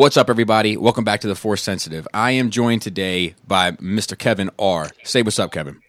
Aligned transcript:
What's 0.00 0.16
up, 0.16 0.30
everybody? 0.30 0.78
Welcome 0.78 1.04
back 1.04 1.20
to 1.20 1.28
the 1.28 1.34
Force 1.34 1.62
Sensitive. 1.62 2.08
I 2.14 2.30
am 2.30 2.48
joined 2.48 2.80
today 2.80 3.34
by 3.46 3.72
Mr. 3.72 4.16
Kevin 4.16 4.48
R. 4.58 4.88
Say 5.04 5.20
what's 5.20 5.38
up, 5.38 5.52
Kevin. 5.52 5.82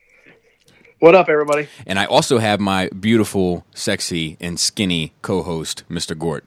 What 0.99 1.15
up, 1.15 1.29
everybody? 1.29 1.69
And 1.87 1.97
I 1.97 2.03
also 2.07 2.37
have 2.37 2.59
my 2.59 2.89
beautiful, 2.89 3.65
sexy, 3.73 4.35
and 4.41 4.59
skinny 4.59 5.13
co-host, 5.21 5.85
Mr. 5.89 6.17
Gort. 6.17 6.43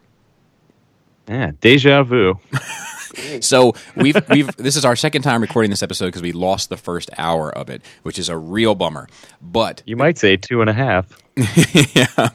Yeah, 1.27 1.53
deja 1.63 2.03
vu. 2.03 2.39
So 3.41 3.75
we've 3.96 4.17
we've 4.29 4.55
this 4.57 4.77
is 4.77 4.85
our 4.85 4.97
second 4.97 5.23
time 5.23 5.41
recording 5.41 5.71
this 5.71 5.83
episode 5.83 6.07
because 6.07 6.23
we 6.23 6.33
lost 6.33 6.69
the 6.69 6.77
first 6.77 7.11
hour 7.19 7.51
of 7.51 7.71
it, 7.71 7.83
which 8.03 8.19
is 8.19 8.29
a 8.29 8.37
real 8.37 8.75
bummer. 8.75 9.09
But 9.41 9.83
You 9.87 9.97
might 9.97 10.19
say 10.19 10.37
two 10.37 10.61
and 10.61 10.71
a 10.71 10.73
half. 10.73 11.21
yeah. 11.95 12.29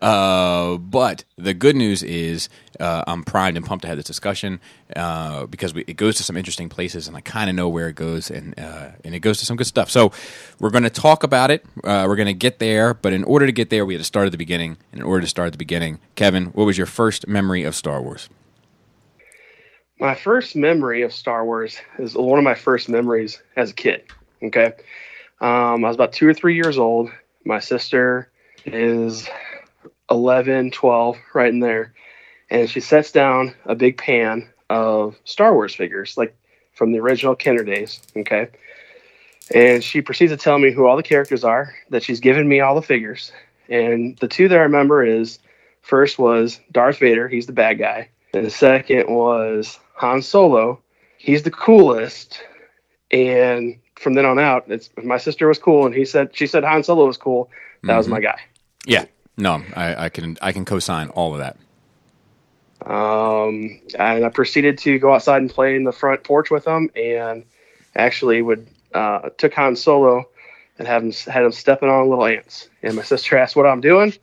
Uh, 0.00 0.78
but 0.78 1.24
the 1.36 1.52
good 1.52 1.76
news 1.76 2.02
is 2.02 2.48
uh, 2.80 3.04
I'm 3.06 3.22
primed 3.22 3.58
and 3.58 3.66
pumped 3.66 3.82
to 3.82 3.88
have 3.88 3.98
this 3.98 4.06
discussion 4.06 4.60
uh, 4.96 5.44
because 5.46 5.74
we, 5.74 5.84
it 5.86 5.96
goes 5.98 6.16
to 6.16 6.22
some 6.22 6.36
interesting 6.36 6.70
places, 6.70 7.08
and 7.08 7.16
I 7.16 7.20
kind 7.20 7.50
of 7.50 7.56
know 7.56 7.68
where 7.68 7.88
it 7.88 7.96
goes, 7.96 8.30
and 8.30 8.58
uh, 8.58 8.90
and 9.04 9.14
it 9.14 9.20
goes 9.20 9.38
to 9.40 9.46
some 9.46 9.56
good 9.56 9.66
stuff. 9.66 9.90
So 9.90 10.12
we're 10.60 10.70
going 10.70 10.84
to 10.84 10.90
talk 10.90 11.24
about 11.24 11.50
it. 11.50 11.64
Uh, 11.84 12.06
we're 12.08 12.16
going 12.16 12.26
to 12.26 12.32
get 12.34 12.58
there, 12.58 12.94
but 12.94 13.12
in 13.12 13.24
order 13.24 13.44
to 13.44 13.52
get 13.52 13.68
there, 13.68 13.84
we 13.84 13.94
had 13.94 14.00
to 14.00 14.04
start 14.04 14.26
at 14.26 14.32
the 14.32 14.38
beginning. 14.38 14.78
And 14.92 15.00
in 15.00 15.06
order 15.06 15.20
to 15.22 15.28
start 15.28 15.46
at 15.48 15.52
the 15.52 15.58
beginning, 15.58 15.98
Kevin, 16.14 16.46
what 16.46 16.64
was 16.64 16.78
your 16.78 16.86
first 16.86 17.28
memory 17.28 17.64
of 17.64 17.74
Star 17.74 18.00
Wars? 18.00 18.30
My 20.00 20.14
first 20.14 20.54
memory 20.54 21.02
of 21.02 21.12
Star 21.12 21.44
Wars 21.44 21.76
is 21.98 22.14
one 22.14 22.38
of 22.38 22.44
my 22.44 22.54
first 22.54 22.88
memories 22.88 23.42
as 23.56 23.70
a 23.70 23.74
kid. 23.74 24.04
Okay. 24.42 24.72
Um, 25.40 25.84
I 25.84 25.88
was 25.88 25.96
about 25.96 26.12
two 26.12 26.28
or 26.28 26.34
three 26.34 26.54
years 26.54 26.78
old. 26.78 27.10
My 27.44 27.58
sister 27.58 28.30
is 28.64 29.28
11, 30.08 30.70
12, 30.70 31.16
right 31.34 31.52
in 31.52 31.58
there. 31.58 31.94
And 32.48 32.70
she 32.70 32.78
sets 32.78 33.10
down 33.10 33.54
a 33.64 33.74
big 33.74 33.98
pan 33.98 34.48
of 34.70 35.16
Star 35.24 35.52
Wars 35.52 35.74
figures, 35.74 36.16
like 36.16 36.36
from 36.74 36.92
the 36.92 37.00
original 37.00 37.34
Kenner 37.34 37.64
days. 37.64 38.00
Okay. 38.16 38.48
And 39.52 39.82
she 39.82 40.00
proceeds 40.00 40.30
to 40.30 40.36
tell 40.36 40.58
me 40.58 40.70
who 40.70 40.86
all 40.86 40.96
the 40.96 41.02
characters 41.02 41.42
are, 41.42 41.74
that 41.90 42.04
she's 42.04 42.20
given 42.20 42.48
me 42.48 42.60
all 42.60 42.76
the 42.76 42.82
figures. 42.82 43.32
And 43.68 44.16
the 44.18 44.28
two 44.28 44.48
that 44.48 44.58
I 44.58 44.62
remember 44.62 45.04
is 45.04 45.40
first 45.82 46.20
was 46.20 46.60
Darth 46.70 46.98
Vader, 46.98 47.26
he's 47.26 47.46
the 47.46 47.52
bad 47.52 47.78
guy. 47.78 48.10
And 48.32 48.46
the 48.46 48.50
second 48.50 49.08
was 49.08 49.80
Han 49.98 50.22
Solo. 50.22 50.80
He's 51.18 51.42
the 51.42 51.50
coolest. 51.50 52.42
And 53.10 53.78
from 53.96 54.14
then 54.14 54.24
on 54.24 54.38
out, 54.38 54.64
it's 54.68 54.90
my 55.02 55.18
sister 55.18 55.48
was 55.48 55.58
cool 55.58 55.86
and 55.86 55.94
he 55.94 56.04
said 56.04 56.34
she 56.34 56.46
said 56.46 56.64
Han 56.64 56.82
Solo 56.82 57.06
was 57.06 57.16
cool. 57.16 57.50
That 57.82 57.96
was 57.96 58.08
my 58.08 58.20
guy. 58.20 58.40
Yeah, 58.86 59.04
no, 59.36 59.62
I, 59.74 60.06
I 60.06 60.08
can 60.08 60.36
I 60.42 60.52
can 60.52 60.64
co-sign 60.64 61.08
all 61.10 61.32
of 61.32 61.40
that. 61.40 61.56
Um, 62.84 63.80
and 63.98 64.24
I 64.24 64.28
proceeded 64.28 64.78
to 64.78 64.98
go 64.98 65.14
outside 65.14 65.42
and 65.42 65.50
play 65.50 65.74
in 65.76 65.84
the 65.84 65.92
front 65.92 66.22
porch 66.24 66.50
with 66.50 66.66
him, 66.66 66.90
and 66.94 67.44
actually 67.96 68.40
would 68.42 68.68
uh, 68.94 69.30
took 69.36 69.54
Han 69.54 69.76
Solo 69.76 70.28
and 70.78 70.86
have 70.86 71.02
him 71.02 71.12
had 71.12 71.44
him 71.44 71.52
stepping 71.52 71.88
on 71.88 72.08
little 72.08 72.26
ants. 72.26 72.68
And 72.82 72.94
my 72.94 73.02
sister 73.02 73.36
asked 73.36 73.56
what 73.56 73.66
I'm 73.66 73.80
doing. 73.80 74.14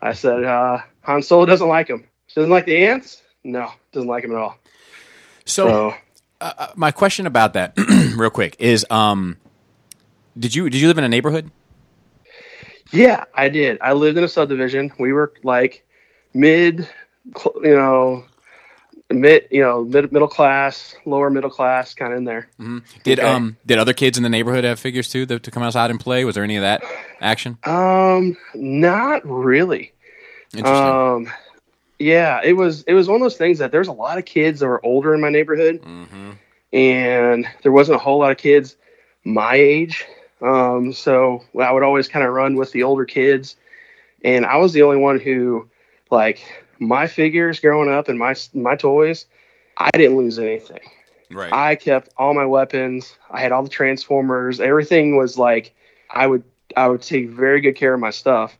I 0.00 0.12
said 0.12 0.44
uh, 0.44 0.78
Han 1.02 1.22
Solo 1.22 1.46
doesn't 1.46 1.68
like 1.68 1.88
him. 1.88 2.04
Doesn't 2.34 2.50
like 2.50 2.66
the 2.66 2.86
ants. 2.86 3.22
No, 3.44 3.70
doesn't 3.92 4.08
like 4.08 4.24
him 4.24 4.32
at 4.32 4.38
all. 4.38 4.58
So, 5.48 5.68
So 5.68 5.94
uh, 6.40 6.68
my 6.76 6.90
question 6.92 7.26
about 7.26 7.54
that, 7.54 7.74
real 8.16 8.30
quick, 8.30 8.56
is 8.58 8.86
um, 8.90 9.38
did 10.38 10.54
you 10.54 10.70
did 10.70 10.80
you 10.80 10.88
live 10.88 10.98
in 10.98 11.04
a 11.04 11.08
neighborhood? 11.08 11.50
yeah, 12.92 13.24
I 13.34 13.48
did. 13.48 13.78
I 13.80 13.92
lived 13.94 14.18
in 14.18 14.24
a 14.24 14.28
subdivision. 14.28 14.92
We 14.98 15.12
were 15.12 15.32
like 15.42 15.84
mid, 16.34 16.88
you 17.62 17.74
know, 17.76 18.24
mid, 19.10 19.48
you 19.50 19.62
know, 19.62 19.84
mid, 19.84 20.12
middle 20.12 20.28
class, 20.28 20.94
lower 21.04 21.30
middle 21.30 21.50
class, 21.50 21.94
kind 21.94 22.12
of 22.12 22.18
in 22.18 22.24
there. 22.24 22.48
Did 23.02 23.18
Okay. 23.18 23.28
um 23.28 23.56
did 23.66 23.78
other 23.78 23.92
kids 23.92 24.16
in 24.16 24.22
the 24.22 24.30
neighborhood 24.30 24.64
have 24.64 24.78
figures 24.78 25.08
too 25.08 25.26
that, 25.26 25.42
to 25.42 25.50
come 25.50 25.62
outside 25.62 25.90
and 25.90 25.98
play? 26.00 26.24
Was 26.24 26.34
there 26.34 26.44
any 26.44 26.56
of 26.56 26.62
that 26.62 26.82
action? 27.20 27.58
Um, 27.64 28.36
not 28.54 29.26
really. 29.26 29.92
Interesting. 30.54 30.90
Um, 30.92 31.30
yeah, 31.98 32.40
it 32.42 32.52
was 32.52 32.82
it 32.84 32.94
was 32.94 33.08
one 33.08 33.16
of 33.16 33.22
those 33.22 33.36
things 33.36 33.58
that 33.58 33.72
there's 33.72 33.88
a 33.88 33.92
lot 33.92 34.18
of 34.18 34.24
kids 34.24 34.60
that 34.60 34.66
were 34.66 34.84
older 34.84 35.14
in 35.14 35.20
my 35.20 35.30
neighborhood, 35.30 35.80
hmm 35.82 36.32
and 36.70 37.48
there 37.62 37.72
wasn't 37.72 37.96
a 37.96 37.98
whole 37.98 38.18
lot 38.18 38.30
of 38.30 38.36
kids 38.36 38.76
my 39.24 39.54
age. 39.54 40.04
Um, 40.42 40.92
so 40.92 41.42
I 41.58 41.72
would 41.72 41.82
always 41.82 42.08
kind 42.08 42.24
of 42.26 42.32
run 42.32 42.56
with 42.56 42.72
the 42.72 42.82
older 42.82 43.04
kids, 43.04 43.56
and 44.22 44.44
I 44.44 44.56
was 44.56 44.72
the 44.72 44.82
only 44.82 44.98
one 44.98 45.18
who, 45.18 45.68
like, 46.10 46.40
my 46.78 47.06
figures 47.06 47.60
growing 47.60 47.90
up 47.90 48.08
and 48.08 48.18
my 48.18 48.34
my 48.54 48.76
toys, 48.76 49.26
I 49.76 49.90
didn't 49.92 50.16
lose 50.16 50.38
anything. 50.38 50.80
Right. 51.30 51.52
I 51.52 51.74
kept 51.76 52.10
all 52.16 52.34
my 52.34 52.46
weapons. 52.46 53.16
I 53.30 53.40
had 53.40 53.52
all 53.52 53.62
the 53.62 53.68
transformers. 53.68 54.60
Everything 54.60 55.16
was 55.16 55.38
like 55.38 55.74
I 56.10 56.26
would 56.26 56.44
I 56.76 56.88
would 56.88 57.02
take 57.02 57.28
very 57.28 57.60
good 57.60 57.76
care 57.76 57.94
of 57.94 58.00
my 58.00 58.10
stuff. 58.10 58.56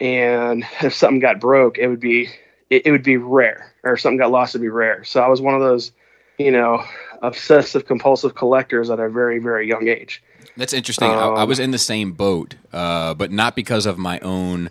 And 0.00 0.64
if 0.82 0.94
something 0.94 1.20
got 1.20 1.40
broke, 1.40 1.78
it 1.78 1.88
would 1.88 2.00
be 2.00 2.28
it, 2.70 2.86
it 2.86 2.90
would 2.92 3.02
be 3.02 3.16
rare, 3.16 3.72
or 3.82 3.94
if 3.94 4.00
something 4.00 4.18
got 4.18 4.30
lost, 4.30 4.54
it'd 4.54 4.62
be 4.62 4.68
rare. 4.68 5.04
So 5.04 5.20
I 5.20 5.28
was 5.28 5.40
one 5.40 5.54
of 5.54 5.60
those, 5.60 5.92
you 6.38 6.50
know, 6.50 6.82
obsessive 7.22 7.84
compulsive 7.86 8.34
collectors 8.34 8.88
at 8.90 8.98
a 9.00 9.08
very 9.08 9.38
very 9.40 9.68
young 9.68 9.88
age. 9.88 10.22
That's 10.56 10.72
interesting. 10.72 11.08
I, 11.08 11.14
I 11.14 11.42
Um, 11.42 11.48
was 11.48 11.58
in 11.58 11.70
the 11.70 11.78
same 11.78 12.12
boat, 12.12 12.54
uh, 12.72 13.14
but 13.14 13.30
not 13.30 13.54
because 13.56 13.86
of 13.86 13.98
my 13.98 14.18
own 14.20 14.70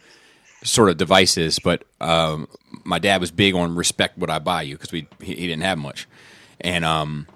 sort 0.63 0.89
of 0.89 0.97
devices. 0.97 1.59
But 1.59 1.83
um, 2.01 2.47
my 2.83 2.99
dad 2.99 3.21
was 3.21 3.31
big 3.31 3.55
on 3.55 3.75
respect 3.75 4.17
what 4.17 4.29
I 4.29 4.39
buy 4.39 4.63
you 4.63 4.75
because 4.75 4.91
we 4.91 5.07
he, 5.21 5.35
he 5.35 5.47
didn't 5.47 5.63
have 5.63 5.77
much, 5.77 6.07
and 6.61 6.83
um, 6.85 7.27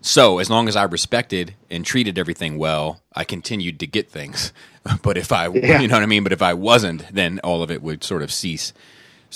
so 0.00 0.38
as 0.38 0.48
long 0.48 0.68
as 0.68 0.76
I 0.76 0.84
respected 0.84 1.54
and 1.70 1.84
treated 1.84 2.18
everything 2.18 2.58
well, 2.58 3.00
I 3.14 3.24
continued 3.24 3.80
to 3.80 3.86
get 3.86 4.10
things. 4.10 4.52
But 5.02 5.16
if 5.18 5.32
I, 5.32 5.48
Yeah. 5.48 5.80
you 5.80 5.88
know 5.88 5.96
what 5.96 6.04
I 6.04 6.06
mean. 6.06 6.22
But 6.22 6.30
if 6.32 6.42
I 6.42 6.54
wasn't, 6.54 7.12
then 7.12 7.40
all 7.42 7.60
of 7.60 7.72
it 7.72 7.82
would 7.82 8.04
sort 8.04 8.22
of 8.22 8.32
cease. 8.32 8.72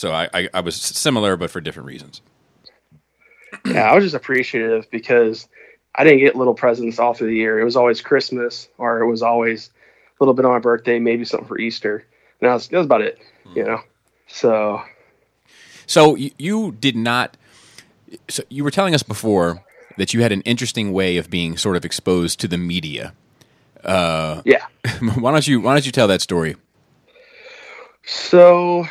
So 0.00 0.12
I, 0.12 0.30
I, 0.32 0.48
I 0.54 0.60
was 0.60 0.76
similar, 0.76 1.36
but 1.36 1.50
for 1.50 1.60
different 1.60 1.86
reasons. 1.86 2.22
yeah, 3.66 3.82
I 3.82 3.94
was 3.94 4.02
just 4.02 4.14
appreciative 4.14 4.90
because 4.90 5.46
I 5.94 6.04
didn't 6.04 6.20
get 6.20 6.36
little 6.36 6.54
presents 6.54 6.98
all 6.98 7.12
through 7.12 7.28
the 7.28 7.36
year. 7.36 7.60
It 7.60 7.64
was 7.64 7.76
always 7.76 8.00
Christmas 8.00 8.66
or 8.78 9.00
it 9.00 9.06
was 9.10 9.20
always 9.20 9.68
a 10.18 10.24
little 10.24 10.32
bit 10.32 10.46
on 10.46 10.52
my 10.52 10.58
birthday, 10.58 10.98
maybe 10.98 11.26
something 11.26 11.46
for 11.46 11.58
Easter. 11.58 11.96
And 12.40 12.48
that 12.48 12.54
was, 12.54 12.68
that 12.68 12.78
was 12.78 12.86
about 12.86 13.02
it, 13.02 13.18
you 13.54 13.62
know? 13.62 13.82
So, 14.26 14.82
So 15.84 16.14
you, 16.14 16.30
you 16.38 16.72
did 16.72 16.96
not. 16.96 17.36
So 18.30 18.42
you 18.48 18.64
were 18.64 18.70
telling 18.70 18.94
us 18.94 19.02
before 19.02 19.62
that 19.98 20.14
you 20.14 20.22
had 20.22 20.32
an 20.32 20.40
interesting 20.42 20.94
way 20.94 21.18
of 21.18 21.28
being 21.28 21.58
sort 21.58 21.76
of 21.76 21.84
exposed 21.84 22.40
to 22.40 22.48
the 22.48 22.56
media. 22.56 23.12
Uh, 23.84 24.40
yeah. 24.46 24.64
why 25.18 25.30
don't 25.30 25.46
you 25.46 25.60
Why 25.60 25.74
don't 25.74 25.84
you 25.84 25.92
tell 25.92 26.08
that 26.08 26.22
story? 26.22 26.56
So 28.06 28.86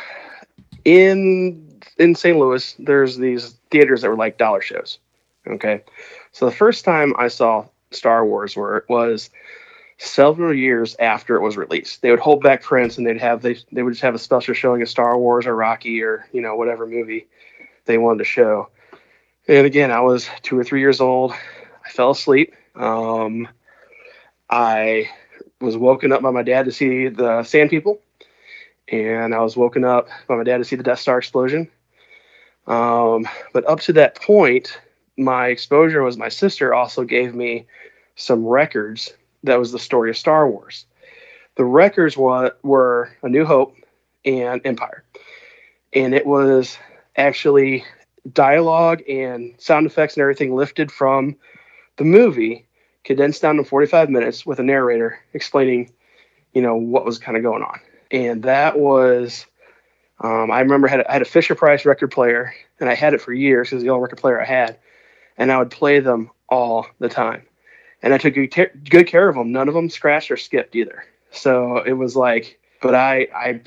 in 0.84 1.80
in 1.98 2.14
St. 2.14 2.38
Louis, 2.38 2.74
there's 2.78 3.16
these 3.16 3.58
theaters 3.70 4.02
that 4.02 4.08
were 4.08 4.16
like 4.16 4.38
dollar 4.38 4.60
shows. 4.60 4.98
Okay. 5.46 5.82
So 6.32 6.46
the 6.46 6.52
first 6.52 6.84
time 6.84 7.14
I 7.18 7.28
saw 7.28 7.66
Star 7.90 8.24
Wars 8.24 8.56
where 8.56 8.76
it 8.76 8.88
was 8.88 9.30
several 9.98 10.54
years 10.54 10.96
after 10.98 11.36
it 11.36 11.42
was 11.42 11.56
released. 11.56 12.00
They 12.00 12.10
would 12.10 12.20
hold 12.20 12.42
back 12.42 12.62
prints 12.62 12.96
and 12.96 13.06
they'd 13.06 13.20
have 13.20 13.42
they 13.42 13.58
they 13.72 13.82
would 13.82 13.92
just 13.92 14.02
have 14.02 14.14
a 14.14 14.18
special 14.18 14.54
showing 14.54 14.82
of 14.82 14.88
Star 14.88 15.18
Wars 15.18 15.46
or 15.46 15.54
Rocky 15.54 16.02
or, 16.02 16.26
you 16.32 16.40
know, 16.40 16.56
whatever 16.56 16.86
movie 16.86 17.26
they 17.84 17.98
wanted 17.98 18.18
to 18.18 18.24
show. 18.24 18.68
And 19.48 19.66
again, 19.66 19.90
I 19.90 20.00
was 20.00 20.28
two 20.42 20.58
or 20.58 20.64
three 20.64 20.80
years 20.80 21.00
old. 21.00 21.32
I 21.84 21.90
fell 21.90 22.10
asleep. 22.10 22.54
Um, 22.76 23.48
I 24.48 25.10
was 25.60 25.76
woken 25.76 26.12
up 26.12 26.22
by 26.22 26.30
my 26.30 26.42
dad 26.42 26.64
to 26.64 26.72
see 26.72 27.08
the 27.08 27.42
Sand 27.42 27.70
People 27.70 28.00
and 28.90 29.34
I 29.34 29.40
was 29.40 29.56
woken 29.56 29.84
up 29.84 30.08
by 30.26 30.36
my 30.36 30.42
dad 30.42 30.58
to 30.58 30.64
see 30.64 30.76
the 30.76 30.82
Death 30.82 30.98
Star 30.98 31.18
explosion. 31.18 31.68
Um, 32.66 33.26
but 33.52 33.66
up 33.66 33.80
to 33.80 33.92
that 33.94 34.20
point, 34.20 34.78
my 35.16 35.48
exposure 35.48 36.02
was 36.02 36.16
my 36.16 36.28
sister 36.28 36.74
also 36.74 37.04
gave 37.04 37.34
me 37.34 37.66
some 38.16 38.44
records 38.44 39.14
that 39.44 39.58
was 39.58 39.72
the 39.72 39.78
story 39.78 40.10
of 40.10 40.16
Star 40.16 40.48
Wars. 40.48 40.86
The 41.56 41.64
records 41.64 42.16
were, 42.16 42.54
were 42.62 43.10
A 43.22 43.28
New 43.28 43.44
Hope 43.44 43.74
and 44.24 44.60
Empire. 44.64 45.04
And 45.92 46.14
it 46.14 46.26
was 46.26 46.78
actually 47.16 47.84
dialogue 48.32 49.02
and 49.08 49.54
sound 49.58 49.86
effects 49.86 50.14
and 50.14 50.22
everything 50.22 50.54
lifted 50.54 50.92
from 50.92 51.36
the 51.96 52.04
movie, 52.04 52.66
condensed 53.04 53.42
down 53.42 53.56
to 53.56 53.64
45 53.64 54.10
minutes 54.10 54.44
with 54.44 54.58
a 54.58 54.62
narrator 54.62 55.18
explaining, 55.32 55.90
you 56.54 56.62
know, 56.62 56.76
what 56.76 57.04
was 57.04 57.18
kind 57.18 57.36
of 57.36 57.42
going 57.42 57.62
on 57.62 57.80
and 58.10 58.42
that 58.44 58.78
was 58.78 59.46
um, 60.20 60.50
I 60.50 60.60
remember 60.60 60.86
I 60.88 60.90
had, 60.90 61.00
a, 61.00 61.10
I 61.10 61.12
had 61.14 61.22
a 61.22 61.26
Fisher 61.26 61.54
Price 61.54 61.86
record 61.86 62.10
player, 62.10 62.54
and 62.78 62.90
I 62.90 62.94
had 62.94 63.14
it 63.14 63.22
for 63.22 63.32
years 63.32 63.70
because 63.70 63.82
the 63.82 63.90
only 63.90 64.02
record 64.02 64.18
player 64.20 64.40
I 64.40 64.44
had, 64.44 64.78
and 65.38 65.50
I 65.50 65.58
would 65.58 65.70
play 65.70 66.00
them 66.00 66.30
all 66.48 66.86
the 66.98 67.08
time, 67.08 67.42
and 68.02 68.12
I 68.12 68.18
took 68.18 68.34
good 68.34 69.06
care 69.06 69.28
of 69.28 69.34
them. 69.34 69.52
None 69.52 69.68
of 69.68 69.74
them 69.74 69.88
scratched 69.88 70.30
or 70.30 70.36
skipped 70.36 70.76
either. 70.76 71.04
So 71.30 71.78
it 71.78 71.92
was 71.94 72.16
like, 72.16 72.60
but 72.82 72.94
I 72.94 73.28
I 73.34 73.60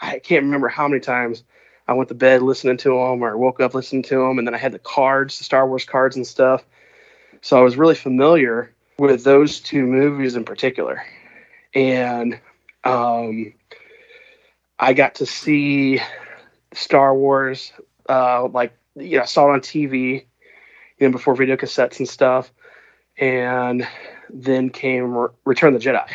I 0.00 0.18
can't 0.20 0.44
remember 0.44 0.68
how 0.68 0.86
many 0.86 1.00
times 1.00 1.42
I 1.88 1.94
went 1.94 2.08
to 2.10 2.14
bed 2.14 2.42
listening 2.42 2.76
to 2.78 2.90
them, 2.90 3.24
or 3.24 3.36
woke 3.36 3.60
up 3.60 3.74
listening 3.74 4.04
to 4.04 4.18
them, 4.18 4.38
and 4.38 4.46
then 4.46 4.54
I 4.54 4.58
had 4.58 4.72
the 4.72 4.78
cards, 4.78 5.38
the 5.38 5.44
Star 5.44 5.66
Wars 5.66 5.84
cards 5.84 6.14
and 6.14 6.26
stuff. 6.26 6.64
So 7.40 7.58
I 7.58 7.62
was 7.62 7.76
really 7.76 7.96
familiar 7.96 8.72
with 8.98 9.24
those 9.24 9.58
two 9.58 9.84
movies 9.86 10.36
in 10.36 10.44
particular, 10.44 11.02
and 11.74 12.38
um, 12.84 13.54
I 14.80 14.94
got 14.94 15.14
to 15.16 15.26
see 15.26 16.00
Star 16.72 17.14
Wars, 17.14 17.72
uh, 18.08 18.48
like 18.48 18.72
you 18.96 19.16
know, 19.18 19.22
I 19.22 19.26
saw 19.26 19.50
it 19.50 19.52
on 19.52 19.60
TV, 19.60 20.24
you 20.98 21.06
know, 21.06 21.10
before 21.12 21.34
video 21.36 21.56
cassettes 21.56 21.98
and 21.98 22.08
stuff, 22.08 22.50
and 23.18 23.86
then 24.30 24.70
came 24.70 25.14
Re- 25.16 25.28
Return 25.44 25.74
of 25.74 25.82
the 25.82 25.88
Jedi, 25.88 26.08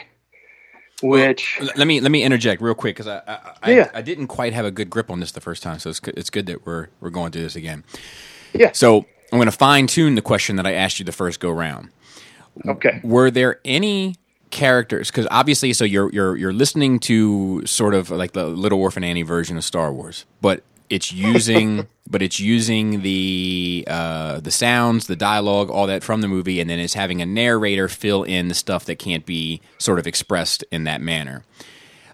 which 1.04 1.58
L- 1.62 1.70
Let 1.76 1.88
me 1.88 2.02
let 2.02 2.12
me 2.12 2.24
interject 2.24 2.62
real 2.62 2.74
quick 2.76 2.96
because 2.96 3.08
I 3.08 3.22
I, 3.28 3.54
I, 3.64 3.72
Yeah. 3.72 3.92
I 3.94 4.02
didn't 4.02 4.28
quite 4.28 4.54
have 4.54 4.66
a 4.66 4.72
good 4.72 4.90
grip 4.90 5.10
on 5.12 5.20
this 5.20 5.32
the 5.32 5.42
first 5.42 5.62
time, 5.64 5.80
so 5.80 5.90
it's 5.90 6.00
good, 6.00 6.18
it's 6.18 6.30
good 6.30 6.48
that 6.48 6.66
we're 6.66 6.88
we're 7.02 7.12
going 7.12 7.32
through 7.32 7.44
this 7.44 7.56
again. 7.56 7.84
yeah, 8.54 8.72
So 8.74 9.06
I'm 9.32 9.38
going 9.38 9.46
to 9.46 9.52
fine 9.52 9.88
tune 9.88 10.16
the 10.16 10.22
question 10.22 10.56
that 10.56 10.66
I 10.66 10.74
asked 10.74 10.98
you 11.00 11.06
the 11.06 11.12
first 11.12 11.40
go 11.40 11.52
round. 11.52 11.90
okay, 12.68 13.00
Were 13.04 13.30
there 13.30 13.60
any 13.66 14.16
characters? 14.56 15.12
Because 15.12 15.28
obviously, 15.30 15.74
so 15.74 15.84
you're 15.84 16.10
you're 16.12 16.36
you're 16.36 16.54
listening 16.54 17.00
to 17.02 17.66
sort 17.66 17.94
of 17.94 18.10
like 18.10 18.31
the 18.31 18.48
Little 18.48 18.80
Orphan 18.80 19.04
Annie 19.04 19.22
version 19.22 19.57
of 19.57 19.63
Star 19.63 19.94
Wars, 19.94 20.25
but 20.42 20.63
it's 20.90 21.12
using 21.12 21.88
but 22.10 22.22
it's 22.22 22.40
using 22.40 23.02
the 23.02 23.86
uh, 23.88 24.40
the 24.40 24.52
sounds, 24.52 25.07
the 25.07 25.16
dialogue, 25.16 25.69
all 25.69 25.86
that 25.88 26.04
from 26.04 26.22
the 26.22 26.28
movie, 26.28 26.60
and 26.60 26.69
then 26.69 26.80
it's 26.80 26.94
having 26.94 27.22
a 27.22 27.25
narrator 27.25 27.88
fill 27.88 28.24
in 28.24 28.48
the 28.48 28.56
stuff 28.56 28.86
that 28.86 28.98
can't 28.98 29.25
be 29.25 29.62
sort 29.78 30.00
of 30.00 30.07
expressed 30.07 30.63
in 30.72 30.86
that 30.86 31.02
manner. 31.02 31.44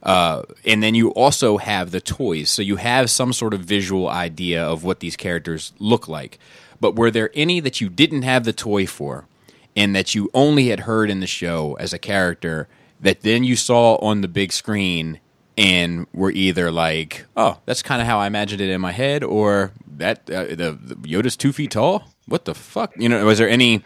Uh, 0.03 0.41
and 0.65 0.81
then 0.81 0.95
you 0.95 1.09
also 1.11 1.57
have 1.57 1.91
the 1.91 2.01
toys, 2.01 2.49
so 2.49 2.63
you 2.63 2.77
have 2.77 3.09
some 3.11 3.31
sort 3.31 3.53
of 3.53 3.61
visual 3.61 4.09
idea 4.09 4.63
of 4.63 4.83
what 4.83 4.99
these 4.99 5.15
characters 5.15 5.73
look 5.77 6.07
like. 6.07 6.39
But 6.79 6.95
were 6.95 7.11
there 7.11 7.29
any 7.35 7.59
that 7.59 7.79
you 7.79 7.87
didn't 7.87 8.23
have 8.23 8.43
the 8.43 8.53
toy 8.53 8.87
for, 8.87 9.27
and 9.75 9.95
that 9.95 10.13
you 10.15 10.29
only 10.33 10.67
had 10.67 10.81
heard 10.81 11.09
in 11.09 11.19
the 11.19 11.27
show 11.27 11.75
as 11.79 11.93
a 11.93 11.99
character 11.99 12.67
that 12.99 13.21
then 13.21 13.43
you 13.43 13.55
saw 13.55 13.95
on 13.95 14.21
the 14.21 14.27
big 14.27 14.51
screen 14.51 15.19
and 15.57 16.07
were 16.13 16.31
either 16.31 16.71
like, 16.71 17.25
"Oh, 17.35 17.59
that's 17.65 17.81
kind 17.81 18.01
of 18.01 18.07
how 18.07 18.19
I 18.19 18.27
imagined 18.27 18.61
it 18.61 18.69
in 18.69 18.81
my 18.81 18.91
head," 18.91 19.23
or 19.23 19.71
that 19.97 20.29
uh, 20.29 20.45
the, 20.45 20.77
the 20.81 20.95
Yoda's 21.07 21.35
two 21.35 21.51
feet 21.51 21.71
tall. 21.71 22.05
What 22.27 22.45
the 22.45 22.55
fuck? 22.55 22.93
You 22.97 23.09
know, 23.09 23.25
was 23.25 23.37
there 23.37 23.49
any? 23.49 23.83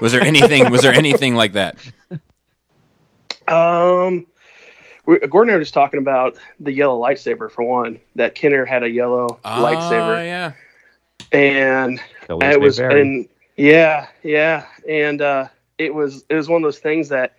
Was 0.00 0.12
there 0.12 0.22
anything? 0.22 0.70
was 0.70 0.82
there 0.82 0.94
anything 0.94 1.34
like 1.34 1.52
that? 1.54 1.76
Um, 3.48 4.26
we, 5.06 5.18
Gordon 5.18 5.50
and 5.50 5.50
I 5.50 5.54
were 5.56 5.62
just 5.62 5.74
talking 5.74 5.98
about 5.98 6.38
the 6.60 6.72
yellow 6.72 6.98
lightsaber 7.00 7.50
for 7.50 7.64
one. 7.64 7.98
That 8.14 8.34
Kenner 8.34 8.64
had 8.64 8.82
a 8.82 8.88
yellow 8.88 9.38
Oh 9.44 9.48
lightsaber, 9.48 10.24
yeah. 10.24 10.52
and 11.32 12.00
it 12.28 12.60
was, 12.60 12.78
and 12.78 13.28
yeah, 13.56 14.06
yeah, 14.22 14.66
and 14.90 15.22
uh, 15.22 15.48
it 15.78 15.94
was 15.94 16.24
it 16.28 16.34
was 16.34 16.48
one 16.48 16.62
of 16.62 16.66
those 16.66 16.80
things 16.80 17.08
that 17.08 17.36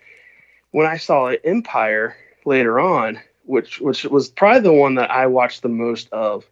when 0.70 0.86
I 0.86 0.96
saw 0.96 1.26
Empire 1.44 2.16
later 2.46 2.80
on, 2.80 3.20
which 3.44 3.80
which 3.80 4.04
was 4.04 4.30
probably 4.30 4.62
the 4.62 4.72
one 4.72 4.94
that 4.96 5.10
I 5.10 5.26
watched 5.26 5.62
the 5.62 5.68
most 5.68 6.08
of, 6.12 6.44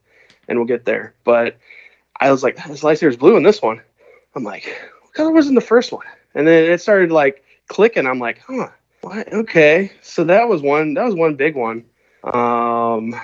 and 0.47 0.59
we'll 0.59 0.69
get 0.69 0.85
there. 0.85 1.15
But 1.25 1.57
I 2.21 2.31
was 2.31 2.43
like, 2.43 2.57
this 2.67 2.83
lightsaber's 2.83 3.17
blue 3.17 3.37
in 3.37 3.43
this 3.43 3.63
one. 3.63 3.81
I'm 4.37 4.45
like, 4.45 4.65
what 5.01 5.15
color 5.15 5.33
was 5.33 5.49
in 5.49 5.55
the 5.55 5.63
first 5.63 5.91
one? 5.91 6.07
And 6.35 6.47
then 6.47 6.71
it 6.71 6.83
started 6.83 7.11
like 7.11 7.43
clicking. 7.69 8.07
I'm 8.07 8.19
like, 8.21 8.43
huh, 8.47 8.69
what? 9.01 9.33
Okay, 9.33 9.91
so 10.03 10.25
that 10.25 10.49
was 10.49 10.61
one. 10.61 10.95
That 10.95 11.07
was 11.07 11.15
one 11.15 11.35
big 11.35 11.57
one. 11.57 11.87
Um, 12.23 13.19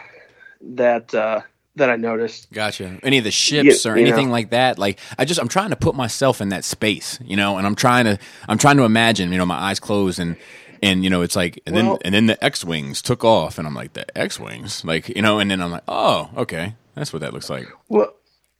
that 0.63 1.15
uh, 1.15 1.43
that 1.77 1.91
I 1.91 1.97
noticed. 1.97 2.51
Gotcha. 2.53 2.99
Any 3.03 3.19
of 3.19 3.25
the 3.25 3.31
ships 3.31 3.87
or 3.87 3.97
you 3.97 4.03
anything 4.07 4.27
know. 4.27 4.33
like 4.33 4.51
that? 4.51 4.79
Like 4.79 4.99
I 5.19 5.25
just 5.25 5.41
I'm 5.41 5.49
trying 5.49 5.71
to 5.71 5.77
put 5.77 5.95
myself 5.95 6.41
in 6.41 6.49
that 6.51 6.65
space, 6.65 7.19
you 7.25 7.37
know, 7.37 7.59
and 7.59 7.67
I'm 7.67 7.75
trying 7.77 8.05
to 8.05 8.19
I'm 8.49 8.59
trying 8.59 8.77
to 8.79 8.85
imagine, 8.85 9.33
you 9.33 9.39
know, 9.39 9.47
my 9.47 9.57
eyes 9.59 9.81
closed 9.81 10.19
and 10.19 10.37
and 10.83 11.05
you 11.05 11.11
know 11.11 11.23
it's 11.23 11.37
like 11.37 11.61
and 11.67 11.77
then 11.77 11.97
and 12.05 12.15
then 12.15 12.27
the 12.27 12.43
X 12.45 12.65
wings 12.65 13.01
took 13.01 13.25
off 13.25 13.59
and 13.59 13.67
I'm 13.67 13.75
like 13.75 13.93
the 13.93 14.19
X 14.19 14.41
wings, 14.41 14.85
like 14.85 15.09
you 15.09 15.23
know, 15.23 15.39
and 15.39 15.51
then 15.51 15.61
I'm 15.61 15.71
like 15.71 15.85
oh 15.89 16.31
okay, 16.37 16.75
that's 16.95 17.13
what 17.13 17.21
that 17.21 17.33
looks 17.33 17.51
like. 17.51 17.67
Well, 17.89 18.13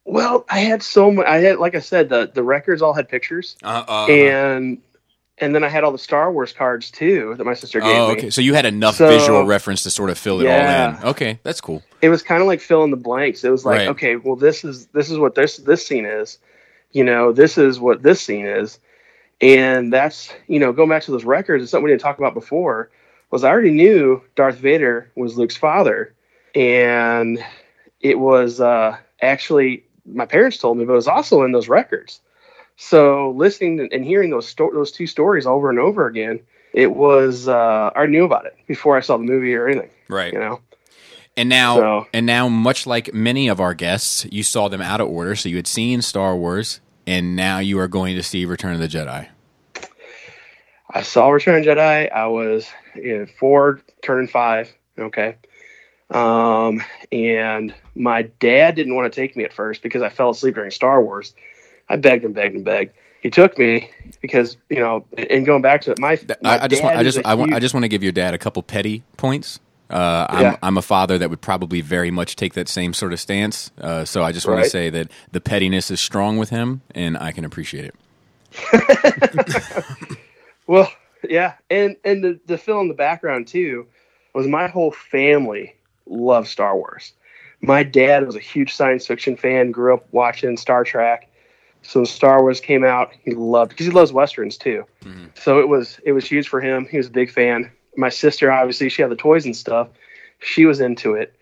well, 0.05 0.45
I 0.49 0.59
had 0.59 0.81
so 0.81 1.11
much. 1.11 1.25
I 1.27 1.39
had, 1.39 1.57
like 1.57 1.75
I 1.75 1.79
said, 1.79 2.07
the 2.07 2.31
the 2.33 2.41
records 2.41 2.81
all 2.81 2.93
had 2.93 3.09
pictures, 3.09 3.57
Uh, 3.61 3.83
uh, 3.87 4.05
and 4.07 4.77
and 5.39 5.53
then 5.53 5.63
I 5.63 5.69
had 5.69 5.83
all 5.83 5.91
the 5.91 5.97
Star 5.97 6.31
Wars 6.31 6.51
cards 6.51 6.89
too 6.91 7.35
that 7.37 7.43
my 7.43 7.53
sister 7.53 7.79
gave 7.79 7.95
oh 7.95 8.07
me. 8.07 8.13
okay, 8.13 8.29
so 8.29 8.41
you 8.41 8.53
had 8.53 8.65
enough 8.65 8.95
So- 8.95 9.07
visual 9.07 9.45
reference 9.45 9.83
to 9.83 9.91
sort 9.91 10.09
of 10.09 10.17
fill 10.17 10.41
it 10.41 10.47
all 10.47 10.89
in. 10.95 11.03
Okay, 11.03 11.39
that's 11.43 11.61
cool. 11.61 11.83
It 12.01 12.09
was 12.09 12.21
kind 12.23 12.41
of 12.41 12.47
like 12.47 12.59
filling 12.61 12.91
the 12.91 12.97
blanks. 12.97 13.43
It 13.43 13.49
was 13.49 13.65
like, 13.65 13.77
Right. 13.79 13.87
okay, 13.89 14.15
well, 14.15 14.35
this 14.35 14.63
is 14.63 14.87
this 14.87 15.09
is 15.09 15.17
what 15.17 15.35
this 15.35 15.57
this 15.57 15.85
scene 15.85 16.05
is. 16.05 16.39
You 16.91 17.03
know, 17.03 17.31
this 17.31 17.57
is 17.57 17.79
what 17.79 18.01
this 18.01 18.21
scene 18.21 18.45
is, 18.45 18.79
and 19.41 19.91
that's 19.93 20.31
you 20.47 20.59
know 20.59 20.71
going 20.73 20.89
back 20.89 21.03
to 21.03 21.11
those 21.11 21.25
records. 21.25 21.61
It's 21.63 21.71
something 21.71 21.83
we 21.85 21.91
didn't 21.91 22.01
talk 22.01 22.17
about 22.17 22.33
before. 22.33 22.89
Was 23.29 23.43
I 23.43 23.49
already 23.49 23.71
knew 23.71 24.21
Darth 24.35 24.55
Vader 24.57 25.11
was 25.15 25.37
Luke's 25.37 25.57
father, 25.57 26.13
and 26.55 27.43
it 27.99 28.19
was 28.19 28.61
uh, 28.61 28.97
actually 29.21 29.83
my 30.05 30.25
parents 30.25 30.57
told 30.57 30.77
me, 30.77 30.85
but 30.85 30.93
it 30.93 30.95
was 30.95 31.07
also 31.09 31.43
in 31.43 31.51
those 31.51 31.67
records. 31.67 32.21
So 32.77 33.31
listening 33.31 33.89
and 33.91 34.05
hearing 34.05 34.29
those 34.29 34.47
sto- 34.47 34.71
those 34.71 34.91
two 34.91 35.07
stories 35.07 35.45
over 35.45 35.69
and 35.69 35.79
over 35.79 36.05
again, 36.07 36.39
it 36.73 36.93
was 36.93 37.47
uh, 37.47 37.89
I 37.95 38.05
knew 38.05 38.23
about 38.23 38.45
it 38.45 38.55
before 38.67 38.95
I 38.95 39.01
saw 39.01 39.17
the 39.17 39.23
movie 39.23 39.55
or 39.55 39.67
anything. 39.67 39.89
Right. 40.07 40.31
You 40.31 40.39
know, 40.39 40.59
And 41.35 41.49
now, 41.49 41.75
So- 41.75 42.07
and 42.13 42.25
now, 42.25 42.47
much 42.47 42.85
like 42.87 43.13
many 43.13 43.47
of 43.47 43.59
our 43.59 43.73
guests, 43.73 44.25
you 44.31 44.43
saw 44.43 44.67
them 44.69 44.81
out 44.81 45.01
of 45.01 45.07
order. 45.09 45.35
So 45.35 45.49
you 45.49 45.55
had 45.55 45.67
seen 45.67 46.01
Star 46.03 46.35
Wars, 46.35 46.79
and 47.07 47.35
now 47.35 47.57
you 47.59 47.79
are 47.79 47.87
going 47.87 48.15
to 48.15 48.23
see 48.23 48.45
Return 48.45 48.73
of 48.73 48.79
the 48.79 48.87
Jedi. 48.87 49.27
I 50.89 51.01
saw 51.01 51.29
Return 51.29 51.59
of 51.59 51.65
the 51.65 51.71
Jedi. 51.71 52.11
I 52.11 52.27
was 52.27 52.69
know, 52.95 53.25
four, 53.39 53.81
turning 54.03 54.27
five. 54.27 54.71
Okay. 54.99 55.35
Um, 56.09 56.81
and 57.11 57.73
my 57.95 58.21
dad 58.39 58.75
didn't 58.75 58.95
want 58.95 59.11
to 59.11 59.15
take 59.21 59.35
me 59.35 59.43
at 59.43 59.51
first 59.51 59.81
because 59.81 60.01
I 60.01 60.09
fell 60.09 60.29
asleep 60.29 60.55
during 60.55 60.71
Star 60.71 61.01
Wars. 61.03 61.33
I 61.89 61.95
begged 61.95 62.25
and 62.25 62.33
begged 62.33 62.55
and 62.55 62.65
begged. 62.65 62.93
He 63.21 63.29
took 63.29 63.57
me 63.57 63.89
because 64.21 64.57
you 64.69 64.79
know, 64.79 65.05
and 65.17 65.45
going 65.45 65.61
back 65.61 65.81
to 65.81 65.91
it, 65.91 65.99
my, 65.99 66.19
my 66.41 66.57
I, 66.57 66.63
I 66.65 66.67
just 66.67 66.83
want, 66.83 66.97
I 66.97 67.03
just, 67.03 67.19
I 67.25 67.33
want, 67.33 67.53
I 67.53 67.59
just 67.59 67.73
want 67.73 67.83
to 67.83 67.89
give 67.89 68.03
your 68.03 68.11
dad 68.11 68.33
a 68.33 68.37
couple 68.37 68.61
petty 68.63 69.03
points. 69.17 69.59
Uh, 69.89 70.27
I'm, 70.29 70.41
Yeah. 70.41 70.57
I'm 70.61 70.77
a 70.77 70.81
father 70.81 71.17
that 71.17 71.29
would 71.29 71.41
probably 71.41 71.81
very 71.81 72.11
much 72.11 72.35
take 72.35 72.53
that 72.53 72.67
same 72.69 72.93
sort 72.93 73.13
of 73.13 73.19
stance. 73.19 73.71
Uh, 73.79 74.05
so 74.05 74.21
I 74.23 74.31
just 74.31 74.47
want 74.47 74.63
to 74.63 74.69
say 74.69 74.89
that 74.89 75.09
the 75.31 75.41
pettiness 75.41 75.89
is 75.89 75.99
strong 76.01 76.37
with 76.37 76.49
him, 76.49 76.81
and 76.93 77.17
I 77.17 77.31
can 77.31 77.45
appreciate 77.45 77.85
it. 77.85 77.95
Well, 80.67 80.91
yeah, 81.27 81.53
and 81.69 81.95
and 82.03 82.23
the 82.23 82.39
the 82.45 82.57
fill 82.57 82.81
in 82.81 82.89
the 82.89 82.93
background 82.93 83.47
too 83.47 83.87
was 84.33 84.47
my 84.47 84.67
whole 84.67 84.91
family 84.91 85.75
loved 86.05 86.47
Star 86.49 86.75
Wars. 86.75 87.13
My 87.61 87.83
dad 87.83 88.25
was 88.25 88.35
a 88.35 88.39
huge 88.39 88.73
science 88.73 89.07
fiction 89.07 89.35
fan. 89.35 89.71
Grew 89.71 89.93
up 89.93 90.05
watching 90.11 90.57
Star 90.57 90.83
Trek. 90.83 91.26
So 91.87 92.03
Star 92.03 92.41
Wars 92.41 92.59
came 92.59 92.83
out, 92.83 93.13
he 93.23 93.31
loved 93.31 93.69
because 93.69 93.85
he 93.85 93.93
loves 93.93 94.11
westerns 94.11 94.57
too. 94.57 94.83
So 95.35 95.61
it 95.61 95.69
was 95.69 96.01
it 96.03 96.11
was 96.11 96.25
huge 96.25 96.49
for 96.49 96.59
him. 96.59 96.85
He 96.85 96.97
was 96.97 97.07
a 97.07 97.11
big 97.11 97.31
fan. 97.31 97.71
My 97.95 98.09
sister, 98.09 98.51
obviously, 98.51 98.89
she 98.89 99.01
had 99.01 99.09
the 99.09 99.15
toys 99.15 99.45
and 99.45 99.55
stuff. 99.55 99.87
She 100.39 100.65
was 100.65 100.81
into 100.81 101.13
it. 101.13 101.33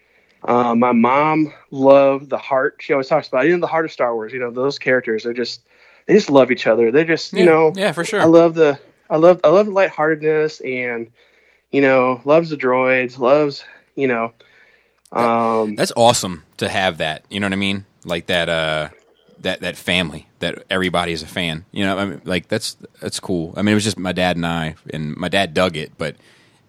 Uh, 0.44 0.76
my 0.76 0.92
mom 0.92 1.52
loved 1.72 2.30
the 2.30 2.38
heart. 2.38 2.76
She 2.80 2.94
always 2.94 3.08
talks 3.08 3.28
about 3.28 3.48
you 3.48 3.54
know 3.54 3.60
the 3.60 3.66
heart 3.66 3.86
of 3.86 3.92
Star 3.92 4.14
Wars. 4.14 4.34
You 4.34 4.40
know 4.40 4.52
those 4.52 4.78
characters. 4.78 5.24
They're 5.24 5.34
just 5.34 5.62
they 6.06 6.14
just 6.14 6.30
love 6.30 6.52
each 6.52 6.68
other. 6.68 6.92
They 6.92 7.06
just 7.06 7.34
you 7.34 7.40
yeah, 7.40 7.46
know 7.46 7.74
yeah, 7.76 7.92
for 7.92 8.06
sure. 8.06 8.22
I 8.22 8.26
love 8.26 8.54
the 8.54 8.80
I 9.10 9.18
love 9.18 9.42
I 9.44 9.48
love 9.48 9.66
the 9.66 9.72
lightheartedness 9.72 10.62
and 10.62 11.10
you 11.72 11.82
know 11.82 12.22
loves 12.24 12.52
the 12.52 12.56
droids 12.58 13.18
loves 13.18 13.66
you 13.96 14.08
know 14.08 14.32
um 15.12 15.74
That's 15.74 15.94
awesome 15.96 16.44
to 16.58 16.70
have 16.70 17.00
that. 17.00 17.26
You 17.32 17.40
know 17.40 17.48
what 17.48 17.54
I 17.54 17.58
mean? 17.58 17.86
Like 18.04 18.28
that, 18.28 18.48
uh, 18.48 18.90
that 19.42 19.62
that 19.62 19.78
family 19.78 20.28
that 20.40 20.64
everybody 20.70 21.12
is 21.12 21.24
a 21.24 21.28
fan. 21.28 21.66
You 21.72 21.86
know, 21.86 21.98
I 21.98 22.06
mean, 22.06 22.22
like 22.26 22.48
that's 22.48 22.78
that's 23.00 23.20
cool. 23.20 23.54
I 23.58 23.62
mean, 23.62 23.74
it 23.74 23.76
was 23.76 23.84
just 23.84 24.00
my 24.00 24.12
dad 24.12 24.36
and 24.36 24.46
I, 24.46 24.76
and 24.92 25.16
my 25.16 25.30
dad 25.30 25.54
dug 25.54 25.78
it, 25.78 25.94
but 25.98 26.16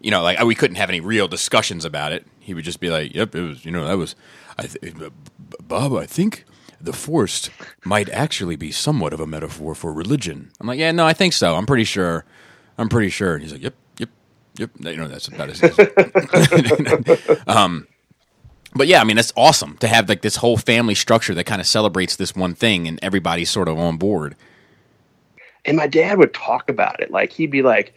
you 0.01 0.11
know, 0.11 0.21
like 0.21 0.41
we 0.43 0.55
couldn't 0.55 0.75
have 0.77 0.89
any 0.89 0.99
real 0.99 1.27
discussions 1.27 1.85
about 1.85 2.11
it. 2.11 2.25
He 2.39 2.53
would 2.53 2.65
just 2.65 2.79
be 2.79 2.89
like, 2.89 3.13
"Yep, 3.13 3.35
it 3.35 3.41
was." 3.41 3.65
You 3.65 3.71
know, 3.71 3.85
that 3.85 3.97
was. 3.97 4.15
I 4.57 4.63
th- 4.63 4.95
Bob, 5.67 5.93
I 5.93 6.05
think 6.05 6.45
the 6.79 6.93
Force 6.93 7.49
might 7.83 8.09
actually 8.09 8.55
be 8.55 8.71
somewhat 8.71 9.13
of 9.13 9.19
a 9.19 9.27
metaphor 9.27 9.75
for 9.75 9.91
religion. 9.93 10.51
I'm 10.59 10.67
like, 10.67 10.79
yeah, 10.79 10.91
no, 10.91 11.05
I 11.05 11.13
think 11.13 11.33
so. 11.33 11.55
I'm 11.55 11.65
pretty 11.65 11.83
sure. 11.83 12.25
I'm 12.77 12.89
pretty 12.89 13.09
sure. 13.09 13.33
And 13.33 13.43
he's 13.43 13.51
like, 13.51 13.63
yep, 13.63 13.75
yep, 13.97 14.09
yep. 14.57 14.69
You 14.79 14.97
know, 14.97 15.07
that's 15.07 15.27
about 15.27 15.49
as. 15.49 15.63
um, 17.47 17.87
but 18.77 18.87
yeah, 18.87 19.01
I 19.01 19.03
mean, 19.03 19.15
that's 19.17 19.33
awesome 19.35 19.77
to 19.79 19.87
have 19.87 20.09
like 20.09 20.21
this 20.21 20.37
whole 20.37 20.57
family 20.57 20.95
structure 20.95 21.33
that 21.35 21.45
kind 21.45 21.61
of 21.61 21.67
celebrates 21.67 22.15
this 22.15 22.35
one 22.35 22.55
thing, 22.55 22.87
and 22.87 22.99
everybody's 23.01 23.49
sort 23.49 23.67
of 23.67 23.77
on 23.79 23.97
board. 23.97 24.35
and 25.65 25.77
my 25.77 25.87
dad 25.87 26.17
would 26.17 26.33
talk 26.33 26.69
about 26.69 26.99
it 27.01 27.11
like 27.11 27.31
he'd 27.33 27.51
be 27.51 27.61
like 27.61 27.93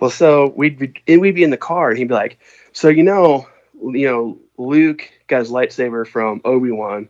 well 0.00 0.10
so 0.10 0.52
we'd 0.56 0.78
be 0.78 0.92
and 1.06 1.20
we'd 1.20 1.34
be 1.34 1.44
in 1.44 1.50
the 1.50 1.56
car 1.56 1.90
and 1.90 1.98
he'd 1.98 2.08
be 2.08 2.14
like 2.14 2.38
so 2.72 2.88
you 2.88 3.02
know 3.02 3.46
you 3.82 4.06
know, 4.06 4.38
Luke 4.58 5.10
got 5.26 5.40
his 5.40 5.50
lightsaber 5.50 6.06
from 6.06 6.40
Obi 6.44 6.70
Wan, 6.70 7.08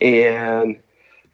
and 0.00 0.78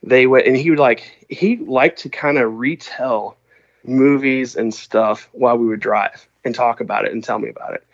they 0.02 0.26
went, 0.26 0.46
and 0.46 0.56
he 0.56 0.70
would 0.70 0.78
like 0.78 1.26
he 1.28 1.56
liked 1.56 2.00
to 2.00 2.08
kind 2.08 2.38
of 2.38 2.58
retell 2.58 3.36
movies 3.84 4.56
and 4.56 4.72
stuff 4.74 5.28
while 5.32 5.56
we 5.56 5.66
would 5.66 5.80
drive 5.80 6.26
and 6.44 6.54
talk 6.54 6.80
about 6.80 7.04
it 7.04 7.12
and 7.12 7.22
tell 7.22 7.38
me 7.38 7.48
about 7.48 7.74
it. 7.74 7.86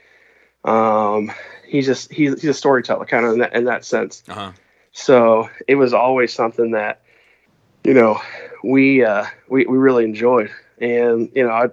Um, 0.64 1.32
he's 1.66 1.86
just 1.86 2.12
he's 2.12 2.40
he's 2.40 2.50
a 2.50 2.54
storyteller 2.54 3.04
kind 3.04 3.26
of 3.26 3.32
in 3.32 3.38
that, 3.40 3.54
in 3.54 3.64
that 3.64 3.84
sense. 3.84 4.22
Uh-huh. 4.28 4.52
So 4.92 5.48
it 5.66 5.76
was 5.76 5.94
always 5.94 6.32
something 6.32 6.72
that, 6.72 7.00
you 7.84 7.94
know, 7.94 8.20
we 8.62 9.04
uh, 9.04 9.24
we 9.48 9.66
we 9.66 9.78
really 9.78 10.04
enjoyed, 10.04 10.50
and 10.78 11.30
you 11.34 11.44
know, 11.44 11.50
I, 11.50 11.64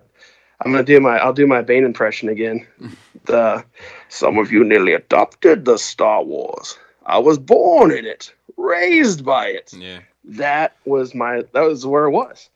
I'm 0.62 0.72
gonna 0.72 0.84
do 0.84 1.00
my 1.00 1.18
I'll 1.18 1.34
do 1.34 1.48
my 1.48 1.62
Bane 1.62 1.86
impression 1.86 2.30
again. 2.30 2.66
The 3.26 3.64
some 4.08 4.40
of 4.40 4.52
you 4.52 4.64
nearly 4.64 4.94
adopted 4.94 5.66
the 5.66 5.78
Star 5.78 6.24
Wars. 6.24 6.80
I 7.06 7.20
was 7.20 7.38
born 7.38 7.92
in 7.92 8.06
it, 8.06 8.34
raised 8.58 9.24
by 9.26 9.48
it. 9.48 9.74
Yeah. 9.74 10.00
That 10.24 10.78
was 10.86 11.14
my 11.14 11.44
that 11.52 11.62
was 11.62 11.86
where 11.86 12.06
it 12.06 12.12
was. 12.12 12.50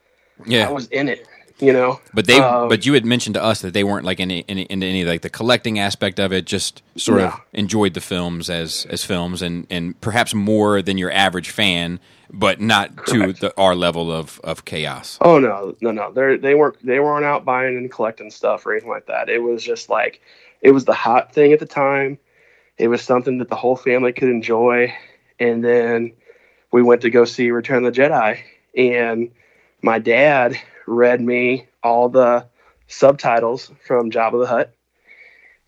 Yeah. 0.45 0.67
I 0.67 0.71
was 0.71 0.87
in 0.87 1.09
it. 1.09 1.27
You 1.59 1.71
know, 1.71 2.01
But 2.13 2.25
they, 2.25 2.39
Um, 2.39 2.67
but 2.67 2.85
you 2.85 2.93
had 2.93 3.05
mentioned 3.05 3.35
to 3.35 3.43
us 3.43 3.61
that 3.61 3.73
they 3.73 3.83
weren't 3.83 4.05
like 4.05 4.19
any, 4.19 4.43
any 4.49 4.63
into 4.63 4.85
any 4.85 5.05
like 5.05 5.21
the 5.21 5.29
collecting 5.29 5.79
aspect 5.79 6.19
of 6.19 6.33
it. 6.33 6.45
Just 6.45 6.81
sort 6.97 7.21
of 7.21 7.39
enjoyed 7.53 7.93
the 7.93 8.01
films 8.01 8.49
as 8.49 8.85
as 8.89 9.05
films, 9.05 9.41
and 9.41 9.67
and 9.69 9.99
perhaps 10.01 10.33
more 10.33 10.81
than 10.81 10.97
your 10.97 11.11
average 11.11 11.51
fan, 11.51 11.99
but 12.31 12.59
not 12.59 13.05
to 13.07 13.33
the, 13.33 13.53
our 13.55 13.75
level 13.75 14.11
of 14.11 14.41
of 14.43 14.65
chaos. 14.65 15.17
Oh 15.21 15.39
no, 15.39 15.75
no, 15.79 15.91
no. 15.91 16.11
They 16.11 16.37
they 16.37 16.55
weren't 16.55 16.83
they 16.85 16.99
weren't 16.99 17.23
out 17.23 17.45
buying 17.45 17.77
and 17.77 17.89
collecting 17.89 18.31
stuff 18.31 18.65
or 18.65 18.71
anything 18.73 18.89
like 18.89 19.05
that. 19.05 19.29
It 19.29 19.39
was 19.39 19.63
just 19.63 19.89
like 19.89 20.21
it 20.61 20.71
was 20.71 20.85
the 20.85 20.93
hot 20.93 21.33
thing 21.33 21.53
at 21.53 21.59
the 21.59 21.65
time. 21.67 22.17
It 22.77 22.87
was 22.87 23.01
something 23.03 23.37
that 23.37 23.49
the 23.49 23.55
whole 23.55 23.75
family 23.75 24.11
could 24.11 24.29
enjoy. 24.29 24.93
And 25.39 25.63
then 25.63 26.13
we 26.71 26.81
went 26.81 27.01
to 27.01 27.09
go 27.11 27.25
see 27.25 27.51
Return 27.51 27.85
of 27.85 27.93
the 27.93 28.01
Jedi, 28.01 28.39
and 28.75 29.29
my 29.81 29.99
dad 29.99 30.59
read 30.85 31.21
me 31.21 31.67
all 31.83 32.09
the 32.09 32.45
subtitles 32.87 33.71
from 33.85 34.11
Jabba 34.11 34.41
the 34.41 34.47
Hutt, 34.47 34.73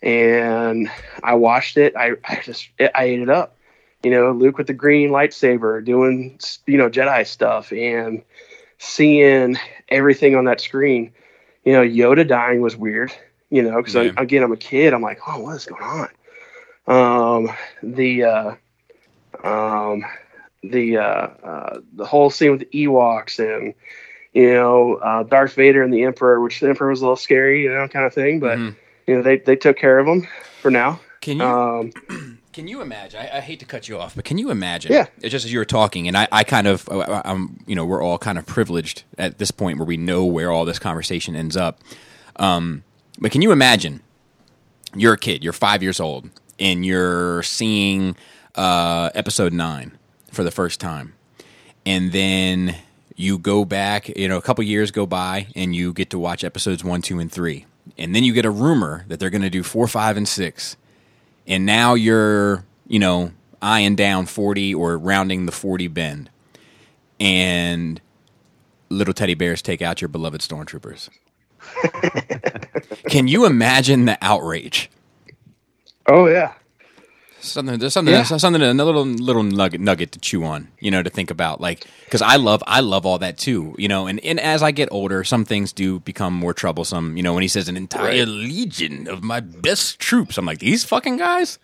and 0.01 0.89
I 1.23 1.35
watched 1.35 1.77
it. 1.77 1.95
I 1.95 2.13
I 2.23 2.41
just 2.43 2.69
I 2.79 3.03
ate 3.03 3.21
it 3.21 3.29
up. 3.29 3.57
You 4.03 4.11
know, 4.11 4.31
Luke 4.31 4.57
with 4.57 4.67
the 4.67 4.73
green 4.73 5.09
lightsaber 5.09 5.83
doing 5.83 6.39
you 6.67 6.77
know 6.77 6.89
Jedi 6.89 7.25
stuff 7.25 7.71
and 7.71 8.23
seeing 8.77 9.57
everything 9.89 10.35
on 10.35 10.45
that 10.45 10.61
screen. 10.61 11.11
You 11.63 11.73
know, 11.73 11.81
Yoda 11.81 12.27
dying 12.27 12.61
was 12.61 12.75
weird. 12.75 13.11
You 13.49 13.61
know, 13.63 13.77
because 13.77 13.95
Yeah. 13.95 14.11
again, 14.17 14.43
I'm 14.43 14.51
a 14.51 14.57
kid. 14.57 14.93
I'm 14.93 15.01
like, 15.01 15.19
oh, 15.27 15.39
what 15.39 15.55
is 15.55 15.65
going 15.65 15.83
on? 15.83 16.09
Um, 16.87 17.55
the 17.81 18.23
uh, 18.23 18.55
um, 19.43 20.05
the 20.63 20.97
uh, 20.97 21.27
uh, 21.43 21.79
the 21.93 22.05
whole 22.05 22.29
scene 22.29 22.51
with 22.51 22.59
the 22.59 22.85
Ewoks 22.85 23.39
and 23.39 23.73
you 24.35 24.53
know 24.53 24.95
uh, 24.97 25.23
Darth 25.23 25.53
Vader 25.55 25.81
and 25.81 25.91
the 25.91 26.03
Emperor, 26.03 26.39
which 26.41 26.59
the 26.59 26.69
Emperor 26.69 26.89
was 26.89 27.01
a 27.01 27.05
little 27.05 27.15
scary, 27.15 27.63
you 27.63 27.73
know, 27.73 27.87
kind 27.87 28.05
of 28.05 28.13
thing. 28.13 28.39
But 28.39 28.59
Mhm. 28.59 28.75
you 29.07 29.15
know, 29.15 29.21
they 29.23 29.37
they 29.39 29.55
took 29.55 29.77
care 29.77 29.97
of 29.97 30.05
him 30.07 30.27
for 30.61 30.69
now. 30.69 30.99
Can 31.21 31.37
you 31.39 31.43
Um, 31.45 31.91
Can 32.53 32.69
you 32.69 32.79
imagine? 32.81 33.19
I, 33.19 33.39
I 33.39 33.41
hate 33.41 33.59
to 33.59 33.65
cut 33.65 33.89
you 33.89 33.97
off, 33.99 34.15
but 34.15 34.23
can 34.23 34.37
you 34.37 34.49
imagine? 34.49 34.93
Yeah. 34.93 35.07
Just 35.21 35.43
as 35.43 35.51
you 35.51 35.59
were 35.59 35.65
talking, 35.65 36.07
and 36.07 36.15
I, 36.15 36.25
I 36.31 36.45
kind 36.45 36.67
of, 36.67 36.87
I- 36.89 37.21
I'm, 37.25 37.59
you 37.67 37.75
know, 37.75 37.83
we're 37.85 38.01
all 38.01 38.17
kind 38.17 38.37
of 38.37 38.45
privileged 38.45 39.03
at 39.17 39.39
this 39.39 39.51
point 39.51 39.77
where 39.77 39.85
we 39.85 39.97
know 39.97 40.23
where 40.23 40.49
all 40.51 40.63
this 40.63 40.79
conversation 40.79 41.35
ends 41.35 41.57
up. 41.57 41.81
Um, 42.37 42.85
but 43.19 43.31
can 43.33 43.41
you 43.41 43.51
imagine? 43.51 43.99
You're 44.95 45.15
a 45.15 45.17
kid. 45.17 45.43
You're 45.43 45.51
five 45.51 45.83
years 45.83 45.99
old, 45.99 46.29
and 46.57 46.85
you're 46.85 47.43
seeing 47.43 48.15
uh, 48.55 49.09
episode 49.13 49.51
nine 49.51 49.91
for 50.31 50.45
the 50.45 50.51
first 50.51 50.79
time, 50.79 51.13
and 51.85 52.13
then 52.13 52.77
you 53.15 53.37
go 53.37 53.65
back. 53.65 54.09
You 54.09 54.27
know, 54.27 54.37
a 54.37 54.41
couple 54.41 54.63
years 54.63 54.91
go 54.91 55.05
by, 55.05 55.47
and 55.55 55.75
you 55.75 55.93
get 55.93 56.09
to 56.11 56.19
watch 56.19 56.43
episodes 56.43 56.83
one, 56.83 57.01
two, 57.01 57.19
and 57.19 57.31
three, 57.31 57.65
and 57.97 58.15
then 58.15 58.23
you 58.23 58.33
get 58.33 58.45
a 58.45 58.51
rumor 58.51 59.05
that 59.07 59.19
they're 59.19 59.29
going 59.29 59.41
to 59.41 59.49
do 59.49 59.63
four, 59.63 59.87
five, 59.87 60.17
and 60.17 60.27
six. 60.27 60.77
And 61.47 61.65
now 61.65 61.93
you're 61.93 62.65
you 62.87 62.99
know 62.99 63.31
eyeing 63.61 63.95
down 63.95 64.25
40 64.27 64.75
or 64.75 64.97
rounding 64.97 65.45
the 65.45 65.51
40 65.51 65.87
bend. 65.87 66.29
And 67.19 67.99
little 68.89 69.13
teddy 69.13 69.33
bears 69.33 69.61
take 69.61 69.81
out 69.81 70.01
your 70.01 70.07
beloved 70.07 70.41
stormtroopers. 70.41 71.09
Can 73.09 73.27
you 73.27 73.45
imagine 73.45 74.05
the 74.05 74.17
outrage? 74.21 74.91
Oh 76.07 76.27
yeah, 76.27 76.53
something 77.47 77.79
there's 77.79 77.93
something 77.93 78.13
Yeah. 78.13 78.23
something 78.23 78.61
a 78.61 78.73
little 78.73 79.05
little 79.05 79.43
nugget 79.43 79.81
nugget 79.81 80.11
to 80.13 80.19
chew 80.19 80.43
on 80.43 80.67
you 80.79 80.91
know 80.91 81.01
to 81.03 81.09
think 81.09 81.31
about 81.31 81.59
like 81.61 81.85
because 82.05 82.21
i 82.21 82.35
love 82.35 82.63
i 82.67 82.79
love 82.79 83.05
all 83.05 83.17
that 83.19 83.37
too 83.37 83.75
you 83.77 83.87
know 83.87 84.07
and, 84.07 84.19
and 84.23 84.39
as 84.39 84.61
i 84.63 84.71
get 84.71 84.89
older 84.91 85.23
some 85.23 85.45
things 85.45 85.71
do 85.73 85.99
become 86.01 86.33
more 86.33 86.53
troublesome 86.53 87.17
you 87.17 87.23
know 87.23 87.33
when 87.33 87.41
he 87.41 87.47
says 87.47 87.67
an 87.69 87.77
entire 87.77 88.05
Right. 88.19 88.27
legion 88.27 89.07
of 89.07 89.23
my 89.23 89.39
best 89.39 89.99
troops 89.99 90.37
i'm 90.37 90.45
like 90.45 90.59
these 90.59 90.83
fucking 90.83 91.17
guys 91.17 91.59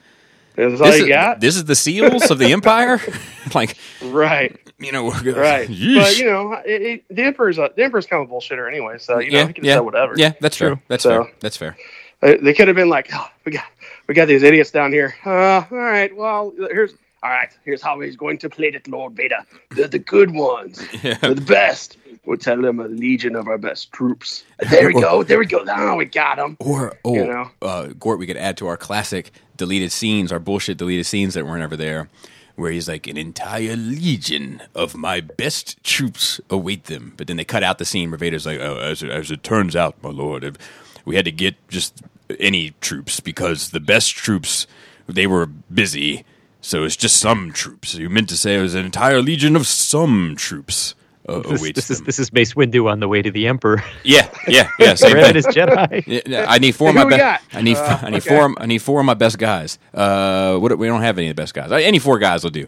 is 0.58 0.74
this 0.74 0.82
all 0.82 0.88
you 0.98 1.04
is, 1.04 1.10
got? 1.10 1.40
this 1.40 1.56
is 1.56 1.66
the 1.66 1.76
seals 1.76 2.30
of 2.30 2.38
the 2.38 2.52
empire 2.52 3.00
like 3.56 3.78
right, 4.04 4.60
you 4.80 4.92
know 4.92 5.10
right. 5.12 5.70
yeesh. 5.70 5.96
But 5.96 6.18
you 6.18 6.26
know, 6.26 6.54
it, 6.66 6.82
it, 6.82 7.04
the 7.10 7.24
Emperor's 7.24 7.58
a, 7.58 7.70
the 7.76 7.84
Emperor's 7.86 8.06
kind 8.06 8.22
of 8.22 8.30
a 8.30 8.34
bullshitter 8.34 8.68
anyway. 8.68 8.98
So 8.98 9.20
you 9.20 9.32
know, 9.32 9.38
yeah 9.40 9.48
he 9.48 9.54
can 9.54 9.64
yeah 9.64 9.76
say 9.76 9.80
whatever. 9.80 10.14
yeah 10.18 10.34
that's 10.42 10.58
true 10.58 10.80
that's 10.90 11.04
So- 11.04 11.24
fair 11.24 11.34
that's 11.40 11.56
fair 11.56 11.78
They, 12.22 12.38
they 12.38 12.54
could 12.54 12.68
have 12.68 12.76
been 12.76 12.90
like, 12.90 13.10
oh, 13.14 13.28
we 13.46 13.52
got 13.52 13.66
we 14.08 14.14
got 14.14 14.28
these 14.28 14.44
idiots 14.44 14.72
down 14.72 14.92
here. 14.92 15.16
Uh, 15.26 15.64
all 15.70 15.78
right, 15.78 16.16
well, 16.16 16.54
here's 16.72 16.94
all 17.24 17.30
right. 17.30 17.50
Here's 17.64 17.82
how 17.82 18.00
he's 18.00 18.16
going 18.16 18.40
to 18.40 18.50
play 18.50 18.68
it, 18.70 18.88
Lord 18.88 19.14
Vader. 19.14 19.46
They're 19.72 19.88
the 19.88 20.00
good 20.00 20.32
ones. 20.32 20.82
Yeah. 21.04 21.16
They're 21.16 21.34
the 21.34 21.42
best. 21.42 21.98
We'll 22.26 22.38
tell 22.38 22.62
them 22.62 22.80
a 22.80 22.88
legion 22.88 23.36
of 23.36 23.48
our 23.48 23.58
best 23.58 23.92
troops. 23.92 24.44
There 24.70 24.88
we 24.88 24.94
go. 24.94 25.24
There 25.24 25.40
we 25.40 25.48
go. 25.48 25.64
Now 25.64 25.96
we 25.96 26.06
got 26.06 26.38
them. 26.38 26.58
Or 26.60 26.98
oh, 27.04 27.16
You 27.16 27.26
know? 27.26 27.52
uh, 27.62 27.88
Gort, 28.00 28.20
we 28.20 28.28
could 28.28 28.38
add 28.38 28.58
to 28.58 28.68
our 28.68 28.78
classic 28.78 29.32
deleted 29.58 29.92
scenes, 29.92 30.32
our 30.32 30.40
bullshit 30.40 30.78
deleted 30.78 31.06
scenes 31.08 31.34
that 31.34 31.46
weren't 31.48 31.64
ever 31.64 31.76
there, 31.76 32.10
where 32.56 32.72
he's 32.72 32.88
like, 32.88 33.08
"An 33.08 33.18
entire 33.18 33.76
legion 33.76 34.62
of 34.76 34.96
my 34.96 35.22
best 35.22 35.84
troops 35.84 36.40
await 36.50 36.86
them." 36.86 37.14
But 37.18 37.28
then 37.28 37.38
they 37.38 37.46
cut 37.46 37.64
out 37.64 37.80
the 37.80 37.86
scene 37.86 38.12
where 38.12 38.18
Vader's 38.20 38.46
like, 38.46 38.60
"Oh, 38.60 38.78
as 38.78 39.02
it, 39.02 39.10
as 39.10 39.32
it 39.32 39.42
turns 39.44 39.76
out, 39.76 39.96
my 40.04 40.10
lord, 40.10 40.44
if 40.44 40.56
we 41.06 41.16
had 41.16 41.26
to 41.26 41.32
get 41.32 41.56
just 41.70 42.02
any 42.40 42.74
troops 42.82 43.20
because 43.20 43.72
the 43.72 43.80
best 43.80 44.16
troops 44.16 44.68
they 45.08 45.28
were 45.28 45.46
busy, 45.46 46.24
so 46.62 46.84
it's 46.84 46.96
just 46.96 47.18
some 47.18 47.52
troops. 47.52 47.96
You 47.96 48.10
meant 48.10 48.30
to 48.30 48.38
say 48.38 48.58
it 48.58 48.62
was 48.62 48.76
an 48.76 48.86
entire 48.86 49.22
legion 49.22 49.56
of 49.56 49.68
some 49.68 50.36
troops." 50.38 50.96
Uh, 51.30 51.40
This, 51.48 51.62
awaits 51.62 51.76
this 51.76 51.92
is 51.92 51.98
them. 52.00 52.06
this 52.08 52.18
is 52.20 52.34
Mace 52.34 52.54
Windu 52.56 52.90
on 52.92 53.00
the 53.00 53.08
way 53.08 53.22
to 53.22 53.30
the 53.30 53.46
Emperor. 53.48 53.84
yeah, 54.04 54.28
yeah, 54.48 54.70
yeah. 54.80 54.94
Same 54.96 55.16
Revan 55.16 55.28
thing. 55.28 55.36
is 55.36 55.46
Jedi. 55.48 56.04
Yeah, 56.08 56.22
yeah, 56.26 56.46
I 56.50 56.58
need 56.58 56.72
four 56.76 56.90
of 56.90 56.96
my 56.96 57.04
best. 57.06 57.20
got? 57.20 57.42
I 57.54 57.62
need. 57.62 57.78
Uh, 57.78 58.00
I 58.02 58.10
need 58.10 58.18
okay. 58.26 58.30
four. 58.30 58.56
I 58.58 58.66
need 58.66 58.80
four 58.82 59.00
of 59.00 59.06
my 59.06 59.14
best 59.14 59.38
guys. 59.38 59.78
Uh, 59.94 60.58
what? 60.58 60.76
We 60.80 60.88
don't 60.88 61.02
have 61.04 61.20
any 61.20 61.30
of 61.30 61.36
the 61.36 61.42
best 61.42 61.54
guys. 61.54 61.72
Any 61.72 62.00
four 62.00 62.18
guys 62.18 62.44
will 62.44 62.50
do. 62.52 62.68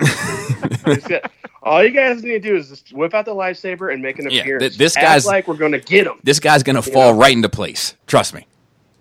It's 0.00 1.06
got- 1.06 1.30
All 1.62 1.82
you 1.82 1.90
guys 1.90 2.22
need 2.22 2.30
to 2.32 2.40
do 2.40 2.56
is 2.56 2.68
just 2.68 2.92
whip 2.92 3.14
out 3.14 3.24
the 3.24 3.34
lightsaber 3.34 3.92
and 3.92 4.02
make 4.02 4.18
an 4.18 4.30
Yeah, 4.30 4.42
appearance. 4.42 4.62
th- 4.62 4.76
this 4.78 4.96
Act 4.96 5.06
guy's- 5.06 5.26
like 5.26 5.48
we're 5.48 5.56
going 5.56 5.72
to 5.72 5.78
get 5.80 6.06
him. 6.06 6.14
This 6.22 6.38
guy's 6.40 6.62
gonna 6.62 6.82
fall 6.82 7.14
right 7.14 7.32
into 7.34 7.48
place. 7.48 7.94
Trust 8.06 8.34
me. 8.34 8.46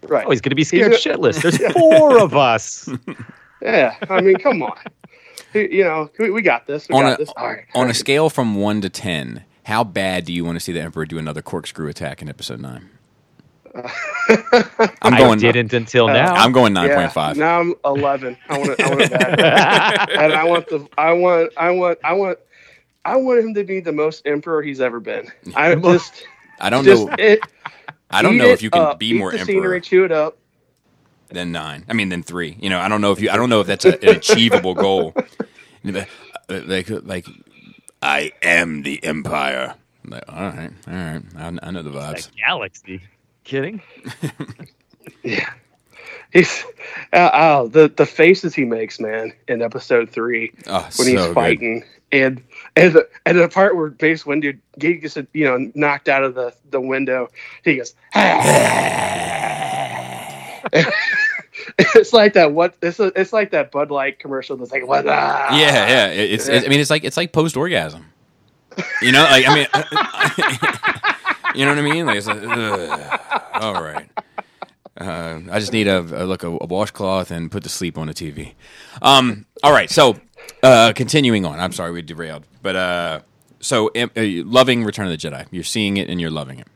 Right. 0.08 0.26
Oh, 0.26 0.32
he's 0.32 0.42
going 0.42 0.52
to 0.52 0.56
be 0.56 0.64
scared 0.64 0.92
He's 0.94 1.02
shitless. 1.04 1.42
There's 1.42 1.58
four 1.74 2.20
of 2.22 2.36
us. 2.36 2.90
Yeah. 3.62 3.96
I 4.10 4.20
mean, 4.20 4.36
come 4.36 4.62
on. 4.62 4.78
You 5.54 5.86
know, 5.86 6.10
we, 6.20 6.32
we 6.32 6.42
got 6.42 6.68
this. 6.68 6.90
We 6.90 6.96
On 6.96 7.04
got 7.04 7.14
a 7.14 7.18
this. 7.24 7.30
All 7.38 7.48
right. 7.48 7.64
on 7.74 7.90
a 7.90 7.94
scale 7.94 8.30
from 8.30 8.56
one 8.56 8.82
to 8.82 8.90
ten, 8.90 9.46
how 9.64 9.86
bad 9.86 10.26
do 10.26 10.34
you 10.34 10.44
want 10.44 10.58
to 10.58 10.60
see 10.60 10.74
the 10.74 10.82
Emperor 10.82 11.06
do 11.06 11.18
another 11.18 11.42
corkscrew 11.42 11.88
attack 11.88 12.22
in 12.22 12.28
Episode 12.28 12.60
Nine? 12.60 12.90
I'm 15.02 15.16
I 15.16 15.18
going. 15.18 15.40
didn't 15.40 15.74
until 15.74 16.08
Uh, 16.08 16.14
now. 16.14 16.36
I'm 16.36 16.52
going 16.52 16.74
nine 16.74 16.90
Yeah, 16.90 16.96
point 16.96 17.12
five. 17.12 17.38
Now 17.38 17.60
I'm 17.60 17.76
11. 17.86 18.38
I 18.50 18.58
want 18.58 18.72
it. 18.72 18.80
I 18.82 18.88
want 18.88 19.02
it 19.02 19.10
back. 19.10 19.36
and 20.16 20.36
I 20.36 20.44
want 20.46 20.70
the. 20.70 20.88
I 20.98 21.14
want. 21.14 21.52
I 21.58 21.72
want. 21.72 22.00
I 22.04 22.14
want. 22.14 22.40
I 23.06 23.16
want 23.18 23.40
him 23.40 23.54
to 23.56 23.64
be 23.64 23.80
the 23.82 23.92
most 23.92 24.24
emperor 24.26 24.62
he's 24.62 24.82
ever 24.82 25.00
been. 25.00 25.32
I 25.56 25.76
just. 25.84 26.28
I 26.60 26.70
don't 26.70 26.84
just 26.84 27.08
know. 27.08 27.14
it, 27.18 27.48
I 28.12 28.22
don't 28.22 28.38
know 28.38 28.52
if 28.54 28.62
you 28.62 28.70
can 28.70 28.88
up, 28.88 28.98
be 28.98 29.14
eat 29.14 29.14
more 29.14 29.32
the 29.32 29.40
Emperor 29.40 29.48
Scenery, 29.54 29.82
chew 29.82 30.06
it 30.06 30.12
up. 30.12 30.38
than 31.30 31.52
nine. 31.52 31.86
I 31.90 31.94
mean, 31.94 32.10
than 32.10 32.24
three. 32.24 32.58
You 32.60 32.70
know, 32.70 32.80
I 32.80 32.88
don't 32.90 33.02
know 33.02 33.12
if 33.12 33.22
you. 33.22 33.30
I 33.30 33.38
don't 33.38 33.50
know 33.50 33.62
if 33.62 33.68
that's 33.68 33.86
a, 33.86 34.02
an 34.04 34.16
achievable 34.18 34.76
goal. 34.76 35.18
Like, 36.50 36.90
like, 36.90 37.28
I 38.02 38.34
am 38.42 38.84
the 38.84 39.04
Empire. 39.04 39.76
Like, 40.06 40.24
all 40.28 40.44
right, 40.50 40.72
all 40.88 40.94
right. 40.94 41.24
I, 41.38 41.58
I 41.64 41.72
know 41.72 41.82
the 41.84 41.90
vibes. 41.92 42.28
That 42.28 42.36
galaxy. 42.36 43.02
Kidding? 43.44 43.82
Yeah. 45.24 45.50
He's 46.32 46.64
uh, 47.14 47.30
oh 47.34 47.68
the 47.68 47.88
the 47.96 48.06
faces 48.06 48.54
he 48.56 48.66
makes, 48.66 49.00
man, 49.00 49.32
in 49.48 49.62
episode 49.62 50.10
three 50.10 50.52
Oh, 50.68 50.88
when 50.98 51.08
he's 51.08 51.20
so 51.20 51.28
good. 51.28 51.34
fighting, 51.36 51.84
and 52.12 52.42
and 52.76 52.94
the, 52.94 53.08
and 53.26 53.38
the 53.40 53.48
part 53.48 53.76
where 53.78 53.94
Mace 54.02 54.24
Windu 54.24 54.58
gets 54.80 55.18
you 55.34 55.46
know 55.46 55.72
knocked 55.76 56.10
out 56.10 56.24
of 56.24 56.36
the 56.36 56.54
the 56.72 56.82
window, 56.82 57.30
he 57.64 57.78
goes, 57.78 57.94
it's 61.80 62.14
like 62.14 62.34
that. 62.34 62.52
What 62.54 62.76
it's 62.82 63.00
a, 63.00 63.12
it's 63.20 63.34
like 63.34 63.52
that 63.52 63.72
Bud 63.72 63.92
Light 63.92 64.20
commercial 64.20 64.58
that's 64.58 64.72
like 64.72 64.88
what? 64.88 65.08
ah. 65.08 65.56
Yeah, 65.58 65.88
yeah. 65.88 66.08
It- 66.08 66.32
It's, 66.32 66.50
I 66.50 66.68
mean, 66.68 66.80
it's 66.80 66.90
like 66.90 67.04
it's 67.04 67.18
like 67.18 67.32
post 67.32 67.56
orgasm. 67.58 68.06
You 69.02 69.12
know, 69.12 69.24
like 69.24 69.46
I 69.48 69.56
mean, 69.56 69.68
you 71.56 71.66
know 71.66 71.72
what 71.72 71.80
I 71.80 71.82
mean? 71.90 72.06
Like, 72.06 72.18
it's 72.18 72.28
like, 72.28 72.44
all 73.62 73.74
right. 73.84 74.10
Uh, 75.00 75.40
I 75.52 75.60
just 75.60 75.74
need 75.74 75.88
a, 75.88 76.00
a 76.00 76.26
look 76.26 76.44
a, 76.44 76.48
a 76.48 76.66
washcloth 76.68 77.32
and 77.32 77.52
put 77.52 77.64
the 77.64 77.70
sleep 77.70 77.98
on 77.98 78.08
the 78.08 78.14
TV. 78.14 78.54
Um, 79.02 79.46
all 79.64 79.72
right. 79.72 79.90
So, 79.90 80.20
uh, 80.62 80.94
continuing 80.96 81.46
on. 81.46 81.60
I'm 81.60 81.72
sorry 81.72 81.92
we 81.92 82.02
derailed, 82.04 82.46
but 82.62 82.76
uh, 82.76 83.20
so 83.60 83.90
um, 83.96 84.12
uh, 84.16 84.22
loving 84.46 84.84
Return 84.84 85.08
of 85.08 85.12
the 85.12 85.18
Jedi. 85.30 85.48
You're 85.52 85.64
seeing 85.64 85.98
it 85.98 86.10
and 86.10 86.22
you're 86.22 86.30
loving 86.30 86.60
it, 86.60 86.68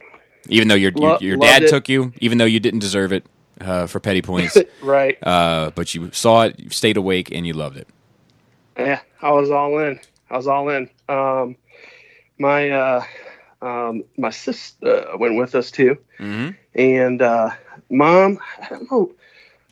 even 0.50 0.68
though 0.68 0.76
your 0.76 0.92
your, 0.96 1.10
Lo- 1.12 1.18
your 1.22 1.38
loved 1.38 1.52
dad 1.52 1.64
it. 1.64 1.70
took 1.70 1.90
you, 1.90 2.12
even 2.20 2.38
though 2.40 2.46
you 2.46 2.60
didn't 2.60 2.80
deserve 2.80 3.14
it 3.14 3.24
uh, 3.62 3.86
for 3.86 4.00
petty 4.00 4.22
points. 4.24 4.58
right. 4.82 5.18
Uh, 5.22 5.72
but 5.76 5.94
you 5.94 6.10
saw 6.12 6.44
it, 6.44 6.60
you 6.60 6.70
stayed 6.72 6.98
awake, 6.98 7.30
and 7.32 7.46
you 7.46 7.54
loved 7.54 7.78
it. 7.78 7.88
Yeah, 8.78 9.02
I 9.22 9.32
was 9.32 9.52
all 9.52 9.78
in. 9.80 10.00
I 10.30 10.38
was 10.38 10.48
all 10.48 10.70
in. 10.70 10.90
Um, 11.08 11.56
my 12.40 12.70
uh, 12.72 13.04
um, 13.62 14.04
my 14.18 14.30
sister 14.30 15.06
went 15.18 15.36
with 15.38 15.56
us 15.56 15.72
too, 15.72 15.98
hmm 16.18 16.50
and 16.76 17.22
uh, 17.22 17.50
mom. 17.90 18.40
I 18.62 18.70
don't 18.70 18.92
know. 18.92 19.12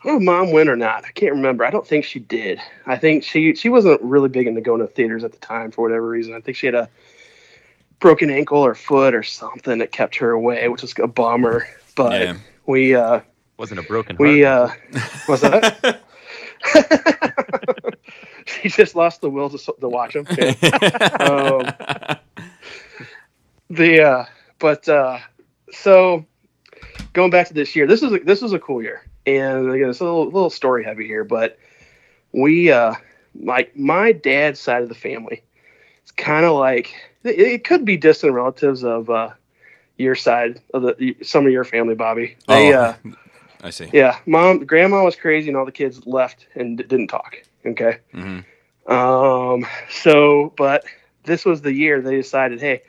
I 0.03 0.07
don't 0.09 0.13
know 0.13 0.17
if 0.17 0.23
mom 0.23 0.51
went 0.51 0.69
or 0.69 0.75
not. 0.75 1.03
I 1.05 1.11
can't 1.11 1.33
remember. 1.33 1.65
I 1.65 1.71
don't 1.71 1.87
think 1.87 2.05
she 2.05 2.19
did. 2.19 2.59
I 2.85 2.97
think 2.97 3.23
she 3.23 3.55
she 3.55 3.69
wasn't 3.69 4.01
really 4.01 4.29
big 4.29 4.47
into 4.47 4.61
going 4.61 4.81
to 4.81 4.87
theaters 4.87 5.23
at 5.23 5.31
the 5.31 5.39
time 5.39 5.71
for 5.71 5.81
whatever 5.81 6.07
reason. 6.07 6.33
I 6.33 6.41
think 6.41 6.57
she 6.57 6.67
had 6.67 6.75
a 6.75 6.89
broken 7.99 8.29
ankle 8.29 8.59
or 8.59 8.75
foot 8.75 9.15
or 9.15 9.23
something 9.23 9.79
that 9.79 9.91
kept 9.91 10.17
her 10.17 10.31
away, 10.31 10.67
which 10.67 10.81
was 10.83 10.93
a 11.01 11.07
bummer. 11.07 11.65
But 11.95 12.21
Yeah. 12.21 12.35
we 12.67 12.93
uh, 12.95 13.21
Wasn't 13.57 13.79
a 13.79 13.83
broken 13.83 14.15
heart. 14.15 14.19
we 14.27 14.43
uh, 14.45 14.69
was 15.27 15.41
that. 15.41 16.01
she 18.45 18.69
just 18.69 18.95
lost 18.95 19.21
the 19.21 19.29
will 19.29 19.49
to, 19.49 19.57
to 19.57 19.89
watch 19.89 20.13
them. 20.13 20.27
um, 21.19 21.73
the 23.69 24.01
uh, 24.01 24.25
but 24.59 24.87
uh, 24.87 25.19
so 25.71 26.25
going 27.13 27.29
back 27.31 27.47
to 27.47 27.53
this 27.53 27.75
year, 27.75 27.87
this 27.87 28.03
is 28.03 28.11
a, 28.13 28.19
this 28.19 28.41
was 28.41 28.53
a 28.53 28.59
cool 28.59 28.81
year, 28.81 29.01
and 29.25 29.69
again, 29.71 29.89
it's 29.89 29.99
a 29.99 30.03
little, 30.03 30.25
little 30.25 30.49
story 30.49 30.83
heavy 30.83 31.05
here, 31.07 31.23
but 31.23 31.57
we 32.31 32.71
uh, 32.71 32.93
like 33.39 33.75
my 33.75 34.11
dad's 34.11 34.59
side 34.59 34.83
of 34.83 34.89
the 34.89 34.95
family. 34.95 35.43
It's 36.03 36.11
kind 36.11 36.45
of 36.45 36.53
like 36.57 36.93
it, 37.23 37.39
it 37.39 37.63
could 37.63 37.85
be 37.85 37.97
distant 37.97 38.33
relatives 38.33 38.83
of 38.83 39.09
uh, 39.09 39.29
your 39.97 40.15
side 40.15 40.61
of 40.73 40.83
the 40.83 41.15
some 41.23 41.45
of 41.45 41.51
your 41.51 41.63
family, 41.63 41.95
Bobby. 41.95 42.35
They, 42.47 42.73
Oh. 42.73 42.79
uh, 42.79 42.95
I 43.61 43.71
see. 43.71 43.89
yeah, 43.91 44.19
mom, 44.27 44.65
grandma 44.65 45.03
was 45.03 45.15
crazy, 45.15 45.47
and 45.49 45.57
all 45.57 45.65
the 45.65 45.71
kids 45.71 46.05
left 46.05 46.45
and 46.53 46.77
d- 46.77 46.83
didn't 46.83 47.07
talk. 47.07 47.37
Okay. 47.65 47.97
hmm 48.13 48.39
Um, 48.85 49.65
so, 49.89 50.53
but 50.55 50.83
this 51.23 51.43
was 51.45 51.61
the 51.61 51.73
year 51.73 51.99
they 52.01 52.17
decided, 52.17 52.61
hey, 52.61 52.83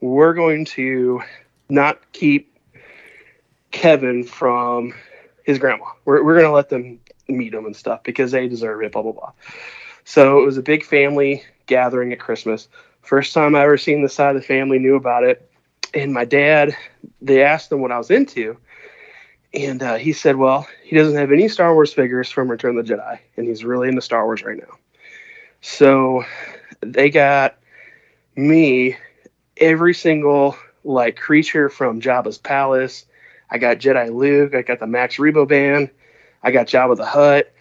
we're 0.00 0.34
going 0.34 0.64
to 0.66 1.22
not 1.68 2.00
keep 2.12 2.56
Kevin 3.70 4.24
from 4.24 4.94
his 5.44 5.58
grandma. 5.58 5.86
We're, 6.04 6.24
we're 6.24 6.34
going 6.34 6.46
to 6.46 6.52
let 6.52 6.68
them 6.68 7.00
meet 7.28 7.54
him 7.54 7.66
and 7.66 7.76
stuff 7.76 8.02
because 8.02 8.30
they 8.32 8.48
deserve 8.48 8.82
it, 8.82 8.92
blah, 8.92 9.02
blah, 9.02 9.12
blah. 9.12 9.32
So 10.04 10.40
it 10.40 10.46
was 10.46 10.56
a 10.56 10.62
big 10.62 10.84
family 10.84 11.42
gathering 11.66 12.12
at 12.12 12.20
Christmas. 12.20 12.68
First 13.02 13.34
time 13.34 13.54
I 13.54 13.62
ever 13.62 13.78
seen 13.78 14.02
the 14.02 14.08
side 14.08 14.36
of 14.36 14.42
the 14.42 14.46
family 14.46 14.78
knew 14.78 14.96
about 14.96 15.24
it. 15.24 15.50
And 15.94 16.12
my 16.12 16.24
dad, 16.24 16.76
they 17.22 17.42
asked 17.42 17.72
him 17.72 17.80
what 17.80 17.92
I 17.92 17.98
was 17.98 18.10
into. 18.10 18.56
And 19.54 19.82
uh, 19.82 19.94
he 19.94 20.12
said, 20.12 20.36
well, 20.36 20.68
he 20.84 20.96
doesn't 20.96 21.16
have 21.16 21.32
any 21.32 21.48
Star 21.48 21.72
Wars 21.72 21.92
figures 21.92 22.30
from 22.30 22.50
Return 22.50 22.76
of 22.76 22.86
the 22.86 22.94
Jedi. 22.94 23.18
And 23.36 23.46
he's 23.46 23.64
really 23.64 23.88
into 23.88 24.02
Star 24.02 24.24
Wars 24.24 24.42
right 24.42 24.58
now. 24.58 24.76
So 25.60 26.24
they 26.80 27.10
got 27.10 27.56
me 28.34 28.96
every 29.56 29.94
single 29.94 30.56
like 30.84 31.16
creature 31.16 31.68
from 31.68 32.00
Jabba's 32.00 32.38
palace. 32.38 33.04
I 33.50 33.58
got 33.58 33.78
Jedi 33.78 34.12
Luke. 34.14 34.54
I 34.54 34.62
got 34.62 34.80
the 34.80 34.86
Max 34.86 35.16
Rebo 35.16 35.46
band. 35.46 35.90
I 36.42 36.50
got 36.50 36.66
Jabba 36.66 36.96
the 36.96 37.06
Hutt. 37.06 37.52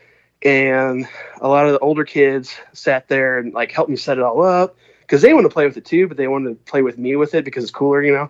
And 0.44 1.08
a 1.42 1.48
lot 1.48 1.66
of 1.66 1.74
the 1.74 1.80
older 1.80 2.04
kids 2.04 2.56
sat 2.74 3.08
there 3.08 3.40
and 3.40 3.54
like 3.54 3.72
helped 3.72 3.90
me 3.90 3.96
set 3.96 4.18
it 4.18 4.24
all 4.24 4.44
up 4.44 4.76
because 5.02 5.22
they 5.22 5.34
want 5.34 5.46
to 5.46 5.50
play 5.50 5.66
with 5.66 5.78
it 5.78 5.86
too, 5.86 6.08
but 6.08 6.18
they 6.18 6.28
wanted 6.28 6.50
to 6.50 6.72
play 6.72 6.82
with 6.82 6.98
me 6.98 7.16
with 7.16 7.34
it 7.34 7.46
because 7.46 7.64
it's 7.64 7.72
cooler, 7.72 8.04
you 8.04 8.14
know, 8.14 8.30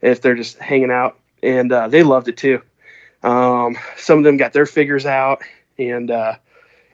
if 0.00 0.22
they're 0.22 0.34
just 0.34 0.58
hanging 0.58 0.90
out. 0.90 1.18
And 1.42 1.72
uh, 1.72 1.88
they 1.88 2.02
loved 2.02 2.28
it 2.28 2.36
too. 2.36 2.62
Um, 3.22 3.76
some 3.96 4.18
of 4.18 4.24
them 4.24 4.36
got 4.36 4.52
their 4.52 4.66
figures 4.66 5.06
out, 5.06 5.42
and 5.78 6.10
uh, 6.10 6.36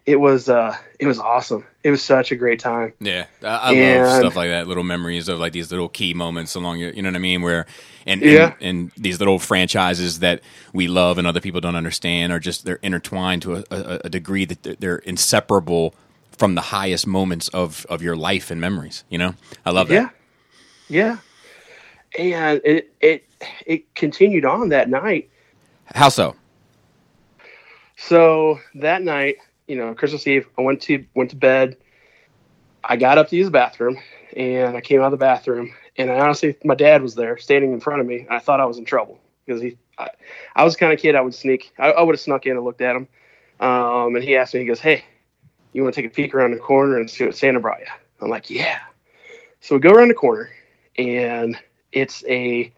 it 0.04 0.16
was 0.16 0.48
uh, 0.48 0.76
it 0.98 1.06
was 1.06 1.18
awesome. 1.18 1.64
It 1.86 1.92
was 1.92 2.02
such 2.02 2.32
a 2.32 2.36
great 2.36 2.60
time. 2.60 2.94
Yeah, 3.00 3.26
I, 3.44 3.48
I 3.56 3.70
love 3.72 4.08
stuff 4.08 4.36
like 4.36 4.50
that. 4.50 4.66
Little 4.68 4.84
memories 4.84 5.28
of 5.28 5.38
like 5.40 5.52
these 5.54 5.70
little 5.70 5.88
key 5.88 6.14
moments 6.14 6.56
along 6.56 6.80
your, 6.80 6.90
you 6.92 7.02
know 7.02 7.10
what 7.10 7.16
I 7.16 7.20
mean? 7.20 7.42
Where 7.42 7.66
and 8.06 8.22
Yeah. 8.22 8.50
and, 8.50 8.56
and 8.60 8.92
these 8.98 9.20
little 9.20 9.38
franchises 9.38 10.20
that 10.20 10.42
we 10.74 10.88
love 10.88 11.18
and 11.18 11.26
other 11.28 11.40
people 11.40 11.62
don't 11.62 11.76
understand 11.76 12.32
are 12.32 12.40
just 12.40 12.66
they're 12.66 12.80
intertwined 12.82 13.42
to 13.44 13.56
a, 13.58 13.64
a, 13.70 14.00
a 14.06 14.10
degree 14.10 14.46
that 14.46 14.64
they're, 14.64 14.76
they're 14.80 14.98
inseparable 14.98 15.94
from 16.38 16.56
the 16.56 16.62
highest 16.62 17.06
moments 17.06 17.48
of 17.50 17.86
of 17.90 18.02
your 18.02 18.16
life 18.16 18.50
and 18.50 18.60
memories. 18.60 19.04
You 19.10 19.18
know, 19.18 19.34
I 19.64 19.70
love 19.72 19.88
that. 19.88 20.04
Yeah, 20.04 20.10
yeah, 20.88 21.18
and 22.18 22.60
it 22.64 22.94
it 23.00 23.24
it 23.66 23.94
continued 23.94 24.44
on 24.46 24.70
that 24.70 24.90
night. 24.90 25.30
How 25.94 26.08
so? 26.10 26.36
So 27.96 28.60
that 28.76 29.02
night, 29.02 29.36
you 29.66 29.76
know, 29.76 29.94
Christmas 29.94 30.26
Eve, 30.26 30.48
I 30.58 30.62
went 30.62 30.80
to 30.82 31.04
went 31.14 31.30
to 31.30 31.36
bed. 31.36 31.76
I 32.84 32.96
got 32.96 33.18
up 33.18 33.28
to 33.30 33.36
use 33.36 33.46
the 33.46 33.52
bathroom, 33.52 33.98
and 34.36 34.76
I 34.76 34.80
came 34.80 35.00
out 35.00 35.06
of 35.06 35.10
the 35.12 35.16
bathroom, 35.16 35.74
and 35.96 36.10
I 36.10 36.20
honestly, 36.20 36.56
my 36.64 36.74
dad 36.74 37.02
was 37.02 37.14
there, 37.14 37.36
standing 37.38 37.72
in 37.72 37.80
front 37.80 38.00
of 38.00 38.06
me. 38.06 38.26
I 38.30 38.38
thought 38.38 38.60
I 38.60 38.64
was 38.64 38.78
in 38.78 38.84
trouble 38.84 39.18
because 39.44 39.60
he, 39.60 39.76
I, 39.98 40.10
I 40.54 40.64
was 40.64 40.76
kind 40.76 40.92
of 40.92 41.00
kid 41.00 41.14
I 41.14 41.20
would 41.20 41.34
sneak. 41.34 41.72
I, 41.78 41.90
I 41.90 42.02
would 42.02 42.14
have 42.14 42.20
snuck 42.20 42.46
in 42.46 42.56
and 42.56 42.64
looked 42.64 42.80
at 42.80 42.94
him, 42.94 43.08
um, 43.60 44.14
and 44.14 44.22
he 44.22 44.36
asked 44.36 44.54
me, 44.54 44.60
he 44.60 44.66
goes, 44.66 44.80
"Hey, 44.80 45.04
you 45.72 45.82
want 45.82 45.94
to 45.94 46.02
take 46.02 46.10
a 46.10 46.14
peek 46.14 46.34
around 46.34 46.52
the 46.52 46.58
corner 46.58 46.98
and 46.98 47.10
see 47.10 47.24
what 47.24 47.36
Santa 47.36 47.60
brought 47.60 47.80
you?" 47.80 47.86
I'm 48.20 48.30
like, 48.30 48.50
"Yeah." 48.50 48.78
So 49.60 49.74
we 49.74 49.80
go 49.80 49.90
around 49.90 50.08
the 50.08 50.14
corner, 50.14 50.50
and 50.96 51.58
it's 51.90 52.24
a, 52.28 52.72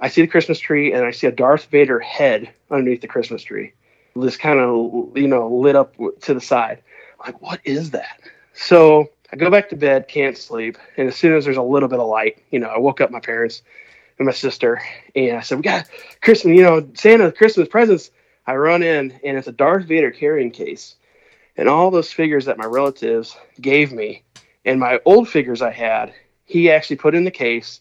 I 0.00 0.08
see 0.08 0.22
the 0.22 0.28
Christmas 0.28 0.58
tree, 0.58 0.92
and 0.92 1.04
I 1.04 1.10
see 1.10 1.26
a 1.26 1.32
Darth 1.32 1.66
Vader 1.66 2.00
head 2.00 2.50
underneath 2.70 3.02
the 3.02 3.08
Christmas 3.08 3.42
tree 3.42 3.74
this 4.16 4.36
kind 4.36 4.60
of 4.60 5.16
you 5.16 5.28
know 5.28 5.48
lit 5.48 5.76
up 5.76 5.94
to 6.22 6.34
the 6.34 6.40
side. 6.40 6.82
I'm 7.20 7.32
like, 7.32 7.42
what 7.42 7.60
is 7.64 7.90
that? 7.92 8.20
So 8.52 9.10
I 9.32 9.36
go 9.36 9.50
back 9.50 9.68
to 9.70 9.76
bed, 9.76 10.08
can't 10.08 10.38
sleep, 10.38 10.78
and 10.96 11.08
as 11.08 11.16
soon 11.16 11.34
as 11.34 11.44
there's 11.44 11.56
a 11.56 11.62
little 11.62 11.88
bit 11.88 11.98
of 11.98 12.06
light, 12.06 12.42
you 12.50 12.58
know, 12.58 12.68
I 12.68 12.78
woke 12.78 13.00
up 13.00 13.10
my 13.10 13.20
parents 13.20 13.62
and 14.18 14.26
my 14.26 14.32
sister, 14.32 14.80
and 15.16 15.36
I 15.36 15.40
said, 15.40 15.58
"We 15.58 15.62
got 15.62 15.88
Christmas, 16.20 16.56
you 16.56 16.62
know, 16.62 16.88
Santa 16.94 17.32
Christmas 17.32 17.68
presents." 17.68 18.10
I 18.46 18.56
run 18.56 18.82
in, 18.82 19.18
and 19.24 19.38
it's 19.38 19.48
a 19.48 19.52
Darth 19.52 19.86
Vader 19.86 20.10
carrying 20.10 20.50
case, 20.50 20.96
and 21.56 21.68
all 21.68 21.90
those 21.90 22.12
figures 22.12 22.44
that 22.44 22.58
my 22.58 22.66
relatives 22.66 23.36
gave 23.60 23.90
me, 23.90 24.22
and 24.64 24.78
my 24.78 25.00
old 25.06 25.28
figures 25.28 25.62
I 25.62 25.70
had, 25.70 26.12
he 26.44 26.70
actually 26.70 26.96
put 26.96 27.14
in 27.14 27.24
the 27.24 27.30
case, 27.30 27.80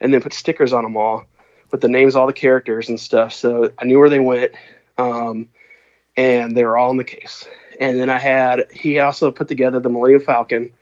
and 0.00 0.12
then 0.12 0.22
put 0.22 0.32
stickers 0.32 0.72
on 0.72 0.82
them 0.82 0.96
all 0.96 1.26
with 1.70 1.80
the 1.80 1.88
names 1.88 2.14
of 2.14 2.20
all 2.20 2.26
the 2.26 2.32
characters 2.32 2.88
and 2.88 2.98
stuff. 2.98 3.32
So 3.34 3.70
I 3.78 3.84
knew 3.84 3.98
where 3.98 4.08
they 4.08 4.18
went. 4.18 4.52
Um, 4.96 5.48
and 6.18 6.56
they 6.56 6.64
were 6.64 6.76
all 6.76 6.90
in 6.90 6.96
the 6.96 7.04
case. 7.04 7.48
And 7.80 7.98
then 7.98 8.10
I 8.10 8.18
had 8.18 8.66
he 8.72 8.98
also 8.98 9.30
put 9.30 9.48
together 9.48 9.78
the 9.78 9.88
Millennium 9.88 10.20
Falcon 10.20 10.72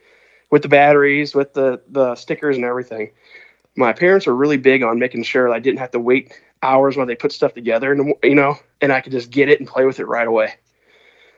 with 0.49 0.63
the 0.63 0.67
batteries, 0.67 1.35
with 1.35 1.53
the 1.53 1.81
the 1.87 2.15
stickers 2.15 2.57
and 2.57 2.65
everything. 2.65 3.11
My 3.75 3.93
parents 3.93 4.25
were 4.25 4.35
really 4.35 4.57
big 4.57 4.81
on 4.81 4.97
making 4.97 5.23
sure 5.23 5.53
I 5.53 5.59
didn't 5.59 5.79
have 5.79 5.91
to 5.91 5.99
wait 5.99 6.33
hours 6.63 6.97
while 6.97 7.05
they 7.05 7.15
put 7.15 7.31
stuff 7.31 7.53
together, 7.53 7.91
and 7.91 8.15
you 8.23 8.35
know, 8.35 8.57
and 8.81 8.91
I 8.91 8.99
could 8.99 9.11
just 9.11 9.29
get 9.29 9.47
it 9.47 9.59
and 9.59 9.69
play 9.69 9.85
with 9.85 9.99
it 9.99 10.07
right 10.07 10.27
away. 10.27 10.55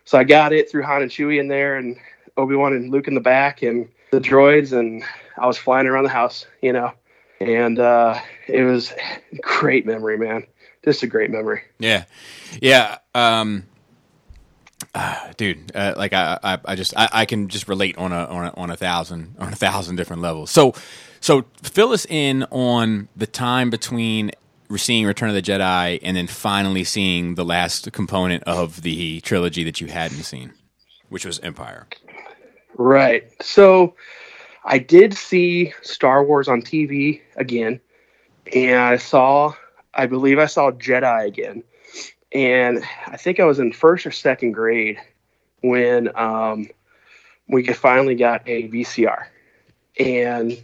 So 0.06 0.18
I 0.18 0.24
got 0.24 0.54
it 0.54 0.72
through 0.72 0.84
Han 0.84 1.02
and 1.02 1.12
Chewie 1.12 1.40
in 1.40 1.50
there, 1.50 1.76
and 1.76 1.98
Obi 2.38 2.56
Wan 2.56 2.74
and 2.74 2.90
Luke 2.90 3.10
in 3.10 3.16
the 3.16 3.20
back, 3.20 3.62
and 3.62 3.90
the 4.12 4.22
droids, 4.22 4.72
and 4.72 5.04
I 5.38 5.46
was 5.46 5.58
flying 5.58 5.88
around 5.88 6.06
the 6.06 6.10
house, 6.10 6.46
you 6.62 6.72
know, 6.72 6.94
and 7.42 7.78
uh, 7.78 8.18
it 8.48 8.64
was 8.64 8.94
great 9.42 9.86
memory, 9.86 10.18
man. 10.18 10.48
Just 10.86 11.04
a 11.04 11.08
great 11.08 11.30
memory. 11.30 11.64
Yeah, 11.80 12.06
yeah, 12.62 13.00
um, 13.14 13.66
ah, 14.96 15.32
dude. 15.38 15.76
Uh, 15.76 15.94
like 15.98 16.14
I, 16.14 16.40
I, 16.44 16.60
I 16.66 16.76
just, 16.76 16.96
I, 16.98 17.10
I 17.12 17.26
can 17.26 17.48
just 17.48 17.68
relate 17.68 17.98
on 17.98 18.12
a, 18.12 18.26
on 18.26 18.46
a, 18.46 18.54
on 18.56 18.70
a 18.70 18.78
thousand, 18.78 19.36
on 19.40 19.52
a 19.54 19.56
thousand 19.56 19.96
different 19.96 20.22
levels. 20.22 20.52
So, 20.52 20.74
so 21.20 21.46
fill 21.62 21.92
us 21.92 22.06
in 22.06 22.44
on 22.52 23.10
the 23.16 23.28
time 23.28 23.70
between 23.70 24.32
seeing 24.78 25.06
Return 25.06 25.30
of 25.30 25.36
the 25.36 25.42
Jedi 25.42 26.00
and 26.04 26.16
then 26.16 26.28
finally 26.28 26.84
seeing 26.84 27.36
the 27.36 27.46
last 27.46 27.92
component 27.92 28.44
of 28.44 28.84
the 28.84 29.20
trilogy 29.22 29.64
that 29.64 29.82
you 29.82 29.88
hadn't 29.88 30.24
seen, 30.24 30.54
which 31.10 31.26
was 31.26 31.40
Empire. 31.40 31.88
Right. 32.76 33.32
So 33.42 33.96
I 34.64 34.78
did 34.78 35.14
see 35.14 35.74
Star 35.82 36.24
Wars 36.24 36.48
on 36.48 36.62
TV 36.62 37.22
again, 37.36 37.80
and 38.54 38.80
I 38.80 38.98
saw, 38.98 39.54
I 39.94 40.06
believe 40.06 40.38
I 40.40 40.46
saw 40.46 40.72
Jedi 40.72 41.26
again. 41.26 41.64
And 42.32 42.84
I 43.08 43.18
think 43.18 43.40
I 43.40 43.46
was 43.46 43.60
in 43.60 43.72
first 43.74 44.06
or 44.06 44.12
second 44.12 44.52
grade 44.52 45.00
when 45.62 46.16
um, 46.16 46.70
we 47.48 47.66
finally 47.68 48.16
got 48.16 48.48
a 48.48 48.70
VCR, 48.70 49.26
and 50.00 50.62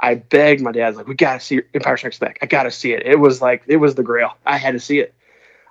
I 0.00 0.16
begged 0.16 0.60
my 0.62 0.72
dad 0.72 0.96
like, 0.96 1.06
"We 1.06 1.14
got 1.14 1.40
to 1.40 1.46
see 1.46 1.62
Empire 1.74 1.96
Strikes 1.96 2.18
Back. 2.18 2.38
I 2.42 2.46
got 2.46 2.64
to 2.64 2.70
see 2.70 2.92
it." 2.92 3.06
It 3.06 3.20
was 3.20 3.40
like 3.40 3.62
it 3.66 3.76
was 3.76 3.94
the 3.94 4.02
Grail. 4.02 4.36
I 4.44 4.58
had 4.58 4.72
to 4.72 4.80
see 4.80 4.98
it. 4.98 5.14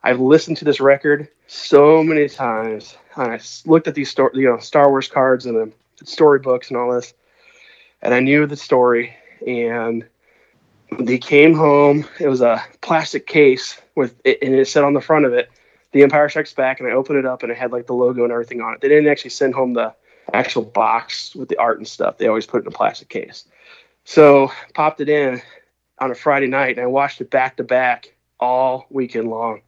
I've 0.03 0.19
listened 0.19 0.57
to 0.57 0.65
this 0.65 0.79
record 0.79 1.27
so 1.47 2.03
many 2.03 2.27
times. 2.27 2.97
I 3.15 3.39
looked 3.65 3.87
at 3.87 3.95
these 3.95 4.09
sto- 4.09 4.31
you 4.33 4.49
know 4.49 4.57
Star 4.57 4.89
Wars 4.89 5.07
cards 5.07 5.45
and 5.45 5.55
the 5.55 5.71
storybooks 6.05 6.69
and 6.69 6.77
all 6.77 6.93
this, 6.93 7.13
and 8.01 8.13
I 8.13 8.19
knew 8.19 8.47
the 8.47 8.57
story. 8.57 9.15
And 9.45 10.05
they 10.99 11.17
came 11.17 11.53
home. 11.53 12.05
It 12.19 12.27
was 12.27 12.41
a 12.41 12.63
plastic 12.81 13.27
case 13.27 13.81
with 13.95 14.15
it, 14.23 14.39
and 14.41 14.53
it 14.53 14.67
said 14.67 14.83
on 14.83 14.93
the 14.93 15.01
front 15.01 15.25
of 15.25 15.33
it, 15.33 15.49
"The 15.91 16.03
Empire 16.03 16.29
Strikes 16.29 16.53
Back." 16.53 16.79
And 16.79 16.89
I 16.89 16.93
opened 16.93 17.19
it 17.19 17.25
up, 17.25 17.43
and 17.43 17.51
it 17.51 17.57
had 17.57 17.71
like 17.71 17.87
the 17.87 17.93
logo 17.93 18.23
and 18.23 18.31
everything 18.31 18.61
on 18.61 18.73
it. 18.73 18.81
They 18.81 18.89
didn't 18.89 19.07
actually 19.07 19.31
send 19.31 19.53
home 19.53 19.73
the 19.73 19.93
actual 20.33 20.63
box 20.63 21.35
with 21.35 21.49
the 21.49 21.57
art 21.57 21.77
and 21.77 21.87
stuff. 21.87 22.17
They 22.17 22.27
always 22.27 22.45
put 22.45 22.59
it 22.59 22.67
in 22.67 22.73
a 22.73 22.75
plastic 22.75 23.09
case. 23.09 23.45
So 24.05 24.51
popped 24.73 25.01
it 25.01 25.09
in 25.09 25.41
on 25.99 26.11
a 26.11 26.15
Friday 26.15 26.47
night, 26.47 26.77
and 26.77 26.83
I 26.83 26.87
watched 26.87 27.21
it 27.21 27.29
back 27.29 27.57
to 27.57 27.63
back 27.63 28.13
all 28.39 28.85
weekend 28.89 29.29
long. 29.29 29.61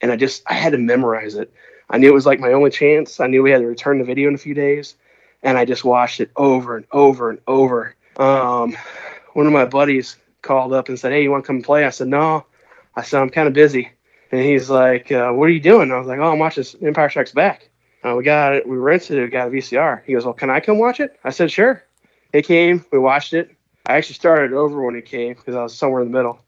And 0.00 0.12
I 0.12 0.16
just 0.16 0.42
I 0.46 0.54
had 0.54 0.72
to 0.72 0.78
memorize 0.78 1.34
it. 1.34 1.52
I 1.90 1.98
knew 1.98 2.08
it 2.08 2.14
was 2.14 2.26
like 2.26 2.40
my 2.40 2.52
only 2.52 2.70
chance. 2.70 3.20
I 3.20 3.26
knew 3.26 3.42
we 3.42 3.50
had 3.50 3.60
to 3.60 3.66
return 3.66 3.98
the 3.98 4.04
video 4.04 4.28
in 4.28 4.34
a 4.34 4.38
few 4.38 4.54
days, 4.54 4.96
and 5.42 5.58
I 5.58 5.64
just 5.64 5.84
watched 5.84 6.20
it 6.20 6.30
over 6.36 6.76
and 6.76 6.86
over 6.92 7.30
and 7.30 7.38
over. 7.46 7.94
Um, 8.16 8.76
one 9.32 9.46
of 9.46 9.52
my 9.52 9.64
buddies 9.64 10.16
called 10.44 10.72
up 10.72 10.88
and 10.88 10.98
said, 10.98 11.12
"Hey, 11.12 11.22
you 11.22 11.30
want 11.30 11.44
to 11.44 11.46
come 11.46 11.62
play?" 11.62 11.84
I 11.84 11.90
said, 11.90 12.08
"No." 12.08 12.46
I 12.94 13.02
said, 13.02 13.20
"I'm 13.20 13.30
kind 13.30 13.48
of 13.48 13.54
busy." 13.54 13.90
And 14.30 14.40
he's 14.40 14.70
like, 14.70 15.10
uh, 15.10 15.32
"What 15.32 15.46
are 15.46 15.52
you 15.52 15.60
doing?" 15.60 15.90
I 15.90 15.98
was 15.98 16.06
like, 16.06 16.20
"Oh, 16.20 16.32
I'm 16.32 16.38
watching 16.38 16.64
Empire 16.82 17.10
Strikes 17.10 17.32
Back." 17.32 17.68
Uh, 18.04 18.14
we 18.16 18.22
got 18.22 18.54
it. 18.54 18.68
We 18.68 18.76
rented 18.76 19.18
it. 19.18 19.22
We 19.22 19.28
got 19.28 19.48
a 19.48 19.50
VCR. 19.50 20.02
He 20.04 20.12
goes, 20.12 20.24
"Well, 20.24 20.34
can 20.34 20.50
I 20.50 20.60
come 20.60 20.78
watch 20.78 21.00
it?" 21.00 21.18
I 21.24 21.30
said, 21.30 21.50
"Sure." 21.50 21.82
He 22.32 22.42
came. 22.42 22.84
We 22.92 22.98
watched 22.98 23.32
it. 23.32 23.50
I 23.86 23.96
actually 23.96 24.14
started 24.14 24.52
over 24.52 24.82
when 24.82 24.94
he 24.94 25.02
came 25.02 25.34
because 25.34 25.54
I 25.54 25.62
was 25.62 25.76
somewhere 25.76 26.02
in 26.02 26.10
the 26.10 26.16
middle. 26.16 26.40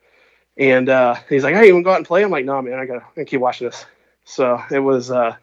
And 0.57 0.89
uh, 0.89 1.17
he's 1.29 1.45
like, 1.45 1.55
"Hey, 1.55 1.67
you 1.67 1.75
want 1.75 1.85
to 1.85 1.89
go 1.89 1.93
out 1.93 1.99
and 1.99 2.07
play?" 2.07 2.23
I'm 2.23 2.31
like, 2.31 2.45
"No, 2.45 2.61
man. 2.63 2.79
I 2.79 2.87
gotta, 2.87 3.01
I 3.01 3.15
gotta 3.15 3.25
keep 3.25 3.41
watching 3.41 3.69
this." 3.69 3.85
So 4.25 4.63
it 4.71 4.81
was. 4.81 5.11
Uh, 5.11 5.37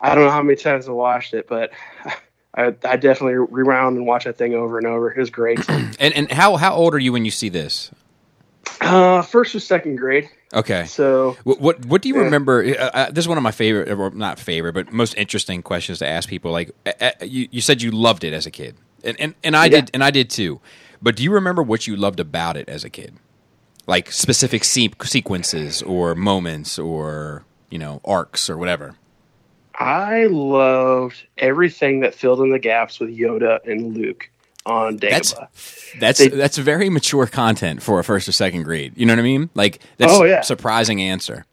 I 0.00 0.14
don't 0.14 0.24
know 0.24 0.30
how 0.30 0.42
many 0.42 0.56
times 0.56 0.88
I 0.88 0.92
watched 0.92 1.34
it, 1.34 1.46
but 1.48 1.70
I, 2.56 2.74
I 2.84 2.96
definitely 2.96 3.34
rewound 3.34 3.96
and 3.96 4.06
watched 4.06 4.26
that 4.26 4.38
thing 4.38 4.54
over 4.54 4.78
and 4.78 4.86
over. 4.86 5.10
It 5.10 5.18
was 5.18 5.30
great. 5.30 5.68
and 5.68 5.98
and 6.00 6.30
how 6.30 6.56
how 6.56 6.74
old 6.74 6.94
are 6.94 6.98
you 6.98 7.12
when 7.12 7.24
you 7.24 7.30
see 7.30 7.48
this? 7.48 7.90
Uh, 8.80 9.22
first 9.22 9.54
or 9.54 9.60
second 9.60 9.96
grade. 9.96 10.28
Okay. 10.52 10.86
So 10.86 11.36
what 11.44 11.60
what, 11.60 11.84
what 11.86 12.02
do 12.02 12.08
you 12.08 12.16
yeah. 12.16 12.22
remember? 12.22 12.64
Uh, 12.64 12.90
uh, 12.94 13.10
this 13.10 13.24
is 13.24 13.28
one 13.28 13.38
of 13.38 13.44
my 13.44 13.50
favorite, 13.50 13.90
or 13.90 14.10
not 14.10 14.38
favorite, 14.38 14.72
but 14.72 14.92
most 14.92 15.14
interesting 15.16 15.62
questions 15.62 15.98
to 15.98 16.06
ask 16.06 16.28
people. 16.28 16.52
Like 16.52 16.70
uh, 17.00 17.10
you, 17.22 17.48
you 17.50 17.60
said, 17.60 17.82
you 17.82 17.90
loved 17.90 18.24
it 18.24 18.32
as 18.32 18.46
a 18.46 18.50
kid, 18.50 18.76
and 19.02 19.18
and, 19.20 19.34
and 19.42 19.56
I 19.56 19.64
yeah. 19.64 19.80
did, 19.80 19.90
and 19.94 20.04
I 20.04 20.10
did 20.10 20.30
too. 20.30 20.60
But 21.04 21.16
do 21.16 21.22
you 21.22 21.32
remember 21.32 21.62
what 21.62 21.86
you 21.86 21.96
loved 21.96 22.18
about 22.18 22.56
it 22.56 22.66
as 22.66 22.82
a 22.82 22.88
kid? 22.88 23.16
Like 23.86 24.10
specific 24.10 24.64
se- 24.64 24.94
sequences 25.02 25.82
or 25.82 26.14
moments 26.14 26.78
or, 26.78 27.44
you 27.68 27.78
know, 27.78 28.00
arcs 28.06 28.48
or 28.48 28.56
whatever? 28.56 28.96
I 29.74 30.26
loved 30.26 31.26
everything 31.36 32.00
that 32.00 32.14
filled 32.14 32.40
in 32.40 32.50
the 32.50 32.58
gaps 32.58 33.00
with 33.00 33.10
Yoda 33.10 33.58
and 33.66 33.94
Luke 33.94 34.30
on 34.66 34.98
Dagobah. 34.98 35.10
That's 35.10 35.34
that's, 36.00 36.18
they, 36.18 36.28
that's 36.28 36.58
very 36.58 36.88
mature 36.90 37.26
content 37.26 37.82
for 37.82 37.98
a 37.98 38.04
first 38.04 38.28
or 38.28 38.32
second 38.32 38.62
grade. 38.62 38.92
You 38.96 39.06
know 39.06 39.12
what 39.12 39.20
I 39.20 39.22
mean? 39.22 39.50
Like 39.54 39.80
that's 39.98 40.12
oh, 40.12 40.24
yeah. 40.24 40.42
surprising 40.42 41.02
answer. 41.02 41.44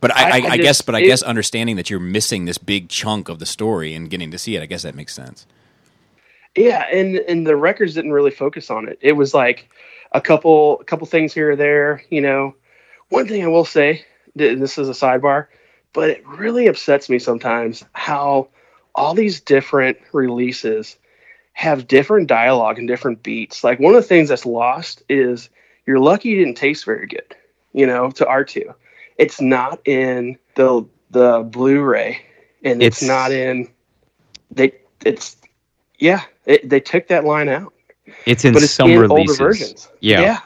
But 0.00 0.16
I, 0.16 0.22
I, 0.22 0.24
I, 0.24 0.28
I 0.28 0.40
just, 0.40 0.62
guess, 0.62 0.82
but 0.82 0.94
I 0.94 1.00
it, 1.00 1.06
guess 1.06 1.22
understanding 1.22 1.76
that 1.76 1.90
you're 1.90 2.00
missing 2.00 2.46
this 2.46 2.56
big 2.56 2.88
chunk 2.88 3.28
of 3.28 3.38
the 3.38 3.46
story 3.46 3.94
and 3.94 4.08
getting 4.08 4.30
to 4.30 4.38
see 4.38 4.56
it, 4.56 4.62
I 4.62 4.66
guess 4.66 4.82
that 4.82 4.94
makes 4.94 5.14
sense. 5.14 5.46
Yeah, 6.56 6.84
and 6.90 7.16
and 7.16 7.46
the 7.46 7.54
records 7.54 7.94
didn't 7.94 8.12
really 8.12 8.30
focus 8.30 8.70
on 8.70 8.88
it. 8.88 8.98
It 9.00 9.12
was 9.12 9.34
like 9.34 9.68
a 10.12 10.20
couple 10.20 10.80
a 10.80 10.84
couple 10.84 11.06
things 11.06 11.34
here 11.34 11.52
or 11.52 11.56
there. 11.56 12.02
You 12.10 12.22
know, 12.22 12.54
one 13.10 13.28
thing 13.28 13.44
I 13.44 13.48
will 13.48 13.64
say, 13.64 14.04
this 14.34 14.78
is 14.78 14.88
a 14.88 14.92
sidebar, 14.92 15.46
but 15.92 16.10
it 16.10 16.26
really 16.26 16.66
upsets 16.66 17.08
me 17.08 17.18
sometimes 17.18 17.84
how 17.92 18.48
all 18.94 19.14
these 19.14 19.40
different 19.40 19.98
releases 20.12 20.96
have 21.52 21.88
different 21.88 22.26
dialogue 22.26 22.78
and 22.78 22.88
different 22.88 23.22
beats. 23.22 23.62
Like 23.64 23.80
one 23.80 23.94
of 23.94 24.02
the 24.02 24.08
things 24.08 24.28
that's 24.28 24.46
lost 24.46 25.02
is 25.08 25.50
you're 25.86 25.98
lucky 25.98 26.30
you 26.30 26.36
didn't 26.36 26.56
taste 26.56 26.84
very 26.84 27.06
good. 27.06 27.36
You 27.72 27.86
know, 27.86 28.10
to 28.12 28.26
R 28.26 28.44
two, 28.44 28.74
it's 29.16 29.40
not 29.40 29.86
in 29.86 30.38
the 30.56 30.84
the 31.10 31.42
Blu-ray, 31.42 32.20
and 32.64 32.82
it's, 32.82 33.00
it's 33.00 33.08
not 33.08 33.30
in 33.30 33.70
they. 34.50 34.72
It's 35.04 35.36
yeah, 35.98 36.22
it, 36.46 36.68
they 36.68 36.80
took 36.80 37.06
that 37.08 37.24
line 37.24 37.48
out. 37.48 37.72
It's 38.26 38.44
in 38.44 38.54
but 38.54 38.62
it's 38.62 38.72
some 38.72 38.90
in 38.90 38.98
releases. 38.98 39.40
older 39.40 39.50
versions. 39.50 39.88
Yeah. 40.00 40.20
Yeah. 40.20 40.40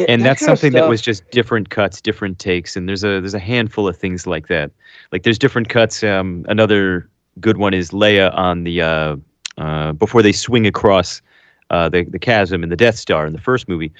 It, 0.00 0.10
and 0.10 0.22
that 0.22 0.28
that's 0.28 0.44
something 0.44 0.72
that 0.72 0.88
was 0.88 1.00
just 1.00 1.28
different 1.30 1.70
cuts, 1.70 2.00
different 2.00 2.38
takes, 2.38 2.76
and 2.76 2.88
there's 2.88 3.04
a 3.04 3.20
there's 3.20 3.34
a 3.34 3.38
handful 3.38 3.88
of 3.88 3.96
things 3.96 4.26
like 4.26 4.48
that. 4.48 4.70
Like 5.12 5.22
there's 5.22 5.38
different 5.38 5.68
cuts. 5.68 6.02
Um, 6.02 6.44
another 6.48 7.08
good 7.40 7.56
one 7.56 7.74
is 7.74 7.90
Leia 7.90 8.36
on 8.36 8.64
the 8.64 8.82
uh, 8.82 9.16
uh, 9.58 9.92
before 9.92 10.22
they 10.22 10.32
swing 10.32 10.66
across 10.66 11.22
uh, 11.70 11.88
the 11.88 12.04
the 12.04 12.18
chasm 12.18 12.62
in 12.62 12.68
the 12.68 12.76
Death 12.76 12.96
Star 12.96 13.26
in 13.26 13.32
the 13.32 13.40
first 13.40 13.68
movie 13.68 13.92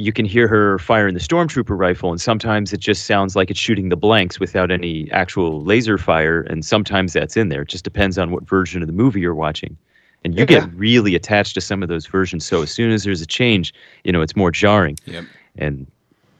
you 0.00 0.12
can 0.12 0.24
hear 0.24 0.48
her 0.48 0.78
firing 0.78 1.12
the 1.12 1.20
stormtrooper 1.20 1.78
rifle, 1.78 2.10
and 2.10 2.20
sometimes 2.20 2.72
it 2.72 2.80
just 2.80 3.04
sounds 3.04 3.36
like 3.36 3.50
it's 3.50 3.60
shooting 3.60 3.90
the 3.90 3.96
blanks 3.96 4.40
without 4.40 4.70
any 4.70 5.10
actual 5.10 5.62
laser 5.62 5.98
fire, 5.98 6.40
and 6.42 6.64
sometimes 6.64 7.12
that's 7.12 7.36
in 7.36 7.50
there. 7.50 7.62
It 7.62 7.68
just 7.68 7.84
depends 7.84 8.16
on 8.16 8.30
what 8.30 8.48
version 8.48 8.82
of 8.82 8.86
the 8.86 8.94
movie 8.94 9.20
you're 9.20 9.34
watching. 9.34 9.76
And 10.24 10.34
you 10.34 10.40
yeah. 10.40 10.60
get 10.60 10.74
really 10.74 11.14
attached 11.14 11.54
to 11.54 11.60
some 11.60 11.82
of 11.82 11.88
those 11.88 12.06
versions. 12.06 12.44
So 12.44 12.62
as 12.62 12.70
soon 12.70 12.90
as 12.90 13.04
there's 13.04 13.22
a 13.22 13.26
change, 13.26 13.72
you 14.04 14.12
know, 14.12 14.20
it's 14.20 14.36
more 14.36 14.50
jarring. 14.50 14.98
Yep. 15.06 15.24
And 15.56 15.86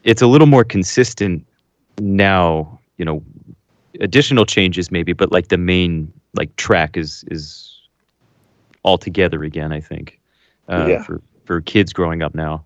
it's 0.04 0.20
a 0.20 0.26
little 0.26 0.46
more 0.46 0.64
consistent 0.64 1.46
now, 1.98 2.78
you 2.98 3.04
know, 3.04 3.22
additional 4.00 4.44
changes 4.44 4.90
maybe, 4.90 5.12
but 5.12 5.32
like 5.32 5.48
the 5.48 5.58
main 5.58 6.12
like 6.34 6.54
track 6.56 6.96
is 6.96 7.24
is 7.28 7.80
all 8.82 8.98
together 8.98 9.42
again, 9.44 9.72
I 9.72 9.80
think. 9.80 10.18
Uh, 10.68 10.86
yeah. 10.88 11.02
for 11.02 11.20
for 11.44 11.60
kids 11.60 11.92
growing 11.92 12.22
up 12.22 12.34
now. 12.34 12.64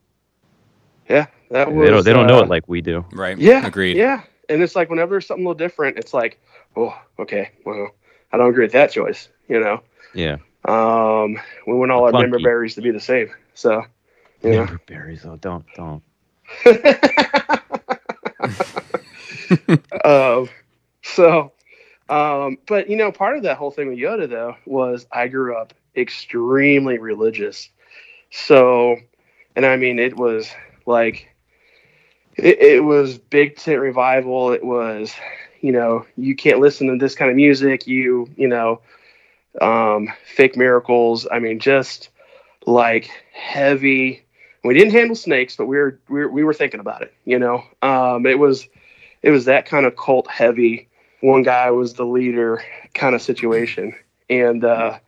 Yeah, 1.09 1.27
that 1.51 1.73
was. 1.73 1.87
They 1.87 1.91
don't, 1.91 2.05
they 2.05 2.13
don't 2.13 2.27
know 2.27 2.41
uh, 2.41 2.43
it 2.43 2.49
like 2.49 2.69
we 2.69 2.81
do. 2.81 3.05
Right. 3.13 3.39
Yeah. 3.39 3.67
Agreed. 3.67 3.97
Yeah, 3.97 4.23
and 4.49 4.63
it's 4.63 4.77
like 4.77 4.91
whenever 4.91 5.13
there's 5.13 5.27
something 5.27 5.45
a 5.45 5.49
little 5.49 5.59
different, 5.59 5.97
it's 5.97 6.13
like, 6.13 6.41
oh, 6.77 6.95
okay, 7.19 7.51
well, 7.65 7.91
I 8.33 8.37
don't 8.37 8.51
agree 8.51 8.65
with 8.65 8.73
that 8.73 8.93
choice. 8.93 9.29
You 9.49 9.61
know. 9.61 9.81
Yeah. 10.13 10.37
Um, 10.65 11.39
we 11.67 11.75
want 11.75 11.91
all 11.91 12.05
our 12.05 12.13
member 12.13 12.39
berries 12.39 12.77
to 12.77 12.83
be 12.83 12.91
the 12.91 13.01
same. 13.01 13.31
So. 13.55 13.83
You 14.43 14.51
member 14.51 14.81
berries, 14.87 15.23
though. 15.23 15.37
Don't 15.37 15.65
don't. 15.75 16.03
um, 20.05 20.49
so, 21.03 21.53
um, 22.09 22.59
but 22.67 22.89
you 22.89 22.97
know, 22.97 23.13
part 23.13 23.37
of 23.37 23.43
that 23.45 23.57
whole 23.57 23.71
thing 23.71 23.89
with 23.89 23.99
Yoda 23.99 24.29
though 24.29 24.57
was 24.67 25.07
I 25.13 25.29
grew 25.29 25.57
up 25.57 25.75
extremely 25.97 26.99
religious. 26.99 27.69
So, 28.31 28.97
and 29.57 29.65
I 29.65 29.77
mean, 29.77 29.99
it 29.99 30.17
was 30.17 30.51
like 30.87 31.35
it, 32.37 32.59
it 32.59 32.85
was 32.85 33.19
big 33.19 33.57
tent 33.57 33.81
revival. 33.81 34.53
It 34.53 34.65
was, 34.65 35.15
you 35.61 35.73
know, 35.73 36.07
you 36.17 36.35
can't 36.35 36.61
listen 36.61 36.89
to 36.89 36.99
this 36.99 37.15
kind 37.15 37.31
of 37.31 37.37
music. 37.37 37.87
You, 37.87 38.29
you 38.37 38.49
know, 38.49 38.81
um, 39.61 40.09
fake 40.27 40.57
miracles. 40.57 41.27
I 41.31 41.39
mean, 41.39 41.59
just 41.59 42.11
like 42.67 43.11
heavy. 43.33 44.25
We 44.63 44.75
didn't 44.75 44.93
handle 44.93 45.17
snakes, 45.17 45.57
but 45.57 45.67
we 45.67 45.77
were 45.77 46.01
we 46.09 46.21
were, 46.21 46.29
we 46.31 46.45
were 46.45 46.55
thinking 46.55 46.81
about 46.81 47.03
it. 47.03 47.13
You 47.25 47.39
know, 47.39 47.65
um, 47.83 48.27
it 48.27 48.39
was 48.39 48.69
it 49.23 49.31
was 49.31 49.45
that 49.47 49.67
kind 49.67 49.87
of 49.87 49.97
cult 49.97 50.29
heavy. 50.29 50.89
One 51.21 51.43
guy 51.43 51.71
was 51.71 51.95
the 51.95 52.05
leader 52.05 52.63
kind 52.95 53.15
of 53.15 53.23
situation, 53.23 53.95
and 54.29 54.65
uh, 54.65 54.99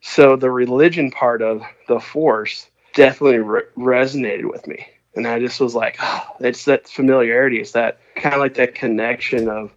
so 0.00 0.36
the 0.36 0.50
religion 0.50 1.10
part 1.10 1.42
of 1.42 1.62
the 1.88 2.00
force 2.00 2.68
definitely 2.94 3.38
re- 3.38 3.62
resonated 3.76 4.50
with 4.50 4.66
me 4.66 4.86
and 5.14 5.26
I 5.26 5.38
just 5.38 5.60
was 5.60 5.74
like, 5.74 5.96
oh, 6.00 6.26
it's 6.40 6.64
that 6.66 6.88
familiarity. 6.88 7.60
It's 7.60 7.72
that 7.72 7.98
kind 8.16 8.34
of 8.34 8.40
like 8.40 8.54
that 8.54 8.74
connection 8.74 9.48
of, 9.48 9.72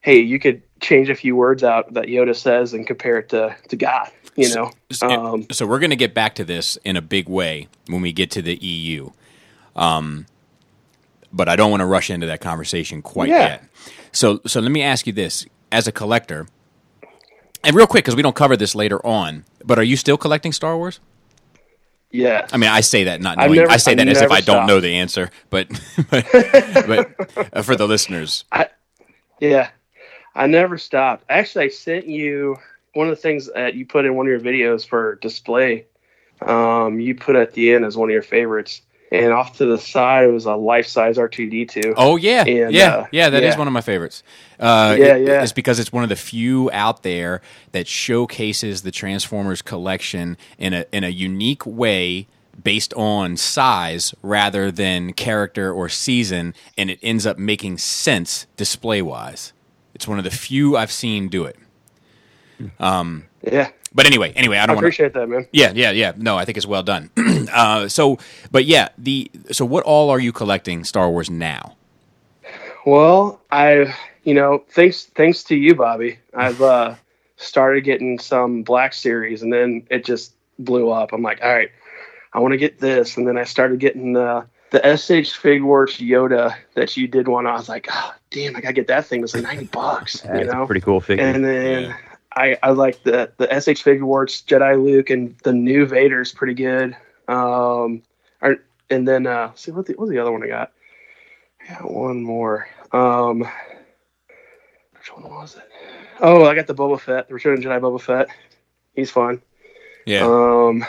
hey, 0.00 0.18
you 0.20 0.38
could 0.38 0.62
change 0.80 1.08
a 1.08 1.14
few 1.14 1.36
words 1.36 1.62
out 1.62 1.92
that 1.94 2.06
Yoda 2.06 2.34
says 2.34 2.74
and 2.74 2.86
compare 2.86 3.18
it 3.18 3.28
to, 3.30 3.56
to 3.68 3.76
God, 3.76 4.10
you 4.36 4.54
know? 4.54 4.70
So, 4.90 5.08
um, 5.08 5.46
so 5.50 5.66
we're 5.66 5.78
going 5.78 5.90
to 5.90 5.96
get 5.96 6.14
back 6.14 6.34
to 6.36 6.44
this 6.44 6.76
in 6.84 6.96
a 6.96 7.02
big 7.02 7.28
way 7.28 7.68
when 7.86 8.02
we 8.02 8.12
get 8.12 8.30
to 8.32 8.42
the 8.42 8.56
EU. 8.56 9.10
Um, 9.76 10.26
but 11.32 11.48
I 11.48 11.56
don't 11.56 11.70
want 11.70 11.80
to 11.80 11.86
rush 11.86 12.10
into 12.10 12.26
that 12.26 12.40
conversation 12.40 13.02
quite 13.02 13.28
yeah. 13.28 13.48
yet. 13.48 13.64
So, 14.12 14.40
so 14.46 14.60
let 14.60 14.72
me 14.72 14.82
ask 14.82 15.06
you 15.06 15.12
this: 15.12 15.46
as 15.70 15.86
a 15.86 15.92
collector, 15.92 16.48
and 17.62 17.76
real 17.76 17.86
quick, 17.86 18.04
because 18.04 18.16
we 18.16 18.22
don't 18.22 18.34
cover 18.34 18.56
this 18.56 18.74
later 18.74 19.04
on, 19.06 19.44
but 19.64 19.78
are 19.78 19.84
you 19.84 19.96
still 19.96 20.16
collecting 20.16 20.52
Star 20.52 20.76
Wars? 20.76 20.98
Yeah. 22.10 22.46
I 22.52 22.56
mean, 22.56 22.70
I 22.70 22.80
say 22.80 23.04
that 23.04 23.20
not 23.20 23.38
knowing. 23.38 23.54
Never, 23.54 23.70
I 23.70 23.76
say 23.76 23.94
that 23.94 24.08
I've 24.08 24.16
as 24.16 24.22
if 24.22 24.30
I 24.32 24.40
don't 24.40 24.66
know 24.66 24.80
the 24.80 24.96
answer, 24.96 25.30
but 25.48 25.68
but, 26.10 26.26
but 26.32 27.48
uh, 27.52 27.62
for 27.62 27.76
the 27.76 27.86
listeners, 27.86 28.44
I, 28.50 28.68
yeah, 29.38 29.70
I 30.34 30.46
never 30.46 30.78
stopped. 30.78 31.24
Actually, 31.28 31.66
I 31.66 31.68
sent 31.68 32.06
you 32.06 32.56
one 32.94 33.08
of 33.08 33.16
the 33.16 33.20
things 33.20 33.50
that 33.54 33.74
you 33.74 33.86
put 33.86 34.04
in 34.04 34.14
one 34.14 34.26
of 34.26 34.30
your 34.30 34.40
videos 34.40 34.86
for 34.86 35.16
display. 35.16 35.86
Um, 36.40 37.00
you 37.00 37.14
put 37.14 37.36
at 37.36 37.52
the 37.52 37.72
end 37.72 37.84
as 37.84 37.96
one 37.96 38.08
of 38.08 38.12
your 38.12 38.22
favorites 38.22 38.82
and 39.12 39.32
off 39.32 39.56
to 39.58 39.66
the 39.66 39.76
side 39.76 40.24
it 40.24 40.32
was 40.32 40.46
a 40.46 40.54
life 40.54 40.86
size 40.86 41.18
R 41.18 41.28
two 41.28 41.50
D 41.50 41.66
two. 41.66 41.94
Oh 41.96 42.16
yeah, 42.16 42.44
and, 42.46 42.72
yeah, 42.72 42.94
uh, 42.94 43.06
yeah. 43.10 43.28
That 43.28 43.42
yeah. 43.42 43.48
is 43.48 43.56
one 43.56 43.66
of 43.66 43.72
my 43.72 43.80
favorites. 43.80 44.22
Uh, 44.58 44.96
yeah, 44.98 45.16
it, 45.16 45.26
yeah. 45.26 45.42
It's 45.42 45.52
because 45.52 45.78
it's 45.78 45.92
one 45.92 46.02
of 46.02 46.08
the 46.08 46.16
few 46.16 46.70
out 46.72 47.02
there 47.02 47.42
that 47.72 47.86
showcases 47.86 48.82
the 48.82 48.90
Transformers 48.90 49.62
collection 49.62 50.36
in 50.58 50.72
a 50.72 50.86
in 50.92 51.04
a 51.04 51.08
unique 51.08 51.66
way 51.66 52.26
based 52.62 52.94
on 52.94 53.36
size 53.36 54.14
rather 54.22 54.70
than 54.70 55.12
character 55.12 55.72
or 55.72 55.88
season, 55.88 56.54
and 56.76 56.90
it 56.90 56.98
ends 57.02 57.26
up 57.26 57.38
making 57.38 57.78
sense 57.78 58.46
display 58.56 59.02
wise. 59.02 59.52
It's 60.00 60.08
one 60.08 60.16
of 60.16 60.24
the 60.24 60.30
few 60.30 60.78
I've 60.78 60.90
seen 60.90 61.28
do 61.28 61.44
it. 61.44 61.56
Um, 62.78 63.26
yeah. 63.42 63.68
But 63.94 64.06
anyway, 64.06 64.32
anyway, 64.32 64.56
I 64.56 64.64
don't 64.64 64.76
I 64.76 64.78
appreciate 64.78 65.14
wanna, 65.14 65.26
that, 65.26 65.32
man. 65.32 65.46
Yeah, 65.52 65.72
yeah, 65.74 65.90
yeah. 65.90 66.12
No, 66.16 66.38
I 66.38 66.46
think 66.46 66.56
it's 66.56 66.66
well 66.66 66.82
done. 66.82 67.10
uh, 67.52 67.86
so, 67.86 68.18
but 68.50 68.64
yeah, 68.64 68.88
the 68.96 69.30
so 69.52 69.66
what 69.66 69.84
all 69.84 70.08
are 70.08 70.18
you 70.18 70.32
collecting 70.32 70.84
Star 70.84 71.10
Wars 71.10 71.28
now? 71.28 71.76
Well, 72.86 73.42
I, 73.50 73.94
you 74.24 74.32
know, 74.32 74.64
thanks 74.70 75.04
thanks 75.04 75.44
to 75.44 75.54
you, 75.54 75.74
Bobby, 75.74 76.18
I've 76.32 76.62
uh, 76.62 76.94
started 77.36 77.84
getting 77.84 78.18
some 78.18 78.62
Black 78.62 78.94
Series, 78.94 79.42
and 79.42 79.52
then 79.52 79.86
it 79.90 80.06
just 80.06 80.32
blew 80.58 80.88
up. 80.88 81.12
I'm 81.12 81.20
like, 81.20 81.42
all 81.42 81.52
right, 81.52 81.70
I 82.32 82.38
want 82.38 82.52
to 82.52 82.58
get 82.58 82.80
this, 82.80 83.18
and 83.18 83.28
then 83.28 83.36
I 83.36 83.44
started 83.44 83.80
getting 83.80 84.14
the 84.14 84.46
the 84.70 84.78
SH 84.78 85.38
Figuarts 85.40 85.98
Yoda 86.06 86.54
that 86.74 86.96
you 86.96 87.08
did 87.08 87.28
one. 87.28 87.46
I 87.46 87.52
was 87.52 87.68
like, 87.68 87.88
oh, 87.90 88.14
damn, 88.30 88.56
I 88.56 88.60
gotta 88.60 88.74
get 88.74 88.88
that 88.88 89.06
thing. 89.06 89.20
It 89.20 89.22
was 89.22 89.34
like 89.34 89.42
ninety 89.42 89.66
bucks. 89.66 90.24
you 90.34 90.44
know, 90.44 90.66
pretty 90.66 90.80
cool 90.80 91.00
figure. 91.00 91.24
And 91.24 91.44
then. 91.44 91.82
Yeah 91.82 91.96
I, 92.32 92.56
I 92.62 92.70
like 92.70 93.02
the 93.02 93.32
the 93.38 93.46
SH 93.46 93.82
Figuarts 93.82 94.44
Jedi 94.44 94.82
Luke 94.82 95.10
and 95.10 95.36
the 95.42 95.52
new 95.52 95.84
Vader's 95.86 96.32
pretty 96.32 96.54
good. 96.54 96.96
Um, 97.28 98.02
and 98.88 99.06
then 99.06 99.26
uh, 99.26 99.52
see 99.54 99.72
what 99.72 99.86
the 99.86 99.94
what 99.94 100.08
the 100.08 100.18
other 100.18 100.32
one 100.32 100.42
I 100.42 100.48
got? 100.48 100.72
I 101.60 101.74
got 101.74 101.90
one 101.90 102.22
more. 102.22 102.68
Um, 102.92 103.40
which 103.40 105.12
one 105.14 105.28
was 105.28 105.56
it? 105.56 105.68
Oh, 106.20 106.44
I 106.44 106.54
got 106.54 106.66
the 106.66 106.74
Boba 106.74 107.00
Fett, 107.00 107.28
the 107.28 107.34
Return 107.34 107.58
of 107.58 107.64
Jedi 107.64 107.80
Boba 107.80 108.00
Fett. 108.00 108.28
He's 108.94 109.10
fun. 109.10 109.40
Yeah. 110.06 110.24
Um, 110.24 110.84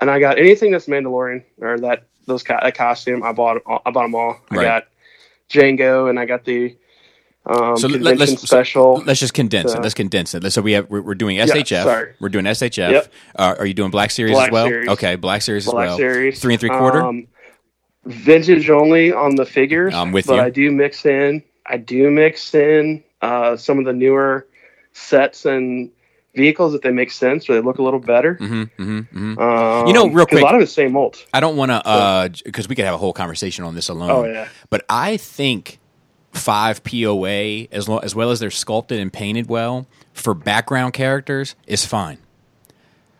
and 0.00 0.10
I 0.10 0.20
got 0.20 0.38
anything 0.38 0.72
that's 0.72 0.86
Mandalorian 0.86 1.44
or 1.60 1.78
that 1.80 2.06
those 2.26 2.42
that 2.44 2.74
costume. 2.76 3.22
I 3.22 3.32
bought 3.32 3.62
I 3.66 3.90
bought 3.90 4.02
them 4.02 4.14
all. 4.14 4.38
I 4.50 4.56
got 4.56 4.86
Jango, 5.50 6.08
and 6.08 6.18
I 6.18 6.24
got 6.24 6.44
the 6.44 6.76
um, 7.46 7.76
so 7.76 7.88
let, 7.88 8.20
us 8.20 8.40
special. 8.40 8.98
So 8.98 9.02
let's 9.04 9.20
just 9.20 9.34
condense 9.34 9.72
so. 9.72 9.78
it. 9.78 9.82
Let's 9.82 9.94
condense 9.94 10.34
it. 10.34 10.50
So 10.50 10.62
we 10.62 10.72
have 10.72 10.88
we're, 10.88 11.02
we're 11.02 11.14
doing 11.14 11.36
SHF. 11.36 11.84
Yeah, 11.84 12.04
we're 12.18 12.30
doing 12.30 12.46
SHF. 12.46 12.90
Yep. 12.90 13.12
Uh, 13.36 13.54
are 13.58 13.66
you 13.66 13.74
doing 13.74 13.90
Black 13.90 14.10
Series 14.10 14.32
Black 14.32 14.48
as 14.48 14.52
well? 14.52 14.66
Series. 14.66 14.88
Okay, 14.88 15.16
Black 15.16 15.42
Series 15.42 15.66
Black 15.66 15.84
as 15.84 15.88
well. 15.90 15.96
Series. 15.98 16.40
Three 16.40 16.54
and 16.54 16.60
three 16.60 16.70
quarter. 16.70 17.02
Um, 17.02 17.28
vintage 18.06 18.70
only 18.70 19.12
on 19.12 19.36
the 19.36 19.44
figures. 19.44 19.92
I'm 19.92 20.12
with 20.12 20.26
but 20.26 20.36
you. 20.36 20.40
I 20.40 20.50
do 20.50 20.70
mix 20.70 21.04
in. 21.04 21.42
I 21.66 21.76
do 21.76 22.10
mix 22.10 22.54
in 22.54 23.04
uh, 23.20 23.56
some 23.56 23.78
of 23.78 23.84
the 23.84 23.92
newer 23.92 24.46
sets 24.94 25.44
and 25.44 25.90
vehicles 26.34 26.72
that 26.72 26.82
they 26.82 26.90
make 26.90 27.10
sense 27.10 27.48
or 27.48 27.54
they 27.54 27.60
look 27.60 27.78
a 27.78 27.82
little 27.82 28.00
better. 28.00 28.34
Mm-hmm, 28.36 28.62
mm-hmm, 28.62 28.98
mm-hmm. 28.98 29.38
Um, 29.38 29.86
you 29.86 29.92
know, 29.92 30.08
real 30.08 30.26
quick, 30.26 30.42
a 30.42 30.44
lot 30.44 30.54
of 30.54 30.60
the 30.60 30.66
same 30.66 30.92
mold. 30.92 31.24
I 31.32 31.40
don't 31.40 31.56
want 31.56 31.70
to 31.70 32.30
because 32.44 32.66
uh, 32.66 32.68
we 32.68 32.76
could 32.76 32.84
have 32.84 32.94
a 32.94 32.98
whole 32.98 33.12
conversation 33.12 33.64
on 33.64 33.74
this 33.74 33.88
alone. 33.88 34.10
Oh 34.10 34.24
yeah, 34.24 34.48
but 34.70 34.84
I 34.88 35.16
think 35.16 35.78
five 36.32 36.82
POA 36.82 37.68
as, 37.70 37.88
lo- 37.88 37.98
as 37.98 38.14
well 38.14 38.30
as 38.30 38.40
they're 38.40 38.50
sculpted 38.50 38.98
and 38.98 39.12
painted 39.12 39.48
well 39.48 39.86
for 40.12 40.34
background 40.34 40.92
characters 40.92 41.54
is 41.66 41.86
fine. 41.86 42.18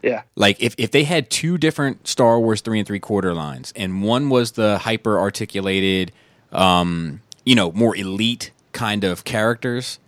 Yeah. 0.03 0.23
Like 0.35 0.61
if, 0.61 0.75
if 0.77 0.91
they 0.91 1.05
had 1.05 1.31
two 1.31 1.57
different 1.57 2.07
Star 2.07 2.39
Wars 2.39 2.61
three 2.61 2.79
and 2.79 2.87
three 2.87 3.01
quarter 3.01 3.33
lines, 3.33 3.73
and 3.75 4.03
one 4.03 4.29
was 4.29 4.53
the 4.53 4.79
hyper 4.79 5.19
articulated, 5.19 6.13
um, 6.53 7.23
you 7.45 7.55
know, 7.55 7.73
more 7.73 7.97
elite 7.97 8.51
kind 8.73 9.05
of 9.05 9.25
characters, 9.25 9.99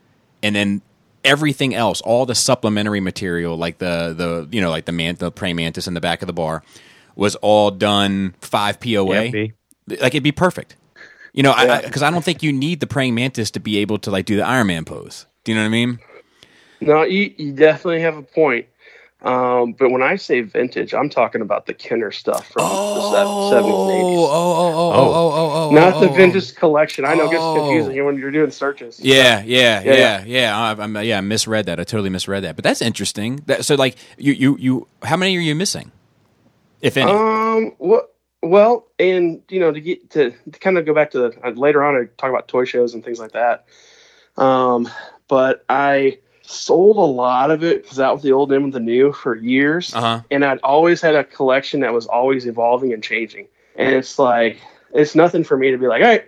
and 0.42 0.54
then 0.54 0.82
everything 1.26 1.74
else, 1.74 2.00
all 2.00 2.24
the 2.24 2.34
supplementary 2.34 3.00
material, 3.00 3.56
like 3.56 3.78
the 3.78 4.14
the 4.16 4.48
you 4.50 4.60
know, 4.60 4.70
like 4.70 4.84
the 4.86 4.92
man 4.92 5.16
the 5.16 5.30
praying 5.30 5.56
mantis 5.56 5.86
in 5.86 5.94
the 5.94 6.00
back 6.00 6.22
of 6.22 6.26
the 6.26 6.32
bar, 6.32 6.62
was 7.14 7.34
all 7.36 7.70
done 7.70 8.34
five 8.40 8.80
POA. 8.80 9.24
Yeah, 9.26 9.46
like 9.88 10.14
it'd 10.14 10.22
be 10.22 10.32
perfect. 10.32 10.76
You 11.32 11.42
know, 11.42 11.52
because 11.82 12.02
I, 12.02 12.06
I, 12.06 12.08
I, 12.08 12.12
don't 12.12 12.24
think 12.24 12.42
you 12.42 12.50
need 12.50 12.80
the 12.80 12.86
praying 12.86 13.14
mantis 13.14 13.50
to 13.52 13.60
be 13.60 13.78
able 13.78 13.98
to 14.00 14.10
like 14.10 14.24
do 14.24 14.36
the 14.36 14.46
Iron 14.46 14.68
Man 14.68 14.86
pose. 14.86 15.26
Do 15.44 15.52
you 15.52 15.56
know 15.56 15.62
what 15.62 15.68
I 15.68 15.70
mean? 15.70 15.98
No, 16.80 17.02
you, 17.02 17.34
you 17.36 17.52
definitely 17.52 18.00
have 18.00 18.16
a 18.16 18.22
point. 18.22 18.66
Um, 19.22 19.72
but 19.72 19.90
when 19.90 20.02
I 20.02 20.16
say 20.16 20.42
vintage, 20.42 20.92
I'm 20.92 21.08
talking 21.08 21.40
about 21.40 21.66
the 21.66 21.72
Kenner 21.72 22.12
stuff 22.12 22.48
from 22.52 22.62
oh, 22.66 23.10
the 23.10 23.56
70s 23.56 23.62
and 23.62 24.04
80s. 24.04 24.16
Oh, 24.16 24.28
oh, 24.28 24.56
oh, 24.66 24.92
oh, 24.92 25.12
oh, 25.14 25.32
oh, 25.32 25.68
oh 25.68 25.74
Not 25.74 26.00
the 26.00 26.08
vintage 26.08 26.54
collection. 26.54 27.06
I 27.06 27.14
know 27.14 27.24
it 27.24 27.30
gets 27.30 27.42
confusing 27.42 28.04
when 28.04 28.18
you're 28.18 28.30
doing 28.30 28.50
searches. 28.50 29.00
Yeah, 29.00 29.42
yeah, 29.44 29.82
yeah, 29.82 29.94
yeah. 29.94 30.24
yeah. 30.26 30.58
I, 30.58 30.82
I'm, 30.82 30.96
yeah, 30.98 31.18
I 31.18 31.22
misread 31.22 31.66
that. 31.66 31.80
I 31.80 31.84
totally 31.84 32.10
misread 32.10 32.44
that. 32.44 32.56
But 32.56 32.64
that's 32.64 32.82
interesting. 32.82 33.42
That, 33.46 33.64
so, 33.64 33.74
like, 33.74 33.96
you, 34.18 34.34
you, 34.34 34.56
you, 34.58 34.88
how 35.02 35.16
many 35.16 35.36
are 35.36 35.40
you 35.40 35.54
missing, 35.54 35.92
if 36.82 36.98
any? 36.98 37.10
Um, 37.10 37.74
what? 37.78 38.12
Well, 38.42 38.86
and 38.98 39.42
you 39.48 39.58
know, 39.58 39.72
to 39.72 39.80
get 39.80 40.10
to, 40.10 40.30
to 40.30 40.58
kind 40.60 40.78
of 40.78 40.86
go 40.86 40.94
back 40.94 41.10
to 41.12 41.18
the 41.18 41.38
uh, 41.42 41.50
later 41.50 41.82
on, 41.82 41.96
I 41.96 42.04
talk 42.16 42.30
about 42.30 42.48
toy 42.48 42.64
shows 42.64 42.94
and 42.94 43.04
things 43.04 43.18
like 43.18 43.32
that. 43.32 43.66
Um, 44.36 44.88
but 45.26 45.64
I 45.68 46.18
sold 46.46 46.96
a 46.96 47.00
lot 47.00 47.50
of 47.50 47.64
it 47.64 47.82
because 47.82 47.98
that 47.98 48.12
was 48.12 48.22
the 48.22 48.32
old 48.32 48.52
of 48.52 48.72
the 48.72 48.80
new 48.80 49.12
for 49.12 49.36
years, 49.36 49.94
uh-huh. 49.94 50.22
and 50.30 50.44
I'd 50.44 50.60
always 50.60 51.00
had 51.00 51.14
a 51.14 51.24
collection 51.24 51.80
that 51.80 51.92
was 51.92 52.06
always 52.06 52.46
evolving 52.46 52.92
and 52.92 53.02
changing. 53.02 53.48
And 53.76 53.94
it's 53.94 54.18
like 54.18 54.58
it's 54.94 55.14
nothing 55.14 55.44
for 55.44 55.56
me 55.56 55.70
to 55.70 55.78
be 55.78 55.86
like, 55.86 56.02
all 56.02 56.08
right, 56.08 56.24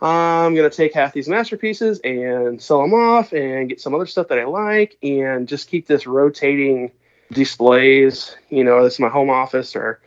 I'm 0.00 0.54
gonna 0.54 0.70
take 0.70 0.94
half 0.94 1.12
these 1.12 1.28
masterpieces 1.28 2.00
and 2.04 2.60
sell 2.60 2.82
them 2.82 2.94
off 2.94 3.32
and 3.32 3.68
get 3.68 3.80
some 3.80 3.94
other 3.94 4.06
stuff 4.06 4.28
that 4.28 4.38
I 4.38 4.44
like 4.44 4.96
and 5.02 5.48
just 5.48 5.68
keep 5.68 5.86
this 5.86 6.06
rotating 6.06 6.92
displays. 7.32 8.36
You 8.48 8.64
know, 8.64 8.82
this 8.84 8.94
is 8.94 9.00
my 9.00 9.08
home 9.08 9.30
office 9.30 9.74
or 9.74 10.00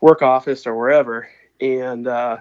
work 0.00 0.22
office 0.22 0.66
or 0.66 0.76
wherever. 0.76 1.28
And 1.60 2.06
uh, 2.06 2.38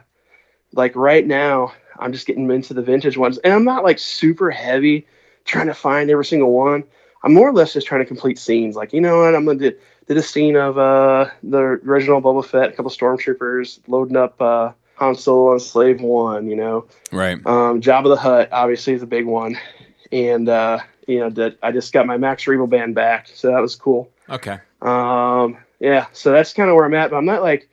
like 0.73 0.95
right 0.95 1.25
now, 1.25 1.73
I'm 1.99 2.11
just 2.11 2.25
getting 2.25 2.49
into 2.49 2.73
the 2.73 2.81
vintage 2.81 3.17
ones, 3.17 3.37
and 3.37 3.53
I'm 3.53 3.63
not 3.63 3.83
like 3.83 3.99
super 3.99 4.49
heavy 4.49 5.05
trying 5.45 5.67
to 5.67 5.73
find 5.73 6.09
every 6.09 6.25
single 6.25 6.51
one. 6.51 6.83
I'm 7.23 7.33
more 7.33 7.49
or 7.49 7.53
less 7.53 7.73
just 7.73 7.87
trying 7.87 8.01
to 8.01 8.05
complete 8.05 8.37
scenes. 8.37 8.75
Like, 8.75 8.93
you 8.93 9.01
know 9.01 9.19
what? 9.19 9.35
I'm 9.35 9.45
gonna 9.45 9.59
do, 9.59 9.77
did 10.07 10.17
a 10.17 10.21
scene 10.21 10.55
of 10.55 10.77
uh, 10.77 11.29
the 11.41 11.57
original 11.57 12.21
Boba 12.21 12.45
Fett, 12.45 12.69
a 12.69 12.71
couple 12.73 12.91
stormtroopers 12.91 13.79
loading 13.87 14.17
up 14.17 14.41
uh, 14.41 14.71
Han 14.95 15.15
Solo 15.15 15.53
on 15.53 15.59
Slave 15.59 16.01
One. 16.01 16.49
You 16.49 16.55
know, 16.55 16.85
right? 17.11 17.37
Um, 17.45 17.81
Jabba 17.81 18.09
the 18.09 18.17
Hutt 18.17 18.49
obviously 18.51 18.93
is 18.93 19.01
a 19.01 19.07
big 19.07 19.25
one, 19.25 19.57
and 20.11 20.49
uh, 20.49 20.79
you 21.07 21.19
know 21.19 21.29
that 21.31 21.57
I 21.63 21.71
just 21.71 21.93
got 21.93 22.05
my 22.05 22.17
Max 22.17 22.45
Rebo 22.45 22.69
band 22.69 22.95
back, 22.95 23.27
so 23.33 23.51
that 23.51 23.61
was 23.61 23.75
cool. 23.75 24.09
Okay. 24.29 24.59
Um, 24.81 25.57
yeah, 25.79 26.07
so 26.13 26.31
that's 26.31 26.53
kind 26.53 26.69
of 26.69 26.75
where 26.75 26.85
I'm 26.85 26.93
at. 26.93 27.09
But 27.09 27.17
I'm 27.17 27.25
not 27.25 27.41
like 27.41 27.69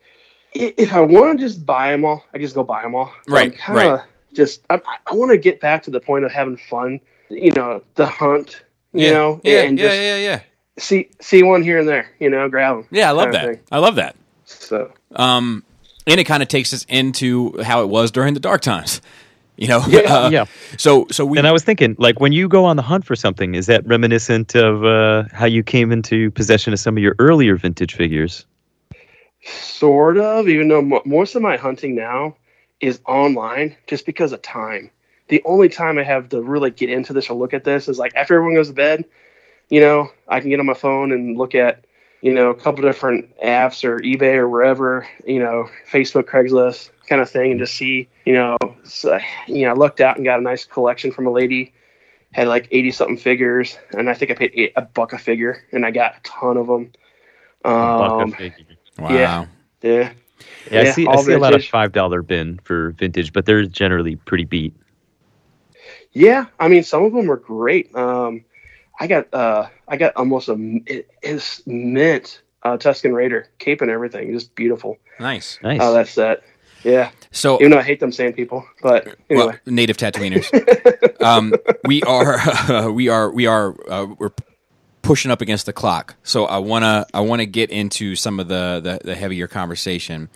if 0.53 0.93
I 0.93 1.01
want 1.01 1.39
to 1.39 1.45
just 1.45 1.65
buy 1.65 1.91
them 1.91 2.05
all, 2.05 2.23
I 2.33 2.37
just 2.37 2.55
go 2.55 2.63
buy 2.63 2.81
them 2.81 2.95
all. 2.95 3.13
Right. 3.27 3.57
kind 3.57 3.77
right. 3.77 4.01
Just 4.33 4.63
I, 4.69 4.81
I 5.07 5.13
want 5.13 5.31
to 5.31 5.37
get 5.37 5.59
back 5.59 5.83
to 5.83 5.91
the 5.91 5.99
point 5.99 6.25
of 6.25 6.31
having 6.31 6.57
fun. 6.57 6.99
You 7.31 7.51
know, 7.51 7.83
the 7.95 8.05
hunt. 8.05 8.63
You 8.93 9.05
yeah. 9.05 9.11
know. 9.11 9.41
Yeah. 9.43 9.61
And 9.61 9.79
yeah. 9.79 9.93
Yeah. 9.93 10.17
Yeah. 10.17 10.41
See 10.77 11.09
see 11.19 11.43
one 11.43 11.63
here 11.63 11.79
and 11.79 11.87
there. 11.87 12.09
You 12.19 12.29
know, 12.29 12.47
grab 12.49 12.77
them. 12.77 12.87
Yeah, 12.91 13.09
I 13.09 13.11
love 13.11 13.31
that. 13.33 13.59
I 13.71 13.79
love 13.79 13.95
that. 13.95 14.15
So. 14.45 14.91
Um, 15.15 15.63
and 16.07 16.19
it 16.19 16.25
kind 16.25 16.41
of 16.41 16.49
takes 16.49 16.73
us 16.73 16.85
into 16.89 17.61
how 17.61 17.83
it 17.83 17.89
was 17.89 18.11
during 18.11 18.33
the 18.33 18.39
dark 18.39 18.61
times. 18.61 19.01
You 19.57 19.67
know, 19.67 19.83
yeah, 19.87 19.99
uh, 19.99 20.29
yeah. 20.31 20.45
So, 20.77 21.05
so 21.11 21.23
we. 21.23 21.37
And 21.37 21.45
I 21.45 21.51
was 21.51 21.63
thinking, 21.63 21.95
like, 21.99 22.19
when 22.19 22.31
you 22.31 22.47
go 22.47 22.65
on 22.65 22.77
the 22.77 22.81
hunt 22.81 23.05
for 23.05 23.15
something, 23.15 23.53
is 23.53 23.67
that 23.67 23.85
reminiscent 23.85 24.55
of 24.55 24.83
uh, 24.83 25.25
how 25.33 25.45
you 25.45 25.61
came 25.61 25.91
into 25.91 26.31
possession 26.31 26.73
of 26.73 26.79
some 26.79 26.97
of 26.97 27.03
your 27.03 27.15
earlier 27.19 27.55
vintage 27.57 27.93
figures? 27.93 28.47
Sort 29.43 30.17
of, 30.17 30.49
even 30.49 30.67
though 30.69 31.01
most 31.05 31.35
of 31.35 31.43
my 31.43 31.57
hunting 31.57 31.93
now 31.93 32.35
is 32.79 33.01
online, 33.05 33.75
just 33.85 34.07
because 34.07 34.31
of 34.31 34.41
time. 34.41 34.89
The 35.31 35.41
only 35.45 35.69
time 35.69 35.97
I 35.97 36.03
have 36.03 36.29
to 36.29 36.41
really 36.41 36.71
get 36.71 36.89
into 36.89 37.13
this 37.13 37.29
or 37.29 37.33
look 37.33 37.53
at 37.53 37.63
this 37.63 37.87
is 37.87 37.97
like 37.97 38.13
after 38.15 38.35
everyone 38.35 38.55
goes 38.55 38.67
to 38.67 38.73
bed. 38.73 39.05
You 39.69 39.79
know, 39.79 40.09
I 40.27 40.41
can 40.41 40.49
get 40.49 40.59
on 40.59 40.65
my 40.65 40.73
phone 40.73 41.13
and 41.13 41.37
look 41.37 41.55
at 41.55 41.85
you 42.21 42.31
know, 42.31 42.49
a 42.49 42.55
couple 42.55 42.83
different 42.83 43.35
apps 43.39 43.83
or 43.83 43.99
eBay 43.99 44.35
or 44.35 44.47
wherever, 44.47 45.07
you 45.25 45.39
know, 45.39 45.67
Facebook, 45.91 46.23
Craigslist 46.23 46.91
kind 47.07 47.21
of 47.21 47.29
thing, 47.29 47.51
and 47.51 47.59
just 47.59 47.75
see, 47.75 48.07
you 48.25 48.33
know, 48.33 48.57
so, 48.83 49.19
you 49.47 49.65
know, 49.65 49.71
I 49.71 49.73
looked 49.73 49.99
out 49.99 50.17
and 50.17 50.25
got 50.25 50.39
a 50.39 50.43
nice 50.43 50.63
collection 50.63 51.11
from 51.11 51.25
a 51.25 51.31
lady, 51.31 51.73
had 52.31 52.47
like 52.47 52.67
80 52.71 52.91
something 52.91 53.17
figures, 53.17 53.77
and 53.97 54.09
I 54.09 54.13
think 54.13 54.29
I 54.29 54.35
paid 54.35 54.51
eight, 54.53 54.73
a 54.75 54.83
buck 54.83 55.13
a 55.13 55.17
figure, 55.17 55.63
and 55.71 55.85
I 55.85 55.91
got 55.91 56.17
a 56.17 56.21
ton 56.23 56.57
of 56.57 56.67
them. 56.67 56.91
Um, 57.65 58.35
wow. 58.99 59.09
Yeah. 59.09 59.45
Yeah. 59.81 60.13
Yeah, 60.71 60.81
I 60.81 60.83
see, 60.91 61.07
I 61.07 61.15
see 61.17 61.33
a 61.33 61.39
lot 61.39 61.53
of 61.53 61.65
five 61.65 61.91
dollar 61.91 62.21
bin 62.21 62.59
for 62.63 62.91
vintage, 62.91 63.33
but 63.33 63.45
they're 63.45 63.65
generally 63.65 64.15
pretty 64.15 64.43
beat. 64.43 64.75
Yeah, 66.13 66.45
I 66.59 66.67
mean 66.67 66.83
some 66.83 67.03
of 67.03 67.13
them 67.13 67.31
are 67.31 67.37
great. 67.37 67.95
Um, 67.95 68.43
I 68.99 69.07
got 69.07 69.33
uh, 69.33 69.67
I 69.87 69.97
got 69.97 70.15
almost 70.15 70.49
a 70.49 70.55
it 70.85 71.09
is 71.21 71.63
mint 71.65 72.41
uh, 72.63 72.77
Tusken 72.77 73.13
Raider 73.13 73.47
cape 73.59 73.81
and 73.81 73.89
everything, 73.89 74.31
just 74.33 74.53
beautiful. 74.55 74.97
Nice, 75.19 75.57
nice. 75.63 75.79
How 75.79 75.91
that's 75.91 76.15
that. 76.15 76.43
Yeah. 76.83 77.11
So 77.31 77.59
even 77.59 77.71
though 77.71 77.79
I 77.79 77.83
hate 77.83 77.99
them 77.99 78.11
sand 78.11 78.35
people, 78.35 78.65
but 78.81 79.07
anyway. 79.29 79.45
Well, 79.45 79.55
native 79.65 79.97
Tatooiners. 79.97 81.21
um, 81.21 81.53
we 81.85 82.01
are 82.03 82.39
uh, 82.39 82.91
we 82.91 83.07
are 83.07 83.31
we 83.31 83.45
are 83.45 83.75
uh, 83.89 84.07
we're 84.17 84.31
pushing 85.01 85.31
up 85.31 85.41
against 85.41 85.65
the 85.65 85.73
clock. 85.73 86.15
So 86.23 86.45
I 86.45 86.57
wanna 86.57 87.05
I 87.13 87.21
wanna 87.21 87.45
get 87.45 87.69
into 87.69 88.15
some 88.15 88.39
of 88.39 88.47
the 88.47 88.81
the, 88.83 88.99
the 89.03 89.15
heavier 89.15 89.47
conversation. 89.47 90.29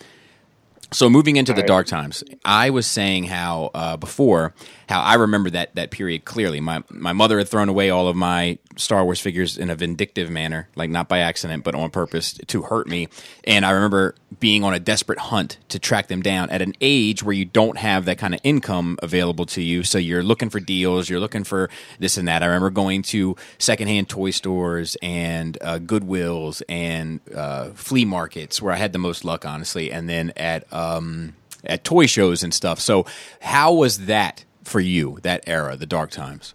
So 0.95 1.09
moving 1.09 1.35
into 1.35 1.51
All 1.51 1.57
the 1.57 1.63
right. 1.63 1.67
dark 1.67 1.87
times, 1.87 2.23
I 2.45 2.69
was 2.69 2.87
saying 2.87 3.25
how 3.25 3.69
uh, 3.73 3.97
before 3.97 4.53
how 4.87 5.01
I 5.01 5.15
remember 5.15 5.49
that 5.49 5.75
that 5.75 5.91
period 5.91 6.25
clearly. 6.25 6.59
My 6.61 6.83
my 6.89 7.13
mother 7.13 7.37
had 7.37 7.49
thrown 7.49 7.69
away 7.69 7.89
all 7.89 8.07
of 8.07 8.15
my 8.15 8.57
Star 8.77 9.03
Wars 9.03 9.19
figures 9.19 9.57
in 9.57 9.69
a 9.69 9.75
vindictive 9.75 10.29
manner, 10.29 10.69
like 10.75 10.89
not 10.89 11.07
by 11.07 11.19
accident, 11.19 11.63
but 11.63 11.75
on 11.75 11.89
purpose 11.89 12.33
to 12.33 12.61
hurt 12.63 12.87
me. 12.87 13.07
And 13.45 13.65
I 13.65 13.71
remember 13.71 14.15
being 14.39 14.63
on 14.63 14.73
a 14.73 14.79
desperate 14.79 15.19
hunt 15.19 15.57
to 15.69 15.79
track 15.79 16.07
them 16.07 16.21
down 16.21 16.49
at 16.49 16.61
an 16.61 16.73
age 16.81 17.23
where 17.23 17.33
you 17.33 17.45
don't 17.45 17.77
have 17.77 18.05
that 18.05 18.17
kind 18.17 18.33
of 18.33 18.41
income 18.43 18.97
available 19.01 19.45
to 19.47 19.61
you. 19.61 19.83
So 19.83 19.97
you're 19.97 20.23
looking 20.23 20.49
for 20.49 20.59
deals, 20.59 21.09
you're 21.09 21.21
looking 21.21 21.45
for 21.45 21.69
this 21.99 22.17
and 22.17 22.27
that. 22.27 22.43
I 22.43 22.47
remember 22.47 22.69
going 22.69 23.01
to 23.03 23.35
secondhand 23.57 24.09
toy 24.09 24.31
stores 24.31 24.97
and 25.01 25.57
uh, 25.61 25.79
Goodwills 25.79 26.61
and 26.67 27.21
uh, 27.33 27.69
flea 27.71 28.05
markets 28.05 28.61
where 28.61 28.73
I 28.73 28.77
had 28.77 28.93
the 28.93 28.99
most 28.99 29.23
luck, 29.23 29.45
honestly, 29.45 29.91
and 29.91 30.09
then 30.09 30.33
at 30.35 30.65
um, 30.85 31.33
at 31.63 31.83
toy 31.83 32.05
shows 32.05 32.43
and 32.43 32.53
stuff. 32.53 32.79
So 32.79 33.05
how 33.41 33.73
was 33.73 34.05
that 34.05 34.45
for 34.63 34.79
you? 34.79 35.19
That 35.23 35.43
era, 35.47 35.75
the 35.75 35.85
dark 35.85 36.11
times. 36.11 36.53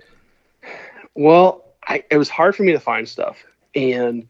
Well, 1.15 1.65
I, 1.87 2.05
it 2.11 2.19
was 2.19 2.29
hard 2.29 2.55
for 2.55 2.63
me 2.63 2.73
to 2.73 2.81
find 2.81 3.09
stuff, 3.09 3.45
and 3.75 4.27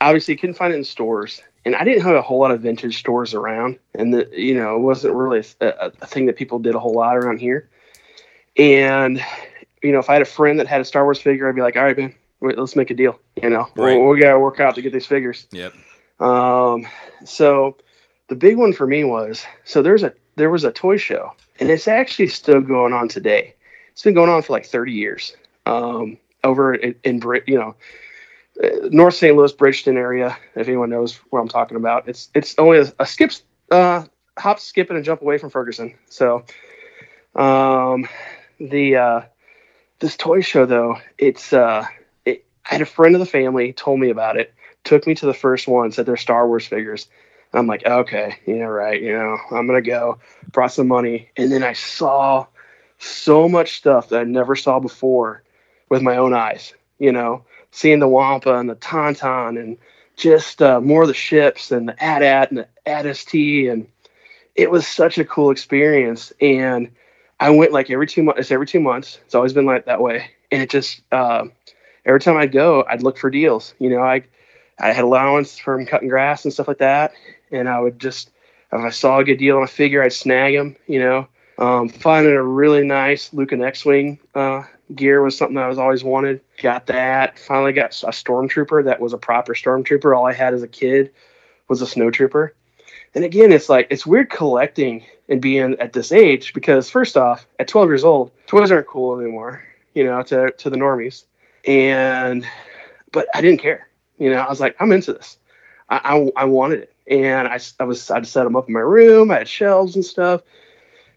obviously 0.00 0.36
couldn't 0.36 0.56
find 0.56 0.72
it 0.72 0.76
in 0.76 0.84
stores. 0.84 1.40
And 1.66 1.74
I 1.74 1.84
didn't 1.84 2.02
have 2.02 2.14
a 2.14 2.22
whole 2.22 2.40
lot 2.40 2.50
of 2.50 2.60
vintage 2.60 2.98
stores 2.98 3.32
around, 3.32 3.78
and 3.94 4.12
the, 4.12 4.28
you 4.32 4.54
know 4.54 4.76
it 4.76 4.80
wasn't 4.80 5.14
really 5.14 5.42
a, 5.60 5.92
a 6.00 6.06
thing 6.06 6.26
that 6.26 6.36
people 6.36 6.58
did 6.58 6.74
a 6.74 6.78
whole 6.78 6.94
lot 6.94 7.16
around 7.16 7.40
here. 7.40 7.68
And 8.56 9.24
you 9.82 9.92
know, 9.92 9.98
if 9.98 10.08
I 10.08 10.14
had 10.14 10.22
a 10.22 10.26
friend 10.26 10.58
that 10.60 10.66
had 10.66 10.80
a 10.80 10.84
Star 10.84 11.04
Wars 11.04 11.20
figure, 11.20 11.48
I'd 11.48 11.54
be 11.54 11.62
like, 11.62 11.76
"All 11.76 11.84
right, 11.84 11.96
man, 11.96 12.14
wait, 12.40 12.58
let's 12.58 12.76
make 12.76 12.90
a 12.90 12.94
deal." 12.94 13.18
You 13.42 13.50
know, 13.50 13.66
right. 13.76 13.98
we, 13.98 14.06
we 14.06 14.20
got 14.20 14.32
to 14.32 14.38
work 14.38 14.60
out 14.60 14.74
to 14.74 14.82
get 14.82 14.92
these 14.92 15.06
figures. 15.06 15.46
Yep. 15.52 15.74
Um, 16.20 16.86
so 17.24 17.76
the 18.28 18.34
big 18.34 18.56
one 18.56 18.72
for 18.72 18.86
me 18.86 19.04
was 19.04 19.44
so 19.64 19.82
there's 19.82 20.02
a 20.02 20.12
there 20.36 20.50
was 20.50 20.64
a 20.64 20.72
toy 20.72 20.96
show, 20.96 21.32
and 21.60 21.70
it's 21.70 21.88
actually 21.88 22.28
still 22.28 22.60
going 22.60 22.92
on 22.92 23.08
today. 23.08 23.54
It's 23.92 24.02
been 24.02 24.14
going 24.14 24.30
on 24.30 24.42
for 24.42 24.52
like 24.52 24.66
30 24.66 24.92
years. 24.92 25.36
Um, 25.66 26.18
over 26.42 26.74
in, 26.74 26.94
in 27.04 27.20
you 27.46 27.58
know 27.58 27.74
uh, 28.62 28.88
North 28.90 29.14
St. 29.14 29.36
Louis, 29.36 29.52
Bridgeton 29.52 29.96
area. 29.96 30.36
If 30.54 30.68
anyone 30.68 30.90
knows 30.90 31.16
what 31.30 31.40
I'm 31.40 31.48
talking 31.48 31.76
about, 31.76 32.08
it's 32.08 32.30
it's 32.34 32.54
only 32.58 32.78
a, 32.78 32.92
a 33.00 33.06
skip, 33.06 33.32
uh, 33.70 34.04
hop, 34.38 34.60
skip, 34.60 34.90
and 34.90 34.98
a 34.98 35.02
jump 35.02 35.22
away 35.22 35.38
from 35.38 35.50
Ferguson. 35.50 35.94
So, 36.06 36.44
um, 37.34 38.06
the 38.60 38.96
uh, 38.96 39.20
this 39.98 40.16
toy 40.16 40.42
show 40.42 40.66
though, 40.66 40.98
it's 41.18 41.52
uh, 41.52 41.86
it, 42.24 42.44
I 42.66 42.74
had 42.74 42.82
a 42.82 42.86
friend 42.86 43.14
of 43.14 43.20
the 43.20 43.26
family 43.26 43.72
told 43.72 43.98
me 43.98 44.10
about 44.10 44.36
it, 44.36 44.54
took 44.84 45.06
me 45.06 45.14
to 45.16 45.26
the 45.26 45.34
first 45.34 45.66
one, 45.66 45.90
said 45.90 46.06
they're 46.06 46.16
Star 46.16 46.46
Wars 46.46 46.66
figures. 46.66 47.08
I'm 47.54 47.66
like, 47.66 47.86
okay, 47.86 48.36
yeah, 48.46 48.64
right, 48.64 49.00
you 49.00 49.12
know, 49.12 49.38
I'm 49.50 49.66
gonna 49.66 49.82
go. 49.82 50.18
Brought 50.52 50.72
some 50.72 50.88
money, 50.88 51.30
and 51.36 51.50
then 51.50 51.62
I 51.62 51.72
saw 51.72 52.46
so 52.98 53.48
much 53.48 53.76
stuff 53.76 54.08
that 54.08 54.20
I 54.20 54.24
never 54.24 54.56
saw 54.56 54.80
before 54.80 55.42
with 55.88 56.02
my 56.02 56.16
own 56.16 56.34
eyes. 56.34 56.74
You 56.98 57.12
know, 57.12 57.44
seeing 57.70 58.00
the 58.00 58.08
Wampa 58.08 58.54
and 58.54 58.68
the 58.68 58.76
Tauntaun 58.76 59.60
and 59.60 59.78
just 60.16 60.62
uh, 60.62 60.80
more 60.80 61.02
of 61.02 61.08
the 61.08 61.14
ships 61.14 61.72
and 61.72 61.88
the 61.88 62.02
AT-AT 62.02 62.50
and 62.50 62.58
the 62.58 62.68
AT-ST 62.86 63.68
and 63.68 63.86
it 64.54 64.70
was 64.70 64.86
such 64.86 65.18
a 65.18 65.24
cool 65.24 65.50
experience. 65.50 66.32
And 66.40 66.90
I 67.40 67.50
went 67.50 67.72
like 67.72 67.90
every 67.90 68.06
two 68.06 68.22
months. 68.22 68.40
It's 68.40 68.50
every 68.50 68.66
two 68.66 68.80
months. 68.80 69.18
It's 69.24 69.34
always 69.34 69.52
been 69.52 69.66
like 69.66 69.86
that 69.86 70.00
way. 70.00 70.30
And 70.50 70.62
it 70.62 70.70
just 70.70 71.02
uh, 71.10 71.44
every 72.06 72.20
time 72.20 72.36
I'd 72.36 72.52
go, 72.52 72.84
I'd 72.88 73.02
look 73.02 73.18
for 73.18 73.30
deals. 73.30 73.74
You 73.78 73.90
know, 73.90 74.00
I 74.00 74.22
I 74.78 74.92
had 74.92 75.04
allowance 75.04 75.58
from 75.58 75.86
cutting 75.86 76.08
grass 76.08 76.44
and 76.44 76.52
stuff 76.52 76.68
like 76.68 76.78
that, 76.78 77.12
and 77.54 77.68
I 77.68 77.80
would 77.80 77.98
just 77.98 78.30
if 78.72 78.80
I 78.80 78.90
saw 78.90 79.18
a 79.18 79.24
good 79.24 79.36
deal 79.36 79.56
on 79.56 79.62
a 79.62 79.68
figure, 79.68 80.02
I'd 80.02 80.12
snag 80.12 80.54
them. 80.54 80.76
You 80.86 80.98
know, 81.00 81.28
um, 81.58 81.88
finding 81.88 82.32
a 82.34 82.42
really 82.42 82.84
nice 82.84 83.32
Luke 83.32 83.52
and 83.52 83.62
X-wing 83.62 84.18
uh, 84.34 84.64
gear 84.94 85.22
was 85.22 85.36
something 85.36 85.56
I 85.56 85.68
was 85.68 85.78
always 85.78 86.02
wanted. 86.02 86.40
Got 86.60 86.86
that. 86.86 87.38
Finally 87.38 87.72
got 87.72 87.92
a 88.02 88.08
stormtrooper 88.08 88.84
that 88.84 89.00
was 89.00 89.12
a 89.12 89.18
proper 89.18 89.54
stormtrooper. 89.54 90.16
All 90.16 90.26
I 90.26 90.32
had 90.32 90.54
as 90.54 90.62
a 90.62 90.68
kid 90.68 91.12
was 91.68 91.82
a 91.82 91.86
snowtrooper. 91.86 92.50
And 93.14 93.24
again, 93.24 93.52
it's 93.52 93.68
like 93.68 93.86
it's 93.90 94.04
weird 94.04 94.28
collecting 94.28 95.04
and 95.28 95.40
being 95.40 95.76
at 95.78 95.92
this 95.92 96.10
age 96.10 96.52
because 96.52 96.90
first 96.90 97.16
off, 97.16 97.46
at 97.60 97.68
12 97.68 97.88
years 97.88 98.04
old, 98.04 98.32
toys 98.46 98.72
aren't 98.72 98.88
cool 98.88 99.18
anymore, 99.18 99.64
you 99.94 100.04
know, 100.04 100.22
to 100.24 100.50
to 100.50 100.68
the 100.68 100.76
normies. 100.76 101.24
And 101.64 102.44
but 103.12 103.28
I 103.32 103.40
didn't 103.40 103.60
care. 103.60 103.88
You 104.18 104.30
know, 104.30 104.38
I 104.38 104.48
was 104.48 104.60
like, 104.60 104.76
I'm 104.80 104.90
into 104.90 105.12
this. 105.12 105.38
I, 105.88 106.00
I, 106.36 106.42
I 106.42 106.44
wanted 106.44 106.80
it, 106.80 106.94
and 107.06 107.48
I, 107.48 107.58
I 107.80 107.84
was 107.84 108.10
I'd 108.10 108.26
set 108.26 108.44
them 108.44 108.56
up 108.56 108.68
in 108.68 108.74
my 108.74 108.80
room. 108.80 109.30
I 109.30 109.38
had 109.38 109.48
shelves 109.48 109.94
and 109.94 110.04
stuff, 110.04 110.42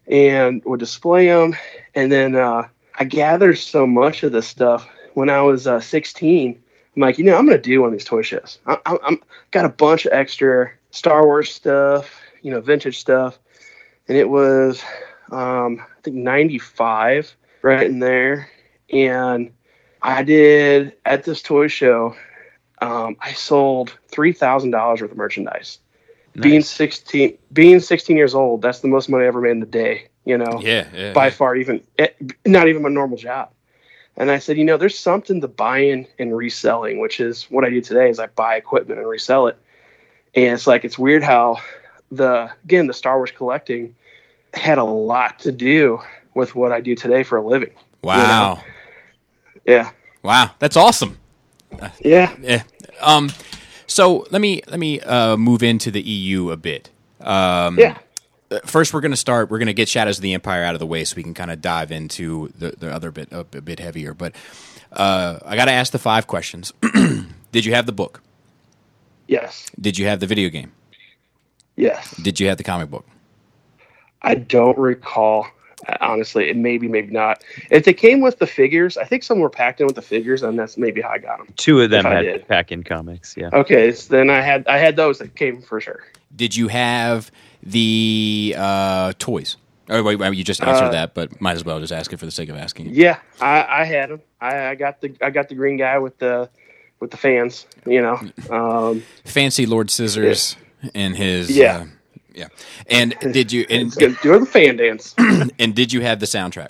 and 0.07 0.63
would 0.65 0.79
display 0.79 1.27
them. 1.27 1.55
And 1.95 2.11
then 2.11 2.35
uh, 2.35 2.67
I 2.99 3.03
gathered 3.03 3.57
so 3.57 3.87
much 3.87 4.23
of 4.23 4.31
this 4.31 4.47
stuff 4.47 4.87
when 5.13 5.29
I 5.29 5.41
was 5.41 5.67
uh, 5.67 5.79
16. 5.79 6.61
I'm 6.95 7.01
like, 7.01 7.17
you 7.17 7.23
know, 7.23 7.37
I'm 7.37 7.45
gonna 7.45 7.59
do 7.59 7.81
one 7.81 7.87
of 7.87 7.93
these 7.93 8.05
toy 8.05 8.21
shows. 8.21 8.59
I, 8.65 8.77
I, 8.85 8.97
I'm 9.03 9.21
got 9.51 9.65
a 9.65 9.69
bunch 9.69 10.05
of 10.05 10.13
extra 10.13 10.71
Star 10.91 11.25
Wars 11.25 11.51
stuff, 11.51 12.19
you 12.41 12.51
know, 12.51 12.61
vintage 12.61 12.99
stuff, 12.99 13.37
and 14.07 14.17
it 14.17 14.29
was, 14.29 14.81
um, 15.31 15.79
I 15.79 16.01
think 16.01 16.15
95 16.15 17.35
right 17.61 17.85
in 17.85 17.99
there, 17.99 18.49
and 18.91 19.51
I 20.01 20.23
did 20.23 20.95
at 21.05 21.23
this 21.23 21.41
toy 21.41 21.67
show. 21.67 22.15
Um, 22.79 23.17
I 23.19 23.33
sold 23.33 23.97
three 24.07 24.33
thousand 24.33 24.71
dollars 24.71 25.01
worth 25.01 25.11
of 25.11 25.17
merchandise. 25.17 25.79
Nice. 26.35 26.43
Being 26.43 26.61
16, 26.61 27.37
being 27.51 27.79
16 27.79 28.15
years 28.15 28.35
old, 28.35 28.61
that's 28.61 28.81
the 28.81 28.87
most 28.87 29.09
money 29.09 29.23
I 29.23 29.27
ever 29.27 29.41
made 29.41 29.51
in 29.51 29.63
a 29.63 29.65
day 29.65 30.09
you 30.27 30.37
know, 30.37 30.59
yeah, 30.61 30.85
yeah 30.93 31.13
by 31.13 31.27
yeah. 31.27 31.31
far, 31.31 31.55
even 31.55 31.81
eh, 31.97 32.09
not 32.45 32.67
even 32.67 32.81
my 32.81 32.89
normal 32.89 33.17
job. 33.17 33.49
And 34.17 34.29
I 34.29 34.39
said, 34.39 34.57
you 34.57 34.65
know, 34.65 34.75
there's 34.75 34.99
something 34.99 35.39
to 35.39 35.47
buying 35.47 36.05
and 36.19 36.35
reselling, 36.35 36.99
which 36.99 37.21
is 37.21 37.45
what 37.45 37.63
I 37.63 37.69
do 37.69 37.79
today. 37.79 38.09
Is 38.09 38.19
I 38.19 38.25
buy 38.27 38.57
equipment 38.57 38.99
and 38.99 39.07
resell 39.07 39.47
it. 39.47 39.57
And 40.35 40.53
it's 40.53 40.67
like 40.67 40.83
it's 40.83 40.99
weird 40.99 41.23
how 41.23 41.59
the 42.11 42.51
again 42.65 42.87
the 42.87 42.93
Star 42.93 43.15
Wars 43.15 43.31
collecting 43.31 43.95
had 44.53 44.77
a 44.77 44.83
lot 44.83 45.39
to 45.39 45.53
do 45.53 46.01
with 46.33 46.55
what 46.55 46.73
I 46.73 46.81
do 46.81 46.93
today 46.93 47.23
for 47.23 47.37
a 47.37 47.45
living. 47.45 47.71
Wow. 48.03 48.17
You 48.17 48.27
know? 48.27 48.63
Yeah. 49.65 49.91
Wow, 50.23 50.51
that's 50.59 50.75
awesome. 50.75 51.17
Yeah. 52.01 52.35
Yeah. 52.41 52.63
Um. 53.01 53.29
So 53.87 54.27
let 54.31 54.41
me 54.41 54.61
let 54.67 54.79
me 54.79 54.99
uh, 55.01 55.37
move 55.37 55.63
into 55.63 55.91
the 55.91 56.01
EU 56.01 56.51
a 56.51 56.57
bit. 56.57 56.89
Um, 57.21 57.77
yeah. 57.79 57.97
First 58.65 58.93
we're 58.93 59.01
going 59.01 59.11
to 59.11 59.17
start 59.17 59.49
we're 59.49 59.57
going 59.57 59.67
to 59.67 59.73
get 59.73 59.89
shadows 59.89 60.17
of 60.19 60.21
the 60.21 60.33
empire 60.33 60.63
out 60.63 60.73
of 60.73 60.79
the 60.79 60.85
way 60.85 61.03
so 61.03 61.15
we 61.15 61.23
can 61.23 61.33
kind 61.33 61.51
of 61.51 61.61
dive 61.61 61.91
into 61.91 62.49
the, 62.57 62.71
the 62.77 62.89
other 62.93 63.11
bit 63.11 63.29
a, 63.31 63.39
a 63.39 63.61
bit 63.61 63.79
heavier 63.79 64.13
but 64.13 64.33
uh, 64.93 65.37
i 65.45 65.57
got 65.57 65.65
to 65.65 65.71
ask 65.71 65.91
the 65.91 65.99
five 65.99 66.27
questions 66.27 66.71
did 67.51 67.65
you 67.65 67.73
have 67.73 67.85
the 67.85 67.91
book 67.91 68.21
yes 69.27 69.65
did 69.81 69.97
you 69.97 70.07
have 70.07 70.21
the 70.21 70.27
video 70.27 70.47
game 70.47 70.71
yes 71.75 72.15
did 72.21 72.39
you 72.39 72.47
have 72.47 72.57
the 72.57 72.63
comic 72.63 72.89
book 72.89 73.05
i 74.21 74.33
don't 74.33 74.77
recall 74.77 75.45
honestly 76.01 76.49
it 76.49 76.57
maybe 76.57 76.87
maybe 76.87 77.11
not 77.11 77.43
if 77.69 77.85
they 77.85 77.93
came 77.93 78.19
with 78.19 78.39
the 78.39 78.47
figures 78.47 78.97
i 78.97 79.03
think 79.03 79.21
some 79.21 79.39
were 79.39 79.49
packed 79.49 79.79
in 79.79 79.85
with 79.85 79.95
the 79.95 80.01
figures 80.01 80.41
and 80.41 80.57
that's 80.57 80.75
maybe 80.75 81.01
how 81.01 81.09
i 81.09 81.19
got 81.19 81.37
them 81.37 81.47
two 81.55 81.79
of 81.79 81.91
them 81.91 82.03
had 82.03 82.47
pack 82.47 82.71
in 82.71 82.83
comics 82.83 83.35
yeah 83.37 83.49
okay 83.53 83.91
so 83.91 84.11
then 84.15 84.29
i 84.29 84.41
had 84.41 84.67
i 84.67 84.77
had 84.77 84.95
those 84.95 85.19
that 85.19 85.35
came 85.35 85.61
for 85.61 85.79
sure 85.79 86.03
did 86.35 86.55
you 86.55 86.67
have 86.67 87.31
the 87.63 88.55
uh, 88.57 89.13
toys? 89.19 89.57
Oh, 89.89 90.03
wait, 90.03 90.17
wait, 90.17 90.35
you 90.35 90.43
just 90.43 90.61
answered 90.61 90.85
uh, 90.85 90.91
that, 90.91 91.13
but 91.13 91.39
might 91.39 91.55
as 91.55 91.63
well 91.63 91.79
just 91.79 91.93
ask 91.93 92.11
it 92.11 92.17
for 92.17 92.25
the 92.25 92.31
sake 92.31 92.49
of 92.49 92.57
asking. 92.57 92.89
Yeah, 92.91 93.19
I, 93.39 93.81
I 93.81 93.83
had 93.85 94.09
them. 94.09 94.21
I, 94.41 94.67
I, 94.67 94.75
got 94.75 94.99
the 94.99 95.15
I 95.21 95.29
got 95.29 95.47
the 95.47 95.55
green 95.55 95.77
guy 95.77 95.97
with 95.97 96.17
the 96.17 96.49
with 96.99 97.11
the 97.11 97.17
fans. 97.17 97.65
You 97.85 98.01
know, 98.01 98.19
um, 98.49 99.03
fancy 99.23 99.65
Lord 99.65 99.89
Scissors 99.89 100.57
yeah. 100.83 100.89
and 100.93 101.15
his 101.15 101.55
yeah. 101.55 101.77
Uh, 101.77 101.85
yeah, 102.37 102.47
and 102.87 103.15
did 103.33 103.51
you 103.51 103.65
and 103.69 103.91
doing 103.95 104.41
the 104.41 104.45
fan 104.45 104.77
dance? 104.77 105.15
and 105.59 105.75
did 105.75 105.91
you 105.91 106.01
have 106.01 106.19
the 106.19 106.27
soundtrack? 106.27 106.69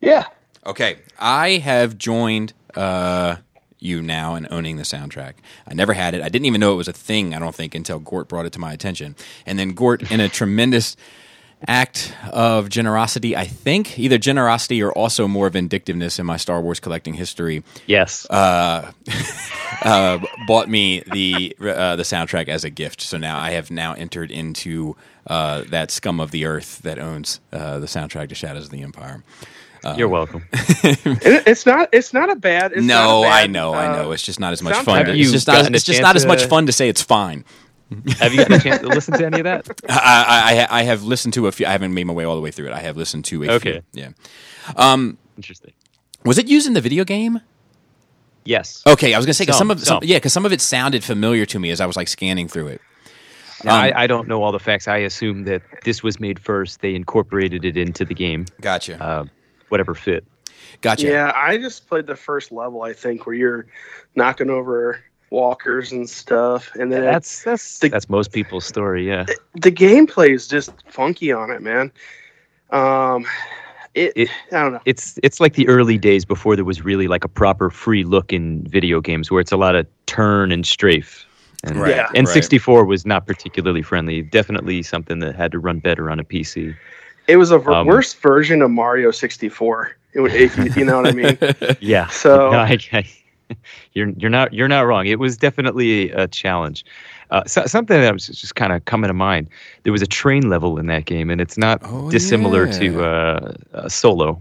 Yeah. 0.00 0.26
Okay, 0.66 0.98
I 1.18 1.52
have 1.52 1.96
joined 1.96 2.52
uh, 2.74 3.36
you 3.78 4.02
now 4.02 4.34
and 4.34 4.46
owning 4.50 4.76
the 4.76 4.82
soundtrack. 4.82 5.34
I 5.66 5.72
never 5.72 5.94
had 5.94 6.14
it. 6.14 6.20
I 6.20 6.28
didn't 6.28 6.44
even 6.44 6.60
know 6.60 6.74
it 6.74 6.76
was 6.76 6.88
a 6.88 6.92
thing. 6.92 7.34
I 7.34 7.38
don't 7.38 7.54
think 7.54 7.74
until 7.74 7.98
Gort 7.98 8.28
brought 8.28 8.44
it 8.44 8.52
to 8.52 8.58
my 8.58 8.74
attention, 8.74 9.16
and 9.46 9.58
then 9.58 9.70
Gort 9.70 10.10
in 10.12 10.20
a 10.20 10.28
tremendous 10.28 10.94
act 11.68 12.14
of 12.32 12.68
generosity, 12.68 13.36
I 13.36 13.44
think, 13.44 13.98
either 13.98 14.18
generosity 14.18 14.82
or 14.82 14.92
also 14.92 15.28
more 15.28 15.48
vindictiveness 15.50 16.18
in 16.18 16.26
my 16.26 16.36
Star 16.36 16.60
Wars 16.60 16.80
collecting 16.80 17.14
history. 17.14 17.62
Yes. 17.86 18.28
Uh, 18.30 18.92
uh, 19.82 20.18
bought 20.46 20.68
me 20.68 21.02
the 21.12 21.56
uh, 21.60 21.96
the 21.96 22.02
soundtrack 22.02 22.48
as 22.48 22.64
a 22.64 22.70
gift. 22.70 23.00
So 23.00 23.18
now 23.18 23.38
I 23.38 23.50
have 23.50 23.70
now 23.70 23.94
entered 23.94 24.30
into 24.30 24.96
uh, 25.26 25.62
that 25.68 25.90
scum 25.90 26.20
of 26.20 26.30
the 26.30 26.46
earth 26.46 26.80
that 26.82 26.98
owns 26.98 27.40
uh, 27.52 27.78
the 27.78 27.86
soundtrack 27.86 28.28
to 28.30 28.34
Shadows 28.34 28.64
of 28.64 28.70
the 28.70 28.82
Empire. 28.82 29.22
Um, 29.82 29.98
You're 29.98 30.08
welcome. 30.08 30.44
it's 30.52 31.64
not. 31.64 31.88
It's 31.92 32.12
not 32.12 32.30
a 32.30 32.36
bad. 32.36 32.72
no, 32.76 33.20
a 33.20 33.26
bad, 33.26 33.44
I 33.44 33.46
know. 33.46 33.72
I 33.72 33.96
know. 33.96 34.12
It's 34.12 34.22
just 34.22 34.38
not 34.38 34.52
as 34.52 34.62
much 34.62 34.76
fun. 34.84 35.08
it's 35.08 35.32
just 35.32 35.46
not. 35.46 35.74
It's 35.74 35.84
just 35.84 36.02
not 36.02 36.16
as 36.16 36.26
much 36.26 36.44
fun 36.44 36.66
to 36.66 36.72
say 36.72 36.88
it's 36.88 37.02
fine. 37.02 37.44
Have 38.18 38.32
you 38.32 38.38
gotten 38.38 38.54
a 38.54 38.60
chance 38.60 38.80
to 38.80 38.88
listen 38.88 39.14
to 39.18 39.26
any 39.26 39.40
of 39.40 39.44
that? 39.44 39.68
I, 39.88 40.66
I, 40.70 40.80
I 40.80 40.82
have 40.84 41.02
listened 41.02 41.34
to 41.34 41.46
a 41.46 41.52
few. 41.52 41.66
I 41.66 41.72
haven't 41.72 41.92
made 41.92 42.04
my 42.04 42.12
way 42.12 42.24
all 42.24 42.36
the 42.36 42.40
way 42.40 42.50
through 42.50 42.66
it. 42.66 42.72
I 42.72 42.80
have 42.80 42.96
listened 42.96 43.24
to 43.26 43.44
a 43.44 43.50
okay. 43.52 43.82
few. 43.92 44.02
Yeah. 44.02 44.10
Um, 44.76 45.18
Interesting. 45.36 45.72
Was 46.24 46.38
it 46.38 46.48
used 46.48 46.66
in 46.66 46.74
the 46.74 46.80
video 46.80 47.04
game? 47.04 47.40
Yes. 48.44 48.82
Okay, 48.86 49.14
I 49.14 49.18
was 49.18 49.26
gonna 49.26 49.34
say 49.34 49.44
because 49.44 49.58
some, 49.58 49.68
some, 49.68 49.70
of 49.70 49.80
some, 49.80 50.00
yeah, 50.02 50.16
because 50.16 50.32
some 50.32 50.46
of 50.46 50.52
it 50.52 50.60
sounded 50.60 51.04
familiar 51.04 51.46
to 51.46 51.58
me 51.58 51.70
as 51.70 51.80
I 51.80 51.86
was 51.86 51.96
like 51.96 52.08
scanning 52.08 52.48
through 52.48 52.68
it. 52.68 52.80
Um, 53.64 53.70
I, 53.70 53.92
I, 53.94 54.06
don't 54.06 54.26
know 54.26 54.42
all 54.42 54.52
the 54.52 54.58
facts. 54.58 54.88
I 54.88 54.98
assume 54.98 55.44
that 55.44 55.60
this 55.84 56.02
was 56.02 56.18
made 56.18 56.38
first. 56.38 56.80
They 56.80 56.94
incorporated 56.94 57.64
it 57.66 57.76
into 57.76 58.06
the 58.06 58.14
game. 58.14 58.46
Gotcha. 58.62 59.02
Uh, 59.02 59.24
whatever 59.68 59.94
fit. 59.94 60.24
Gotcha. 60.80 61.06
Yeah, 61.06 61.32
I 61.34 61.58
just 61.58 61.86
played 61.86 62.06
the 62.06 62.16
first 62.16 62.52
level. 62.52 62.82
I 62.82 62.94
think 62.94 63.26
where 63.26 63.34
you're 63.34 63.66
knocking 64.14 64.48
over 64.48 65.02
walkers 65.30 65.92
and 65.92 66.08
stuff, 66.08 66.74
and 66.74 66.92
then 66.92 67.02
that's 67.02 67.44
that's 67.44 67.78
the, 67.78 67.88
that's 67.88 68.08
most 68.08 68.32
people's 68.32 68.66
story. 68.66 69.06
Yeah, 69.06 69.26
the 69.54 69.72
gameplay 69.72 70.34
is 70.34 70.46
just 70.46 70.72
funky 70.88 71.32
on 71.32 71.50
it, 71.50 71.62
man. 71.62 71.92
Um, 72.70 73.26
it, 73.94 74.12
it, 74.14 74.28
I 74.52 74.62
don't 74.62 74.72
know. 74.74 74.80
It's 74.84 75.18
it's 75.22 75.40
like 75.40 75.54
the 75.54 75.66
early 75.68 75.98
days 75.98 76.24
before 76.24 76.56
there 76.56 76.64
was 76.64 76.84
really 76.84 77.08
like 77.08 77.24
a 77.24 77.28
proper 77.28 77.70
free 77.70 78.04
look 78.04 78.32
in 78.32 78.64
video 78.66 79.00
games 79.00 79.30
where 79.30 79.40
it's 79.40 79.52
a 79.52 79.56
lot 79.56 79.74
of 79.74 79.86
turn 80.06 80.52
and 80.52 80.66
strafe. 80.66 81.26
And 81.62 81.76
right, 81.76 81.94
yeah. 81.94 82.08
N64 82.14 82.78
right. 82.78 82.82
was 82.86 83.04
not 83.04 83.26
particularly 83.26 83.82
friendly. 83.82 84.22
Definitely 84.22 84.82
something 84.82 85.18
that 85.18 85.34
had 85.34 85.52
to 85.52 85.58
run 85.58 85.78
better 85.78 86.10
on 86.10 86.18
a 86.18 86.24
PC. 86.24 86.74
It 87.26 87.36
was 87.36 87.50
a 87.50 87.58
ver- 87.58 87.72
um, 87.72 87.86
worse 87.86 88.14
version 88.14 88.62
of 88.62 88.70
Mario 88.70 89.10
64. 89.10 89.94
If 90.14 90.56
you, 90.56 90.64
you 90.74 90.84
know 90.84 91.02
what 91.02 91.08
I 91.08 91.12
mean? 91.12 91.76
yeah. 91.80 92.08
So 92.08 92.50
no, 92.50 92.58
I, 92.60 92.78
I, 92.92 93.06
you're 93.92 94.08
you're 94.10 94.30
not 94.30 94.52
you're 94.52 94.68
not 94.68 94.82
wrong. 94.82 95.06
It 95.06 95.18
was 95.18 95.36
definitely 95.36 96.10
a 96.10 96.26
challenge. 96.28 96.84
Uh, 97.30 97.44
so, 97.44 97.64
something 97.66 98.00
that 98.00 98.12
was 98.12 98.26
just 98.26 98.56
kind 98.56 98.72
of 98.72 98.84
coming 98.86 99.08
to 99.08 99.14
mind. 99.14 99.48
There 99.84 99.92
was 99.92 100.02
a 100.02 100.06
train 100.06 100.48
level 100.48 100.78
in 100.78 100.86
that 100.86 101.04
game, 101.04 101.30
and 101.30 101.40
it's 101.40 101.56
not 101.56 101.80
oh, 101.84 102.10
dissimilar 102.10 102.66
yeah. 102.66 102.78
to 102.78 103.04
uh, 103.04 103.54
uh, 103.72 103.88
Solo. 103.88 104.40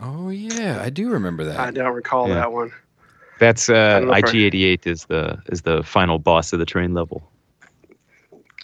Oh 0.00 0.30
yeah, 0.30 0.80
I 0.82 0.90
do 0.90 1.10
remember 1.10 1.44
that. 1.44 1.58
I 1.58 1.70
don't 1.70 1.92
recall 1.92 2.28
yeah. 2.28 2.36
that 2.36 2.52
one. 2.52 2.72
That's 3.38 3.68
uh, 3.68 4.00
IG88 4.00 4.86
is 4.86 5.04
the 5.06 5.38
is 5.46 5.62
the 5.62 5.82
final 5.82 6.18
boss 6.18 6.52
of 6.52 6.58
the 6.58 6.66
train 6.66 6.94
level. 6.94 7.30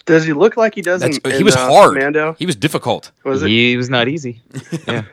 Does 0.05 0.24
he 0.24 0.32
look 0.32 0.57
like 0.57 0.74
he 0.74 0.82
does? 0.82 1.03
In, 1.03 1.12
he 1.30 1.45
was 1.45 1.55
uh, 1.55 1.68
hard. 1.68 1.95
Mando? 1.95 2.34
He 2.38 2.47
was 2.47 2.57
difficult. 2.57 3.12
Was 3.24 3.43
it? 3.43 3.49
He 3.49 3.76
was 3.76 3.88
not 3.88 4.09
easy. 4.09 4.40
yeah. 4.88 5.05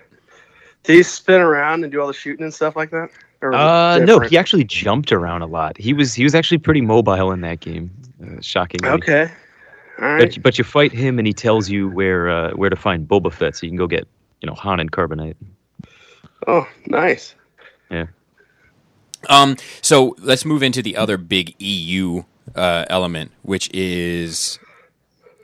Did 0.83 0.95
he 0.95 1.03
spin 1.03 1.41
around 1.41 1.83
and 1.83 1.91
do 1.91 2.01
all 2.01 2.07
the 2.07 2.13
shooting 2.13 2.43
and 2.43 2.53
stuff 2.53 2.75
like 2.75 2.89
that? 2.91 3.09
Uh, 3.41 3.99
no, 4.03 4.19
he 4.19 4.37
actually 4.37 4.65
jumped 4.65 5.11
around 5.11 5.41
a 5.41 5.47
lot. 5.47 5.77
He 5.77 5.93
was 5.93 6.13
he 6.13 6.23
was 6.23 6.35
actually 6.35 6.57
pretty 6.57 6.81
mobile 6.81 7.31
in 7.31 7.41
that 7.41 7.61
game. 7.61 7.89
Uh, 8.21 8.41
shockingly. 8.41 8.89
Okay. 8.89 9.31
All 10.01 10.07
right. 10.07 10.33
But, 10.33 10.43
but 10.43 10.57
you 10.57 10.63
fight 10.63 10.91
him 10.91 11.19
and 11.19 11.27
he 11.27 11.33
tells 11.33 11.69
you 11.69 11.89
where 11.89 12.29
uh, 12.29 12.51
where 12.51 12.69
to 12.69 12.75
find 12.75 13.07
Boba 13.07 13.31
Fett, 13.31 13.55
so 13.55 13.65
you 13.65 13.69
can 13.69 13.77
go 13.77 13.87
get 13.87 14.07
you 14.41 14.47
know 14.47 14.55
Han 14.55 14.79
and 14.79 14.91
Carbonite. 14.91 15.35
Oh, 16.47 16.67
nice. 16.87 17.35
Yeah. 17.89 18.07
Um. 19.29 19.55
So 19.81 20.15
let's 20.19 20.43
move 20.45 20.63
into 20.63 20.81
the 20.81 20.97
other 20.97 21.17
big 21.17 21.55
EU 21.59 22.23
uh, 22.55 22.85
element, 22.89 23.31
which 23.43 23.69
is 23.73 24.59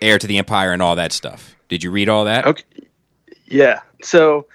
heir 0.01 0.17
to 0.19 0.27
the 0.27 0.37
empire 0.37 0.71
and 0.73 0.81
all 0.81 0.95
that 0.95 1.11
stuff. 1.11 1.55
Did 1.69 1.83
you 1.83 1.91
read 1.91 2.09
all 2.09 2.25
that? 2.25 2.45
Okay. 2.45 2.63
Yeah. 3.45 3.81
So 4.01 4.47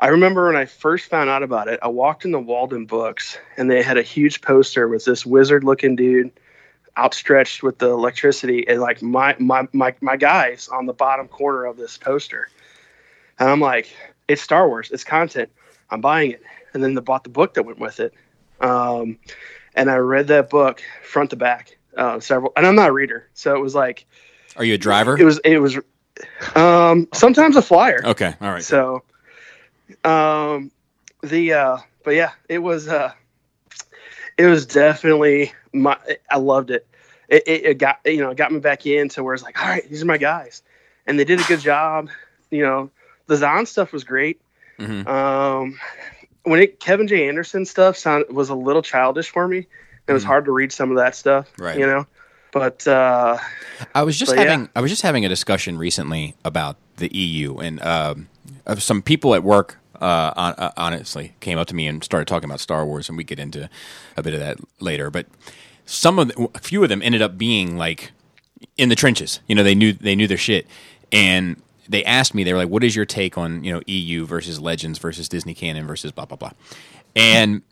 I 0.00 0.08
remember 0.08 0.46
when 0.46 0.56
I 0.56 0.64
first 0.64 1.10
found 1.10 1.28
out 1.28 1.42
about 1.42 1.68
it, 1.68 1.78
I 1.82 1.88
walked 1.88 2.24
in 2.24 2.30
the 2.30 2.40
Waldenbooks 2.40 3.36
and 3.58 3.70
they 3.70 3.82
had 3.82 3.98
a 3.98 4.02
huge 4.02 4.40
poster 4.40 4.88
with 4.88 5.04
this 5.04 5.26
wizard 5.26 5.62
looking 5.62 5.94
dude 5.94 6.32
outstretched 6.96 7.62
with 7.62 7.78
the 7.78 7.90
electricity 7.90 8.66
and 8.66 8.80
like 8.80 9.02
my, 9.02 9.36
my 9.38 9.68
my 9.72 9.94
my 10.00 10.16
guys 10.16 10.68
on 10.68 10.86
the 10.86 10.92
bottom 10.94 11.28
corner 11.28 11.66
of 11.66 11.76
this 11.76 11.98
poster. 11.98 12.48
And 13.38 13.48
I'm 13.48 13.60
like, 13.60 13.94
it's 14.26 14.40
Star 14.40 14.66
Wars, 14.68 14.90
it's 14.90 15.04
content. 15.04 15.50
I'm 15.90 16.00
buying 16.00 16.32
it. 16.32 16.42
And 16.72 16.82
then 16.82 16.94
they 16.94 17.00
bought 17.02 17.24
the 17.24 17.30
book 17.30 17.54
that 17.54 17.64
went 17.64 17.78
with 17.78 18.00
it. 18.00 18.14
Um, 18.60 19.18
and 19.74 19.90
I 19.90 19.96
read 19.96 20.28
that 20.28 20.48
book 20.50 20.82
front 21.02 21.30
to 21.30 21.36
back 21.36 21.78
uh, 21.96 22.20
several 22.20 22.52
and 22.56 22.66
I'm 22.66 22.74
not 22.74 22.88
a 22.88 22.92
reader. 22.92 23.28
So 23.34 23.54
it 23.54 23.60
was 23.60 23.74
like 23.74 24.06
Are 24.56 24.64
you 24.64 24.74
a 24.74 24.78
driver? 24.78 25.18
It 25.18 25.24
was 25.24 25.40
it 25.44 25.58
was 25.58 25.78
um 26.56 27.06
sometimes 27.12 27.56
a 27.56 27.62
flyer. 27.62 28.00
Okay, 28.02 28.34
all 28.40 28.50
right. 28.50 28.62
So 28.62 29.02
um, 30.04 30.70
the 31.22 31.52
uh, 31.52 31.78
but 32.04 32.12
yeah, 32.12 32.32
it 32.48 32.58
was 32.58 32.88
uh, 32.88 33.12
it 34.38 34.46
was 34.46 34.66
definitely 34.66 35.52
my. 35.72 35.96
I 36.30 36.38
loved 36.38 36.70
it. 36.70 36.86
It, 37.28 37.44
it, 37.46 37.64
it 37.64 37.78
got 37.78 38.00
you 38.04 38.18
know 38.18 38.30
it 38.30 38.36
got 38.36 38.52
me 38.52 38.60
back 38.60 38.86
into 38.86 39.22
where 39.22 39.34
it's 39.34 39.42
like, 39.42 39.60
all 39.60 39.68
right, 39.68 39.88
these 39.88 40.02
are 40.02 40.06
my 40.06 40.18
guys, 40.18 40.62
and 41.06 41.18
they 41.18 41.24
did 41.24 41.40
a 41.40 41.44
good 41.44 41.60
job. 41.60 42.08
You 42.50 42.62
know, 42.62 42.90
the 43.26 43.36
Zahn 43.36 43.66
stuff 43.66 43.92
was 43.92 44.04
great. 44.04 44.40
Mm-hmm. 44.78 45.06
Um, 45.06 45.78
when 46.44 46.60
it 46.60 46.80
Kevin 46.80 47.06
J 47.06 47.28
Anderson 47.28 47.64
stuff 47.64 47.96
sound 47.96 48.24
was 48.30 48.48
a 48.48 48.54
little 48.54 48.82
childish 48.82 49.30
for 49.30 49.46
me. 49.46 49.66
It 50.06 50.12
was 50.12 50.22
mm-hmm. 50.22 50.28
hard 50.28 50.44
to 50.46 50.52
read 50.52 50.72
some 50.72 50.90
of 50.90 50.96
that 50.96 51.14
stuff. 51.14 51.50
Right. 51.58 51.78
You 51.78 51.86
know. 51.86 52.06
But 52.52 52.86
uh, 52.88 53.38
I 53.94 54.02
was 54.02 54.18
just 54.18 54.34
having 54.34 54.62
yeah. 54.62 54.68
I 54.74 54.80
was 54.80 54.90
just 54.90 55.02
having 55.02 55.24
a 55.24 55.28
discussion 55.28 55.78
recently 55.78 56.34
about 56.44 56.76
the 56.96 57.14
EU 57.14 57.58
and 57.58 57.80
um, 57.82 58.28
some 58.78 59.02
people 59.02 59.34
at 59.34 59.44
work 59.44 59.78
uh, 60.00 60.32
uh, 60.36 60.70
honestly 60.76 61.34
came 61.40 61.58
up 61.58 61.68
to 61.68 61.74
me 61.74 61.86
and 61.86 62.02
started 62.02 62.26
talking 62.26 62.48
about 62.48 62.60
Star 62.60 62.84
Wars, 62.84 63.08
and 63.08 63.18
we 63.18 63.24
get 63.24 63.38
into 63.38 63.68
a 64.16 64.22
bit 64.22 64.34
of 64.34 64.40
that 64.40 64.58
later. 64.80 65.10
But 65.10 65.26
some 65.86 66.18
of 66.18 66.28
the, 66.28 66.48
a 66.54 66.58
few 66.58 66.82
of 66.82 66.88
them 66.88 67.02
ended 67.02 67.22
up 67.22 67.36
being 67.36 67.76
like 67.76 68.12
in 68.76 68.88
the 68.88 68.96
trenches. 68.96 69.40
You 69.46 69.54
know, 69.54 69.62
they 69.62 69.74
knew 69.74 69.92
they 69.92 70.14
knew 70.14 70.26
their 70.26 70.38
shit, 70.38 70.66
and 71.12 71.60
they 71.88 72.04
asked 72.04 72.34
me. 72.34 72.44
They 72.44 72.52
were 72.52 72.58
like, 72.58 72.68
"What 72.68 72.84
is 72.84 72.94
your 72.96 73.06
take 73.06 73.36
on 73.36 73.64
you 73.64 73.72
know 73.72 73.82
EU 73.86 74.24
versus 74.26 74.60
Legends 74.60 74.98
versus 74.98 75.28
Disney 75.28 75.54
canon 75.54 75.86
versus 75.86 76.12
blah 76.12 76.26
blah 76.26 76.36
blah?" 76.36 76.52
And 77.14 77.62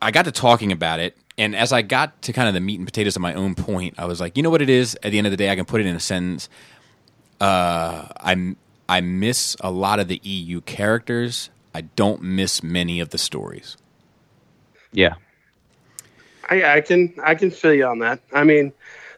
I 0.00 0.10
got 0.10 0.24
to 0.24 0.32
talking 0.32 0.72
about 0.72 1.00
it, 1.00 1.16
and 1.36 1.54
as 1.54 1.72
I 1.72 1.82
got 1.82 2.22
to 2.22 2.32
kind 2.32 2.48
of 2.48 2.54
the 2.54 2.60
meat 2.60 2.78
and 2.78 2.86
potatoes 2.86 3.16
of 3.16 3.22
my 3.22 3.34
own 3.34 3.54
point, 3.54 3.94
I 3.98 4.04
was 4.04 4.20
like, 4.20 4.36
you 4.36 4.42
know 4.42 4.50
what 4.50 4.62
it 4.62 4.70
is? 4.70 4.96
At 5.02 5.10
the 5.10 5.18
end 5.18 5.26
of 5.26 5.30
the 5.30 5.36
day, 5.36 5.50
I 5.50 5.56
can 5.56 5.64
put 5.64 5.80
it 5.80 5.86
in 5.86 5.96
a 5.96 6.00
sentence. 6.00 6.48
Uh, 7.40 8.06
I'm 8.20 8.56
I 8.88 9.00
miss 9.00 9.56
a 9.60 9.70
lot 9.70 10.00
of 10.00 10.08
the 10.08 10.20
EU 10.22 10.60
characters. 10.60 11.50
I 11.74 11.82
don't 11.82 12.22
miss 12.22 12.62
many 12.62 13.00
of 13.00 13.10
the 13.10 13.18
stories. 13.18 13.76
Yeah. 14.92 15.14
I, 16.48 16.76
I 16.76 16.80
can 16.82 17.12
I 17.22 17.34
can 17.34 17.50
feel 17.50 17.72
you 17.72 17.86
on 17.86 18.00
that. 18.00 18.20
I 18.32 18.44
mean, 18.44 18.72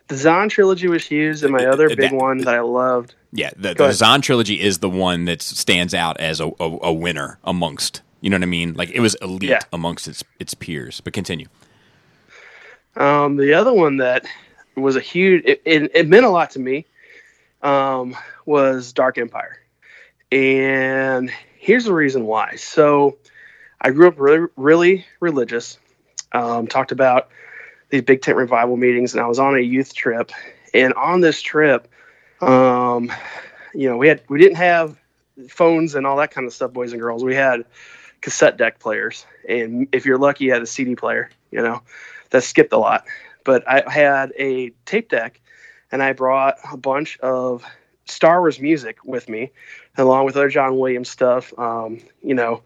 the 0.09 0.17
Zahn 0.17 0.49
trilogy 0.49 0.89
was 0.89 1.05
huge, 1.05 1.43
and 1.43 1.53
my 1.53 1.67
other 1.67 1.89
big 1.89 1.99
that, 1.99 2.13
one 2.13 2.39
that 2.39 2.55
I 2.55 2.61
loved. 2.61 3.15
Yeah, 3.33 3.51
the, 3.57 3.75
the 3.75 3.93
Zahn 3.93 4.23
trilogy 4.23 4.61
is 4.61 4.79
the 4.79 4.89
one 4.89 5.25
that 5.25 5.43
stands 5.43 5.93
out 5.93 6.19
as 6.21 6.41
a, 6.41 6.47
a, 6.61 6.79
a, 6.83 6.93
winner 6.93 7.39
amongst. 7.45 8.03
You 8.21 8.31
know 8.31 8.37
what 8.37 8.45
I 8.45 8.47
mean? 8.47 8.75
Like 8.75 8.91
it 8.91 9.01
was 9.01 9.17
elite 9.17 9.51
yeah. 9.51 9.61
amongst 9.73 10.07
its 10.07 10.23
its 10.39 10.55
peers. 10.55 11.01
But 11.01 11.13
continue. 11.13 11.47
Um, 12.97 13.37
the 13.37 13.53
other 13.53 13.75
one 13.75 13.99
that 13.99 14.25
was 14.77 14.97
a 14.97 15.01
huge 15.01 15.45
it, 15.45 15.61
it, 15.65 15.91
it 15.95 16.09
meant 16.09 16.25
a 16.25 16.31
lot 16.31 16.51
to 16.53 16.59
me 16.61 16.87
um, 17.67 18.17
was 18.45 18.93
Dark 18.93 19.19
Empire. 19.19 19.59
And 20.31 21.31
here's 21.59 21.85
the 21.85 21.93
reason 21.93 22.25
why. 22.25 22.55
So 22.57 23.19
I 23.81 23.91
grew 23.91 24.07
up 24.07 24.19
really, 24.19 24.47
really 24.57 25.07
religious. 25.21 25.79
Um, 26.33 26.69
talked 26.69 26.93
about 26.93 27.29
these 27.91 28.03
big 28.03 28.23
tent 28.23 28.37
revival 28.37 28.77
meetings, 28.77 29.15
and 29.15 29.23
I 29.23 29.27
was 29.27 29.39
on 29.39 29.57
a 29.57 29.61
youth 29.61 29.95
trip. 29.95 30.31
And 30.75 30.95
on 30.95 31.21
this 31.21 31.43
trip, 31.43 31.89
um, 32.41 33.13
you 33.75 33.89
know, 33.89 33.97
we 33.97 34.09
had 34.09 34.23
we 34.29 34.39
didn't 34.39 34.57
have 34.57 34.97
phones 35.49 35.95
and 35.95 36.07
all 36.07 36.17
that 36.19 36.31
kind 36.31 36.47
of 36.47 36.53
stuff, 36.53 36.73
boys 36.73 36.93
and 36.93 37.01
girls. 37.01 37.25
We 37.25 37.35
had 37.35 37.65
cassette 38.21 38.57
deck 38.57 38.79
players, 38.79 39.27
and 39.49 39.89
if 39.93 40.07
you're 40.07 40.19
lucky, 40.19 40.45
you 40.45 40.53
had 40.53 40.63
a 40.63 40.67
CD 40.67 40.95
player. 40.95 41.31
You 41.51 41.63
know, 41.63 41.83
that 42.31 42.45
skipped 42.45 42.73
a 42.73 42.79
lot. 42.79 43.05
But 43.45 43.67
I 43.69 43.89
had 43.89 44.33
a 44.39 44.71
tape 44.85 45.09
deck, 45.09 45.41
and 45.93 46.03
I 46.03 46.13
brought 46.13 46.57
a 46.71 46.77
bunch 46.77 47.19
of 47.19 47.65
Star 48.07 48.41
Wars 48.41 48.61
music 48.61 49.05
with 49.05 49.29
me, 49.29 49.51
along 49.97 50.25
with 50.27 50.37
other 50.37 50.49
John 50.49 50.79
Williams 50.79 51.09
stuff. 51.09 51.53
Um, 51.59 52.01
you 52.23 52.35
know, 52.35 52.63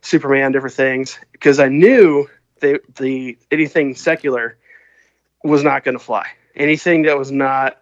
Superman, 0.00 0.52
different 0.52 0.74
things, 0.74 1.18
because 1.32 1.58
I 1.58 1.68
knew 1.68 2.28
they, 2.60 2.78
the 2.96 3.38
anything 3.50 3.94
secular 3.94 4.56
was 5.44 5.62
not 5.62 5.84
going 5.84 5.98
to 5.98 6.04
fly. 6.04 6.26
Anything 6.54 7.02
that 7.02 7.18
was 7.18 7.30
not 7.30 7.78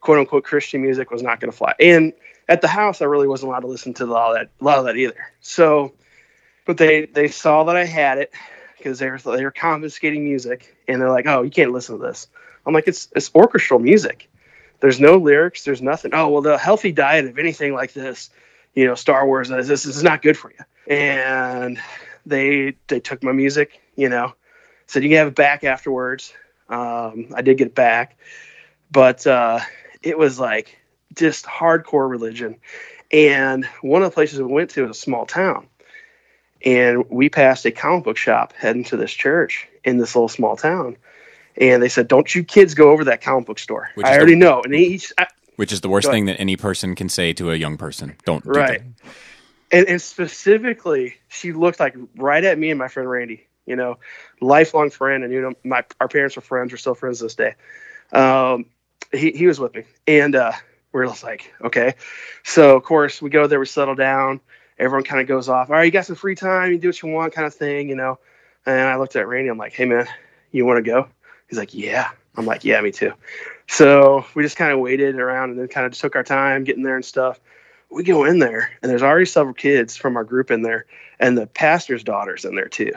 quote 0.00 0.18
unquote 0.18 0.44
Christian 0.44 0.82
music 0.82 1.10
was 1.10 1.22
not 1.22 1.40
going 1.40 1.50
to 1.50 1.56
fly. 1.56 1.74
And 1.80 2.12
at 2.48 2.60
the 2.60 2.68
house, 2.68 3.02
I 3.02 3.06
really 3.06 3.26
wasn't 3.26 3.50
allowed 3.50 3.60
to 3.60 3.66
listen 3.66 3.92
to 3.94 4.04
a 4.04 4.06
lot 4.06 4.30
of 4.30 4.36
that, 4.36 4.50
a 4.60 4.64
lot 4.64 4.78
of 4.78 4.84
that 4.84 4.96
either. 4.96 5.32
So, 5.40 5.94
but 6.64 6.76
they 6.76 7.06
they 7.06 7.28
saw 7.28 7.64
that 7.64 7.76
I 7.76 7.84
had 7.84 8.18
it 8.18 8.32
because 8.78 8.98
they 8.98 9.10
were 9.10 9.18
they 9.18 9.44
were 9.44 9.50
confiscating 9.50 10.24
music, 10.24 10.76
and 10.86 11.00
they're 11.00 11.10
like, 11.10 11.26
"Oh, 11.26 11.42
you 11.42 11.50
can't 11.50 11.72
listen 11.72 11.98
to 11.98 12.04
this." 12.04 12.28
I'm 12.66 12.74
like, 12.74 12.88
"It's 12.88 13.08
it's 13.14 13.30
orchestral 13.34 13.80
music. 13.80 14.28
There's 14.80 15.00
no 15.00 15.16
lyrics. 15.16 15.64
There's 15.64 15.82
nothing. 15.82 16.12
Oh, 16.14 16.28
well, 16.28 16.42
the 16.42 16.58
healthy 16.58 16.92
diet 16.92 17.24
of 17.24 17.38
anything 17.38 17.72
like 17.72 17.92
this, 17.92 18.30
you 18.74 18.86
know, 18.86 18.94
Star 18.94 19.26
Wars, 19.26 19.48
this, 19.48 19.68
this 19.68 19.86
is 19.86 20.02
not 20.02 20.22
good 20.22 20.36
for 20.36 20.50
you." 20.50 20.92
And 20.94 21.80
they 22.26 22.76
they 22.88 23.00
took 23.00 23.22
my 23.22 23.32
music, 23.32 23.80
you 23.94 24.08
know, 24.08 24.34
said 24.86 25.02
you 25.02 25.08
can 25.08 25.18
have 25.18 25.28
it 25.28 25.34
back 25.34 25.64
afterwards. 25.64 26.32
Um, 26.68 27.28
I 27.34 27.42
did 27.42 27.58
get 27.58 27.68
it 27.68 27.74
back, 27.74 28.18
but 28.90 29.26
uh, 29.26 29.60
it 30.02 30.18
was 30.18 30.38
like 30.38 30.78
just 31.14 31.46
hardcore 31.46 32.10
religion. 32.10 32.56
And 33.12 33.64
one 33.82 34.02
of 34.02 34.10
the 34.10 34.14
places 34.14 34.40
we 34.40 34.46
went 34.46 34.70
to 34.70 34.82
was 34.82 34.96
a 34.96 35.00
small 35.00 35.26
town. 35.26 35.68
And 36.64 37.08
we 37.10 37.28
passed 37.28 37.64
a 37.66 37.70
comic 37.70 38.04
book 38.04 38.16
shop 38.16 38.52
heading 38.56 38.84
to 38.84 38.96
this 38.96 39.12
church 39.12 39.68
in 39.84 39.98
this 39.98 40.16
little 40.16 40.28
small 40.28 40.56
town. 40.56 40.96
And 41.58 41.82
they 41.82 41.88
said, 41.88 42.08
Don't 42.08 42.34
you 42.34 42.44
kids 42.44 42.74
go 42.74 42.90
over 42.90 43.04
that 43.04 43.20
comic 43.20 43.46
book 43.46 43.58
store. 43.58 43.90
Which 43.94 44.06
I 44.06 44.16
already 44.16 44.34
the, 44.34 44.40
know. 44.40 44.62
And 44.62 44.74
each, 44.74 45.12
I, 45.18 45.26
which 45.56 45.72
is 45.72 45.80
the 45.80 45.88
worst 45.88 46.10
thing 46.10 46.26
that 46.26 46.38
any 46.38 46.56
person 46.56 46.94
can 46.94 47.08
say 47.08 47.32
to 47.34 47.50
a 47.50 47.56
young 47.56 47.76
person. 47.76 48.16
Don't. 48.24 48.44
Right. 48.44 48.82
Do 48.82 49.10
and, 49.72 49.88
and 49.88 50.02
specifically, 50.02 51.16
she 51.28 51.52
looked 51.52 51.80
like 51.80 51.96
right 52.16 52.44
at 52.44 52.58
me 52.58 52.70
and 52.70 52.78
my 52.78 52.88
friend 52.88 53.10
Randy, 53.10 53.46
you 53.64 53.74
know, 53.74 53.98
lifelong 54.40 54.90
friend. 54.90 55.24
And, 55.24 55.32
you 55.32 55.40
know, 55.40 55.54
my, 55.64 55.84
our 56.00 56.08
parents 56.08 56.36
were 56.36 56.42
friends. 56.42 56.72
We're 56.72 56.78
still 56.78 56.94
friends 56.94 57.20
this 57.20 57.34
day. 57.34 57.54
Um, 58.12 58.66
he, 59.12 59.32
he 59.32 59.46
was 59.46 59.58
with 59.58 59.74
me. 59.74 59.84
And, 60.06 60.36
uh, 60.36 60.52
we're 60.96 61.06
just 61.06 61.22
like, 61.22 61.52
okay. 61.62 61.94
So 62.42 62.74
of 62.74 62.82
course 62.82 63.20
we 63.20 63.28
go 63.28 63.46
there, 63.46 63.60
we 63.60 63.66
settle 63.66 63.94
down. 63.94 64.40
Everyone 64.78 65.04
kind 65.04 65.20
of 65.20 65.28
goes 65.28 65.46
off. 65.46 65.68
All 65.68 65.76
right, 65.76 65.84
you 65.84 65.90
got 65.90 66.06
some 66.06 66.16
free 66.16 66.34
time, 66.34 66.72
you 66.72 66.78
do 66.78 66.88
what 66.88 67.02
you 67.02 67.10
want, 67.10 67.34
kind 67.34 67.46
of 67.46 67.54
thing, 67.54 67.90
you 67.90 67.96
know. 67.96 68.18
And 68.64 68.80
I 68.80 68.96
looked 68.96 69.14
at 69.14 69.28
Randy. 69.28 69.50
I'm 69.50 69.58
like, 69.58 69.74
hey 69.74 69.84
man, 69.84 70.06
you 70.52 70.64
want 70.64 70.82
to 70.82 70.90
go? 70.90 71.08
He's 71.48 71.58
like, 71.58 71.74
yeah. 71.74 72.10
I'm 72.36 72.46
like, 72.46 72.64
yeah, 72.64 72.80
me 72.80 72.92
too. 72.92 73.12
So 73.68 74.24
we 74.34 74.42
just 74.42 74.56
kind 74.56 74.72
of 74.72 74.78
waited 74.78 75.16
around 75.16 75.50
and 75.50 75.58
then 75.58 75.68
kind 75.68 75.86
of 75.86 75.92
took 75.92 76.16
our 76.16 76.22
time 76.22 76.64
getting 76.64 76.82
there 76.82 76.96
and 76.96 77.04
stuff. 77.04 77.40
We 77.90 78.02
go 78.02 78.24
in 78.24 78.38
there 78.38 78.70
and 78.82 78.90
there's 78.90 79.02
already 79.02 79.26
several 79.26 79.54
kids 79.54 79.96
from 79.96 80.16
our 80.16 80.24
group 80.24 80.50
in 80.50 80.62
there, 80.62 80.86
and 81.20 81.38
the 81.38 81.46
pastor's 81.46 82.02
daughter's 82.04 82.44
in 82.44 82.54
there 82.54 82.68
too. 82.68 82.92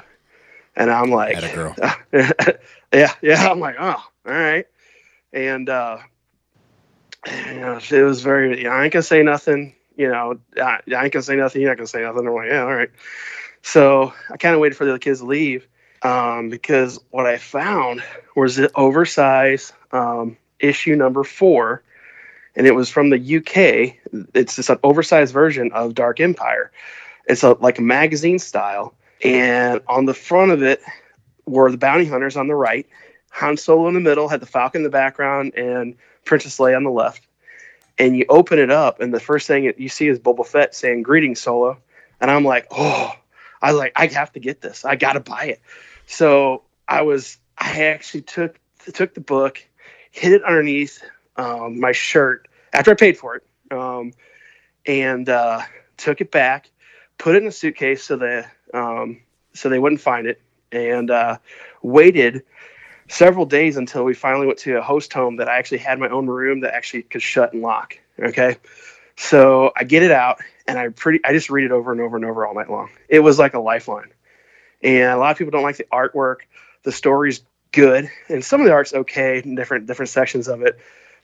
And 0.76 0.91
I'm 0.91 1.12
like, 1.12 1.36
yeah, 2.93 3.14
yeah. 3.22 3.47
I'm 3.50 3.60
like, 3.60 3.76
oh, 3.80 4.04
all 4.26 4.34
right. 4.34 4.66
And 5.32 5.70
uh, 5.70 6.00
you 7.28 7.60
know, 7.60 7.80
it 7.89 8.04
was 8.04 8.22
very, 8.22 8.58
you 8.58 8.64
know, 8.64 8.72
I 8.72 8.84
ain't 8.84 8.93
gonna 8.93 9.04
say 9.04 9.22
nothing, 9.22 9.76
you 9.95 10.10
know, 10.10 10.39
I, 10.58 10.80
I 10.95 11.04
ain't 11.04 11.14
gonna 11.14 11.24
say 11.24 11.36
nothing, 11.36 11.62
you're 11.62 11.70
not 11.70 11.78
gonna 11.78 11.88
say 11.88 12.02
nothing. 12.02 12.28
I'm 12.28 12.34
like, 12.34 12.50
yeah, 12.50 12.64
all 12.64 12.74
right. 12.74 12.89
So 13.62 14.14
I 14.32 14.38
kind 14.38 14.56
of 14.56 14.62
waited 14.62 14.76
for 14.76 14.86
the 14.86 14.91
other 14.91 15.00
kids 15.00 15.20
to 15.20 15.26
leave 15.26 15.68
um, 16.02 16.50
because 16.50 17.00
what 17.12 17.26
I 17.26 17.38
found 17.38 18.02
was 18.36 18.56
the 18.56 18.72
oversized 18.76 19.74
um, 19.91 20.38
issue 20.60 20.95
number 20.95 21.24
four, 21.24 21.84
and 22.56 22.68
it 22.68 22.76
was 22.76 22.89
from 22.89 23.10
the 23.10 23.38
UK. 23.38 23.95
It's 24.34 24.56
just 24.56 24.70
an 24.70 24.80
oversized 24.84 25.34
version 25.34 25.72
of 25.74 25.95
Dark 25.95 26.20
Empire. 26.20 26.72
It's 27.28 27.43
a, 27.43 27.52
like 27.54 27.80
a 27.80 27.84
magazine 27.84 28.39
style, 28.39 28.93
and 29.24 29.82
on 29.88 30.06
the 30.06 30.14
front 30.14 30.52
of 30.52 30.64
it 30.64 30.82
were 31.45 31.72
the 31.72 31.78
bounty 31.78 32.06
hunters 32.06 32.38
on 32.38 32.47
the 32.47 32.56
right, 32.56 32.88
Han 33.32 33.58
Solo 33.58 33.88
in 33.88 33.93
the 33.93 34.00
middle, 34.00 34.28
had 34.28 34.39
the 34.39 34.45
Falcon 34.45 34.80
in 34.80 34.84
the 34.84 34.89
background, 34.89 35.54
and 35.56 35.95
Princess 36.26 36.58
Leia 36.58 36.76
on 36.76 36.84
the 36.84 36.91
left, 36.91 37.22
and 37.97 38.18
you 38.18 38.26
open 38.30 38.60
it 38.60 38.72
up, 38.72 39.02
and 39.02 39.14
the 39.14 39.20
first 39.20 39.47
thing 39.47 39.72
you 39.78 39.89
see 39.89 40.08
is 40.08 40.20
Boba 40.20 40.45
Fett 40.45 40.74
saying 40.74 41.04
"Greetings, 41.04 41.39
Solo," 41.39 41.78
and 42.22 42.32
I'm 42.32 42.45
like, 42.45 42.68
oh, 42.72 43.14
I 43.62 43.72
was 43.72 43.80
like, 43.80 43.93
I 43.95 44.07
have 44.07 44.32
to 44.34 44.39
get 44.39 44.62
this. 44.62 44.86
I 44.86 44.95
got 44.95 45.14
to 45.14 45.20
buy 45.20 45.45
it. 45.45 45.62
So 46.05 46.64
I 46.88 47.01
was, 47.01 47.38
I 47.57 47.86
actually 47.86 48.22
took 48.22 48.60
took 48.93 49.14
the 49.14 49.22
book, 49.22 49.64
hid 50.12 50.32
it 50.32 50.43
underneath 50.43 51.03
um, 51.36 51.80
my 51.80 51.91
shirt 51.91 52.47
after 52.74 52.91
I 52.91 52.95
paid 52.95 53.18
for 53.18 53.36
it, 53.36 53.43
um, 53.72 54.14
and 54.86 55.28
uh, 55.30 55.62
took 55.97 56.22
it 56.22 56.32
back, 56.32 56.70
put 57.18 57.36
it 57.36 57.43
in 57.43 57.47
a 57.47 57.51
suitcase 57.51 58.03
so 58.03 58.18
that 58.18 58.51
um, 58.74 59.22
so 59.53 59.70
they 59.70 59.80
wouldn't 59.80 60.01
find 60.01 60.28
it, 60.28 60.41
and 60.72 61.12
uh, 61.12 61.38
waited 61.82 62.43
several 63.10 63.45
days 63.45 63.76
until 63.78 64.03
we 64.03 64.14
finally 64.14 64.45
went 64.45 64.60
to 64.60 64.78
a 64.78 64.82
host 64.82 65.12
home 65.14 65.38
that 65.38 65.49
I 65.49 65.57
actually 65.57 65.80
had 65.80 65.99
my 65.99 66.10
own 66.10 66.28
room 66.28 66.62
that 66.62 66.74
actually 66.74 67.03
could 67.03 67.22
shut 67.22 67.53
and 67.53 67.62
lock. 67.62 67.97
Okay. 68.20 68.57
So 69.20 69.74
I 69.76 69.84
get 69.84 70.01
it 70.01 70.11
out 70.11 70.39
and 70.65 70.80
I 70.80 70.88
pretty 70.88 71.20
I 71.26 71.34
just 71.34 71.49
read 71.49 71.65
it 71.65 71.72
over 71.72 71.91
and 71.91 71.99
over 71.99 72.15
and 72.15 72.26
over 72.26 72.47
all 72.47 72.55
night 72.55 72.72
long. 72.72 72.89
It 73.09 73.20
was 73.20 73.38
like 73.38 73.53
a 73.53 73.59
lifeline. 73.59 74.13
And 74.82 75.11
a 75.11 75.17
lot 75.17 75.32
of 75.32 75.38
people 75.38 75.51
don't 75.51 75.61
like 75.61 75.76
the 75.76 75.86
artwork. 75.91 76.38
The 76.84 76.93
story's 76.93 77.41
good 77.74 78.09
and 78.30 78.43
some 78.43 78.61
of 78.61 78.65
the 78.65 78.72
art's 78.72 78.93
okay 78.93 79.41
in 79.43 79.55
different 79.55 79.88
different 79.88 80.07
sections 80.07 80.47
of 80.47 80.61
it. 80.61 80.80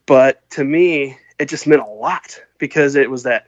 But 0.07 0.47
to 0.51 0.63
me, 0.65 1.17
it 1.39 1.47
just 1.47 1.67
meant 1.67 1.81
a 1.81 1.85
lot 1.85 2.37
because 2.57 2.95
it 2.95 3.09
was 3.09 3.23
that 3.23 3.47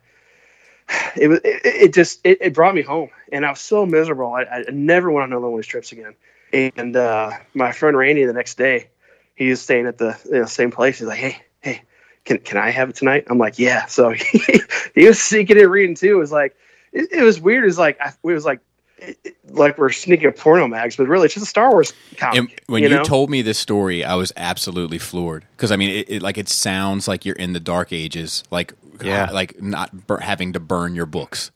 it 1.17 1.27
was 1.27 1.41
it, 1.43 1.65
it 1.65 1.93
just 1.93 2.21
it, 2.23 2.37
it, 2.39 2.53
brought 2.53 2.73
me 2.73 2.81
home 2.81 3.09
and 3.33 3.45
I 3.45 3.49
was 3.49 3.59
so 3.59 3.85
miserable. 3.85 4.33
I, 4.33 4.43
I 4.43 4.63
never 4.71 5.11
went 5.11 5.23
on 5.23 5.33
another 5.33 5.49
one 5.49 5.59
of 5.59 5.65
these 5.65 5.69
trips 5.69 5.91
again. 5.91 6.15
And 6.53 6.95
uh, 6.95 7.31
my 7.53 7.73
friend 7.73 7.97
Randy, 7.97 8.23
the 8.23 8.31
next 8.31 8.57
day, 8.57 8.87
he 9.35 9.49
was 9.49 9.61
staying 9.61 9.87
at 9.87 9.97
the 9.97 10.17
you 10.23 10.39
know, 10.39 10.45
same 10.45 10.71
place. 10.71 10.99
He's 10.99 11.07
like, 11.09 11.19
"Hey, 11.19 11.41
hey, 11.59 11.81
can 12.27 12.37
can 12.39 12.57
I 12.57 12.69
have 12.69 12.89
it 12.89 12.95
tonight?" 12.95 13.25
I'm 13.27 13.37
like, 13.37 13.57
"Yeah." 13.57 13.85
So 13.87 14.09
he, 14.11 14.61
he 14.93 15.07
was 15.07 15.19
seeking 15.19 15.57
it 15.57 15.69
reading 15.69 15.95
too. 15.95 16.15
It 16.15 16.19
was 16.19 16.31
like 16.31 16.55
it, 16.91 17.11
it 17.11 17.23
was 17.23 17.39
weird. 17.39 17.63
It 17.63 17.67
was 17.67 17.79
like 17.79 17.99
it 17.99 18.15
was 18.23 18.45
like 18.45 18.59
it, 18.99 19.37
like 19.49 19.77
we're 19.77 19.91
sneaking 19.91 20.27
a 20.27 20.31
porno 20.31 20.67
mags, 20.67 20.95
but 20.95 21.07
really 21.07 21.25
it's 21.25 21.33
just 21.33 21.45
a 21.45 21.49
Star 21.49 21.71
Wars 21.71 21.93
comic. 22.17 22.37
And 22.37 22.61
when 22.67 22.83
you, 22.83 22.89
you 22.89 23.03
told 23.03 23.29
me 23.29 23.41
this 23.41 23.59
story, 23.59 24.03
I 24.03 24.15
was 24.15 24.31
absolutely 24.35 24.97
floored 24.97 25.45
because 25.51 25.71
I 25.71 25.75
mean, 25.75 25.89
it, 25.89 26.09
it, 26.09 26.21
like 26.21 26.37
it 26.37 26.49
sounds 26.49 27.07
like 27.07 27.25
you're 27.25 27.35
in 27.35 27.53
the 27.53 27.59
Dark 27.59 27.93
Ages, 27.93 28.43
like 28.51 28.73
yeah, 29.01 29.29
like 29.31 29.61
not 29.61 30.07
bur- 30.07 30.19
having 30.19 30.53
to 30.53 30.59
burn 30.59 30.95
your 30.95 31.05
books. 31.05 31.51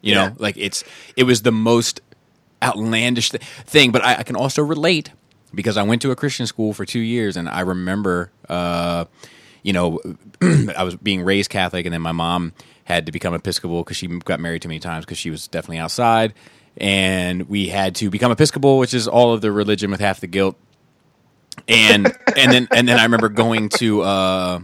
You 0.00 0.14
yeah. 0.14 0.28
know, 0.28 0.34
like 0.38 0.56
it's 0.56 0.84
it 1.16 1.24
was 1.24 1.42
the 1.42 1.52
most 1.52 2.00
outlandish 2.62 3.30
th- 3.30 3.42
thing, 3.42 3.90
but 3.92 4.04
I, 4.04 4.16
I, 4.16 4.22
can 4.22 4.36
also 4.36 4.62
relate 4.62 5.12
because 5.54 5.76
I 5.76 5.82
went 5.82 6.02
to 6.02 6.10
a 6.10 6.16
Christian 6.16 6.46
school 6.46 6.72
for 6.72 6.84
two 6.84 7.00
years, 7.00 7.36
and 7.36 7.48
I 7.48 7.60
remember, 7.60 8.30
uh, 8.48 9.06
you 9.68 9.74
know, 9.74 10.00
I 10.76 10.82
was 10.82 10.96
being 10.96 11.22
raised 11.22 11.50
Catholic, 11.50 11.84
and 11.84 11.92
then 11.92 12.00
my 12.00 12.12
mom 12.12 12.54
had 12.84 13.04
to 13.04 13.12
become 13.12 13.34
Episcopal 13.34 13.84
because 13.84 13.98
she 13.98 14.06
got 14.06 14.40
married 14.40 14.62
too 14.62 14.68
many 14.68 14.80
times 14.80 15.04
because 15.04 15.18
she 15.18 15.28
was 15.28 15.46
definitely 15.46 15.76
outside, 15.76 16.32
and 16.78 17.50
we 17.50 17.68
had 17.68 17.94
to 17.96 18.08
become 18.08 18.32
Episcopal, 18.32 18.78
which 18.78 18.94
is 18.94 19.06
all 19.06 19.34
of 19.34 19.42
the 19.42 19.52
religion 19.52 19.90
with 19.90 20.00
half 20.00 20.20
the 20.20 20.26
guilt. 20.26 20.56
And 21.68 22.06
and 22.36 22.50
then 22.50 22.68
and 22.72 22.88
then 22.88 22.98
I 22.98 23.02
remember 23.02 23.28
going 23.28 23.68
to 23.80 24.00
uh, 24.00 24.60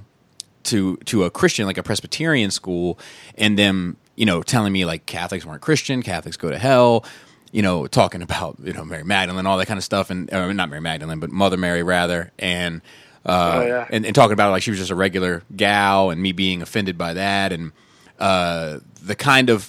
to 0.65 0.97
to 0.97 1.25
a 1.25 1.31
Christian 1.31 1.67
like 1.67 1.77
a 1.77 1.83
Presbyterian 1.83 2.51
school, 2.51 2.99
and 3.37 3.59
them 3.59 3.99
you 4.17 4.25
know 4.25 4.43
telling 4.43 4.73
me 4.73 4.87
like 4.87 5.05
Catholics 5.05 5.45
weren't 5.45 5.61
Christian, 5.61 6.03
Catholics 6.03 6.39
go 6.39 6.49
to 6.49 6.59
hell 6.59 7.05
you 7.53 7.63
know, 7.63 7.87
talking 7.87 8.21
about 8.21 8.57
you 8.65 8.73
know 8.73 8.85
Mary 8.85 9.05
Magdalene, 9.05 9.47
all 9.47 9.59
that 9.59 9.67
kind 9.67 9.79
of 9.79 9.85
stuff, 9.85 10.11
and 10.11 10.33
uh, 10.33 10.51
not 10.53 10.71
Mary 10.71 10.81
Magdalene, 10.81 11.21
but 11.21 11.31
Mother 11.31 11.57
Mary 11.57 11.85
rather, 11.85 12.33
and 12.37 12.81
uh, 13.27 13.61
oh, 13.63 13.67
yeah. 13.67 13.89
and, 13.91 14.05
and, 14.05 14.15
talking 14.15 14.33
about 14.33 14.49
it 14.49 14.53
like 14.53 14.63
she 14.63 14.71
was 14.71 14.79
just 14.79 14.91
a 14.91 14.95
regular 14.95 15.43
gal, 15.57 16.11
and 16.11 16.21
me 16.21 16.33
being 16.33 16.63
offended 16.63 16.99
by 16.99 17.15
that, 17.15 17.53
and 17.53 17.73
uh, 18.19 18.79
the 19.03 19.15
kind 19.15 19.51
of 19.51 19.63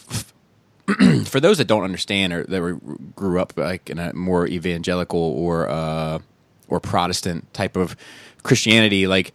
for 1.26 1.40
those 1.40 1.58
that 1.58 1.66
don't 1.66 1.84
understand 1.84 2.34
or 2.34 2.44
that 2.44 2.62
were, 2.62 2.76
grew 3.16 3.40
up 3.40 3.54
like 3.58 3.90
in 3.90 4.00
a 4.00 4.14
more 4.14 4.48
evangelical 4.48 5.20
or 5.20 5.70
uh, 5.70 6.20
or 6.68 6.80
Protestant 6.80 7.52
type 7.54 7.76
of 7.76 7.96
Christianity, 8.44 9.08
like 9.08 9.34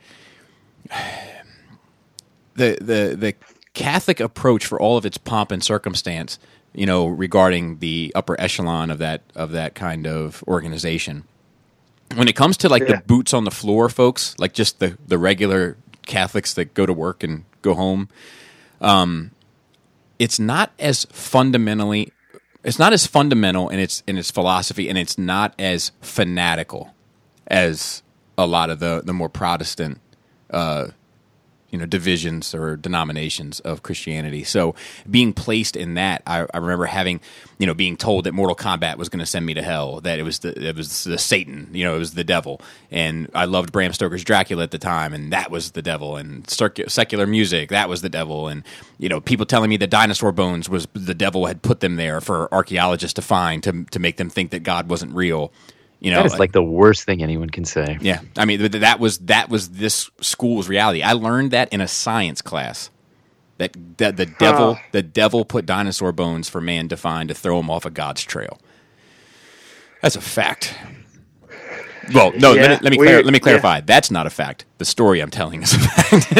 the 2.55 2.77
the 2.81 3.16
the 3.16 3.35
Catholic 3.73 4.21
approach 4.21 4.66
for 4.66 4.81
all 4.81 4.97
of 4.97 5.07
its 5.07 5.16
pomp 5.16 5.51
and 5.51 5.62
circumstance 5.62 6.39
you 6.73 6.87
know, 6.87 7.07
regarding 7.07 7.79
the 7.79 8.12
upper 8.14 8.41
echelon 8.41 8.91
of 8.91 8.99
that 8.99 9.23
of 9.35 9.53
that 9.53 9.75
kind 9.75 10.07
of 10.07 10.45
organization. 10.47 11.25
When 12.15 12.29
it 12.29 12.37
comes 12.37 12.57
to 12.59 12.69
like 12.69 12.83
yeah. 12.83 12.97
the 12.97 13.03
boots 13.03 13.33
on 13.33 13.45
the 13.45 13.51
floor 13.51 13.89
folks, 13.89 14.35
like 14.39 14.53
just 14.53 14.79
the 14.79 14.99
the 15.07 15.19
regular 15.19 15.77
Catholics 16.07 16.55
that 16.55 16.75
go 16.75 16.87
to 16.87 16.93
work 16.93 17.23
and 17.23 17.45
go 17.63 17.75
home, 17.75 18.09
um, 18.81 19.31
it's 20.19 20.39
not 20.39 20.73
as 20.79 21.07
fundamentally 21.07 22.13
it's 22.63 22.79
not 22.79 22.93
as 22.93 23.07
fundamental 23.07 23.69
in 23.69 23.79
its 23.79 24.03
in 24.07 24.19
its 24.19 24.31
philosophy 24.31 24.89
and 24.89 24.99
it's 24.99 25.17
not 25.17 25.55
as 25.59 25.93
fanatical 26.01 26.95
as 27.47 28.03
a 28.37 28.47
lot 28.47 28.71
of 28.71 28.81
the 28.81 29.03
the 29.05 29.13
more 29.13 29.29
Protestant 29.29 30.01
uh, 30.51 30.89
you 31.71 31.79
know 31.79 31.87
divisions 31.87 32.55
or 32.55 32.77
denominations 32.77 33.61
of 33.61 33.83
Christianity. 33.83 34.45
So 34.45 34.75
being 35.09 35.33
placed 35.33 35.77
in 35.77 35.95
that, 35.95 36.23
I, 36.27 36.47
I 36.53 36.59
remember 36.59 36.87
having 36.87 37.21
you 37.59 37.66
know 37.66 37.75
being 37.75 37.97
told 37.97 38.25
that 38.25 38.33
Mortal 38.33 38.57
Kombat 38.57 38.97
was 38.97 39.09
going 39.09 39.21
to 39.21 39.27
send 39.27 39.47
me 39.47 39.55
to 39.55 39.62
hell, 39.62 40.01
that 40.01 40.18
it 40.18 40.23
was 40.23 40.41
the 40.41 40.68
it 40.68 40.77
was 40.77 41.05
the 41.05 41.18
Satan, 41.18 41.68
you 41.73 41.85
know, 41.85 41.97
it 41.97 41.99
was 41.99 42.14
the 42.14 42.25
devil, 42.25 42.61
and 42.91 43.31
I 43.35 43.45
loved 43.45 43.73
Bram 43.73 43.93
Stoker's 43.93 44.25
Dracula 44.25 44.62
at 44.62 44.71
the 44.71 44.79
time, 44.79 45.12
and 45.12 45.33
that 45.33 45.51
was 45.51 45.73
the 45.73 45.83
devil, 45.83 46.16
and 46.16 46.49
secular 46.49 47.27
music 47.27 47.71
that 47.71 47.89
was 47.89 48.03
the 48.03 48.09
devil, 48.09 48.49
and 48.49 48.64
you 48.99 49.09
know 49.09 49.21
people 49.21 49.47
telling 49.47 49.71
me 49.71 49.77
that 49.79 49.91
dinosaur 49.91 50.33
bones 50.33 50.68
was 50.68 50.87
the 50.93 51.14
devil 51.14 51.47
had 51.47 51.62
put 51.62 51.81
them 51.81 51.97
there 51.97 52.21
for 52.21 52.53
archaeologists 52.53 53.14
to 53.14 53.23
find 53.23 53.62
to 53.62 53.85
to 53.85 53.99
make 53.99 54.16
them 54.16 54.31
think 54.31 54.51
that 54.51 54.62
God 54.62 54.89
wasn't 54.89 55.14
real. 55.14 55.53
You 56.01 56.11
know, 56.11 56.22
that 56.22 56.26
is 56.26 56.38
like 56.38 56.53
the 56.53 56.62
worst 56.62 57.05
thing 57.05 57.22
anyone 57.22 57.51
can 57.51 57.66
say. 57.66 57.98
Yeah, 58.01 58.20
I 58.36 58.46
mean 58.46 58.70
that 58.70 58.98
was 58.98 59.18
that 59.18 59.51
was 59.51 59.68
this 59.70 60.11
school's 60.20 60.68
reality. 60.68 61.03
I 61.03 61.12
learned 61.12 61.51
that 61.51 61.72
in 61.72 61.80
a 61.80 61.88
science 61.88 62.42
class. 62.42 62.90
That, 63.59 63.76
that 63.98 64.16
the 64.16 64.24
devil 64.24 64.74
huh. 64.76 64.82
the 64.92 65.03
devil 65.03 65.44
put 65.44 65.66
dinosaur 65.66 66.12
bones 66.12 66.48
for 66.48 66.62
man 66.62 66.88
to 66.88 66.96
find 66.96 67.28
to 67.28 67.34
throw 67.34 67.61
him 67.61 67.68
off 67.68 67.84
of 67.84 67.92
God's 67.92 68.24
trail. 68.24 68.59
That's 70.01 70.16
a 70.16 70.22
fact. 70.22 70.74
Well, 72.14 72.32
no, 72.32 72.55
yeah, 72.55 72.62
let, 72.62 72.82
let, 72.82 72.90
me 72.90 72.96
clar- 72.96 73.22
let 73.22 73.32
me 73.32 73.38
clarify. 73.38 73.76
Yeah. 73.76 73.82
That's 73.84 74.11
not 74.11 74.26
a 74.26 74.30
fact. 74.30 74.64
The 74.78 74.86
story 74.86 75.20
I'm 75.20 75.30
telling 75.30 75.62
is 75.62 75.74
a 75.74 75.78
fact. 75.78 76.30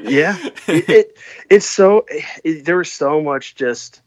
yeah, 0.04 0.38
it, 0.68 0.88
it, 0.88 1.18
it's 1.50 1.66
so 1.66 2.06
it, 2.44 2.64
there 2.64 2.76
was 2.76 2.92
so 2.92 3.20
much 3.20 3.56
just 3.56 4.00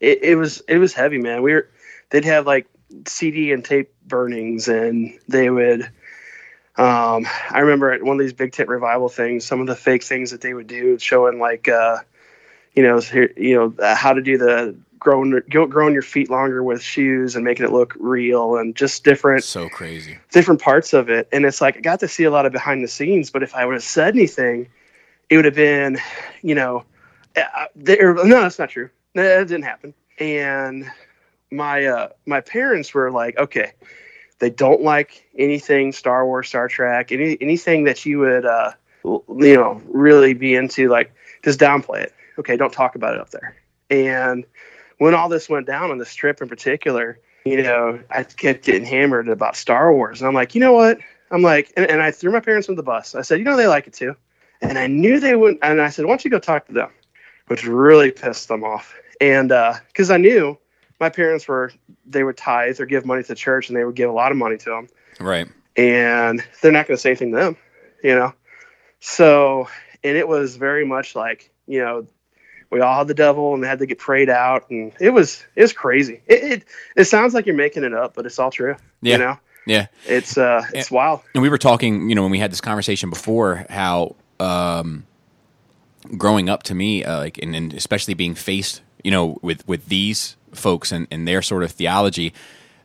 it, 0.00 0.22
it 0.22 0.34
was 0.36 0.60
it 0.68 0.78
was 0.78 0.92
heavy, 0.92 1.18
man. 1.18 1.42
We 1.42 1.54
were 1.54 1.68
they'd 2.10 2.24
have 2.24 2.46
like 2.46 2.66
CD 3.06 3.52
and 3.52 3.64
tape 3.64 3.92
burnings, 4.06 4.68
and 4.68 5.18
they 5.28 5.50
would. 5.50 5.82
Um, 6.76 7.26
I 7.50 7.60
remember 7.60 7.92
at 7.92 8.02
one 8.02 8.16
of 8.16 8.20
these 8.20 8.32
big 8.32 8.52
tent 8.52 8.68
revival 8.68 9.08
things, 9.08 9.44
some 9.44 9.60
of 9.60 9.68
the 9.68 9.76
fake 9.76 10.02
things 10.02 10.32
that 10.32 10.40
they 10.40 10.54
would 10.54 10.66
do, 10.66 10.98
showing 10.98 11.38
like, 11.38 11.68
uh, 11.68 11.98
you 12.74 12.82
know, 12.82 13.00
you 13.36 13.54
know 13.54 13.94
how 13.94 14.12
to 14.12 14.20
do 14.20 14.36
the 14.36 14.76
growing 14.98 15.40
growing 15.48 15.92
your 15.92 16.02
feet 16.02 16.30
longer 16.30 16.62
with 16.62 16.82
shoes 16.82 17.36
and 17.36 17.44
making 17.44 17.64
it 17.64 17.70
look 17.72 17.94
real, 18.00 18.56
and 18.56 18.74
just 18.74 19.04
different. 19.04 19.44
So 19.44 19.68
crazy. 19.68 20.18
Different 20.32 20.60
parts 20.60 20.92
of 20.92 21.08
it, 21.08 21.28
and 21.32 21.44
it's 21.44 21.60
like 21.60 21.76
I 21.76 21.80
got 21.80 22.00
to 22.00 22.08
see 22.08 22.24
a 22.24 22.30
lot 22.30 22.46
of 22.46 22.52
behind 22.52 22.82
the 22.82 22.88
scenes. 22.88 23.30
But 23.30 23.42
if 23.42 23.54
I 23.54 23.64
would 23.64 23.74
have 23.74 23.84
said 23.84 24.14
anything, 24.14 24.68
it 25.30 25.36
would 25.36 25.44
have 25.44 25.54
been, 25.54 25.98
you 26.42 26.54
know, 26.54 26.84
uh, 27.36 27.66
there. 27.76 28.14
No, 28.14 28.42
that's 28.42 28.58
not 28.58 28.70
true. 28.70 28.90
That 29.14 29.46
didn't 29.46 29.62
happen. 29.62 29.94
And 30.18 30.90
my 31.54 31.86
uh, 31.86 32.08
my 32.26 32.40
parents 32.40 32.92
were 32.92 33.10
like, 33.10 33.38
okay, 33.38 33.72
they 34.38 34.50
don't 34.50 34.82
like 34.82 35.26
anything 35.38 35.92
Star 35.92 36.26
Wars, 36.26 36.48
Star 36.48 36.68
Trek, 36.68 37.12
any 37.12 37.38
anything 37.40 37.84
that 37.84 38.04
you 38.04 38.18
would 38.18 38.44
uh, 38.44 38.72
you 39.04 39.54
know 39.54 39.80
really 39.86 40.34
be 40.34 40.54
into. 40.54 40.88
Like, 40.88 41.14
just 41.42 41.60
downplay 41.60 42.02
it. 42.02 42.14
Okay, 42.38 42.56
don't 42.56 42.72
talk 42.72 42.96
about 42.96 43.14
it 43.14 43.20
up 43.20 43.30
there. 43.30 43.56
And 43.90 44.44
when 44.98 45.14
all 45.14 45.28
this 45.28 45.48
went 45.48 45.66
down 45.66 45.90
on 45.90 45.98
this 45.98 46.14
trip 46.14 46.42
in 46.42 46.48
particular, 46.48 47.20
you 47.44 47.62
know, 47.62 48.00
I 48.10 48.24
kept 48.24 48.64
getting 48.64 48.84
hammered 48.84 49.28
about 49.28 49.56
Star 49.56 49.92
Wars, 49.92 50.20
and 50.20 50.28
I'm 50.28 50.34
like, 50.34 50.54
you 50.54 50.60
know 50.60 50.72
what? 50.72 50.98
I'm 51.30 51.42
like, 51.42 51.72
and, 51.76 51.88
and 51.88 52.02
I 52.02 52.10
threw 52.10 52.32
my 52.32 52.40
parents 52.40 52.68
on 52.68 52.74
the 52.74 52.82
bus. 52.82 53.14
I 53.14 53.22
said, 53.22 53.38
you 53.38 53.44
know, 53.44 53.56
they 53.56 53.66
like 53.66 53.86
it 53.86 53.92
too, 53.92 54.16
and 54.60 54.78
I 54.78 54.88
knew 54.88 55.20
they 55.20 55.36
wouldn't. 55.36 55.60
And 55.62 55.80
I 55.80 55.90
said, 55.90 56.06
why 56.06 56.12
don't 56.12 56.24
you 56.24 56.30
go 56.30 56.38
talk 56.38 56.66
to 56.66 56.72
them? 56.72 56.90
Which 57.46 57.66
really 57.66 58.10
pissed 58.10 58.48
them 58.48 58.64
off, 58.64 58.94
and 59.20 59.50
because 59.88 60.10
uh, 60.10 60.14
I 60.14 60.16
knew 60.16 60.58
my 61.04 61.10
parents 61.10 61.46
were 61.46 61.70
they 62.06 62.24
would 62.24 62.38
tithe 62.38 62.80
or 62.80 62.86
give 62.86 63.04
money 63.04 63.20
to 63.22 63.28
the 63.28 63.34
church, 63.34 63.68
and 63.68 63.76
they 63.76 63.84
would 63.84 63.94
give 63.94 64.08
a 64.08 64.12
lot 64.12 64.32
of 64.32 64.38
money 64.38 64.56
to 64.56 64.70
them. 64.70 64.88
Right. 65.20 65.46
And 65.76 66.42
they're 66.62 66.72
not 66.72 66.86
going 66.86 66.96
to 66.96 67.00
say 67.00 67.10
anything 67.10 67.32
to 67.32 67.36
them, 67.36 67.56
you 68.02 68.14
know. 68.14 68.32
So, 69.00 69.68
and 70.02 70.16
it 70.16 70.26
was 70.26 70.56
very 70.56 70.86
much 70.86 71.14
like 71.14 71.52
you 71.66 71.80
know, 71.84 72.06
we 72.70 72.80
all 72.80 72.96
had 72.96 73.08
the 73.08 73.14
devil, 73.14 73.52
and 73.52 73.62
they 73.62 73.68
had 73.68 73.80
to 73.80 73.86
get 73.86 73.98
prayed 73.98 74.30
out, 74.30 74.70
and 74.70 74.92
it 74.98 75.10
was 75.10 75.44
it 75.56 75.62
was 75.62 75.74
crazy. 75.74 76.22
It 76.26 76.42
it, 76.42 76.64
it 76.96 77.04
sounds 77.04 77.34
like 77.34 77.44
you're 77.44 77.54
making 77.54 77.84
it 77.84 77.92
up, 77.92 78.14
but 78.14 78.24
it's 78.24 78.38
all 78.38 78.50
true. 78.50 78.76
Yeah. 79.02 79.12
You 79.12 79.18
know. 79.18 79.38
Yeah. 79.66 79.86
It's 80.06 80.38
uh 80.38 80.62
it's 80.72 80.88
and, 80.88 80.96
wild. 80.96 81.20
And 81.34 81.42
we 81.42 81.50
were 81.50 81.58
talking, 81.58 82.08
you 82.08 82.14
know, 82.14 82.22
when 82.22 82.30
we 82.30 82.38
had 82.38 82.50
this 82.50 82.62
conversation 82.62 83.10
before, 83.10 83.66
how 83.68 84.16
um 84.40 85.04
growing 86.16 86.48
up 86.48 86.62
to 86.64 86.74
me, 86.74 87.04
uh, 87.04 87.18
like, 87.18 87.38
and, 87.38 87.54
and 87.54 87.74
especially 87.74 88.14
being 88.14 88.34
faced, 88.34 88.82
you 89.04 89.10
know, 89.10 89.38
with 89.42 89.66
with 89.68 89.86
these 89.86 90.36
folks 90.52 90.90
and, 90.90 91.06
and 91.10 91.28
their 91.28 91.42
sort 91.42 91.62
of 91.62 91.70
theology, 91.70 92.32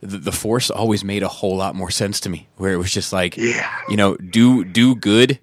the, 0.01 0.17
the, 0.17 0.32
force 0.32 0.70
always 0.70 1.03
made 1.03 1.24
a 1.24 1.28
whole 1.28 1.55
lot 1.55 1.76
more 1.76 1.89
sense 1.89 2.20
to 2.22 2.30
me. 2.30 2.47
Where 2.57 2.74
it 2.74 2.78
was 2.78 2.91
just 2.91 3.11
like, 3.11 3.38
yeah. 3.38 3.74
you 3.89 3.97
know, 3.97 4.15
do 4.17 4.63
do 4.63 4.95
good, 4.95 5.39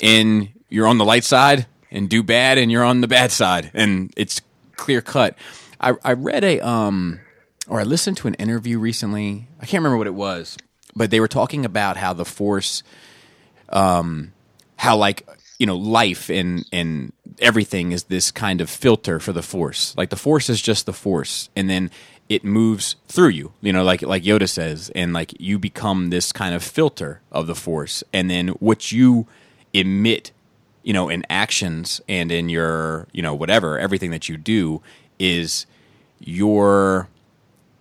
and 0.00 0.50
you're 0.68 0.86
on 0.86 0.98
the 0.98 1.04
light 1.04 1.24
side, 1.24 1.66
and 1.90 2.08
do 2.08 2.22
bad, 2.22 2.58
and 2.58 2.70
you're 2.70 2.84
on 2.84 3.00
the 3.00 3.08
bad 3.08 3.32
side, 3.32 3.70
and 3.74 4.12
it's 4.16 4.40
clear 4.76 5.00
cut. 5.00 5.36
I, 5.80 5.94
I 6.04 6.12
read 6.12 6.44
a 6.44 6.60
um, 6.60 7.20
or 7.66 7.80
I 7.80 7.84
listened 7.84 8.16
to 8.18 8.28
an 8.28 8.34
interview 8.34 8.78
recently. 8.78 9.48
I 9.60 9.66
can't 9.66 9.82
remember 9.82 9.98
what 9.98 10.06
it 10.06 10.14
was, 10.14 10.56
but 10.94 11.10
they 11.10 11.20
were 11.20 11.28
talking 11.28 11.64
about 11.64 11.96
how 11.96 12.12
the 12.12 12.24
force, 12.24 12.82
um, 13.70 14.32
how 14.76 14.96
like 14.96 15.26
you 15.58 15.66
know 15.66 15.76
life 15.76 16.30
and 16.30 16.64
and 16.72 17.12
everything 17.40 17.92
is 17.92 18.04
this 18.04 18.30
kind 18.30 18.60
of 18.60 18.70
filter 18.70 19.20
for 19.20 19.32
the 19.32 19.42
force. 19.42 19.94
Like 19.96 20.10
the 20.10 20.16
force 20.16 20.48
is 20.48 20.60
just 20.60 20.86
the 20.86 20.92
force 20.92 21.50
and 21.54 21.68
then 21.68 21.90
it 22.28 22.44
moves 22.44 22.96
through 23.06 23.30
you. 23.30 23.52
You 23.60 23.72
know 23.72 23.84
like 23.84 24.02
like 24.02 24.22
yoda 24.22 24.48
says 24.48 24.90
and 24.94 25.12
like 25.12 25.38
you 25.40 25.58
become 25.58 26.10
this 26.10 26.32
kind 26.32 26.54
of 26.54 26.62
filter 26.62 27.20
of 27.30 27.46
the 27.46 27.54
force 27.54 28.02
and 28.12 28.30
then 28.30 28.48
what 28.48 28.92
you 28.92 29.26
emit 29.74 30.32
you 30.82 30.92
know 30.92 31.08
in 31.08 31.24
actions 31.28 32.00
and 32.08 32.32
in 32.32 32.48
your 32.48 33.06
you 33.12 33.22
know 33.22 33.34
whatever 33.34 33.78
everything 33.78 34.10
that 34.10 34.28
you 34.28 34.36
do 34.36 34.80
is 35.18 35.66
your 36.20 37.08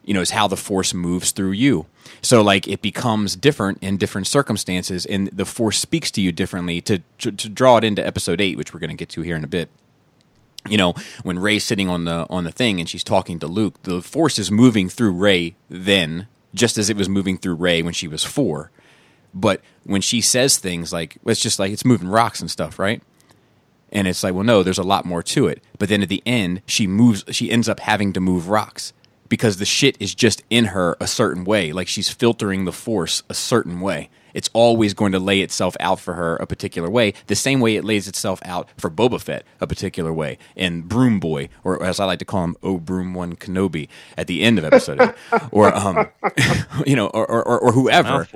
you 0.07 0.13
know 0.15 0.21
is 0.21 0.31
how 0.31 0.47
the 0.47 0.57
force 0.57 0.95
moves 0.95 1.29
through 1.31 1.51
you 1.51 1.85
so 2.21 2.41
like 2.41 2.67
it 2.67 2.81
becomes 2.81 3.35
different 3.35 3.79
in 3.81 3.97
different 3.97 4.27
circumstances, 4.27 5.05
and 5.05 5.27
the 5.27 5.45
force 5.45 5.77
speaks 5.77 6.11
to 6.11 6.21
you 6.21 6.31
differently. 6.31 6.81
To 6.81 7.01
to, 7.19 7.31
to 7.31 7.49
draw 7.49 7.77
it 7.77 7.83
into 7.83 8.05
episode 8.05 8.41
eight, 8.41 8.57
which 8.57 8.73
we're 8.73 8.79
going 8.79 8.89
to 8.89 8.95
get 8.95 9.09
to 9.09 9.21
here 9.21 9.35
in 9.35 9.43
a 9.43 9.47
bit. 9.47 9.69
You 10.67 10.77
know, 10.77 10.93
when 11.23 11.39
Rey's 11.39 11.63
sitting 11.63 11.89
on 11.89 12.05
the 12.05 12.27
on 12.29 12.43
the 12.43 12.51
thing 12.51 12.79
and 12.79 12.89
she's 12.89 13.03
talking 13.03 13.39
to 13.39 13.47
Luke, 13.47 13.81
the 13.83 14.01
force 14.01 14.37
is 14.39 14.51
moving 14.51 14.89
through 14.89 15.11
Rey 15.11 15.55
then, 15.69 16.27
just 16.53 16.77
as 16.77 16.89
it 16.89 16.97
was 16.97 17.07
moving 17.07 17.37
through 17.37 17.55
Rey 17.55 17.81
when 17.81 17.93
she 17.93 18.07
was 18.07 18.23
four. 18.23 18.71
But 19.33 19.61
when 19.83 20.01
she 20.01 20.21
says 20.21 20.57
things 20.57 20.91
like 20.91 21.17
it's 21.25 21.39
just 21.39 21.59
like 21.59 21.71
it's 21.71 21.85
moving 21.85 22.07
rocks 22.07 22.41
and 22.41 22.51
stuff, 22.51 22.79
right? 22.79 23.01
And 23.89 24.05
it's 24.05 24.21
like, 24.21 24.33
well, 24.33 24.43
no, 24.43 24.63
there's 24.63 24.77
a 24.77 24.83
lot 24.83 25.05
more 25.05 25.23
to 25.23 25.47
it. 25.47 25.63
But 25.79 25.87
then 25.87 26.03
at 26.03 26.09
the 26.09 26.21
end, 26.25 26.61
she 26.65 26.87
moves. 26.87 27.23
She 27.31 27.49
ends 27.49 27.69
up 27.69 27.79
having 27.79 28.11
to 28.13 28.19
move 28.19 28.49
rocks 28.49 28.91
because 29.29 29.57
the 29.57 29.65
shit 29.65 29.97
is 29.99 30.15
just 30.15 30.43
in 30.49 30.65
her 30.65 30.95
a 30.99 31.07
certain 31.07 31.43
way. 31.43 31.71
Like 31.71 31.87
she's 31.87 32.09
filtering 32.09 32.65
the 32.65 32.71
force 32.71 33.23
a 33.29 33.33
certain 33.33 33.79
way. 33.79 34.09
It's 34.33 34.49
always 34.53 34.93
going 34.93 35.13
to 35.13 35.19
lay 35.19 35.41
itself 35.41 35.75
out 35.79 35.99
for 35.99 36.13
her 36.13 36.35
a 36.35 36.45
particular 36.45 36.89
way, 36.89 37.13
the 37.25 37.35
same 37.35 37.59
way 37.59 37.75
it 37.75 37.83
lays 37.83 38.07
itself 38.07 38.39
out 38.45 38.69
for 38.77 38.89
Boba 38.89 39.19
Fett 39.19 39.43
a 39.59 39.65
particular 39.65 40.13
way, 40.13 40.37
and 40.55 40.87
Broom 40.87 41.19
Boy, 41.19 41.49
or 41.63 41.83
as 41.83 41.99
I 41.99 42.05
like 42.05 42.19
to 42.19 42.25
call 42.25 42.43
him, 42.43 42.55
Oh 42.61 42.77
Broom 42.77 43.15
One 43.15 43.35
Kenobi, 43.35 43.87
at 44.15 44.27
the 44.27 44.43
end 44.43 44.59
of 44.59 44.65
episode, 44.65 45.15
or 45.51 45.75
um, 45.75 46.07
you 46.85 46.95
know, 46.95 47.07
or 47.07 47.25
or, 47.25 47.59
or 47.59 47.71
whoever 47.71 48.27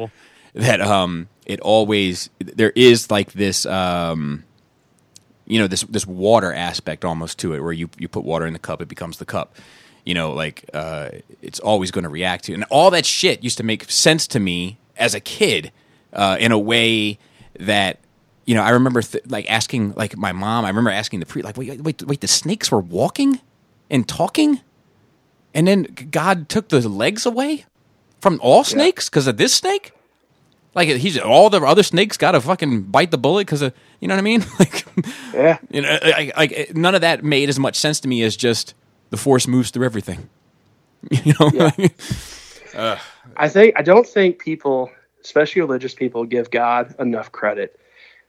that 0.55 0.81
um, 0.81 1.27
it 1.45 1.59
always 1.59 2.31
there 2.39 2.73
is 2.75 3.11
like 3.11 3.33
this 3.33 3.67
um, 3.67 4.43
you 5.45 5.59
know, 5.59 5.67
this 5.67 5.83
this 5.83 6.07
water 6.07 6.51
aspect 6.51 7.05
almost 7.05 7.37
to 7.39 7.53
it, 7.53 7.59
where 7.59 7.73
you 7.73 7.89
you 7.99 8.07
put 8.07 8.23
water 8.23 8.47
in 8.47 8.53
the 8.53 8.59
cup, 8.59 8.81
it 8.81 8.87
becomes 8.87 9.17
the 9.17 9.25
cup 9.25 9.55
you 10.05 10.13
know, 10.13 10.33
like 10.33 10.69
uh, 10.73 11.09
it's 11.41 11.59
always 11.59 11.91
going 11.91 12.03
to 12.03 12.09
react 12.09 12.45
to. 12.45 12.53
And 12.53 12.63
all 12.65 12.91
that 12.91 13.05
shit 13.05 13.43
used 13.43 13.57
to 13.57 13.63
make 13.63 13.89
sense 13.89 14.27
to 14.27 14.39
me 14.39 14.77
as 14.97 15.13
a 15.13 15.19
kid 15.19 15.71
uh, 16.13 16.37
in 16.39 16.51
a 16.51 16.59
way 16.59 17.17
that 17.59 17.99
you 18.45 18.55
know 18.55 18.63
I 18.63 18.71
remember 18.71 19.01
th- 19.01 19.25
like 19.27 19.49
asking 19.49 19.93
like 19.93 20.17
my 20.17 20.31
mom. 20.31 20.65
I 20.65 20.69
remember 20.69 20.89
asking 20.89 21.19
the 21.19 21.25
priest 21.25 21.45
like, 21.45 21.57
wait, 21.57 21.81
wait, 21.81 22.03
wait, 22.03 22.21
the 22.21 22.27
snakes 22.27 22.71
were 22.71 22.79
walking 22.79 23.39
and 23.89 24.07
talking, 24.07 24.61
and 25.53 25.67
then 25.67 25.83
God 26.11 26.49
took 26.49 26.69
the 26.69 26.87
legs 26.87 27.25
away 27.25 27.65
from 28.19 28.39
all 28.41 28.63
snakes 28.63 29.09
because 29.09 29.25
yeah. 29.25 29.31
of 29.31 29.37
this 29.37 29.53
snake. 29.53 29.93
Like 30.73 30.87
he's 30.87 31.17
all 31.19 31.49
the 31.49 31.61
other 31.61 31.83
snakes 31.83 32.15
got 32.15 32.31
to 32.31 32.39
fucking 32.39 32.83
bite 32.83 33.11
the 33.11 33.17
bullet 33.17 33.45
because 33.45 33.61
of 33.61 33.73
you 33.99 34.07
know 34.07 34.15
what 34.15 34.19
I 34.19 34.23
mean? 34.23 34.45
Like, 34.59 34.85
yeah, 35.33 35.57
you 35.69 35.81
know, 35.81 35.99
like, 36.01 36.37
like 36.37 36.75
none 36.75 36.95
of 36.95 37.01
that 37.01 37.23
made 37.23 37.49
as 37.49 37.59
much 37.59 37.75
sense 37.75 37.99
to 38.01 38.07
me 38.07 38.23
as 38.23 38.37
just 38.37 38.73
the 39.11 39.17
force 39.17 39.47
moves 39.47 39.69
through 39.69 39.85
everything. 39.85 40.29
You 41.09 41.33
know, 41.39 41.49
yeah. 41.51 41.87
uh, 42.75 42.97
I 43.35 43.49
think 43.49 43.73
I 43.75 43.81
don't 43.81 44.05
think 44.05 44.37
people, 44.37 44.91
especially 45.23 45.63
religious 45.63 45.95
people, 45.95 46.25
give 46.25 46.51
God 46.51 46.93
enough 46.99 47.31
credit. 47.31 47.79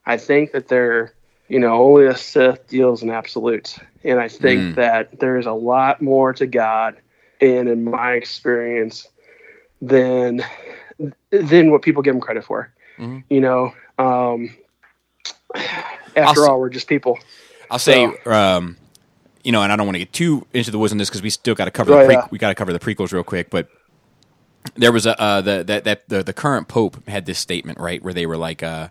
I 0.06 0.16
think 0.16 0.52
that 0.52 0.68
they're, 0.68 1.12
you 1.48 1.58
know, 1.58 1.74
only 1.74 2.06
a 2.06 2.16
Sith 2.16 2.66
deals 2.68 3.02
in 3.02 3.10
absolutes, 3.10 3.78
and 4.04 4.18
I 4.18 4.28
think 4.28 4.60
mm. 4.60 4.74
that 4.76 5.20
there 5.20 5.36
is 5.36 5.44
a 5.44 5.52
lot 5.52 6.00
more 6.00 6.32
to 6.32 6.46
God, 6.46 6.96
and 7.42 7.68
in 7.68 7.84
my 7.84 8.12
experience, 8.12 9.06
than 9.82 10.42
than 11.28 11.70
what 11.70 11.82
people 11.82 12.00
give 12.00 12.14
him 12.14 12.22
credit 12.22 12.44
for. 12.44 12.72
Mm-hmm. 12.96 13.18
You 13.28 13.40
know, 13.42 13.74
um, 13.98 14.56
After 16.16 16.42
I'll, 16.44 16.50
all, 16.50 16.60
we're 16.60 16.70
just 16.70 16.88
people. 16.88 17.18
I'll 17.70 17.78
say, 17.78 18.04
um, 18.26 18.76
you 19.42 19.52
know, 19.52 19.62
and 19.62 19.72
I 19.72 19.76
don't 19.76 19.86
want 19.86 19.96
to 19.96 20.00
get 20.00 20.12
too 20.12 20.46
into 20.52 20.70
the 20.70 20.78
woods 20.78 20.92
on 20.92 20.98
this 20.98 21.08
because 21.08 21.22
we 21.22 21.30
still 21.30 21.54
got 21.54 21.64
to 21.64 21.70
cover 21.70 21.90
the 21.90 22.04
pre- 22.04 22.14
yeah. 22.14 22.28
we 22.30 22.38
got 22.38 22.48
to 22.48 22.54
cover 22.54 22.72
the 22.72 22.78
prequels 22.78 23.12
real 23.12 23.24
quick. 23.24 23.50
But 23.50 23.68
there 24.74 24.92
was 24.92 25.06
a 25.06 25.20
uh, 25.20 25.40
the 25.40 25.64
that 25.64 25.84
that 25.84 26.08
the, 26.08 26.22
the 26.22 26.32
current 26.32 26.68
pope 26.68 27.08
had 27.08 27.26
this 27.26 27.38
statement 27.38 27.78
right 27.78 28.02
where 28.02 28.14
they 28.14 28.26
were 28.26 28.36
like, 28.36 28.62
uh, 28.62 28.88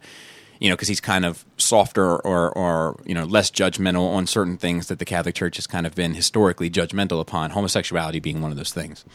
you 0.60 0.70
know, 0.70 0.76
because 0.76 0.88
he's 0.88 1.02
kind 1.02 1.26
of 1.26 1.46
softer 1.58 2.18
or 2.18 2.52
or 2.52 3.02
you 3.06 3.14
know 3.14 3.24
less 3.24 3.50
judgmental 3.50 4.14
on 4.14 4.28
certain 4.28 4.58
things 4.58 4.88
that 4.88 5.00
the 5.00 5.06
Catholic 5.06 5.36
Church 5.36 5.56
has 5.56 5.68
kind 5.68 5.88
of 5.88 5.96
been 5.96 6.14
historically 6.14 6.70
judgmental 6.70 7.22
upon, 7.22 7.52
homosexuality 7.52 8.20
being 8.20 8.42
one 8.42 8.52
of 8.52 8.58
those 8.58 8.74
things. 8.74 9.06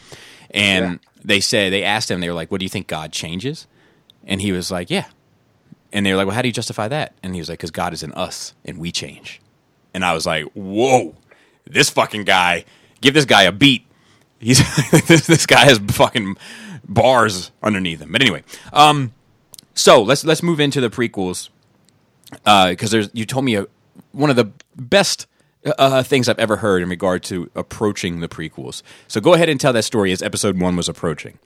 And 0.51 0.93
yeah. 0.93 1.21
they 1.23 1.39
said 1.39 1.71
they 1.71 1.83
asked 1.83 2.09
him, 2.09 2.19
they 2.19 2.29
were 2.29 2.35
like, 2.35 2.51
"What 2.51 2.59
do 2.59 2.65
you 2.65 2.69
think 2.69 2.87
God 2.87 3.11
changes?" 3.11 3.67
And 4.25 4.41
he 4.41 4.51
was 4.51 4.71
like, 4.71 4.89
"Yeah." 4.89 5.05
And 5.93 6.05
they 6.05 6.11
were 6.11 6.17
like, 6.17 6.27
"Well, 6.27 6.35
how 6.35 6.41
do 6.41 6.47
you 6.47 6.53
justify 6.53 6.87
that?" 6.87 7.13
And 7.21 7.33
he 7.33 7.41
was 7.41 7.49
like, 7.49 7.59
"Because 7.59 7.71
God 7.71 7.93
is 7.93 8.01
in 8.01 8.11
us, 8.13 8.53
and 8.65 8.77
we 8.77 8.91
change." 8.91 9.41
And 9.93 10.03
I 10.03 10.13
was 10.13 10.25
like, 10.25 10.45
"Whoa, 10.53 11.15
this 11.71 11.89
fucking 11.89 12.23
guy! 12.23 12.65
Give 13.01 13.13
this 13.13 13.25
guy 13.25 13.43
a 13.43 13.51
beat." 13.51 13.85
He's 14.39 14.59
this, 15.07 15.27
this 15.27 15.45
guy 15.45 15.65
has 15.65 15.79
fucking 15.79 16.37
bars 16.87 17.51
underneath 17.61 18.01
him. 18.01 18.11
But 18.11 18.21
anyway, 18.21 18.43
um, 18.73 19.13
so 19.73 20.01
let's 20.01 20.23
let's 20.23 20.43
move 20.43 20.59
into 20.59 20.81
the 20.81 20.89
prequels 20.89 21.49
because 22.31 22.83
uh, 22.83 22.87
there's 22.89 23.09
you 23.13 23.25
told 23.25 23.45
me 23.45 23.55
a, 23.55 23.67
one 24.11 24.29
of 24.29 24.35
the 24.35 24.51
best 24.75 25.27
uh, 25.65 26.03
things 26.03 26.29
I've 26.29 26.39
ever 26.39 26.57
heard 26.57 26.81
in 26.81 26.89
regard 26.89 27.23
to 27.23 27.49
approaching 27.55 28.19
the 28.19 28.27
prequels. 28.27 28.83
So 29.07 29.19
go 29.19 29.33
ahead 29.33 29.49
and 29.49 29.59
tell 29.59 29.73
that 29.73 29.83
story 29.83 30.11
as 30.11 30.21
episode 30.21 30.59
one 30.59 30.75
was 30.75 30.87
approaching. 30.87 31.39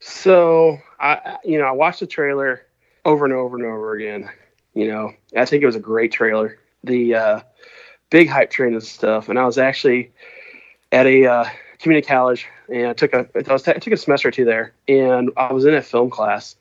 So 0.00 0.78
I, 1.00 1.38
you 1.44 1.58
know, 1.58 1.64
I 1.64 1.72
watched 1.72 2.00
the 2.00 2.06
trailer 2.06 2.62
over 3.04 3.24
and 3.24 3.34
over 3.34 3.56
and 3.56 3.66
over 3.66 3.94
again. 3.94 4.28
You 4.74 4.88
know, 4.88 5.12
I 5.36 5.44
think 5.46 5.62
it 5.62 5.66
was 5.66 5.76
a 5.76 5.80
great 5.80 6.12
trailer. 6.12 6.58
The 6.84 7.14
uh, 7.14 7.40
big 8.10 8.28
hype 8.28 8.50
train 8.50 8.74
and 8.74 8.82
stuff. 8.82 9.28
And 9.28 9.38
I 9.38 9.44
was 9.44 9.58
actually 9.58 10.12
at 10.92 11.06
a 11.06 11.26
uh, 11.26 11.44
community 11.78 12.06
college, 12.06 12.46
and 12.68 12.88
I 12.88 12.92
took 12.92 13.12
a 13.12 13.28
I, 13.34 13.52
was, 13.52 13.66
I 13.68 13.74
took 13.74 13.92
a 13.92 13.96
semester 13.96 14.28
or 14.28 14.32
two 14.32 14.44
there, 14.44 14.72
and 14.88 15.30
I 15.36 15.52
was 15.52 15.64
in 15.64 15.74
a 15.74 15.82
film 15.82 16.10
class, 16.10 16.56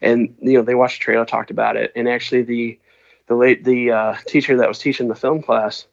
and 0.00 0.34
you 0.40 0.54
know 0.54 0.62
they 0.62 0.74
watched 0.74 1.00
the 1.00 1.04
trailer, 1.04 1.24
talked 1.24 1.50
about 1.50 1.76
it, 1.76 1.92
and 1.94 2.08
actually 2.08 2.42
the 2.42 2.78
the 3.26 3.34
late 3.34 3.64
the 3.64 3.90
uh, 3.90 4.14
teacher 4.26 4.56
that 4.58 4.68
was 4.68 4.78
teaching 4.78 5.08
the 5.08 5.14
film 5.14 5.42
class, 5.42 5.86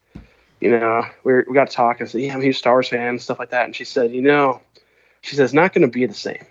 you 0.59 0.71
know, 0.71 1.05
we, 1.23 1.33
were, 1.33 1.45
we 1.47 1.53
got 1.53 1.69
to 1.69 1.75
talk. 1.75 2.01
I 2.01 2.05
said, 2.05 2.21
yeah, 2.21 2.33
I'm 2.33 2.41
a 2.41 2.43
huge 2.43 2.57
Star 2.57 2.73
Wars 2.73 2.89
fan 2.89 3.07
and 3.07 3.21
stuff 3.21 3.39
like 3.39 3.51
that, 3.51 3.65
and 3.65 3.75
she 3.75 3.85
said, 3.85 4.11
you 4.11 4.21
know, 4.21 4.61
she 5.21 5.35
says, 5.35 5.53
not 5.53 5.73
going 5.73 5.89
to 5.89 5.91
be 5.91 6.05
the 6.05 6.13
same. 6.13 6.45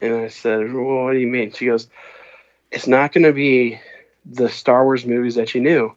And 0.00 0.14
I 0.14 0.28
said, 0.28 0.72
well, 0.72 1.04
what 1.04 1.12
do 1.12 1.18
you 1.18 1.26
mean? 1.26 1.52
She 1.52 1.66
goes, 1.66 1.88
it's 2.70 2.86
not 2.86 3.12
going 3.12 3.24
to 3.24 3.32
be 3.32 3.80
the 4.24 4.48
Star 4.48 4.84
Wars 4.84 5.04
movies 5.04 5.34
that 5.36 5.54
you 5.54 5.60
knew. 5.60 5.94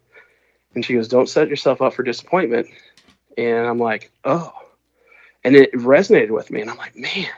And 0.76 0.86
she 0.86 0.94
goes, 0.94 1.08
don't 1.08 1.30
set 1.30 1.48
yourself 1.48 1.82
up 1.82 1.94
for 1.94 2.04
disappointment. 2.04 2.68
And 3.38 3.66
I'm 3.66 3.80
like, 3.80 4.12
oh. 4.24 4.54
And 5.44 5.56
it 5.56 5.72
resonated 5.74 6.32
with 6.32 6.52
me. 6.52 6.62
And 6.62 6.70
I'm 6.70 6.78
like, 6.78 6.96
man, 6.96 7.30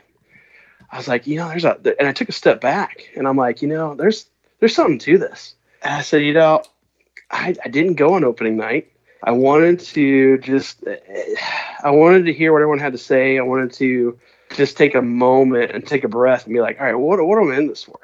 I 0.92 0.98
was 0.98 1.08
like, 1.08 1.28
you 1.28 1.38
know, 1.38 1.50
there's 1.50 1.66
a, 1.66 1.78
and 2.00 2.08
I 2.08 2.14
took 2.14 2.30
a 2.30 2.34
step 2.34 2.62
back 2.62 3.10
and 3.16 3.28
I'm 3.28 3.38
like, 3.38 3.62
you 3.62 3.68
know, 3.68 3.96
there's, 3.96 4.26
there's 4.60 4.76
something 4.76 5.00
to 5.00 5.18
this. 5.18 5.56
And 5.84 5.94
I 5.94 6.02
said, 6.02 6.24
you 6.24 6.34
know, 6.34 6.64
I, 7.30 7.56
I 7.64 7.68
didn't 7.68 7.96
go 7.96 8.14
on 8.14 8.24
opening 8.24 8.58
night. 8.58 8.92
I 9.24 9.32
wanted 9.32 9.80
to 9.80 10.38
just, 10.40 10.84
I 11.84 11.90
wanted 11.92 12.26
to 12.26 12.34
hear 12.34 12.54
what 12.54 12.60
everyone 12.60 12.80
had 12.80 12.94
to 12.94 13.00
say. 13.00 13.38
I 13.38 13.42
wanted 13.42 13.74
to 13.74 14.18
just 14.56 14.78
take 14.78 14.96
a 14.96 15.02
moment 15.02 15.72
and 15.72 15.86
take 15.86 16.04
a 16.04 16.08
breath 16.08 16.46
and 16.46 16.54
be 16.54 16.62
like, 16.62 16.80
all 16.80 16.86
right, 16.86 16.96
what, 16.96 17.26
what 17.26 17.40
am 17.40 17.52
I 17.52 17.58
in 17.58 17.68
this 17.68 17.84
for? 17.84 18.00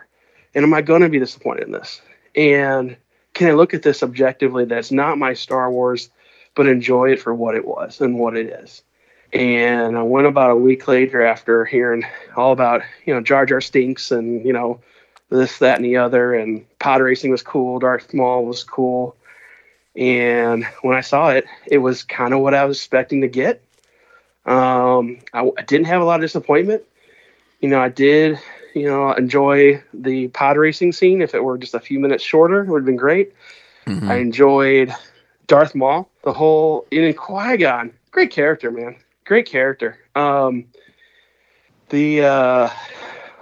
And 0.53 0.63
am 0.63 0.73
I 0.73 0.81
going 0.81 1.01
to 1.01 1.09
be 1.09 1.19
disappointed 1.19 1.63
in 1.65 1.71
this? 1.71 2.01
And 2.35 2.97
can 3.33 3.47
I 3.47 3.53
look 3.53 3.73
at 3.73 3.83
this 3.83 4.03
objectively 4.03 4.65
that's 4.65 4.91
not 4.91 5.17
my 5.17 5.33
Star 5.33 5.71
Wars, 5.71 6.09
but 6.55 6.67
enjoy 6.67 7.11
it 7.11 7.21
for 7.21 7.33
what 7.33 7.55
it 7.55 7.65
was 7.65 8.01
and 8.01 8.19
what 8.19 8.37
it 8.37 8.47
is? 8.47 8.83
And 9.31 9.97
I 9.97 10.03
went 10.03 10.27
about 10.27 10.51
a 10.51 10.55
week 10.55 10.87
later 10.87 11.25
after 11.25 11.65
hearing 11.65 12.05
all 12.37 12.51
about, 12.51 12.83
you 13.05 13.13
know, 13.13 13.21
Jar 13.21 13.47
Jar 13.47 13.61
stinks 13.61 14.11
and, 14.11 14.45
you 14.45 14.53
know, 14.53 14.79
this, 15.29 15.57
that, 15.57 15.77
and 15.77 15.85
the 15.85 15.97
other. 15.97 16.35
And 16.35 16.65
pod 16.77 17.01
racing 17.01 17.31
was 17.31 17.41
cool. 17.41 17.79
Darth 17.79 18.13
Maul 18.13 18.45
was 18.45 18.63
cool. 18.63 19.15
And 19.95 20.65
when 20.81 20.95
I 20.95 21.01
saw 21.01 21.29
it, 21.29 21.45
it 21.65 21.79
was 21.79 22.03
kind 22.03 22.33
of 22.33 22.41
what 22.41 22.53
I 22.53 22.65
was 22.65 22.77
expecting 22.77 23.21
to 23.21 23.27
get. 23.27 23.63
Um, 24.45 25.19
I, 25.33 25.49
I, 25.57 25.61
didn't 25.61 25.87
have 25.87 26.01
a 26.01 26.05
lot 26.05 26.15
of 26.15 26.21
disappointment. 26.21 26.83
You 27.61 27.69
know, 27.69 27.79
I 27.79 27.89
did, 27.89 28.39
you 28.73 28.87
know, 28.87 29.11
enjoy 29.13 29.81
the 29.93 30.27
pod 30.29 30.57
racing 30.57 30.91
scene. 30.91 31.21
If 31.21 31.33
it 31.35 31.43
were 31.43 31.57
just 31.57 31.73
a 31.73 31.79
few 31.79 31.99
minutes 31.99 32.23
shorter, 32.23 32.63
it 32.63 32.67
would 32.67 32.81
have 32.81 32.85
been 32.85 32.95
great. 32.95 33.33
Mm-hmm. 33.85 34.09
I 34.09 34.15
enjoyed 34.15 34.93
Darth 35.47 35.75
Maul, 35.75 36.09
the 36.23 36.33
whole, 36.33 36.87
and 36.91 37.15
Qui 37.15 37.57
Gon, 37.57 37.91
great 38.11 38.31
character, 38.31 38.71
man, 38.71 38.95
great 39.25 39.45
character. 39.45 39.99
Um, 40.15 40.65
the, 41.89 42.23
uh, 42.23 42.69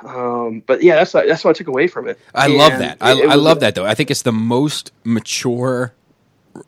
um, 0.04 0.64
but 0.66 0.82
yeah, 0.84 0.96
that's 0.96 1.12
that's 1.12 1.44
what 1.44 1.52
I 1.52 1.54
took 1.54 1.68
away 1.68 1.88
from 1.88 2.08
it. 2.08 2.20
I 2.34 2.46
and 2.46 2.56
love 2.56 2.80
that. 2.80 2.98
I, 3.02 3.12
it, 3.14 3.18
it 3.20 3.30
I 3.30 3.36
love 3.36 3.58
a, 3.58 3.60
that 3.62 3.76
though. 3.76 3.86
I 3.86 3.94
think 3.94 4.10
it's 4.10 4.24
the 4.24 4.32
most 4.32 4.92
mature 5.04 5.94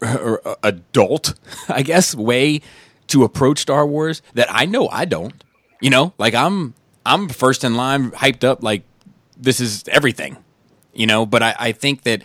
uh, 0.01 0.55
adult, 0.61 1.33
I 1.69 1.81
guess, 1.81 2.15
way 2.15 2.61
to 3.07 3.23
approach 3.23 3.59
Star 3.59 3.85
Wars 3.85 4.21
that 4.33 4.47
I 4.49 4.65
know 4.65 4.87
I 4.89 5.05
don't. 5.05 5.43
You 5.81 5.89
know, 5.89 6.13
like 6.17 6.33
I'm 6.33 6.75
I'm 7.05 7.29
first 7.29 7.63
in 7.63 7.75
line, 7.75 8.11
hyped 8.11 8.43
up, 8.43 8.63
like 8.63 8.83
this 9.37 9.59
is 9.59 9.83
everything. 9.87 10.37
You 10.93 11.07
know, 11.07 11.25
but 11.25 11.41
I, 11.41 11.55
I 11.59 11.71
think 11.71 12.03
that 12.03 12.21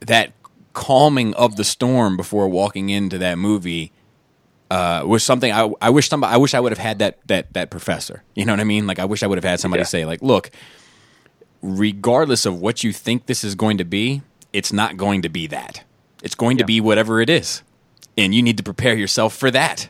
that 0.00 0.32
calming 0.72 1.34
of 1.34 1.56
the 1.56 1.64
storm 1.64 2.16
before 2.16 2.48
walking 2.48 2.88
into 2.88 3.18
that 3.18 3.36
movie 3.36 3.92
uh, 4.70 5.02
was 5.04 5.24
something 5.24 5.50
I, 5.52 5.70
I 5.82 5.90
wish 5.90 6.08
somebody 6.08 6.32
I 6.32 6.36
wish 6.36 6.54
I 6.54 6.60
would 6.60 6.72
have 6.72 6.78
had 6.78 7.00
that 7.00 7.18
that 7.26 7.52
that 7.54 7.70
professor. 7.70 8.22
You 8.34 8.44
know 8.44 8.52
what 8.52 8.60
I 8.60 8.64
mean? 8.64 8.86
Like 8.86 8.98
I 8.98 9.04
wish 9.04 9.22
I 9.22 9.26
would 9.26 9.36
have 9.36 9.44
had 9.44 9.60
somebody 9.60 9.80
yeah. 9.80 9.86
say 9.86 10.04
like, 10.04 10.22
look, 10.22 10.50
regardless 11.60 12.46
of 12.46 12.60
what 12.60 12.84
you 12.84 12.92
think 12.92 13.26
this 13.26 13.42
is 13.42 13.54
going 13.54 13.78
to 13.78 13.84
be, 13.84 14.22
it's 14.52 14.72
not 14.72 14.96
going 14.96 15.22
to 15.22 15.28
be 15.28 15.46
that. 15.48 15.82
It's 16.22 16.34
going 16.34 16.58
yeah. 16.58 16.62
to 16.62 16.66
be 16.66 16.80
whatever 16.80 17.20
it 17.20 17.28
is, 17.28 17.62
and 18.16 18.34
you 18.34 18.42
need 18.42 18.58
to 18.58 18.62
prepare 18.62 18.94
yourself 18.94 19.36
for 19.36 19.50
that. 19.50 19.88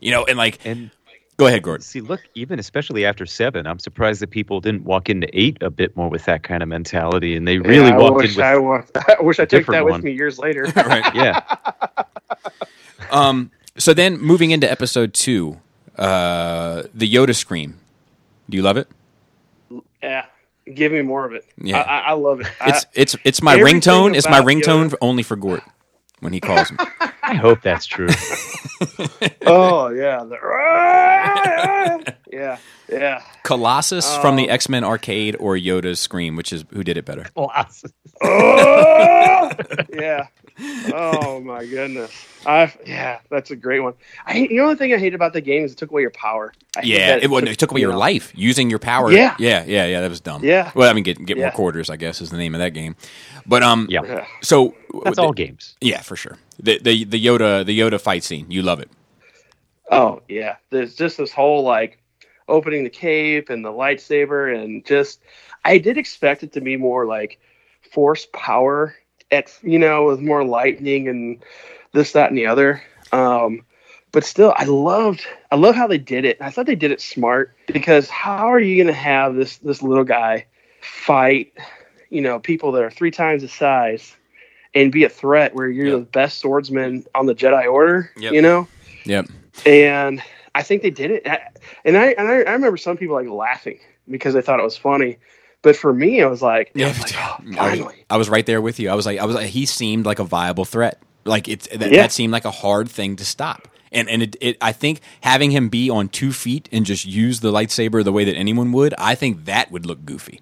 You 0.00 0.10
know, 0.10 0.24
and 0.24 0.36
like. 0.36 0.64
And- 0.64 0.90
Go 1.38 1.46
ahead, 1.46 1.62
Gordon. 1.62 1.82
See, 1.82 2.00
look, 2.00 2.20
even 2.34 2.58
especially 2.58 3.06
after 3.06 3.24
seven, 3.24 3.68
I'm 3.68 3.78
surprised 3.78 4.20
that 4.22 4.30
people 4.30 4.60
didn't 4.60 4.82
walk 4.82 5.08
into 5.08 5.28
eight 5.32 5.56
a 5.62 5.70
bit 5.70 5.96
more 5.96 6.08
with 6.08 6.24
that 6.24 6.42
kind 6.42 6.64
of 6.64 6.68
mentality, 6.68 7.36
and 7.36 7.46
they 7.46 7.58
really 7.58 7.90
yeah, 7.90 7.96
walked 7.96 8.24
in 8.24 8.64
with. 8.64 8.90
I, 8.96 9.16
I 9.20 9.22
wish 9.22 9.38
I 9.38 9.44
took 9.44 9.66
that 9.66 9.84
with 9.84 9.92
one. 9.92 10.02
me 10.02 10.12
years 10.12 10.40
later. 10.40 10.64
right? 10.76 11.14
Yeah. 11.14 11.40
um, 13.12 13.52
so 13.76 13.94
then, 13.94 14.18
moving 14.18 14.50
into 14.50 14.68
episode 14.68 15.14
two, 15.14 15.60
uh, 15.96 16.82
the 16.92 17.08
Yoda 17.08 17.36
scream. 17.36 17.78
Do 18.50 18.56
you 18.56 18.64
love 18.64 18.76
it? 18.76 18.88
Yeah, 20.02 20.26
give 20.74 20.90
me 20.90 21.02
more 21.02 21.24
of 21.24 21.34
it. 21.34 21.46
Yeah, 21.56 21.82
I, 21.82 21.98
I 22.00 22.12
love 22.14 22.40
it. 22.40 22.48
It's 22.62 22.86
it's 22.94 23.16
it's 23.22 23.42
my 23.42 23.56
ringtone. 23.56 24.16
It's 24.16 24.28
my 24.28 24.40
ringtone 24.40 24.92
only 25.00 25.22
for 25.22 25.36
Gort 25.36 25.62
when 26.20 26.32
he 26.32 26.40
calls 26.40 26.70
me. 26.70 26.78
I 27.22 27.34
hope 27.34 27.60
that's 27.62 27.86
true. 27.86 28.08
oh 29.46 29.90
yeah, 29.90 30.24
the, 30.24 30.38
yeah, 32.32 32.58
yeah. 32.90 33.22
Colossus 33.42 34.14
um, 34.14 34.20
from 34.22 34.36
the 34.36 34.48
X 34.48 34.68
Men 34.68 34.84
arcade 34.84 35.36
or 35.38 35.56
Yoda's 35.56 36.00
scream, 36.00 36.36
which 36.36 36.52
is 36.52 36.64
who 36.70 36.82
did 36.82 36.96
it 36.96 37.04
better? 37.04 37.24
Colossus. 37.34 37.92
oh, 38.22 39.50
yeah. 39.92 40.28
Oh 40.60 41.40
my 41.40 41.64
goodness. 41.64 42.10
I 42.46 42.72
yeah, 42.84 43.20
that's 43.30 43.50
a 43.50 43.56
great 43.56 43.80
one. 43.80 43.94
I 44.26 44.32
hate, 44.32 44.50
the 44.50 44.60
only 44.60 44.74
thing 44.74 44.92
I 44.92 44.98
hate 44.98 45.14
about 45.14 45.32
the 45.32 45.40
game 45.40 45.64
is 45.64 45.72
it 45.72 45.78
took 45.78 45.90
away 45.90 46.02
your 46.02 46.10
power. 46.10 46.52
yeah, 46.82 47.16
it, 47.16 47.24
it, 47.24 47.48
it, 47.48 47.58
took 47.58 47.70
away 47.70 47.80
your 47.80 47.92
know. 47.92 47.98
life 47.98 48.32
using 48.34 48.70
your 48.70 48.78
power. 48.78 49.12
Yeah, 49.12 49.36
yeah, 49.38 49.64
yeah, 49.66 49.86
yeah. 49.86 50.00
That 50.00 50.08
was 50.10 50.20
dumb. 50.20 50.44
Yeah. 50.44 50.72
Well, 50.74 50.90
I 50.90 50.92
mean, 50.92 51.04
get 51.04 51.24
get 51.24 51.36
yeah. 51.36 51.44
more 51.44 51.52
quarters, 51.52 51.90
I 51.90 51.96
guess, 51.96 52.20
is 52.20 52.30
the 52.30 52.36
name 52.36 52.54
of 52.54 52.60
that 52.60 52.70
game. 52.70 52.96
But 53.46 53.62
um, 53.62 53.86
yeah. 53.88 54.26
So 54.42 54.74
that's 55.04 55.16
the, 55.16 55.22
all 55.22 55.32
games. 55.32 55.76
Yeah, 55.80 56.00
for 56.00 56.16
sure. 56.16 56.38
The 56.58 56.78
the 56.78 57.04
the 57.04 57.24
Yoda 57.24 57.64
the 57.64 57.78
Yoda 57.78 58.00
fight 58.00 58.24
scene, 58.24 58.50
you 58.50 58.62
love 58.62 58.80
it. 58.80 58.90
Oh 59.90 60.22
yeah, 60.28 60.56
there's 60.70 60.94
just 60.94 61.18
this 61.18 61.32
whole 61.32 61.62
like 61.62 62.02
opening 62.48 62.82
the 62.82 62.90
cape 62.90 63.50
and 63.50 63.64
the 63.64 63.70
lightsaber 63.70 64.54
and 64.54 64.84
just 64.84 65.20
I 65.64 65.78
did 65.78 65.98
expect 65.98 66.42
it 66.42 66.52
to 66.52 66.60
be 66.60 66.76
more 66.76 67.04
like 67.04 67.38
force 67.92 68.26
power 68.32 68.94
at 69.30 69.56
you 69.62 69.78
know 69.78 70.06
with 70.06 70.20
more 70.20 70.44
lightning 70.44 71.08
and 71.08 71.42
this 71.92 72.12
that 72.12 72.30
and 72.30 72.38
the 72.38 72.46
other. 72.46 72.82
Um, 73.12 73.62
but 74.12 74.24
still, 74.24 74.54
I 74.56 74.64
loved 74.64 75.26
I 75.50 75.56
love 75.56 75.74
how 75.74 75.86
they 75.86 75.98
did 75.98 76.24
it. 76.24 76.38
I 76.40 76.50
thought 76.50 76.66
they 76.66 76.74
did 76.74 76.90
it 76.90 77.00
smart 77.00 77.54
because 77.66 78.08
how 78.08 78.52
are 78.52 78.60
you 78.60 78.76
going 78.76 78.94
to 78.94 79.00
have 79.00 79.34
this 79.34 79.58
this 79.58 79.82
little 79.82 80.04
guy 80.04 80.46
fight 80.80 81.52
you 82.10 82.20
know 82.20 82.38
people 82.38 82.72
that 82.72 82.82
are 82.82 82.90
three 82.90 83.10
times 83.10 83.42
the 83.42 83.48
size 83.48 84.16
and 84.74 84.92
be 84.92 85.04
a 85.04 85.08
threat 85.08 85.54
where 85.54 85.68
you're 85.68 85.86
yep. 85.86 85.98
the 85.98 86.04
best 86.04 86.38
swordsman 86.38 87.04
on 87.14 87.26
the 87.26 87.34
Jedi 87.34 87.70
Order? 87.70 88.10
Yep. 88.16 88.32
You 88.32 88.42
know. 88.42 88.68
Yep. 89.04 89.26
And 89.66 90.22
I 90.54 90.62
think 90.62 90.82
they 90.82 90.90
did 90.90 91.10
it. 91.10 91.26
And 91.84 91.96
I, 91.96 92.08
and 92.12 92.28
I, 92.28 92.42
I 92.42 92.52
remember 92.52 92.76
some 92.76 92.96
people 92.96 93.16
like 93.16 93.28
laughing 93.28 93.78
because 94.08 94.34
they 94.34 94.42
thought 94.42 94.60
it 94.60 94.64
was 94.64 94.76
funny. 94.76 95.18
But 95.62 95.76
for 95.76 95.92
me, 95.92 96.22
I 96.22 96.26
was 96.26 96.40
like, 96.40 96.70
yeah, 96.74 96.88
like, 96.88 97.14
oh, 97.16 97.36
finally. 97.54 98.04
I 98.08 98.16
was, 98.16 98.28
right 98.28 98.46
there 98.46 98.60
with 98.60 98.78
you. 98.78 98.90
I 98.90 98.94
was 98.94 99.06
like, 99.06 99.18
I 99.18 99.24
was 99.24 99.34
like, 99.34 99.48
he 99.48 99.66
seemed 99.66 100.06
like 100.06 100.18
a 100.18 100.24
viable 100.24 100.64
threat. 100.64 101.02
Like 101.24 101.48
it's 101.48 101.66
that, 101.68 101.90
yeah. 101.90 102.02
that 102.02 102.12
seemed 102.12 102.32
like 102.32 102.44
a 102.44 102.50
hard 102.50 102.88
thing 102.88 103.16
to 103.16 103.24
stop. 103.24 103.68
And 103.90 104.08
and 104.08 104.22
it, 104.22 104.36
it, 104.40 104.56
I 104.60 104.72
think 104.72 105.00
having 105.20 105.50
him 105.50 105.68
be 105.68 105.90
on 105.90 106.08
two 106.08 106.32
feet 106.32 106.68
and 106.70 106.86
just 106.86 107.06
use 107.06 107.40
the 107.40 107.50
lightsaber 107.50 108.04
the 108.04 108.12
way 108.12 108.24
that 108.24 108.36
anyone 108.36 108.72
would, 108.72 108.94
I 108.98 109.14
think 109.14 109.46
that 109.46 109.70
would 109.72 109.84
look 109.84 110.04
goofy. 110.04 110.40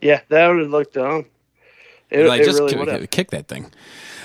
Yeah, 0.00 0.20
that 0.28 0.48
would 0.48 0.60
have 0.60 0.70
looked 0.70 0.94
dumb. 0.94 1.26
It, 2.10 2.26
like, 2.26 2.42
it 2.42 2.44
just 2.44 2.60
really 2.60 3.00
kick, 3.00 3.10
kick 3.10 3.30
that 3.30 3.48
thing. 3.48 3.72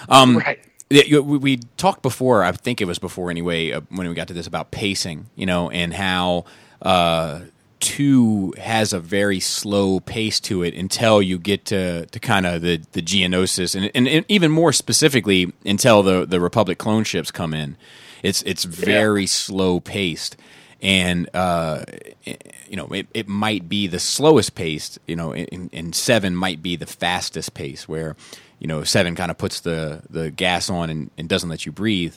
Um, 0.08 0.38
right. 0.38 0.60
We, 0.90 1.20
we 1.20 1.58
talked 1.78 2.02
before. 2.02 2.44
I 2.44 2.52
think 2.52 2.82
it 2.82 2.86
was 2.86 3.00
before 3.00 3.32
anyway 3.32 3.72
uh, 3.72 3.82
when 3.90 4.08
we 4.08 4.14
got 4.14 4.28
to 4.28 4.34
this 4.34 4.48
about 4.48 4.72
pacing, 4.72 5.30
you 5.36 5.46
know, 5.46 5.70
and 5.70 5.94
how 5.94 6.46
uh, 6.82 7.42
two 7.82 8.54
has 8.58 8.94
a 8.94 9.00
very 9.00 9.40
slow 9.40 10.00
pace 10.00 10.40
to 10.40 10.64
it 10.64 10.74
until 10.74 11.22
you 11.22 11.38
get 11.38 11.66
to, 11.66 12.06
to 12.06 12.20
kind 12.20 12.46
of 12.46 12.62
the 12.62 12.82
the 12.94 13.02
Geonosis, 13.02 13.76
and, 13.76 13.92
and, 13.94 14.08
and, 14.08 14.26
even 14.30 14.52
more 14.52 14.72
specifically 14.72 15.52
until 15.66 16.02
the 16.04 16.26
the 16.26 16.40
Republic 16.40 16.78
clone 16.78 17.04
ships 17.04 17.32
come 17.32 17.54
in. 17.54 17.76
It's 18.24 18.44
it's 18.44 18.64
very 18.64 19.24
yeah. 19.24 19.28
slow 19.28 19.80
paced, 19.80 20.38
and 20.82 21.28
uh, 21.34 21.84
you 22.24 22.78
know 22.78 22.88
it, 22.88 23.08
it 23.14 23.28
might 23.28 23.68
be 23.68 23.88
the 23.88 24.00
slowest 24.00 24.56
paced. 24.56 25.00
You 25.08 25.16
know, 25.16 25.34
in, 25.34 25.70
in 25.74 25.92
seven 25.92 26.36
might 26.36 26.62
be 26.62 26.76
the 26.76 26.86
fastest 26.86 27.56
pace 27.56 27.90
where 27.90 28.16
you 28.60 28.68
know 28.68 28.84
seven 28.84 29.16
kind 29.16 29.32
of 29.32 29.38
puts 29.38 29.60
the 29.62 30.04
the 30.10 30.30
gas 30.30 30.70
on 30.70 30.90
and, 30.90 31.12
and 31.18 31.28
doesn't 31.28 31.50
let 31.50 31.66
you 31.66 31.72
breathe 31.72 32.16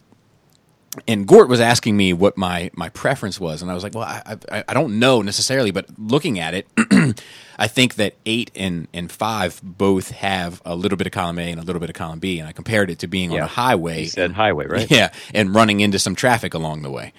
and 1.09 1.26
Gort 1.26 1.49
was 1.49 1.61
asking 1.61 1.97
me 1.97 2.12
what 2.12 2.36
my, 2.36 2.70
my 2.74 2.88
preference 2.88 3.40
was, 3.40 3.62
and 3.62 3.70
I 3.70 3.74
was 3.74 3.82
like, 3.82 3.95
well, 3.95 4.05
I, 4.05 4.36
I, 4.51 4.64
I 4.68 4.74
don't 4.74 4.99
know 4.99 5.22
necessarily, 5.22 5.70
but 5.70 5.86
looking 5.99 6.38
at 6.38 6.55
it, 6.55 6.68
I 7.59 7.68
think 7.68 7.95
that 7.97 8.14
eight 8.26 8.51
and, 8.55 8.88
and 8.92 9.11
five 9.11 9.61
both 9.62 10.11
have 10.11 10.62
a 10.64 10.74
little 10.74 10.97
bit 10.97 11.07
of 11.07 11.12
column 11.12 11.38
A 11.38 11.51
and 11.51 11.61
a 11.61 11.64
little 11.64 11.80
bit 11.80 11.90
of 11.90 11.95
column 11.95 12.18
B, 12.18 12.38
and 12.38 12.49
I 12.49 12.53
compared 12.53 12.90
it 12.90 13.01
to 13.01 13.07
being 13.07 13.32
yeah. 13.32 13.38
on 13.38 13.45
a 13.45 13.49
highway. 13.49 14.03
You 14.03 14.09
said 14.09 14.32
highway, 14.32 14.66
right? 14.66 14.90
Yeah, 14.90 15.11
and 15.32 15.55
running 15.55 15.80
into 15.80 15.99
some 15.99 16.14
traffic 16.14 16.55
along 16.55 16.82
the 16.82 16.90
way, 16.90 17.12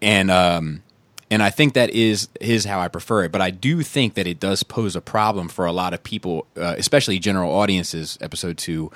and 0.00 0.30
um, 0.30 0.82
and 1.30 1.42
I 1.42 1.50
think 1.50 1.74
that 1.74 1.90
is 1.90 2.28
is 2.40 2.64
how 2.64 2.80
I 2.80 2.88
prefer 2.88 3.24
it. 3.24 3.32
But 3.32 3.40
I 3.40 3.50
do 3.50 3.82
think 3.82 4.14
that 4.14 4.26
it 4.26 4.40
does 4.40 4.62
pose 4.62 4.96
a 4.96 5.00
problem 5.00 5.48
for 5.48 5.66
a 5.66 5.72
lot 5.72 5.94
of 5.94 6.02
people, 6.02 6.46
uh, 6.56 6.74
especially 6.78 7.18
general 7.18 7.52
audiences. 7.52 8.18
Episode 8.20 8.58
two, 8.58 8.90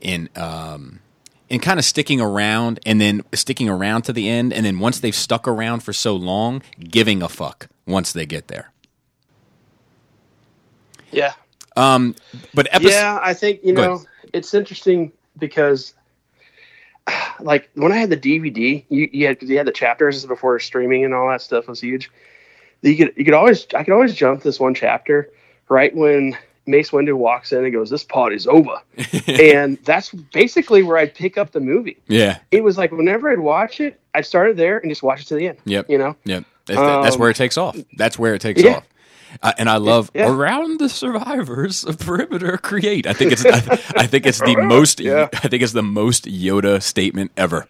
in 0.00 0.28
um, 0.36 1.00
in 1.48 1.60
kind 1.60 1.78
of 1.78 1.84
sticking 1.84 2.20
around 2.20 2.80
and 2.84 3.00
then 3.00 3.22
sticking 3.34 3.68
around 3.68 4.02
to 4.02 4.12
the 4.12 4.28
end, 4.28 4.52
and 4.52 4.64
then 4.66 4.78
once 4.78 5.00
they've 5.00 5.14
stuck 5.14 5.48
around 5.48 5.80
for 5.80 5.92
so 5.92 6.14
long, 6.14 6.62
giving 6.78 7.22
a 7.22 7.28
fuck 7.28 7.68
once 7.86 8.12
they 8.12 8.26
get 8.26 8.48
there. 8.48 8.70
Yeah. 11.10 11.32
Um, 11.76 12.14
but 12.54 12.68
episode- 12.72 12.90
yeah, 12.90 13.18
I 13.22 13.34
think 13.34 13.60
you 13.62 13.72
know 13.72 14.02
it's 14.32 14.52
interesting 14.52 15.12
because 15.38 15.94
like 17.40 17.70
when 17.74 17.92
I 17.92 17.96
had 17.96 18.10
the 18.10 18.16
DVD, 18.16 18.84
you, 18.88 19.08
you 19.12 19.26
had 19.26 19.42
you 19.42 19.56
had 19.56 19.66
the 19.66 19.72
chapters 19.72 20.24
before 20.26 20.58
streaming 20.58 21.04
and 21.04 21.14
all 21.14 21.28
that 21.28 21.42
stuff 21.42 21.68
was 21.68 21.80
huge. 21.80 22.10
You 22.82 22.96
could 22.96 23.14
you 23.16 23.24
could 23.24 23.34
always 23.34 23.66
I 23.74 23.84
could 23.84 23.94
always 23.94 24.14
jump 24.14 24.42
this 24.42 24.60
one 24.60 24.74
chapter 24.74 25.30
right 25.68 25.94
when 25.94 26.36
Mace 26.68 26.90
Windu 26.90 27.16
walks 27.16 27.50
in 27.50 27.64
and 27.64 27.72
goes, 27.72 27.90
"This 27.90 28.04
party's 28.04 28.46
over," 28.46 28.80
and 29.26 29.78
that's 29.84 30.10
basically 30.10 30.82
where 30.82 30.98
I'd 30.98 31.14
pick 31.14 31.38
up 31.38 31.52
the 31.52 31.60
movie. 31.60 31.96
Yeah, 32.06 32.38
it 32.50 32.62
was 32.62 32.76
like 32.76 32.92
whenever 32.92 33.30
I'd 33.30 33.40
watch 33.40 33.80
it, 33.80 33.98
I'd 34.14 34.26
start 34.26 34.50
it 34.50 34.56
there 34.56 34.78
and 34.78 34.90
just 34.90 35.02
watch 35.02 35.22
it 35.22 35.26
to 35.28 35.34
the 35.34 35.48
end. 35.48 35.58
Yep, 35.64 35.88
you 35.88 35.98
know. 35.98 36.14
Yep, 36.24 36.44
that's, 36.66 36.78
um, 36.78 37.02
that's 37.02 37.16
where 37.16 37.30
it 37.30 37.36
takes 37.36 37.56
off. 37.56 37.76
That's 37.96 38.18
where 38.18 38.34
it 38.34 38.40
takes 38.40 38.62
yeah. 38.62 38.76
off. 38.76 38.84
Uh, 39.42 39.52
and 39.58 39.68
I 39.68 39.76
love 39.76 40.10
yeah. 40.14 40.30
around 40.30 40.78
the 40.78 40.88
survivors 40.88 41.84
of 41.84 41.98
perimeter 41.98 42.56
create. 42.58 43.06
I 43.06 43.12
think 43.12 43.32
it's 43.32 43.44
I, 43.44 43.58
I 43.96 44.06
think 44.06 44.26
it's 44.26 44.40
the 44.40 44.56
most 44.62 45.00
yeah. 45.00 45.28
I 45.32 45.48
think 45.48 45.62
it's 45.62 45.72
the 45.72 45.82
most 45.82 46.26
Yoda 46.26 46.82
statement 46.82 47.32
ever. 47.36 47.66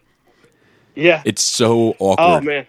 Yeah, 0.94 1.22
it's 1.24 1.42
so 1.42 1.94
awkward. 2.00 2.18
Oh 2.18 2.40
man, 2.40 2.66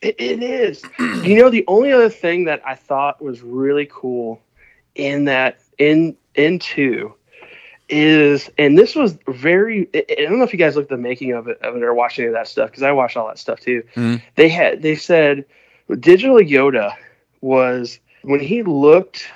it, 0.00 0.16
it 0.18 0.42
is. 0.42 0.82
you 0.98 1.36
know, 1.36 1.50
the 1.50 1.64
only 1.68 1.92
other 1.92 2.08
thing 2.08 2.44
that 2.44 2.60
I 2.66 2.74
thought 2.74 3.22
was 3.22 3.42
really 3.42 3.88
cool 3.90 4.40
in 4.94 5.24
that 5.24 5.60
in 5.78 6.16
in 6.34 6.58
two 6.58 7.14
is 7.88 8.50
and 8.58 8.78
this 8.78 8.94
was 8.94 9.18
very 9.28 9.88
i 9.94 10.04
don't 10.18 10.38
know 10.38 10.44
if 10.44 10.52
you 10.52 10.58
guys 10.58 10.76
looked 10.76 10.90
at 10.90 10.96
the 10.96 11.02
making 11.02 11.32
of 11.32 11.48
it 11.48 11.60
of 11.62 11.76
it 11.76 11.82
or 11.82 11.92
watched 11.92 12.18
any 12.18 12.28
of 12.28 12.34
that 12.34 12.48
stuff 12.48 12.70
because 12.70 12.82
i 12.82 12.90
watched 12.90 13.16
all 13.16 13.26
that 13.26 13.38
stuff 13.38 13.60
too 13.60 13.82
mm-hmm. 13.94 14.16
they 14.36 14.48
had 14.48 14.82
they 14.82 14.94
said 14.94 15.44
digital 16.00 16.36
yoda 16.36 16.94
was 17.40 17.98
when 18.22 18.40
he 18.40 18.62
looked 18.62 19.28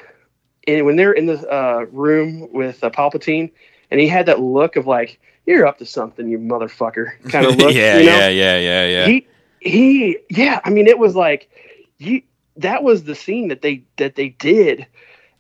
in 0.67 0.85
when 0.85 0.97
they're 0.97 1.13
in 1.13 1.27
the 1.27 1.53
uh, 1.53 1.85
room 1.91 2.49
with 2.53 2.83
uh, 2.83 2.91
palpatine 2.91 3.51
and 3.91 4.01
he 4.01 4.09
had 4.09 4.27
that 4.27 4.41
look 4.41 4.77
of 4.77 4.87
like 4.87 5.21
you're 5.45 5.67
up 5.67 5.79
to 5.79 5.87
something 5.87 6.29
you 6.29 6.39
motherfucker 6.39 7.11
kind 7.31 7.47
of 7.47 7.57
look 7.57 7.75
yeah 7.75 7.99
you 7.99 8.07
know? 8.07 8.17
yeah 8.17 8.29
yeah 8.29 8.59
yeah 8.59 8.87
yeah 8.87 9.07
he 9.07 9.27
he 9.61 10.19
yeah 10.31 10.61
i 10.65 10.71
mean 10.71 10.87
it 10.87 10.99
was 10.99 11.15
like 11.15 11.51
you 11.99 12.23
that 12.57 12.83
was 12.83 13.05
the 13.05 13.15
scene 13.15 13.49
that 13.49 13.61
they 13.61 13.83
that 13.97 14.15
they 14.15 14.31
did 14.31 14.87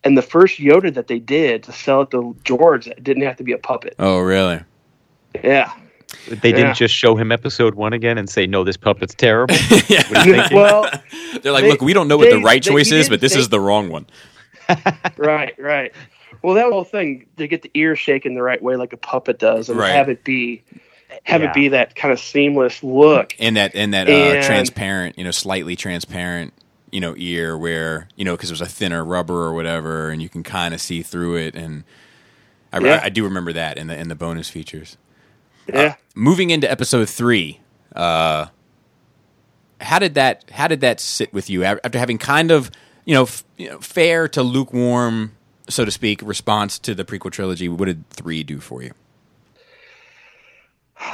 and 0.06 0.16
the 0.16 0.22
first 0.22 0.58
Yoda 0.58 0.94
that 0.94 1.08
they 1.08 1.18
did 1.18 1.64
to 1.64 1.72
sell 1.72 2.02
it 2.02 2.12
to 2.12 2.36
George 2.44 2.88
didn't 3.02 3.24
have 3.24 3.36
to 3.36 3.42
be 3.42 3.52
a 3.52 3.58
puppet. 3.58 3.96
Oh, 3.98 4.20
really? 4.20 4.62
Yeah. 5.42 5.72
They 6.28 6.52
didn't 6.52 6.68
yeah. 6.68 6.72
just 6.72 6.94
show 6.94 7.16
him 7.16 7.32
episode 7.32 7.74
one 7.74 7.92
again 7.92 8.16
and 8.16 8.30
say, 8.30 8.46
"No, 8.46 8.62
this 8.62 8.76
puppet's 8.76 9.14
terrible." 9.14 9.56
yeah. 9.88 10.48
well, 10.52 10.88
they're 11.42 11.50
like, 11.50 11.64
they, 11.64 11.70
"Look, 11.70 11.80
we 11.80 11.92
don't 11.92 12.06
know 12.06 12.16
what 12.16 12.30
they, 12.30 12.36
the 12.36 12.42
right 12.42 12.62
choice 12.62 12.92
is, 12.92 13.08
but 13.08 13.20
this 13.20 13.34
they, 13.34 13.40
is 13.40 13.48
the 13.48 13.58
wrong 13.58 13.88
one." 13.88 14.06
right, 15.16 15.52
right. 15.58 15.92
Well, 16.42 16.54
that 16.54 16.70
whole 16.70 16.84
thing 16.84 17.26
to 17.38 17.48
get 17.48 17.62
the 17.62 17.72
ear 17.74 17.96
shaken 17.96 18.34
the 18.34 18.42
right 18.42 18.62
way, 18.62 18.76
like 18.76 18.92
a 18.92 18.96
puppet 18.96 19.40
does, 19.40 19.68
and 19.68 19.78
right. 19.80 19.94
have 19.94 20.08
it 20.08 20.22
be 20.22 20.62
have 21.24 21.42
yeah. 21.42 21.50
it 21.50 21.54
be 21.54 21.68
that 21.68 21.96
kind 21.96 22.12
of 22.12 22.20
seamless 22.20 22.84
look, 22.84 23.34
and 23.40 23.56
that 23.56 23.74
and 23.74 23.92
that 23.92 24.08
uh, 24.08 24.12
and, 24.12 24.44
transparent, 24.44 25.18
you 25.18 25.24
know, 25.24 25.32
slightly 25.32 25.74
transparent 25.74 26.54
you 26.90 27.00
know 27.00 27.14
ear 27.16 27.56
where 27.56 28.08
you 28.16 28.24
know 28.24 28.36
because 28.36 28.50
it 28.50 28.52
was 28.52 28.60
a 28.60 28.66
thinner 28.66 29.04
rubber 29.04 29.42
or 29.42 29.54
whatever, 29.54 30.10
and 30.10 30.22
you 30.22 30.28
can 30.28 30.42
kind 30.42 30.74
of 30.74 30.80
see 30.80 31.02
through 31.02 31.36
it. 31.36 31.54
And 31.54 31.84
I, 32.72 32.80
yeah. 32.80 33.00
I, 33.02 33.06
I, 33.06 33.08
do 33.08 33.24
remember 33.24 33.52
that 33.52 33.76
in 33.76 33.88
the 33.88 33.98
in 33.98 34.08
the 34.08 34.14
bonus 34.14 34.48
features. 34.48 34.96
Yeah. 35.68 35.80
Uh, 35.80 35.94
moving 36.14 36.50
into 36.50 36.70
episode 36.70 37.08
three, 37.08 37.60
uh, 37.94 38.46
how 39.80 39.98
did 39.98 40.14
that 40.14 40.44
how 40.50 40.68
did 40.68 40.80
that 40.80 41.00
sit 41.00 41.32
with 41.32 41.50
you 41.50 41.64
after 41.64 41.98
having 41.98 42.18
kind 42.18 42.50
of 42.50 42.70
you 43.04 43.14
know, 43.14 43.22
f- 43.22 43.44
you 43.56 43.70
know 43.70 43.80
fair 43.80 44.28
to 44.28 44.42
lukewarm, 44.42 45.32
so 45.68 45.84
to 45.84 45.90
speak, 45.90 46.20
response 46.22 46.78
to 46.80 46.94
the 46.94 47.04
prequel 47.04 47.32
trilogy? 47.32 47.68
What 47.68 47.86
did 47.86 48.08
three 48.10 48.42
do 48.42 48.60
for 48.60 48.82
you? 48.82 48.92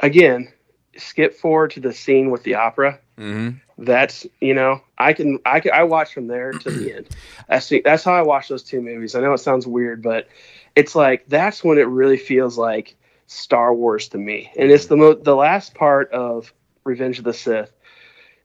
Again, 0.00 0.52
skip 0.96 1.34
forward 1.34 1.72
to 1.72 1.80
the 1.80 1.92
scene 1.92 2.30
with 2.30 2.42
the 2.42 2.54
opera. 2.54 2.98
Mm-hmm 3.18 3.58
that's 3.80 4.26
you 4.40 4.54
know 4.54 4.80
I 4.98 5.12
can 5.12 5.38
I 5.44 5.60
can 5.60 5.72
I 5.72 5.84
watch 5.84 6.12
from 6.12 6.26
there 6.26 6.52
to 6.52 6.70
the 6.70 6.92
end. 6.96 7.08
That's 7.48 7.68
the, 7.68 7.82
that's 7.84 8.04
how 8.04 8.14
I 8.14 8.22
watch 8.22 8.48
those 8.48 8.62
two 8.62 8.80
movies. 8.80 9.14
I 9.14 9.20
know 9.20 9.32
it 9.32 9.38
sounds 9.38 9.66
weird, 9.66 10.02
but 10.02 10.28
it's 10.76 10.94
like 10.94 11.26
that's 11.28 11.64
when 11.64 11.78
it 11.78 11.88
really 11.88 12.16
feels 12.16 12.58
like 12.58 12.96
Star 13.26 13.74
Wars 13.74 14.08
to 14.08 14.18
me. 14.18 14.50
And 14.56 14.70
it's 14.70 14.86
the 14.86 14.96
mo- 14.96 15.14
the 15.14 15.36
last 15.36 15.74
part 15.74 16.10
of 16.12 16.52
Revenge 16.84 17.18
of 17.18 17.24
the 17.24 17.32
Sith 17.34 17.72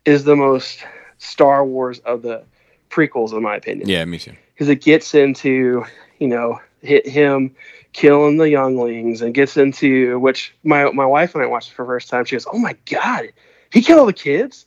is 0.05 0.23
the 0.23 0.35
most 0.35 0.85
Star 1.17 1.65
Wars 1.65 1.99
of 1.99 2.21
the 2.21 2.43
prequels, 2.89 3.33
in 3.33 3.41
my 3.43 3.55
opinion. 3.55 3.89
Yeah, 3.89 4.05
me 4.05 4.19
too. 4.19 4.33
Because 4.53 4.69
it 4.69 4.81
gets 4.81 5.13
into 5.13 5.85
you 6.19 6.27
know 6.27 6.59
hit 6.81 7.07
him 7.07 7.55
killing 7.93 8.37
the 8.37 8.49
younglings 8.49 9.21
and 9.21 9.33
gets 9.33 9.57
into 9.57 10.19
which 10.19 10.55
my 10.63 10.89
my 10.91 11.05
wife 11.05 11.35
and 11.35 11.43
I 11.43 11.47
watched 11.47 11.71
it 11.71 11.73
for 11.75 11.83
the 11.83 11.89
first 11.89 12.09
time. 12.09 12.25
She 12.25 12.35
goes, 12.35 12.47
"Oh 12.51 12.59
my 12.59 12.75
god, 12.85 13.33
he 13.71 13.81
killed 13.81 13.99
all 13.99 14.05
the 14.05 14.13
kids." 14.13 14.65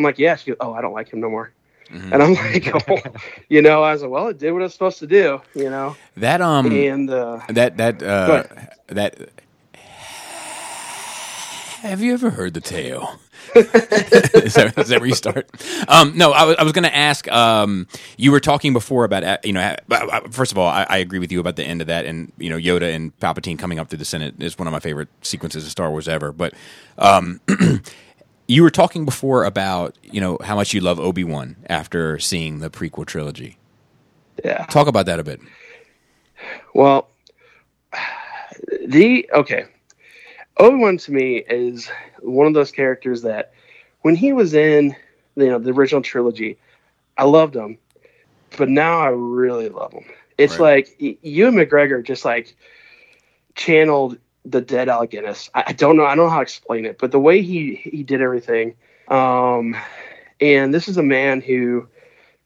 I'm 0.00 0.04
like, 0.04 0.18
yeah. 0.18 0.34
She 0.36 0.50
goes, 0.50 0.56
oh, 0.60 0.72
I 0.72 0.80
don't 0.80 0.94
like 0.94 1.12
him 1.12 1.20
no 1.20 1.28
more. 1.28 1.52
Mm-hmm. 1.90 2.12
And 2.12 2.22
I'm 2.22 2.34
like, 2.34 2.72
oh, 2.90 3.20
you 3.50 3.60
know, 3.60 3.82
I 3.82 3.92
was 3.92 4.00
like, 4.00 4.10
well, 4.10 4.28
it 4.28 4.38
did 4.38 4.52
what 4.52 4.60
it 4.60 4.64
was 4.64 4.72
supposed 4.72 4.98
to 5.00 5.06
do, 5.06 5.42
you 5.54 5.68
know. 5.68 5.94
That 6.16 6.40
um, 6.40 6.72
and 6.72 7.10
uh, 7.10 7.40
that 7.50 7.76
that 7.76 8.02
uh, 8.02 8.44
that. 8.86 9.28
Have 11.82 12.00
you 12.00 12.14
ever 12.14 12.30
heard 12.30 12.54
the 12.54 12.60
tale? 12.60 13.18
is, 13.54 13.72
that, 14.54 14.74
is, 14.76 14.88
that 14.88 15.00
where 15.00 15.08
you 15.08 15.14
start? 15.14 15.50
Um, 15.88 16.16
no, 16.16 16.32
I 16.32 16.44
was, 16.44 16.56
I 16.58 16.62
was 16.62 16.72
going 16.72 16.84
to 16.84 16.94
ask. 16.94 17.26
Um, 17.32 17.88
you 18.16 18.32
were 18.32 18.40
talking 18.40 18.72
before 18.72 19.04
about 19.04 19.24
uh, 19.24 19.38
you 19.44 19.52
know. 19.52 19.74
First 20.30 20.52
of 20.52 20.58
all, 20.58 20.68
I, 20.68 20.86
I, 20.88 20.98
agree 20.98 21.18
with 21.18 21.32
you 21.32 21.40
about 21.40 21.56
the 21.56 21.64
end 21.64 21.80
of 21.80 21.88
that, 21.88 22.06
and 22.06 22.32
you 22.38 22.48
know, 22.48 22.56
Yoda 22.56 22.94
and 22.94 23.18
Palpatine 23.18 23.58
coming 23.58 23.78
up 23.78 23.88
through 23.88 23.98
the 23.98 24.04
Senate 24.04 24.40
is 24.40 24.58
one 24.58 24.68
of 24.68 24.72
my 24.72 24.78
favorite 24.78 25.08
sequences 25.22 25.64
of 25.64 25.70
Star 25.70 25.90
Wars 25.90 26.06
ever. 26.06 26.32
But 26.32 26.54
um, 26.98 27.40
you 28.50 28.64
were 28.64 28.70
talking 28.70 29.04
before 29.04 29.44
about 29.44 29.96
you 30.02 30.20
know 30.20 30.36
how 30.42 30.56
much 30.56 30.74
you 30.74 30.80
love 30.80 30.98
Obi 30.98 31.22
Wan 31.22 31.56
after 31.68 32.18
seeing 32.18 32.58
the 32.58 32.68
prequel 32.68 33.06
trilogy. 33.06 33.56
Yeah, 34.44 34.66
talk 34.66 34.88
about 34.88 35.06
that 35.06 35.20
a 35.20 35.24
bit. 35.24 35.40
Well, 36.74 37.08
the 38.84 39.30
okay, 39.32 39.66
Obi 40.58 40.76
Wan 40.76 40.98
to 40.98 41.12
me 41.12 41.36
is 41.36 41.88
one 42.18 42.48
of 42.48 42.54
those 42.54 42.72
characters 42.72 43.22
that 43.22 43.52
when 44.00 44.16
he 44.16 44.32
was 44.32 44.52
in 44.52 44.96
you 45.36 45.46
know 45.46 45.60
the 45.60 45.70
original 45.70 46.02
trilogy, 46.02 46.58
I 47.16 47.24
loved 47.24 47.54
him, 47.54 47.78
but 48.56 48.68
now 48.68 48.98
I 48.98 49.10
really 49.10 49.68
love 49.68 49.92
him. 49.92 50.06
It's 50.38 50.58
right. 50.58 50.88
like 50.98 51.20
Ewan 51.22 51.54
McGregor 51.54 52.04
just 52.04 52.24
like 52.24 52.56
channeled 53.54 54.18
the 54.44 54.60
dead 54.60 54.88
Alec 54.88 55.10
Guinness. 55.10 55.50
I, 55.54 55.64
I, 55.68 55.72
don't 55.72 55.96
know. 55.96 56.04
I 56.04 56.14
don't 56.14 56.26
know 56.26 56.30
how 56.30 56.36
to 56.36 56.42
explain 56.42 56.84
it, 56.86 56.98
but 56.98 57.12
the 57.12 57.20
way 57.20 57.42
he 57.42 57.74
he 57.74 58.02
did 58.02 58.20
everything. 58.20 58.74
Um, 59.08 59.76
and 60.40 60.72
this 60.72 60.88
is 60.88 60.96
a 60.96 61.02
man 61.02 61.40
who 61.40 61.88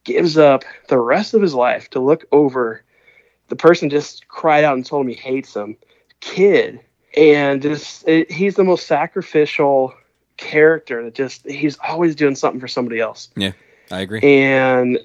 gives 0.05 0.37
up 0.37 0.65
the 0.89 0.99
rest 0.99 1.35
of 1.35 1.43
his 1.43 1.55
life 1.55 1.91
to 1.91 2.01
look 2.01 2.27
over 2.33 2.83
the 3.49 3.57
person 3.57 3.91
just 3.91 4.29
cried 4.29 4.65
out 4.65 4.75
and 4.75 4.87
told 4.87 5.05
him 5.05 5.09
he 5.09 5.15
hates 5.15 5.55
him 5.55 5.77
kid 6.21 6.81
and 7.17 7.63
just 7.63 8.07
it, 8.09 8.31
he's 8.31 8.55
the 8.55 8.65
most 8.65 8.87
sacrificial 8.87 9.95
character 10.37 11.05
that 11.05 11.15
just 11.15 11.47
he's 11.49 11.79
always 11.79 12.15
doing 12.15 12.35
something 12.35 12.61
for 12.61 12.69
somebody 12.69 13.01
else 13.01 13.29
yeah 13.37 13.53
i 13.91 14.01
agree 14.01 14.21
and 14.23 14.99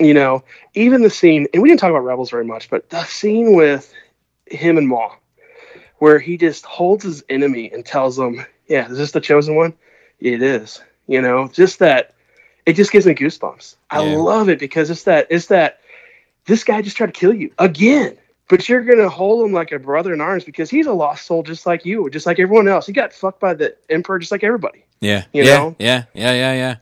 you 0.00 0.12
know 0.12 0.42
even 0.74 1.02
the 1.02 1.10
scene 1.10 1.46
and 1.52 1.62
we 1.62 1.68
didn't 1.68 1.80
talk 1.80 1.90
about 1.90 2.04
rebels 2.04 2.30
very 2.30 2.44
much 2.44 2.68
but 2.70 2.88
the 2.90 3.04
scene 3.04 3.54
with 3.54 3.92
him 4.46 4.76
and 4.76 4.88
maul 4.88 5.16
where 6.04 6.18
he 6.18 6.36
just 6.36 6.66
holds 6.66 7.02
his 7.02 7.24
enemy 7.30 7.72
and 7.72 7.82
tells 7.82 8.14
them 8.14 8.44
yeah 8.68 8.90
is 8.90 8.98
this 8.98 9.12
the 9.12 9.22
chosen 9.22 9.56
one? 9.56 9.72
It 10.20 10.42
is 10.42 10.82
you 11.06 11.22
know? 11.22 11.48
Just 11.48 11.78
that 11.78 12.12
it 12.66 12.74
just 12.74 12.92
gives 12.92 13.06
me 13.06 13.14
goosebumps. 13.14 13.76
I 13.90 14.00
love 14.00 14.50
it 14.50 14.58
because 14.58 14.90
it's 14.90 15.04
that 15.04 15.28
it's 15.30 15.46
that 15.46 15.80
this 16.44 16.62
guy 16.62 16.82
just 16.82 16.98
tried 16.98 17.06
to 17.06 17.18
kill 17.18 17.32
you 17.32 17.52
again 17.58 18.18
but 18.48 18.68
you're 18.68 18.82
gonna 18.82 19.08
hold 19.08 19.44
him 19.44 19.52
like 19.52 19.72
a 19.72 19.78
brother 19.78 20.12
in 20.12 20.20
arms 20.20 20.44
because 20.44 20.70
he's 20.70 20.86
a 20.86 20.92
lost 20.92 21.26
soul 21.26 21.42
just 21.42 21.66
like 21.66 21.84
you, 21.84 22.08
just 22.10 22.26
like 22.26 22.38
everyone 22.38 22.68
else. 22.68 22.86
He 22.86 22.92
got 22.92 23.12
fucked 23.12 23.40
by 23.40 23.54
the 23.54 23.74
emperor 23.88 24.18
just 24.18 24.32
like 24.32 24.44
everybody. 24.44 24.84
Yeah, 25.00 25.24
you 25.32 25.44
yeah, 25.44 25.56
know? 25.56 25.76
yeah, 25.78 26.04
yeah, 26.14 26.32
yeah, 26.32 26.52
yeah. 26.52 26.76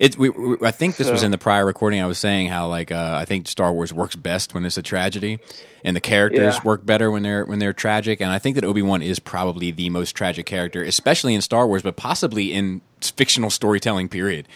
It. 0.00 0.16
We, 0.16 0.30
we, 0.30 0.56
I 0.62 0.70
think 0.70 0.96
this 0.96 1.06
so. 1.06 1.12
was 1.12 1.22
in 1.22 1.30
the 1.30 1.38
prior 1.38 1.66
recording. 1.66 2.00
I 2.00 2.06
was 2.06 2.18
saying 2.18 2.48
how 2.48 2.68
like 2.68 2.90
uh, 2.90 3.18
I 3.20 3.24
think 3.24 3.48
Star 3.48 3.72
Wars 3.72 3.92
works 3.92 4.16
best 4.16 4.54
when 4.54 4.64
it's 4.64 4.76
a 4.76 4.82
tragedy, 4.82 5.38
and 5.84 5.94
the 5.96 6.00
characters 6.00 6.56
yeah. 6.56 6.62
work 6.64 6.86
better 6.86 7.10
when 7.10 7.22
they're 7.22 7.44
when 7.44 7.58
they're 7.58 7.72
tragic. 7.72 8.20
And 8.20 8.30
I 8.30 8.38
think 8.38 8.54
that 8.54 8.64
Obi 8.64 8.82
Wan 8.82 9.02
is 9.02 9.18
probably 9.18 9.70
the 9.70 9.90
most 9.90 10.12
tragic 10.12 10.46
character, 10.46 10.82
especially 10.82 11.34
in 11.34 11.42
Star 11.42 11.66
Wars, 11.66 11.82
but 11.82 11.96
possibly 11.96 12.52
in 12.52 12.80
fictional 13.00 13.50
storytelling. 13.50 14.08
Period 14.08 14.48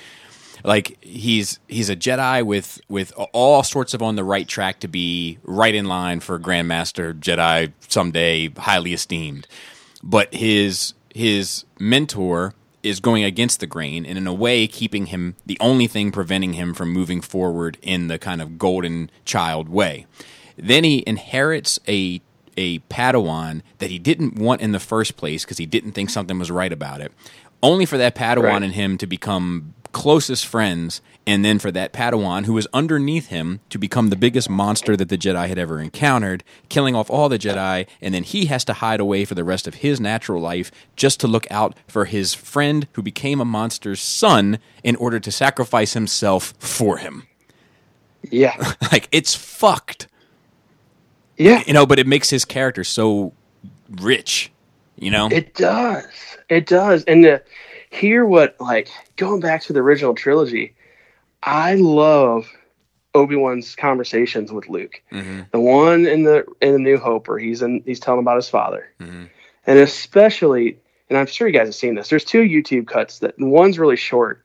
like 0.64 1.02
he's 1.02 1.58
he's 1.68 1.90
a 1.90 1.96
Jedi 1.96 2.44
with 2.44 2.80
with 2.88 3.12
all 3.32 3.62
sorts 3.62 3.94
of 3.94 4.02
on 4.02 4.16
the 4.16 4.24
right 4.24 4.46
track 4.46 4.80
to 4.80 4.88
be 4.88 5.38
right 5.42 5.74
in 5.74 5.86
line 5.86 6.20
for 6.20 6.38
Grandmaster 6.38 7.18
Jedi 7.18 7.72
someday, 7.88 8.48
highly 8.50 8.92
esteemed. 8.92 9.46
But 10.02 10.32
his 10.34 10.94
his 11.14 11.64
mentor 11.78 12.54
is 12.82 13.00
going 13.00 13.24
against 13.24 13.60
the 13.60 13.66
grain 13.66 14.06
and 14.06 14.16
in 14.16 14.26
a 14.26 14.32
way 14.32 14.66
keeping 14.66 15.06
him 15.06 15.36
the 15.44 15.58
only 15.60 15.86
thing 15.86 16.10
preventing 16.10 16.54
him 16.54 16.72
from 16.72 16.90
moving 16.90 17.20
forward 17.20 17.76
in 17.82 18.08
the 18.08 18.18
kind 18.18 18.40
of 18.40 18.58
golden 18.58 19.10
child 19.24 19.68
way. 19.68 20.06
Then 20.56 20.84
he 20.84 21.04
inherits 21.06 21.78
a 21.88 22.20
a 22.56 22.80
Padawan 22.80 23.62
that 23.78 23.90
he 23.90 23.98
didn't 23.98 24.36
want 24.36 24.60
in 24.60 24.72
the 24.72 24.80
first 24.80 25.16
place 25.16 25.44
because 25.44 25.58
he 25.58 25.66
didn't 25.66 25.92
think 25.92 26.10
something 26.10 26.38
was 26.38 26.50
right 26.50 26.72
about 26.72 27.00
it. 27.00 27.12
Only 27.62 27.86
for 27.86 27.98
that 27.98 28.14
Padawan 28.14 28.42
right. 28.42 28.62
in 28.62 28.70
him 28.72 28.98
to 28.98 29.06
become 29.06 29.74
closest 29.92 30.46
friends, 30.46 31.00
and 31.26 31.44
then 31.44 31.58
for 31.58 31.70
that 31.70 31.92
Padawan 31.92 32.44
who 32.44 32.52
was 32.52 32.66
underneath 32.72 33.28
him 33.28 33.60
to 33.70 33.78
become 33.78 34.08
the 34.08 34.16
biggest 34.16 34.48
monster 34.48 34.96
that 34.96 35.08
the 35.08 35.18
Jedi 35.18 35.48
had 35.48 35.58
ever 35.58 35.80
encountered, 35.80 36.42
killing 36.68 36.94
off 36.94 37.10
all 37.10 37.28
the 37.28 37.38
Jedi, 37.38 37.86
and 38.00 38.14
then 38.14 38.22
he 38.22 38.46
has 38.46 38.64
to 38.64 38.74
hide 38.74 39.00
away 39.00 39.24
for 39.24 39.34
the 39.34 39.44
rest 39.44 39.66
of 39.66 39.74
his 39.74 40.00
natural 40.00 40.40
life 40.40 40.70
just 40.96 41.20
to 41.20 41.28
look 41.28 41.46
out 41.50 41.76
for 41.86 42.06
his 42.06 42.34
friend 42.34 42.86
who 42.92 43.02
became 43.02 43.40
a 43.40 43.44
monster's 43.44 44.00
son 44.00 44.58
in 44.82 44.96
order 44.96 45.20
to 45.20 45.30
sacrifice 45.30 45.92
himself 45.92 46.54
for 46.58 46.98
him. 46.98 47.26
Yeah. 48.22 48.74
like, 48.92 49.08
it's 49.12 49.34
fucked. 49.34 50.08
Yeah. 51.36 51.62
You 51.66 51.72
know, 51.72 51.86
but 51.86 51.98
it 51.98 52.06
makes 52.06 52.30
his 52.30 52.44
character 52.44 52.84
so 52.84 53.32
rich, 53.88 54.52
you 54.96 55.10
know? 55.10 55.28
It 55.30 55.54
does. 55.54 56.04
It 56.48 56.66
does. 56.66 57.04
And 57.04 57.24
the 57.24 57.42
hear 57.90 58.24
what 58.24 58.56
like 58.60 58.88
going 59.16 59.40
back 59.40 59.62
to 59.62 59.72
the 59.72 59.80
original 59.80 60.14
trilogy, 60.14 60.74
I 61.42 61.74
love 61.74 62.48
Obi 63.14 63.36
Wan's 63.36 63.74
conversations 63.74 64.52
with 64.52 64.68
Luke. 64.68 65.02
Mm-hmm. 65.12 65.42
The 65.52 65.60
one 65.60 66.06
in 66.06 66.22
the 66.22 66.46
in 66.60 66.72
the 66.72 66.78
New 66.78 66.96
Hope 66.96 67.28
where 67.28 67.38
he's 67.38 67.62
in 67.62 67.82
he's 67.84 68.00
telling 68.00 68.20
about 68.20 68.36
his 68.36 68.48
father, 68.48 68.90
mm-hmm. 69.00 69.24
and 69.66 69.78
especially, 69.78 70.78
and 71.08 71.18
I'm 71.18 71.26
sure 71.26 71.48
you 71.48 71.52
guys 71.52 71.68
have 71.68 71.74
seen 71.74 71.96
this. 71.96 72.08
There's 72.08 72.24
two 72.24 72.42
YouTube 72.42 72.86
cuts 72.86 73.18
that 73.18 73.38
one's 73.38 73.78
really 73.78 73.96
short, 73.96 74.44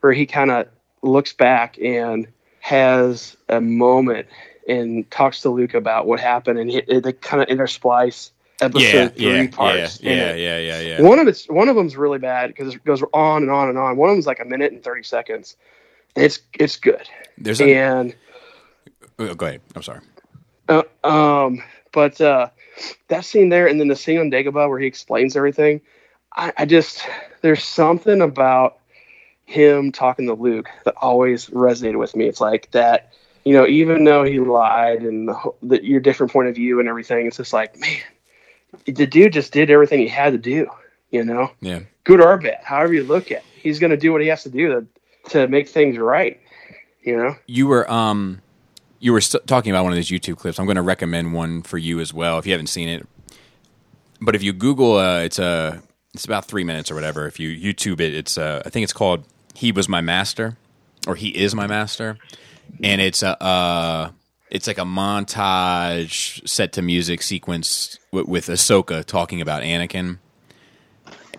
where 0.00 0.12
he 0.12 0.26
kind 0.26 0.50
of 0.50 0.68
looks 1.02 1.32
back 1.32 1.78
and 1.78 2.28
has 2.60 3.36
a 3.48 3.60
moment 3.60 4.28
and 4.66 5.10
talks 5.10 5.42
to 5.42 5.50
Luke 5.50 5.74
about 5.74 6.06
what 6.06 6.20
happened, 6.20 6.58
and 6.58 6.70
he, 6.70 6.80
they 6.80 7.12
kind 7.12 7.42
of 7.42 7.48
intersplice 7.48 8.30
episode 8.64 8.82
yeah, 8.82 9.08
three 9.08 9.42
yeah, 9.42 9.46
parts. 9.48 10.00
Yeah, 10.02 10.34
yeah, 10.34 10.58
yeah, 10.58 10.80
yeah, 10.80 11.02
One 11.02 11.18
of 11.18 11.28
it's 11.28 11.46
one 11.46 11.68
of 11.68 11.76
them's 11.76 11.96
really 11.96 12.18
bad 12.18 12.48
because 12.48 12.74
it 12.74 12.84
goes 12.84 13.02
on 13.12 13.42
and 13.42 13.50
on 13.50 13.68
and 13.68 13.78
on. 13.78 13.96
One 13.96 14.10
of 14.10 14.16
them's 14.16 14.26
like 14.26 14.40
a 14.40 14.44
minute 14.44 14.72
and 14.72 14.82
thirty 14.82 15.02
seconds. 15.02 15.56
It's 16.16 16.40
it's 16.58 16.76
good. 16.76 17.08
There's 17.38 17.60
a, 17.60 17.74
and 17.76 18.14
oh, 19.18 19.34
go 19.34 19.46
ahead. 19.46 19.60
I'm 19.74 19.82
sorry. 19.82 20.00
Uh, 20.68 20.82
um, 21.02 21.62
but 21.92 22.20
uh, 22.20 22.48
that 23.08 23.24
scene 23.24 23.48
there, 23.48 23.66
and 23.66 23.78
then 23.78 23.88
the 23.88 23.96
scene 23.96 24.18
on 24.18 24.30
Dagobah 24.30 24.68
where 24.68 24.78
he 24.78 24.86
explains 24.86 25.36
everything. 25.36 25.80
I, 26.36 26.52
I 26.58 26.66
just 26.66 27.06
there's 27.42 27.62
something 27.62 28.20
about 28.20 28.78
him 29.46 29.92
talking 29.92 30.26
to 30.26 30.34
Luke 30.34 30.68
that 30.84 30.94
always 30.96 31.46
resonated 31.46 31.98
with 31.98 32.16
me. 32.16 32.26
It's 32.26 32.40
like 32.40 32.70
that, 32.72 33.12
you 33.44 33.52
know, 33.52 33.66
even 33.66 34.04
though 34.04 34.24
he 34.24 34.40
lied 34.40 35.02
and 35.02 35.28
the, 35.28 35.52
the, 35.62 35.84
your 35.84 36.00
different 36.00 36.32
point 36.32 36.48
of 36.48 36.54
view 36.54 36.80
and 36.80 36.88
everything, 36.88 37.26
it's 37.26 37.36
just 37.36 37.52
like, 37.52 37.78
man, 37.78 38.00
the 38.86 39.06
dude 39.06 39.32
just 39.32 39.52
did 39.52 39.70
everything 39.70 40.00
he 40.00 40.08
had 40.08 40.32
to 40.32 40.38
do. 40.38 40.68
You 41.10 41.24
know, 41.24 41.50
yeah, 41.60 41.80
good 42.02 42.20
or 42.20 42.38
bad, 42.38 42.58
however 42.62 42.92
you 42.92 43.04
look 43.04 43.30
at, 43.30 43.38
it. 43.38 43.44
he's 43.54 43.78
going 43.78 43.90
to 43.90 43.96
do 43.96 44.12
what 44.12 44.20
he 44.20 44.28
has 44.28 44.42
to 44.42 44.50
do 44.50 44.68
to 44.68 44.86
to 45.30 45.48
make 45.48 45.68
things 45.68 45.96
right. 45.96 46.40
You 47.02 47.16
know, 47.16 47.36
you 47.46 47.66
were 47.66 47.88
um, 47.90 48.40
you 48.98 49.12
were 49.12 49.20
st- 49.20 49.46
talking 49.46 49.70
about 49.70 49.84
one 49.84 49.92
of 49.92 49.96
these 49.96 50.10
YouTube 50.10 50.38
clips. 50.38 50.58
I'm 50.58 50.66
going 50.66 50.76
to 50.76 50.82
recommend 50.82 51.32
one 51.32 51.62
for 51.62 51.78
you 51.78 52.00
as 52.00 52.12
well 52.12 52.38
if 52.38 52.46
you 52.46 52.52
haven't 52.52 52.68
seen 52.68 52.88
it. 52.88 53.06
But 54.20 54.34
if 54.34 54.42
you 54.42 54.52
Google, 54.52 54.96
uh, 54.96 55.20
it's 55.20 55.38
a 55.38 55.44
uh, 55.44 55.78
it's 56.14 56.24
about 56.24 56.46
three 56.46 56.64
minutes 56.64 56.90
or 56.90 56.94
whatever. 56.94 57.26
If 57.26 57.38
you 57.38 57.50
YouTube 57.50 58.00
it, 58.00 58.14
it's 58.14 58.38
uh, 58.38 58.62
I 58.64 58.70
think 58.70 58.84
it's 58.84 58.92
called 58.92 59.24
"He 59.54 59.70
Was 59.70 59.88
My 59.88 60.00
Master" 60.00 60.56
or 61.06 61.14
"He 61.14 61.28
Is 61.28 61.54
My 61.54 61.66
Master," 61.66 62.18
and 62.82 63.00
it's 63.00 63.22
a. 63.22 64.14
It's 64.54 64.68
like 64.68 64.78
a 64.78 64.82
montage 64.82 66.48
set 66.48 66.72
to 66.74 66.82
music 66.82 67.22
sequence 67.22 67.98
with, 68.12 68.28
with 68.28 68.46
Ahsoka 68.46 69.04
talking 69.04 69.40
about 69.40 69.64
Anakin, 69.64 70.18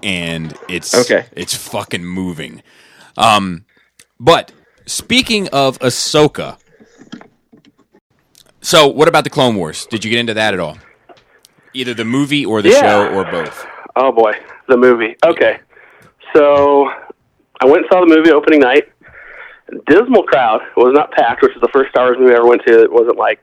and 0.03 0.53
it's 0.68 0.93
okay. 0.93 1.26
It's 1.32 1.55
fucking 1.55 2.03
moving. 2.03 2.61
Um, 3.16 3.63
but 4.20 4.51
speaking 4.86 5.47
of 5.53 5.80
Ahsoka, 5.80 6.59
so 8.59 8.86
what 8.86 9.07
about 9.07 9.24
the 9.24 9.30
Clone 9.30 9.55
Wars? 9.55 9.86
Did 9.86 10.03
you 10.03 10.11
get 10.11 10.20
into 10.20 10.34
that 10.34 10.53
at 10.53 10.59
all? 10.59 10.78
Either 11.74 11.93
the 11.93 12.03
movie 12.03 12.45
or 12.45 12.61
the 12.61 12.72
yeah. 12.72 12.82
show 12.82 13.13
or 13.13 13.24
both? 13.24 13.66
Oh 13.95 14.11
boy, 14.11 14.34
the 14.68 14.76
movie. 14.76 15.16
Okay, 15.26 15.59
so 16.36 16.89
I 17.61 17.66
went 17.66 17.78
and 17.78 17.86
saw 17.89 18.01
the 18.01 18.13
movie 18.13 18.34
opening 18.34 18.59
night 18.59 18.89
dismal 19.88 20.23
crowd. 20.23 20.61
It 20.61 20.80
was 20.80 20.93
not 20.93 21.11
packed, 21.11 21.41
which 21.41 21.55
is 21.55 21.61
the 21.61 21.69
first 21.69 21.91
Star 21.91 22.05
Wars 22.05 22.17
movie 22.19 22.34
I 22.34 22.38
ever 22.38 22.47
went 22.47 22.61
to. 22.67 22.82
It 22.82 22.91
wasn't 22.91 23.17
like 23.17 23.39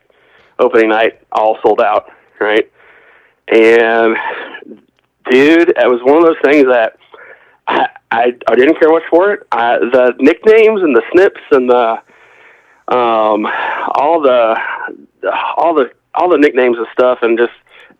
opening 0.58 0.90
night, 0.90 1.20
all 1.32 1.58
sold 1.62 1.80
out, 1.80 2.10
right? 2.40 2.70
And 3.48 4.16
dude, 5.30 5.70
it 5.70 5.90
was 5.90 6.00
one 6.02 6.18
of 6.18 6.24
those 6.24 6.36
things 6.44 6.66
that 6.66 6.96
I 7.66 7.88
I, 8.10 8.36
I 8.48 8.54
didn't 8.54 8.78
care 8.78 8.90
much 8.90 9.04
for 9.10 9.32
it. 9.32 9.46
I, 9.52 9.78
the 9.78 10.14
nicknames 10.18 10.82
and 10.82 10.94
the 10.94 11.02
snips 11.12 11.40
and 11.50 11.68
the 11.68 12.02
um 12.88 13.46
all 13.94 14.20
the 14.20 14.56
all 15.56 15.74
the 15.74 15.90
all 16.14 16.28
the 16.28 16.38
nicknames 16.38 16.76
and 16.76 16.86
stuff 16.92 17.20
and 17.22 17.38
just 17.38 17.52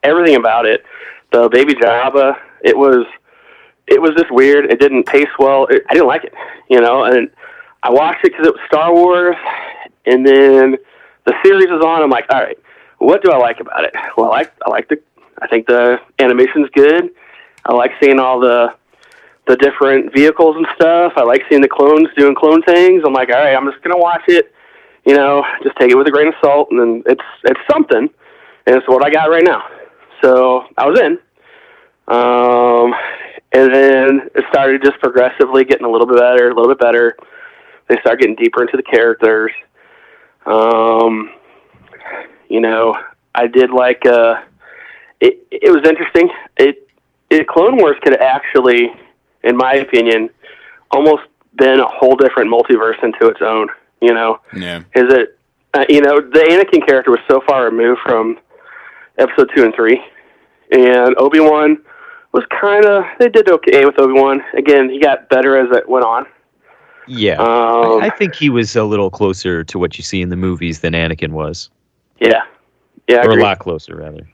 everything 0.03 0.37
about 0.37 0.67
it. 0.67 0.85
The 1.33 1.49
baby 1.49 1.75
Jabba, 1.75 2.39
it 2.63 2.77
was 2.77 3.07
it 3.87 4.01
was 4.01 4.13
just 4.17 4.31
weird. 4.31 4.71
It 4.71 4.81
didn't 4.81 5.05
taste 5.05 5.33
well. 5.39 5.67
It, 5.67 5.83
I 5.89 5.95
didn't 5.95 6.09
like 6.09 6.25
it, 6.25 6.35
you 6.69 6.81
know, 6.81 7.05
and 7.05 7.31
I 7.83 7.91
watched 7.91 8.25
it 8.25 8.33
because 8.33 8.47
it 8.47 8.55
was 8.55 8.63
Star 8.67 8.95
Wars, 8.95 9.37
and 10.07 10.27
then 10.27 10.77
the 11.25 11.35
series 11.45 11.69
was 11.69 11.85
on. 11.85 12.03
I'm 12.03 12.11
like, 12.11 12.27
all 12.33 12.41
right, 12.41 12.59
what 12.99 13.23
do 13.23 13.33
I 13.33 13.37
like 13.37 13.61
about 13.61 13.85
it? 13.85 13.95
Well, 14.17 14.33
I 14.33 14.39
like 14.39 14.53
I 14.65 14.71
like 14.71 14.89
the 14.89 15.01
I 15.41 15.49
think 15.49 15.67
the 15.67 15.99
animation's 16.19 16.69
good. 16.75 17.11
I 17.67 17.75
like 17.75 17.93
seeing 18.01 18.21
all 18.21 18.39
the 18.39 18.75
the 19.47 19.57
different 19.57 20.15
vehicles 20.15 20.57
and 20.57 20.67
stuff. 20.77 21.15
I 21.17 21.23
like 21.23 21.43
seeing 21.49 21.63
the 21.63 21.69
clones 21.69 22.09
doing 22.17 22.35
clone 22.35 22.63
things. 22.63 23.03
I'm 23.05 23.13
like, 23.13 23.31
all 23.31 23.43
right, 23.43 23.55
I'm 23.55 23.69
just 23.71 23.83
gonna 23.83 23.99
watch 23.99 24.23
it. 24.29 24.53
You 25.05 25.17
know, 25.17 25.45
just 25.65 25.77
take 25.77 25.91
it 25.91 25.97
with 25.97 26.07
a 26.07 26.13
grain 26.13 26.29
of 26.29 26.35
salt, 26.41 26.69
and 26.71 26.79
then 26.79 27.03
it's 27.07 27.25
it's 27.45 27.61
something, 27.71 28.09
and 28.67 28.77
it's 28.77 28.87
what 28.87 29.05
I 29.05 29.11
got 29.11 29.29
right 29.31 29.45
now. 29.45 29.65
So 30.23 30.67
I 30.79 30.87
was 30.87 31.01
in, 31.01 31.19
um, 32.07 32.95
and 33.51 33.75
then 33.75 34.31
it 34.37 34.45
started 34.51 34.85
just 34.85 35.01
progressively 35.01 35.65
getting 35.65 35.85
a 35.85 35.91
little 35.91 36.07
bit 36.07 36.19
better, 36.19 36.51
a 36.51 36.55
little 36.55 36.69
bit 36.69 36.79
better 36.79 37.17
they 37.93 38.01
start 38.01 38.21
getting 38.21 38.37
deeper 38.37 38.63
into 38.63 38.77
the 38.77 38.83
characters. 38.83 39.53
Um, 40.47 41.31
you 42.49 42.61
know, 42.61 42.97
I 43.35 43.47
did 43.47 43.71
like. 43.71 44.05
Uh, 44.07 44.43
it 45.21 45.47
it 45.51 45.71
was 45.71 45.87
interesting. 45.87 46.31
It, 46.57 46.89
it 47.31 47.47
Clone 47.47 47.77
Wars 47.77 47.97
could 48.03 48.21
actually, 48.21 48.91
in 49.45 49.57
my 49.57 49.75
opinion, 49.75 50.31
almost 50.91 51.23
been 51.57 51.81
a 51.81 51.87
whole 51.87 52.17
different 52.17 52.51
multiverse 52.51 53.03
into 53.03 53.29
its 53.29 53.41
own. 53.43 53.69
You 54.01 54.15
know, 54.15 54.41
yeah. 54.57 54.79
Is 54.95 55.13
it? 55.13 55.39
Uh, 55.75 55.85
you 55.89 56.03
know, 56.03 56.21
the 56.21 56.41
Anakin 56.41 56.87
character 56.87 57.11
was 57.11 57.21
so 57.31 57.41
far 57.47 57.65
removed 57.65 58.01
from 58.05 58.39
episode 59.19 59.51
two 59.55 59.65
and 59.65 59.75
three, 59.75 60.03
and 60.71 61.15
Obi 61.19 61.41
Wan 61.41 61.79
was 62.33 62.45
kind 62.61 62.85
of 62.85 63.05
they 63.19 63.29
did 63.29 63.49
okay 63.49 63.85
with 63.85 63.99
Obi 63.99 64.15
Wan. 64.15 64.43
Again, 64.57 64.91
he 64.91 64.99
got 64.99 65.29
better 65.29 65.57
as 65.57 65.75
it 65.77 65.89
went 65.89 66.05
on. 66.05 66.27
Yeah, 67.07 67.35
um, 67.35 68.03
I, 68.03 68.07
I, 68.07 68.11
think 68.11 68.35
he 68.35 68.49
was 68.49 68.77
a 68.77 68.85
little 68.85 69.11
closer 69.11 69.65
to 69.65 69.79
what 69.79 69.99
you 69.99 70.05
see 70.05 70.23
in 70.23 70.29
the 70.29 70.37
movies 70.37 70.81
than 70.81 70.93
Anakin 70.93 71.31
was. 71.31 71.71
Yeah, 72.21 72.43
yeah, 73.09 73.25
or 73.25 73.31
a 73.33 73.43
lot 73.43 73.59
closer 73.59 73.97
rather. 73.97 74.29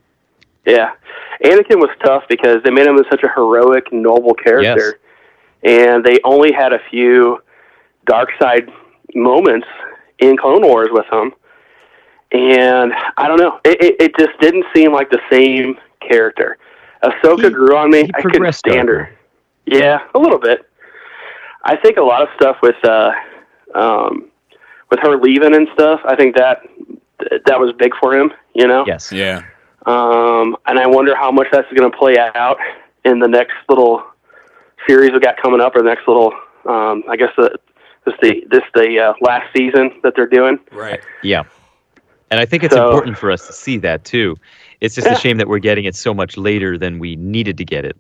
Yeah, 0.66 0.92
Anakin 1.44 1.76
was 1.76 1.90
tough 2.04 2.24
because 2.28 2.62
they 2.64 2.70
made 2.70 2.86
him 2.86 2.98
such 3.10 3.22
a 3.22 3.28
heroic, 3.34 3.92
noble 3.92 4.34
character, 4.34 5.00
yes. 5.62 5.94
and 5.94 6.04
they 6.04 6.18
only 6.24 6.52
had 6.52 6.72
a 6.72 6.78
few 6.90 7.42
dark 8.06 8.30
side 8.38 8.70
moments 9.14 9.66
in 10.18 10.36
Clone 10.36 10.62
Wars 10.62 10.88
with 10.90 11.06
him. 11.12 11.32
And 12.32 12.92
I 13.16 13.26
don't 13.26 13.38
know, 13.38 13.60
it, 13.64 13.82
it, 13.82 13.96
it 14.00 14.16
just 14.18 14.38
didn't 14.40 14.66
seem 14.74 14.92
like 14.92 15.10
the 15.10 15.20
same 15.30 15.78
character. 16.00 16.58
Ahsoka 17.02 17.44
he, 17.44 17.50
grew 17.50 17.76
on 17.76 17.90
me. 17.90 18.10
I 18.14 18.20
couldn't 18.20 18.52
stand 18.52 18.88
her. 18.88 19.10
Yeah, 19.66 20.00
a 20.14 20.18
little 20.18 20.38
bit. 20.38 20.67
I 21.64 21.76
think 21.76 21.96
a 21.96 22.02
lot 22.02 22.22
of 22.22 22.28
stuff 22.36 22.56
with 22.62 22.82
uh, 22.84 23.12
um, 23.74 24.30
with 24.90 25.00
her 25.00 25.16
leaving 25.16 25.54
and 25.54 25.68
stuff. 25.74 26.00
I 26.04 26.16
think 26.16 26.36
that 26.36 26.62
that 27.46 27.58
was 27.58 27.72
big 27.78 27.92
for 28.00 28.16
him. 28.16 28.32
You 28.54 28.66
know. 28.66 28.84
Yes. 28.86 29.12
Yeah. 29.12 29.42
Um, 29.86 30.56
and 30.66 30.78
I 30.78 30.86
wonder 30.86 31.14
how 31.14 31.30
much 31.30 31.46
that's 31.50 31.70
going 31.72 31.90
to 31.90 31.96
play 31.96 32.18
out 32.18 32.58
in 33.04 33.20
the 33.20 33.28
next 33.28 33.54
little 33.68 34.04
series 34.86 35.12
we 35.12 35.20
got 35.20 35.36
coming 35.40 35.60
up, 35.60 35.74
or 35.74 35.82
the 35.82 35.88
next 35.88 36.06
little, 36.06 36.32
um, 36.66 37.04
I 37.08 37.16
guess 37.16 37.30
the 37.36 37.58
this 38.04 38.14
the 38.20 38.46
this 38.50 38.62
the 38.74 38.98
uh, 38.98 39.12
last 39.20 39.52
season 39.56 39.98
that 40.02 40.14
they're 40.14 40.26
doing. 40.26 40.58
Right. 40.72 41.00
Yeah. 41.22 41.44
And 42.30 42.38
I 42.38 42.44
think 42.44 42.62
it's 42.62 42.74
so, 42.74 42.88
important 42.88 43.16
for 43.16 43.30
us 43.30 43.46
to 43.46 43.52
see 43.52 43.78
that 43.78 44.04
too. 44.04 44.36
It's 44.80 44.94
just 44.94 45.06
yeah. 45.06 45.14
a 45.14 45.18
shame 45.18 45.38
that 45.38 45.48
we're 45.48 45.58
getting 45.58 45.86
it 45.86 45.94
so 45.94 46.12
much 46.12 46.36
later 46.36 46.76
than 46.76 46.98
we 46.98 47.16
needed 47.16 47.56
to 47.58 47.64
get 47.64 47.84
it. 47.84 47.96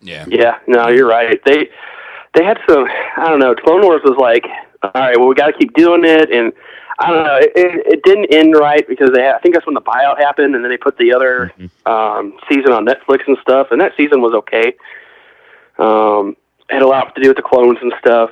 Yeah. 0.00 0.24
Yeah. 0.28 0.58
No, 0.66 0.88
you're 0.88 1.06
right. 1.06 1.38
They 1.44 1.68
they 2.34 2.44
had 2.44 2.58
some. 2.68 2.86
I 3.16 3.28
don't 3.28 3.40
know. 3.40 3.54
Clone 3.54 3.82
Wars 3.82 4.02
was 4.04 4.16
like, 4.18 4.44
all 4.82 4.90
right, 4.94 5.18
well, 5.18 5.28
we 5.28 5.34
got 5.34 5.46
to 5.46 5.52
keep 5.52 5.74
doing 5.74 6.04
it, 6.04 6.30
and 6.30 6.52
I 6.98 7.10
don't 7.10 7.24
know. 7.24 7.38
It, 7.40 7.52
it, 7.54 8.02
didn't 8.04 8.32
end 8.32 8.54
right 8.54 8.86
because 8.86 9.10
they. 9.12 9.22
Had, 9.22 9.34
I 9.34 9.38
think 9.38 9.54
that's 9.54 9.66
when 9.66 9.74
the 9.74 9.80
buyout 9.80 10.18
happened, 10.18 10.54
and 10.54 10.64
then 10.64 10.70
they 10.70 10.76
put 10.76 10.96
the 10.98 11.12
other 11.12 11.52
mm-hmm. 11.58 11.90
um, 11.90 12.38
season 12.48 12.72
on 12.72 12.86
Netflix 12.86 13.26
and 13.26 13.36
stuff, 13.42 13.68
and 13.70 13.80
that 13.80 13.92
season 13.96 14.20
was 14.20 14.32
okay. 14.34 14.74
Um, 15.78 16.36
it 16.68 16.74
had 16.74 16.82
a 16.82 16.86
lot 16.86 17.14
to 17.14 17.22
do 17.22 17.28
with 17.28 17.36
the 17.36 17.42
clones 17.42 17.78
and 17.80 17.92
stuff 18.00 18.30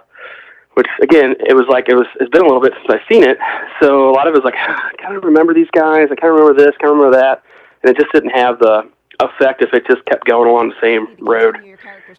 which 0.79 0.87
again, 1.03 1.35
it 1.41 1.55
was 1.55 1.67
like 1.69 1.89
it 1.89 1.97
was. 1.97 2.07
It's 2.21 2.31
been 2.31 2.43
a 2.43 2.47
little 2.47 2.61
bit 2.61 2.73
since 2.77 2.87
I've 2.89 3.07
seen 3.11 3.25
it, 3.25 3.37
so 3.83 4.09
a 4.09 4.15
lot 4.15 4.29
of 4.29 4.35
it 4.35 4.37
was 4.37 4.45
like 4.45 4.55
I 4.59 4.93
kind 5.03 5.17
of 5.17 5.25
remember 5.25 5.53
these 5.53 5.67
guys. 5.73 6.07
I 6.09 6.15
kind 6.15 6.33
of 6.33 6.39
remember 6.39 6.55
this, 6.55 6.71
kind 6.79 6.93
of 6.93 6.99
remember 6.99 7.17
that, 7.19 7.43
and 7.83 7.91
it 7.91 7.99
just 7.99 8.13
didn't 8.13 8.31
have 8.31 8.61
the 8.61 8.89
effect 9.21 9.63
if 9.63 9.73
it 9.73 9.87
just 9.87 10.05
kept 10.07 10.25
going 10.25 10.49
along 10.49 10.71
the 10.71 10.81
same 10.81 11.09
road. 11.19 11.57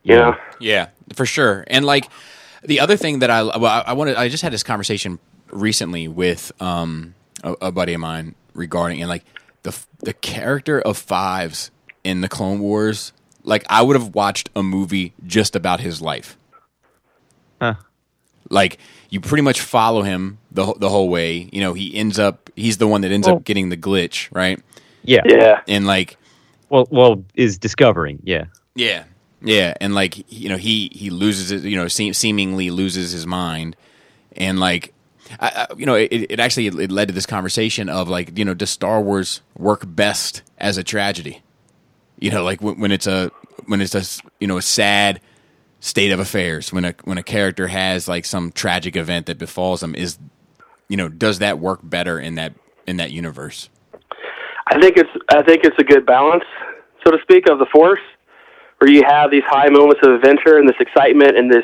You 0.04 0.16
know? 0.16 0.36
Yeah, 0.60 0.90
for 1.14 1.26
sure. 1.26 1.64
And 1.68 1.86
like 1.86 2.10
the 2.64 2.80
other 2.80 2.98
thing 2.98 3.20
that 3.20 3.30
I 3.30 3.44
well, 3.44 3.84
I 3.86 3.94
wanted, 3.94 4.16
I 4.16 4.30
just 4.30 4.44
had 4.44 4.54
this 4.54 4.64
conversation 4.64 5.20
recently 5.52 6.08
with 6.08 6.52
um, 6.62 7.16
a, 7.44 7.56
a 7.62 7.72
buddy 7.72 7.94
of 7.94 8.02
mine 8.02 8.36
regarding 8.54 9.02
and 9.02 9.10
like 9.10 9.24
the 9.64 9.78
the 10.00 10.14
character 10.14 10.80
of 10.80 10.98
Fives 10.98 11.72
in 12.04 12.22
the 12.22 12.30
Clone 12.30 12.60
Wars. 12.60 13.14
Like 13.44 13.66
I 13.70 13.82
would 13.82 13.96
have 13.96 14.14
watched 14.14 14.50
a 14.56 14.64
movie 14.64 15.14
just 15.26 15.56
about 15.56 15.80
his 15.80 16.02
life. 16.02 16.38
Huh 17.62 17.76
like 18.50 18.80
you 19.10 19.22
pretty 19.22 19.42
much 19.42 19.62
follow 19.62 20.02
him 20.02 20.40
the 20.52 20.74
the 20.74 20.90
whole 20.90 21.10
way. 21.10 21.50
You 21.52 21.62
know, 21.62 21.74
he 21.74 21.96
ends 21.96 22.20
up 22.20 22.50
he's 22.56 22.78
the 22.78 22.88
one 22.88 23.02
that 23.02 23.12
ends 23.12 23.28
well, 23.28 23.38
up 23.38 23.44
getting 23.44 23.70
the 23.70 23.78
glitch, 23.78 24.28
right? 24.32 24.60
Yeah, 25.04 25.22
yeah, 25.26 25.62
and 25.68 25.88
like, 25.88 26.18
well, 26.70 26.88
well, 26.90 27.24
is 27.36 27.58
discovering, 27.58 28.20
yeah, 28.24 28.46
yeah, 28.76 29.04
yeah, 29.42 29.74
and 29.82 29.96
like 29.96 30.32
you 30.32 30.50
know 30.50 30.58
he 30.58 30.90
he 30.94 31.10
loses 31.10 31.52
it, 31.52 31.64
you 31.64 31.76
know, 31.78 31.88
se- 31.88 32.14
seemingly 32.14 32.70
loses 32.70 33.12
his 33.12 33.26
mind, 33.26 33.76
and 34.36 34.60
like. 34.60 34.94
I, 35.40 35.68
I, 35.70 35.76
you 35.78 35.86
know, 35.86 35.94
it, 35.94 36.08
it 36.12 36.40
actually 36.40 36.66
it 36.66 36.92
led 36.92 37.10
to 37.10 37.14
this 37.14 37.28
conversation 37.28 37.88
of 37.88 38.10
like, 38.10 38.36
you 38.36 38.44
know, 38.44 38.56
does 38.56 38.72
Star 38.72 39.00
Wars 39.00 39.42
work 39.56 39.84
best 39.86 40.42
as 40.58 40.80
a 40.80 40.84
tragedy? 40.84 41.44
You 42.18 42.32
know, 42.32 42.44
like 42.44 42.64
when, 42.64 42.80
when 42.80 42.92
it's 42.92 43.06
a 43.06 43.30
when 43.68 43.80
it's 43.80 43.94
a 43.94 44.04
you 44.40 44.48
know 44.48 44.58
a 44.58 44.62
sad 44.64 45.22
state 45.80 46.12
of 46.12 46.20
affairs 46.20 46.74
when 46.74 46.84
a 46.84 46.96
when 47.06 47.18
a 47.18 47.24
character 47.24 47.68
has 47.68 48.08
like 48.08 48.26
some 48.26 48.52
tragic 48.52 48.96
event 48.96 49.28
that 49.28 49.38
befalls 49.38 49.80
them 49.80 49.96
is 49.96 50.18
you 50.90 50.98
know 50.98 51.08
does 51.08 51.40
that 51.40 51.60
work 51.60 51.80
better 51.84 52.20
in 52.20 52.36
that 52.36 52.54
in 52.86 52.98
that 52.98 53.12
universe 53.12 53.70
i 54.70 54.80
think 54.80 54.98
it's 54.98 55.10
i 55.30 55.42
think 55.42 55.64
it's 55.64 55.78
a 55.80 55.84
good 55.84 56.06
balance 56.06 56.44
so 57.04 57.12
to 57.12 57.22
speak 57.22 57.50
of 57.50 57.60
the 57.60 57.66
force 57.68 58.02
where 58.80 58.90
you 58.90 59.04
have 59.04 59.32
these 59.32 59.44
high 59.46 59.70
moments 59.70 60.00
of 60.04 60.14
adventure 60.14 60.58
and 60.58 60.68
this 60.68 60.78
excitement 60.80 61.38
and 61.38 61.52
this 61.52 61.64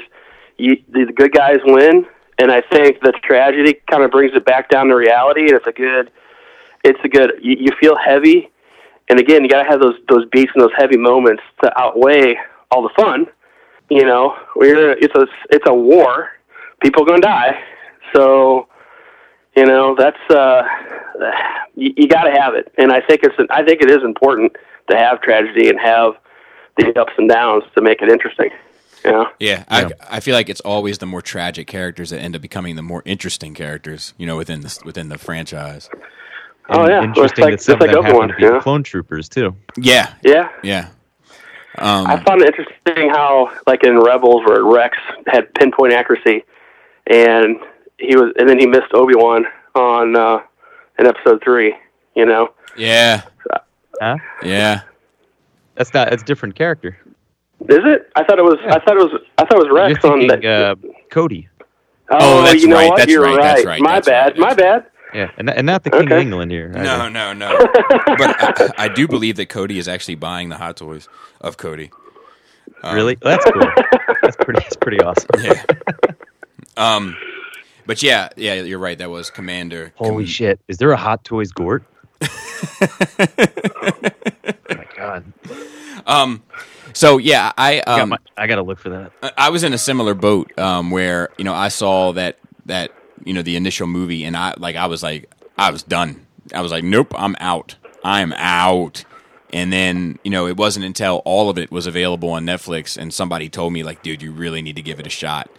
you, 0.57 0.77
the 0.89 1.11
good 1.15 1.31
guys 1.31 1.57
win 1.65 2.05
and 2.39 2.51
i 2.51 2.61
think 2.61 2.99
the 3.01 3.13
tragedy 3.23 3.75
kind 3.89 4.03
of 4.03 4.11
brings 4.11 4.33
it 4.35 4.45
back 4.45 4.69
down 4.69 4.87
to 4.87 4.95
reality 4.95 5.41
and 5.41 5.53
it's 5.53 5.67
a 5.67 5.71
good 5.71 6.11
it's 6.83 6.99
a 7.03 7.07
good 7.07 7.33
you, 7.41 7.55
you 7.59 7.71
feel 7.79 7.95
heavy 7.95 8.49
and 9.09 9.19
again 9.19 9.43
you 9.43 9.49
got 9.49 9.63
to 9.63 9.69
have 9.69 9.79
those 9.79 9.95
those 10.09 10.25
beats 10.31 10.51
and 10.55 10.63
those 10.63 10.75
heavy 10.77 10.97
moments 10.97 11.43
to 11.63 11.79
outweigh 11.79 12.35
all 12.71 12.81
the 12.83 12.89
fun 12.95 13.27
you 13.89 14.03
know, 14.03 14.35
we're 14.55 14.91
it's 14.93 15.13
a 15.15 15.27
it's 15.49 15.65
a 15.67 15.73
war. 15.73 16.29
People 16.81 17.03
are 17.03 17.15
to 17.15 17.21
die. 17.21 17.59
So, 18.15 18.67
you 19.55 19.65
know, 19.65 19.95
that's 19.97 20.19
uh, 20.29 20.63
you, 21.75 21.93
you 21.97 22.07
got 22.07 22.23
to 22.23 22.31
have 22.31 22.55
it. 22.55 22.71
And 22.77 22.91
I 22.91 23.01
think 23.01 23.21
it's 23.23 23.35
I 23.49 23.63
think 23.63 23.81
it 23.81 23.89
is 23.89 24.03
important 24.03 24.55
to 24.89 24.97
have 24.97 25.21
tragedy 25.21 25.69
and 25.69 25.79
have 25.79 26.13
the 26.77 26.99
ups 26.99 27.13
and 27.17 27.29
downs 27.29 27.63
to 27.75 27.81
make 27.81 28.01
it 28.01 28.09
interesting. 28.09 28.49
Yeah. 29.03 29.25
Yeah, 29.39 29.63
I, 29.69 29.91
I 30.09 30.19
feel 30.19 30.33
like 30.33 30.49
it's 30.49 30.61
always 30.61 30.97
the 30.97 31.05
more 31.05 31.21
tragic 31.21 31.67
characters 31.67 32.09
that 32.09 32.19
end 32.19 32.35
up 32.35 32.41
becoming 32.41 32.75
the 32.75 32.81
more 32.81 33.03
interesting 33.05 33.53
characters, 33.53 34.15
you 34.17 34.25
know, 34.25 34.35
within 34.35 34.61
the 34.61 34.81
within 34.83 35.09
the 35.09 35.17
franchise. 35.19 35.89
oh 36.69 36.87
yeah, 36.87 37.03
interesting 37.03 37.43
like, 37.43 37.53
that 37.53 37.61
some 37.61 37.79
like 37.79 37.89
of 37.91 38.03
them 38.03 38.05
happen 38.05 38.29
to 38.29 38.35
be 38.35 38.43
yeah. 38.43 38.59
clone 38.59 38.81
troopers 38.81 39.29
too. 39.29 39.55
Yeah, 39.77 40.13
yeah, 40.23 40.49
yeah. 40.63 40.89
Um, 41.77 42.07
I 42.07 42.23
found 42.23 42.41
it 42.41 42.47
interesting 42.47 43.09
how, 43.09 43.51
like 43.67 43.83
in 43.83 43.99
Rebels, 43.99 44.43
where 44.45 44.63
Rex 44.63 44.97
had 45.27 45.53
pinpoint 45.53 45.93
accuracy, 45.93 46.43
and 47.05 47.57
he 47.99 48.15
was, 48.15 48.33
and 48.37 48.49
then 48.49 48.59
he 48.59 48.65
missed 48.65 48.93
Obi 48.93 49.15
Wan 49.15 49.45
on 49.75 50.15
uh, 50.15 50.39
in 50.99 51.07
Episode 51.07 51.41
Three. 51.43 51.75
You 52.15 52.25
know? 52.25 52.53
Yeah. 52.77 53.23
Huh? 54.01 54.17
Yeah. 54.43 54.81
That's 55.75 55.93
not. 55.93 56.13
It's 56.13 56.23
a 56.23 56.25
different 56.25 56.55
character. 56.55 56.97
Is 57.61 57.79
it? 57.83 58.11
I 58.15 58.23
thought 58.23 58.39
it 58.39 58.43
was. 58.43 58.57
Yeah. 58.63 58.75
I 58.75 58.79
thought 58.79 58.97
it 58.97 59.11
was. 59.11 59.21
I 59.37 59.45
thought 59.45 59.59
it 59.59 59.67
was 59.67 59.71
Rex 59.71 60.01
thinking, 60.01 60.31
on 60.31 60.41
that. 60.41 60.45
Uh, 60.45 60.75
Cody. 61.09 61.49
Oh, 62.09 62.17
oh 62.19 62.43
that's 62.43 62.61
you 62.61 62.67
know 62.67 62.75
right. 62.75 62.89
What? 62.89 62.97
That's 62.97 63.11
You're 63.11 63.23
right. 63.23 63.37
right. 63.37 63.55
That's 63.55 63.65
right. 63.65 63.81
My 63.81 63.95
that's 63.95 64.07
bad. 64.07 64.37
Right. 64.37 64.39
My 64.39 64.53
bad. 64.53 64.85
Yeah, 65.13 65.31
and, 65.37 65.49
and 65.49 65.65
not 65.65 65.83
the 65.85 65.91
King 65.91 66.07
okay. 66.07 66.15
of 66.15 66.21
England 66.21 66.51
here. 66.51 66.67
No, 66.67 67.07
no, 67.07 67.31
no. 67.31 67.57
but 68.17 68.19
I, 68.19 68.69
I, 68.77 68.87
do 68.89 69.07
believe 69.07 69.37
that 69.37 69.47
Cody 69.47 69.79
is 69.79 69.87
actually 69.87 70.15
buying 70.15 70.49
the 70.49 70.57
hot 70.57 70.75
toys 70.75 71.07
of 71.39 71.55
Cody. 71.55 71.89
Um, 72.83 72.95
really? 72.95 73.15
That's 73.21 73.45
cool. 73.45 73.61
that's 74.21 74.35
pretty. 74.35 74.59
That's 74.59 74.75
pretty 74.75 74.99
awesome. 74.99 75.29
Yeah. 75.41 75.63
Um, 76.75 77.15
but 77.85 78.03
yeah, 78.03 78.29
yeah, 78.35 78.55
you're 78.55 78.79
right. 78.79 78.97
That 78.97 79.09
was 79.09 79.29
Commander. 79.29 79.93
Holy 79.95 80.23
Com- 80.23 80.25
shit! 80.25 80.59
Is 80.67 80.77
there 80.77 80.91
a 80.91 80.97
Hot 80.97 81.23
Toys 81.23 81.51
Gort? 81.51 81.83
oh 82.21 82.27
my 84.69 84.87
god. 84.95 85.33
Um. 86.05 86.43
So 86.93 87.17
yeah, 87.17 87.51
I 87.57 87.79
um, 87.79 87.83
I, 87.87 87.97
got 87.97 88.07
my, 88.07 88.17
I 88.37 88.47
gotta 88.47 88.63
look 88.63 88.79
for 88.79 88.89
that. 88.89 89.33
I 89.37 89.49
was 89.49 89.63
in 89.63 89.73
a 89.73 89.77
similar 89.77 90.13
boat 90.13 90.57
um, 90.57 90.91
where 90.91 91.29
you 91.37 91.43
know 91.43 91.53
I 91.53 91.67
saw 91.67 92.13
that 92.13 92.39
that 92.65 92.91
you 93.23 93.33
know 93.33 93.41
the 93.41 93.55
initial 93.55 93.87
movie 93.87 94.23
and 94.23 94.35
I 94.35 94.53
like 94.57 94.75
I 94.75 94.87
was 94.87 95.03
like 95.03 95.31
I 95.57 95.71
was 95.71 95.83
done. 95.83 96.25
I 96.53 96.61
was 96.61 96.71
like, 96.71 96.83
nope, 96.83 97.13
I'm 97.15 97.35
out. 97.39 97.75
I'm 98.03 98.33
out. 98.33 99.03
And 99.51 99.71
then, 99.71 100.19
you 100.23 100.31
know, 100.31 100.47
it 100.47 100.57
wasn't 100.57 100.85
until 100.85 101.21
all 101.25 101.49
of 101.49 101.57
it 101.57 101.71
was 101.71 101.87
available 101.87 102.29
on 102.29 102.45
Netflix 102.45 102.97
and 102.97 103.13
somebody 103.13 103.49
told 103.49 103.73
me, 103.73 103.83
like, 103.83 104.03
dude, 104.03 104.21
you 104.21 104.31
really 104.31 104.61
need 104.61 104.75
to 104.75 104.81
give 104.81 104.99
it 104.99 105.07
a 105.07 105.09
shot. 105.09 105.49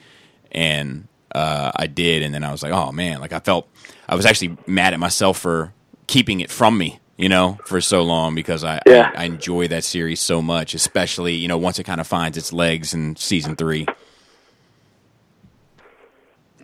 And 0.52 1.08
uh, 1.36 1.72
I 1.76 1.86
did. 1.86 2.22
And 2.22 2.34
then 2.34 2.42
I 2.42 2.50
was 2.50 2.62
like, 2.62 2.72
oh, 2.72 2.92
man. 2.92 3.20
Like, 3.20 3.32
I 3.32 3.40
felt, 3.40 3.68
I 4.08 4.14
was 4.14 4.24
actually 4.24 4.56
mad 4.66 4.94
at 4.94 5.00
myself 5.00 5.38
for 5.38 5.72
keeping 6.06 6.40
it 6.40 6.50
from 6.50 6.78
me, 6.78 6.98
you 7.16 7.28
know, 7.28 7.58
for 7.64 7.80
so 7.80 8.02
long 8.02 8.34
because 8.34 8.64
I, 8.64 8.80
yeah. 8.86 9.12
I, 9.14 9.22
I 9.22 9.24
enjoy 9.24 9.68
that 9.68 9.84
series 9.84 10.20
so 10.20 10.40
much, 10.40 10.74
especially, 10.74 11.34
you 11.34 11.48
know, 11.48 11.58
once 11.58 11.78
it 11.78 11.84
kind 11.84 12.00
of 12.00 12.06
finds 12.06 12.36
its 12.38 12.52
legs 12.52 12.94
in 12.94 13.16
season 13.16 13.56
three. 13.56 13.86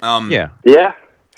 Um, 0.00 0.30
yeah. 0.30 0.48
Yeah. 0.64 0.94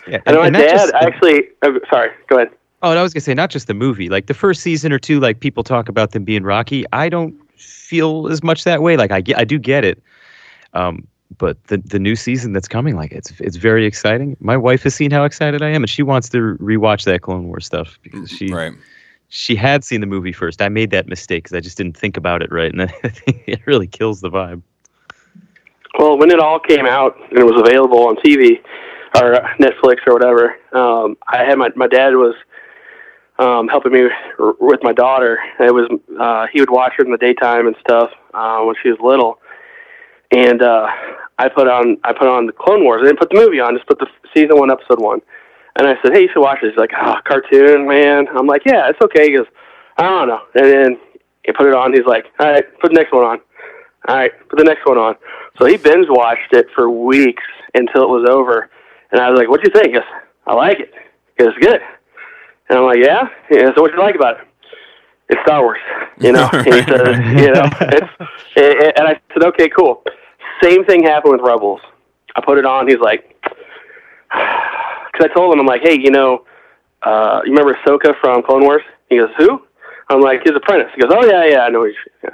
Yeah, 0.06 0.20
and, 0.26 0.36
and 0.36 0.52
my 0.52 0.60
dad 0.60 0.70
just, 0.70 0.92
actually. 0.92 1.48
Uh, 1.62 1.70
sorry, 1.88 2.10
go 2.28 2.36
ahead. 2.36 2.50
Oh, 2.82 2.90
and 2.90 2.98
I 2.98 3.02
was 3.02 3.14
gonna 3.14 3.22
say 3.22 3.32
not 3.32 3.48
just 3.48 3.68
the 3.68 3.72
movie. 3.72 4.10
Like 4.10 4.26
the 4.26 4.34
first 4.34 4.60
season 4.60 4.92
or 4.92 4.98
two, 4.98 5.18
like 5.18 5.40
people 5.40 5.64
talk 5.64 5.88
about 5.88 6.10
them 6.10 6.24
being 6.24 6.42
rocky. 6.42 6.84
I 6.92 7.08
don't 7.08 7.34
feel 7.58 8.28
as 8.28 8.42
much 8.42 8.64
that 8.64 8.82
way. 8.82 8.98
Like 8.98 9.10
I 9.10 9.22
get, 9.22 9.38
I 9.38 9.44
do 9.44 9.58
get 9.58 9.82
it. 9.82 10.02
Um, 10.74 11.08
but 11.38 11.62
the 11.64 11.78
the 11.78 11.98
new 11.98 12.16
season 12.16 12.52
that's 12.52 12.68
coming, 12.68 12.96
like 12.96 13.12
it's 13.12 13.32
it's 13.40 13.56
very 13.56 13.86
exciting. 13.86 14.36
My 14.40 14.56
wife 14.56 14.82
has 14.84 14.94
seen 14.94 15.10
how 15.10 15.24
excited 15.24 15.62
I 15.62 15.68
am, 15.68 15.82
and 15.82 15.90
she 15.90 16.02
wants 16.02 16.28
to 16.30 16.56
rewatch 16.58 17.04
that 17.04 17.22
Clone 17.22 17.46
War 17.48 17.60
stuff 17.60 17.98
because 18.02 18.30
she 18.30 18.52
right. 18.52 18.72
she 19.28 19.56
had 19.56 19.84
seen 19.84 20.00
the 20.00 20.06
movie 20.06 20.32
first. 20.32 20.62
I 20.62 20.68
made 20.68 20.90
that 20.90 21.06
mistake 21.06 21.44
because 21.44 21.56
I 21.56 21.60
just 21.60 21.76
didn't 21.76 21.96
think 21.96 22.16
about 22.16 22.42
it 22.42 22.50
right, 22.52 22.72
and 22.72 22.82
I 22.82 22.86
think 22.86 23.44
it 23.46 23.66
really 23.66 23.86
kills 23.86 24.20
the 24.20 24.30
vibe. 24.30 24.62
Well, 25.98 26.18
when 26.18 26.30
it 26.30 26.40
all 26.40 26.58
came 26.58 26.86
out 26.86 27.16
and 27.30 27.38
it 27.38 27.44
was 27.44 27.60
available 27.60 28.08
on 28.08 28.16
TV 28.16 28.60
or 29.16 29.34
Netflix 29.60 29.98
or 30.06 30.12
whatever, 30.12 30.56
um, 30.72 31.16
I 31.28 31.44
had 31.44 31.56
my 31.58 31.70
my 31.76 31.86
dad 31.86 32.14
was 32.14 32.34
um, 33.38 33.68
helping 33.68 33.92
me 33.92 34.08
r- 34.38 34.54
with 34.60 34.80
my 34.82 34.92
daughter. 34.92 35.38
It 35.60 35.72
was 35.72 35.88
uh, 36.20 36.46
he 36.52 36.60
would 36.60 36.70
watch 36.70 36.94
her 36.96 37.04
in 37.04 37.10
the 37.10 37.18
daytime 37.18 37.66
and 37.66 37.76
stuff 37.80 38.10
uh, 38.32 38.60
when 38.62 38.74
she 38.82 38.90
was 38.90 38.98
little, 39.00 39.38
and 40.32 40.62
uh, 40.62 40.86
I 41.38 41.48
put 41.48 41.68
on 41.68 41.98
I 42.04 42.12
put 42.12 42.28
on 42.28 42.46
the 42.46 42.52
Clone 42.52 42.84
Wars. 42.84 43.00
I 43.02 43.06
didn't 43.06 43.18
put 43.18 43.30
the 43.30 43.40
movie 43.40 43.60
on, 43.60 43.74
just 43.74 43.88
put 43.88 43.98
the 43.98 44.06
season 44.34 44.58
one, 44.58 44.70
episode 44.70 45.00
one. 45.00 45.20
And 45.76 45.88
I 45.88 45.94
said, 46.02 46.12
"Hey, 46.12 46.22
you 46.22 46.28
should 46.32 46.40
watch 46.40 46.60
this." 46.62 46.70
He's 46.70 46.78
like, 46.78 46.92
"Ah, 46.94 47.18
oh, 47.18 47.20
cartoon, 47.28 47.86
man." 47.86 48.28
I'm 48.28 48.46
like, 48.46 48.62
"Yeah, 48.64 48.88
it's 48.88 49.00
okay." 49.02 49.30
He 49.30 49.36
goes, 49.36 49.46
"I 49.98 50.02
don't 50.02 50.28
know." 50.28 50.40
And 50.54 50.66
then 50.66 50.98
he 51.44 51.52
put 51.52 51.66
it 51.66 51.74
on. 51.74 51.92
He's 51.92 52.06
like, 52.06 52.26
"All 52.38 52.46
right, 52.46 52.64
put 52.78 52.92
the 52.92 52.96
next 52.96 53.12
one 53.12 53.24
on." 53.24 53.40
All 54.06 54.16
right, 54.16 54.32
put 54.48 54.58
the 54.58 54.64
next 54.64 54.86
one 54.86 54.98
on. 54.98 55.16
So 55.58 55.64
he 55.64 55.76
binge 55.76 56.06
watched 56.08 56.52
it 56.52 56.66
for 56.74 56.88
weeks 56.90 57.42
until 57.74 58.04
it 58.04 58.10
was 58.10 58.28
over. 58.30 58.70
And 59.10 59.20
I 59.20 59.30
was 59.30 59.38
like, 59.38 59.48
"What'd 59.48 59.66
you 59.66 59.72
think?" 59.72 59.88
He 59.88 59.94
goes, 59.94 60.08
"I 60.46 60.54
like 60.54 60.78
it." 60.78 60.94
He 61.36 61.44
goes, 61.44 61.54
"Good." 61.60 61.80
And 62.68 62.78
I'm 62.78 62.84
like, 62.84 62.98
"Yeah." 62.98 63.28
Yeah. 63.50 63.70
So 63.74 63.82
what 63.82 63.90
do 63.90 63.96
you 63.96 64.02
like 64.02 64.14
about 64.14 64.40
it? 64.40 64.46
It's 65.30 65.40
Star 65.42 65.62
Wars, 65.62 65.78
you 66.20 66.32
know. 66.32 66.48
and 66.52 66.66
he 66.66 66.82
says, 66.82 67.16
you 67.40 67.50
know, 67.50 67.64
it's, 67.80 68.98
and 68.98 69.08
I 69.08 69.18
said, 69.32 69.42
"Okay, 69.42 69.68
cool." 69.70 70.04
Same 70.64 70.84
thing 70.86 71.04
happened 71.04 71.32
with 71.32 71.42
Rebels. 71.42 71.80
I 72.34 72.40
put 72.40 72.56
it 72.56 72.64
on. 72.64 72.88
He's 72.88 72.98
like, 72.98 73.36
because 74.30 75.20
I 75.20 75.28
told 75.34 75.52
him, 75.52 75.60
I'm 75.60 75.66
like, 75.66 75.82
hey, 75.82 75.98
you 76.00 76.10
know, 76.10 76.46
uh, 77.02 77.42
you 77.44 77.52
remember 77.52 77.74
Ahsoka 77.74 78.18
from 78.18 78.42
Clone 78.42 78.62
Wars? 78.62 78.82
He 79.10 79.18
goes, 79.18 79.28
who? 79.36 79.62
I'm 80.08 80.22
like, 80.22 80.42
his 80.42 80.56
apprentice. 80.56 80.90
He 80.94 81.02
goes, 81.02 81.12
oh 81.14 81.24
yeah, 81.26 81.44
yeah, 81.44 81.60
I 81.60 81.68
know. 81.68 81.84
He's, 81.84 81.94
yeah. 82.22 82.30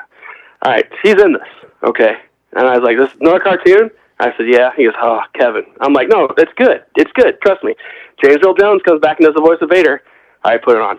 All 0.63 0.71
right, 0.71 0.87
she's 1.03 1.21
in 1.21 1.33
this. 1.33 1.49
Okay. 1.83 2.19
And 2.53 2.69
I 2.69 2.79
was 2.79 2.85
like, 2.85 2.97
this 2.99 3.11
another 3.21 3.41
cartoon? 3.41 3.91
I 4.21 4.33
said, 4.37 4.47
yeah. 4.49 4.71
He 4.77 4.85
goes, 4.85 4.95
oh, 5.03 5.23
Kevin. 5.35 5.65
I'm 5.81 5.93
like, 5.93 6.09
no, 6.09 6.29
it's 6.39 6.53
good. 6.57 6.85
It's 6.97 7.11
good. 7.13 7.41
Trust 7.41 7.65
me. 7.65 7.75
James 8.23 8.39
Earl 8.45 8.55
Jones 8.55 8.83
comes 8.85 9.01
back 9.01 9.19
and 9.19 9.27
does 9.27 9.35
the 9.35 9.41
voice 9.41 9.59
of 9.61 9.71
Vader. 9.71 10.03
I 10.45 10.57
put 10.57 10.77
it 10.77 10.83
on. 10.83 10.99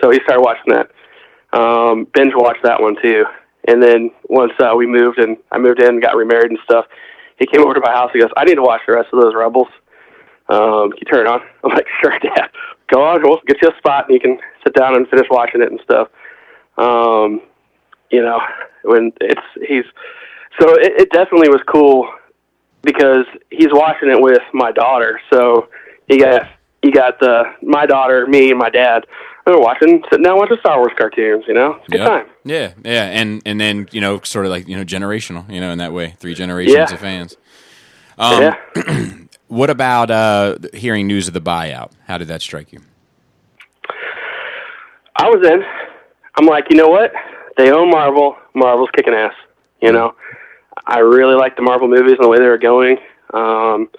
So 0.00 0.10
he 0.10 0.20
started 0.24 0.42
watching 0.42 0.72
that. 0.72 0.90
Um, 1.52 2.06
binge 2.14 2.32
watched 2.34 2.62
that 2.62 2.80
one 2.80 2.96
too. 3.02 3.26
And 3.68 3.82
then 3.82 4.10
once 4.28 4.52
uh, 4.60 4.74
we 4.76 4.86
moved 4.86 5.18
and 5.18 5.36
I 5.52 5.58
moved 5.58 5.82
in 5.82 5.88
and 5.88 6.02
got 6.02 6.16
remarried 6.16 6.50
and 6.50 6.58
stuff, 6.64 6.86
he 7.38 7.46
came 7.46 7.62
over 7.62 7.74
to 7.74 7.80
my 7.80 7.92
house. 7.92 8.10
He 8.12 8.20
goes, 8.20 8.30
I 8.36 8.44
need 8.44 8.56
to 8.56 8.62
watch 8.62 8.82
the 8.86 8.94
rest 8.94 9.08
of 9.12 9.20
those 9.20 9.34
Rebels. 9.34 9.68
Um, 10.48 10.92
you 10.96 11.04
turn 11.10 11.26
it 11.26 11.30
on? 11.30 11.40
I'm 11.64 11.70
like, 11.70 11.86
sure, 12.02 12.18
Dad. 12.18 12.50
Go 12.92 13.02
on, 13.02 13.22
we'll 13.22 13.40
get 13.46 13.58
you 13.62 13.68
a 13.68 13.78
spot 13.78 14.06
and 14.08 14.14
you 14.14 14.20
can 14.20 14.38
sit 14.64 14.74
down 14.74 14.96
and 14.96 15.08
finish 15.08 15.26
watching 15.30 15.62
it 15.62 15.70
and 15.70 15.80
stuff. 15.84 16.08
Um, 16.76 17.42
you 18.10 18.22
know, 18.22 18.40
when 18.82 19.12
it's, 19.20 19.40
he's, 19.68 19.84
so 20.58 20.74
it, 20.74 21.02
it 21.02 21.10
definitely 21.12 21.48
was 21.48 21.60
cool 21.68 22.08
because 22.82 23.26
he's 23.50 23.68
watching 23.70 24.10
it 24.10 24.20
with 24.20 24.42
my 24.52 24.72
daughter. 24.72 25.20
So 25.32 25.68
you 26.08 26.18
got, 26.18 26.48
you 26.82 26.90
got 26.90 27.20
the, 27.20 27.44
my 27.62 27.86
daughter, 27.86 28.26
me 28.26 28.50
and 28.50 28.58
my 28.58 28.70
dad 28.70 29.04
we 29.50 29.56
are 29.56 29.60
watching, 29.60 30.02
sitting 30.10 30.24
down 30.24 30.38
watching 30.38 30.56
Star 30.60 30.78
Wars 30.78 30.92
cartoons. 30.96 31.44
You 31.46 31.54
know, 31.54 31.72
it's 31.74 31.88
a 31.88 31.90
good 31.90 32.00
yep. 32.00 32.08
time. 32.08 32.26
Yeah, 32.44 32.72
yeah, 32.84 33.04
and 33.04 33.42
and 33.44 33.60
then 33.60 33.88
you 33.92 34.00
know, 34.00 34.20
sort 34.20 34.46
of 34.46 34.50
like 34.50 34.68
you 34.68 34.76
know, 34.76 34.84
generational. 34.84 35.50
You 35.52 35.60
know, 35.60 35.70
in 35.70 35.78
that 35.78 35.92
way, 35.92 36.14
three 36.18 36.34
generations 36.34 36.76
yeah. 36.76 36.92
of 36.92 37.00
fans. 37.00 37.36
Um, 38.18 38.42
yeah. 38.42 39.14
what 39.48 39.70
about 39.70 40.10
uh, 40.10 40.58
hearing 40.74 41.06
news 41.06 41.28
of 41.28 41.34
the 41.34 41.40
buyout? 41.40 41.92
How 42.06 42.18
did 42.18 42.28
that 42.28 42.42
strike 42.42 42.72
you? 42.72 42.80
I 45.16 45.28
was 45.28 45.46
in. 45.46 45.62
I'm 46.36 46.46
like, 46.46 46.66
you 46.70 46.76
know 46.76 46.88
what? 46.88 47.12
They 47.56 47.70
own 47.70 47.90
Marvel. 47.90 48.36
Marvel's 48.54 48.90
kicking 48.96 49.14
ass. 49.14 49.34
You 49.82 49.92
know, 49.92 50.14
I 50.86 50.98
really 51.00 51.34
like 51.34 51.56
the 51.56 51.62
Marvel 51.62 51.88
movies 51.88 52.12
and 52.12 52.24
the 52.24 52.28
way 52.28 52.38
they 52.38 52.46
were 52.46 52.58
going. 52.58 52.98
Um, 53.34 53.90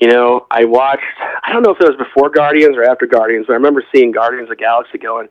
you 0.00 0.08
know, 0.08 0.46
I 0.50 0.64
watched, 0.64 1.02
I 1.42 1.52
don't 1.52 1.62
know 1.62 1.72
if 1.72 1.80
it 1.80 1.88
was 1.88 1.96
before 1.96 2.30
Guardians 2.30 2.76
or 2.76 2.84
after 2.84 3.06
Guardians, 3.06 3.46
but 3.46 3.52
I 3.52 3.56
remember 3.56 3.84
seeing 3.94 4.10
Guardians 4.10 4.44
of 4.44 4.56
the 4.56 4.56
Galaxy 4.56 4.98
going, 4.98 5.28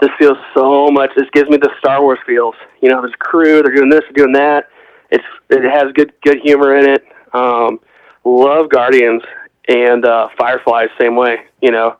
this 0.00 0.10
feels 0.18 0.38
so 0.54 0.88
much, 0.88 1.10
this 1.16 1.28
gives 1.34 1.50
me 1.50 1.58
the 1.58 1.70
Star 1.78 2.00
Wars 2.00 2.18
feels. 2.26 2.54
You 2.80 2.88
know, 2.88 3.02
there's 3.02 3.12
a 3.12 3.18
crew, 3.18 3.62
they're 3.62 3.74
doing 3.74 3.90
this, 3.90 4.00
they're 4.04 4.24
doing 4.24 4.32
that. 4.32 4.68
It's, 5.10 5.24
it 5.50 5.70
has 5.70 5.92
good, 5.92 6.12
good 6.22 6.38
humor 6.42 6.78
in 6.78 6.88
it. 6.88 7.04
Um, 7.34 7.78
love 8.24 8.70
Guardians 8.70 9.22
and, 9.68 10.06
uh, 10.06 10.28
Firefly, 10.38 10.86
same 10.98 11.14
way, 11.14 11.40
you 11.60 11.70
know, 11.70 11.96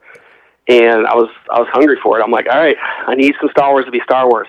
and 0.67 1.05
I 1.05 1.13
was, 1.13 1.29
I 1.53 1.59
was 1.59 1.67
hungry 1.71 1.97
for 2.01 2.19
it. 2.19 2.23
I'm 2.23 2.31
like, 2.31 2.47
all 2.51 2.59
right, 2.59 2.77
I 3.05 3.13
need 3.13 3.35
some 3.39 3.49
Star 3.51 3.71
Wars 3.71 3.85
to 3.85 3.91
be 3.91 4.01
Star 4.03 4.27
Wars. 4.27 4.47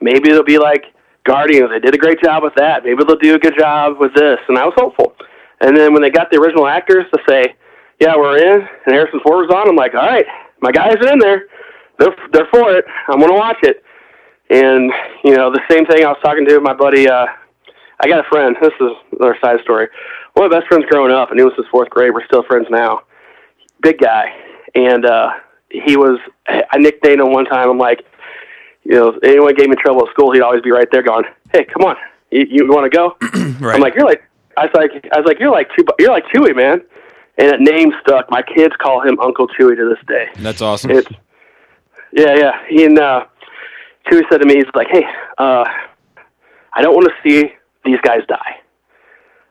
Maybe 0.00 0.30
it'll 0.30 0.44
be 0.44 0.58
like 0.58 0.84
Guardians. 1.24 1.70
They 1.70 1.80
did 1.80 1.94
a 1.94 1.98
great 1.98 2.22
job 2.22 2.44
with 2.44 2.54
that. 2.56 2.84
Maybe 2.84 3.02
they'll 3.04 3.16
do 3.16 3.34
a 3.34 3.38
good 3.38 3.58
job 3.58 3.98
with 3.98 4.14
this. 4.14 4.38
And 4.48 4.56
I 4.56 4.64
was 4.64 4.74
hopeful. 4.76 5.14
And 5.62 5.76
then 5.76 5.92
when 5.92 6.02
they 6.02 6.10
got 6.10 6.30
the 6.30 6.38
original 6.38 6.66
actors 6.66 7.06
to 7.14 7.20
say, 7.28 7.54
"Yeah, 8.00 8.16
we're 8.16 8.36
in," 8.36 8.68
and 8.84 8.94
Harrison 8.94 9.20
Ford 9.20 9.46
was 9.46 9.54
on, 9.54 9.68
I'm 9.68 9.76
like, 9.76 9.94
"All 9.94 10.06
right, 10.06 10.26
my 10.60 10.72
guys 10.72 10.96
are 10.96 11.12
in 11.12 11.18
there. 11.20 11.46
They're 11.98 12.14
they're 12.32 12.48
for 12.52 12.72
it. 12.74 12.84
I'm 13.08 13.20
gonna 13.20 13.34
watch 13.34 13.58
it." 13.62 13.82
And 14.50 14.92
you 15.24 15.36
know, 15.36 15.50
the 15.50 15.62
same 15.70 15.86
thing 15.86 16.04
I 16.04 16.08
was 16.08 16.18
talking 16.22 16.44
to 16.46 16.60
my 16.60 16.74
buddy. 16.74 17.08
Uh, 17.08 17.26
I 18.00 18.08
got 18.08 18.18
a 18.18 18.28
friend. 18.28 18.56
This 18.60 18.72
is 18.80 18.90
another 19.12 19.38
side 19.40 19.60
story. 19.62 19.88
One 20.34 20.46
of 20.46 20.52
my 20.52 20.58
best 20.58 20.68
friends 20.68 20.84
growing 20.90 21.12
up, 21.12 21.30
and 21.30 21.38
he 21.38 21.44
was 21.44 21.54
his 21.56 21.66
fourth 21.70 21.90
grade. 21.90 22.12
We're 22.12 22.26
still 22.26 22.42
friends 22.42 22.66
now. 22.68 23.02
Big 23.82 23.98
guy, 23.98 24.34
and 24.74 25.06
uh, 25.06 25.30
he 25.70 25.96
was. 25.96 26.18
I 26.48 26.78
nicknamed 26.78 27.20
him 27.20 27.32
one 27.32 27.44
time. 27.44 27.70
I'm 27.70 27.78
like, 27.78 28.04
you 28.82 28.96
know, 28.96 29.08
if 29.10 29.22
anyone 29.22 29.54
gave 29.54 29.68
me 29.68 29.76
trouble 29.76 30.06
at 30.08 30.12
school, 30.12 30.32
he'd 30.32 30.42
always 30.42 30.62
be 30.62 30.72
right 30.72 30.88
there, 30.90 31.02
going, 31.02 31.24
"Hey, 31.52 31.64
come 31.64 31.84
on, 31.84 31.94
you, 32.32 32.46
you 32.50 32.66
want 32.66 32.90
to 32.90 32.96
go?" 32.96 33.16
right. 33.60 33.76
I'm 33.76 33.80
like, 33.80 33.94
"You're 33.94 34.06
like 34.06 34.24
I 34.56 34.66
was 34.66 34.70
like, 34.74 34.90
I 35.12 35.18
was 35.18 35.26
like, 35.26 35.38
you're 35.40 35.50
like 35.50 35.68
you're 35.98 36.10
like 36.10 36.24
Chewie, 36.34 36.54
man. 36.54 36.82
And 37.38 37.48
that 37.50 37.60
name 37.60 37.92
stuck. 38.02 38.30
My 38.30 38.42
kids 38.42 38.74
call 38.78 39.00
him 39.00 39.18
Uncle 39.20 39.48
Chewie 39.48 39.76
to 39.76 39.88
this 39.88 40.04
day. 40.06 40.26
That's 40.36 40.60
awesome. 40.60 40.90
It's, 40.90 41.08
yeah, 42.12 42.34
yeah. 42.36 42.52
He 42.68 42.84
and 42.84 42.98
uh, 42.98 43.24
Chewie 44.06 44.22
said 44.30 44.42
to 44.42 44.46
me, 44.46 44.56
he's 44.56 44.66
like, 44.74 44.88
hey, 44.90 45.04
uh, 45.38 45.64
I 46.74 46.82
don't 46.82 46.94
want 46.94 47.08
to 47.08 47.14
see 47.28 47.52
these 47.84 47.98
guys 48.02 48.20
die. 48.28 48.60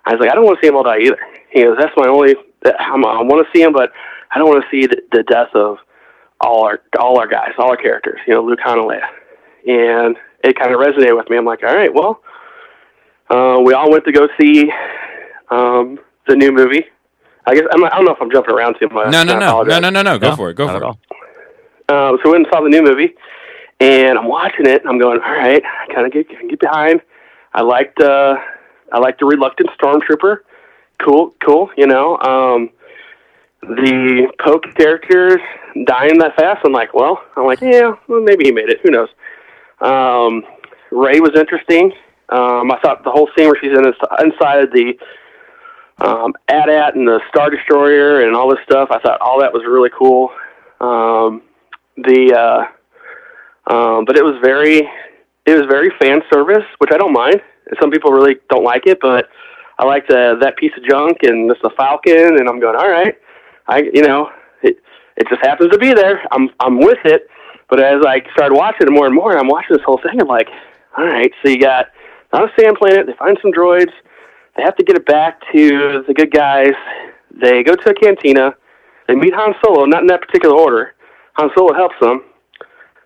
I 0.05 0.13
was 0.13 0.19
like, 0.19 0.31
I 0.31 0.35
don't 0.35 0.45
want 0.45 0.59
to 0.59 0.65
see 0.65 0.69
them 0.69 0.77
all 0.77 0.83
die 0.83 0.99
either. 0.99 1.17
He 1.51 1.63
goes, 1.63 1.77
that's 1.79 1.93
my 1.97 2.07
only. 2.07 2.35
I'm, 2.65 3.03
I 3.05 3.21
want 3.23 3.45
to 3.45 3.51
see 3.57 3.63
them, 3.63 3.73
but 3.73 3.91
I 4.31 4.37
don't 4.37 4.47
want 4.47 4.63
to 4.63 4.69
see 4.69 4.85
the, 4.85 5.01
the 5.11 5.23
death 5.23 5.49
of 5.55 5.77
all 6.39 6.63
our 6.63 6.81
all 6.99 7.19
our 7.19 7.27
guys, 7.27 7.51
all 7.57 7.69
our 7.69 7.77
characters. 7.77 8.19
You 8.27 8.35
know, 8.35 8.43
Luke, 8.43 8.59
Han, 8.63 8.79
and 8.79 8.87
Leia. 8.87 9.07
And 9.67 10.17
it 10.43 10.57
kind 10.57 10.73
of 10.73 10.79
resonated 10.79 11.17
with 11.17 11.29
me. 11.29 11.37
I'm 11.37 11.45
like, 11.45 11.63
all 11.63 11.75
right, 11.75 11.93
well, 11.93 12.21
uh, 13.31 13.59
we 13.59 13.73
all 13.73 13.89
went 13.89 14.03
to 14.05 14.11
go 14.11 14.27
see 14.39 14.71
um, 15.49 15.99
the 16.27 16.35
new 16.35 16.51
movie. 16.51 16.85
I 17.45 17.55
guess 17.55 17.63
I'm, 17.71 17.83
I 17.83 17.89
don't 17.89 18.05
know 18.05 18.13
if 18.13 18.21
I'm 18.21 18.31
jumping 18.31 18.53
around 18.53 18.75
too 18.79 18.87
much. 18.89 19.11
No, 19.11 19.23
no, 19.23 19.39
no, 19.39 19.63
no, 19.63 19.79
no, 19.79 19.89
no, 19.89 20.01
no. 20.01 20.19
Go 20.19 20.29
no, 20.29 20.35
for 20.35 20.49
it. 20.51 20.55
Go 20.55 20.67
for 20.67 20.77
it. 20.77 20.83
Um, 21.89 22.17
so 22.21 22.25
we 22.25 22.31
went 22.31 22.45
and 22.45 22.53
saw 22.53 22.61
the 22.61 22.69
new 22.69 22.83
movie, 22.83 23.15
and 23.79 24.17
I'm 24.17 24.27
watching 24.27 24.67
it, 24.67 24.81
and 24.81 24.89
I'm 24.89 24.99
going, 24.99 25.19
all 25.19 25.31
right, 25.31 25.63
I 25.63 25.93
kind 25.93 26.05
of 26.05 26.13
get 26.13 26.29
get 26.29 26.59
behind. 26.59 27.01
I 27.53 27.61
liked 27.61 27.99
uh, 27.99 28.35
I 28.91 28.99
liked 28.99 29.19
the 29.19 29.25
reluctant 29.25 29.69
stormtrooper. 29.71 30.37
Cool, 30.99 31.33
cool. 31.43 31.71
You 31.75 31.87
know, 31.87 32.17
um, 32.19 32.69
the 33.61 34.31
Poe 34.39 34.59
characters 34.59 35.41
dying 35.85 36.19
that 36.19 36.35
fast. 36.35 36.61
I'm 36.63 36.73
like, 36.73 36.93
well, 36.93 37.23
I'm 37.35 37.45
like, 37.45 37.61
yeah, 37.61 37.95
well, 38.07 38.21
maybe 38.21 38.45
he 38.45 38.51
made 38.51 38.69
it. 38.69 38.79
Who 38.83 38.91
knows? 38.91 39.09
Um, 39.79 40.43
Rey 40.91 41.19
was 41.19 41.31
interesting. 41.35 41.93
Um, 42.31 42.71
I 42.71 42.79
thought 42.81 43.03
the 43.03 43.11
whole 43.11 43.29
scene 43.35 43.47
where 43.47 43.57
she's 43.61 43.71
in 43.71 43.83
this, 43.83 43.95
inside 44.23 44.71
the 44.71 44.93
um, 45.99 46.33
AT-AT 46.47 46.95
and 46.95 47.07
the 47.07 47.19
Star 47.29 47.49
Destroyer 47.49 48.21
and 48.25 48.35
all 48.35 48.49
this 48.49 48.59
stuff, 48.63 48.89
I 48.89 48.99
thought 48.99 49.19
all 49.21 49.39
that 49.41 49.53
was 49.53 49.63
really 49.67 49.89
cool. 49.97 50.29
Um, 50.79 51.43
the 51.97 52.33
uh, 52.33 53.73
um, 53.73 54.05
but 54.05 54.17
it 54.17 54.23
was 54.23 54.39
very 54.43 54.89
it 55.45 55.53
was 55.53 55.65
very 55.69 55.91
fan 55.99 56.21
service, 56.31 56.65
which 56.79 56.91
I 56.93 56.97
don't 56.97 57.13
mind. 57.13 57.41
Some 57.79 57.91
people 57.91 58.11
really 58.11 58.35
don't 58.49 58.63
like 58.63 58.87
it, 58.87 58.99
but 59.01 59.29
I 59.77 59.85
liked 59.85 60.09
uh, 60.09 60.35
that 60.41 60.57
piece 60.57 60.71
of 60.77 60.83
junk 60.89 61.17
and 61.23 61.49
this 61.49 61.57
the 61.61 61.69
Falcon, 61.77 62.37
and 62.39 62.47
I'm 62.47 62.59
going, 62.59 62.75
all 62.75 62.89
right, 62.89 63.15
I 63.67 63.83
you 63.93 64.01
know 64.01 64.29
it 64.63 64.77
it 65.17 65.27
just 65.29 65.41
happens 65.43 65.71
to 65.71 65.77
be 65.77 65.93
there. 65.93 66.21
I'm 66.31 66.49
I'm 66.59 66.79
with 66.79 66.99
it. 67.05 67.27
But 67.69 67.79
as 67.79 68.03
I 68.05 68.21
started 68.33 68.55
watching 68.55 68.87
it 68.87 68.91
more 68.91 69.05
and 69.05 69.15
more, 69.15 69.37
I'm 69.37 69.47
watching 69.47 69.77
this 69.77 69.85
whole 69.85 69.99
thing. 70.03 70.19
I'm 70.19 70.27
like, 70.27 70.49
all 70.97 71.05
right, 71.05 71.31
so 71.41 71.49
you 71.49 71.59
got 71.59 71.87
on 72.33 72.43
a 72.43 72.51
sand 72.59 72.77
planet. 72.77 73.07
They 73.07 73.13
find 73.13 73.37
some 73.41 73.51
droids. 73.51 73.91
They 74.55 74.63
have 74.63 74.75
to 74.77 74.83
get 74.83 74.95
it 74.95 75.05
back 75.05 75.41
to 75.53 76.03
the 76.07 76.13
good 76.13 76.31
guys. 76.31 76.73
They 77.31 77.63
go 77.63 77.75
to 77.75 77.89
a 77.89 77.93
cantina. 77.93 78.55
they 79.07 79.15
meet 79.15 79.33
Han 79.33 79.53
Solo, 79.63 79.85
not 79.85 80.01
in 80.01 80.07
that 80.07 80.21
particular 80.21 80.55
order. 80.55 80.93
Han 81.33 81.49
Solo 81.55 81.73
helps 81.73 81.95
them. 82.01 82.23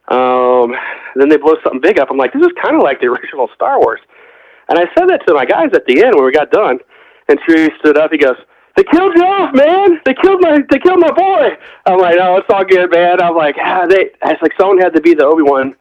Um, 0.08 0.76
then 1.16 1.30
they 1.30 1.38
blow 1.38 1.56
something 1.64 1.82
big 1.82 2.00
up. 2.00 2.10
I'm 2.12 2.18
like, 2.18 2.34
this 2.34 2.42
is 2.42 2.52
kind 2.62 2.76
of 2.76 2.82
like 2.82 3.00
the 3.02 3.08
original 3.14 3.50
Star 3.56 3.80
Wars. 3.80 4.02
And 4.70 4.80
I 4.80 4.86
said 4.98 5.10
that 5.10 5.22
to 5.28 5.34
my 5.34 5.46
guys 5.46 5.70
at 5.74 5.86
the 5.86 6.04
end 6.04 6.16
when 6.16 6.26
we 6.26 6.32
got 6.32 6.52
done. 6.52 6.80
And 7.28 7.40
Chewie 7.42 7.70
stood 7.80 7.98
up. 7.98 8.12
He 8.12 8.18
goes, 8.18 8.38
"They 8.76 8.84
killed 8.84 9.14
you 9.16 9.24
off, 9.24 9.54
man. 9.56 10.00
They 10.06 10.14
killed 10.14 10.42
my 10.42 10.60
they 10.70 10.80
killed 10.80 11.00
my 11.00 11.12
boy." 11.12 11.58
I'm 11.86 11.98
like, 11.98 12.18
"No, 12.18 12.38
it's 12.38 12.48
all 12.50 12.64
good, 12.66 12.92
man." 12.92 13.22
I'm 13.22 13.36
like, 13.36 13.56
ah, 13.60 13.86
"They." 13.88 14.12
It's 14.24 14.42
like 14.42 14.54
someone 14.60 14.78
had 14.78 14.94
to 14.94 15.02
be 15.02 15.14
the 15.16 15.26
Obi 15.26 15.44
Wan, 15.44 15.76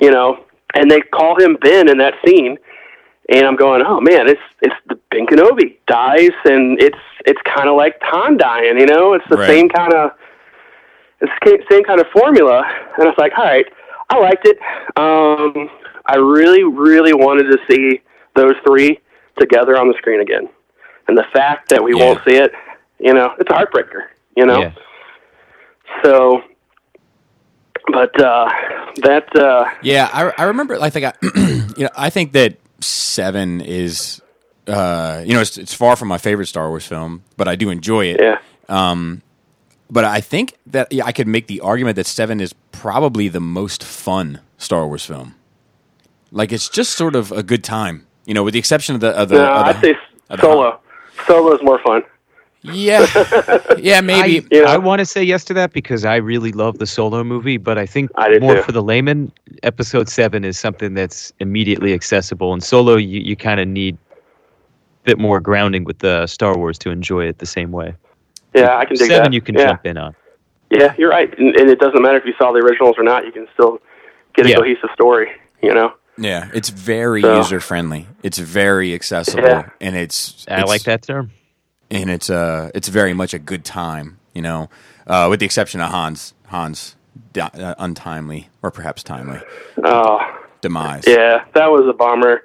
you 0.00 0.10
know. 0.10 0.44
And 0.74 0.90
they 0.90 1.00
call 1.00 1.40
him 1.40 1.56
Ben 1.60 1.88
in 1.88 1.98
that 1.98 2.14
scene. 2.24 2.58
And 3.28 3.46
I'm 3.46 3.56
going, 3.56 3.82
oh 3.86 4.00
man, 4.00 4.28
it's 4.28 4.40
it's 4.60 4.74
the 4.86 4.98
Ben 5.10 5.26
Kenobi 5.26 5.76
dies, 5.86 6.36
and 6.44 6.80
it's 6.80 6.98
it's 7.24 7.40
kind 7.44 7.68
of 7.68 7.76
like 7.76 7.98
Han 8.02 8.36
dying, 8.36 8.78
you 8.78 8.86
know. 8.86 9.14
It's 9.14 9.24
the 9.30 9.36
right. 9.36 9.46
same 9.46 9.68
kind 9.68 9.94
of 9.94 10.10
it's 11.20 11.32
the 11.42 11.74
same 11.74 11.84
kind 11.84 12.00
of 12.00 12.06
formula. 12.08 12.62
And 12.98 13.08
it's 13.08 13.18
like, 13.18 13.32
all 13.36 13.44
right, 13.44 13.66
I 14.10 14.18
liked 14.18 14.46
it. 14.46 14.58
Um, 14.96 15.70
I 16.06 16.16
really, 16.16 16.64
really 16.64 17.14
wanted 17.14 17.44
to 17.44 17.58
see 17.68 18.02
those 18.34 18.54
three 18.66 19.00
together 19.38 19.78
on 19.78 19.88
the 19.88 19.94
screen 19.94 20.20
again. 20.20 20.48
And 21.08 21.16
the 21.16 21.24
fact 21.32 21.70
that 21.70 21.82
we 21.82 21.96
yeah. 21.96 22.04
won't 22.04 22.24
see 22.24 22.36
it, 22.36 22.52
you 22.98 23.14
know, 23.14 23.34
it's 23.38 23.50
a 23.50 23.54
heartbreaker, 23.54 24.08
you 24.36 24.46
know. 24.46 24.60
Yeah. 24.60 24.72
So, 26.02 26.42
but 27.88 28.18
uh, 28.20 28.48
that. 29.02 29.34
Uh, 29.34 29.70
yeah, 29.82 30.08
I, 30.12 30.32
I 30.42 30.44
remember. 30.44 30.80
I 30.80 30.90
think 30.90 31.06
I, 31.06 31.12
you 31.76 31.84
know, 31.84 31.90
I 31.96 32.10
think 32.10 32.32
that 32.32 32.56
Seven 32.80 33.60
is, 33.60 34.20
uh, 34.66 35.22
you 35.24 35.34
know, 35.34 35.40
it's, 35.40 35.56
it's 35.56 35.74
far 35.74 35.96
from 35.96 36.08
my 36.08 36.18
favorite 36.18 36.46
Star 36.46 36.68
Wars 36.68 36.86
film, 36.86 37.22
but 37.36 37.48
I 37.48 37.56
do 37.56 37.70
enjoy 37.70 38.06
it. 38.06 38.20
Yeah. 38.20 38.38
Um, 38.68 39.22
but 39.90 40.04
I 40.04 40.20
think 40.20 40.56
that 40.66 40.92
yeah, 40.92 41.04
I 41.04 41.12
could 41.12 41.28
make 41.28 41.46
the 41.46 41.60
argument 41.60 41.96
that 41.96 42.06
Seven 42.06 42.40
is 42.40 42.52
probably 42.72 43.28
the 43.28 43.40
most 43.40 43.84
fun 43.84 44.40
Star 44.58 44.86
Wars 44.86 45.04
film. 45.04 45.34
Like 46.30 46.52
it's 46.52 46.68
just 46.68 46.92
sort 46.94 47.14
of 47.14 47.30
a 47.30 47.42
good 47.42 47.62
time, 47.62 48.06
you 48.24 48.34
know, 48.34 48.42
with 48.42 48.54
the 48.54 48.58
exception 48.58 48.94
of 48.94 49.00
the. 49.00 49.10
Of 49.10 49.28
the, 49.28 49.36
no, 49.36 49.46
of 49.46 49.80
the, 49.80 49.88
I'd 49.88 49.96
say 50.30 50.40
Solo. 50.40 50.80
Solo 51.26 51.54
is 51.54 51.62
more 51.62 51.78
fun. 51.84 52.02
Yeah, 52.72 53.06
yeah, 53.78 54.00
maybe. 54.00 54.40
I, 54.40 54.48
you 54.50 54.64
know? 54.64 54.70
I 54.70 54.78
want 54.78 55.00
to 55.00 55.06
say 55.06 55.22
yes 55.22 55.44
to 55.44 55.54
that 55.54 55.72
because 55.72 56.06
I 56.06 56.16
really 56.16 56.50
love 56.50 56.78
the 56.78 56.86
Solo 56.86 57.22
movie, 57.22 57.58
but 57.58 57.76
I 57.76 57.84
think 57.84 58.10
I 58.16 58.38
more 58.38 58.56
too. 58.56 58.62
for 58.62 58.72
the 58.72 58.82
layman, 58.82 59.30
Episode 59.62 60.08
Seven 60.08 60.44
is 60.44 60.58
something 60.58 60.94
that's 60.94 61.32
immediately 61.40 61.92
accessible, 61.92 62.54
and 62.54 62.64
Solo 62.64 62.96
you, 62.96 63.20
you 63.20 63.36
kind 63.36 63.60
of 63.60 63.68
need 63.68 63.98
a 64.12 65.04
bit 65.04 65.18
more 65.18 65.40
grounding 65.40 65.84
with 65.84 65.98
the 65.98 66.26
Star 66.26 66.56
Wars 66.56 66.78
to 66.78 66.90
enjoy 66.90 67.26
it 67.26 67.38
the 67.38 67.46
same 67.46 67.70
way. 67.70 67.94
Yeah, 68.54 68.78
I 68.78 68.86
can 68.86 68.96
dig 68.96 69.08
Seven 69.08 69.24
that. 69.24 69.32
you 69.34 69.42
can 69.42 69.56
yeah. 69.56 69.66
jump 69.66 69.84
in 69.84 69.98
on. 69.98 70.16
Yeah, 70.70 70.94
you're 70.96 71.10
right, 71.10 71.38
and, 71.38 71.54
and, 71.56 71.68
it 71.68 71.78
doesn't 71.78 72.00
matter 72.00 72.16
if 72.16 72.24
you 72.24 72.32
saw 72.38 72.50
the 72.50 72.60
originals 72.60 72.94
or 72.96 73.04
not. 73.04 73.26
You 73.26 73.32
can 73.32 73.46
still 73.52 73.78
get 74.34 74.46
a 74.46 74.48
yeah. 74.48 74.56
cohesive 74.56 74.88
story. 74.94 75.30
You 75.62 75.74
know. 75.74 75.92
Yeah, 76.16 76.48
it's 76.54 76.70
very 76.70 77.20
so, 77.20 77.36
user 77.36 77.60
friendly. 77.60 78.06
It's 78.22 78.38
very 78.38 78.94
accessible, 78.94 79.48
yeah. 79.48 79.70
and 79.82 79.96
it's, 79.96 80.46
I 80.48 80.62
like 80.62 80.84
that 80.84 81.02
term 81.02 81.30
and 81.90 82.10
it's 82.10 82.30
uh 82.30 82.70
it's 82.74 82.88
very 82.88 83.14
much 83.14 83.34
a 83.34 83.38
good 83.38 83.64
time, 83.64 84.18
you 84.34 84.42
know, 84.42 84.70
uh, 85.06 85.26
with 85.30 85.40
the 85.40 85.46
exception 85.46 85.80
of 85.80 85.90
Hans 85.90 86.34
Hans 86.46 86.96
uh, 87.38 87.74
untimely 87.78 88.48
or 88.62 88.70
perhaps 88.70 89.02
timely 89.02 89.40
oh, 89.84 90.18
demise. 90.60 91.04
Yeah, 91.06 91.44
that 91.54 91.70
was 91.70 91.88
a 91.88 91.92
bummer. 91.92 92.42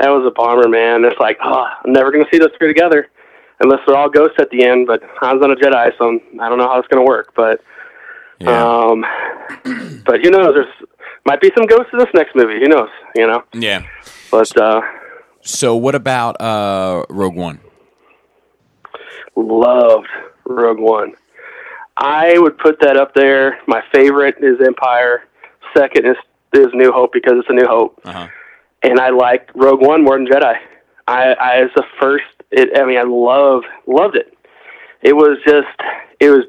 That 0.00 0.08
was 0.10 0.26
a 0.26 0.30
bummer, 0.30 0.68
man. 0.68 1.04
It's 1.04 1.18
like, 1.20 1.38
oh, 1.42 1.66
I'm 1.84 1.92
never 1.92 2.10
going 2.10 2.24
to 2.24 2.30
see 2.30 2.38
those 2.38 2.50
three 2.58 2.68
together 2.68 3.08
unless 3.60 3.80
they're 3.86 3.96
all 3.96 4.08
ghosts 4.08 4.36
at 4.38 4.50
the 4.50 4.64
end. 4.64 4.86
But 4.86 5.02
Han's 5.20 5.42
on 5.42 5.50
a 5.50 5.56
Jedi, 5.56 5.96
so 5.96 6.18
I 6.40 6.48
don't 6.48 6.58
know 6.58 6.68
how 6.68 6.78
it's 6.78 6.88
going 6.88 7.04
to 7.04 7.08
work. 7.08 7.32
But, 7.36 7.62
yeah. 8.40 8.64
um, 8.64 9.04
but 10.04 10.20
who 10.22 10.30
knows? 10.30 10.54
There's 10.54 10.88
might 11.24 11.40
be 11.40 11.50
some 11.56 11.66
ghosts 11.66 11.90
in 11.92 11.98
this 11.98 12.08
next 12.14 12.34
movie. 12.34 12.58
Who 12.60 12.68
knows? 12.68 12.90
You 13.14 13.26
know? 13.26 13.44
Yeah. 13.54 13.86
But 14.30 14.56
uh, 14.60 14.82
so, 15.40 15.76
what 15.76 15.94
about 15.94 16.40
uh, 16.40 17.06
Rogue 17.08 17.36
One? 17.36 17.60
Loved 19.36 20.08
Rogue 20.44 20.78
One. 20.78 21.12
I 21.96 22.38
would 22.38 22.58
put 22.58 22.80
that 22.80 22.96
up 22.96 23.14
there. 23.14 23.60
My 23.66 23.82
favorite 23.92 24.36
is 24.40 24.60
Empire. 24.64 25.24
Second 25.76 26.06
is 26.06 26.16
is 26.52 26.68
New 26.72 26.92
Hope 26.92 27.12
because 27.12 27.34
it's 27.38 27.48
a 27.48 27.52
New 27.52 27.66
Hope. 27.66 28.00
Uh-huh. 28.04 28.28
And 28.82 29.00
I 29.00 29.10
like 29.10 29.50
Rogue 29.54 29.80
One 29.80 30.04
more 30.04 30.16
than 30.16 30.26
Jedi. 30.26 30.56
I, 31.06 31.34
I 31.34 31.56
as 31.62 31.70
the 31.74 31.84
first. 32.00 32.24
It, 32.50 32.78
I 32.78 32.84
mean, 32.84 32.98
I 32.98 33.02
love 33.02 33.62
loved 33.86 34.16
it. 34.16 34.36
It 35.02 35.14
was 35.14 35.38
just 35.46 35.68
it 36.20 36.30
was 36.30 36.44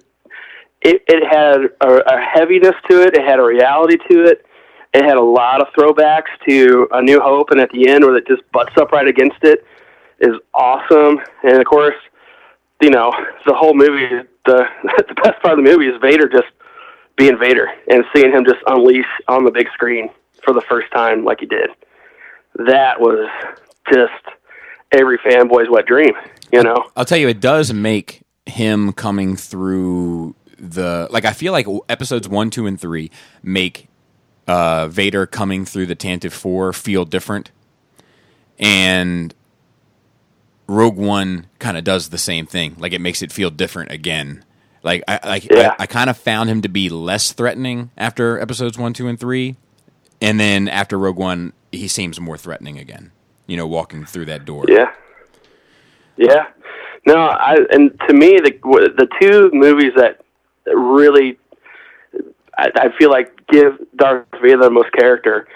it, 0.82 1.04
it 1.08 1.24
had 1.28 1.72
a, 1.82 2.16
a 2.16 2.22
heaviness 2.22 2.76
to 2.90 3.02
it. 3.02 3.16
It 3.16 3.24
had 3.24 3.40
a 3.40 3.44
reality 3.44 3.98
to 4.10 4.24
it. 4.26 4.46
It 4.94 5.04
had 5.04 5.18
a 5.18 5.22
lot 5.22 5.62
of 5.62 5.68
throwbacks 5.74 6.30
to 6.48 6.88
A 6.92 7.02
New 7.02 7.20
Hope, 7.20 7.50
and 7.52 7.60
at 7.60 7.70
the 7.72 7.90
end, 7.90 8.06
where 8.06 8.16
it 8.16 8.28
just 8.28 8.50
butts 8.54 8.78
up 8.78 8.92
right 8.92 9.08
against 9.08 9.44
it, 9.44 9.66
is 10.20 10.36
awesome. 10.54 11.20
And 11.44 11.58
of 11.58 11.66
course, 11.66 11.96
you 12.82 12.90
know, 12.90 13.12
the 13.46 13.54
whole 13.54 13.74
movie, 13.74 14.28
the 14.46 14.66
the 15.08 15.16
best 15.24 15.42
part 15.42 15.58
of 15.58 15.64
the 15.64 15.70
movie 15.70 15.88
is 15.88 16.00
Vader 16.02 16.28
just 16.28 16.48
being 17.18 17.38
Vader 17.38 17.68
and 17.90 18.04
seeing 18.14 18.32
him 18.32 18.44
just 18.46 18.60
unleash 18.68 19.06
on 19.28 19.46
the 19.46 19.52
big 19.52 19.68
screen 19.74 20.10
for 20.44 20.54
the 20.54 20.62
first 20.62 20.92
time 20.92 21.24
like 21.24 21.40
he 21.40 21.46
did. 21.46 21.70
That 22.56 23.00
was 23.00 23.30
just 23.92 24.12
every 24.92 25.18
fanboy's 25.20 25.70
wet 25.70 25.86
dream, 25.86 26.14
you 26.52 26.64
know. 26.64 26.90
I'll 26.96 27.06
tell 27.06 27.18
you, 27.18 27.28
it 27.28 27.40
does 27.42 27.74
make 27.74 28.22
him 28.46 28.94
coming 28.94 29.36
through 29.36 30.36
the 30.58 31.08
like. 31.12 31.26
I 31.26 31.34
feel 31.34 31.52
like 31.52 31.68
episodes 31.90 32.28
one, 32.28 32.50
two, 32.50 32.66
and 32.66 32.80
three 32.80 33.12
make 33.44 33.88
uh, 34.48 34.88
Vader 34.88 35.26
coming 35.26 35.66
through 35.66 35.88
the 35.88 35.96
Tantive 35.96 36.32
Four 36.32 36.74
feel 36.74 37.06
different, 37.06 37.52
and 38.60 39.34
Rogue 40.68 40.98
One 40.98 41.48
kind 41.60 41.78
of 41.78 41.84
does 41.84 42.10
the 42.10 42.18
same 42.18 42.46
thing. 42.46 42.76
Like 42.78 42.94
it 42.94 43.02
makes 43.02 43.22
it 43.22 43.32
feel 43.32 43.50
different 43.50 43.92
again. 43.92 44.44
Like 44.84 45.04
I 45.08 45.20
like 45.28 45.52
yeah. 45.52 45.76
I, 45.80 45.84
I 45.84 45.86
kind 45.88 46.10
of 46.10 46.18
found 46.18 46.50
him 46.50 46.62
to 46.62 46.70
be 46.70 46.90
less 46.90 47.32
threatening 47.32 47.92
after 47.98 48.40
episodes 48.40 48.78
one, 48.78 48.94
two, 48.94 49.08
and 49.08 49.20
three, 49.20 49.56
and 50.22 50.40
then 50.40 50.68
after 50.68 50.98
Rogue 50.98 51.18
One, 51.18 51.54
he 51.72 51.88
seems 51.88 52.20
more 52.20 52.38
threatening 52.38 52.78
again. 52.78 53.12
You 53.48 53.58
know, 53.58 53.68
walking 53.68 54.06
through 54.06 54.26
that 54.26 54.46
door. 54.46 54.66
Yeah. 54.68 54.92
Yeah. 56.18 56.48
No, 57.08 57.18
I 57.18 57.58
and 57.72 58.00
to 58.08 58.14
me 58.14 58.40
the 58.40 58.52
the 58.98 59.08
two 59.20 59.50
movies 59.54 59.92
that 59.96 60.22
really 60.66 61.38
I, 62.58 62.70
I 62.76 62.98
feel 62.98 63.10
like 63.10 63.32
give 63.48 63.78
Darth 63.96 64.26
Vader 64.42 64.58
the 64.62 64.70
most 64.70 64.92
character 64.94 65.48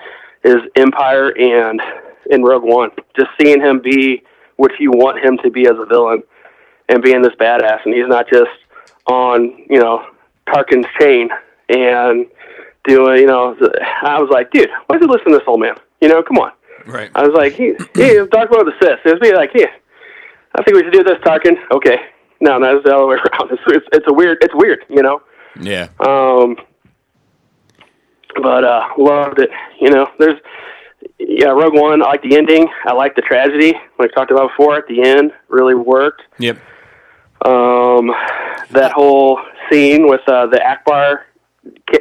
is 0.43 0.57
Empire 0.75 1.35
and 1.37 1.81
in 2.29 2.43
Rogue 2.43 2.63
One. 2.63 2.91
Just 3.15 3.29
seeing 3.39 3.61
him 3.61 3.79
be 3.79 4.23
what 4.59 4.71
you 4.77 4.91
want 4.91 5.23
him 5.23 5.37
to 5.41 5.49
be 5.49 5.65
as 5.67 5.77
a 5.79 5.85
villain 5.85 6.21
and 6.89 7.01
being 7.01 7.21
this 7.21 7.33
badass. 7.39 7.79
And 7.85 7.93
he's 7.93 8.07
not 8.07 8.27
just 8.29 8.51
on, 9.07 9.55
you 9.69 9.79
know, 9.79 10.05
Tarkin's 10.47 10.85
chain 10.99 11.29
and 11.69 12.25
doing, 12.83 13.21
you 13.21 13.27
know, 13.27 13.55
I 14.03 14.19
was 14.19 14.29
like, 14.29 14.51
dude, 14.51 14.69
why 14.87 14.97
is 14.97 15.01
he 15.01 15.07
listening 15.07 15.33
to 15.33 15.39
this 15.39 15.47
old 15.47 15.61
man? 15.61 15.75
You 16.01 16.09
know, 16.09 16.21
come 16.21 16.37
on. 16.39 16.51
Right. 16.85 17.09
I 17.15 17.25
was 17.25 17.33
like, 17.33 17.53
he, 17.53 17.73
he 17.95 18.17
talk 18.27 18.49
about 18.49 18.65
the 18.65 18.73
Sith. 18.81 18.99
It 19.05 19.11
was 19.11 19.19
be 19.21 19.33
like, 19.33 19.51
yeah, 19.55 19.71
I 20.55 20.63
think 20.63 20.75
we 20.75 20.83
should 20.83 20.91
do 20.91 21.03
this, 21.03 21.19
Tarkin. 21.19 21.55
Okay. 21.71 21.95
No, 22.41 22.57
no, 22.57 22.73
that's 22.73 22.85
the 22.85 22.95
other 22.95 23.07
way 23.07 23.15
around. 23.31 23.51
It's, 23.51 23.61
it's, 23.67 23.87
it's 23.93 24.07
a 24.09 24.13
weird, 24.13 24.39
it's 24.41 24.55
weird, 24.55 24.83
you 24.89 25.01
know? 25.01 25.21
Yeah. 25.61 25.87
Um, 26.05 26.57
but, 28.43 28.65
uh, 28.65 28.89
loved 28.97 29.39
it. 29.39 29.51
You 29.79 29.89
know, 29.89 30.09
there's, 30.19 30.39
yeah, 31.19 31.47
Rogue 31.47 31.73
One. 31.73 32.01
I 32.01 32.05
like 32.05 32.23
the 32.23 32.35
ending. 32.37 32.67
I 32.85 32.93
like 32.93 33.15
the 33.15 33.21
tragedy. 33.21 33.73
Like 33.97 34.11
I 34.11 34.13
talked 34.13 34.31
about 34.31 34.51
before, 34.51 34.75
at 34.75 34.87
the 34.87 35.03
end, 35.03 35.31
really 35.49 35.75
worked. 35.75 36.21
Yep. 36.37 36.57
Um, 37.45 38.13
that 38.71 38.91
whole 38.93 39.39
scene 39.69 40.07
with 40.07 40.21
uh, 40.27 40.47
the 40.47 40.57
Ackbar. 40.57 41.23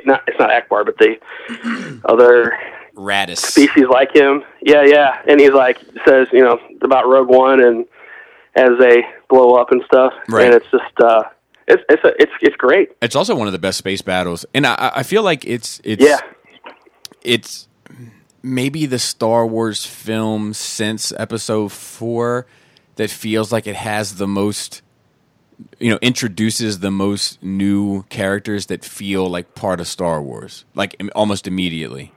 Not 0.04 0.22
it's 0.26 0.38
not 0.38 0.50
Ackbar, 0.50 0.86
but 0.86 0.96
the 0.98 2.00
other 2.04 2.56
Raddus 2.94 3.38
species 3.38 3.86
like 3.90 4.14
him. 4.14 4.42
Yeah, 4.60 4.84
yeah. 4.84 5.22
And 5.28 5.40
he's 5.40 5.52
like 5.52 5.78
says, 6.06 6.28
you 6.32 6.42
know, 6.42 6.58
about 6.82 7.06
Rogue 7.08 7.28
One 7.28 7.62
and 7.62 7.86
as 8.54 8.70
they 8.78 9.04
blow 9.28 9.54
up 9.54 9.70
and 9.72 9.82
stuff. 9.84 10.12
Right. 10.28 10.46
And 10.46 10.54
it's 10.54 10.66
just 10.70 11.00
uh, 11.00 11.24
it's 11.66 11.82
it's 11.88 12.04
a, 12.04 12.12
it's 12.20 12.32
it's 12.40 12.56
great. 12.56 12.90
It's 13.02 13.16
also 13.16 13.34
one 13.34 13.46
of 13.46 13.52
the 13.52 13.58
best 13.58 13.78
space 13.78 14.02
battles, 14.02 14.46
and 14.54 14.66
I, 14.66 14.92
I 14.96 15.02
feel 15.02 15.22
like 15.22 15.44
it's 15.44 15.80
it's 15.84 16.04
yeah. 16.04 16.20
it's 17.22 17.67
maybe 18.42 18.86
the 18.86 18.98
Star 18.98 19.46
Wars 19.46 19.84
film 19.84 20.52
since 20.54 21.12
Episode 21.16 21.72
Four 21.72 22.46
that 22.96 23.10
feels 23.10 23.52
like 23.52 23.66
it 23.66 23.76
has 23.76 24.16
the 24.16 24.26
most 24.26 24.82
you 25.78 25.90
know 25.90 25.98
introduces 26.00 26.80
the 26.80 26.90
most 26.90 27.42
new 27.42 28.02
characters 28.04 28.66
that 28.66 28.84
feel 28.84 29.28
like 29.28 29.54
part 29.54 29.80
of 29.80 29.86
Star 29.86 30.22
Wars 30.22 30.64
like 30.74 31.00
almost 31.14 31.46
immediately 31.46 32.12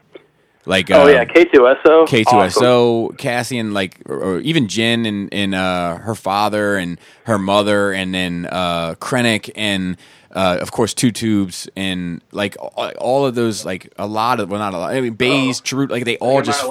like 0.65 0.91
oh 0.91 1.03
um, 1.03 1.09
yeah 1.09 1.25
K2SO 1.25 2.07
K2SO 2.07 3.05
awesome. 3.05 3.17
Cassian 3.17 3.73
like 3.73 3.99
or, 4.05 4.19
or, 4.19 4.39
even 4.41 4.67
Jyn 4.67 5.07
and 5.07 5.33
and 5.33 5.55
uh, 5.55 5.97
her 5.97 6.15
father 6.15 6.75
and 6.75 6.99
her 7.25 7.39
mother 7.39 7.91
and 7.91 8.13
then 8.13 8.47
uh, 8.51 8.95
Krennic 8.95 9.51
and 9.55 9.97
uh, 10.33 10.57
of 10.61 10.71
course, 10.71 10.93
two 10.93 11.11
tubes 11.11 11.67
and 11.75 12.21
like 12.31 12.55
all 12.59 13.25
of 13.25 13.35
those, 13.35 13.65
like 13.65 13.93
a 13.97 14.07
lot 14.07 14.39
of 14.39 14.49
well, 14.49 14.59
not 14.59 14.73
a 14.73 14.77
lot. 14.77 14.93
I 14.93 15.01
mean, 15.01 15.13
Baze, 15.13 15.59
oh. 15.59 15.63
Chirrut, 15.63 15.89
like 15.89 16.05
they 16.05 16.17
all 16.17 16.41
just 16.41 16.63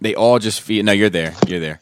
they 0.00 0.14
all 0.14 0.38
just 0.38 0.60
feel. 0.60 0.84
No, 0.84 0.92
you're 0.92 1.10
there. 1.10 1.34
You're 1.46 1.60
there. 1.60 1.80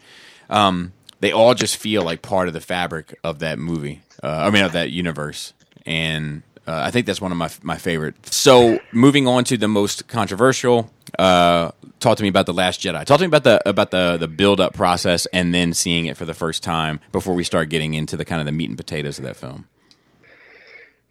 Um, 0.50 0.92
they 1.20 1.32
all 1.32 1.54
just 1.54 1.76
feel 1.76 2.02
like 2.02 2.22
part 2.22 2.48
of 2.48 2.54
the 2.54 2.60
fabric 2.60 3.18
of 3.24 3.38
that 3.40 3.58
movie. 3.58 4.02
Uh, 4.22 4.44
I 4.46 4.50
mean, 4.50 4.64
of 4.64 4.72
that 4.72 4.90
universe, 4.90 5.52
and 5.84 6.42
uh, 6.66 6.82
I 6.84 6.90
think 6.90 7.06
that's 7.06 7.20
one 7.20 7.32
of 7.32 7.38
my 7.38 7.50
my 7.62 7.78
favorite. 7.78 8.14
So, 8.26 8.80
moving 8.92 9.26
on 9.26 9.44
to 9.44 9.56
the 9.56 9.68
most 9.68 10.08
controversial. 10.08 10.90
Uh, 11.18 11.70
talk 12.00 12.16
to 12.18 12.22
me 12.22 12.28
about 12.28 12.46
the 12.46 12.52
Last 12.52 12.80
Jedi. 12.80 13.04
Talk 13.04 13.18
to 13.18 13.24
me 13.24 13.28
about 13.28 13.44
the 13.44 13.66
about 13.68 13.90
the 13.90 14.16
the 14.18 14.28
build 14.28 14.60
up 14.60 14.74
process, 14.74 15.26
and 15.26 15.54
then 15.54 15.72
seeing 15.72 16.06
it 16.06 16.16
for 16.16 16.24
the 16.24 16.34
first 16.34 16.62
time 16.62 17.00
before 17.12 17.34
we 17.34 17.44
start 17.44 17.70
getting 17.70 17.94
into 17.94 18.16
the 18.16 18.24
kind 18.24 18.40
of 18.40 18.46
the 18.46 18.52
meat 18.52 18.68
and 18.68 18.76
potatoes 18.76 19.18
of 19.18 19.24
that 19.24 19.36
film. 19.36 19.66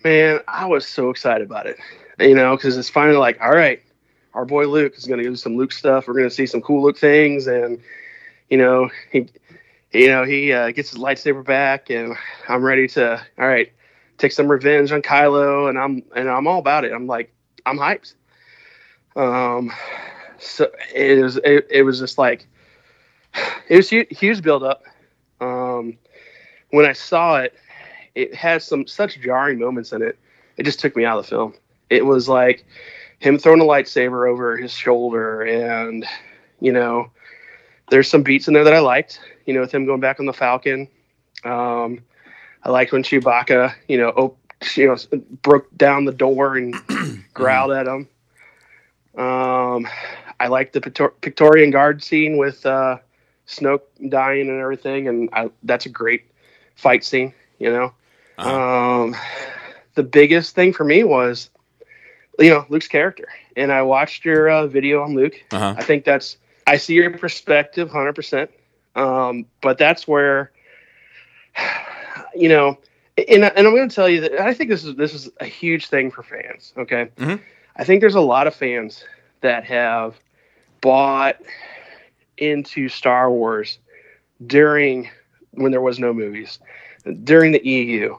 Man, 0.05 0.39
I 0.47 0.67
was 0.67 0.85
so 0.85 1.09
excited 1.09 1.47
about 1.47 1.65
it. 1.65 1.79
You 2.19 2.35
know, 2.35 2.55
because 2.55 2.77
it's 2.77 2.89
finally 2.91 3.17
like, 3.17 3.41
all 3.41 3.55
right, 3.55 3.81
our 4.35 4.45
boy 4.45 4.67
Luke 4.67 4.93
is 4.95 5.05
going 5.05 5.17
to 5.17 5.27
do 5.27 5.35
some 5.35 5.57
Luke 5.57 5.71
stuff. 5.71 6.07
We're 6.07 6.13
going 6.13 6.29
to 6.29 6.35
see 6.35 6.45
some 6.45 6.61
cool 6.61 6.83
Luke 6.83 6.99
things, 6.99 7.47
and 7.47 7.79
you 8.47 8.59
know, 8.59 8.91
he, 9.11 9.27
you 9.91 10.09
know, 10.09 10.23
he 10.23 10.53
uh, 10.53 10.69
gets 10.69 10.91
his 10.91 10.99
lightsaber 10.99 11.43
back, 11.43 11.89
and 11.89 12.15
I'm 12.47 12.63
ready 12.63 12.87
to, 12.89 13.19
all 13.39 13.47
right, 13.47 13.73
take 14.19 14.31
some 14.31 14.47
revenge 14.47 14.91
on 14.91 15.01
Kylo, 15.01 15.69
and 15.69 15.79
I'm 15.79 16.03
and 16.15 16.29
I'm 16.29 16.45
all 16.45 16.59
about 16.59 16.85
it. 16.85 16.93
I'm 16.93 17.07
like, 17.07 17.33
I'm 17.65 17.79
hyped. 17.79 18.13
Um, 19.15 19.71
so 20.37 20.69
it 20.93 21.23
was 21.23 21.37
it, 21.37 21.65
it 21.71 21.81
was 21.81 21.97
just 21.97 22.19
like 22.19 22.45
it 23.67 23.75
was 23.75 23.89
huge, 23.89 24.15
huge 24.15 24.43
build 24.43 24.61
up. 24.61 24.83
Um, 25.41 25.97
when 26.69 26.85
I 26.85 26.93
saw 26.93 27.37
it, 27.37 27.55
it 28.15 28.33
has 28.33 28.65
some 28.65 28.87
such 28.87 29.19
jarring 29.19 29.59
moments 29.59 29.91
in 29.91 30.01
it. 30.01 30.17
It 30.57 30.63
just 30.63 30.79
took 30.79 30.95
me 30.95 31.05
out 31.05 31.19
of 31.19 31.25
the 31.25 31.29
film. 31.29 31.53
It 31.89 32.05
was 32.05 32.27
like 32.27 32.65
him 33.19 33.37
throwing 33.37 33.61
a 33.61 33.65
lightsaber 33.65 34.29
over 34.29 34.57
his 34.57 34.71
shoulder, 34.71 35.41
and 35.41 36.05
you 36.59 36.71
know, 36.71 37.11
there's 37.89 38.09
some 38.09 38.23
beats 38.23 38.47
in 38.47 38.53
there 38.53 38.63
that 38.63 38.73
I 38.73 38.79
liked. 38.79 39.19
You 39.45 39.53
know, 39.53 39.61
with 39.61 39.71
him 39.71 39.85
going 39.85 39.99
back 39.99 40.19
on 40.19 40.25
the 40.25 40.33
Falcon. 40.33 40.87
Um, 41.43 42.03
I 42.63 42.69
liked 42.69 42.91
when 42.91 43.03
Chewbacca, 43.03 43.75
you 43.87 43.97
know, 43.97 44.09
op- 44.09 44.53
you 44.75 44.87
know, 44.87 45.19
broke 45.43 45.75
down 45.77 46.05
the 46.05 46.11
door 46.11 46.57
and 46.57 46.75
growled 47.33 47.71
at 47.71 47.85
him. 47.85 48.07
Um, 49.15 49.87
I 50.39 50.47
liked 50.47 50.73
the 50.73 50.81
Praetorian 50.81 51.71
Guard 51.71 52.03
scene 52.03 52.37
with 52.37 52.65
uh, 52.65 52.97
Snoke 53.47 53.81
dying 54.09 54.49
and 54.49 54.59
everything, 54.59 55.07
and 55.07 55.29
I, 55.31 55.49
that's 55.63 55.85
a 55.85 55.89
great 55.89 56.23
fight 56.75 57.05
scene. 57.05 57.33
You 57.59 57.71
know, 57.71 57.93
uh-huh. 58.37 59.03
Um, 59.03 59.15
the 59.95 60.03
biggest 60.03 60.55
thing 60.55 60.73
for 60.73 60.83
me 60.83 61.03
was, 61.03 61.49
you 62.39 62.49
know, 62.49 62.65
Luke's 62.69 62.87
character. 62.87 63.27
And 63.55 63.71
I 63.71 63.81
watched 63.83 64.25
your 64.25 64.49
uh, 64.49 64.67
video 64.67 65.01
on 65.03 65.15
Luke. 65.15 65.35
Uh-huh. 65.51 65.75
I 65.77 65.83
think 65.83 66.03
that's, 66.03 66.37
I 66.67 66.77
see 66.77 66.95
your 66.95 67.17
perspective 67.17 67.89
100%. 67.89 68.49
Um, 68.95 69.45
but 69.61 69.77
that's 69.77 70.07
where, 70.07 70.51
you 72.35 72.49
know, 72.49 72.77
and, 73.17 73.43
and 73.45 73.67
I'm 73.67 73.75
going 73.75 73.87
to 73.87 73.95
tell 73.95 74.09
you 74.09 74.21
that 74.21 74.41
I 74.41 74.53
think 74.53 74.69
this 74.69 74.83
is 74.83 74.95
this 74.95 75.13
is 75.13 75.29
a 75.39 75.45
huge 75.45 75.87
thing 75.87 76.11
for 76.11 76.23
fans. 76.23 76.73
Okay, 76.77 77.09
mm-hmm. 77.15 77.41
I 77.75 77.83
think 77.83 78.01
there's 78.01 78.15
a 78.15 78.21
lot 78.21 78.47
of 78.47 78.53
fans 78.53 79.03
that 79.41 79.63
have 79.65 80.15
bought 80.81 81.37
into 82.37 82.89
Star 82.89 83.31
Wars 83.31 83.79
during 84.45 85.09
when 85.51 85.71
there 85.71 85.81
was 85.81 85.97
no 85.97 86.13
movies, 86.13 86.59
during 87.23 87.53
the 87.53 87.65
EU, 87.65 88.17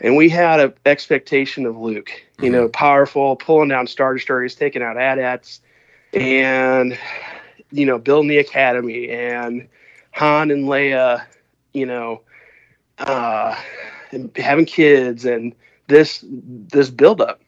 and 0.00 0.16
we 0.16 0.28
had 0.28 0.60
an 0.60 0.74
expectation 0.86 1.66
of 1.66 1.76
Luke, 1.76 2.10
you 2.38 2.44
mm-hmm. 2.44 2.52
know, 2.52 2.68
powerful, 2.68 3.36
pulling 3.36 3.68
down 3.68 3.86
Star 3.86 4.14
Destroyers, 4.14 4.54
taking 4.54 4.82
out 4.82 4.96
AT-ATs, 4.96 5.60
and 6.12 6.98
you 7.70 7.86
know, 7.86 7.98
building 7.98 8.28
the 8.28 8.38
academy, 8.38 9.10
and 9.10 9.68
Han 10.12 10.50
and 10.50 10.66
Leia, 10.66 11.24
you 11.72 11.86
know, 11.86 12.20
uh, 12.98 13.56
having 14.36 14.66
kids, 14.66 15.24
and 15.24 15.54
this 15.88 16.24
this 16.28 16.90
buildup, 16.90 17.40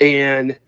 and 0.00 0.58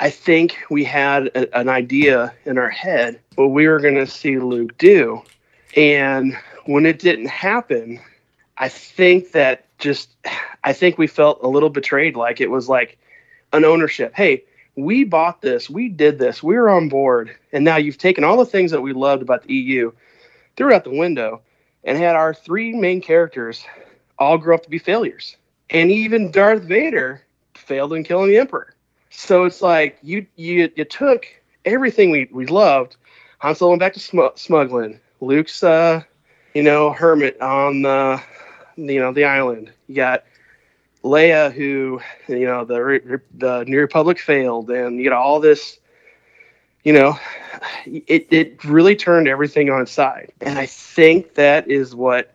I 0.00 0.10
think 0.10 0.58
we 0.70 0.84
had 0.84 1.26
a, 1.28 1.58
an 1.58 1.68
idea 1.68 2.34
in 2.44 2.58
our 2.58 2.70
head 2.70 3.20
what 3.36 3.48
we 3.48 3.68
were 3.68 3.80
going 3.80 3.94
to 3.94 4.06
see 4.06 4.38
Luke 4.38 4.76
do, 4.78 5.22
and 5.76 6.36
when 6.66 6.86
it 6.86 6.98
didn't 6.98 7.28
happen, 7.28 8.00
I 8.56 8.68
think 8.68 9.32
that 9.32 9.66
just 9.78 10.10
I 10.64 10.72
think 10.72 10.98
we 10.98 11.06
felt 11.06 11.40
a 11.42 11.48
little 11.48 11.70
betrayed 11.70 12.16
like 12.16 12.40
it 12.40 12.50
was 12.50 12.68
like 12.68 12.98
an 13.52 13.64
ownership. 13.64 14.12
Hey, 14.14 14.44
we 14.76 15.04
bought 15.04 15.42
this, 15.42 15.68
we 15.68 15.88
did 15.88 16.18
this, 16.18 16.42
we 16.42 16.56
were 16.56 16.70
on 16.70 16.88
board, 16.88 17.36
and 17.52 17.64
now 17.64 17.76
you've 17.76 17.98
taken 17.98 18.24
all 18.24 18.36
the 18.36 18.46
things 18.46 18.70
that 18.70 18.80
we 18.80 18.92
loved 18.92 19.22
about 19.22 19.42
the 19.42 19.52
EU, 19.52 19.92
threw 20.56 20.70
it 20.70 20.74
out 20.74 20.84
the 20.84 20.90
window, 20.90 21.42
and 21.84 21.98
had 21.98 22.16
our 22.16 22.32
three 22.32 22.72
main 22.72 23.00
characters 23.00 23.64
all 24.18 24.38
grow 24.38 24.54
up 24.54 24.62
to 24.62 24.70
be 24.70 24.78
failures. 24.78 25.36
And 25.68 25.90
even 25.90 26.30
Darth 26.30 26.62
Vader 26.62 27.22
failed 27.54 27.92
in 27.92 28.04
killing 28.04 28.30
the 28.30 28.38
Emperor. 28.38 28.74
So 29.10 29.44
it's 29.44 29.60
like 29.60 29.98
you 30.02 30.26
you 30.36 30.70
you 30.74 30.84
took 30.84 31.26
everything 31.64 32.10
we, 32.10 32.28
we 32.32 32.46
loved. 32.46 32.96
Han 33.38 33.54
Solo 33.54 33.72
went 33.72 33.80
back 33.80 33.92
to 33.94 34.00
sm- 34.00 34.36
smuggling. 34.36 35.00
Luke's 35.20 35.62
uh, 35.62 36.02
you 36.54 36.62
know 36.62 36.92
hermit 36.92 37.40
on 37.40 37.82
the 37.82 38.22
you 38.76 39.00
know 39.00 39.12
the 39.12 39.24
island. 39.24 39.72
You 39.86 39.96
got 39.96 40.24
Leia, 41.04 41.52
who 41.52 42.00
you 42.28 42.46
know 42.46 42.64
the 42.64 43.20
the 43.34 43.64
New 43.64 43.80
Republic 43.80 44.18
failed, 44.18 44.70
and 44.70 44.98
you 44.98 45.10
know 45.10 45.16
all 45.16 45.40
this. 45.40 45.78
You 46.84 46.92
know, 46.92 47.18
it 47.86 48.26
it 48.30 48.64
really 48.64 48.96
turned 48.96 49.28
everything 49.28 49.70
on 49.70 49.82
its 49.82 49.92
side, 49.92 50.32
and 50.40 50.58
I 50.58 50.66
think 50.66 51.34
that 51.34 51.68
is 51.70 51.94
what 51.94 52.34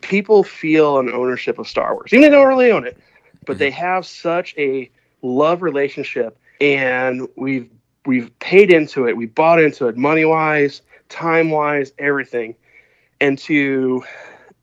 people 0.00 0.42
feel 0.42 0.98
an 0.98 1.10
ownership 1.10 1.58
of 1.58 1.68
Star 1.68 1.94
Wars. 1.94 2.12
Even 2.12 2.22
they 2.22 2.30
don't 2.30 2.48
really 2.48 2.70
own 2.70 2.86
it, 2.86 2.96
but 3.44 3.54
mm-hmm. 3.54 3.58
they 3.58 3.70
have 3.70 4.06
such 4.06 4.54
a 4.56 4.90
love 5.20 5.60
relationship, 5.60 6.38
and 6.62 7.28
we've 7.36 7.68
we've 8.06 8.36
paid 8.38 8.72
into 8.72 9.06
it, 9.06 9.16
we 9.16 9.26
bought 9.26 9.60
into 9.60 9.86
it, 9.86 9.96
money 9.96 10.24
wise, 10.24 10.80
time 11.10 11.50
wise, 11.50 11.92
everything, 11.98 12.54
and 13.20 13.38
to 13.38 14.04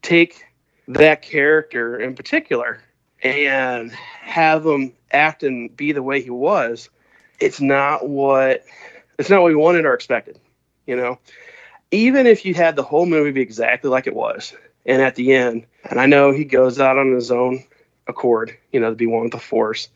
take 0.02 0.46
that 0.88 1.22
character 1.22 2.00
in 2.00 2.16
particular 2.16 2.82
and 3.24 3.92
have 3.92 4.66
him 4.66 4.94
act 5.12 5.44
and 5.44 5.76
be 5.76 5.92
the 5.92 6.04
way 6.04 6.22
he 6.22 6.30
was, 6.30 6.90
it's 7.40 7.60
not 7.60 8.08
what 8.08 8.64
it's 9.18 9.30
not 9.30 9.42
what 9.42 9.48
we 9.48 9.56
wanted 9.56 9.86
or 9.86 9.94
expected. 9.94 10.40
You 10.86 10.96
know, 10.96 11.20
even 11.92 12.28
if 12.28 12.46
you 12.46 12.54
had 12.54 12.76
the 12.76 12.84
whole 12.84 13.06
movie 13.06 13.32
be 13.32 13.42
exactly 13.42 13.90
like 13.90 14.08
it 14.08 14.16
was, 14.16 14.54
and 14.86 15.02
at 15.02 15.16
the 15.16 15.34
end, 15.34 15.66
and 15.90 16.00
I 16.00 16.06
know 16.06 16.32
he 16.32 16.46
goes 16.46 16.80
out 16.80 16.98
on 16.98 17.14
his 17.14 17.32
own 17.32 17.64
accord, 18.08 18.56
you 18.72 18.80
know, 18.80 18.90
to 18.90 18.96
be 18.96 19.08
one 19.08 19.24
with 19.24 19.32
the 19.32 19.40
Force, 19.40 19.90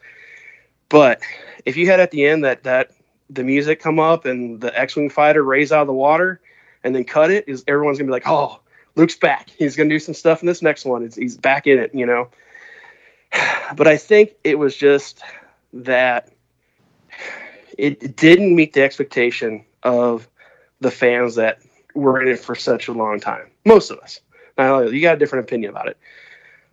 but 0.89 1.21
if 1.65 1.77
you 1.77 1.87
had 1.87 1.99
at 1.99 2.11
the 2.11 2.25
end 2.25 2.43
that 2.43 2.63
that 2.63 2.91
the 3.29 3.43
music 3.43 3.79
come 3.79 3.99
up 3.99 4.25
and 4.25 4.59
the 4.59 4.77
X-wing 4.77 5.11
fighter 5.11 5.43
raise 5.43 5.71
out 5.71 5.81
of 5.81 5.87
the 5.87 5.93
water 5.93 6.41
and 6.83 6.95
then 6.95 7.03
cut 7.03 7.31
it, 7.31 7.45
is 7.47 7.63
everyone's 7.67 7.97
gonna 7.97 8.07
be 8.07 8.13
like, 8.13 8.27
oh, 8.27 8.59
Luke's 8.99 9.15
back. 9.15 9.49
He's 9.49 9.75
going 9.77 9.87
to 9.87 9.95
do 9.95 9.99
some 9.99 10.13
stuff 10.13 10.41
in 10.41 10.47
this 10.47 10.61
next 10.61 10.83
one. 10.83 11.03
It's, 11.03 11.15
he's 11.15 11.37
back 11.37 11.67
in 11.67 11.79
it, 11.79 11.95
you 11.95 12.05
know. 12.05 12.29
But 13.75 13.87
I 13.87 13.97
think 13.97 14.31
it 14.43 14.57
was 14.57 14.75
just 14.75 15.21
that 15.73 16.29
it 17.77 18.15
didn't 18.15 18.55
meet 18.55 18.73
the 18.73 18.81
expectation 18.81 19.63
of 19.83 20.27
the 20.81 20.89
fans 20.89 21.35
that 21.35 21.59
were 21.93 22.19
in 22.19 22.29
it 22.29 22.39
for 22.39 22.55
such 22.55 22.87
a 22.87 22.93
long 22.93 23.19
time. 23.19 23.45
Most 23.65 23.91
of 23.91 23.99
us. 23.99 24.21
Now, 24.57 24.79
you 24.81 25.03
got 25.03 25.17
a 25.17 25.19
different 25.19 25.45
opinion 25.45 25.69
about 25.69 25.87
it. 25.87 25.97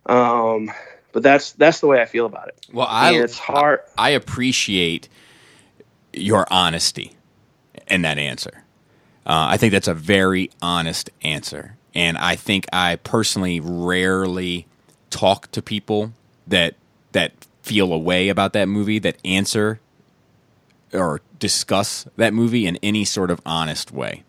Um, 0.07 0.71
but 1.11 1.21
that's 1.21 1.51
that's 1.51 1.81
the 1.81 1.87
way 1.87 2.01
I 2.01 2.05
feel 2.05 2.25
about 2.25 2.47
it. 2.47 2.65
Well, 2.73 2.87
I 2.89 3.11
and 3.11 3.23
it's 3.23 3.37
hard. 3.37 3.81
I 3.95 4.09
appreciate 4.09 5.07
your 6.13 6.47
honesty 6.49 7.15
in 7.87 8.01
that 8.01 8.17
answer. 8.17 8.63
Uh, 9.27 9.47
I 9.49 9.57
think 9.57 9.73
that's 9.73 9.89
a 9.89 9.93
very 9.93 10.49
honest 10.61 11.09
answer. 11.21 11.75
And 11.93 12.17
I 12.17 12.37
think 12.37 12.65
I 12.71 12.95
personally 12.95 13.59
rarely 13.59 14.67
talk 15.09 15.51
to 15.51 15.61
people 15.61 16.13
that 16.47 16.75
that 17.11 17.33
feel 17.61 17.91
a 17.91 17.97
way 17.97 18.29
about 18.29 18.53
that 18.53 18.69
movie 18.69 18.99
that 18.99 19.17
answer 19.25 19.81
or 20.93 21.19
discuss 21.39 22.07
that 22.15 22.33
movie 22.33 22.65
in 22.65 22.77
any 22.81 23.03
sort 23.03 23.29
of 23.29 23.41
honest 23.45 23.91
way. 23.91 24.23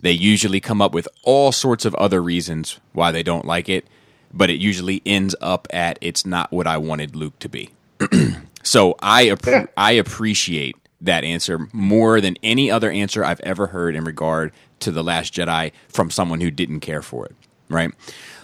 They 0.00 0.12
usually 0.12 0.60
come 0.60 0.80
up 0.80 0.94
with 0.94 1.08
all 1.24 1.50
sorts 1.50 1.84
of 1.84 1.94
other 1.96 2.22
reasons 2.22 2.78
why 2.92 3.10
they 3.10 3.24
don't 3.24 3.44
like 3.44 3.68
it, 3.68 3.86
but 4.32 4.50
it 4.50 4.60
usually 4.60 5.02
ends 5.04 5.34
up 5.40 5.66
at 5.70 5.98
it's 6.00 6.24
not 6.24 6.52
what 6.52 6.68
I 6.68 6.76
wanted 6.76 7.16
Luke 7.16 7.36
to 7.40 7.48
be. 7.48 7.70
so 8.62 8.94
I 9.00 9.30
ap- 9.30 9.72
I 9.76 9.92
appreciate 9.92 10.76
that 11.00 11.24
answer 11.24 11.68
more 11.72 12.20
than 12.20 12.36
any 12.42 12.70
other 12.70 12.90
answer 12.90 13.24
I've 13.24 13.40
ever 13.40 13.68
heard 13.68 13.94
in 13.94 14.04
regard 14.04 14.52
to 14.80 14.90
the 14.90 15.02
Last 15.02 15.34
Jedi 15.34 15.72
from 15.88 16.10
someone 16.10 16.40
who 16.40 16.50
didn't 16.50 16.80
care 16.80 17.02
for 17.02 17.26
it, 17.26 17.36
right? 17.68 17.90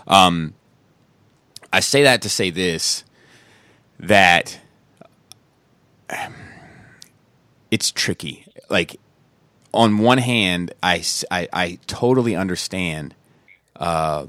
Um, 0.07 0.55
I 1.73 1.81
say 1.81 2.03
that 2.03 2.23
to 2.23 2.29
say 2.29 2.51
this: 2.51 3.05
that 3.99 4.61
it's 7.71 7.91
tricky. 7.91 8.47
Like 8.69 9.01
on 9.73 9.99
one 9.99 10.19
hand, 10.19 10.73
I, 10.83 11.03
I, 11.31 11.49
I 11.53 11.79
totally 11.87 12.37
understand, 12.37 13.15
uh, 13.77 14.27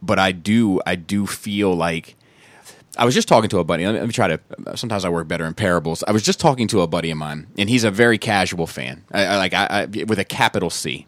but 0.00 0.18
I 0.18 0.32
do 0.32 0.80
I 0.86 0.94
do 0.94 1.26
feel 1.26 1.74
like 1.74 2.16
I 2.96 3.04
was 3.04 3.14
just 3.14 3.28
talking 3.28 3.50
to 3.50 3.58
a 3.58 3.64
buddy. 3.64 3.84
Let 3.84 3.92
me, 3.92 3.98
let 4.00 4.06
me, 4.06 4.12
try 4.12 4.28
to. 4.28 4.40
Sometimes 4.76 5.04
I 5.04 5.08
work 5.08 5.28
better 5.28 5.44
in 5.44 5.54
parables. 5.54 6.04
I 6.06 6.12
was 6.12 6.22
just 6.22 6.40
talking 6.40 6.68
to 6.68 6.80
a 6.80 6.86
buddy 6.86 7.10
of 7.10 7.18
mine, 7.18 7.46
and 7.58 7.68
he's 7.68 7.84
a 7.84 7.90
very 7.90 8.18
casual 8.18 8.66
fan, 8.66 9.04
I, 9.12 9.24
I, 9.24 9.36
like 9.36 9.54
I, 9.54 9.86
with 10.06 10.18
a 10.18 10.24
capital 10.24 10.70
C. 10.70 11.06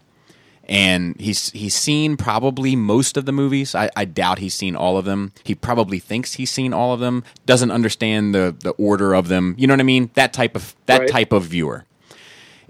And 0.69 1.17
he's 1.17 1.49
he's 1.51 1.75
seen 1.75 2.17
probably 2.17 2.75
most 2.75 3.15
of 3.15 3.25
the 3.25 3.31
movies. 3.31 3.73
I, 3.73 3.89
I 3.95 4.03
doubt 4.03 4.39
he's 4.39 4.53
seen 4.53 4.75
all 4.75 4.97
of 4.97 5.05
them. 5.05 5.31
He 5.45 5.55
probably 5.55 5.97
thinks 5.99 6.33
he's 6.33 6.51
seen 6.51 6.73
all 6.73 6.93
of 6.93 6.99
them. 6.99 7.23
Doesn't 7.45 7.71
understand 7.71 8.35
the 8.35 8.53
the 8.59 8.71
order 8.71 9.13
of 9.13 9.29
them. 9.29 9.55
You 9.57 9.67
know 9.67 9.73
what 9.73 9.79
I 9.79 9.83
mean? 9.83 10.11
That 10.15 10.33
type 10.33 10.57
of 10.57 10.75
that 10.87 10.99
right. 10.99 11.09
type 11.09 11.31
of 11.31 11.45
viewer. 11.45 11.85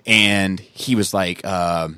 And 0.05 0.59
he 0.59 0.95
was 0.95 1.13
like. 1.13 1.41
Uh, 1.43 1.89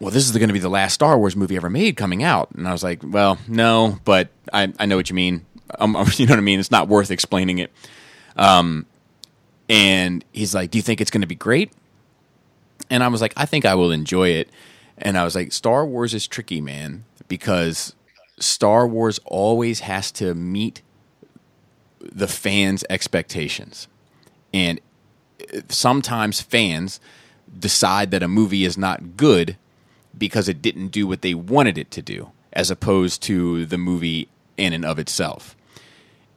well, 0.00 0.10
this 0.10 0.28
is 0.28 0.36
going 0.36 0.48
to 0.48 0.52
be 0.52 0.58
the 0.58 0.68
last 0.68 0.94
Star 0.94 1.16
Wars 1.16 1.36
movie 1.36 1.56
ever 1.56 1.70
made 1.70 1.96
coming 1.96 2.24
out. 2.24 2.50
And 2.50 2.66
I 2.66 2.72
was 2.72 2.82
like, 2.82 3.00
well, 3.04 3.38
no, 3.46 3.98
but 4.04 4.28
I, 4.52 4.72
I 4.78 4.86
know 4.86 4.96
what 4.96 5.08
you 5.08 5.14
mean. 5.14 5.46
You 6.18 6.26
know 6.26 6.32
what 6.32 6.38
I 6.38 6.42
mean? 6.42 6.60
It's 6.60 6.70
not 6.70 6.88
worth 6.88 7.10
explaining 7.10 7.58
it. 7.58 7.70
Um, 8.36 8.86
and 9.68 10.24
he's 10.32 10.54
like, 10.54 10.70
"Do 10.70 10.78
you 10.78 10.82
think 10.82 11.00
it's 11.00 11.10
going 11.10 11.22
to 11.22 11.26
be 11.26 11.34
great?" 11.34 11.72
And 12.90 13.02
I 13.02 13.08
was 13.08 13.20
like, 13.20 13.32
"I 13.36 13.46
think 13.46 13.64
I 13.64 13.74
will 13.74 13.90
enjoy 13.90 14.30
it." 14.30 14.50
And 14.98 15.16
I 15.16 15.24
was 15.24 15.34
like, 15.34 15.52
"Star 15.52 15.86
Wars 15.86 16.14
is 16.14 16.26
tricky, 16.26 16.60
man, 16.60 17.04
because 17.28 17.94
Star 18.38 18.86
Wars 18.86 19.18
always 19.24 19.80
has 19.80 20.12
to 20.12 20.34
meet 20.34 20.82
the 22.00 22.28
fans' 22.28 22.84
expectations, 22.90 23.88
and 24.52 24.80
sometimes 25.68 26.40
fans 26.40 27.00
decide 27.58 28.10
that 28.10 28.22
a 28.22 28.28
movie 28.28 28.64
is 28.64 28.76
not 28.76 29.16
good 29.16 29.56
because 30.16 30.48
it 30.48 30.62
didn't 30.62 30.88
do 30.88 31.06
what 31.06 31.22
they 31.22 31.34
wanted 31.34 31.78
it 31.78 31.90
to 31.92 32.02
do, 32.02 32.30
as 32.52 32.70
opposed 32.70 33.22
to 33.22 33.66
the 33.66 33.78
movie 33.78 34.28
in 34.56 34.72
and 34.72 34.84
of 34.84 34.98
itself. 34.98 35.56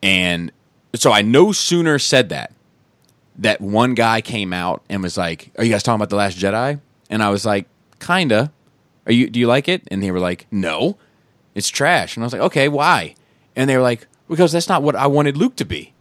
And 0.08 0.54
so 0.96 1.12
I 1.12 1.22
no 1.22 1.52
sooner 1.52 2.00
said 2.00 2.30
that 2.30 2.54
that 3.40 3.60
one 3.60 3.94
guy 3.94 4.22
came 4.22 4.54
out 4.54 4.82
and 4.90 5.04
was 5.04 5.18
like, 5.18 5.52
"Are 5.58 5.66
you 5.66 5.72
guys 5.72 5.84
talking 5.84 5.98
about 5.98 6.10
the 6.10 6.16
Last 6.16 6.38
Jedi?" 6.38 6.80
And 7.10 7.22
I 7.22 7.30
was 7.30 7.46
like, 7.46 7.68
"Kinda." 8.00 8.54
Are 9.06 9.12
you? 9.12 9.30
Do 9.30 9.38
you 9.38 9.48
like 9.48 9.68
it? 9.68 9.84
And 9.92 10.02
they 10.02 10.12
were 10.12 10.20
like, 10.20 10.48
"No, 10.50 10.98
it's 11.56 11.68
trash." 11.68 12.16
And 12.16 12.24
I 12.24 12.26
was 12.26 12.32
like, 12.32 12.42
"Okay, 12.42 12.70
why?" 12.70 13.16
And 13.54 13.70
they 13.70 13.76
were 13.76 13.84
like, 13.84 14.08
"Because 14.30 14.54
that's 14.54 14.70
not 14.70 14.82
what 14.82 14.96
I 14.96 15.08
wanted 15.08 15.36
Luke 15.36 15.58
to 15.58 15.66
be," 15.66 15.94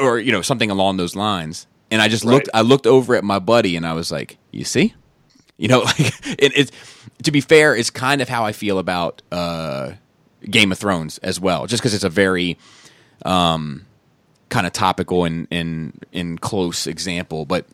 or 0.00 0.20
you 0.20 0.30
know, 0.30 0.42
something 0.42 0.70
along 0.70 0.98
those 0.98 1.16
lines. 1.16 1.66
And 1.90 2.00
I 2.00 2.06
just 2.06 2.24
looked. 2.24 2.48
I 2.54 2.60
looked 2.60 2.86
over 2.86 3.16
at 3.16 3.24
my 3.24 3.40
buddy 3.40 3.74
and 3.74 3.84
I 3.84 3.92
was 3.92 4.12
like, 4.12 4.38
"You 4.52 4.64
see." 4.64 4.94
You 5.58 5.68
know, 5.68 5.80
like 5.84 6.00
it, 6.38 6.52
it's 6.56 6.72
to 7.24 7.32
be 7.32 7.40
fair, 7.40 7.74
it's 7.74 7.90
kind 7.90 8.22
of 8.22 8.28
how 8.28 8.44
I 8.44 8.52
feel 8.52 8.78
about 8.78 9.20
uh, 9.32 9.92
Game 10.50 10.72
of 10.72 10.78
Thrones 10.78 11.18
as 11.18 11.40
well, 11.40 11.66
just 11.66 11.82
because 11.82 11.94
it's 11.94 12.04
a 12.04 12.10
very 12.10 12.58
um, 13.24 13.86
kind 14.48 14.66
of 14.66 14.72
topical 14.72 15.24
and 15.24 15.46
in 15.50 15.98
in 16.12 16.38
close 16.38 16.86
example. 16.86 17.44
But 17.44 17.66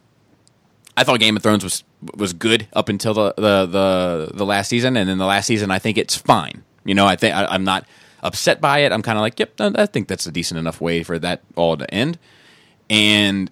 I 0.96 1.04
thought 1.04 1.20
Game 1.20 1.36
of 1.36 1.42
Thrones 1.42 1.64
was 1.64 1.84
was 2.16 2.32
good 2.32 2.68
up 2.72 2.88
until 2.88 3.14
the, 3.14 3.34
the 3.36 3.66
the 3.66 4.30
the, 4.34 4.46
last 4.46 4.68
season, 4.68 4.96
and 4.96 5.08
then 5.08 5.18
the 5.18 5.26
last 5.26 5.46
season, 5.46 5.70
I 5.70 5.78
think 5.78 5.98
it's 5.98 6.16
fine. 6.16 6.62
You 6.84 6.94
know, 6.94 7.06
I 7.06 7.16
think 7.16 7.34
I, 7.34 7.54
am 7.54 7.64
not 7.64 7.86
upset 8.22 8.60
by 8.60 8.80
it. 8.80 8.92
I'm 8.92 9.02
kind 9.02 9.18
of 9.18 9.22
like, 9.22 9.38
yep, 9.38 9.60
I 9.60 9.86
think 9.86 10.08
that's 10.08 10.26
a 10.26 10.32
decent 10.32 10.58
enough 10.58 10.80
way 10.80 11.02
for 11.02 11.18
that 11.18 11.42
all 11.56 11.76
to 11.76 11.92
end. 11.92 12.18
And 12.90 13.50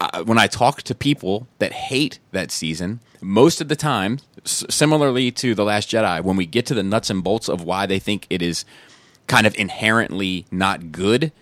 I, 0.00 0.22
when 0.22 0.38
I 0.38 0.46
talk 0.46 0.82
to 0.82 0.94
people 0.94 1.48
that 1.58 1.72
hate 1.72 2.18
that 2.32 2.50
season, 2.50 3.00
most 3.20 3.60
of 3.60 3.68
the 3.68 3.76
time, 3.76 4.18
s- 4.44 4.64
similarly 4.70 5.30
to 5.32 5.54
The 5.54 5.64
Last 5.64 5.90
Jedi, 5.90 6.22
when 6.22 6.36
we 6.36 6.46
get 6.46 6.66
to 6.66 6.74
the 6.74 6.82
nuts 6.82 7.10
and 7.10 7.24
bolts 7.24 7.48
of 7.48 7.64
why 7.64 7.86
they 7.86 7.98
think 7.98 8.26
it 8.30 8.42
is 8.42 8.64
kind 9.26 9.46
of 9.46 9.54
inherently 9.56 10.46
not 10.50 10.92
good, 10.92 11.32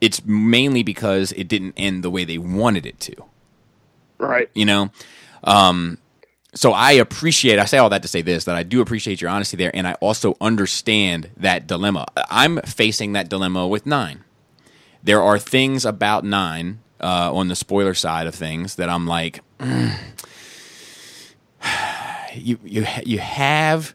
it's 0.00 0.24
mainly 0.24 0.82
because 0.82 1.32
it 1.32 1.48
didn't 1.48 1.74
end 1.76 2.04
the 2.04 2.10
way 2.10 2.24
they 2.24 2.38
wanted 2.38 2.84
it 2.86 3.00
to. 3.00 3.14
Right. 4.18 4.50
You 4.54 4.66
know? 4.66 4.90
Um, 5.42 5.98
so 6.54 6.72
I 6.72 6.92
appreciate, 6.92 7.58
I 7.58 7.64
say 7.64 7.78
all 7.78 7.90
that 7.90 8.02
to 8.02 8.08
say 8.08 8.22
this, 8.22 8.44
that 8.44 8.54
I 8.54 8.62
do 8.62 8.80
appreciate 8.80 9.20
your 9.20 9.30
honesty 9.30 9.56
there, 9.56 9.74
and 9.74 9.88
I 9.88 9.94
also 9.94 10.36
understand 10.40 11.30
that 11.36 11.66
dilemma. 11.66 12.06
I'm 12.30 12.60
facing 12.62 13.12
that 13.14 13.28
dilemma 13.28 13.66
with 13.66 13.86
Nine. 13.86 14.22
There 15.02 15.22
are 15.22 15.38
things 15.38 15.84
about 15.84 16.24
Nine 16.24 16.80
uh, 17.00 17.34
on 17.34 17.48
the 17.48 17.56
spoiler 17.56 17.94
side 17.94 18.26
of 18.26 18.34
things 18.34 18.76
that 18.76 18.88
I'm 18.88 19.06
like, 19.06 19.40
mm, 19.58 19.94
you 22.34 22.58
you 22.64 22.86
you 23.04 23.18
have 23.18 23.94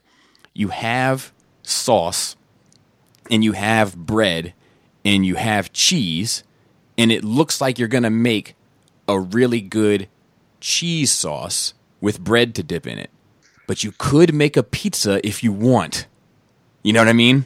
you 0.54 0.70
have 0.70 1.32
sauce 1.64 2.36
and 3.30 3.44
you 3.44 3.54
have 3.54 3.96
bread 3.96 4.54
and 5.06 5.26
you 5.26 5.36
have 5.36 5.72
cheese 5.72 6.44
and 6.98 7.12
it 7.12 7.24
looks 7.24 7.62
like 7.62 7.80
you're 7.80 7.88
going 7.88 8.04
to 8.04 8.10
make 8.10 8.56
a 9.08 9.20
really 9.20 9.62
good 9.62 10.10
cheese 10.60 11.12
sauce 11.12 11.74
with 12.02 12.20
bread 12.20 12.54
to 12.56 12.64
dip 12.64 12.86
in 12.86 13.00
it. 13.00 13.10
But 13.68 13.84
you 13.84 13.94
could 13.98 14.34
make 14.34 14.58
a 14.58 14.64
pizza 14.64 15.26
if 15.26 15.44
you 15.44 15.54
want. 15.54 16.08
You 16.84 16.94
know 16.94 17.00
what 17.00 17.08
I 17.08 17.14
mean? 17.14 17.46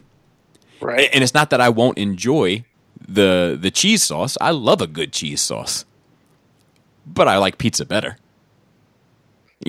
Right. 0.81 1.09
And 1.13 1.23
it's 1.23 1.33
not 1.33 1.49
that 1.51 1.61
I 1.61 1.69
won't 1.69 1.97
enjoy 1.97 2.65
the 3.07 3.57
the 3.59 3.71
cheese 3.71 4.03
sauce. 4.03 4.37
I 4.39 4.51
love 4.51 4.81
a 4.81 4.87
good 4.87 5.13
cheese 5.13 5.41
sauce. 5.41 5.85
But 7.05 7.27
I 7.27 7.37
like 7.37 7.57
pizza 7.57 7.85
better. 7.85 8.17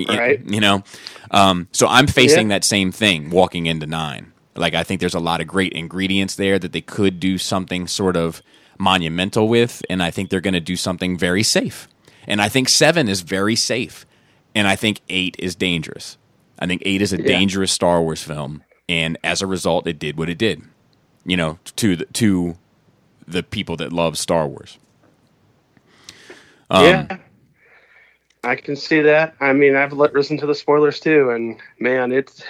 Right. 0.09 0.40
You 0.44 0.61
know? 0.61 0.85
Um, 1.31 1.69
so 1.73 1.86
I'm 1.89 2.06
facing 2.06 2.48
yeah. 2.48 2.56
that 2.56 2.65
same 2.65 2.93
thing 2.93 3.31
walking 3.31 3.66
into 3.66 3.86
nine. 3.86 4.32
Like, 4.56 4.74
I 4.74 4.85
think 4.85 5.01
there's 5.01 5.15
a 5.15 5.20
lot 5.20 5.40
of 5.40 5.48
great 5.48 5.73
ingredients 5.73 6.36
there 6.36 6.59
that 6.61 6.73
they 6.73 6.81
could 6.81 7.19
do 7.19 7.39
something 7.39 7.89
sort 7.89 8.16
of 8.16 8.40
monumental 8.78 9.48
with. 9.48 9.82
And 9.90 10.01
I 10.01 10.12
think 10.12 10.31
they're 10.31 10.40
going 10.40 10.55
to 10.55 10.61
do 10.61 10.77
something 10.77 11.19
very 11.19 11.43
safe. 11.43 11.89
And 12.27 12.40
I 12.40 12.48
think 12.48 12.69
seven 12.69 13.09
is 13.09 13.23
very 13.23 13.56
safe. 13.56 14.06
And 14.55 14.69
I 14.69 14.77
think 14.77 15.01
eight 15.09 15.35
is 15.40 15.56
dangerous. 15.56 16.19
I 16.61 16.66
think 16.66 16.82
eight 16.85 17.02
is 17.02 17.12
a 17.12 17.19
yeah. 17.19 17.27
dangerous 17.27 17.73
Star 17.73 18.01
Wars 18.01 18.23
film. 18.23 18.62
And 18.89 19.19
as 19.24 19.43
a 19.43 19.47
result, 19.47 19.89
it 19.89 19.98
did 19.98 20.16
what 20.16 20.28
it 20.28 20.39
did, 20.39 20.62
you 21.24 21.36
know, 21.36 21.59
to 21.77 21.97
the, 21.97 22.05
to 22.06 22.56
the 23.27 23.43
people 23.43 23.77
that 23.77 23.93
love 23.93 24.19
Star 24.19 24.47
Wars. 24.47 24.79
Um, 26.71 26.85
yeah, 26.85 27.19
I 28.43 28.57
can 28.57 28.77
see 28.77 29.01
that. 29.03 29.35
I 29.41 29.53
mean, 29.53 29.77
I've 29.77 29.93
listened 29.93 30.41
to 30.41 30.47
the 30.47 30.55
spoilers 30.55 31.01
too, 31.01 31.31
and 31.31 31.59
man, 31.79 32.13
it's 32.13 32.43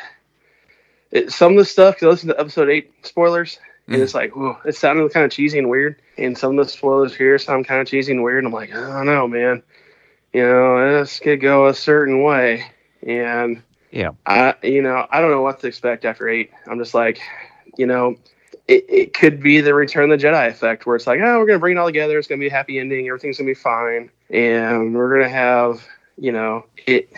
it, 1.10 1.32
some 1.32 1.52
of 1.52 1.58
the 1.58 1.64
stuff. 1.64 2.02
I 2.02 2.06
listen 2.06 2.28
to 2.28 2.38
episode 2.40 2.68
eight 2.68 2.92
spoilers, 3.02 3.58
and 3.86 3.96
mm. 3.96 4.00
it's 4.00 4.14
like, 4.14 4.34
whoa, 4.34 4.58
it 4.64 4.76
sounded 4.76 5.12
kind 5.12 5.24
of 5.24 5.30
cheesy 5.30 5.58
and 5.58 5.70
weird. 5.70 5.96
And 6.18 6.36
some 6.36 6.58
of 6.58 6.66
the 6.66 6.70
spoilers 6.70 7.14
here 7.14 7.38
sound 7.38 7.66
kind 7.66 7.80
of 7.80 7.86
cheesy 7.86 8.12
and 8.12 8.22
weird. 8.22 8.44
And 8.44 8.48
I'm 8.48 8.52
like, 8.52 8.74
I 8.74 8.80
don't 8.80 9.06
know, 9.06 9.28
man. 9.28 9.62
You 10.32 10.42
know, 10.42 11.00
this 11.00 11.20
could 11.20 11.40
go 11.40 11.68
a 11.68 11.74
certain 11.74 12.22
way, 12.22 12.66
and 13.06 13.62
yeah, 13.92 14.10
I, 14.26 14.54
you 14.62 14.82
know, 14.82 15.06
I 15.08 15.20
don't 15.20 15.30
know 15.30 15.42
what 15.42 15.60
to 15.60 15.68
expect 15.68 16.04
after 16.04 16.28
eight. 16.28 16.50
I'm 16.66 16.78
just 16.78 16.94
like, 16.94 17.20
you 17.78 17.86
know, 17.86 18.16
it, 18.68 18.84
it 18.88 19.14
could 19.14 19.40
be 19.40 19.60
the 19.60 19.74
Return 19.74 20.10
of 20.10 20.18
the 20.18 20.26
Jedi 20.26 20.48
effect, 20.48 20.86
where 20.86 20.96
it's 20.96 21.06
like, 21.06 21.20
oh, 21.20 21.38
we're 21.38 21.46
gonna 21.46 21.58
bring 21.58 21.76
it 21.76 21.80
all 21.80 21.86
together. 21.86 22.18
It's 22.18 22.28
gonna 22.28 22.40
be 22.40 22.48
a 22.48 22.52
happy 22.52 22.78
ending. 22.78 23.06
Everything's 23.08 23.38
gonna 23.38 23.48
be 23.48 23.54
fine, 23.54 24.10
and 24.30 24.94
we're 24.94 25.18
gonna 25.18 25.32
have, 25.32 25.84
you 26.16 26.32
know, 26.32 26.64
it. 26.86 27.12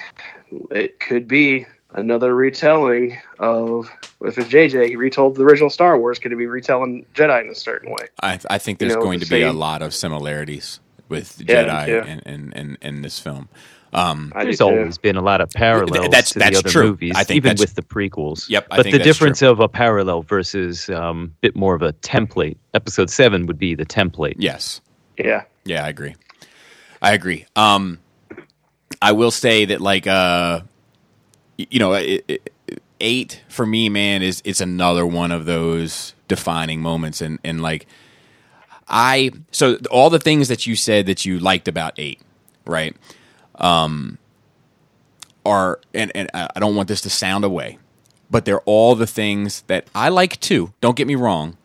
It 0.70 1.00
could 1.00 1.26
be 1.26 1.66
another 1.96 2.34
retelling 2.34 3.18
of 3.38 3.90
if 4.20 4.38
it's 4.38 4.48
JJ 4.48 4.88
he 4.88 4.96
retold 4.96 5.34
the 5.34 5.42
original 5.42 5.70
Star 5.70 5.98
Wars, 5.98 6.18
could 6.18 6.32
it 6.32 6.36
be 6.36 6.46
retelling 6.46 7.04
Jedi 7.14 7.44
in 7.44 7.50
a 7.50 7.54
certain 7.54 7.90
way? 7.90 8.08
I, 8.22 8.38
I 8.48 8.58
think 8.58 8.78
there's 8.78 8.92
you 8.92 8.98
know, 8.98 9.02
going 9.02 9.20
to 9.20 9.26
be 9.26 9.42
a 9.42 9.52
lot 9.52 9.82
of 9.82 9.94
similarities 9.94 10.80
with 11.08 11.38
Jedi 11.38 11.88
yeah, 11.88 12.04
in, 12.04 12.18
in, 12.20 12.52
in, 12.52 12.78
in 12.80 13.02
this 13.02 13.18
film. 13.18 13.48
Um, 13.92 14.32
There's 14.34 14.60
always 14.60 14.98
been 14.98 15.16
a 15.16 15.22
lot 15.22 15.40
of 15.40 15.50
parallels 15.50 16.08
that's, 16.10 16.32
to 16.32 16.38
that's 16.38 16.52
the 16.52 16.58
other 16.58 16.68
true. 16.68 16.88
movies, 16.88 17.14
I 17.16 17.24
think 17.24 17.36
even 17.36 17.56
with 17.58 17.74
the 17.76 17.82
prequels. 17.82 18.48
Yep, 18.48 18.66
I 18.70 18.76
but 18.76 18.90
the 18.90 18.98
difference 18.98 19.38
true. 19.38 19.50
of 19.50 19.60
a 19.60 19.68
parallel 19.68 20.22
versus 20.22 20.88
a 20.88 21.02
um, 21.02 21.34
bit 21.40 21.56
more 21.56 21.74
of 21.74 21.82
a 21.82 21.92
template. 21.94 22.58
Episode 22.74 23.08
seven 23.08 23.46
would 23.46 23.58
be 23.58 23.74
the 23.74 23.86
template. 23.86 24.34
Yes. 24.36 24.80
Yeah. 25.16 25.44
Yeah, 25.64 25.84
I 25.84 25.88
agree. 25.88 26.14
I 27.00 27.14
agree. 27.14 27.46
Um, 27.54 27.98
I 29.00 29.12
will 29.12 29.30
say 29.30 29.64
that, 29.66 29.80
like, 29.80 30.06
uh, 30.06 30.60
you 31.56 31.78
know, 31.78 31.94
it, 31.94 32.24
it, 32.28 32.52
eight 33.00 33.42
for 33.48 33.66
me, 33.66 33.88
man, 33.88 34.22
is 34.22 34.42
it's 34.44 34.60
another 34.60 35.06
one 35.06 35.32
of 35.32 35.44
those 35.44 36.14
defining 36.28 36.80
moments, 36.80 37.20
and 37.20 37.38
and 37.44 37.62
like, 37.62 37.86
I 38.88 39.30
so 39.50 39.78
all 39.90 40.10
the 40.10 40.18
things 40.18 40.48
that 40.48 40.66
you 40.66 40.76
said 40.76 41.06
that 41.06 41.24
you 41.24 41.38
liked 41.38 41.68
about 41.68 41.94
eight, 41.98 42.20
right? 42.64 42.96
um, 43.58 44.18
are, 45.44 45.80
and, 45.94 46.12
and 46.14 46.30
I 46.34 46.58
don't 46.58 46.74
want 46.76 46.88
this 46.88 47.00
to 47.02 47.10
sound 47.10 47.44
away, 47.44 47.78
but 48.30 48.44
they're 48.44 48.60
all 48.60 48.94
the 48.94 49.06
things 49.06 49.62
that 49.62 49.86
I 49.94 50.08
like 50.08 50.40
too. 50.40 50.72
Don't 50.80 50.96
get 50.96 51.06
me 51.06 51.14
wrong, 51.14 51.56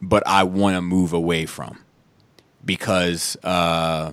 but 0.00 0.22
I 0.26 0.44
want 0.44 0.76
to 0.76 0.82
move 0.82 1.12
away 1.12 1.46
from 1.46 1.80
because 2.64 3.36
uh, 3.42 4.12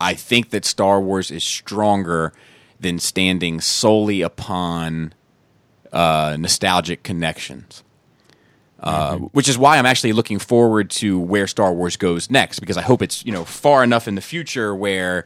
I 0.00 0.14
think 0.14 0.50
that 0.50 0.64
Star 0.64 1.00
Wars 1.00 1.30
is 1.30 1.44
stronger 1.44 2.32
than 2.80 2.98
standing 2.98 3.60
solely 3.60 4.22
upon 4.22 5.14
uh, 5.92 6.36
nostalgic 6.38 7.02
connections. 7.02 7.83
Uh, 8.84 9.14
mm-hmm. 9.14 9.24
Which 9.32 9.48
is 9.48 9.56
why 9.56 9.78
I'm 9.78 9.86
actually 9.86 10.12
looking 10.12 10.38
forward 10.38 10.90
to 10.90 11.18
where 11.18 11.46
Star 11.46 11.72
Wars 11.72 11.96
goes 11.96 12.30
next, 12.30 12.60
because 12.60 12.76
I 12.76 12.82
hope 12.82 13.00
it's 13.00 13.24
you 13.24 13.32
know 13.32 13.44
far 13.44 13.82
enough 13.82 14.06
in 14.06 14.14
the 14.14 14.20
future 14.20 14.74
where 14.74 15.24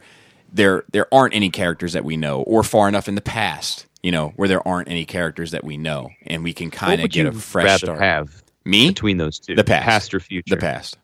there 0.53 0.85
there 0.93 1.13
aren't 1.13 1.35
any 1.35 1.49
characters 1.49 1.91
that 1.91 2.05
we 2.05 2.15
know, 2.15 2.41
or 2.43 2.63
far 2.63 2.87
enough 2.87 3.09
in 3.09 3.15
the 3.15 3.21
past, 3.21 3.85
you 4.01 4.13
know, 4.13 4.29
where 4.37 4.47
there 4.47 4.65
aren't 4.65 4.87
any 4.87 5.03
characters 5.03 5.51
that 5.51 5.65
we 5.65 5.75
know, 5.75 6.09
and 6.25 6.41
we 6.41 6.53
can 6.53 6.71
kind 6.71 7.01
of 7.01 7.09
get 7.09 7.25
a 7.25 7.33
fresh 7.33 7.81
start. 7.81 7.99
Have 7.99 8.41
me 8.63 8.87
between 8.87 9.17
those 9.17 9.39
two, 9.39 9.55
the 9.55 9.63
past, 9.65 9.85
past 9.85 10.13
or 10.13 10.21
future, 10.21 10.55
the 10.55 10.61
past. 10.61 10.97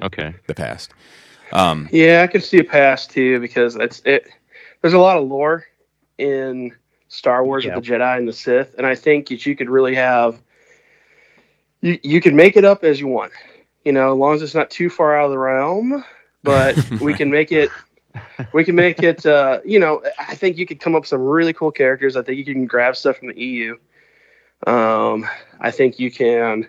Okay, 0.00 0.34
the 0.46 0.54
past. 0.54 0.94
Um, 1.52 1.90
yeah, 1.92 2.22
I 2.22 2.26
can 2.26 2.40
see 2.40 2.58
a 2.58 2.64
past 2.64 3.10
too 3.10 3.38
because 3.38 3.76
it's 3.76 4.00
it. 4.06 4.28
There's 4.80 4.94
a 4.94 4.98
lot 4.98 5.18
of 5.18 5.28
lore 5.28 5.66
in 6.16 6.74
Star 7.08 7.44
Wars 7.44 7.66
with 7.66 7.74
the 7.74 7.80
Jedi 7.82 8.16
and 8.16 8.26
the 8.26 8.32
Sith, 8.32 8.74
and 8.78 8.86
I 8.86 8.94
think 8.94 9.28
that 9.28 9.44
you 9.44 9.54
could 9.54 9.68
really 9.68 9.94
have 9.94 10.40
you 11.86 11.98
you 12.02 12.20
can 12.20 12.36
make 12.36 12.56
it 12.56 12.64
up 12.64 12.84
as 12.84 13.00
you 13.00 13.06
want, 13.06 13.32
you 13.84 13.92
know, 13.92 14.12
as 14.12 14.18
long 14.18 14.34
as 14.34 14.42
it's 14.42 14.54
not 14.54 14.70
too 14.70 14.90
far 14.90 15.18
out 15.18 15.26
of 15.26 15.30
the 15.30 15.38
realm. 15.38 16.04
But 16.42 16.76
we 17.00 17.14
can 17.14 17.30
make 17.30 17.52
it 17.52 17.70
we 18.52 18.64
can 18.64 18.74
make 18.74 19.02
it 19.02 19.26
uh, 19.26 19.60
you 19.64 19.78
know 19.78 20.02
i 20.18 20.34
think 20.34 20.56
you 20.56 20.64
could 20.64 20.80
come 20.80 20.94
up 20.94 21.02
with 21.02 21.08
some 21.08 21.20
really 21.20 21.52
cool 21.52 21.70
characters 21.70 22.16
i 22.16 22.22
think 22.22 22.38
you 22.38 22.44
can 22.46 22.64
grab 22.64 22.96
stuff 22.96 23.18
from 23.18 23.28
the 23.28 23.38
eu 23.38 23.76
um, 24.66 25.28
i 25.60 25.70
think 25.70 25.98
you 25.98 26.10
can 26.10 26.66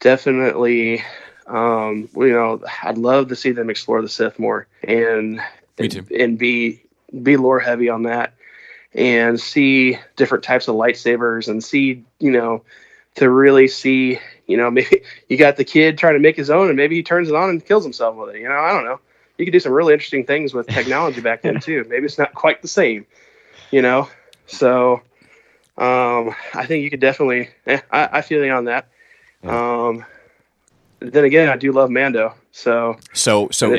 definitely 0.00 1.02
um, 1.50 2.08
you 2.14 2.32
know, 2.32 2.62
I'd 2.82 2.96
love 2.96 3.28
to 3.28 3.36
see 3.36 3.50
them 3.50 3.70
explore 3.70 4.00
the 4.02 4.08
Sith 4.08 4.38
more 4.38 4.68
and 4.84 5.40
and, 5.78 6.10
and 6.10 6.38
be 6.38 6.82
be 7.22 7.36
lore 7.36 7.58
heavy 7.58 7.88
on 7.88 8.04
that 8.04 8.34
and 8.94 9.40
see 9.40 9.98
different 10.16 10.44
types 10.44 10.68
of 10.68 10.76
lightsabers 10.76 11.48
and 11.48 11.62
see 11.62 12.04
you 12.20 12.30
know 12.30 12.62
to 13.16 13.30
really 13.30 13.68
see 13.68 14.18
you 14.46 14.56
know 14.56 14.70
maybe 14.70 15.02
you 15.28 15.36
got 15.36 15.56
the 15.56 15.64
kid 15.64 15.98
trying 15.98 16.14
to 16.14 16.20
make 16.20 16.36
his 16.36 16.50
own 16.50 16.68
and 16.68 16.76
maybe 16.76 16.96
he 16.96 17.02
turns 17.02 17.28
it 17.28 17.34
on 17.34 17.50
and 17.50 17.64
kills 17.64 17.84
himself 17.84 18.16
with 18.16 18.34
it 18.34 18.40
you 18.40 18.48
know 18.48 18.58
i 18.58 18.72
don't 18.72 18.84
know. 18.84 19.00
You 19.38 19.46
could 19.46 19.52
do 19.52 19.60
some 19.60 19.72
really 19.72 19.94
interesting 19.94 20.26
things 20.26 20.52
with 20.52 20.66
technology 20.66 21.22
back 21.22 21.40
then 21.40 21.60
too. 21.62 21.86
Maybe 21.88 22.04
it's 22.04 22.18
not 22.18 22.34
quite 22.34 22.60
the 22.60 22.68
same 22.68 23.06
you 23.70 23.82
know? 23.82 24.08
So 24.46 25.02
um, 25.78 26.34
i 26.54 26.66
think 26.66 26.84
you 26.84 26.90
could 26.90 27.00
definitely 27.00 27.50
eh, 27.66 27.80
I, 27.90 28.18
I 28.18 28.22
feel 28.22 28.44
you 28.44 28.52
on 28.52 28.66
that. 28.66 28.88
Um, 29.42 30.04
then 30.98 31.24
again, 31.24 31.48
I 31.48 31.56
do 31.56 31.72
love 31.72 31.88
Mando. 31.88 32.34
So 32.52 32.98
so 33.12 33.48
so 33.50 33.70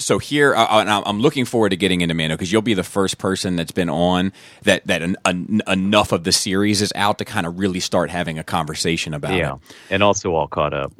so 0.00 0.18
here, 0.18 0.54
uh, 0.54 0.64
uh 0.64 1.02
I'm 1.06 1.20
looking 1.20 1.44
forward 1.44 1.70
to 1.70 1.76
getting 1.76 2.00
into 2.00 2.14
Mando 2.14 2.34
because 2.36 2.52
you'll 2.52 2.62
be 2.62 2.74
the 2.74 2.82
first 2.82 3.18
person 3.18 3.56
that's 3.56 3.72
been 3.72 3.90
on 3.90 4.32
that 4.62 4.86
that 4.86 5.02
an, 5.02 5.16
an, 5.24 5.62
enough 5.66 6.12
of 6.12 6.24
the 6.24 6.32
series 6.32 6.82
is 6.82 6.92
out 6.94 7.18
to 7.18 7.24
kind 7.24 7.46
of 7.46 7.58
really 7.58 7.80
start 7.80 8.10
having 8.10 8.38
a 8.38 8.44
conversation 8.44 9.14
about 9.14 9.34
yeah. 9.34 9.54
it. 9.54 9.60
and 9.90 10.02
also 10.02 10.34
all 10.34 10.48
caught 10.48 10.74
up. 10.74 10.92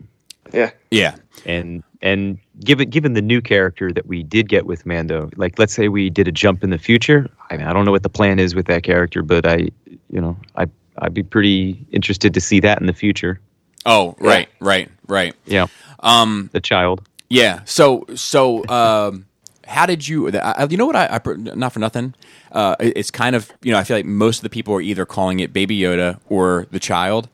Yeah, 0.53 0.71
yeah, 0.91 1.17
and 1.47 1.83
and 2.03 2.39
given 2.65 2.91
given 2.91 3.13
the 3.15 3.23
new 3.23 3.41
character 3.41 3.93
that 3.93 4.07
we 4.07 4.23
did 4.23 4.49
get 4.49 4.67
with 4.67 4.85
Mando, 4.85 5.31
like 5.37 5.59
let's 5.59 5.73
say 5.73 5.89
we 5.89 6.11
did 6.11 6.29
a 6.29 6.33
jump 6.33 6.65
in 6.65 6.71
the 6.71 6.79
future. 6.79 7.29
I 7.51 7.57
mean, 7.57 7.67
I 7.67 7.73
don't 7.73 7.85
know 7.85 7.93
what 7.93 8.03
the 8.03 8.09
plan 8.09 8.39
is 8.39 8.55
with 8.55 8.67
that 8.67 8.83
character, 8.83 9.23
but 9.23 9.47
I, 9.47 9.69
you 10.09 10.21
know, 10.21 10.37
I 10.57 10.67
I'd 10.99 11.15
be 11.15 11.23
pretty 11.23 11.87
interested 11.93 12.35
to 12.35 12.41
see 12.41 12.61
that 12.61 12.81
in 12.81 12.87
the 12.87 12.93
future. 12.93 13.41
Oh, 13.87 14.15
right, 14.19 14.49
yeah. 14.61 14.69
right, 14.69 14.89
right. 15.07 15.35
Yeah. 15.47 15.67
Um, 16.01 16.51
the 16.53 16.61
child. 16.61 17.07
Yeah. 17.31 17.61
So, 17.65 18.05
so, 18.15 18.69
um, 18.69 19.27
how 19.71 19.87
did 19.87 20.07
you? 20.07 20.29
I, 20.31 20.67
you 20.69 20.77
know 20.77 20.87
what? 20.87 20.97
I, 20.97 21.21
I 21.25 21.33
not 21.37 21.73
for 21.73 21.79
nothing. 21.79 22.15
Uh, 22.51 22.75
it's 22.81 23.11
kind 23.11 23.37
of 23.37 23.51
you 23.63 23.73
know 23.73 23.79
I 23.79 23.85
feel 23.85 23.97
like 23.97 24.05
most 24.05 24.39
of 24.39 24.43
the 24.43 24.51
people 24.51 24.75
are 24.75 24.81
either 24.81 25.07
calling 25.07 25.39
it 25.39 25.53
Baby 25.53 25.79
Yoda 25.79 26.19
or 26.29 26.67
the 26.73 26.81
child, 26.81 27.29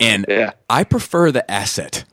and 0.00 0.24
yeah. 0.26 0.52
I 0.68 0.82
prefer 0.84 1.30
the 1.30 1.48
asset. 1.48 2.04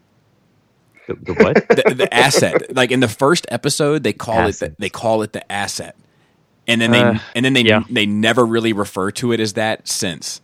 The, 1.07 1.15
the 1.15 1.33
what? 1.33 1.55
the, 1.69 1.95
the, 1.95 2.13
asset. 2.13 2.75
Like 2.75 2.91
in 2.91 2.99
the 2.99 3.07
first 3.07 3.45
episode, 3.49 4.03
they 4.03 4.11
call 4.11 4.39
asset. 4.39 4.71
it 4.71 4.77
the, 4.77 4.81
they 4.81 4.89
call 4.89 5.21
it 5.21 5.31
the 5.31 5.49
asset, 5.49 5.95
and 6.67 6.81
then 6.81 6.91
they 6.91 7.01
uh, 7.01 7.19
and 7.33 7.45
then 7.45 7.53
they 7.53 7.63
yeah. 7.63 7.83
they 7.89 8.05
never 8.05 8.45
really 8.45 8.73
refer 8.73 9.09
to 9.11 9.31
it 9.31 9.39
as 9.39 9.53
that 9.53 9.87
since. 9.87 10.41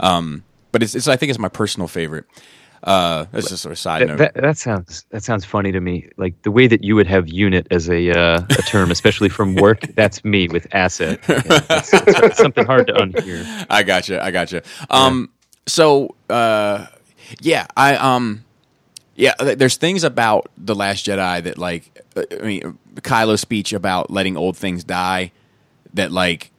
Um, 0.00 0.42
but 0.72 0.82
it's, 0.82 0.96
it's 0.96 1.06
I 1.06 1.14
think 1.16 1.30
it's 1.30 1.38
my 1.38 1.48
personal 1.48 1.86
favorite. 1.86 2.24
Uh, 2.82 3.26
that's 3.32 3.48
just 3.48 3.62
sort 3.62 3.72
of 3.72 3.78
side 3.78 4.06
note. 4.06 4.18
That, 4.18 4.34
that, 4.34 4.58
sounds 4.58 5.04
that 5.10 5.22
sounds 5.22 5.44
funny 5.44 5.72
to 5.72 5.80
me. 5.80 6.08
Like 6.16 6.40
the 6.42 6.50
way 6.50 6.66
that 6.66 6.84
you 6.84 6.94
would 6.94 7.06
have 7.06 7.28
unit 7.28 7.66
as 7.70 7.88
a 7.88 8.10
uh, 8.10 8.42
a 8.48 8.62
term, 8.62 8.90
especially 8.90 9.28
from 9.28 9.54
work. 9.56 9.80
that's 9.94 10.24
me 10.24 10.48
with 10.48 10.66
asset. 10.74 11.20
Yeah, 11.28 11.58
that's, 11.60 11.90
that's 11.90 12.38
something 12.38 12.64
hard 12.64 12.86
to 12.88 12.94
unhear. 12.94 13.66
I 13.68 13.82
gotcha. 13.82 14.22
I 14.22 14.30
gotcha. 14.30 14.62
Um, 14.90 15.30
yeah. 15.30 15.62
so 15.66 16.14
uh, 16.30 16.86
yeah, 17.40 17.66
I 17.76 17.96
um, 17.96 18.44
yeah. 19.14 19.34
There's 19.38 19.76
things 19.76 20.04
about 20.04 20.48
the 20.56 20.74
Last 20.74 21.06
Jedi 21.06 21.42
that 21.42 21.58
like, 21.58 22.02
uh, 22.16 22.22
I 22.30 22.44
mean, 22.44 22.78
Kylo's 22.96 23.40
speech 23.40 23.72
about 23.72 24.10
letting 24.10 24.36
old 24.36 24.56
things 24.56 24.84
die. 24.84 25.32
That 25.94 26.12
like, 26.12 26.50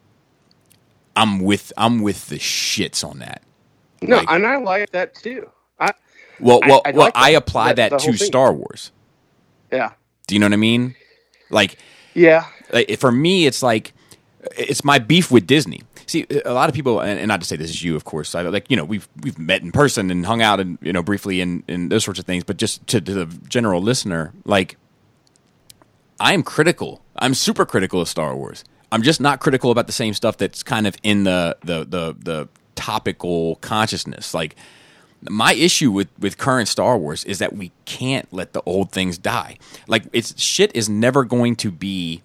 I'm 1.16 1.40
with 1.40 1.74
I'm 1.78 2.02
with 2.02 2.28
the 2.28 2.40
Sith 2.40 3.04
on 3.04 3.20
that. 3.20 3.42
No, 4.02 4.18
like, 4.18 4.30
and 4.30 4.46
I 4.46 4.58
like 4.58 4.92
that 4.92 5.16
too. 5.16 5.50
Well, 6.40 6.60
well, 6.66 6.82
I, 6.86 6.92
well. 6.92 7.00
Like 7.00 7.14
I 7.16 7.32
apply 7.32 7.74
that, 7.74 7.92
that 7.92 8.00
to 8.02 8.18
Star 8.18 8.54
Wars. 8.54 8.92
Yeah. 9.72 9.94
Do 10.28 10.36
you 10.36 10.40
know 10.40 10.46
what 10.46 10.54
I 10.54 10.58
mean? 10.58 10.96
Like, 11.50 11.78
yeah. 12.14 12.46
Like, 12.72 13.00
for 13.00 13.12
me, 13.12 13.46
it's 13.46 13.64
like 13.64 13.94
it's 14.58 14.84
my 14.84 15.00
beef 15.00 15.32
with 15.32 15.48
Disney. 15.48 15.82
See, 16.06 16.26
a 16.46 16.54
lot 16.54 16.70
of 16.70 16.76
people, 16.76 17.02
and, 17.02 17.28
not 17.28 17.42
to 17.42 17.48
say 17.48 17.58
this 17.58 17.70
is 17.70 17.84
you, 17.84 17.96
of 17.96 18.06
course. 18.06 18.34
I, 18.34 18.42
like 18.44 18.70
you 18.70 18.78
know, 18.78 18.86
we've 18.86 19.08
we've 19.22 19.38
met 19.38 19.62
in 19.62 19.72
person 19.72 20.10
and 20.10 20.26
hung 20.26 20.42
out 20.42 20.60
and 20.60 20.78
you 20.82 20.94
know 20.94 21.04
briefly 21.04 21.42
and, 21.42 21.64
and 21.68 21.92
those 21.92 22.04
sorts 22.04 22.20
of 22.20 22.26
things. 22.26 22.44
But 22.44 22.58
just 22.58 22.86
to, 22.88 23.02
to 23.02 23.14
the 23.14 23.26
general 23.48 23.82
listener, 23.82 24.34
like 24.46 24.78
I 26.20 26.34
am 26.34 26.44
critical. 26.44 27.02
I'm 27.18 27.34
super 27.34 27.66
critical 27.66 28.02
of 28.02 28.08
Star 28.08 28.36
Wars. 28.36 28.64
I'm 28.92 29.02
just 29.02 29.20
not 29.20 29.40
critical 29.42 29.70
about 29.70 29.88
the 29.88 29.94
same 29.94 30.14
stuff 30.14 30.38
that's 30.38 30.64
kind 30.64 30.88
of 30.88 30.96
in 31.04 31.24
the 31.24 31.58
the 31.64 31.80
the, 31.80 32.16
the 32.18 32.50
topical 32.76 33.56
consciousness. 33.58 34.34
Like 34.34 34.56
my 35.22 35.54
issue 35.54 35.92
with 35.92 36.08
with 36.20 36.38
current 36.38 36.68
Star 36.68 36.98
Wars 36.98 37.24
is 37.26 37.40
that 37.40 37.54
we 37.54 37.72
can't 37.86 38.32
let 38.32 38.54
the 38.54 38.62
old 38.66 38.92
things 38.92 39.18
die. 39.18 39.58
Like 39.88 40.04
it's 40.14 40.40
shit 40.42 40.76
is 40.76 40.90
never 40.90 41.24
going 41.24 41.56
to 41.58 41.72
be 41.72 42.22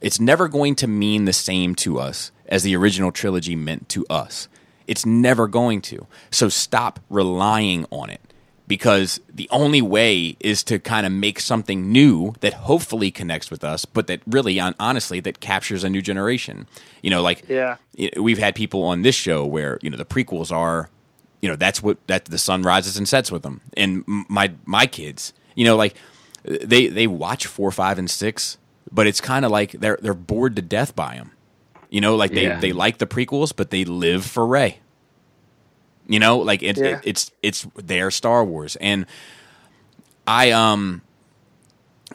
it's 0.00 0.20
never 0.20 0.48
going 0.48 0.74
to 0.76 0.86
mean 0.86 1.26
the 1.26 1.32
same 1.32 1.74
to 1.76 1.98
us 1.98 2.32
as 2.48 2.62
the 2.62 2.74
original 2.76 3.12
trilogy 3.12 3.54
meant 3.54 3.88
to 3.90 4.06
us. 4.08 4.48
It's 4.86 5.06
never 5.06 5.46
going 5.46 5.82
to. 5.82 6.06
So 6.30 6.48
stop 6.48 7.00
relying 7.08 7.86
on 7.90 8.10
it 8.10 8.20
because 8.66 9.20
the 9.28 9.48
only 9.50 9.82
way 9.82 10.36
is 10.40 10.62
to 10.62 10.78
kind 10.78 11.04
of 11.04 11.12
make 11.12 11.40
something 11.40 11.90
new 11.90 12.34
that 12.38 12.54
hopefully 12.54 13.10
connects 13.10 13.50
with 13.50 13.64
us, 13.64 13.84
but 13.84 14.06
that 14.06 14.20
really, 14.26 14.60
honestly, 14.60 15.20
that 15.20 15.40
captures 15.40 15.84
a 15.84 15.90
new 15.90 16.00
generation. 16.00 16.66
You 17.02 17.10
know, 17.10 17.20
like 17.20 17.48
yeah, 17.48 17.76
we've 18.16 18.38
had 18.38 18.54
people 18.54 18.84
on 18.84 19.02
this 19.02 19.14
show 19.14 19.44
where 19.44 19.78
you 19.82 19.90
know 19.90 19.96
the 19.96 20.04
prequels 20.04 20.52
are 20.52 20.88
you 21.40 21.48
know 21.48 21.56
that's 21.56 21.82
what 21.82 22.04
that 22.06 22.26
the 22.26 22.38
sun 22.38 22.62
rises 22.62 22.96
and 22.96 23.08
sets 23.08 23.30
with 23.30 23.42
them 23.42 23.60
and 23.76 24.04
my 24.06 24.52
my 24.64 24.86
kids 24.86 25.32
you 25.54 25.64
know 25.64 25.76
like 25.76 25.96
they 26.44 26.86
they 26.86 27.06
watch 27.06 27.46
four 27.46 27.70
five 27.70 27.98
and 27.98 28.10
six 28.10 28.58
but 28.90 29.06
it's 29.06 29.20
kind 29.20 29.44
of 29.44 29.50
like 29.50 29.72
they're 29.72 29.98
they're 30.00 30.14
bored 30.14 30.56
to 30.56 30.62
death 30.62 30.94
by 30.94 31.16
them 31.16 31.32
you 31.88 32.00
know 32.00 32.16
like 32.16 32.32
they 32.32 32.44
yeah. 32.44 32.60
they 32.60 32.72
like 32.72 32.98
the 32.98 33.06
prequels 33.06 33.54
but 33.54 33.70
they 33.70 33.84
live 33.84 34.24
for 34.24 34.46
Rey 34.46 34.78
you 36.06 36.18
know 36.18 36.38
like 36.38 36.62
it, 36.62 36.76
yeah. 36.76 36.84
it, 36.84 37.00
it's 37.04 37.32
it's 37.42 37.66
their 37.74 38.10
Star 38.10 38.44
Wars 38.44 38.76
and 38.76 39.06
I 40.26 40.50
um 40.50 41.02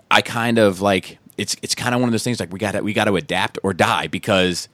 I 0.09 0.21
kind 0.21 0.57
of 0.57 0.81
like 0.81 1.17
it's 1.37 1.55
it's 1.61 1.75
kind 1.75 1.93
of 1.93 2.01
one 2.01 2.09
of 2.09 2.11
those 2.11 2.23
things 2.23 2.39
like 2.39 2.51
we 2.51 2.59
got 2.59 2.73
to 2.73 2.81
we 2.81 2.93
got 2.93 3.05
to 3.05 3.15
adapt 3.15 3.59
or 3.63 3.73
die 3.73 4.07
because 4.07 4.69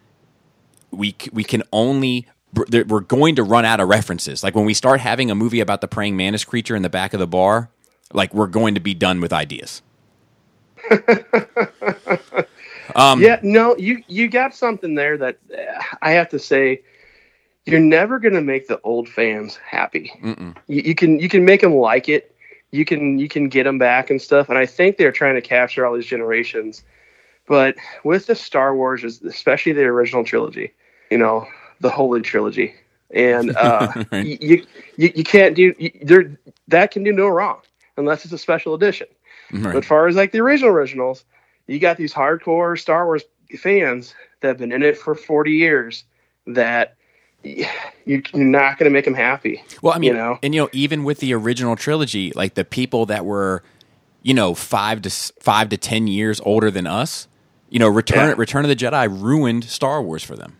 we 0.91 1.15
we 1.32 1.44
can 1.44 1.64
only 1.72 2.28
we're 2.53 2.99
going 2.99 3.36
to 3.36 3.44
run 3.44 3.65
out 3.65 3.80
of 3.80 3.88
references. 3.88 4.44
Like 4.44 4.56
when 4.56 4.65
we 4.65 4.73
start 4.73 4.99
having 4.99 5.32
a 5.32 5.36
movie 5.36 5.60
about 5.60 5.82
the 5.82 5.88
praying 5.88 6.18
mantis 6.18 6.44
creature 6.44 6.76
in 6.76 6.82
the 6.82 6.90
back 6.90 7.14
of 7.14 7.19
the 7.19 7.28
bar, 7.28 7.69
like 8.14 8.34
we're 8.34 8.48
going 8.48 8.76
to 8.76 8.82
be 8.82 8.94
done 8.94 9.22
with 9.22 9.32
ideas. 9.32 9.82
um, 12.95 13.22
yeah, 13.22 13.40
no, 13.44 13.78
you 13.78 14.03
you 14.07 14.28
got 14.28 14.53
something 14.56 14.95
there 14.95 15.18
that 15.18 15.38
uh, 15.53 15.82
I 16.02 16.11
have 16.11 16.30
to 16.30 16.40
say. 16.40 16.82
You're 17.68 17.80
never 17.80 18.18
going 18.18 18.34
to 18.34 18.41
make 18.41 18.68
the 18.68 18.82
old 18.82 19.07
fans 19.07 19.56
happy. 19.56 20.11
You, 20.68 20.82
you, 20.82 20.95
can 20.95 21.19
you 21.19 21.30
can 21.30 21.45
make 21.45 21.61
them 21.61 21.76
like 21.76 22.10
it. 22.10 22.36
You 22.72 22.86
can 22.86 23.19
you 23.19 23.28
can 23.28 23.49
get 23.49 23.65
them 23.65 23.78
back 23.78 24.10
and 24.10 24.19
stuff. 24.19 24.49
And 24.49 24.57
I 24.57 24.65
think 24.65 24.98
they're 24.98 25.11
trying 25.11 25.36
to 25.36 25.41
capture 25.41 25.86
all 25.86 25.94
these 25.94 26.07
generations. 26.07 26.84
But 27.48 27.76
with 28.03 28.26
the 28.26 28.34
Star 28.34 28.76
Wars, 28.76 29.03
especially 29.03 29.73
the 29.73 29.84
original 29.84 30.23
trilogy, 30.23 30.73
you 31.11 31.19
know, 31.19 31.45
the 31.82 31.90
Holy 31.90 32.22
Trilogy, 32.22 32.74
and 33.14 33.56
uh, 33.58 33.91
right. 34.12 34.26
you, 34.26 34.66
you 34.98 35.12
you 35.16 35.24
can't 35.24 35.56
do 35.56 35.74
you, 35.78 35.91
there. 36.02 36.38
that 36.68 36.91
can 36.91 37.03
do 37.03 37.12
no 37.12 37.28
wrong 37.28 37.60
unless 37.98 38.24
it's 38.24 38.34
a 38.34 38.38
special 38.38 38.74
edition. 38.74 39.08
Right. 39.52 39.64
But 39.64 39.76
as 39.78 39.86
far 39.86 40.08
as 40.08 40.16
like 40.16 40.32
the 40.32 40.40
original 40.40 40.72
originals, 40.72 41.26
you 41.68 41.80
got 41.80 41.98
these 41.98 42.14
hardcore 42.14 42.80
Star 42.80 43.06
Wars 43.06 43.24
fans 43.60 44.16
that 44.40 44.48
have 44.48 44.58
been 44.58 44.72
in 44.72 44.82
it 44.82 44.98
for 44.98 45.14
40 45.14 45.52
years 45.52 46.06
that 46.48 46.95
you're 47.44 48.22
not 48.34 48.78
going 48.78 48.90
to 48.90 48.94
make 48.94 49.06
them 49.06 49.14
happy. 49.14 49.64
Well, 49.82 49.94
I 49.94 49.98
mean, 49.98 50.10
you 50.10 50.14
know, 50.14 50.40
and 50.44 50.53
you 50.53 50.62
know, 50.62 50.70
even 50.72 51.03
with 51.03 51.20
the 51.20 51.34
original 51.34 51.76
trilogy, 51.76 52.32
like 52.36 52.53
the 52.53 52.66
people 52.66 53.08
that 53.08 53.26
were, 53.26 53.64
you 54.22 54.34
know, 54.34 54.53
five 54.53 55.02
to 55.02 55.10
five 55.10 55.70
to 55.70 55.78
ten 55.78 56.08
years 56.08 56.40
older 56.41 56.70
than 56.70 56.86
us, 56.88 57.28
you 57.70 57.80
know, 57.80 57.88
Return 57.88 58.30
yeah. 58.30 58.36
Return 58.38 58.64
of 58.64 58.70
the 58.70 58.76
Jedi 58.76 59.10
ruined 59.10 59.64
Star 59.64 60.02
Wars 60.02 60.24
for 60.24 60.36
them. 60.36 60.58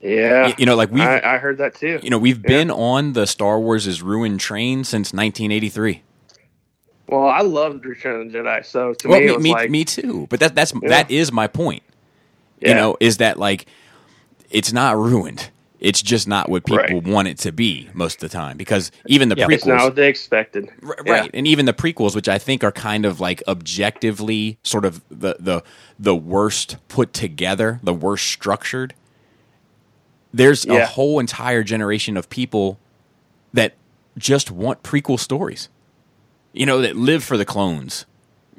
Yeah, 0.00 0.48
you, 0.48 0.54
you 0.58 0.66
know, 0.66 0.76
like 0.76 0.90
we 0.90 1.00
I, 1.00 1.38
heard 1.38 1.58
that 1.58 1.74
too. 1.74 1.98
You 2.02 2.10
know, 2.10 2.18
we've 2.18 2.38
yeah. 2.38 2.48
been 2.48 2.70
on 2.70 3.14
the 3.14 3.26
Star 3.26 3.58
Wars 3.58 3.86
is 3.86 4.00
ruined 4.00 4.40
train 4.40 4.84
since 4.84 5.12
1983. 5.12 6.02
Well, 7.08 7.26
I 7.26 7.40
loved 7.40 7.84
Return 7.84 8.26
of 8.26 8.32
the 8.32 8.38
Jedi, 8.38 8.64
so 8.64 8.94
to 8.94 9.08
well, 9.08 9.20
me, 9.20 9.36
me, 9.38 9.52
like, 9.52 9.70
me, 9.70 9.84
too. 9.84 10.26
But 10.30 10.40
that 10.40 10.54
that's 10.54 10.72
yeah. 10.72 10.88
that 10.88 11.10
is 11.10 11.32
my 11.32 11.46
point. 11.46 11.82
You 12.60 12.74
know, 12.74 12.96
is 12.98 13.18
that 13.18 13.38
like 13.38 13.66
it's 14.50 14.72
not 14.72 14.96
ruined 14.96 15.50
it's 15.80 16.02
just 16.02 16.26
not 16.26 16.48
what 16.48 16.64
people 16.64 16.78
right. 16.78 17.04
want 17.04 17.28
it 17.28 17.38
to 17.38 17.52
be 17.52 17.88
most 17.94 18.22
of 18.22 18.30
the 18.30 18.36
time 18.36 18.56
because 18.56 18.90
even 19.06 19.28
the 19.28 19.36
yeah, 19.36 19.46
prequels 19.46 19.52
it's 19.52 19.66
not 19.66 19.84
what 19.84 19.94
they 19.94 20.08
expected 20.08 20.68
right 20.82 21.06
yeah. 21.06 21.26
and 21.34 21.46
even 21.46 21.66
the 21.66 21.72
prequels 21.72 22.14
which 22.14 22.28
i 22.28 22.38
think 22.38 22.64
are 22.64 22.72
kind 22.72 23.04
of 23.04 23.20
like 23.20 23.42
objectively 23.48 24.58
sort 24.62 24.84
of 24.84 25.02
the 25.08 25.36
the 25.38 25.62
the 25.98 26.14
worst 26.14 26.76
put 26.88 27.12
together 27.12 27.80
the 27.82 27.94
worst 27.94 28.26
structured 28.26 28.94
there's 30.32 30.64
yeah. 30.64 30.74
a 30.74 30.86
whole 30.86 31.18
entire 31.18 31.62
generation 31.62 32.16
of 32.16 32.28
people 32.30 32.78
that 33.52 33.74
just 34.16 34.50
want 34.50 34.82
prequel 34.82 35.18
stories 35.18 35.68
you 36.52 36.66
know 36.66 36.80
that 36.80 36.96
live 36.96 37.22
for 37.22 37.36
the 37.36 37.44
clones 37.44 38.04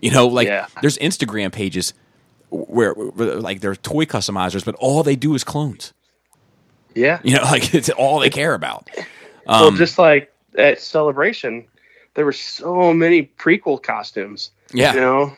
you 0.01 0.11
know 0.11 0.27
like 0.27 0.47
there's 0.81 0.97
instagram 0.99 1.51
pages 1.51 1.93
where, 2.49 2.93
where 2.93 3.35
like 3.35 3.59
they're 3.59 3.75
toy 3.75 4.05
customizers 4.05 4.63
but 4.63 4.73
all 4.75 5.03
they 5.03 5.15
do 5.15 5.35
is 5.35 5.43
clones 5.43 5.93
yeah. 6.95 7.19
You 7.23 7.35
know, 7.35 7.41
like 7.43 7.73
it's 7.73 7.89
all 7.89 8.19
they 8.19 8.29
care 8.29 8.53
about. 8.53 8.89
Um, 9.47 9.61
well, 9.61 9.71
just 9.71 9.97
like 9.97 10.33
at 10.57 10.79
Celebration, 10.79 11.65
there 12.13 12.25
were 12.25 12.33
so 12.33 12.93
many 12.93 13.31
prequel 13.37 13.81
costumes. 13.81 14.51
Yeah. 14.73 14.93
You 14.93 14.99
know, 14.99 15.37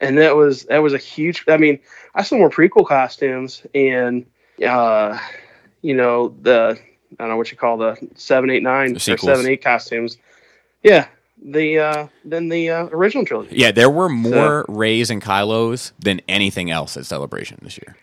and 0.00 0.18
that 0.18 0.36
was 0.36 0.64
that 0.64 0.78
was 0.78 0.92
a 0.92 0.98
huge. 0.98 1.44
I 1.48 1.56
mean, 1.56 1.78
I 2.14 2.22
saw 2.22 2.36
more 2.36 2.50
prequel 2.50 2.86
costumes 2.86 3.62
and 3.74 4.26
uh, 4.66 5.18
you 5.86 5.94
know 5.94 6.34
the 6.42 6.78
I 7.18 7.22
don't 7.22 7.28
know 7.30 7.36
what 7.36 7.50
you 7.50 7.56
call 7.56 7.76
the 7.78 7.96
seven 8.14 8.50
eight 8.50 8.62
nine 8.62 8.96
or 8.96 8.98
seven 8.98 9.46
eight 9.46 9.62
costumes. 9.62 10.18
Yeah, 10.82 11.08
the 11.42 11.78
uh 11.78 12.08
than 12.24 12.48
the 12.48 12.70
uh, 12.70 12.86
original 12.86 13.24
trilogy. 13.24 13.56
Yeah, 13.56 13.72
there 13.72 13.90
were 13.90 14.08
more 14.08 14.64
so, 14.66 14.72
Reys 14.72 15.10
and 15.10 15.22
Kylos 15.22 15.92
than 15.98 16.20
anything 16.28 16.70
else 16.70 16.96
at 16.96 17.06
Celebration 17.06 17.58
this 17.62 17.78
year 17.78 17.96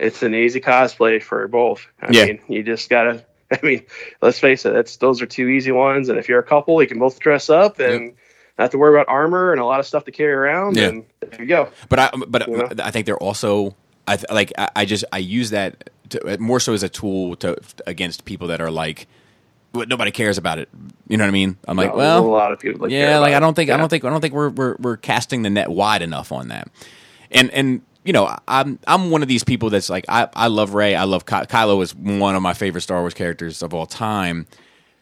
it's 0.00 0.22
an 0.22 0.34
easy 0.34 0.60
cosplay 0.60 1.22
for 1.22 1.46
both. 1.46 1.86
I 2.00 2.10
yeah. 2.10 2.24
mean, 2.26 2.40
you 2.48 2.62
just 2.62 2.90
gotta. 2.90 3.24
I 3.52 3.58
mean, 3.62 3.84
let's 4.22 4.38
face 4.38 4.64
it. 4.64 4.72
That's 4.72 4.96
those 4.96 5.20
are 5.20 5.26
two 5.26 5.48
easy 5.48 5.72
ones. 5.72 6.08
And 6.08 6.18
if 6.18 6.28
you're 6.28 6.38
a 6.38 6.44
couple, 6.44 6.80
you 6.80 6.88
can 6.88 6.98
both 6.98 7.18
dress 7.20 7.50
up 7.50 7.78
and. 7.78 8.06
Yep. 8.06 8.16
Not 8.58 8.64
have 8.64 8.70
to 8.72 8.78
worry 8.78 8.94
about 8.94 9.08
armor 9.08 9.52
and 9.52 9.60
a 9.60 9.64
lot 9.64 9.80
of 9.80 9.86
stuff 9.86 10.04
to 10.04 10.10
carry 10.10 10.34
around. 10.34 10.76
Yeah. 10.76 10.88
And 10.88 11.06
there 11.20 11.40
you 11.40 11.46
go. 11.46 11.70
But 11.88 11.98
I, 11.98 12.10
but 12.28 12.46
you 12.46 12.58
know? 12.58 12.68
I 12.82 12.90
think 12.90 13.06
they're 13.06 13.16
also, 13.16 13.74
I 14.06 14.18
like, 14.30 14.52
I, 14.58 14.68
I 14.76 14.84
just, 14.84 15.04
I 15.12 15.18
use 15.18 15.50
that 15.50 15.88
to, 16.10 16.34
uh, 16.34 16.36
more 16.38 16.60
so 16.60 16.72
as 16.72 16.82
a 16.82 16.88
tool 16.88 17.36
to 17.36 17.56
against 17.86 18.24
people 18.24 18.48
that 18.48 18.60
are 18.60 18.70
like, 18.70 19.08
nobody 19.72 20.10
cares 20.10 20.38
about 20.38 20.58
it. 20.58 20.68
You 21.08 21.16
know 21.16 21.24
what 21.24 21.28
I 21.28 21.32
mean? 21.32 21.56
I'm 21.66 21.76
no, 21.76 21.82
like, 21.82 21.94
well, 21.94 22.24
a 22.24 22.26
lot 22.26 22.52
of 22.52 22.60
people. 22.60 22.90
yeah, 22.90 23.18
like 23.18 23.34
I 23.34 23.40
don't 23.40 23.54
think, 23.54 23.68
yeah. 23.68 23.74
I 23.74 23.76
don't 23.78 23.88
think, 23.88 24.04
I 24.04 24.10
don't 24.10 24.20
think 24.20 24.34
we're, 24.34 24.50
we're 24.50 24.76
we're 24.78 24.96
casting 24.96 25.42
the 25.42 25.50
net 25.50 25.70
wide 25.70 26.02
enough 26.02 26.32
on 26.32 26.48
that. 26.48 26.68
And 27.30 27.50
and 27.50 27.82
you 28.04 28.12
know, 28.12 28.34
I'm 28.48 28.78
I'm 28.86 29.10
one 29.10 29.22
of 29.22 29.28
these 29.28 29.44
people 29.44 29.70
that's 29.70 29.90
like 29.90 30.04
I, 30.08 30.28
I 30.34 30.48
love 30.48 30.74
Rey. 30.74 30.94
I 30.94 31.04
love 31.04 31.26
Ky- 31.26 31.46
Kylo 31.46 31.82
is 31.82 31.94
one 31.94 32.34
of 32.34 32.42
my 32.42 32.54
favorite 32.54 32.80
Star 32.80 33.00
Wars 33.00 33.14
characters 33.14 33.62
of 33.62 33.74
all 33.74 33.86
time 33.86 34.46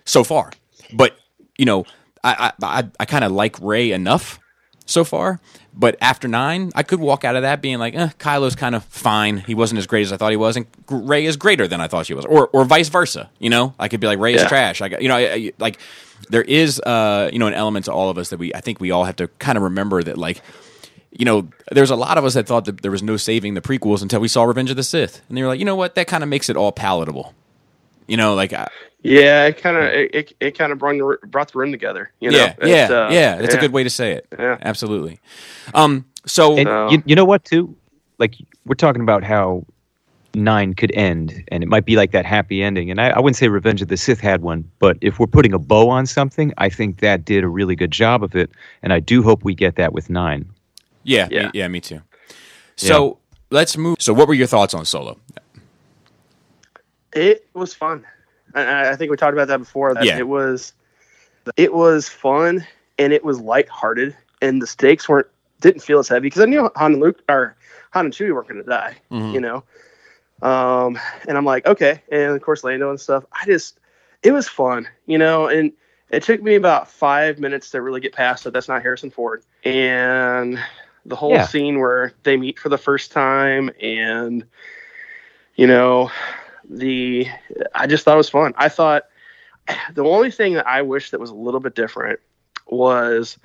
so 0.05 0.25
far. 0.25 0.51
But 0.93 1.17
you 1.57 1.65
know, 1.65 1.85
I 2.25 2.53
I 2.61 2.81
I, 2.81 2.89
I 3.01 3.05
kind 3.05 3.25
of 3.25 3.33
like 3.33 3.61
Rey 3.61 3.93
enough 3.93 4.41
so 4.89 5.05
far. 5.05 5.41
But 5.75 5.97
after 6.01 6.27
nine, 6.27 6.73
I 6.75 6.83
could 6.83 6.99
walk 6.99 7.25
out 7.25 7.37
of 7.37 7.43
that 7.43 7.63
being 7.63 7.79
like, 7.79 7.95
eh, 7.95 8.09
Kylo's 8.19 8.57
kind 8.57 8.75
of 8.75 8.85
fine. 8.85 9.39
He 9.39 9.55
wasn't 9.55 9.79
as 9.79 9.87
great 9.87 10.03
as 10.03 10.13
I 10.13 10.17
thought 10.17 10.31
he 10.31 10.37
was, 10.37 10.57
and 10.57 10.67
Rey 10.91 11.25
is 11.25 11.37
greater 11.37 11.69
than 11.69 11.81
I 11.81 11.87
thought 11.87 12.07
she 12.07 12.15
was, 12.15 12.25
or 12.25 12.49
or 12.49 12.65
vice 12.65 12.89
versa. 12.89 13.31
You 13.39 13.51
know, 13.51 13.75
I 13.79 13.89
could 13.89 14.01
be 14.01 14.09
like 14.09 14.19
yeah. 14.19 14.43
is 14.43 14.45
trash. 14.47 14.81
I 14.81 14.89
got 14.89 15.03
you 15.03 15.09
know, 15.09 15.17
I, 15.17 15.21
I, 15.21 15.53
like 15.59 15.79
there 16.31 16.43
is 16.43 16.81
uh 16.81 17.31
you 17.33 17.39
know 17.39 17.47
an 17.47 17.55
element 17.55 17.85
to 17.85 17.93
all 17.93 18.11
of 18.11 18.19
us 18.19 18.31
that 18.31 18.39
we 18.39 18.53
I 18.55 18.61
think 18.61 18.81
we 18.81 18.91
all 18.91 19.05
have 19.05 19.17
to 19.17 19.29
kind 19.39 19.57
of 19.57 19.63
remember 19.63 20.03
that 20.03 20.19
like 20.19 20.43
you 21.11 21.25
know, 21.25 21.49
there's 21.73 21.91
a 21.91 21.97
lot 21.97 22.19
of 22.19 22.25
us 22.25 22.35
that 22.35 22.47
thought 22.47 22.67
that 22.67 22.83
there 22.83 22.91
was 22.91 23.03
no 23.03 23.17
saving 23.17 23.55
the 23.55 23.63
prequels 23.63 24.03
until 24.03 24.21
we 24.21 24.29
saw 24.29 24.45
Revenge 24.45 24.71
of 24.71 24.77
the 24.77 24.83
Sith, 24.83 25.23
and 25.29 25.39
they 25.39 25.43
were 25.43 25.49
like, 25.49 25.59
you 25.59 25.65
know 25.65 25.75
what, 25.75 25.95
that 25.95 26.07
kind 26.07 26.23
of 26.23 26.29
makes 26.29 26.49
it 26.49 26.57
all 26.57 26.71
palatable. 26.71 27.35
You 28.07 28.17
know, 28.17 28.35
like 28.35 28.53
yeah, 29.03 29.47
it 29.47 29.59
kind 29.59 29.77
of 29.77 29.85
it, 29.85 30.15
it, 30.15 30.33
it 30.41 30.59
kind 30.59 30.73
of 30.73 30.79
brought 30.79 30.97
the, 30.97 31.27
brought 31.27 31.53
the 31.53 31.59
room 31.59 31.71
together. 31.71 32.13
You 32.21 32.31
know? 32.31 32.39
Yeah, 32.39 32.55
yeah, 32.63 32.85
uh, 32.85 33.11
yeah. 33.11 33.37
That's 33.37 33.55
yeah. 33.55 33.59
a 33.59 33.61
good 33.61 33.73
way 33.73 33.85
to 33.85 33.91
say 33.91 34.13
it. 34.13 34.27
Yeah, 34.39 34.59
absolutely. 34.61 35.21
Um, 35.75 36.05
so 36.27 36.57
and 36.57 36.93
you, 36.93 37.03
you 37.07 37.15
know 37.15 37.25
what 37.25 37.45
too, 37.45 37.77
like 38.19 38.35
we're 38.65 38.75
talking 38.75 39.03
about 39.03 39.23
how 39.23 39.65
nine 40.35 40.75
could 40.75 40.93
end, 40.93 41.45
and 41.49 41.63
it 41.63 41.67
might 41.69 41.85
be 41.85 41.97
like 41.97 42.11
that 42.13 42.27
happy 42.27 42.63
ending. 42.63 42.91
And 42.91 43.01
I, 43.01 43.11
I 43.11 43.21
wouldn't 43.21 43.37
say 43.37 43.49
Revenge 43.49 43.83
of 43.83 43.89
the 43.89 43.97
Sith 43.97 44.21
had 44.21 44.43
one, 44.43 44.69
but 44.79 44.99
if 45.01 45.19
we're 45.19 45.27
putting 45.27 45.53
a 45.53 45.59
bow 45.59 45.89
on 45.89 46.07
something, 46.07 46.53
I 46.59 46.69
think 46.69 46.99
that 47.01 47.25
did 47.25 47.45
a 47.45 47.49
really 47.49 47.77
good 47.77 47.91
job 47.91 48.23
of 48.23 48.35
it, 48.35 48.51
and 48.83 48.93
I 48.93 49.01
do 49.01 49.23
hope 49.23 49.45
we 49.45 49.55
get 49.55 49.77
that 49.77 49.93
with 49.93 50.11
nine. 50.11 50.51
Yeah, 51.05 51.29
yeah, 51.31 51.47
me, 51.47 51.51
yeah, 51.55 51.69
me 51.69 51.81
too. 51.81 52.03
So 52.77 53.07
yeah. 53.07 53.15
let's 53.51 53.77
move. 53.77 53.97
So, 54.01 54.13
what 54.13 54.29
were 54.29 54.35
your 54.35 54.47
thoughts 54.47 54.75
on 54.75 54.85
Solo? 54.85 55.19
It 57.13 57.47
was 57.55 57.75
fun. 57.75 58.05
I, 58.55 58.91
I 58.91 58.97
think 58.97 59.11
we 59.11 59.17
talked 59.17 59.35
about 59.35 59.49
that 59.49 59.59
before. 59.59 59.95
That 59.95 60.05
yeah. 60.05 60.19
it 60.19 60.29
was, 60.29 60.73
it 61.57 61.73
was 61.73 62.09
fun 62.09 62.67
and 62.99 63.13
it 63.13 63.25
was 63.25 63.41
lighthearted, 63.41 64.17
and 64.43 64.61
the 64.61 64.67
stakes 64.67 65.09
weren't 65.09 65.29
didn't 65.61 65.83
feel 65.83 65.99
as 65.99 66.09
heavy 66.09 66.27
because 66.27 66.43
I 66.43 66.47
knew 66.47 66.71
Han 66.77 66.93
and 66.93 67.03
Luke 67.03 67.23
or 67.29 67.57
Han 67.93 68.07
and 68.07 68.15
Chewie 68.15 68.33
weren't 68.33 68.49
going 68.49 68.63
to 68.63 68.69
die. 68.69 68.97
Mm-hmm. 69.11 69.35
You 69.35 69.41
know, 69.41 69.65
um, 70.43 70.99
and 71.27 71.37
I'm 71.37 71.45
like, 71.45 71.67
okay, 71.67 72.03
and 72.11 72.33
of 72.33 72.43
course 72.43 72.65
Lando 72.65 72.91
and 72.91 73.01
stuff. 73.01 73.25
I 73.33 73.45
just, 73.47 73.79
it 74.23 74.33
was 74.33 74.49
fun, 74.49 74.89
you 75.07 75.19
know, 75.19 75.49
and 75.49 75.73
it 76.11 76.23
took 76.23 76.43
me 76.43 76.55
about 76.55 76.91
five 76.91 77.39
minutes 77.39 77.71
to 77.71 77.83
really 77.83 78.01
get 78.01 78.13
past 78.13 78.47
it. 78.47 78.53
That's 78.53 78.69
not 78.69 78.83
Harrison 78.83 79.11
Ford, 79.11 79.43
and 79.65 80.59
the 81.07 81.17
whole 81.17 81.33
yeah. 81.33 81.47
scene 81.47 81.79
where 81.79 82.13
they 82.23 82.37
meet 82.37 82.59
for 82.59 82.69
the 82.69 82.79
first 82.79 83.13
time 83.13 83.71
and 83.81 84.45
you 85.57 85.67
know 85.67 86.11
the 86.69 87.27
i 87.75 87.87
just 87.87 88.05
thought 88.05 88.15
it 88.15 88.19
was 88.19 88.29
fun 88.29 88.53
i 88.57 88.69
thought 88.69 89.05
the 89.95 90.05
only 90.05 90.31
thing 90.31 90.55
that 90.55 90.67
i 90.67 90.83
wish 90.83 91.11
that 91.11 91.21
was 91.21 91.31
a 91.31 91.35
little 91.35 91.61
bit 91.61 91.75
different 91.75 92.21
was 92.67 93.39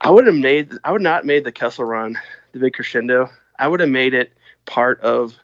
i 0.00 0.10
would 0.10 0.26
have 0.26 0.34
made 0.34 0.72
i 0.84 0.92
would 0.92 1.02
not 1.02 1.24
made 1.24 1.44
the 1.44 1.52
kessel 1.52 1.84
run 1.84 2.18
the 2.52 2.58
big 2.58 2.74
crescendo 2.74 3.30
i 3.58 3.66
would 3.68 3.80
have 3.80 3.88
made 3.88 4.14
it 4.14 4.32
part 4.66 5.00
of 5.00 5.34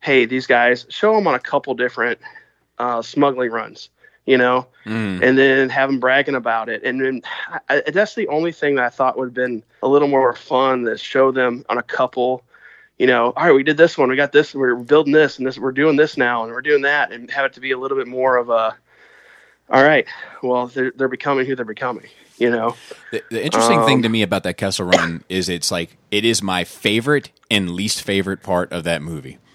hey 0.00 0.24
these 0.24 0.46
guys 0.46 0.86
show 0.88 1.14
them 1.14 1.26
on 1.26 1.34
a 1.34 1.40
couple 1.40 1.74
different 1.74 2.18
uh, 2.78 3.02
smuggling 3.02 3.50
runs 3.50 3.90
you 4.28 4.36
know, 4.36 4.66
mm. 4.84 5.22
and 5.22 5.38
then 5.38 5.70
have 5.70 5.88
them 5.88 5.98
bragging 5.98 6.34
about 6.34 6.68
it. 6.68 6.82
And 6.84 7.00
then 7.00 7.22
I, 7.70 7.82
that's 7.86 8.14
the 8.14 8.28
only 8.28 8.52
thing 8.52 8.74
that 8.74 8.84
I 8.84 8.90
thought 8.90 9.16
would 9.16 9.28
have 9.28 9.34
been 9.34 9.62
a 9.82 9.88
little 9.88 10.06
more 10.06 10.34
fun 10.34 10.84
to 10.84 10.98
show 10.98 11.32
them 11.32 11.64
on 11.70 11.78
a 11.78 11.82
couple. 11.82 12.42
You 12.98 13.06
know, 13.06 13.32
all 13.36 13.44
right, 13.44 13.54
we 13.54 13.62
did 13.62 13.76
this 13.76 13.96
one, 13.96 14.08
we 14.08 14.16
got 14.16 14.32
this, 14.32 14.54
we're 14.54 14.74
building 14.74 15.12
this, 15.12 15.38
and 15.38 15.46
this, 15.46 15.56
we're 15.56 15.70
doing 15.70 15.94
this 15.94 16.16
now, 16.16 16.42
and 16.42 16.52
we're 16.52 16.62
doing 16.62 16.82
that, 16.82 17.12
and 17.12 17.30
have 17.30 17.44
it 17.44 17.52
to 17.52 17.60
be 17.60 17.70
a 17.70 17.78
little 17.78 17.96
bit 17.96 18.08
more 18.08 18.36
of 18.36 18.50
a, 18.50 18.76
all 19.70 19.82
right, 19.82 20.06
well, 20.42 20.66
they're 20.66 20.92
they're 20.96 21.08
becoming 21.08 21.46
who 21.46 21.54
they're 21.54 21.64
becoming. 21.64 22.06
You 22.38 22.50
know, 22.50 22.76
the, 23.10 23.22
the 23.30 23.44
interesting 23.44 23.80
um, 23.80 23.86
thing 23.86 24.02
to 24.02 24.08
me 24.08 24.22
about 24.22 24.44
that 24.44 24.56
Kessel 24.56 24.86
Run 24.86 25.24
is 25.28 25.48
it's 25.48 25.70
like 25.70 25.96
it 26.10 26.24
is 26.24 26.42
my 26.42 26.64
favorite 26.64 27.30
and 27.50 27.70
least 27.70 28.02
favorite 28.02 28.42
part 28.42 28.72
of 28.72 28.84
that 28.84 29.02
movie. 29.02 29.38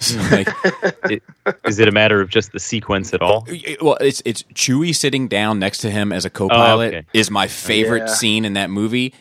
So 0.00 0.16
like, 0.30 0.46
it, 1.10 1.24
is 1.64 1.80
it 1.80 1.88
a 1.88 1.90
matter 1.90 2.20
of 2.20 2.30
just 2.30 2.52
the 2.52 2.60
sequence 2.60 3.12
at 3.12 3.20
all? 3.20 3.44
Well, 3.82 3.96
it's 4.00 4.22
it's 4.24 4.44
Chewie 4.54 4.94
sitting 4.94 5.26
down 5.26 5.58
next 5.58 5.78
to 5.78 5.90
him 5.90 6.12
as 6.12 6.24
a 6.24 6.30
co-pilot 6.30 6.94
oh, 6.94 6.98
okay. 6.98 7.06
is 7.12 7.32
my 7.32 7.48
favorite 7.48 8.04
yeah. 8.06 8.14
scene 8.14 8.44
in 8.44 8.52
that 8.52 8.70
movie, 8.70 9.12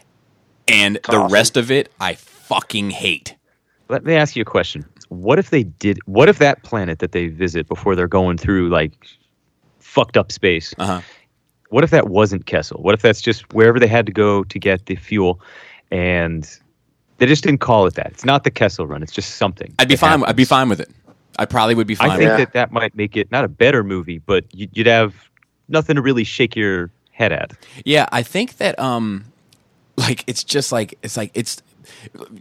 and 0.67 0.99
the 1.09 1.27
rest 1.31 1.57
of 1.57 1.71
it 1.71 1.91
I 1.99 2.13
fucking 2.13 2.91
hate. 2.91 3.36
Let 3.89 4.03
me 4.03 4.15
ask 4.15 4.35
you 4.35 4.41
a 4.41 4.45
question. 4.45 4.85
What 5.09 5.39
if 5.39 5.49
they 5.49 5.63
did? 5.63 5.99
What 6.05 6.29
if 6.29 6.39
that 6.39 6.63
planet 6.63 6.99
that 6.99 7.11
they 7.13 7.27
visit 7.27 7.67
before 7.67 7.95
they're 7.95 8.07
going 8.07 8.37
through 8.37 8.69
like 8.69 8.93
fucked 9.79 10.17
up 10.17 10.31
space? 10.31 10.73
Uh-huh. 10.77 11.01
What 11.69 11.83
if 11.83 11.89
that 11.91 12.09
wasn't 12.09 12.45
Kessel? 12.45 12.81
What 12.81 12.93
if 12.93 13.01
that's 13.01 13.21
just 13.21 13.53
wherever 13.53 13.79
they 13.79 13.87
had 13.87 14.05
to 14.05 14.11
go 14.11 14.43
to 14.43 14.59
get 14.59 14.85
the 14.85 14.95
fuel, 14.95 15.39
and 15.91 16.49
they 17.17 17.25
just 17.25 17.43
didn't 17.43 17.59
call 17.59 17.85
it 17.85 17.95
that. 17.95 18.07
It's 18.07 18.25
not 18.25 18.43
the 18.43 18.51
Kessel 18.51 18.87
Run. 18.87 19.03
It's 19.03 19.11
just 19.11 19.35
something. 19.35 19.73
I'd 19.79 19.87
be 19.87 19.95
fine. 19.95 20.11
Happens. 20.11 20.29
I'd 20.29 20.35
be 20.35 20.45
fine 20.45 20.69
with 20.69 20.79
it. 20.79 20.89
I 21.39 21.45
probably 21.45 21.75
would 21.75 21.87
be 21.87 21.95
fine. 21.95 22.09
With 22.09 22.19
that. 22.19 22.33
I 22.33 22.37
think 22.37 22.47
that 22.49 22.53
that 22.53 22.71
might 22.71 22.95
make 22.95 23.15
it 23.15 23.31
not 23.31 23.43
a 23.43 23.47
better 23.47 23.83
movie, 23.83 24.17
but 24.17 24.45
you'd 24.53 24.87
have 24.87 25.29
nothing 25.67 25.95
to 25.95 26.01
really 26.01 26.23
shake 26.23 26.55
your 26.55 26.89
head 27.11 27.31
at. 27.31 27.53
Yeah, 27.85 28.07
I 28.11 28.23
think 28.23 28.57
that 28.57 28.77
um, 28.79 29.25
like 29.97 30.23
it's 30.27 30.43
just 30.43 30.71
like 30.71 30.97
it's 31.01 31.17
like 31.17 31.31
it's. 31.33 31.61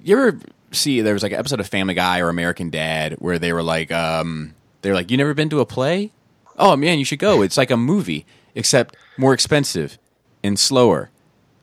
You 0.02 0.18
ever 0.18 0.40
see 0.72 1.00
there 1.00 1.14
was 1.14 1.22
like 1.22 1.32
an 1.32 1.38
episode 1.38 1.60
of 1.60 1.66
Family 1.66 1.94
Guy 1.94 2.20
or 2.20 2.28
American 2.28 2.70
Dad 2.70 3.14
where 3.14 3.38
they 3.38 3.52
were 3.52 3.62
like 3.62 3.90
um, 3.92 4.54
they're 4.82 4.94
like 4.94 5.10
you 5.10 5.16
never 5.16 5.34
been 5.34 5.48
to 5.50 5.60
a 5.60 5.66
play? 5.66 6.12
Oh 6.58 6.76
man, 6.76 6.98
you 6.98 7.04
should 7.04 7.18
go. 7.18 7.42
It's 7.42 7.56
like 7.56 7.70
a 7.70 7.76
movie 7.76 8.26
except 8.54 8.96
more 9.18 9.34
expensive 9.34 9.98
and 10.42 10.58
slower 10.58 11.10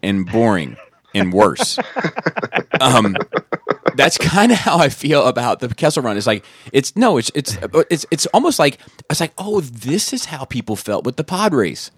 and 0.01 0.29
boring 0.29 0.77
and 1.13 1.33
worse. 1.33 1.79
um, 2.81 3.15
that's 3.95 4.17
kind 4.17 4.51
of 4.51 4.57
how 4.57 4.77
I 4.77 4.89
feel 4.89 5.25
about 5.27 5.59
the 5.59 5.73
Kessel 5.73 6.03
Run. 6.03 6.17
It's 6.17 6.27
like 6.27 6.45
it's 6.71 6.95
no, 6.95 7.17
it's 7.17 7.31
it's 7.35 7.57
it's 7.89 8.05
it's 8.11 8.25
almost 8.27 8.59
like 8.59 8.79
it's 9.09 9.19
like 9.19 9.33
oh, 9.37 9.61
this 9.61 10.13
is 10.13 10.25
how 10.25 10.45
people 10.45 10.75
felt 10.75 11.05
with 11.05 11.17
the 11.17 11.23
pod 11.23 11.53
race. 11.53 11.91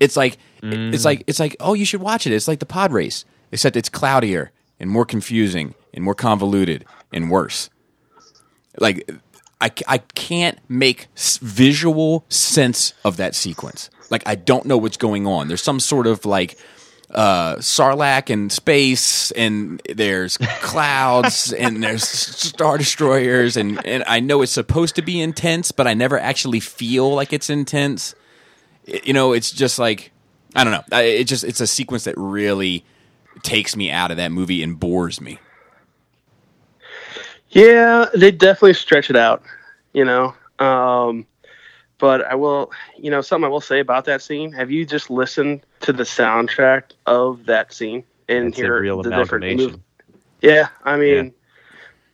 It's 0.00 0.16
like 0.16 0.38
mm. 0.62 0.92
it's 0.92 1.04
like 1.04 1.24
it's 1.26 1.40
like 1.40 1.56
oh, 1.60 1.74
you 1.74 1.84
should 1.84 2.00
watch 2.00 2.26
it. 2.26 2.32
It's 2.32 2.48
like 2.48 2.60
the 2.60 2.66
pod 2.66 2.92
race, 2.92 3.24
except 3.50 3.76
it's 3.76 3.88
cloudier 3.88 4.52
and 4.82 4.90
more 4.90 5.06
confusing 5.06 5.74
and 5.94 6.04
more 6.04 6.14
convoluted 6.14 6.84
and 7.12 7.30
worse. 7.30 7.70
Like 8.78 9.08
I 9.60 9.70
I 9.86 9.98
can't 9.98 10.58
make 10.68 11.08
visual 11.40 12.26
sense 12.28 12.92
of 13.04 13.16
that 13.16 13.34
sequence. 13.34 13.88
Like 14.10 14.24
I 14.26 14.34
don't 14.34 14.66
know 14.66 14.76
what's 14.76 14.96
going 14.96 15.26
on. 15.26 15.48
There's 15.48 15.62
some 15.62 15.80
sort 15.80 16.06
of 16.06 16.26
like 16.26 16.58
uh, 17.12 17.56
Sarlacc 17.56 18.30
and 18.30 18.50
space, 18.50 19.30
and 19.32 19.80
there's 19.88 20.38
clouds, 20.60 21.52
and 21.58 21.82
there's 21.82 22.08
star 22.08 22.78
destroyers, 22.78 23.56
and, 23.56 23.84
and 23.86 24.02
I 24.06 24.20
know 24.20 24.40
it's 24.40 24.52
supposed 24.52 24.96
to 24.96 25.02
be 25.02 25.20
intense, 25.20 25.72
but 25.72 25.86
I 25.86 25.92
never 25.92 26.18
actually 26.18 26.60
feel 26.60 27.14
like 27.14 27.34
it's 27.34 27.50
intense. 27.50 28.14
It, 28.86 29.06
you 29.06 29.12
know, 29.12 29.34
it's 29.34 29.50
just 29.52 29.78
like 29.78 30.10
I 30.56 30.64
don't 30.64 30.72
know. 30.72 30.98
It 30.98 31.24
just 31.24 31.44
it's 31.44 31.60
a 31.60 31.66
sequence 31.66 32.04
that 32.04 32.14
really 32.16 32.84
takes 33.42 33.76
me 33.76 33.90
out 33.90 34.10
of 34.10 34.16
that 34.16 34.32
movie 34.32 34.62
and 34.62 34.78
bores 34.78 35.20
me. 35.20 35.38
Yeah, 37.50 38.06
they 38.14 38.30
definitely 38.30 38.74
stretch 38.74 39.10
it 39.10 39.16
out. 39.16 39.42
You 39.92 40.04
know, 40.04 40.34
um, 40.58 41.26
but 41.98 42.24
I 42.24 42.34
will, 42.34 42.72
you 42.96 43.10
know, 43.10 43.20
something 43.20 43.44
I 43.44 43.48
will 43.48 43.60
say 43.60 43.78
about 43.78 44.06
that 44.06 44.22
scene. 44.22 44.52
Have 44.52 44.70
you 44.70 44.86
just 44.86 45.10
listened 45.10 45.66
to 45.80 45.92
the 45.92 46.02
soundtrack 46.02 46.92
of 47.06 47.44
that 47.46 47.72
scene 47.72 48.04
and 48.28 48.48
it's 48.48 48.56
hear 48.56 48.82
the 48.82 49.10
different 49.10 49.56
moves? 49.56 49.76
Yeah, 50.40 50.68
I 50.84 50.96
mean, 50.96 51.26
yeah. 51.26 51.30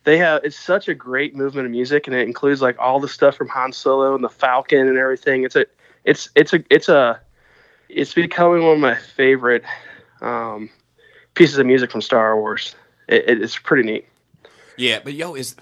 they 0.03 0.17
have. 0.17 0.43
It's 0.43 0.59
such 0.59 0.87
a 0.87 0.93
great 0.93 1.35
movement 1.35 1.65
of 1.65 1.71
music, 1.71 2.05
and 2.05 2.15
it 2.15 2.27
includes 2.27 2.61
like 2.61 2.77
all 2.77 2.99
the 2.99 3.07
stuff 3.07 3.35
from 3.35 3.47
Han 3.47 3.71
Solo 3.71 4.13
and 4.13 4.23
the 4.23 4.29
Falcon 4.29 4.87
and 4.87 4.97
everything. 4.97 5.43
It's 5.43 5.55
a, 5.55 5.65
it's 6.03 6.29
it's 6.35 6.53
a 6.53 6.63
it's 6.69 6.89
a, 6.89 7.19
it's 7.87 8.13
becoming 8.13 8.63
one 8.63 8.73
of 8.73 8.79
my 8.79 8.95
favorite 8.95 9.63
um, 10.21 10.69
pieces 11.39 11.57
of 11.57 11.65
music 11.65 11.89
from 11.89 12.01
Star 12.01 12.39
Wars. 12.39 12.75
It, 13.07 13.29
it, 13.29 13.41
it's 13.41 13.57
pretty 13.57 13.83
neat. 13.83 14.05
Yeah, 14.77 14.99
but 15.03 15.13
yo, 15.13 15.33
is 15.35 15.55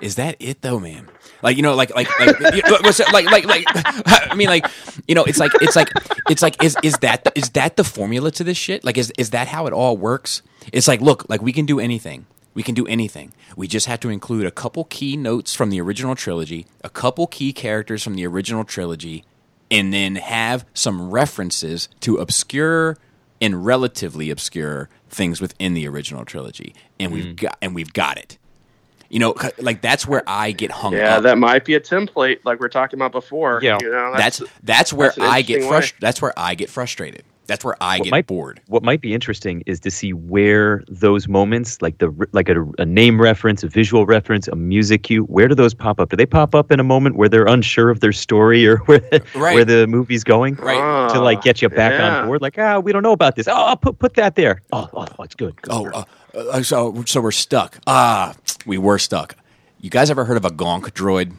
is 0.00 0.16
that 0.16 0.36
it 0.40 0.62
though, 0.62 0.80
man? 0.80 1.08
Like 1.42 1.56
you 1.56 1.62
know, 1.62 1.74
like 1.74 1.94
like 1.94 2.08
like 2.18 2.40
like 3.12 3.30
like 3.30 3.44
like 3.44 3.64
I 4.30 4.34
mean, 4.34 4.48
like 4.48 4.66
you 5.06 5.14
know, 5.14 5.24
it's 5.24 5.38
like 5.38 5.52
it's 5.60 5.76
like 5.76 5.90
it's 6.28 6.42
like 6.42 6.62
is 6.62 6.76
is 6.82 6.94
that 6.98 7.24
the, 7.24 7.32
is 7.38 7.50
that 7.50 7.76
the 7.76 7.84
formula 7.84 8.32
to 8.32 8.44
this 8.44 8.58
shit? 8.58 8.84
Like 8.84 8.98
is 8.98 9.12
is 9.16 9.30
that 9.30 9.48
how 9.48 9.66
it 9.66 9.72
all 9.72 9.96
works? 9.96 10.42
It's 10.72 10.88
like 10.88 11.00
look, 11.00 11.28
like 11.30 11.40
we 11.40 11.52
can 11.52 11.66
do 11.66 11.78
anything. 11.78 12.26
We 12.54 12.62
can 12.62 12.74
do 12.74 12.86
anything. 12.86 13.32
We 13.56 13.66
just 13.66 13.86
have 13.86 14.00
to 14.00 14.10
include 14.10 14.44
a 14.44 14.50
couple 14.50 14.84
key 14.84 15.16
notes 15.16 15.54
from 15.54 15.70
the 15.70 15.80
original 15.80 16.14
trilogy, 16.14 16.66
a 16.84 16.90
couple 16.90 17.26
key 17.26 17.52
characters 17.52 18.02
from 18.02 18.14
the 18.14 18.26
original 18.26 18.64
trilogy, 18.64 19.24
and 19.70 19.92
then 19.92 20.16
have 20.16 20.66
some 20.74 21.10
references 21.10 21.88
to 22.00 22.16
obscure 22.16 22.98
and 23.42 23.66
relatively 23.66 24.30
obscure 24.30 24.88
things 25.12 25.40
within 25.40 25.74
the 25.74 25.86
original 25.86 26.24
trilogy. 26.24 26.74
And 26.98 27.12
mm. 27.12 27.14
we've 27.14 27.36
got 27.36 27.58
and 27.62 27.74
we've 27.74 27.92
got 27.92 28.18
it. 28.18 28.38
You 29.08 29.18
know, 29.18 29.34
like 29.58 29.82
that's 29.82 30.06
where 30.06 30.22
I 30.26 30.52
get 30.52 30.70
hung 30.70 30.94
yeah, 30.94 31.16
up. 31.16 31.24
that 31.24 31.36
might 31.36 31.66
be 31.66 31.74
a 31.74 31.80
template, 31.80 32.38
like 32.44 32.60
we 32.60 32.66
are 32.66 32.70
talking 32.70 32.98
about 32.98 33.12
before. 33.12 33.60
Yeah, 33.62 33.78
you 33.80 33.90
know, 33.90 34.14
that's 34.16 34.38
that's, 34.38 34.52
that's 34.62 34.92
where 34.92 35.08
that's 35.08 35.20
I 35.20 35.42
get 35.42 35.62
frustrated. 35.62 36.00
That's 36.00 36.22
where 36.22 36.32
I 36.34 36.54
get 36.54 36.70
frustrated. 36.70 37.24
That's 37.46 37.64
where 37.64 37.76
I 37.80 37.98
what 37.98 38.04
get 38.04 38.10
might, 38.10 38.26
bored. 38.26 38.60
What 38.68 38.82
might 38.82 39.00
be 39.00 39.14
interesting 39.14 39.62
is 39.66 39.80
to 39.80 39.90
see 39.90 40.12
where 40.12 40.84
those 40.88 41.26
moments, 41.26 41.82
like 41.82 41.98
the 41.98 42.10
like 42.32 42.48
a, 42.48 42.64
a, 42.78 42.86
name 42.86 43.20
reference, 43.20 43.64
a 43.64 43.68
visual 43.68 44.06
reference, 44.06 44.46
a 44.48 44.54
music 44.54 45.02
cue, 45.02 45.24
where 45.24 45.48
do 45.48 45.54
those 45.54 45.74
pop 45.74 45.98
up? 45.98 46.10
Do 46.10 46.16
they 46.16 46.26
pop 46.26 46.54
up 46.54 46.70
in 46.70 46.78
a 46.78 46.84
moment 46.84 47.16
where 47.16 47.28
they're 47.28 47.46
unsure 47.46 47.90
of 47.90 48.00
their 48.00 48.12
story 48.12 48.66
or 48.66 48.76
where 48.86 49.00
the, 49.00 49.22
right. 49.34 49.54
where 49.54 49.64
the 49.64 49.86
movie's 49.86 50.22
going, 50.22 50.54
right? 50.56 51.12
to 51.12 51.20
like 51.20 51.42
get 51.42 51.60
you 51.60 51.68
back 51.68 51.92
yeah. 51.92 52.20
on 52.20 52.26
board? 52.26 52.42
Like, 52.42 52.58
ah, 52.58 52.78
we 52.78 52.92
don't 52.92 53.02
know 53.02 53.12
about 53.12 53.34
this. 53.34 53.48
Oh, 53.48 53.52
I'll 53.54 53.76
put 53.76 53.98
put 53.98 54.14
that 54.14 54.36
there. 54.36 54.62
Oh, 54.72 54.88
oh, 54.94 55.06
oh 55.18 55.22
it's 55.24 55.34
good. 55.34 55.60
good. 55.62 55.72
Oh, 55.72 55.86
uh, 55.90 56.04
uh, 56.38 56.62
so 56.62 57.02
so 57.06 57.20
we're 57.20 57.32
stuck. 57.32 57.78
Ah, 57.86 58.34
we 58.66 58.78
were 58.78 58.98
stuck. 58.98 59.36
You 59.80 59.90
guys 59.90 60.10
ever 60.10 60.24
heard 60.24 60.36
of 60.36 60.44
a 60.44 60.50
gonk 60.50 60.92
droid? 60.92 61.34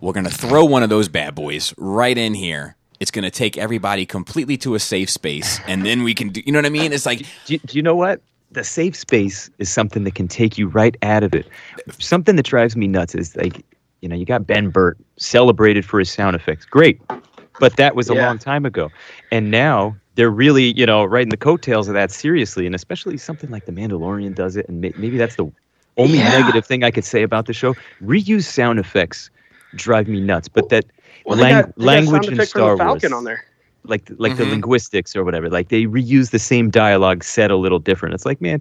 We're 0.00 0.12
going 0.12 0.24
to 0.24 0.30
throw 0.30 0.64
one 0.64 0.82
of 0.82 0.88
those 0.88 1.08
bad 1.08 1.34
boys 1.34 1.74
right 1.76 2.16
in 2.16 2.34
here. 2.34 2.76
It's 3.00 3.10
going 3.10 3.24
to 3.24 3.30
take 3.30 3.56
everybody 3.56 4.04
completely 4.04 4.58
to 4.58 4.74
a 4.74 4.78
safe 4.78 5.08
space, 5.08 5.58
and 5.66 5.86
then 5.86 6.02
we 6.02 6.14
can 6.14 6.28
do. 6.28 6.42
You 6.44 6.52
know 6.52 6.58
what 6.58 6.66
I 6.66 6.70
mean? 6.70 6.92
It's 6.92 7.06
like, 7.06 7.24
do, 7.46 7.56
do 7.58 7.76
you 7.76 7.82
know 7.82 7.96
what? 7.96 8.20
The 8.52 8.62
safe 8.62 8.94
space 8.94 9.48
is 9.58 9.70
something 9.70 10.04
that 10.04 10.14
can 10.14 10.28
take 10.28 10.58
you 10.58 10.68
right 10.68 10.96
out 11.02 11.22
of 11.22 11.34
it. 11.34 11.46
Something 11.98 12.36
that 12.36 12.44
drives 12.44 12.76
me 12.76 12.88
nuts 12.88 13.14
is 13.14 13.34
like, 13.36 13.64
you 14.00 14.08
know, 14.08 14.16
you 14.16 14.26
got 14.26 14.46
Ben 14.46 14.68
Burtt 14.68 14.98
celebrated 15.16 15.84
for 15.84 15.98
his 15.98 16.10
sound 16.10 16.36
effects. 16.36 16.66
Great, 16.66 17.00
but 17.58 17.76
that 17.76 17.94
was 17.96 18.10
a 18.10 18.14
yeah. 18.14 18.26
long 18.26 18.38
time 18.38 18.66
ago, 18.66 18.90
and 19.32 19.50
now 19.50 19.96
they're 20.16 20.30
really, 20.30 20.74
you 20.74 20.84
know, 20.84 21.04
riding 21.04 21.30
the 21.30 21.36
coattails 21.38 21.88
of 21.88 21.94
that 21.94 22.10
seriously, 22.10 22.66
and 22.66 22.74
especially 22.74 23.16
something 23.16 23.48
like 23.50 23.64
The 23.64 23.72
Mandalorian 23.72 24.34
does 24.34 24.56
it, 24.56 24.68
and 24.68 24.80
maybe 24.82 25.16
that's 25.16 25.36
the 25.36 25.50
only 25.96 26.18
yeah. 26.18 26.38
negative 26.38 26.66
thing 26.66 26.84
I 26.84 26.90
could 26.90 27.04
say 27.04 27.22
about 27.22 27.46
the 27.46 27.54
show: 27.54 27.74
reuse 28.02 28.44
sound 28.44 28.78
effects 28.78 29.30
drive 29.74 30.08
me 30.08 30.20
nuts. 30.20 30.48
But 30.48 30.68
that 30.70 30.86
well, 31.24 31.38
lang- 31.38 31.62
got, 31.62 31.78
language 31.78 32.28
in 32.28 32.44
Star 32.46 32.76
Wars, 32.76 33.04
on 33.04 33.24
there. 33.24 33.44
like 33.84 34.10
like 34.18 34.32
mm-hmm. 34.32 34.42
the 34.42 34.50
linguistics 34.50 35.14
or 35.16 35.24
whatever, 35.24 35.48
like 35.48 35.68
they 35.68 35.84
reuse 35.84 36.30
the 36.30 36.38
same 36.38 36.70
dialogue 36.70 37.24
said 37.24 37.50
a 37.50 37.56
little 37.56 37.78
different. 37.78 38.14
It's 38.14 38.26
like, 38.26 38.40
man, 38.40 38.60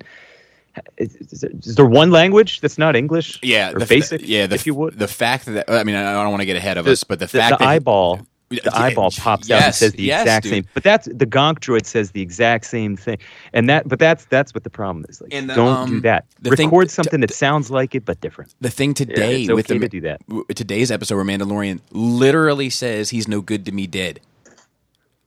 is, 0.98 1.16
is, 1.44 1.76
there 1.76 1.86
one 1.86 2.12
language 2.12 2.62
that's 2.62 2.78
not 2.78 2.96
English? 2.96 3.40
Yeah, 3.42 3.72
or 3.72 3.80
the, 3.80 3.86
basic. 3.86 4.22
Yeah, 4.24 4.48
the, 4.48 4.56
if 4.56 4.66
you 4.66 4.74
would. 4.76 4.98
The 4.98 5.08
fact 5.08 5.46
that 5.46 5.70
I 5.70 5.84
mean, 5.84 5.96
I 5.96 6.14
don't 6.14 6.32
want 6.32 6.42
to 6.42 6.46
get 6.46 6.58
ahead 6.58 6.78
of 6.78 6.86
the, 6.86 6.92
us, 6.92 7.04
but 7.04 7.20
the, 7.20 7.26
the 7.26 7.40
fact 7.40 7.60
the 7.60 7.66
that 7.66 7.68
eyeball 7.68 8.22
the 8.50 8.76
eyeball 8.76 9.12
pops 9.12 9.48
yes, 9.48 9.62
out 9.62 9.66
and 9.66 9.76
says 9.76 9.92
the 9.94 10.04
yes, 10.04 10.22
exact 10.22 10.44
dude. 10.44 10.52
same. 10.52 10.66
But 10.74 10.84
that's 10.84 11.06
the 11.08 11.26
Gonk 11.26 11.60
droid 11.60 11.86
says 11.86 12.12
the 12.12 12.22
exact 12.22 12.66
same 12.66 12.98
thing, 12.98 13.20
and 13.54 13.70
that. 13.70 13.88
But 13.88 14.00
that's 14.00 14.26
that's 14.26 14.54
what 14.54 14.64
the 14.64 14.70
problem 14.70 15.06
is. 15.08 15.22
Like, 15.22 15.32
the, 15.32 15.54
don't 15.54 15.78
um, 15.78 15.90
do 15.90 16.02
that. 16.02 16.26
Record 16.44 16.58
thing, 16.58 16.90
something 16.90 17.22
that 17.22 17.32
sounds 17.32 17.70
like 17.70 17.94
it 17.96 18.06
but 18.06 18.20
different. 18.22 18.56
The 18.60 18.72
thing 18.72 18.94
today 18.94 19.38
yeah, 19.38 19.54
with 19.54 19.70
okay 19.70 19.78
the, 19.78 19.88
to 19.88 19.90
do 19.90 20.02
that. 20.02 20.22
Today's 20.56 20.92
episode 20.92 21.16
where 21.16 21.26
Mandalorian 21.26 21.80
literally 21.92 22.70
says 22.70 23.12
he's 23.12 23.28
no 23.28 23.42
good 23.42 23.66
to 23.66 23.72
me 23.72 23.86
dead. 23.88 24.20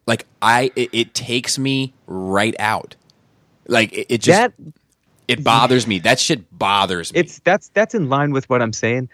Like 0.07 0.27
I, 0.40 0.73
it, 0.74 0.90
it 0.93 1.15
takes 1.15 1.59
me 1.59 1.94
right 2.07 2.57
out. 2.59 2.97
Like 3.69 3.93
it, 3.93 4.07
it 4.09 4.19
just. 4.20 4.39
That, 4.39 4.53
it 5.28 5.44
bothers 5.44 5.86
me. 5.86 6.01
That 6.01 6.19
shit 6.19 6.59
bothers 6.59 7.12
me. 7.12 7.20
It's 7.20 7.39
that's 7.39 7.69
that's 7.69 7.94
in 7.94 8.09
line 8.09 8.32
with 8.32 8.51
what 8.51 8.61
I'm 8.61 8.73
saying 8.73 9.09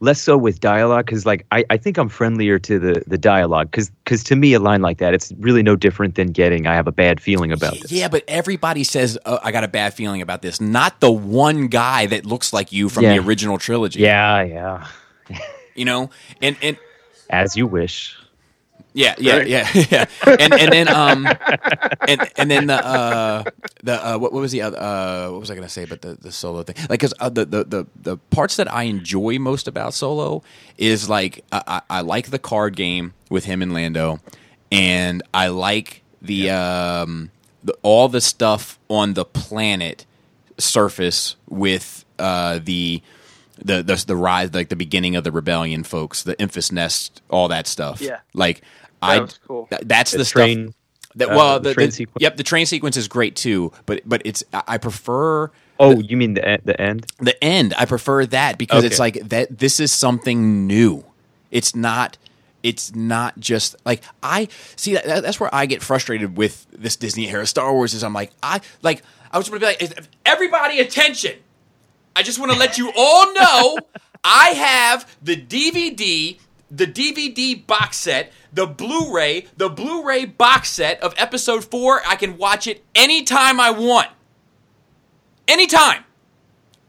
less 0.00 0.20
so 0.20 0.36
with 0.36 0.60
dialogue 0.60 1.06
because 1.06 1.24
like 1.24 1.46
I, 1.52 1.64
I 1.70 1.78
think 1.78 1.96
i'm 1.96 2.10
friendlier 2.10 2.58
to 2.58 2.78
the 2.78 3.02
the 3.06 3.16
dialogue 3.16 3.70
because 3.70 3.88
because 4.04 4.22
to 4.24 4.36
me 4.36 4.52
a 4.52 4.60
line 4.60 4.82
like 4.82 4.98
that 4.98 5.14
it's 5.14 5.32
really 5.38 5.62
no 5.62 5.74
different 5.74 6.16
than 6.16 6.32
getting 6.32 6.66
i 6.66 6.74
have 6.74 6.86
a 6.86 6.92
bad 6.92 7.18
feeling 7.18 7.50
about 7.50 7.72
this. 7.80 7.90
yeah 7.90 8.08
but 8.08 8.22
everybody 8.28 8.84
says 8.84 9.18
oh, 9.24 9.38
i 9.42 9.50
got 9.50 9.64
a 9.64 9.68
bad 9.68 9.94
feeling 9.94 10.20
about 10.22 10.42
this. 10.42 10.60
Not 10.60 11.00
the 11.00 11.10
one 11.10 11.68
guy 11.68 12.06
that 12.06 12.26
looks 12.26 12.52
like 12.52 12.72
you 12.72 12.88
from 12.88 13.04
yeah. 13.04 13.14
the 13.14 13.20
original 13.20 13.58
trilogy. 13.58 14.00
Yeah 14.00 14.42
yeah. 14.42 14.86
You 15.74 15.84
know? 15.84 16.10
And 16.40 16.56
and 16.62 16.78
as 17.28 17.56
you 17.56 17.66
wish 17.66 18.16
yeah, 18.96 19.14
yeah, 19.18 19.36
right? 19.36 19.46
yeah, 19.46 19.68
yeah. 19.90 20.04
And 20.26 20.54
and 20.54 20.72
then 20.72 20.88
um 20.88 21.26
and 22.08 22.30
and 22.36 22.50
then 22.50 22.66
the 22.66 22.74
uh 22.74 23.44
the 23.82 24.06
uh 24.06 24.18
what, 24.18 24.32
what 24.32 24.40
was 24.40 24.52
the 24.52 24.62
other 24.62 24.78
uh 24.80 25.30
what 25.30 25.40
was 25.40 25.50
I 25.50 25.54
gonna 25.54 25.68
say 25.68 25.82
about 25.82 26.00
the 26.00 26.14
the 26.14 26.32
solo 26.32 26.62
thing? 26.62 26.76
Like 26.88 27.00
because 27.00 27.12
uh, 27.20 27.28
the, 27.28 27.44
the 27.44 27.64
the 27.64 27.86
the 27.94 28.16
parts 28.16 28.56
that 28.56 28.72
I 28.72 28.84
enjoy 28.84 29.38
most 29.38 29.68
about 29.68 29.92
solo 29.92 30.42
is 30.78 31.08
like 31.08 31.44
I, 31.52 31.82
I 31.90 32.00
like 32.00 32.30
the 32.30 32.38
card 32.38 32.74
game 32.74 33.12
with 33.28 33.44
him 33.44 33.60
and 33.60 33.74
Lando, 33.74 34.20
and 34.72 35.22
I 35.34 35.48
like 35.48 36.02
the 36.22 36.34
yeah. 36.34 37.00
um 37.02 37.30
the, 37.62 37.76
all 37.82 38.08
the 38.08 38.22
stuff 38.22 38.78
on 38.88 39.14
the 39.14 39.24
planet 39.24 40.06
surface 40.58 41.36
with 41.48 42.04
uh 42.18 42.60
the 42.62 43.02
the 43.58 43.82
the 43.82 44.04
the 44.06 44.16
rise 44.16 44.52
like 44.54 44.68
the 44.68 44.76
beginning 44.76 45.16
of 45.16 45.24
the 45.24 45.32
rebellion 45.32 45.82
folks 45.82 46.22
the 46.22 46.34
Enfys 46.36 46.72
Nest 46.72 47.22
all 47.30 47.48
that 47.48 47.66
stuff 47.66 48.00
yeah 48.00 48.20
like 48.34 48.62
I 49.02 49.26
cool. 49.46 49.66
th- 49.68 49.82
that's 49.84 50.12
the, 50.12 50.18
the 50.18 50.24
train, 50.24 50.68
stuff. 50.68 50.74
That, 51.16 51.28
well, 51.30 51.38
uh, 51.38 51.58
the, 51.58 51.70
the, 51.70 51.74
train 51.74 51.86
the, 51.88 51.92
sequence. 51.92 52.22
Yep, 52.22 52.36
the 52.36 52.42
train 52.42 52.66
sequence 52.66 52.96
is 52.96 53.08
great 53.08 53.36
too. 53.36 53.72
But 53.86 54.02
but 54.04 54.22
it's 54.24 54.44
I 54.52 54.78
prefer. 54.78 55.50
Oh, 55.78 55.98
you 55.98 56.16
mean 56.16 56.34
the 56.34 56.60
the 56.64 56.80
end? 56.80 57.06
The 57.18 57.42
end. 57.42 57.74
I 57.76 57.84
prefer 57.84 58.26
that 58.26 58.58
because 58.58 58.78
okay. 58.78 58.86
it's 58.86 58.98
like 58.98 59.28
that. 59.28 59.58
This 59.58 59.80
is 59.80 59.92
something 59.92 60.66
new. 60.66 61.04
It's 61.50 61.74
not. 61.74 62.18
it's 62.62 62.94
not 62.94 63.38
just 63.38 63.76
like 63.84 64.02
I 64.22 64.48
see 64.74 64.94
that 64.94 65.04
that's 65.04 65.38
where 65.38 65.54
I 65.54 65.66
get 65.66 65.82
frustrated 65.82 66.36
with 66.36 66.66
this 66.72 66.96
Disney 66.96 67.28
era 67.28 67.46
Star 67.46 67.72
Wars 67.72 67.94
is 67.94 68.02
I'm 68.02 68.12
like 68.12 68.32
I 68.42 68.60
like 68.82 69.02
I 69.30 69.38
was 69.38 69.48
going 69.48 69.60
to 69.60 69.66
be 69.66 69.86
like 69.86 70.08
everybody 70.24 70.80
attention. 70.80 71.34
I 72.14 72.22
just 72.22 72.38
want 72.38 72.52
to 72.52 72.58
let 72.58 72.78
you 72.78 72.90
all 72.96 73.32
know 73.34 73.78
I 74.24 74.48
have 74.50 75.16
the 75.22 75.36
DVD, 75.36 76.38
the 76.70 76.86
DVD 76.86 77.66
box 77.66 77.96
set, 77.96 78.32
the 78.52 78.66
Blu-ray, 78.66 79.46
the 79.56 79.68
Blu-ray 79.68 80.24
box 80.24 80.70
set 80.70 81.00
of 81.02 81.14
episode 81.16 81.64
4. 81.64 82.02
I 82.06 82.16
can 82.16 82.36
watch 82.36 82.66
it 82.66 82.84
anytime 82.94 83.60
I 83.60 83.70
want. 83.70 84.08
Anytime. 85.46 86.04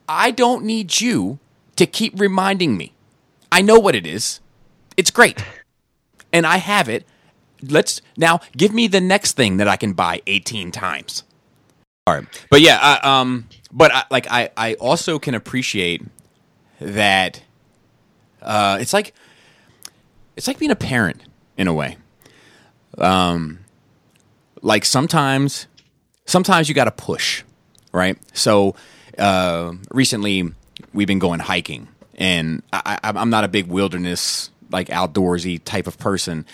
I 0.09 0.31
don't 0.31 0.63
need 0.63 0.99
you 1.01 1.39
to 1.75 1.85
keep 1.85 2.19
reminding 2.19 2.77
me. 2.77 2.93
I 3.51 3.61
know 3.61 3.79
what 3.79 3.95
it 3.95 4.07
is. 4.07 4.39
It's 4.95 5.11
great 5.11 5.43
and 6.31 6.45
I 6.45 6.57
have 6.57 6.89
it. 6.89 7.05
Let's 7.61 8.01
now 8.15 8.41
give 8.55 8.73
me 8.73 8.87
the 8.87 9.01
next 9.01 9.33
thing 9.33 9.57
that 9.57 9.67
I 9.67 9.75
can 9.75 9.93
buy 9.93 10.21
18 10.27 10.71
times. 10.71 11.23
All 12.05 12.13
right. 12.13 12.45
But 12.49 12.61
yeah, 12.61 12.77
I, 12.79 13.19
um, 13.19 13.49
but 13.71 13.91
I, 13.93 14.03
like 14.11 14.27
I, 14.29 14.51
I 14.55 14.73
also 14.75 15.19
can 15.19 15.33
appreciate 15.33 16.03
that. 16.79 17.41
Uh, 18.41 18.77
it's 18.79 18.93
like, 18.93 19.13
it's 20.37 20.47
like 20.47 20.59
being 20.59 20.71
a 20.71 20.75
parent 20.75 21.21
in 21.57 21.67
a 21.67 21.73
way. 21.73 21.97
Um, 22.97 23.59
like 24.61 24.85
sometimes, 24.85 25.67
sometimes 26.25 26.69
you 26.69 26.75
got 26.75 26.85
to 26.85 26.91
push, 26.91 27.43
right? 27.91 28.17
So, 28.33 28.75
uh, 29.17 29.73
recently 29.91 30.51
we've 30.93 31.07
been 31.07 31.19
going 31.19 31.39
hiking, 31.39 31.87
and 32.15 32.61
I, 32.71 32.99
I'm 33.03 33.29
not 33.29 33.43
a 33.43 33.47
big 33.47 33.67
wilderness 33.67 34.51
like 34.71 34.87
outdoorsy 34.89 35.61
type 35.63 35.87
of 35.87 35.97
person, 35.97 36.45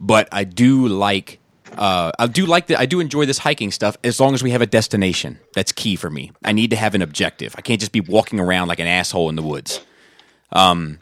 but 0.00 0.28
I 0.32 0.44
do 0.44 0.86
like 0.88 1.38
uh, 1.76 2.12
I 2.18 2.26
do 2.26 2.46
like 2.46 2.68
that. 2.68 2.78
I 2.78 2.86
do 2.86 3.00
enjoy 3.00 3.26
this 3.26 3.38
hiking 3.38 3.70
stuff 3.70 3.96
as 4.04 4.20
long 4.20 4.34
as 4.34 4.42
we 4.42 4.50
have 4.50 4.62
a 4.62 4.66
destination. 4.66 5.38
That's 5.54 5.72
key 5.72 5.96
for 5.96 6.10
me. 6.10 6.32
I 6.44 6.52
need 6.52 6.70
to 6.70 6.76
have 6.76 6.94
an 6.94 7.02
objective. 7.02 7.54
I 7.56 7.62
can't 7.62 7.80
just 7.80 7.92
be 7.92 8.00
walking 8.00 8.38
around 8.38 8.68
like 8.68 8.78
an 8.78 8.86
asshole 8.86 9.28
in 9.28 9.36
the 9.36 9.42
woods. 9.42 9.80
Um. 10.52 11.00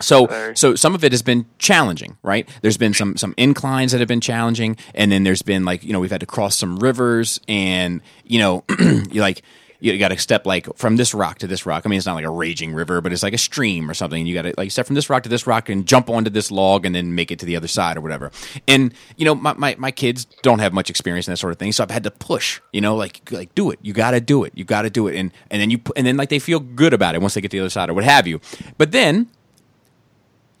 So, 0.00 0.52
so 0.54 0.74
some 0.74 0.94
of 0.94 1.04
it 1.04 1.12
has 1.12 1.22
been 1.22 1.46
challenging, 1.58 2.18
right? 2.22 2.48
There's 2.62 2.76
been 2.76 2.94
some 2.94 3.16
some 3.16 3.34
inclines 3.36 3.92
that 3.92 3.98
have 3.98 4.08
been 4.08 4.20
challenging, 4.20 4.76
and 4.94 5.10
then 5.10 5.24
there's 5.24 5.42
been 5.42 5.64
like 5.64 5.84
you 5.84 5.92
know 5.92 6.00
we've 6.00 6.10
had 6.10 6.20
to 6.20 6.26
cross 6.26 6.58
some 6.58 6.78
rivers, 6.78 7.40
and 7.48 8.02
you 8.24 8.38
know 8.38 8.64
you 8.78 9.20
like 9.20 9.42
you 9.80 9.98
got 9.98 10.08
to 10.08 10.18
step 10.18 10.46
like 10.46 10.74
from 10.76 10.96
this 10.96 11.14
rock 11.14 11.38
to 11.38 11.46
this 11.46 11.66
rock. 11.66 11.82
I 11.84 11.88
mean, 11.88 11.98
it's 11.98 12.06
not 12.06 12.14
like 12.14 12.24
a 12.24 12.30
raging 12.30 12.74
river, 12.74 13.00
but 13.00 13.12
it's 13.12 13.22
like 13.22 13.34
a 13.34 13.38
stream 13.38 13.90
or 13.90 13.94
something. 13.94 14.26
You 14.26 14.34
got 14.34 14.42
to 14.42 14.54
like 14.56 14.70
step 14.70 14.86
from 14.86 14.94
this 14.94 15.10
rock 15.10 15.22
to 15.24 15.28
this 15.28 15.46
rock 15.46 15.68
and 15.68 15.86
jump 15.86 16.08
onto 16.08 16.30
this 16.30 16.50
log 16.50 16.86
and 16.86 16.94
then 16.94 17.14
make 17.14 17.30
it 17.30 17.38
to 17.40 17.46
the 17.46 17.56
other 17.56 17.68
side 17.68 17.96
or 17.96 18.00
whatever. 18.00 18.30
And 18.66 18.94
you 19.16 19.24
know, 19.24 19.34
my, 19.34 19.54
my, 19.54 19.76
my 19.78 19.90
kids 19.90 20.26
don't 20.42 20.58
have 20.60 20.72
much 20.72 20.90
experience 20.90 21.28
in 21.28 21.32
that 21.32 21.38
sort 21.38 21.52
of 21.52 21.58
thing, 21.58 21.72
so 21.72 21.82
I've 21.82 21.90
had 21.90 22.04
to 22.04 22.10
push. 22.10 22.60
You 22.72 22.80
know, 22.80 22.96
like 22.96 23.30
like 23.30 23.54
do 23.54 23.70
it. 23.70 23.78
You 23.82 23.92
got 23.92 24.12
to 24.12 24.20
do 24.20 24.44
it. 24.44 24.52
You 24.54 24.64
got 24.64 24.82
to 24.82 24.90
do 24.90 25.08
it. 25.08 25.16
And 25.16 25.30
and 25.50 25.60
then 25.60 25.70
you 25.70 25.80
and 25.94 26.06
then 26.06 26.16
like 26.16 26.28
they 26.28 26.38
feel 26.38 26.60
good 26.60 26.92
about 26.92 27.14
it 27.14 27.20
once 27.20 27.34
they 27.34 27.40
get 27.40 27.50
to 27.50 27.56
the 27.56 27.62
other 27.62 27.70
side 27.70 27.90
or 27.90 27.94
what 27.94 28.04
have 28.04 28.26
you. 28.26 28.40
But 28.78 28.92
then 28.92 29.28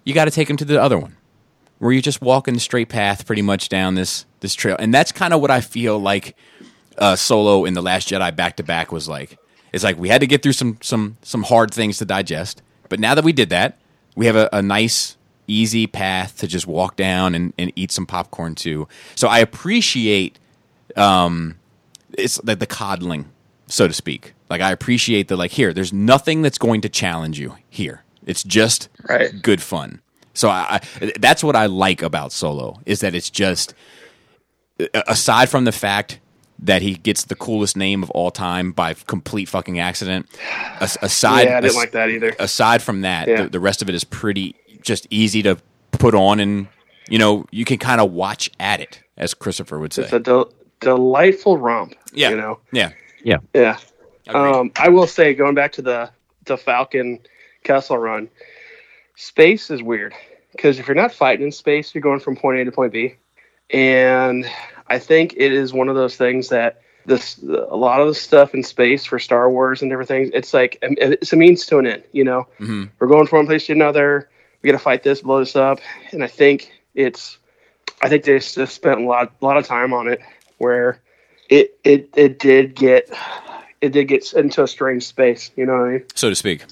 you 0.06 0.14
got 0.14 0.24
to 0.24 0.30
take 0.30 0.48
them 0.48 0.56
to 0.56 0.64
the 0.64 0.80
other 0.80 0.98
one 0.98 1.16
where 1.78 1.92
you're 1.92 2.00
just 2.00 2.22
walking 2.22 2.54
the 2.54 2.60
straight 2.60 2.88
path 2.88 3.26
pretty 3.26 3.42
much 3.42 3.68
down 3.68 3.96
this 3.96 4.24
this 4.40 4.54
trail. 4.54 4.76
And 4.78 4.94
that's 4.94 5.12
kind 5.12 5.34
of 5.34 5.42
what 5.42 5.50
I 5.50 5.60
feel 5.60 5.98
like 5.98 6.34
uh, 6.96 7.16
Solo 7.16 7.66
in 7.66 7.74
the 7.74 7.82
Last 7.82 8.08
Jedi 8.08 8.34
back 8.34 8.56
to 8.56 8.62
back 8.62 8.90
was 8.90 9.08
like. 9.08 9.38
It's 9.72 9.84
like 9.84 9.98
we 9.98 10.08
had 10.08 10.22
to 10.22 10.26
get 10.26 10.42
through 10.42 10.52
some 10.52 10.78
some 10.80 11.18
some 11.20 11.42
hard 11.42 11.74
things 11.74 11.98
to 11.98 12.06
digest, 12.06 12.62
but 12.88 12.98
now 12.98 13.14
that 13.14 13.24
we 13.24 13.32
did 13.32 13.50
that, 13.50 13.78
we 14.14 14.24
have 14.24 14.36
a, 14.36 14.48
a 14.52 14.62
nice 14.62 15.16
easy 15.48 15.86
path 15.86 16.38
to 16.38 16.46
just 16.46 16.66
walk 16.66 16.96
down 16.96 17.34
and, 17.34 17.52
and 17.58 17.72
eat 17.76 17.92
some 17.92 18.06
popcorn 18.06 18.54
too. 18.54 18.88
So 19.16 19.28
I 19.28 19.40
appreciate 19.40 20.38
um, 20.96 21.56
it's 22.16 22.42
like 22.42 22.58
the 22.58 22.66
coddling, 22.66 23.30
so 23.66 23.86
to 23.86 23.92
speak. 23.92 24.32
Like 24.48 24.62
I 24.62 24.70
appreciate 24.70 25.28
the 25.28 25.36
like 25.36 25.50
here. 25.50 25.74
There's 25.74 25.92
nothing 25.92 26.40
that's 26.40 26.58
going 26.58 26.80
to 26.82 26.88
challenge 26.88 27.38
you 27.38 27.56
here. 27.68 28.02
It's 28.26 28.42
just 28.42 28.88
right. 29.08 29.30
good 29.42 29.62
fun. 29.62 30.02
So 30.34 30.50
I, 30.50 30.80
I, 31.00 31.12
that's 31.18 31.42
what 31.42 31.56
I 31.56 31.66
like 31.66 32.02
about 32.02 32.30
Solo 32.30 32.80
is 32.84 33.00
that 33.00 33.14
it's 33.14 33.30
just 33.30 33.74
aside 35.06 35.48
from 35.48 35.64
the 35.64 35.72
fact 35.72 36.20
that 36.58 36.82
he 36.82 36.94
gets 36.94 37.24
the 37.24 37.34
coolest 37.34 37.76
name 37.76 38.02
of 38.02 38.10
all 38.10 38.30
time 38.30 38.72
by 38.72 38.94
complete 38.94 39.48
fucking 39.48 39.78
accident. 39.78 40.26
Aside, 40.80 41.48
yeah, 41.48 41.58
I 41.58 41.60
didn't 41.60 41.64
as- 41.70 41.76
like 41.76 41.92
that 41.92 42.10
either. 42.10 42.34
Aside 42.38 42.82
from 42.82 43.02
that, 43.02 43.28
yeah. 43.28 43.42
the, 43.42 43.50
the, 43.50 43.60
rest 43.60 43.82
of 43.82 43.88
it 43.88 43.94
is 43.94 44.04
pretty 44.04 44.54
just 44.82 45.06
easy 45.10 45.42
to 45.42 45.58
put 45.92 46.14
on, 46.14 46.40
and 46.40 46.68
you 47.08 47.18
know 47.18 47.46
you 47.50 47.64
can 47.64 47.78
kind 47.78 48.00
of 48.00 48.12
watch 48.12 48.50
at 48.60 48.80
it, 48.80 49.02
as 49.16 49.34
Christopher 49.34 49.78
would 49.78 49.92
say. 49.92 50.02
It's 50.02 50.12
a 50.12 50.20
del- 50.20 50.52
delightful 50.80 51.58
romp. 51.58 51.94
Yeah, 52.12 52.30
you 52.30 52.36
know. 52.36 52.60
Yeah, 52.72 52.92
yeah, 53.22 53.38
yeah. 53.54 53.78
Um, 54.28 54.72
I 54.76 54.88
will 54.88 55.06
say, 55.06 55.34
going 55.34 55.54
back 55.54 55.72
to 55.72 55.82
the 55.82 56.10
the 56.44 56.56
Falcon 56.56 57.20
Kessel 57.66 57.98
run, 57.98 58.28
space 59.16 59.70
is 59.70 59.82
weird 59.82 60.14
because 60.52 60.78
if 60.78 60.86
you're 60.86 60.94
not 60.94 61.12
fighting 61.12 61.44
in 61.44 61.52
space, 61.52 61.94
you're 61.94 62.02
going 62.02 62.20
from 62.20 62.36
point 62.36 62.58
A 62.58 62.64
to 62.64 62.72
point 62.72 62.92
B, 62.92 63.16
and 63.70 64.48
I 64.86 64.98
think 64.98 65.34
it 65.36 65.52
is 65.52 65.72
one 65.72 65.88
of 65.88 65.96
those 65.96 66.16
things 66.16 66.48
that 66.48 66.80
this 67.06 67.38
a 67.42 67.76
lot 67.76 68.00
of 68.00 68.08
the 68.08 68.14
stuff 68.14 68.54
in 68.54 68.62
space 68.62 69.04
for 69.04 69.18
Star 69.18 69.50
Wars 69.50 69.82
and 69.82 69.92
everything. 69.92 70.30
It's 70.34 70.52
like 70.52 70.78
it's 70.82 71.32
a 71.32 71.36
means 71.36 71.66
to 71.66 71.78
an 71.78 71.86
end. 71.86 72.02
You 72.12 72.24
know, 72.24 72.48
mm-hmm. 72.58 72.84
we're 72.98 73.06
going 73.06 73.26
from 73.26 73.38
one 73.38 73.46
place 73.46 73.66
to 73.66 73.72
another. 73.72 74.28
We 74.62 74.70
got 74.70 74.78
to 74.78 74.82
fight 74.82 75.02
this, 75.02 75.22
blow 75.22 75.40
this 75.40 75.56
up, 75.56 75.80
and 76.12 76.22
I 76.22 76.28
think 76.28 76.72
it's. 76.94 77.38
I 78.02 78.10
think 78.10 78.24
they 78.24 78.38
just 78.38 78.74
spent 78.74 79.00
a 79.00 79.04
lot, 79.04 79.32
a 79.40 79.44
lot 79.44 79.56
of 79.56 79.66
time 79.66 79.94
on 79.94 80.08
it, 80.08 80.20
where 80.58 81.00
it 81.48 81.78
it 81.84 82.10
it 82.16 82.38
did 82.38 82.74
get 82.74 83.10
it 83.80 83.90
did 83.90 84.04
get 84.06 84.32
into 84.34 84.62
a 84.62 84.68
strange 84.68 85.06
space. 85.06 85.50
You 85.56 85.66
know 85.66 85.78
what 85.78 85.88
I 85.88 85.92
mean? 85.92 86.04
So 86.14 86.28
to 86.28 86.36
speak. 86.36 86.64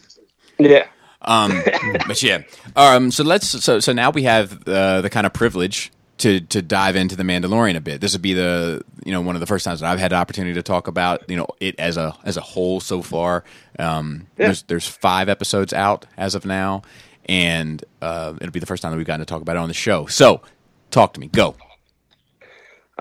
Yeah. 0.58 0.86
Um, 1.22 1.62
but 2.06 2.22
yeah. 2.22 2.42
Um, 2.76 3.10
so 3.10 3.24
let's 3.24 3.46
so 3.46 3.80
so 3.80 3.92
now 3.92 4.10
we 4.10 4.24
have 4.24 4.66
uh, 4.68 5.00
the 5.00 5.10
kind 5.10 5.26
of 5.26 5.32
privilege 5.32 5.90
to 6.18 6.40
to 6.40 6.62
dive 6.62 6.96
into 6.96 7.16
the 7.16 7.22
Mandalorian 7.22 7.76
a 7.76 7.80
bit. 7.80 8.00
This 8.00 8.12
would 8.12 8.22
be 8.22 8.34
the 8.34 8.82
you 9.04 9.12
know 9.12 9.20
one 9.20 9.36
of 9.36 9.40
the 9.40 9.46
first 9.46 9.64
times 9.64 9.80
that 9.80 9.90
I've 9.90 9.98
had 9.98 10.12
the 10.12 10.16
opportunity 10.16 10.54
to 10.54 10.62
talk 10.62 10.86
about 10.86 11.28
you 11.28 11.36
know 11.36 11.46
it 11.60 11.78
as 11.78 11.96
a 11.96 12.16
as 12.24 12.36
a 12.36 12.40
whole 12.40 12.80
so 12.80 13.02
far. 13.02 13.44
Um, 13.78 14.26
yeah. 14.38 14.46
There's 14.46 14.62
there's 14.64 14.86
five 14.88 15.28
episodes 15.28 15.72
out 15.72 16.06
as 16.16 16.34
of 16.34 16.44
now, 16.44 16.82
and 17.26 17.84
uh, 18.00 18.34
it'll 18.40 18.52
be 18.52 18.60
the 18.60 18.66
first 18.66 18.82
time 18.82 18.92
that 18.92 18.96
we've 18.96 19.06
gotten 19.06 19.20
to 19.20 19.26
talk 19.26 19.42
about 19.42 19.56
it 19.56 19.60
on 19.60 19.68
the 19.68 19.74
show. 19.74 20.06
So, 20.06 20.42
talk 20.90 21.14
to 21.14 21.20
me. 21.20 21.28
Go. 21.28 21.56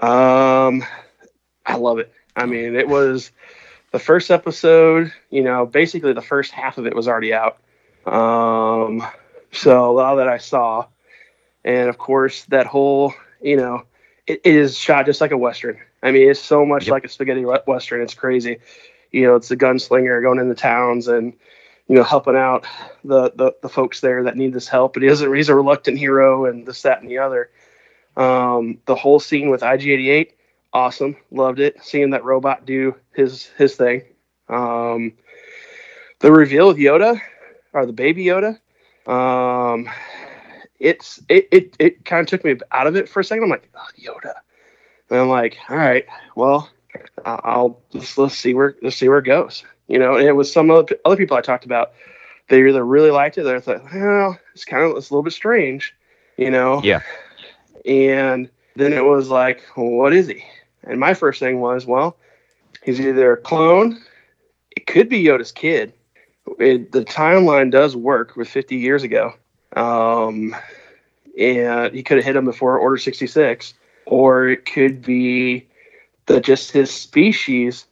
Um, 0.02 0.84
I 1.66 1.78
love 1.78 2.00
it. 2.00 2.12
I 2.36 2.46
mean, 2.46 2.76
it 2.76 2.88
was 2.88 3.32
the 3.94 4.00
first 4.00 4.30
episode. 4.30 5.14
You 5.30 5.44
know, 5.44 5.66
basically 5.66 6.12
the 6.12 6.22
first 6.22 6.52
half 6.52 6.78
of 6.78 6.86
it 6.86 6.94
was 6.94 7.08
already 7.08 7.34
out. 7.34 7.60
Um, 8.06 9.08
so 9.54 9.90
a 9.90 9.94
lot 9.94 10.16
that 10.16 10.28
I 10.28 10.40
saw 10.40 10.88
and 11.64 11.90
of 11.90 11.98
course 11.98 12.44
that 12.46 12.68
whole 12.68 13.14
you 13.42 13.58
know 13.58 13.84
it, 14.28 14.42
is 14.44 14.78
shot 14.78 15.06
just 15.06 15.22
like 15.22 15.32
a 15.32 15.38
western. 15.38 15.80
I 16.02 16.12
mean, 16.12 16.30
it's 16.30 16.40
so 16.40 16.66
much 16.66 16.86
yep. 16.86 16.92
like 16.92 17.06
a 17.06 17.10
spaghetti 17.10 17.46
western. 17.46 18.02
It's 18.02 18.14
crazy. 18.14 18.60
You 19.12 19.24
know, 19.24 19.36
it's 19.36 19.50
the 19.50 19.58
gunslinger 19.58 20.22
going 20.22 20.40
into 20.40 20.56
towns 20.56 21.08
and 21.08 21.34
you 21.88 21.96
know 21.96 22.04
helping 22.04 22.36
out 22.36 22.66
the, 23.04 23.32
the 23.36 23.54
the 23.62 23.70
folks 23.70 24.02
there 24.02 24.24
that 24.24 24.38
need 24.38 24.54
this 24.54 24.68
help. 24.68 24.94
But 24.94 25.04
he 25.04 25.10
doesn't. 25.10 25.34
He's 25.34 25.50
a 25.50 25.56
reluctant 25.56 25.98
hero 25.98 26.46
and 26.46 26.66
this, 26.66 26.82
that, 26.84 27.02
and 27.02 27.10
the 27.10 27.20
other. 27.20 27.50
Um, 28.16 28.80
the 28.86 28.96
whole 28.96 29.20
scene 29.20 29.50
with 29.50 29.62
IG88, 29.62 30.32
awesome. 30.74 31.16
Loved 31.32 31.60
it. 31.60 31.78
Seeing 31.82 32.10
that 32.12 32.24
robot 32.24 32.66
do 32.66 32.96
his 33.14 33.46
his 33.58 33.76
thing. 33.76 34.04
Um, 34.50 35.14
the 36.20 36.32
reveal 36.32 36.70
of 36.70 36.78
Yoda, 36.78 37.20
or 37.72 37.86
the 37.86 37.94
baby 37.94 38.26
Yoda. 38.26 38.60
Um, 39.08 39.90
it's 40.80 41.22
it 41.30 41.48
it, 41.52 41.76
it 41.80 42.06
kind 42.06 42.22
of 42.22 42.28
took 42.28 42.44
me 42.44 42.58
out 42.72 42.88
of 42.88 42.96
it 42.96 43.08
for 43.08 43.20
a 43.20 43.24
second. 43.24 43.44
I'm 43.44 43.50
like, 43.50 43.70
oh, 43.76 43.88
Yoda, 44.00 44.34
and 45.10 45.20
I'm 45.20 45.30
like, 45.30 45.58
all 45.70 45.78
right, 45.78 46.06
well, 46.36 46.70
I'll 47.26 47.82
let's, 47.94 48.18
let's 48.18 48.38
see 48.38 48.54
where 48.54 48.76
let's 48.82 48.98
see 48.98 49.10
where 49.10 49.20
it 49.20 49.26
goes. 49.26 49.64
You 49.88 50.00
know, 50.00 50.16
and 50.16 50.28
it 50.28 50.34
was 50.34 50.52
some 50.52 50.72
other 50.72 50.98
other 51.06 51.18
people 51.18 51.38
I 51.38 51.42
talked 51.42 51.66
about. 51.66 51.94
They 52.50 52.68
either 52.68 52.86
really 52.86 53.12
liked 53.12 53.38
it, 53.38 53.46
or 53.46 53.60
they 53.60 53.62
thought, 53.62 53.84
well, 53.94 54.38
it's 54.54 54.66
kind 54.66 54.84
of 54.84 54.98
it's 54.98 55.10
a 55.10 55.14
little 55.14 55.24
bit 55.24 55.34
strange, 55.34 55.96
you 56.38 56.52
know. 56.52 56.82
Yeah. 56.84 57.02
And 57.86 58.50
then 58.76 58.94
it 58.94 59.04
was 59.04 59.30
like, 59.30 59.62
what 59.76 60.14
is 60.14 60.28
he? 60.28 60.44
And 60.84 61.00
my 61.00 61.14
first 61.14 61.40
thing 61.40 61.60
was, 61.60 61.86
well, 61.86 62.18
he's 62.84 63.00
either 63.00 63.34
a 63.34 63.38
clone. 63.38 64.02
It 64.76 64.88
could 64.88 65.10
be 65.10 65.24
Yoda's 65.24 65.52
kid. 65.52 65.94
It, 66.60 66.92
the 66.92 67.06
timeline 67.06 67.72
does 67.72 67.96
work 67.96 68.36
with 68.36 68.50
50 68.50 68.76
years 68.76 69.04
ago. 69.04 69.34
Um, 69.76 70.56
and 71.38 71.94
he 71.94 72.04
could 72.04 72.18
have 72.18 72.26
hit 72.26 72.36
him 72.36 72.46
before 72.46 72.78
Order 72.78 72.98
66, 72.98 73.74
or 74.06 74.50
it 74.50 74.66
could 74.66 75.02
be 75.02 75.68
that 76.26 76.44
just 76.44 76.72
his 76.72 76.92
species 76.92 77.86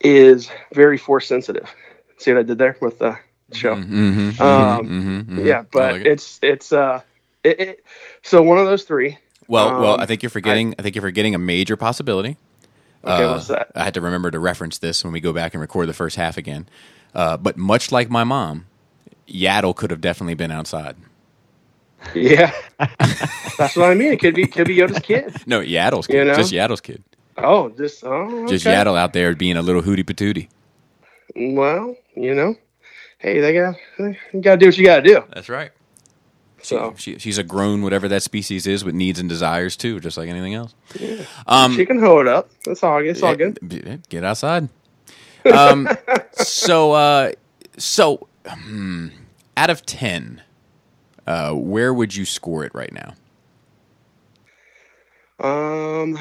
is 0.00 0.50
very 0.72 0.98
force 0.98 1.26
sensitive. 1.26 1.72
See 2.18 2.32
what 2.32 2.40
I 2.40 2.42
did 2.42 2.58
there 2.58 2.76
with 2.80 2.98
the 2.98 3.18
show? 3.52 3.74
Mm-hmm, 3.74 4.30
mm-hmm, 4.30 4.42
um, 4.42 4.86
mm-hmm, 4.86 5.18
mm-hmm. 5.18 5.46
yeah, 5.46 5.64
but 5.70 5.94
like 5.94 6.00
it. 6.02 6.06
it's 6.06 6.38
it's 6.42 6.72
uh 6.72 7.00
It, 7.44 7.60
it, 7.60 7.84
so 8.22 8.42
one 8.42 8.58
of 8.58 8.66
those 8.66 8.84
three. 8.84 9.18
Well, 9.48 9.68
um, 9.68 9.82
well, 9.82 10.00
I 10.00 10.06
think 10.06 10.22
you're 10.22 10.30
forgetting. 10.30 10.70
I, 10.70 10.74
I, 10.78 10.82
think 10.82 10.94
you're 10.94 11.02
forgetting 11.02 11.34
a 11.34 11.38
major 11.38 11.76
possibility. 11.76 12.36
Okay, 13.02 13.24
uh, 13.24 13.32
what's 13.32 13.48
that? 13.48 13.72
I 13.74 13.84
had 13.84 13.94
to 13.94 14.00
remember 14.00 14.30
to 14.30 14.38
reference 14.38 14.78
this 14.78 15.02
when 15.02 15.12
we 15.12 15.20
go 15.20 15.32
back 15.32 15.54
and 15.54 15.60
record 15.60 15.88
the 15.88 15.94
first 15.94 16.16
half 16.16 16.36
again. 16.36 16.68
Uh, 17.14 17.36
but 17.36 17.56
much 17.56 17.90
like 17.90 18.10
my 18.10 18.24
mom, 18.24 18.66
Yaddle 19.26 19.74
could 19.74 19.90
have 19.90 20.00
definitely 20.00 20.34
been 20.34 20.50
outside. 20.50 20.96
Yeah, 22.14 22.52
that's 23.58 23.76
what 23.76 23.90
I 23.90 23.94
mean. 23.94 24.12
It 24.12 24.20
could 24.20 24.34
be 24.34 24.46
could 24.46 24.68
be 24.68 24.76
Yoda's 24.76 25.00
kid. 25.00 25.34
No, 25.46 25.60
Yaddle's 25.60 26.06
kid. 26.06 26.18
You 26.18 26.24
know? 26.26 26.34
Just 26.36 26.52
Yaddle's 26.52 26.80
kid. 26.80 27.02
Oh, 27.36 27.70
just 27.70 28.04
oh, 28.04 28.42
okay. 28.42 28.52
just 28.52 28.66
Yaddle 28.66 28.96
out 28.96 29.12
there 29.12 29.34
being 29.34 29.56
a 29.56 29.62
little 29.62 29.82
hooty 29.82 30.04
patootie. 30.04 30.48
Well, 31.34 31.96
you 32.14 32.34
know, 32.34 32.54
hey, 33.18 33.40
they 33.40 33.52
got 33.52 33.74
you 34.32 34.40
got 34.40 34.52
to 34.52 34.56
do 34.58 34.66
what 34.66 34.78
you 34.78 34.84
got 34.84 34.96
to 34.96 35.02
do. 35.02 35.24
That's 35.32 35.48
right. 35.48 35.72
So 36.68 36.92
she, 36.98 37.12
she, 37.14 37.18
she's 37.18 37.38
a 37.38 37.42
grown 37.42 37.80
whatever 37.80 38.08
that 38.08 38.22
species 38.22 38.66
is 38.66 38.84
with 38.84 38.94
needs 38.94 39.18
and 39.18 39.26
desires 39.26 39.74
too, 39.74 40.00
just 40.00 40.18
like 40.18 40.28
anything 40.28 40.52
else. 40.52 40.74
Yeah. 41.00 41.24
Um, 41.46 41.74
she 41.74 41.86
can 41.86 41.98
hold 41.98 42.28
up. 42.28 42.50
That's 42.66 42.82
all. 42.82 43.02
It's 43.02 43.22
all 43.22 43.34
good. 43.34 44.02
Get 44.10 44.22
outside. 44.22 44.68
Um, 45.50 45.88
so 46.32 46.92
uh, 46.92 47.32
so 47.78 48.28
hmm, 48.46 49.08
out 49.56 49.70
of 49.70 49.86
ten, 49.86 50.42
uh, 51.26 51.54
where 51.54 51.94
would 51.94 52.14
you 52.14 52.26
score 52.26 52.66
it 52.66 52.74
right 52.74 52.92
now? 52.92 53.14
Um, 55.40 56.18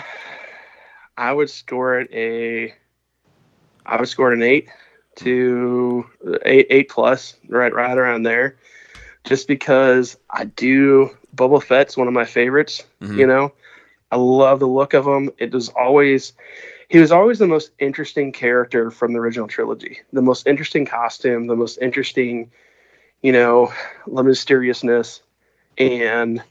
I 1.18 1.34
would 1.34 1.50
score 1.50 2.00
it 2.00 2.10
a. 2.14 2.74
I 3.86 4.00
would 4.00 4.08
score 4.08 4.32
it 4.32 4.36
an 4.36 4.44
eight 4.44 4.70
to 5.16 6.06
eight 6.46 6.68
eight 6.70 6.88
plus, 6.88 7.36
right 7.50 7.74
right 7.74 7.98
around 7.98 8.24
there 8.24 8.56
just 9.28 9.48
because 9.48 10.18
I 10.30 10.46
do 10.46 11.16
Boba 11.36 11.62
Fett's 11.62 11.98
one 11.98 12.08
of 12.08 12.14
my 12.14 12.26
favorites. 12.26 12.84
Mm-hmm. 13.02 13.20
You 13.20 13.28
know, 13.28 13.54
I 14.12 14.16
love 14.16 14.60
the 14.60 14.68
look 14.68 14.94
of 14.94 15.06
him. 15.06 15.32
It 15.38 15.54
was 15.54 15.70
always 15.70 16.34
he 16.90 17.00
was 17.00 17.12
always 17.12 17.38
the 17.38 17.48
most 17.48 17.72
interesting 17.80 18.32
character 18.32 18.90
from 18.90 19.14
the 19.14 19.20
original 19.20 19.48
trilogy. 19.48 20.00
The 20.14 20.22
most 20.22 20.48
interesting 20.48 20.86
costume, 20.86 21.48
the 21.48 21.56
most 21.56 21.78
interesting, 21.82 22.52
you 23.22 23.34
know, 23.34 23.74
the 24.08 24.24
mysteriousness, 24.24 25.22
and 25.78 26.42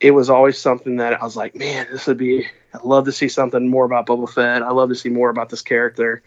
it 0.00 0.10
was 0.10 0.28
always 0.28 0.58
something 0.58 0.96
that 0.96 1.20
I 1.20 1.24
was 1.24 1.36
like, 1.36 1.54
man, 1.54 1.86
this 1.90 2.06
would 2.06 2.18
be. 2.18 2.46
I'd 2.74 2.82
love 2.82 3.04
to 3.06 3.12
see 3.12 3.28
something 3.28 3.68
more 3.68 3.84
about 3.84 4.06
Boba 4.06 4.28
Fett. 4.28 4.62
I'd 4.62 4.70
love 4.70 4.88
to 4.90 4.94
see 4.94 5.08
more 5.08 5.30
about 5.30 5.48
this 5.48 5.62
character. 5.62 6.22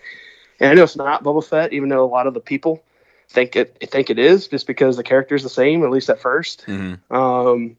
And 0.59 0.71
I 0.71 0.73
know 0.73 0.83
it's 0.83 0.95
not 0.95 1.23
Boba 1.23 1.43
Fett, 1.43 1.73
even 1.73 1.89
though 1.89 2.03
a 2.03 2.07
lot 2.07 2.27
of 2.27 2.33
the 2.33 2.39
people 2.39 2.83
think 3.29 3.55
it 3.55 3.77
I 3.81 3.85
think 3.85 4.09
it 4.09 4.19
is 4.19 4.47
just 4.47 4.67
because 4.67 4.97
the 4.97 5.03
character 5.03 5.35
is 5.35 5.43
the 5.43 5.49
same 5.49 5.83
at 5.83 5.89
least 5.89 6.09
at 6.09 6.21
1st 6.21 6.65
mm-hmm. 6.65 7.15
um, 7.15 7.77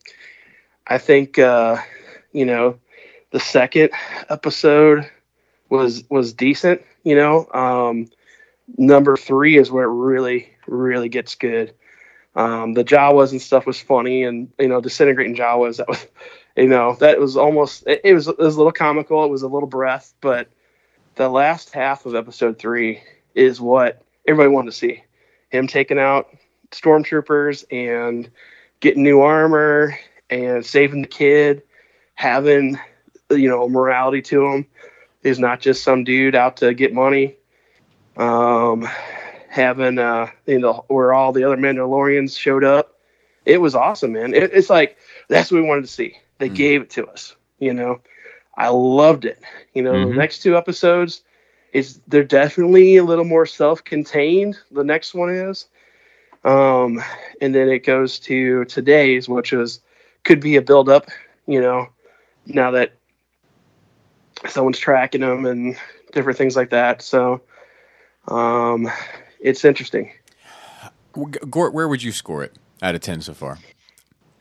I 0.87 0.99
think 0.99 1.39
uh, 1.39 1.79
you 2.33 2.45
know 2.45 2.79
the 3.31 3.41
second 3.41 3.91
episode 4.29 5.11
was 5.69 6.05
was 6.09 6.33
decent. 6.33 6.83
You 7.03 7.17
know, 7.17 7.49
um, 7.53 8.09
number 8.79 9.17
three 9.17 9.57
is 9.57 9.71
where 9.71 9.85
it 9.85 9.93
really 9.93 10.51
really 10.67 11.09
gets 11.09 11.35
good. 11.35 11.75
Um, 12.37 12.75
the 12.75 12.85
Jawas 12.85 13.33
and 13.33 13.43
stuff 13.43 13.67
was 13.67 13.81
funny, 13.81 14.25
and 14.25 14.53
you 14.59 14.69
know, 14.69 14.81
disintegrating 14.81 15.37
Jawas 15.37 15.79
that 15.79 15.89
was, 15.89 16.07
you 16.57 16.69
know, 16.69 16.97
that 17.01 17.19
was 17.19 17.37
almost 17.37 17.87
it, 17.87 18.03
it 18.05 18.15
was 18.15 18.29
it 18.29 18.39
was 18.39 18.55
a 18.55 18.59
little 18.59 18.73
comical. 18.73 19.25
It 19.25 19.31
was 19.31 19.43
a 19.43 19.49
little 19.49 19.69
breath, 19.69 20.15
but 20.21 20.49
the 21.17 21.29
last 21.29 21.73
half 21.73 22.07
of 22.07 22.15
episode 22.15 22.59
three 22.59 23.03
is 23.35 23.61
what 23.61 24.03
everybody 24.27 24.53
wanted 24.53 24.71
to 24.71 24.77
see 24.77 25.03
him 25.55 25.67
taking 25.67 25.99
out 25.99 26.29
stormtroopers 26.71 27.65
and 27.71 28.31
getting 28.81 29.03
new 29.03 29.21
armor 29.21 29.99
and 30.29 30.67
saving 30.67 31.03
the 31.03 31.09
kid, 31.09 31.63
having 32.15 32.79
you 33.31 33.49
know 33.49 33.69
morality 33.69 34.23
to 34.23 34.47
him. 34.47 34.67
He's 35.23 35.39
not 35.39 35.61
just 35.61 35.83
some 35.83 36.05
dude 36.05 36.35
out 36.35 36.59
to 36.59 36.75
get 36.75 36.93
money. 36.93 37.37
Um, 38.17 38.89
having 39.49 39.99
uh, 39.99 40.31
you 40.47 40.59
know 40.59 40.85
where 40.89 41.13
all 41.13 41.33
the 41.33 41.45
other 41.45 41.57
Mandalorians 41.57 42.39
showed 42.39 42.65
up, 42.65 42.99
it 43.45 43.61
was 43.61 43.75
awesome, 43.75 44.13
man. 44.13 44.35
It, 44.35 44.51
it's 44.53 44.71
like 44.71 44.99
that's 45.29 45.51
what 45.51 45.63
we 45.63 45.69
wanted 45.69 45.83
to 45.83 45.89
see. 45.89 46.19
They 46.39 46.47
mm-hmm. 46.47 46.55
gave 46.55 46.83
it 46.83 46.91
to 46.91 47.07
us, 47.07 47.35
you 47.59 47.73
know. 47.73 48.01
I 48.57 48.69
loved 48.69 49.25
it. 49.25 49.43
You 49.73 49.83
know, 49.83 49.93
mm-hmm. 49.93 50.11
the 50.11 50.17
next 50.17 50.41
two 50.43 50.57
episodes, 50.57 51.23
is 51.75 52.01
they're 52.07 52.25
definitely 52.25 52.97
a 52.97 53.05
little 53.05 53.25
more 53.25 53.45
self-contained. 53.45 54.57
The 54.71 54.85
next 54.85 55.13
one 55.13 55.29
is, 55.29 55.67
um, 56.45 57.03
and 57.41 57.55
then 57.55 57.69
it 57.69 57.81
goes 57.81 58.19
to 58.21 58.65
today's, 58.67 59.29
which 59.29 59.53
is 59.53 59.81
could 60.23 60.41
be 60.41 60.57
a 60.57 60.63
build-up. 60.63 61.09
You 61.47 61.61
know, 61.61 61.89
now 62.47 62.71
that 62.71 62.95
someone's 64.49 64.79
tracking 64.79 65.21
them 65.21 65.45
and 65.47 65.77
different 66.13 66.39
things 66.39 66.55
like 66.55 66.71
that. 66.71 67.03
So, 67.03 67.43
um, 68.29 68.89
it's 69.41 69.65
interesting. 69.65 70.13
Gort, 71.51 71.75
where 71.75 71.89
would 71.89 72.03
you 72.03 72.13
score 72.13 72.45
it 72.45 72.57
out 72.83 72.95
of 72.95 73.01
ten 73.01 73.21
so 73.21 73.35
far? 73.35 73.59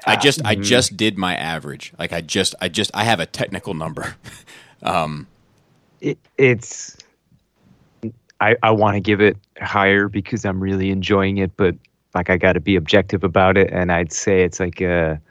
I 0.05 0.17
just. 0.17 0.45
I 0.45 0.55
just 0.55 0.97
did 0.97 1.17
my 1.17 1.35
average. 1.35 1.93
Like 1.97 2.13
I 2.13 2.21
just 2.21 2.53
I 2.61 2.69
just 2.69 2.91
I 2.93 3.05
have 3.05 3.19
a 3.19 3.25
technical 3.25 3.73
number. 3.73 4.15
um, 4.83 5.27
it, 6.01 6.17
it's 6.37 6.97
I, 8.43 8.57
I 8.61 8.71
want 8.71 8.95
to 8.95 8.99
give 8.99 9.21
it 9.21 9.37
higher 9.61 10.09
because 10.09 10.43
I'm 10.43 10.59
really 10.59 10.89
enjoying 10.89 11.37
it, 11.37 11.55
but 11.55 11.75
like 12.13 12.29
I 12.29 12.35
got 12.35 12.53
to 12.53 12.59
be 12.59 12.75
objective 12.75 13.23
about 13.23 13.57
it, 13.57 13.71
and 13.71 13.89
I'd 13.89 14.11
say 14.11 14.43
it's 14.43 14.59
like 14.59 14.81
a 14.81 15.21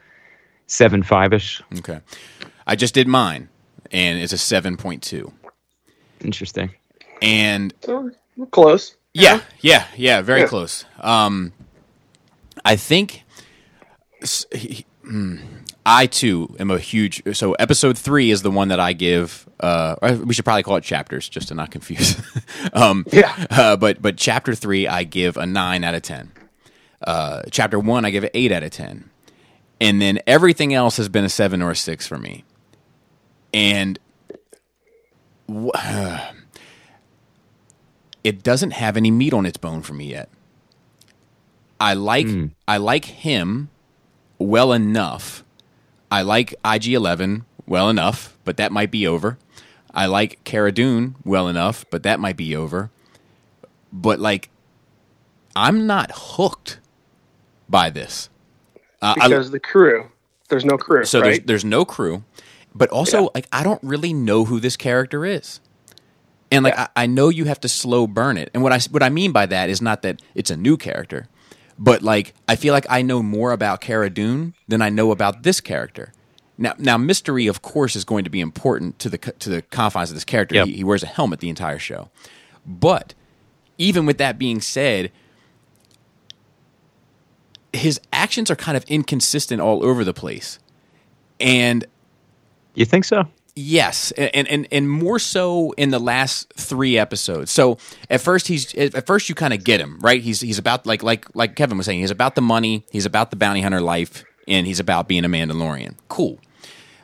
seven 0.66 1.02
five 1.02 1.34
ish. 1.34 1.62
Okay, 1.78 2.00
I 2.66 2.74
just 2.74 2.94
did 2.94 3.06
mine, 3.06 3.50
and 3.90 4.18
it's 4.18 4.32
a 4.32 4.38
seven 4.38 4.78
point 4.78 5.02
two. 5.02 5.30
Interesting. 6.22 6.70
And 7.20 7.74
close. 8.50 8.96
Yeah, 9.12 9.42
yeah, 9.60 9.86
yeah, 9.94 10.22
very 10.22 10.40
yeah. 10.40 10.46
close. 10.46 10.86
Um, 11.00 11.52
I 12.64 12.76
think. 12.76 13.24
Hmm, 15.04 15.36
I 15.84 16.06
too 16.06 16.54
am 16.60 16.70
a 16.70 16.78
huge. 16.78 17.22
So 17.36 17.54
episode 17.54 17.98
three 17.98 18.30
is 18.30 18.42
the 18.42 18.50
one 18.50 18.68
that 18.68 18.78
I 18.78 18.92
give. 18.92 19.48
Uh, 19.58 20.18
we 20.24 20.32
should 20.34 20.44
probably 20.44 20.62
call 20.62 20.76
it 20.76 20.84
chapters 20.84 21.28
just 21.28 21.48
to 21.48 21.54
not 21.54 21.70
confuse. 21.70 22.20
um, 22.72 23.04
yeah. 23.12 23.46
Uh, 23.50 23.76
but 23.76 24.00
but 24.00 24.16
chapter 24.16 24.54
three 24.54 24.86
I 24.86 25.02
give 25.04 25.36
a 25.36 25.46
nine 25.46 25.82
out 25.82 25.94
of 25.94 26.02
ten. 26.02 26.30
Uh, 27.04 27.42
chapter 27.50 27.80
one 27.80 28.04
I 28.04 28.10
give 28.10 28.22
an 28.22 28.30
eight 28.34 28.52
out 28.52 28.62
of 28.62 28.70
ten, 28.70 29.10
and 29.80 30.00
then 30.00 30.20
everything 30.26 30.72
else 30.72 30.96
has 30.98 31.08
been 31.08 31.24
a 31.24 31.28
seven 31.28 31.60
or 31.60 31.72
a 31.72 31.76
six 31.76 32.06
for 32.06 32.18
me. 32.18 32.44
And 33.52 33.98
it 38.22 38.42
doesn't 38.44 38.70
have 38.70 38.96
any 38.96 39.10
meat 39.10 39.32
on 39.32 39.46
its 39.46 39.56
bone 39.56 39.82
for 39.82 39.94
me 39.94 40.10
yet. 40.10 40.28
I 41.80 41.94
like 41.94 42.26
mm. 42.26 42.52
I 42.68 42.76
like 42.76 43.06
him 43.06 43.68
well 44.38 44.72
enough 44.72 45.42
I 46.12 46.20
like 46.20 46.54
IG 46.62 46.88
11 46.88 47.46
well 47.66 47.88
enough, 47.88 48.36
but 48.44 48.58
that 48.58 48.70
might 48.70 48.90
be 48.90 49.06
over. 49.06 49.38
I 49.94 50.04
like 50.04 50.44
Cara 50.44 50.70
Dune 50.70 51.16
well 51.24 51.48
enough, 51.48 51.86
but 51.88 52.02
that 52.02 52.20
might 52.20 52.36
be 52.36 52.54
over. 52.54 52.90
But 53.90 54.20
like, 54.20 54.50
I'm 55.56 55.86
not 55.86 56.10
hooked 56.14 56.80
by 57.66 57.88
this 57.88 58.28
uh, 59.00 59.14
because 59.14 59.48
I, 59.48 59.52
the 59.52 59.60
crew. 59.60 60.10
There's 60.50 60.66
no 60.66 60.76
crew. 60.76 61.06
So 61.06 61.20
right? 61.20 61.28
there's 61.28 61.46
there's 61.46 61.64
no 61.64 61.86
crew, 61.86 62.24
but 62.74 62.90
also 62.90 63.22
yeah. 63.22 63.28
like 63.34 63.46
I 63.50 63.62
don't 63.62 63.82
really 63.82 64.12
know 64.12 64.44
who 64.44 64.60
this 64.60 64.76
character 64.76 65.24
is. 65.24 65.60
And 66.50 66.62
like 66.64 66.74
yeah. 66.74 66.88
I, 66.94 67.04
I 67.04 67.06
know 67.06 67.30
you 67.30 67.46
have 67.46 67.60
to 67.60 67.70
slow 67.70 68.06
burn 68.06 68.36
it. 68.36 68.50
And 68.52 68.62
what 68.62 68.72
I 68.72 68.80
what 68.90 69.02
I 69.02 69.08
mean 69.08 69.32
by 69.32 69.46
that 69.46 69.70
is 69.70 69.80
not 69.80 70.02
that 70.02 70.20
it's 70.34 70.50
a 70.50 70.58
new 70.58 70.76
character. 70.76 71.28
But 71.82 72.00
like, 72.00 72.32
I 72.46 72.54
feel 72.54 72.72
like 72.72 72.86
I 72.88 73.02
know 73.02 73.24
more 73.24 73.50
about 73.50 73.80
Cara 73.80 74.08
Dune 74.08 74.54
than 74.68 74.80
I 74.80 74.88
know 74.88 75.10
about 75.10 75.42
this 75.42 75.60
character. 75.60 76.12
Now, 76.56 76.74
now, 76.78 76.96
mystery, 76.96 77.48
of 77.48 77.60
course, 77.60 77.96
is 77.96 78.04
going 78.04 78.22
to 78.22 78.30
be 78.30 78.40
important 78.40 79.00
to 79.00 79.08
the 79.08 79.18
to 79.18 79.50
the 79.50 79.62
confines 79.62 80.08
of 80.10 80.14
this 80.14 80.24
character. 80.24 80.54
Yep. 80.54 80.66
He, 80.68 80.72
he 80.74 80.84
wears 80.84 81.02
a 81.02 81.06
helmet 81.06 81.40
the 81.40 81.48
entire 81.48 81.80
show, 81.80 82.08
but 82.64 83.14
even 83.78 84.06
with 84.06 84.18
that 84.18 84.38
being 84.38 84.60
said, 84.60 85.10
his 87.72 88.00
actions 88.12 88.48
are 88.48 88.54
kind 88.54 88.76
of 88.76 88.84
inconsistent 88.84 89.60
all 89.60 89.84
over 89.84 90.04
the 90.04 90.14
place. 90.14 90.60
And 91.40 91.84
you 92.74 92.84
think 92.84 93.06
so? 93.06 93.24
Yes, 93.54 94.12
and, 94.12 94.48
and 94.48 94.66
and 94.72 94.90
more 94.90 95.18
so 95.18 95.72
in 95.72 95.90
the 95.90 95.98
last 95.98 96.50
three 96.56 96.96
episodes. 96.96 97.50
So 97.50 97.76
at 98.08 98.22
first 98.22 98.48
he's 98.48 98.74
at 98.74 99.06
first 99.06 99.28
you 99.28 99.34
kind 99.34 99.52
of 99.52 99.62
get 99.62 99.78
him 99.78 99.98
right. 100.00 100.22
He's 100.22 100.40
he's 100.40 100.58
about 100.58 100.86
like 100.86 101.02
like 101.02 101.26
like 101.34 101.54
Kevin 101.54 101.76
was 101.76 101.84
saying. 101.84 102.00
He's 102.00 102.10
about 102.10 102.34
the 102.34 102.40
money. 102.40 102.86
He's 102.90 103.04
about 103.04 103.30
the 103.30 103.36
bounty 103.36 103.60
hunter 103.60 103.82
life, 103.82 104.24
and 104.48 104.66
he's 104.66 104.80
about 104.80 105.06
being 105.06 105.26
a 105.26 105.28
Mandalorian. 105.28 105.96
Cool. 106.08 106.38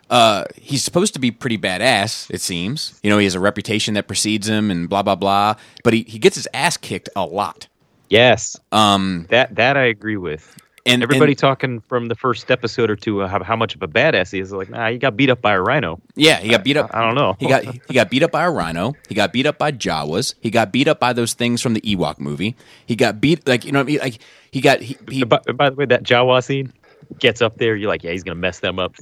Uh, 0.09 0.45
he's 0.57 0.83
supposed 0.83 1.13
to 1.13 1.21
be 1.21 1.31
pretty 1.31 1.59
badass. 1.59 2.31
It 2.31 2.41
seems. 2.41 2.99
You 3.03 3.11
know, 3.11 3.19
he 3.19 3.25
has 3.25 3.35
a 3.35 3.41
reputation 3.41 3.93
that 3.95 4.07
precedes 4.09 4.49
him, 4.49 4.71
and 4.71 4.89
blah 4.89 5.03
blah 5.03 5.17
blah. 5.17 5.57
But 5.85 5.93
he 5.93 6.03
he 6.05 6.19
gets 6.19 6.37
his 6.37 6.49
ass 6.55 6.79
kicked 6.79 7.11
a 7.15 7.27
lot. 7.27 7.69
Yes. 8.09 8.57
Um. 8.73 9.27
That 9.29 9.55
that 9.57 9.77
I 9.77 9.85
agree 9.85 10.17
with. 10.17 10.57
And 10.89 11.03
everybody 11.03 11.33
and, 11.33 11.39
talking 11.39 11.81
from 11.81 12.09
the 12.09 12.15
first 12.15 12.51
episode 12.51 12.91
or 12.91 12.97
two 12.97 13.21
how, 13.21 13.43
how 13.43 13.57
much 13.57 13.75
of 13.75 13.83
a 13.83 13.89
badass 13.89 14.33
he 14.33 14.41
is. 14.41 14.53
Like, 14.53 14.71
nah, 14.71 14.91
he 14.91 14.99
got 14.99 15.17
beat 15.17 15.31
up 15.31 15.41
by 15.41 15.55
a 15.55 15.61
rhino. 15.61 16.01
Yeah, 16.15 16.39
he 16.39 16.49
got 16.49 16.65
beat 16.65 16.77
up. 16.77 16.91
I, 16.93 17.01
I 17.01 17.07
don't 17.07 17.15
know. 17.15 17.37
he 17.39 17.47
got 17.47 17.65
he 17.65 17.95
got 17.95 18.11
beat 18.11 18.23
up 18.23 18.31
by 18.31 18.45
a 18.45 18.51
rhino. 18.51 18.95
He 19.09 19.15
got 19.15 19.33
beat 19.33 19.47
up 19.47 19.59
by 19.59 19.73
Jawas. 19.73 20.35
He 20.41 20.51
got 20.51 20.73
beat 20.73 20.89
up 20.89 20.99
by 21.01 21.13
those 21.13 21.35
things 21.35 21.61
from 21.61 21.75
the 21.75 21.81
Ewok 21.83 22.19
movie. 22.19 22.57
He 22.87 22.97
got 22.97 23.21
beat 23.21 23.47
like 23.47 23.65
you 23.65 23.73
know 23.73 23.81
what 23.81 23.85
I 23.85 23.87
mean? 23.87 23.99
Like 23.99 24.19
he 24.51 24.61
got 24.61 24.81
he, 24.81 24.97
he 25.11 25.25
by, 25.25 25.39
by 25.39 25.71
the 25.71 25.77
way 25.77 25.87
that 25.87 26.03
Jawa 26.03 26.43
scene 26.43 26.73
gets 27.19 27.41
up 27.41 27.57
there, 27.57 27.77
you're 27.77 27.89
like, 27.89 28.05
yeah, 28.05 28.13
he's 28.13 28.23
gonna 28.23 28.35
mess 28.35 28.61
them 28.61 28.79
up. 28.79 28.95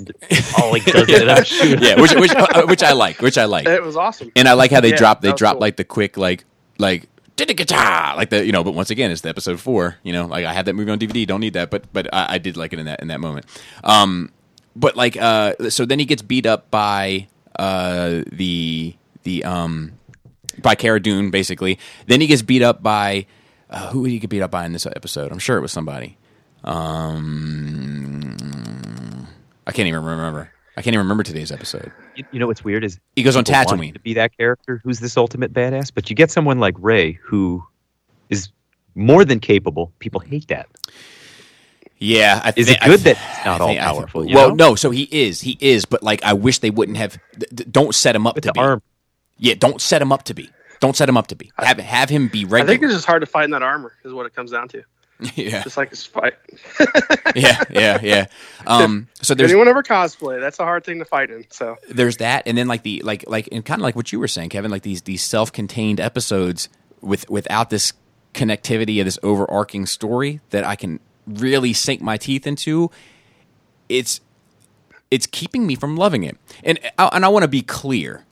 All 0.58 0.74
he 0.74 0.90
does 0.90 1.08
is 1.08 1.48
shoot. 1.48 1.80
Yeah, 1.82 2.00
which 2.00 2.14
which 2.14 2.34
uh, 2.34 2.66
which 2.66 2.82
I 2.82 2.92
like, 2.92 3.20
which 3.20 3.38
I 3.38 3.44
like. 3.44 3.66
It 3.66 3.82
was 3.82 3.96
awesome, 3.96 4.30
and 4.36 4.48
I 4.48 4.52
like 4.54 4.70
how 4.70 4.80
they 4.80 4.90
yeah, 4.90 4.96
drop 4.96 5.20
they 5.20 5.32
drop 5.32 5.54
cool. 5.54 5.60
like 5.60 5.76
the 5.76 5.84
quick 5.84 6.16
like 6.16 6.44
like 6.78 7.04
did 7.04 7.04
a 7.04 7.04
guitar 7.04 7.15
like 8.16 8.30
the 8.30 8.44
you 8.44 8.52
know 8.52 8.64
but 8.64 8.72
once 8.72 8.90
again 8.90 9.10
it's 9.10 9.20
the 9.20 9.28
episode 9.28 9.60
four 9.60 9.96
you 10.02 10.12
know 10.12 10.26
like 10.26 10.44
i 10.44 10.52
have 10.52 10.64
that 10.64 10.74
movie 10.74 10.90
on 10.90 10.98
dvd 10.98 11.26
don't 11.26 11.40
need 11.40 11.52
that 11.52 11.70
but 11.70 11.84
but 11.92 12.12
i, 12.12 12.34
I 12.34 12.38
did 12.38 12.56
like 12.56 12.72
it 12.72 12.78
in 12.78 12.86
that 12.86 13.00
in 13.00 13.08
that 13.08 13.20
moment. 13.20 13.46
Um 13.84 14.32
but 14.74 14.96
like 14.96 15.16
uh 15.16 15.54
so 15.70 15.84
then 15.84 15.98
he 15.98 16.04
gets 16.04 16.22
beat 16.22 16.46
up 16.46 16.70
by 16.70 17.28
uh 17.58 18.22
the 18.32 18.94
the 19.22 19.44
um 19.44 19.92
by 20.58 20.74
Cara 20.74 21.00
Dune 21.00 21.30
basically. 21.30 21.78
Then 22.06 22.20
he 22.20 22.26
gets 22.26 22.42
beat 22.42 22.62
up 22.62 22.82
by 22.82 23.26
uh, 23.68 23.90
who 23.90 24.04
he 24.04 24.18
get 24.18 24.30
beat 24.30 24.42
up 24.42 24.50
by 24.50 24.64
in 24.64 24.72
this 24.72 24.86
episode? 24.86 25.32
I'm 25.32 25.38
sure 25.38 25.58
it 25.58 25.60
was 25.60 25.72
somebody. 25.72 26.16
Um 26.64 28.36
i 29.66 29.72
can't 29.72 29.88
even 29.88 30.04
remember 30.04 30.50
I 30.76 30.82
can't 30.82 30.92
even 30.94 31.06
remember 31.06 31.22
today's 31.22 31.50
episode. 31.50 31.90
You, 32.14 32.24
you 32.32 32.38
know 32.38 32.46
what's 32.46 32.62
weird 32.62 32.84
is 32.84 33.00
he 33.14 33.22
goes 33.22 33.34
on 33.34 33.44
Tatooine 33.44 33.94
to 33.94 34.00
be 34.00 34.14
that 34.14 34.36
character 34.36 34.80
who's 34.84 35.00
this 35.00 35.16
ultimate 35.16 35.52
badass, 35.52 35.90
but 35.94 36.10
you 36.10 36.16
get 36.16 36.30
someone 36.30 36.58
like 36.58 36.74
Rey 36.78 37.12
who 37.12 37.64
is 38.28 38.50
more 38.94 39.24
than 39.24 39.40
capable. 39.40 39.92
People 40.00 40.20
hate 40.20 40.48
that. 40.48 40.68
Yeah, 41.98 42.42
I 42.44 42.52
is 42.56 42.68
it 42.68 42.78
good 42.84 43.00
that 43.00 43.16
he's 43.16 43.44
not 43.46 43.62
all 43.62 43.74
powerful? 43.74 44.26
well, 44.26 44.50
know? 44.50 44.54
no. 44.54 44.74
So 44.74 44.90
he 44.90 45.08
is, 45.10 45.40
he 45.40 45.56
is, 45.60 45.86
but 45.86 46.02
like 46.02 46.22
I 46.22 46.34
wish 46.34 46.58
they 46.58 46.70
wouldn't 46.70 46.98
have. 46.98 47.18
Th- 47.38 47.70
don't 47.70 47.94
set 47.94 48.14
him 48.14 48.26
up 48.26 48.34
With 48.34 48.44
to 48.44 48.52
be. 48.52 48.60
Arm. 48.60 48.82
Yeah, 49.38 49.54
don't 49.54 49.80
set 49.80 50.02
him 50.02 50.12
up 50.12 50.24
to 50.24 50.34
be. 50.34 50.50
Don't 50.80 50.94
set 50.94 51.08
him 51.08 51.16
up 51.16 51.28
to 51.28 51.36
be. 51.36 51.50
Have 51.56 51.78
have 51.78 52.10
him 52.10 52.28
be 52.28 52.44
regular. 52.44 52.64
I 52.64 52.66
think 52.66 52.82
it's 52.82 52.92
just 52.92 53.06
hard 53.06 53.22
to 53.22 53.26
find 53.26 53.54
that 53.54 53.62
armor. 53.62 53.94
Is 54.04 54.12
what 54.12 54.26
it 54.26 54.34
comes 54.34 54.50
down 54.50 54.68
to. 54.68 54.82
Yeah, 55.34 55.62
just 55.62 55.76
like 55.76 55.90
his 55.90 56.04
fight. 56.06 56.34
yeah, 57.34 57.62
yeah, 57.70 57.98
yeah. 58.02 58.26
Um, 58.66 59.08
so 59.22 59.34
there's 59.34 59.50
anyone 59.50 59.68
ever 59.68 59.82
cosplay? 59.82 60.40
That's 60.40 60.58
a 60.58 60.64
hard 60.64 60.84
thing 60.84 60.98
to 60.98 61.04
fight 61.06 61.30
in. 61.30 61.46
So 61.50 61.76
there's 61.88 62.18
that, 62.18 62.42
and 62.46 62.56
then 62.56 62.68
like 62.68 62.82
the 62.82 63.00
like 63.02 63.24
like 63.26 63.48
and 63.50 63.64
kind 63.64 63.80
of 63.80 63.82
like 63.82 63.96
what 63.96 64.12
you 64.12 64.20
were 64.20 64.28
saying, 64.28 64.50
Kevin, 64.50 64.70
like 64.70 64.82
these 64.82 65.02
these 65.02 65.22
self-contained 65.24 66.00
episodes 66.00 66.68
with 67.00 67.28
without 67.30 67.70
this 67.70 67.94
connectivity 68.34 69.00
of 69.00 69.06
this 69.06 69.18
overarching 69.22 69.86
story 69.86 70.40
that 70.50 70.64
I 70.64 70.76
can 70.76 71.00
really 71.26 71.72
sink 71.72 72.02
my 72.02 72.18
teeth 72.18 72.46
into. 72.46 72.90
It's 73.88 74.20
it's 75.10 75.26
keeping 75.26 75.66
me 75.66 75.76
from 75.76 75.96
loving 75.96 76.24
it, 76.24 76.36
and 76.62 76.78
and 76.98 77.24
I 77.24 77.28
want 77.28 77.44
to 77.44 77.48
be 77.48 77.62
clear. 77.62 78.25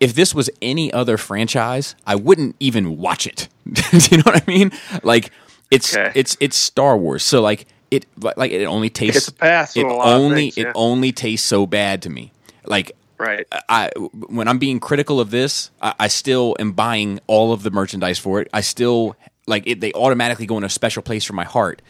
If 0.00 0.14
this 0.14 0.34
was 0.34 0.48
any 0.62 0.92
other 0.92 1.16
franchise, 1.18 1.94
I 2.06 2.16
wouldn't 2.16 2.56
even 2.58 2.96
watch 2.96 3.26
it. 3.26 3.48
Do 3.72 3.98
you 4.10 4.16
know 4.16 4.22
what 4.24 4.42
I 4.42 4.50
mean? 4.50 4.72
Like 5.02 5.30
it's 5.70 5.94
okay. 5.94 6.12
it's 6.14 6.36
it's 6.40 6.56
Star 6.56 6.96
Wars, 6.96 7.22
so 7.22 7.40
like 7.40 7.66
it 7.90 8.06
like 8.16 8.50
it 8.50 8.64
only 8.64 8.90
tastes. 8.90 9.16
It's 9.16 9.28
a 9.28 9.32
pass. 9.32 9.76
It 9.76 9.84
only 9.84 10.50
things, 10.50 10.56
yeah. 10.56 10.68
it 10.68 10.72
only 10.74 11.12
tastes 11.12 11.46
so 11.46 11.66
bad 11.66 12.02
to 12.02 12.10
me. 12.10 12.32
Like 12.64 12.92
right. 13.18 13.46
I 13.68 13.90
when 13.96 14.48
I'm 14.48 14.58
being 14.58 14.80
critical 14.80 15.20
of 15.20 15.30
this, 15.30 15.70
I, 15.80 15.94
I 16.00 16.08
still 16.08 16.56
am 16.58 16.72
buying 16.72 17.20
all 17.26 17.52
of 17.52 17.62
the 17.62 17.70
merchandise 17.70 18.18
for 18.18 18.40
it. 18.40 18.48
I 18.52 18.62
still 18.62 19.16
like 19.46 19.66
it. 19.66 19.80
They 19.80 19.92
automatically 19.92 20.46
go 20.46 20.56
in 20.56 20.64
a 20.64 20.68
special 20.68 21.02
place 21.02 21.24
for 21.24 21.34
my 21.34 21.44
heart. 21.44 21.82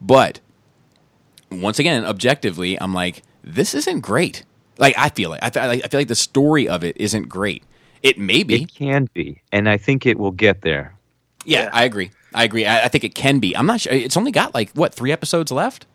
But 0.00 0.40
once 1.50 1.78
again, 1.78 2.04
objectively, 2.04 2.80
I'm 2.80 2.94
like, 2.94 3.22
this 3.42 3.74
isn't 3.74 4.00
great. 4.00 4.44
Like 4.78 4.94
I 4.96 5.08
feel 5.10 5.32
it. 5.34 5.40
I, 5.42 5.50
feel, 5.50 5.62
I 5.62 5.80
feel 5.80 6.00
like 6.00 6.08
the 6.08 6.14
story 6.14 6.68
of 6.68 6.84
it 6.84 6.96
isn't 6.96 7.28
great. 7.28 7.64
It 8.02 8.18
may 8.18 8.44
be. 8.44 8.62
It 8.62 8.74
can 8.74 9.08
be, 9.12 9.42
and 9.52 9.68
I 9.68 9.76
think 9.76 10.06
it 10.06 10.18
will 10.18 10.30
get 10.30 10.62
there. 10.62 10.94
Yeah, 11.44 11.64
yeah. 11.64 11.70
I 11.72 11.84
agree. 11.84 12.10
I 12.32 12.44
agree. 12.44 12.64
I, 12.64 12.84
I, 12.84 12.88
think 12.88 13.04
it 13.04 13.14
can 13.14 13.40
be. 13.40 13.56
I'm 13.56 13.66
not 13.66 13.80
sure. 13.80 13.92
It's 13.92 14.16
only 14.16 14.30
got 14.30 14.54
like 14.54 14.70
what 14.72 14.94
three 14.94 15.10
episodes 15.10 15.50
left. 15.50 15.86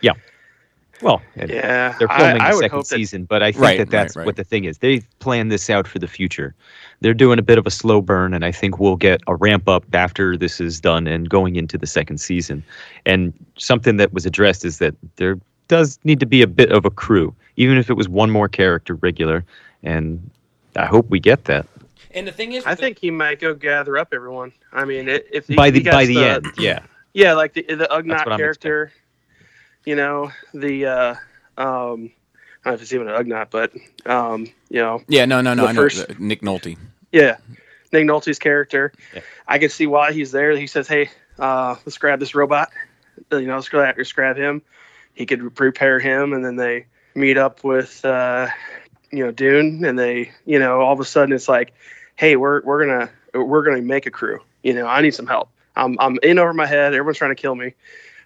Yeah. 0.00 0.12
Well, 1.02 1.22
yeah, 1.34 1.96
they're 1.98 2.08
filming 2.08 2.42
I, 2.42 2.50
the 2.50 2.58
second 2.58 2.84
season, 2.84 3.24
but 3.24 3.42
I 3.42 3.52
think 3.52 3.62
right, 3.62 3.78
that 3.78 3.90
that's 3.90 4.16
right, 4.16 4.20
right. 4.20 4.26
what 4.26 4.36
the 4.36 4.44
thing 4.44 4.64
is. 4.64 4.78
They've 4.78 5.06
planned 5.18 5.50
this 5.50 5.70
out 5.70 5.88
for 5.88 5.98
the 5.98 6.06
future. 6.06 6.54
They're 7.00 7.14
doing 7.14 7.38
a 7.38 7.42
bit 7.42 7.56
of 7.56 7.66
a 7.66 7.70
slow 7.70 8.02
burn, 8.02 8.34
and 8.34 8.44
I 8.44 8.52
think 8.52 8.78
we'll 8.78 8.96
get 8.96 9.22
a 9.26 9.34
ramp 9.34 9.66
up 9.66 9.84
after 9.94 10.36
this 10.36 10.60
is 10.60 10.78
done 10.78 11.06
and 11.06 11.28
going 11.28 11.56
into 11.56 11.78
the 11.78 11.86
second 11.86 12.18
season. 12.18 12.62
And 13.06 13.32
something 13.56 13.96
that 13.96 14.12
was 14.12 14.26
addressed 14.26 14.64
is 14.64 14.78
that 14.78 14.94
there 15.16 15.38
does 15.68 15.98
need 16.04 16.20
to 16.20 16.26
be 16.26 16.42
a 16.42 16.46
bit 16.46 16.70
of 16.70 16.84
a 16.84 16.90
crew, 16.90 17.34
even 17.60 17.76
if 17.76 17.90
it 17.90 17.94
was 17.94 18.08
one 18.08 18.30
more 18.30 18.48
character 18.48 18.94
regular. 18.94 19.44
And 19.82 20.30
I 20.74 20.86
hope 20.86 21.10
we 21.10 21.20
get 21.20 21.44
that. 21.44 21.66
And 22.12 22.26
the 22.26 22.32
thing 22.32 22.52
is, 22.52 22.64
I 22.64 22.74
the, 22.74 22.80
think 22.80 22.98
he 22.98 23.10
might 23.10 23.38
go 23.38 23.54
gather 23.54 23.98
up 23.98 24.08
everyone. 24.12 24.52
I 24.72 24.86
mean, 24.86 25.08
if 25.08 25.46
he, 25.46 25.54
by 25.54 25.70
the 25.70 25.82
by 25.82 26.06
the, 26.06 26.16
the, 26.16 26.24
end, 26.24 26.46
yeah, 26.58 26.80
yeah, 27.12 27.34
like 27.34 27.52
the 27.52 27.62
the 27.62 27.86
Ugnaught 27.86 28.36
character, 28.36 28.90
you 29.84 29.94
know, 29.94 30.32
the 30.54 30.86
uh, 30.86 31.10
um, 31.10 31.18
I 31.56 31.66
don't 31.66 32.10
know 32.64 32.72
if 32.72 32.82
it's 32.82 32.92
even 32.94 33.08
an 33.08 33.14
Ugnaught, 33.14 33.50
but 33.50 33.72
um, 34.10 34.50
you 34.70 34.80
know, 34.80 35.02
yeah, 35.06 35.26
no, 35.26 35.40
no, 35.40 35.54
no, 35.54 35.66
I 35.66 35.74
first, 35.74 36.08
know 36.08 36.16
Nick 36.18 36.40
Nolte. 36.40 36.76
Yeah, 37.12 37.36
Nick 37.92 38.06
Nolte's 38.06 38.40
character. 38.40 38.92
Yeah. 39.14 39.20
I 39.46 39.58
can 39.58 39.68
see 39.68 39.86
why 39.86 40.12
he's 40.12 40.32
there. 40.32 40.56
He 40.56 40.66
says, 40.66 40.88
"Hey, 40.88 41.10
uh, 41.38 41.76
let's 41.84 41.98
grab 41.98 42.18
this 42.18 42.34
robot. 42.34 42.70
You 43.30 43.42
know, 43.42 43.56
let's 43.56 43.68
grab, 43.68 43.94
let's 43.98 44.12
grab 44.12 44.36
him. 44.36 44.62
He 45.14 45.26
could 45.26 45.54
prepare 45.54 46.00
him, 46.00 46.32
and 46.32 46.44
then 46.44 46.56
they 46.56 46.86
meet 47.14 47.36
up 47.36 47.64
with." 47.64 48.04
Uh, 48.04 48.48
you 49.10 49.24
know 49.24 49.30
Dune, 49.30 49.84
and 49.84 49.98
they, 49.98 50.32
you 50.44 50.58
know, 50.58 50.80
all 50.80 50.92
of 50.92 51.00
a 51.00 51.04
sudden 51.04 51.34
it's 51.34 51.48
like, 51.48 51.72
hey, 52.16 52.36
we're 52.36 52.62
we're 52.62 52.86
gonna 52.86 53.10
we're 53.34 53.62
gonna 53.62 53.82
make 53.82 54.06
a 54.06 54.10
crew. 54.10 54.40
You 54.62 54.74
know, 54.74 54.86
I 54.86 55.00
need 55.00 55.14
some 55.14 55.26
help. 55.26 55.50
I'm 55.76 55.96
I'm 55.98 56.18
in 56.22 56.38
over 56.38 56.54
my 56.54 56.66
head. 56.66 56.94
Everyone's 56.94 57.18
trying 57.18 57.32
to 57.32 57.40
kill 57.40 57.54
me. 57.54 57.74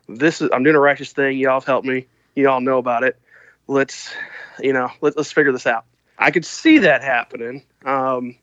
This 0.09 0.41
is 0.41 0.51
I'm 0.53 0.63
doing 0.63 0.77
a 0.77 0.81
righteous 0.81 1.13
thing. 1.13 1.39
Y'all 1.39 1.55
have 1.55 1.65
helped 1.65 1.87
me. 1.87 2.07
You 2.35 2.49
all 2.49 2.61
know 2.61 2.79
about 2.79 3.05
it. 3.05 3.19
Let's 3.67 4.13
you 4.61 4.73
know 4.73 4.91
let, 5.01 5.17
let's 5.17 5.33
figure 5.33 5.53
this 5.53 5.67
out. 5.67 5.85
I 6.19 6.31
could 6.31 6.45
see 6.45 6.79
that 6.79 7.03
happening. 7.03 7.63
Um, 7.85 8.37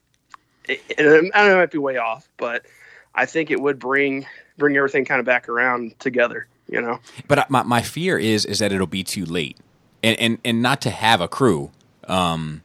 i 0.67 0.79
and 0.97 1.31
I 1.33 1.41
don't 1.41 1.47
know 1.47 1.55
it 1.55 1.57
might 1.57 1.71
be 1.71 1.77
way 1.77 1.97
off, 1.97 2.27
but 2.37 2.65
I 3.13 3.25
think 3.25 3.51
it 3.51 3.59
would 3.59 3.79
bring 3.79 4.25
bring 4.57 4.75
everything 4.75 5.05
kind 5.05 5.19
of 5.19 5.25
back 5.25 5.47
around 5.47 5.99
together. 5.99 6.47
You 6.67 6.81
know. 6.81 6.99
But 7.27 7.49
my 7.49 7.63
my 7.63 7.81
fear 7.81 8.17
is 8.17 8.45
is 8.45 8.59
that 8.59 8.71
it'll 8.71 8.87
be 8.87 9.03
too 9.03 9.25
late, 9.25 9.57
and 10.03 10.19
and 10.19 10.37
and 10.43 10.61
not 10.61 10.81
to 10.81 10.89
have 10.89 11.21
a 11.21 11.27
crew. 11.27 11.71
Um, 12.07 12.61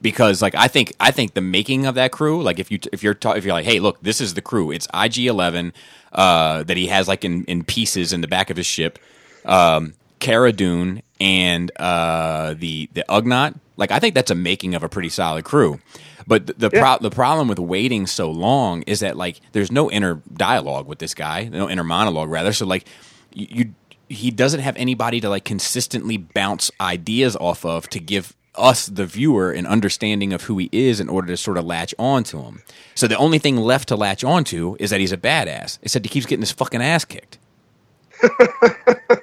because 0.00 0.40
like 0.42 0.54
I 0.54 0.68
think 0.68 0.94
I 1.00 1.10
think 1.10 1.34
the 1.34 1.40
making 1.40 1.86
of 1.86 1.94
that 1.96 2.12
crew, 2.12 2.42
like 2.42 2.58
if 2.58 2.70
you 2.70 2.78
if 2.92 3.02
you're 3.02 3.14
ta- 3.14 3.32
if 3.32 3.44
you're 3.44 3.54
like, 3.54 3.64
hey, 3.64 3.80
look, 3.80 4.00
this 4.00 4.20
is 4.20 4.34
the 4.34 4.42
crew. 4.42 4.70
It's 4.70 4.86
IG 4.94 5.26
Eleven 5.26 5.72
uh, 6.12 6.62
that 6.64 6.76
he 6.76 6.86
has 6.88 7.08
like 7.08 7.24
in 7.24 7.44
in 7.44 7.64
pieces 7.64 8.12
in 8.12 8.20
the 8.20 8.28
back 8.28 8.50
of 8.50 8.56
his 8.56 8.66
ship. 8.66 8.98
Um, 9.44 9.94
Cara 10.20 10.52
Dune 10.52 11.02
and 11.20 11.70
uh, 11.76 12.54
the 12.54 12.88
the 12.92 13.04
Ugnaught. 13.08 13.58
Like 13.76 13.90
I 13.90 13.98
think 13.98 14.14
that's 14.14 14.30
a 14.30 14.34
making 14.34 14.74
of 14.74 14.82
a 14.82 14.88
pretty 14.88 15.08
solid 15.08 15.44
crew. 15.44 15.80
But 16.26 16.46
the 16.46 16.52
the, 16.54 16.70
yeah. 16.72 16.80
pro- 16.80 17.08
the 17.08 17.14
problem 17.14 17.48
with 17.48 17.58
waiting 17.58 18.06
so 18.06 18.30
long 18.30 18.82
is 18.82 19.00
that 19.00 19.16
like 19.16 19.40
there's 19.52 19.72
no 19.72 19.90
inner 19.90 20.20
dialogue 20.32 20.86
with 20.86 20.98
this 20.98 21.14
guy, 21.14 21.44
no 21.44 21.68
inner 21.68 21.84
monologue 21.84 22.28
rather. 22.28 22.52
So 22.52 22.66
like 22.66 22.86
you, 23.32 23.46
you 23.50 23.72
he 24.08 24.30
doesn't 24.30 24.60
have 24.60 24.76
anybody 24.76 25.20
to 25.20 25.28
like 25.28 25.44
consistently 25.44 26.16
bounce 26.16 26.70
ideas 26.80 27.36
off 27.36 27.64
of 27.64 27.88
to 27.90 28.00
give 28.00 28.34
us, 28.54 28.86
the 28.86 29.06
viewer, 29.06 29.52
an 29.52 29.66
understanding 29.66 30.32
of 30.32 30.42
who 30.42 30.58
he 30.58 30.68
is 30.72 31.00
in 31.00 31.08
order 31.08 31.28
to 31.28 31.36
sort 31.36 31.56
of 31.56 31.64
latch 31.64 31.94
on 31.98 32.24
to 32.24 32.38
him. 32.42 32.62
So 32.94 33.06
the 33.06 33.16
only 33.16 33.38
thing 33.38 33.56
left 33.56 33.88
to 33.88 33.96
latch 33.96 34.24
onto 34.24 34.76
is 34.80 34.90
that 34.90 35.00
he's 35.00 35.12
a 35.12 35.16
badass. 35.16 35.78
Except 35.82 36.04
he 36.04 36.10
keeps 36.10 36.26
getting 36.26 36.42
his 36.42 36.52
fucking 36.52 36.82
ass 36.82 37.04
kicked. 37.04 37.38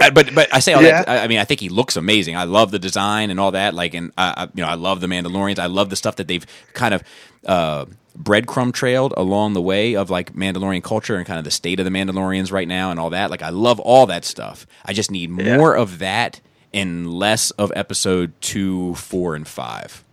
But 0.00 0.34
but 0.34 0.52
I 0.52 0.58
say 0.60 0.72
all 0.72 0.82
yeah. 0.82 1.02
that. 1.02 1.22
I 1.24 1.28
mean, 1.28 1.38
I 1.38 1.44
think 1.44 1.60
he 1.60 1.68
looks 1.68 1.96
amazing. 1.96 2.36
I 2.36 2.44
love 2.44 2.70
the 2.70 2.78
design 2.78 3.30
and 3.30 3.38
all 3.38 3.52
that. 3.52 3.74
Like, 3.74 3.94
and 3.94 4.12
I, 4.16 4.48
you 4.54 4.62
know, 4.62 4.68
I 4.68 4.74
love 4.74 5.00
the 5.00 5.06
Mandalorians. 5.06 5.58
I 5.58 5.66
love 5.66 5.90
the 5.90 5.96
stuff 5.96 6.16
that 6.16 6.26
they've 6.28 6.46
kind 6.72 6.94
of 6.94 7.02
uh, 7.46 7.84
breadcrumb 8.18 8.72
trailed 8.72 9.14
along 9.16 9.52
the 9.52 9.62
way 9.62 9.94
of 9.94 10.10
like 10.10 10.34
Mandalorian 10.34 10.82
culture 10.82 11.16
and 11.16 11.26
kind 11.26 11.38
of 11.38 11.44
the 11.44 11.50
state 11.50 11.78
of 11.78 11.84
the 11.84 11.90
Mandalorians 11.90 12.50
right 12.50 12.68
now 12.68 12.90
and 12.90 12.98
all 12.98 13.10
that. 13.10 13.30
Like, 13.30 13.42
I 13.42 13.50
love 13.50 13.78
all 13.78 14.06
that 14.06 14.24
stuff. 14.24 14.66
I 14.84 14.92
just 14.92 15.10
need 15.10 15.30
more 15.30 15.74
yeah. 15.74 15.82
of 15.82 15.98
that 15.98 16.40
and 16.72 17.12
less 17.12 17.50
of 17.52 17.72
episode 17.76 18.32
two, 18.40 18.94
four, 18.94 19.34
and 19.34 19.46
five. 19.46 20.04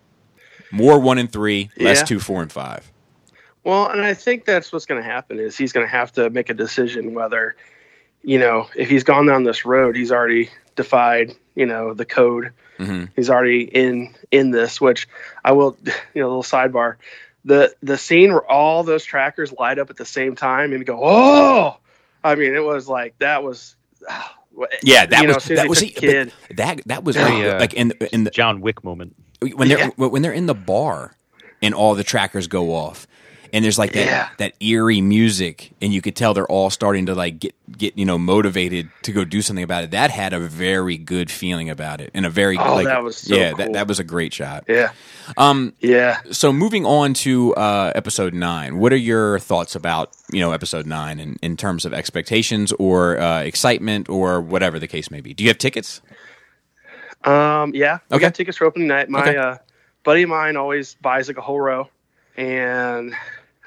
More 0.71 0.99
one 0.99 1.17
and 1.17 1.31
three, 1.31 1.69
less 1.77 1.99
yeah. 1.99 2.05
two, 2.05 2.19
four, 2.19 2.41
and 2.41 2.51
five. 2.51 2.91
Well, 3.63 3.89
and 3.89 4.01
I 4.01 4.13
think 4.13 4.45
that's 4.45 4.71
what's 4.71 4.85
going 4.85 5.01
to 5.01 5.07
happen 5.07 5.39
is 5.39 5.57
he's 5.57 5.71
going 5.71 5.85
to 5.85 5.91
have 5.91 6.11
to 6.13 6.29
make 6.29 6.49
a 6.49 6.53
decision 6.53 7.13
whether, 7.13 7.55
you 8.23 8.39
know, 8.39 8.67
if 8.75 8.89
he's 8.89 9.03
gone 9.03 9.25
down 9.25 9.43
this 9.43 9.65
road, 9.65 9.95
he's 9.95 10.11
already 10.11 10.49
defied, 10.75 11.33
you 11.55 11.65
know, 11.65 11.93
the 11.93 12.05
code. 12.05 12.51
Mm-hmm. 12.79 13.05
He's 13.15 13.29
already 13.29 13.63
in 13.63 14.13
in 14.31 14.51
this. 14.51 14.79
Which 14.79 15.07
I 15.43 15.51
will, 15.51 15.77
you 15.85 16.21
know, 16.21 16.27
a 16.27 16.29
little 16.29 16.43
sidebar. 16.43 16.95
The 17.45 17.73
the 17.81 17.97
scene 17.97 18.31
where 18.31 18.49
all 18.49 18.83
those 18.83 19.03
trackers 19.03 19.51
light 19.53 19.79
up 19.79 19.89
at 19.89 19.97
the 19.97 20.05
same 20.05 20.35
time 20.35 20.73
and 20.73 20.85
go, 20.85 20.99
oh, 21.01 21.77
I 22.23 22.35
mean, 22.35 22.53
it 22.55 22.63
was 22.63 22.87
like 22.87 23.17
that 23.19 23.43
was. 23.43 23.75
Yeah, 24.81 25.05
that 25.05 25.21
you 25.21 25.27
was 25.27 25.47
know, 25.47 25.55
that 25.55 25.69
was 25.69 25.81
kid. 25.81 26.33
that 26.55 26.81
that 26.87 27.03
was 27.03 27.15
like, 27.15 27.45
uh, 27.45 27.57
like 27.59 27.75
in 27.75 27.91
in 28.11 28.23
the 28.23 28.31
John 28.31 28.59
Wick 28.59 28.83
moment 28.83 29.15
when 29.39 29.67
they're 29.67 29.77
yeah. 29.77 29.89
when 29.95 30.21
they're 30.21 30.33
in 30.33 30.45
the 30.45 30.55
bar 30.55 31.15
and 31.61 31.73
all 31.73 31.95
the 31.95 32.03
trackers 32.03 32.47
go 32.47 32.73
off 32.73 33.07
and 33.53 33.63
there's 33.63 33.77
like 33.77 33.93
that 33.93 34.05
yeah. 34.05 34.29
that 34.37 34.53
eerie 34.59 35.01
music 35.01 35.71
and 35.81 35.93
you 35.93 36.01
could 36.01 36.15
tell 36.15 36.33
they're 36.33 36.47
all 36.47 36.69
starting 36.69 37.05
to 37.05 37.15
like 37.15 37.39
get 37.39 37.55
get 37.77 37.97
you 37.97 38.05
know 38.05 38.17
motivated 38.17 38.89
to 39.03 39.11
go 39.11 39.23
do 39.23 39.41
something 39.41 39.63
about 39.63 39.83
it. 39.83 39.91
That 39.91 40.11
had 40.11 40.33
a 40.33 40.39
very 40.39 40.97
good 40.97 41.29
feeling 41.29 41.69
about 41.69 42.01
it 42.01 42.11
and 42.13 42.25
a 42.25 42.29
very 42.29 42.57
oh, 42.57 42.75
like 42.75 42.85
that 42.85 43.03
was 43.03 43.17
so 43.17 43.35
yeah 43.35 43.49
cool. 43.49 43.57
that, 43.57 43.73
that 43.73 43.87
was 43.87 43.99
a 43.99 44.03
great 44.03 44.33
shot. 44.33 44.65
Yeah. 44.67 44.91
Um 45.37 45.73
yeah. 45.79 46.21
so 46.31 46.53
moving 46.53 46.85
on 46.85 47.13
to 47.15 47.53
uh 47.55 47.91
episode 47.95 48.33
nine 48.33 48.79
what 48.79 48.93
are 48.93 48.97
your 48.97 49.39
thoughts 49.39 49.75
about 49.75 50.15
you 50.31 50.39
know 50.39 50.51
episode 50.51 50.85
nine 50.85 51.19
in, 51.19 51.37
in 51.41 51.57
terms 51.57 51.85
of 51.85 51.93
expectations 51.93 52.71
or 52.73 53.19
uh, 53.19 53.41
excitement 53.41 54.09
or 54.09 54.41
whatever 54.41 54.79
the 54.79 54.87
case 54.87 55.11
may 55.11 55.21
be? 55.21 55.33
Do 55.33 55.43
you 55.43 55.49
have 55.49 55.57
tickets? 55.57 56.01
Um 57.23 57.73
yeah. 57.73 57.99
We 58.09 58.19
got 58.19 58.35
tickets 58.35 58.57
for 58.57 58.65
opening 58.65 58.87
night. 58.87 59.09
My 59.09 59.21
okay. 59.21 59.37
uh 59.37 59.57
buddy 60.03 60.23
of 60.23 60.29
mine 60.29 60.55
always 60.55 60.95
buys 60.95 61.27
like 61.27 61.37
a 61.37 61.41
whole 61.41 61.59
row 61.59 61.89
and 62.37 63.13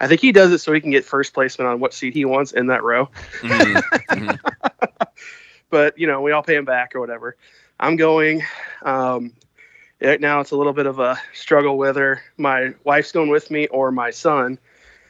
I 0.00 0.08
think 0.08 0.22
he 0.22 0.32
does 0.32 0.50
it 0.50 0.58
so 0.58 0.72
he 0.72 0.80
can 0.80 0.90
get 0.90 1.04
first 1.04 1.34
placement 1.34 1.68
on 1.68 1.78
what 1.78 1.92
seat 1.92 2.14
he 2.14 2.24
wants 2.24 2.52
in 2.52 2.68
that 2.68 2.82
row. 2.82 3.10
Mm-hmm. 3.40 4.14
mm-hmm. 4.14 5.04
but 5.70 5.98
you 5.98 6.06
know, 6.06 6.22
we 6.22 6.32
all 6.32 6.42
pay 6.42 6.56
him 6.56 6.64
back 6.64 6.94
or 6.94 7.00
whatever. 7.00 7.36
I'm 7.78 7.96
going. 7.96 8.42
Um, 8.82 9.34
right 10.00 10.20
now, 10.20 10.40
it's 10.40 10.50
a 10.52 10.56
little 10.56 10.72
bit 10.72 10.86
of 10.86 10.98
a 10.98 11.20
struggle 11.34 11.76
whether 11.76 12.22
my 12.36 12.74
wife's 12.82 13.12
going 13.12 13.28
with 13.28 13.50
me 13.50 13.66
or 13.68 13.92
my 13.92 14.10
son, 14.10 14.58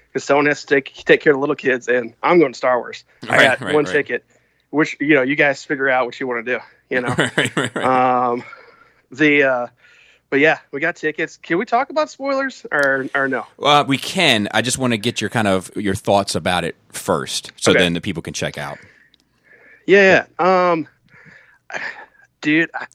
because 0.09 0.25
someone 0.25 0.47
has 0.47 0.63
to 0.63 0.67
take 0.67 0.93
take 0.93 1.21
care 1.21 1.33
of 1.33 1.37
the 1.37 1.41
little 1.41 1.57
kids, 1.57 1.89
and 1.89 2.15
I'm 2.23 2.41
going 2.41 2.53
to 2.53 2.59
Star 2.59 2.79
Wars. 2.79 3.05
Right, 3.23 3.41
I 3.41 3.45
got 3.45 3.61
right, 3.61 3.75
one 3.75 3.85
right. 3.85 3.93
ticket, 3.93 4.25
which 4.71 4.97
you 5.01 5.15
know, 5.15 5.23
you 5.23 5.37
guys 5.37 5.65
figure 5.65 5.89
out 5.89 6.07
what 6.07 6.19
you 6.19 6.27
want 6.27 6.45
to 6.47 6.59
do. 6.59 6.61
You 6.89 7.03
know, 7.03 7.15
um, 7.81 8.45
the 9.13 9.45
uh, 9.45 9.67
but 10.31 10.39
yeah, 10.39 10.61
we 10.71 10.81
got 10.81 10.95
tickets. 10.97 11.37
Can 11.37 11.59
we 11.59 11.67
talk 11.67 11.91
about 11.91 12.09
spoilers 12.09 12.65
or 12.71 13.09
or 13.15 13.29
no? 13.29 13.47
Well, 13.59 13.85
we 13.85 13.99
can. 13.99 14.49
I 14.53 14.63
just 14.63 14.79
want 14.79 14.93
to 14.93 14.97
get 14.97 15.21
your 15.21 15.29
kind 15.29 15.49
of 15.49 15.71
your 15.77 15.97
thoughts 15.97 16.37
about 16.37 16.65
it 16.65 16.77
first, 16.91 17.53
so 17.57 17.73
okay. 17.73 17.81
then 17.81 17.95
the 17.95 18.01
people 18.01 18.23
can 18.23 18.33
check 18.33 18.57
out. 18.57 18.79
Yeah, 19.87 20.27
um, 20.39 20.87
dude, 22.41 22.71
I, 22.73 22.87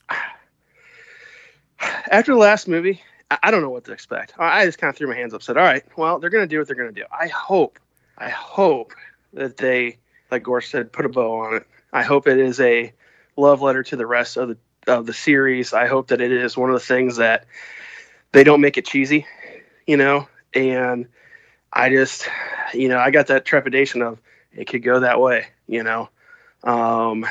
after 2.10 2.32
the 2.32 2.40
last 2.40 2.70
movie, 2.70 3.02
I, 3.30 3.38
I 3.44 3.52
don't 3.52 3.62
know 3.62 3.70
what 3.70 3.84
to 3.86 3.92
expect. 3.92 4.34
I, 4.40 4.62
I 4.62 4.66
just 4.66 4.78
kind 4.78 4.90
of 4.90 4.96
threw 4.96 5.08
my 5.08 5.16
hands 5.16 5.34
up, 5.34 5.44
said, 5.44 5.58
"All 5.58 5.64
right, 5.64 5.84
well, 5.98 6.20
they're 6.20 6.30
gonna 6.30 6.48
do 6.48 6.58
what 6.58 6.68
they're 6.68 6.76
gonna 6.78 6.94
do." 6.94 7.04
I 7.12 7.28
hope, 7.28 7.80
I 8.18 8.30
hope 8.30 8.94
that 9.34 9.58
they, 9.58 9.98
like 10.32 10.44
Gort 10.44 10.64
said, 10.64 10.94
put 10.94 11.06
a 11.06 11.10
bow 11.10 11.42
on 11.42 11.56
it. 11.56 11.68
I 11.92 12.04
hope 12.04 12.28
it 12.28 12.40
is 12.40 12.62
a 12.62 12.94
love 13.36 13.62
letter 13.62 13.84
to 13.84 13.98
the 13.98 14.06
rest 14.06 14.38
of 14.38 14.48
the 14.48 14.58
of 14.88 15.06
the 15.06 15.14
series. 15.14 15.74
I 15.74 15.88
hope 15.88 16.08
that 16.08 16.22
it 16.22 16.32
is 16.32 16.58
one 16.58 16.70
of 16.70 16.76
the 16.76 16.86
things 16.86 17.18
that 17.18 17.46
they 18.32 18.44
don't 18.44 18.62
make 18.62 18.78
it 18.78 18.86
cheesy, 18.86 19.26
you 19.86 19.98
know. 19.98 20.28
And 20.54 21.08
I 21.72 21.90
just, 21.90 22.28
you 22.74 22.90
know, 22.90 22.98
I 22.98 23.12
got 23.12 23.28
that 23.28 23.46
trepidation 23.46 24.02
of 24.02 24.20
it 24.54 24.66
could 24.66 24.84
go 24.84 25.02
that 25.02 25.20
way, 25.20 25.48
you 25.68 25.84
know. 25.84 26.10
Um, 26.64 27.26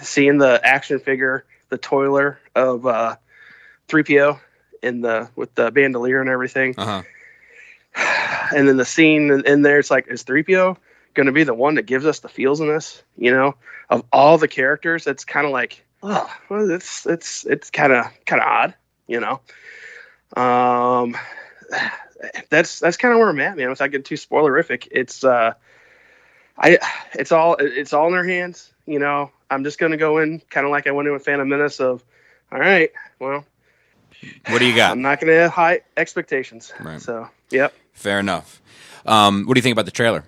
seeing 0.00 0.38
the 0.38 0.60
action 0.62 0.98
figure, 0.98 1.44
the 1.68 1.78
toiler 1.78 2.38
of 2.54 2.86
uh, 2.86 3.16
3PO 3.88 4.40
in 4.82 5.00
the 5.00 5.28
with 5.36 5.54
the 5.54 5.70
bandolier 5.70 6.20
and 6.20 6.30
everything. 6.30 6.74
Uh-huh. 6.76 7.02
And 8.54 8.68
then 8.68 8.76
the 8.76 8.84
scene 8.84 9.30
in, 9.46 9.62
there, 9.62 9.78
it's 9.78 9.90
like, 9.90 10.06
is 10.08 10.22
3PO 10.24 10.76
going 11.14 11.26
to 11.26 11.32
be 11.32 11.44
the 11.44 11.54
one 11.54 11.76
that 11.76 11.84
gives 11.86 12.04
us 12.04 12.18
the 12.20 12.28
feels 12.28 12.60
in 12.60 12.68
this? 12.68 13.02
You 13.16 13.30
know, 13.30 13.54
of 13.88 14.04
all 14.12 14.36
the 14.36 14.48
characters, 14.48 15.06
it's 15.06 15.24
kind 15.24 15.46
of 15.46 15.52
like 15.52 15.82
oh, 16.04 16.30
well, 16.48 16.70
it's 16.70 17.06
it's 17.06 17.44
it's 17.44 17.70
kind 17.70 17.92
of 17.92 18.06
kind 18.26 18.42
of 18.42 18.48
odd, 18.48 18.74
you 19.06 19.20
know. 19.20 19.40
Um, 20.36 21.16
that's 22.50 22.78
that's 22.78 22.96
kind 22.96 23.12
of 23.12 23.18
where 23.18 23.28
I'm 23.28 23.40
at, 23.40 23.56
man. 23.56 23.70
Without 23.70 23.90
getting 23.90 24.04
too 24.04 24.16
spoilerific, 24.16 24.86
it's 24.90 25.24
uh, 25.24 25.54
I 26.58 26.78
it's 27.14 27.32
all 27.32 27.56
it's 27.58 27.92
all 27.92 28.06
in 28.06 28.12
their 28.12 28.24
hands, 28.24 28.72
you 28.86 28.98
know. 28.98 29.30
I'm 29.50 29.64
just 29.64 29.78
gonna 29.78 29.96
go 29.96 30.18
in 30.18 30.40
kind 30.50 30.66
of 30.66 30.70
like 30.70 30.86
I 30.86 30.92
went 30.92 31.08
in 31.08 31.14
with 31.14 31.24
Phantom 31.24 31.48
Menace 31.48 31.80
of, 31.80 32.04
all 32.52 32.58
right, 32.58 32.90
well, 33.18 33.44
what 34.48 34.58
do 34.58 34.66
you 34.66 34.76
got? 34.76 34.92
I'm 34.92 35.02
not 35.02 35.20
gonna 35.20 35.34
have 35.34 35.52
high 35.52 35.80
expectations, 35.96 36.72
right. 36.80 37.00
so 37.00 37.28
yep. 37.50 37.74
Fair 37.92 38.20
enough. 38.20 38.60
Um, 39.06 39.44
what 39.46 39.54
do 39.54 39.58
you 39.58 39.62
think 39.62 39.74
about 39.74 39.84
the 39.86 39.90
trailer? 39.90 40.24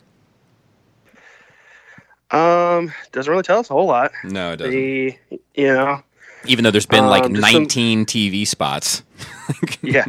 Um, 2.31 2.93
doesn't 3.13 3.31
really 3.31 3.43
tell 3.43 3.59
us 3.59 3.71
a 3.71 3.73
whole 3.73 3.87
lot. 3.87 4.13
No, 4.25 4.53
it 4.53 4.57
doesn't. 4.57 4.73
The, 4.73 5.19
you 5.55 5.67
know, 5.67 6.03
even 6.47 6.65
though 6.65 6.71
there's 6.71 6.87
been 6.87 7.05
um, 7.05 7.11
like 7.11 7.31
19 7.31 7.71
some, 7.71 8.07
TV 8.07 8.47
spots. 8.47 9.03
yeah, 9.83 10.07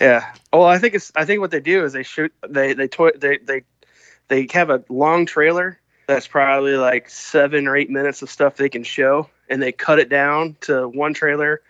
yeah. 0.00 0.32
Well, 0.52 0.64
I 0.64 0.78
think 0.78 0.94
it's. 0.94 1.12
I 1.16 1.24
think 1.24 1.40
what 1.40 1.50
they 1.50 1.60
do 1.60 1.84
is 1.84 1.92
they 1.92 2.02
shoot. 2.02 2.32
They 2.48 2.74
they 2.74 2.88
toy. 2.88 3.10
They 3.16 3.38
they 3.38 3.62
they 4.28 4.46
have 4.52 4.70
a 4.70 4.84
long 4.88 5.26
trailer 5.26 5.78
that's 6.06 6.26
probably 6.26 6.76
like 6.76 7.08
seven 7.08 7.66
or 7.66 7.76
eight 7.76 7.90
minutes 7.90 8.22
of 8.22 8.30
stuff 8.30 8.56
they 8.56 8.68
can 8.68 8.84
show, 8.84 9.28
and 9.48 9.62
they 9.62 9.72
cut 9.72 9.98
it 9.98 10.08
down 10.08 10.56
to 10.62 10.88
one 10.88 11.14
trailer 11.14 11.62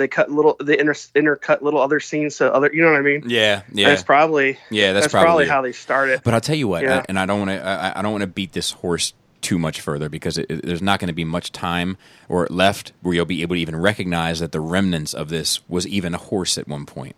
they 0.00 0.08
cut 0.08 0.30
little 0.30 0.56
they 0.60 0.78
inter, 0.78 0.94
intercut 0.94 1.62
little 1.62 1.80
other 1.80 2.00
scenes 2.00 2.36
to 2.38 2.52
other 2.52 2.70
you 2.72 2.82
know 2.82 2.90
what 2.90 2.98
I 2.98 3.02
mean? 3.02 3.22
Yeah, 3.26 3.62
yeah. 3.72 3.88
That's 3.88 4.02
probably 4.02 4.58
yeah, 4.70 4.92
that's, 4.92 5.04
that's 5.04 5.12
probably, 5.12 5.28
probably, 5.28 5.46
how 5.46 5.62
they 5.62 5.72
started. 5.72 6.22
But 6.24 6.34
I'll 6.34 6.40
tell 6.40 6.56
you 6.56 6.68
what, 6.68 6.82
yeah. 6.82 6.98
I, 6.98 7.04
and 7.08 7.18
I 7.18 7.26
don't 7.26 7.38
want 7.38 7.50
to 7.50 7.64
I, 7.64 7.98
I, 7.98 8.02
don't 8.02 8.12
want 8.12 8.22
to 8.22 8.28
beat 8.28 8.52
this 8.52 8.72
horse 8.72 9.12
too 9.40 9.58
much 9.58 9.80
further 9.80 10.08
because 10.08 10.38
it, 10.38 10.46
it, 10.50 10.64
there's 10.64 10.82
not 10.82 11.00
going 11.00 11.08
to 11.08 11.14
be 11.14 11.24
much 11.24 11.52
time 11.52 11.96
or 12.28 12.46
left 12.50 12.92
where 13.02 13.14
you'll 13.14 13.24
be 13.24 13.42
able 13.42 13.56
to 13.56 13.60
even 13.60 13.76
recognize 13.76 14.40
that 14.40 14.52
the 14.52 14.60
remnants 14.60 15.14
of 15.14 15.28
this 15.28 15.66
was 15.68 15.86
even 15.86 16.14
a 16.14 16.18
horse 16.18 16.58
at 16.58 16.68
one 16.68 16.86
point. 16.86 17.16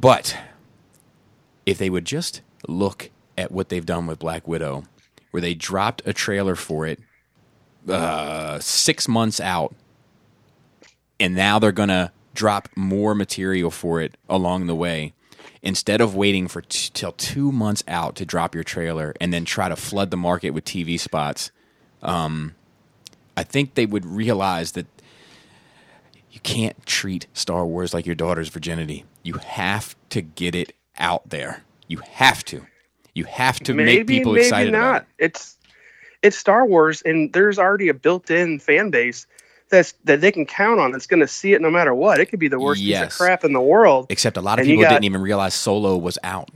But 0.00 0.36
if 1.66 1.78
they 1.78 1.90
would 1.90 2.04
just 2.04 2.42
look 2.66 3.10
at 3.36 3.50
what 3.50 3.68
they've 3.68 3.84
done 3.84 4.06
with 4.06 4.18
Black 4.18 4.46
Widow, 4.46 4.84
where 5.30 5.40
they 5.40 5.54
dropped 5.54 6.02
a 6.06 6.12
trailer 6.12 6.54
for 6.54 6.86
it 6.86 7.00
uh, 7.88 8.58
six 8.60 9.08
months 9.08 9.40
out 9.40 9.74
and 11.20 11.34
now 11.34 11.58
they're 11.58 11.72
going 11.72 11.88
to 11.88 12.12
drop 12.34 12.68
more 12.76 13.14
material 13.14 13.70
for 13.70 14.00
it 14.00 14.16
along 14.28 14.66
the 14.66 14.74
way 14.74 15.12
instead 15.62 16.00
of 16.00 16.14
waiting 16.14 16.46
for 16.46 16.62
t- 16.62 16.90
till 16.94 17.12
two 17.12 17.50
months 17.50 17.82
out 17.88 18.14
to 18.16 18.24
drop 18.24 18.54
your 18.54 18.64
trailer 18.64 19.14
and 19.20 19.32
then 19.32 19.44
try 19.44 19.68
to 19.68 19.76
flood 19.76 20.10
the 20.10 20.16
market 20.16 20.50
with 20.50 20.64
TV 20.64 20.98
spots. 20.98 21.50
Um, 22.02 22.54
I 23.36 23.42
think 23.42 23.74
they 23.74 23.86
would 23.86 24.06
realize 24.06 24.72
that 24.72 24.86
you 26.30 26.40
can't 26.40 26.86
treat 26.86 27.26
Star 27.32 27.66
Wars 27.66 27.92
like 27.92 28.06
your 28.06 28.14
daughter's 28.14 28.48
virginity. 28.48 29.04
You 29.22 29.34
have 29.34 29.96
to 30.10 30.20
get 30.20 30.54
it 30.54 30.74
out 30.98 31.28
there. 31.28 31.64
You 31.88 31.98
have 31.98 32.44
to. 32.46 32.66
You 33.14 33.24
have 33.24 33.58
to 33.60 33.74
maybe, 33.74 33.98
make 33.98 34.06
people 34.06 34.32
maybe 34.32 34.44
excited. 34.44 34.72
Maybe 34.72 34.82
not. 34.82 35.02
It. 35.02 35.24
It's 35.24 35.58
it's 36.22 36.36
Star 36.36 36.66
Wars, 36.66 37.02
and 37.02 37.32
there's 37.32 37.58
already 37.58 37.88
a 37.88 37.94
built-in 37.94 38.58
fan 38.58 38.90
base 38.90 39.26
that's 39.68 39.92
that 40.04 40.20
they 40.20 40.32
can 40.32 40.46
count 40.46 40.80
on 40.80 40.92
that's 40.92 41.06
going 41.06 41.20
to 41.20 41.28
see 41.28 41.52
it 41.52 41.60
no 41.60 41.70
matter 41.70 41.94
what. 41.94 42.20
It 42.20 42.26
could 42.26 42.38
be 42.38 42.48
the 42.48 42.58
worst 42.58 42.80
yes. 42.80 43.04
piece 43.04 43.14
of 43.14 43.18
crap 43.18 43.44
in 43.44 43.52
the 43.52 43.60
world. 43.60 44.06
Except 44.10 44.36
a 44.36 44.40
lot 44.40 44.58
of 44.58 44.66
people 44.66 44.82
got, 44.82 44.90
didn't 44.90 45.04
even 45.04 45.20
realize 45.20 45.54
Solo 45.54 45.96
was 45.96 46.18
out. 46.22 46.50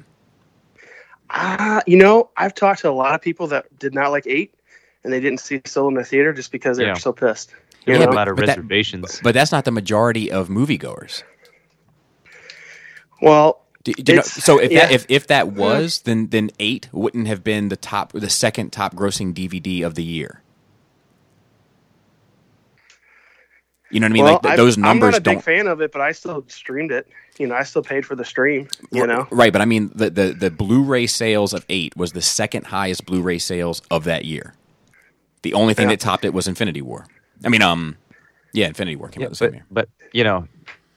Uh, 1.31 1.81
you 1.87 1.97
know, 1.97 2.31
I've 2.37 2.55
talked 2.55 2.81
to 2.81 2.91
a 2.91 2.93
lot 2.93 3.15
of 3.15 3.23
people 3.23 3.47
that 3.49 3.79
did 3.79 3.95
not 3.95 4.11
like 4.11 4.27
eight, 4.27 4.55
and 5.03 5.13
they 5.13 5.21
didn't 5.21 5.41
see 5.41 5.63
Solo 5.65 5.89
in 5.89 5.95
the 5.95 6.05
theater 6.05 6.33
just 6.33 6.53
because 6.53 6.77
they 6.77 6.85
yeah. 6.85 6.93
were 6.93 6.99
so 6.99 7.13
pissed. 7.13 7.53
You 7.87 7.95
yeah, 7.95 8.05
know? 8.05 8.11
a 8.11 8.13
lot 8.13 8.29
of 8.29 8.37
but 8.37 8.49
reservations. 8.49 9.17
That, 9.17 9.23
but 9.23 9.35
that's 9.35 9.51
not 9.51 9.65
the 9.65 9.71
majority 9.71 10.31
of 10.31 10.49
moviegoers. 10.49 11.23
Well, 13.21 13.63
do, 13.85 13.93
do 13.95 14.13
you 14.13 14.17
know, 14.17 14.23
so 14.23 14.59
if 14.59 14.71
yeah. 14.71 14.87
that 14.87 14.93
if, 14.93 15.07
if 15.09 15.27
that 15.29 15.49
was 15.49 16.03
then 16.03 16.29
then 16.29 16.51
eight 16.61 16.89
wouldn't 16.93 17.27
have 17.27 17.43
been 17.43 17.69
the 17.69 17.77
top 17.77 18.13
the 18.13 18.31
second 18.31 18.71
top 18.71 18.95
grossing 18.95 19.35
DVD 19.35 19.85
of 19.85 19.95
the 19.95 20.05
year. 20.05 20.41
You 23.93 24.01
know 24.01 24.06
what 24.06 24.10
I 24.10 24.14
mean? 24.14 24.24
Well, 24.24 24.40
like 24.43 24.56
those 24.56 24.78
numbers. 24.78 25.09
I'm 25.09 25.10
not 25.12 25.19
a 25.19 25.20
big 25.20 25.35
don't... 25.35 25.44
fan 25.44 25.66
of 25.66 25.82
it, 25.82 25.93
but 25.93 26.01
I 26.01 26.12
still 26.12 26.43
streamed 26.48 26.93
it. 26.93 27.06
You 27.39 27.47
know, 27.47 27.55
I 27.55 27.62
still 27.62 27.82
paid 27.82 28.06
for 28.06 28.16
the 28.16 28.24
stream. 28.24 28.69
You 28.90 29.06
know, 29.06 29.28
right? 29.31 29.52
But 29.52 29.60
I 29.60 29.66
mean, 29.66 29.93
the 29.94 30.09
the 30.09 30.32
the 30.32 30.51
Blu-ray 30.51 31.06
sales 31.06 31.52
of 31.52 31.66
eight 31.69 31.94
was 31.94 32.12
the 32.12 32.23
second 32.23 32.66
highest 32.66 33.05
Blu-ray 33.05 33.39
sales 33.39 33.82
of 33.90 34.05
that 34.05 34.24
year. 34.24 34.55
The 35.43 35.52
only 35.52 35.74
thing 35.74 35.90
yeah. 35.90 35.97
that 35.97 36.01
topped 36.01 36.24
it 36.24 36.32
was 36.32 36.48
Infinity 36.48 36.81
War. 36.81 37.06
I 37.44 37.51
mean, 37.51 37.60
um, 37.60 37.98
yeah, 38.55 38.69
Infinity 38.69 38.97
War 38.97 39.09
came 39.09 39.20
yeah, 39.20 39.27
out 39.27 39.31
the 39.31 39.36
same 39.36 39.51
but, 39.51 39.55
year. 39.55 39.66
But 39.70 39.89
you 40.12 40.24
know, 40.24 40.48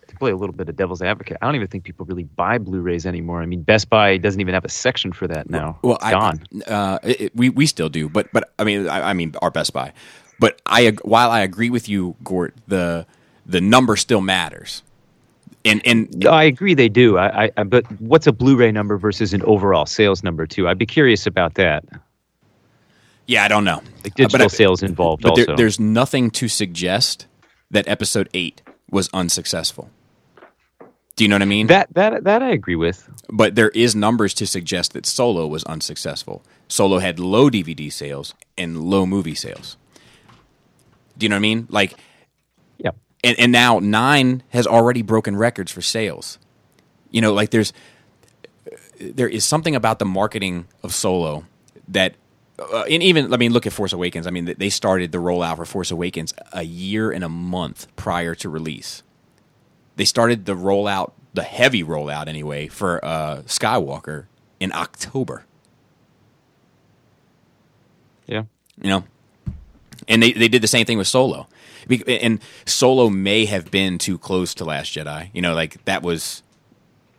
to 0.08 0.16
play 0.16 0.32
a 0.32 0.38
little 0.38 0.56
bit 0.56 0.70
of 0.70 0.78
devil's 0.78 1.02
advocate, 1.02 1.38
I 1.42 1.48
don't 1.48 1.56
even 1.56 1.68
think 1.68 1.84
people 1.84 2.06
really 2.06 2.24
buy 2.24 2.60
Blu-rays 2.60 3.06
anymore. 3.06 3.42
I 3.42 3.46
mean, 3.46 3.62
Best 3.62 3.90
Buy 3.90 4.16
doesn't 4.16 4.40
even 4.40 4.54
have 4.54 4.64
a 4.64 4.70
section 4.70 5.12
for 5.12 5.28
that 5.28 5.50
now. 5.50 5.80
Well, 5.82 5.96
it's 5.96 6.06
I, 6.06 6.12
gone. 6.12 6.44
Uh, 6.66 7.00
it, 7.04 7.36
we 7.36 7.50
we 7.50 7.66
still 7.66 7.90
do, 7.90 8.08
but 8.08 8.32
but 8.32 8.54
I 8.58 8.64
mean, 8.64 8.88
I, 8.88 9.10
I 9.10 9.14
mean, 9.14 9.36
our 9.42 9.52
Best 9.52 9.74
Buy. 9.74 9.92
But 10.40 10.62
I 10.66 10.90
while 11.04 11.32
I 11.32 11.42
agree 11.42 11.70
with 11.70 11.88
you, 11.88 12.16
Gort, 12.24 12.54
the 12.68 13.06
the 13.46 13.62
number 13.62 13.96
still 13.96 14.22
matters. 14.22 14.84
And 15.64 15.82
and 15.86 16.26
I 16.28 16.44
agree 16.44 16.74
they 16.74 16.90
do. 16.90 17.18
I, 17.18 17.52
I 17.58 17.64
but 17.64 17.86
what's 18.00 18.28
a 18.28 18.32
Blu-ray 18.32 18.72
number 18.72 18.98
versus 18.98 19.34
an 19.34 19.42
overall 19.44 19.86
sales 19.86 20.24
number 20.24 20.46
too? 20.46 20.68
I'd 20.68 20.78
be 20.78 20.86
curious 20.86 21.26
about 21.26 21.56
that. 21.56 21.84
Yeah, 23.26 23.44
I 23.44 23.48
don't 23.48 23.64
know. 23.64 23.82
Like 24.04 24.14
digital 24.14 24.50
sales 24.50 24.84
involved. 24.84 25.24
But 25.24 25.30
also, 25.30 25.46
there, 25.46 25.56
there's 25.56 25.80
nothing 25.80 26.30
to 26.32 26.48
suggest 26.48 27.26
that 27.72 27.88
episode 27.88 28.30
eight 28.34 28.62
was 28.92 29.10
unsuccessful. 29.14 29.90
Do 31.16 31.24
you 31.24 31.30
know 31.30 31.36
what 31.36 31.42
I 31.42 31.46
mean? 31.46 31.68
That 31.68 31.94
that 31.94 32.26
that 32.26 32.44
I 32.44 32.50
agree 32.50 32.76
with. 32.76 33.10
But 33.30 33.56
there 33.56 33.70
is 33.70 33.96
numbers 33.96 34.34
to 34.36 34.46
suggest 34.46 34.94
that 34.94 35.06
Solo 35.06 35.48
was 35.48 35.64
unsuccessful. 35.64 36.44
Solo 36.68 37.00
had 37.00 37.20
low 37.20 37.50
DVD 37.50 37.92
sales 37.92 38.36
and 38.58 38.84
low 38.84 39.06
movie 39.06 39.36
sales. 39.36 39.78
Do 41.18 41.26
you 41.26 41.30
know 41.30 41.36
what 41.36 41.40
I 41.40 41.42
mean? 41.42 41.68
Like, 41.70 41.96
yeah. 42.78 42.92
And 43.24 43.40
and 43.40 43.52
now 43.52 43.80
nine 43.80 44.44
has 44.50 44.68
already 44.68 45.02
broken 45.02 45.36
records 45.36 45.72
for 45.72 45.82
sales. 45.82 46.40
You 47.12 47.22
know, 47.22 47.34
like 47.34 47.52
there's 47.52 47.74
there 49.00 49.28
is 49.28 49.46
something 49.46 49.76
about 49.76 50.00
the 50.00 50.06
marketing 50.06 50.68
of 50.84 50.94
Solo 50.94 51.46
that 51.88 52.16
uh, 52.58 52.84
and 52.90 53.04
even 53.04 53.34
I 53.34 53.38
mean, 53.38 53.52
look 53.52 53.68
at 53.68 53.74
Force 53.74 53.94
Awakens. 53.94 54.28
I 54.28 54.32
mean, 54.32 54.54
they 54.58 54.70
started 54.70 55.12
the 55.12 55.18
rollout 55.18 55.58
for 55.58 55.66
Force 55.66 55.92
Awakens 55.92 56.34
a 56.54 56.64
year 56.64 57.12
and 57.12 57.24
a 57.24 57.30
month 57.30 57.88
prior 57.96 58.36
to 58.36 58.50
release. 58.50 59.04
They 59.98 60.06
started 60.06 60.46
the 60.46 60.56
rollout, 60.56 61.12
the 61.34 61.44
heavy 61.44 61.84
rollout 61.84 62.28
anyway, 62.28 62.68
for 62.68 63.04
uh, 63.04 63.44
Skywalker 63.46 64.26
in 64.60 64.72
October. 64.72 65.46
Yeah, 68.26 68.44
you 68.82 68.90
know, 68.90 69.04
and 70.08 70.22
they 70.22 70.34
they 70.34 70.48
did 70.48 70.62
the 70.62 70.68
same 70.68 70.86
thing 70.86 70.98
with 70.98 71.08
Solo, 71.08 71.48
and 72.08 72.40
Solo 72.66 73.10
may 73.10 73.46
have 73.46 73.72
been 73.72 73.98
too 73.98 74.18
close 74.18 74.54
to 74.56 74.66
Last 74.66 74.96
Jedi. 74.96 75.30
You 75.34 75.42
know, 75.42 75.54
like 75.54 75.84
that 75.86 76.04
was 76.04 76.44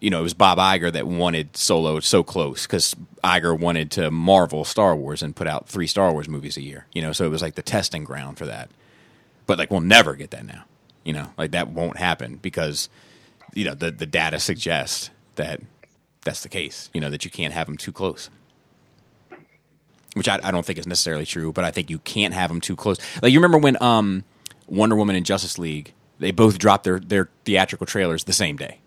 you 0.01 0.11
know, 0.11 0.21
it 0.21 0.25
was 0.25 0.35
Bob 0.35 0.59
Iger 0.59 0.93
that 0.93 1.07
wanted 1.07 1.57
Solo 1.57 2.01
so 2.01 2.23
close 2.23 2.67
because 2.67 2.95
Iger 3.25 3.59
wanted 3.59 3.91
to 3.93 4.11
marvel 4.11 4.65
Star 4.65 4.95
Wars 4.95 5.23
and 5.23 5.35
put 5.35 5.47
out 5.47 5.69
three 5.69 5.87
Star 5.87 6.13
Wars 6.13 6.29
movies 6.29 6.57
a 6.57 6.63
year. 6.63 6.87
You 6.93 7.03
know, 7.03 7.13
so 7.13 7.25
it 7.25 7.31
was 7.31 7.43
like 7.43 7.55
the 7.55 7.63
testing 7.63 8.05
ground 8.05 8.39
for 8.39 8.47
that. 8.47 8.71
But 9.47 9.59
like, 9.59 9.71
we'll 9.71 9.81
never 9.81 10.15
get 10.15 10.31
that 10.33 10.45
now. 10.45 10.65
You 11.05 11.13
know, 11.13 11.29
like 11.39 11.53
that 11.53 11.69
won't 11.69 11.97
happen 11.97 12.37
because 12.37 12.89
you 13.55 13.65
know 13.65 13.75
the 13.75 13.91
the 13.91 14.07
data 14.07 14.39
suggests 14.39 15.11
that 15.37 15.61
that's 16.25 16.43
the 16.43 16.49
case. 16.49 16.91
You 16.93 17.01
know 17.01 17.11
that 17.11 17.25
you 17.25 17.31
can't 17.31 17.55
have 17.55 17.67
them 17.67 17.77
too 17.77 17.93
close. 17.93 18.29
Which 20.17 20.29
I, 20.29 20.41
I 20.43 20.51
don't 20.51 20.65
think 20.65 20.79
is 20.79 20.87
necessarily 20.87 21.27
true, 21.27 21.53
but 21.53 21.65
I 21.65 21.71
think 21.71 21.91
you 21.91 21.99
can't 21.99 22.33
have 22.33 22.49
them 22.49 22.61
too 22.61 22.75
close. 22.75 22.99
Like 23.23 23.33
you 23.33 23.39
remember 23.39 23.59
when 23.59 23.81
um, 23.83 24.25
Wonder 24.67 24.97
Woman 24.97 25.15
and 25.15 25.27
Justice 25.27 25.59
League, 25.59 25.93
they 26.19 26.31
both 26.31 26.59
dropped 26.59 26.85
their 26.85 26.99
their 26.99 27.29
theatrical 27.45 27.87
trailers 27.87 28.25
the 28.25 28.33
same 28.33 28.57
day. 28.57 28.81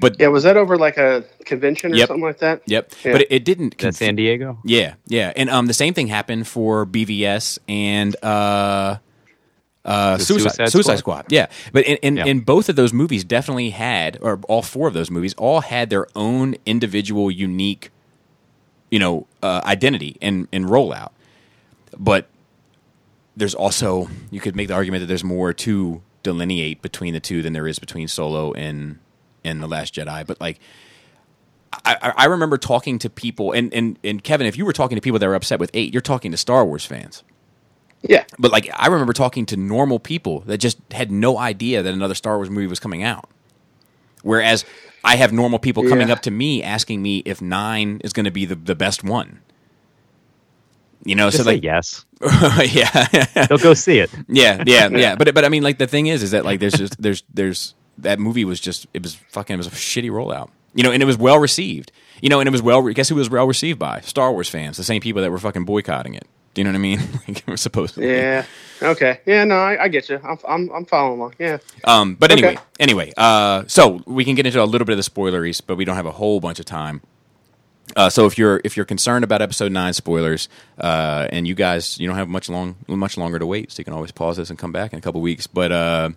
But 0.00 0.16
yeah, 0.18 0.28
was 0.28 0.44
that 0.44 0.56
over 0.56 0.76
like 0.76 0.96
a 0.96 1.24
convention 1.44 1.92
or 1.92 1.96
yep. 1.96 2.08
something 2.08 2.24
like 2.24 2.38
that? 2.38 2.62
Yep. 2.66 2.92
Yeah. 3.04 3.12
But 3.12 3.20
it, 3.22 3.26
it 3.30 3.44
didn't. 3.44 3.78
Conf- 3.78 3.94
San 3.94 4.16
Diego. 4.16 4.58
Yeah, 4.64 4.94
yeah, 5.06 5.32
and 5.36 5.48
um, 5.50 5.66
the 5.66 5.74
same 5.74 5.94
thing 5.94 6.08
happened 6.08 6.48
for 6.48 6.84
BVS 6.84 7.60
and 7.68 8.16
uh, 8.22 8.96
uh, 9.84 10.18
Suicide, 10.18 10.50
Suicide, 10.50 10.68
Suicide 10.70 10.98
Squad. 10.98 11.18
Squad. 11.18 11.32
Yeah, 11.32 11.46
but 11.72 11.84
in 11.86 11.98
in, 11.98 12.16
yeah. 12.16 12.24
in 12.26 12.40
both 12.40 12.68
of 12.68 12.74
those 12.74 12.92
movies, 12.92 13.22
definitely 13.22 13.70
had, 13.70 14.18
or 14.20 14.40
all 14.48 14.62
four 14.62 14.88
of 14.88 14.94
those 14.94 15.08
movies, 15.08 15.34
all 15.34 15.60
had 15.60 15.88
their 15.88 16.08
own 16.16 16.56
individual, 16.66 17.30
unique, 17.30 17.91
you 18.92 19.00
know, 19.00 19.26
uh, 19.42 19.62
identity 19.64 20.18
and 20.22 20.46
and 20.52 20.66
rollout. 20.66 21.10
But 21.98 22.28
there's 23.36 23.56
also 23.56 24.08
you 24.30 24.40
could 24.40 24.54
make 24.54 24.68
the 24.68 24.74
argument 24.74 25.00
that 25.00 25.06
there's 25.06 25.24
more 25.24 25.52
to 25.52 26.02
delineate 26.22 26.82
between 26.82 27.14
the 27.14 27.20
two 27.20 27.42
than 27.42 27.54
there 27.54 27.66
is 27.66 27.80
between 27.80 28.06
Solo 28.06 28.52
and 28.52 29.00
in 29.42 29.60
the 29.60 29.66
Last 29.66 29.94
Jedi, 29.94 30.24
but 30.24 30.40
like. 30.40 30.60
I, 31.86 32.12
I 32.18 32.24
remember 32.26 32.58
talking 32.58 32.98
to 32.98 33.08
people, 33.08 33.52
and, 33.52 33.72
and, 33.72 33.98
and 34.04 34.22
Kevin, 34.22 34.46
if 34.46 34.58
you 34.58 34.66
were 34.66 34.74
talking 34.74 34.94
to 34.96 35.00
people 35.00 35.18
that 35.18 35.26
were 35.26 35.34
upset 35.34 35.58
with 35.58 35.70
eight, 35.72 35.90
you're 35.94 36.02
talking 36.02 36.30
to 36.30 36.36
Star 36.36 36.66
Wars 36.66 36.84
fans. 36.84 37.24
Yeah. 38.02 38.24
But 38.38 38.52
like, 38.52 38.68
I 38.74 38.88
remember 38.88 39.14
talking 39.14 39.46
to 39.46 39.56
normal 39.56 39.98
people 39.98 40.40
that 40.40 40.58
just 40.58 40.78
had 40.90 41.10
no 41.10 41.38
idea 41.38 41.82
that 41.82 41.94
another 41.94 42.14
Star 42.14 42.36
Wars 42.36 42.50
movie 42.50 42.66
was 42.66 42.78
coming 42.78 43.02
out. 43.02 43.30
Whereas 44.22 44.66
I 45.04 45.16
have 45.16 45.32
normal 45.32 45.58
people 45.58 45.82
coming 45.88 46.08
yeah. 46.08 46.14
up 46.14 46.22
to 46.22 46.30
me 46.30 46.62
asking 46.62 47.02
me 47.02 47.18
if 47.24 47.42
nine 47.42 48.00
is 48.04 48.12
going 48.12 48.24
to 48.24 48.30
be 48.30 48.44
the, 48.44 48.54
the 48.54 48.74
best 48.74 49.02
one. 49.02 49.40
You 51.04 51.16
know, 51.16 51.30
just 51.30 51.42
so 51.42 51.50
like 51.50 51.64
yes, 51.64 52.04
yeah, 52.20 53.26
they'll 53.48 53.58
go 53.58 53.74
see 53.74 53.98
it. 53.98 54.10
Yeah, 54.28 54.62
yeah, 54.64 54.88
yeah. 54.88 55.16
But 55.16 55.34
but 55.34 55.44
I 55.44 55.48
mean, 55.48 55.64
like 55.64 55.78
the 55.78 55.88
thing 55.88 56.06
is, 56.06 56.22
is 56.22 56.30
that 56.30 56.44
like 56.44 56.60
there's 56.60 56.74
just 56.74 57.00
there's 57.02 57.24
there's 57.34 57.74
that 57.98 58.20
movie 58.20 58.44
was 58.44 58.60
just 58.60 58.86
it 58.94 59.02
was 59.02 59.16
fucking 59.30 59.54
it 59.54 59.56
was 59.56 59.66
a 59.66 59.70
shitty 59.70 60.10
rollout. 60.10 60.50
You 60.74 60.84
know, 60.84 60.92
and 60.92 61.02
it 61.02 61.06
was 61.06 61.18
well 61.18 61.38
received. 61.38 61.90
You 62.20 62.28
know, 62.28 62.38
and 62.38 62.46
it 62.46 62.52
was 62.52 62.62
well. 62.62 62.82
Guess 62.82 63.08
who 63.08 63.16
was 63.16 63.28
well 63.28 63.48
received 63.48 63.80
by 63.80 64.00
Star 64.02 64.30
Wars 64.32 64.48
fans, 64.48 64.76
the 64.76 64.84
same 64.84 65.00
people 65.00 65.22
that 65.22 65.30
were 65.32 65.38
fucking 65.38 65.64
boycotting 65.64 66.14
it. 66.14 66.28
Do 66.54 66.60
you 66.60 66.64
know 66.64 66.70
what 66.70 66.76
I 66.76 66.80
mean? 66.80 67.00
like 67.28 67.44
we're 67.46 67.56
supposed 67.56 67.94
to. 67.94 68.06
Yeah. 68.06 68.44
Okay. 68.82 69.20
Yeah. 69.26 69.44
No, 69.44 69.56
I, 69.56 69.84
I 69.84 69.88
get 69.88 70.08
you. 70.08 70.20
I'm, 70.22 70.38
I'm, 70.46 70.70
I'm 70.70 70.84
following 70.84 71.18
along. 71.18 71.34
Yeah. 71.38 71.58
Um. 71.84 72.14
But 72.14 72.30
anyway, 72.32 72.54
okay. 72.54 72.62
anyway. 72.80 73.12
Uh. 73.16 73.64
So 73.66 74.02
we 74.06 74.24
can 74.24 74.34
get 74.34 74.46
into 74.46 74.62
a 74.62 74.64
little 74.64 74.84
bit 74.84 74.98
of 74.98 75.04
the 75.04 75.10
spoileries, 75.10 75.62
but 75.64 75.76
we 75.76 75.84
don't 75.84 75.96
have 75.96 76.06
a 76.06 76.12
whole 76.12 76.40
bunch 76.40 76.58
of 76.58 76.66
time. 76.66 77.02
Uh, 77.96 78.08
so 78.08 78.26
if 78.26 78.38
you're 78.38 78.60
if 78.64 78.76
you're 78.76 78.86
concerned 78.86 79.24
about 79.24 79.42
episode 79.42 79.72
nine 79.72 79.92
spoilers, 79.92 80.48
uh, 80.78 81.26
and 81.30 81.46
you 81.46 81.54
guys 81.54 81.98
you 81.98 82.06
don't 82.06 82.16
have 82.16 82.28
much 82.28 82.48
long 82.48 82.76
much 82.88 83.16
longer 83.16 83.38
to 83.38 83.46
wait, 83.46 83.70
so 83.72 83.80
you 83.80 83.84
can 83.84 83.94
always 83.94 84.12
pause 84.12 84.36
this 84.36 84.50
and 84.50 84.58
come 84.58 84.72
back 84.72 84.92
in 84.92 84.98
a 84.98 85.02
couple 85.02 85.20
weeks. 85.20 85.46
But 85.46 85.72
uh, 85.72 86.10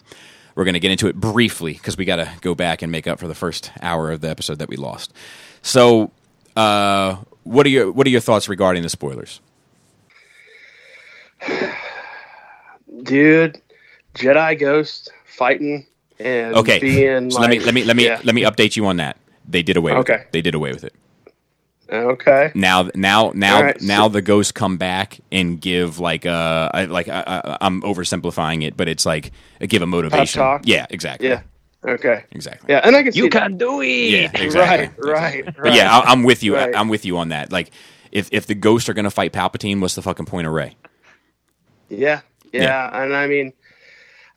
we're 0.55 0.63
going 0.63 0.73
to 0.73 0.79
get 0.79 0.91
into 0.91 1.07
it 1.07 1.15
briefly 1.15 1.73
because 1.73 1.97
we 1.97 2.05
got 2.05 2.17
to 2.17 2.31
go 2.41 2.55
back 2.55 2.81
and 2.81 2.91
make 2.91 3.07
up 3.07 3.19
for 3.19 3.27
the 3.27 3.35
first 3.35 3.71
hour 3.81 4.11
of 4.11 4.21
the 4.21 4.29
episode 4.29 4.59
that 4.59 4.69
we 4.69 4.77
lost. 4.77 5.13
So, 5.61 6.11
uh, 6.55 7.17
what 7.43 7.65
are 7.65 7.69
your 7.69 7.91
what 7.91 8.07
are 8.07 8.11
your 8.11 8.21
thoughts 8.21 8.47
regarding 8.47 8.83
the 8.83 8.89
spoilers? 8.89 9.41
Dude, 13.03 13.61
Jedi 14.13 14.59
Ghost 14.59 15.11
fighting 15.25 15.85
and 16.19 16.55
okay. 16.55 16.79
being 16.79 17.29
so 17.31 17.41
like, 17.41 17.49
let 17.49 17.59
me 17.59 17.65
let 17.65 17.73
me 17.73 17.83
let 17.83 17.95
me 17.95 18.05
yeah. 18.05 18.21
let 18.23 18.35
me 18.35 18.43
update 18.43 18.75
you 18.75 18.85
on 18.85 18.97
that. 18.97 19.17
They 19.47 19.63
did 19.63 19.77
away 19.77 19.93
with 19.93 20.09
okay. 20.09 20.21
it. 20.21 20.31
They 20.31 20.41
did 20.41 20.55
away 20.55 20.71
with 20.71 20.83
it. 20.83 20.93
Okay. 21.87 22.51
Now, 22.55 22.89
now, 22.95 23.31
now, 23.35 23.61
right. 23.61 23.81
now 23.81 24.07
the 24.07 24.21
ghosts 24.21 24.51
come 24.51 24.77
back 24.77 25.19
and 25.31 25.61
give 25.61 25.99
like 25.99 26.25
uh, 26.25 26.69
I, 26.73 26.85
like 26.85 27.07
I, 27.07 27.57
am 27.61 27.81
oversimplifying 27.83 28.63
it, 28.63 28.75
but 28.75 28.87
it's 28.87 29.05
like 29.05 29.31
give 29.59 29.81
a 29.81 29.85
motivation. 29.85 30.59
Yeah, 30.63 30.87
exactly. 30.89 31.29
Yeah. 31.29 31.41
Okay. 31.85 32.23
Exactly. 32.31 32.73
Yeah, 32.73 32.81
and 32.83 32.95
I 32.95 33.03
can 33.03 33.13
you 33.13 33.29
can 33.29 33.51
that. 33.51 33.57
do 33.59 33.81
it. 33.81 34.09
Yeah, 34.09 34.31
exactly. 34.33 34.89
Right, 35.11 35.45
right, 35.45 35.45
right. 35.45 35.55
But 35.61 35.73
yeah, 35.75 35.95
I, 35.95 36.11
am 36.11 36.23
with 36.23 36.41
you. 36.41 36.55
Right. 36.55 36.75
I'm 36.75 36.89
with 36.89 37.05
you 37.05 37.19
on 37.19 37.29
that. 37.29 37.51
Like, 37.51 37.69
if 38.11 38.29
if 38.31 38.47
the 38.47 38.55
ghosts 38.55 38.89
are 38.89 38.93
going 38.93 39.05
to 39.05 39.11
fight 39.11 39.33
Palpatine, 39.33 39.79
what's 39.79 39.93
the 39.93 40.01
fucking 40.01 40.25
point 40.25 40.47
of 40.47 40.53
Rey? 40.53 40.75
Yeah, 41.89 42.21
yeah, 42.51 42.63
yeah. 42.63 43.03
and 43.03 43.15
I 43.15 43.27
mean, 43.27 43.53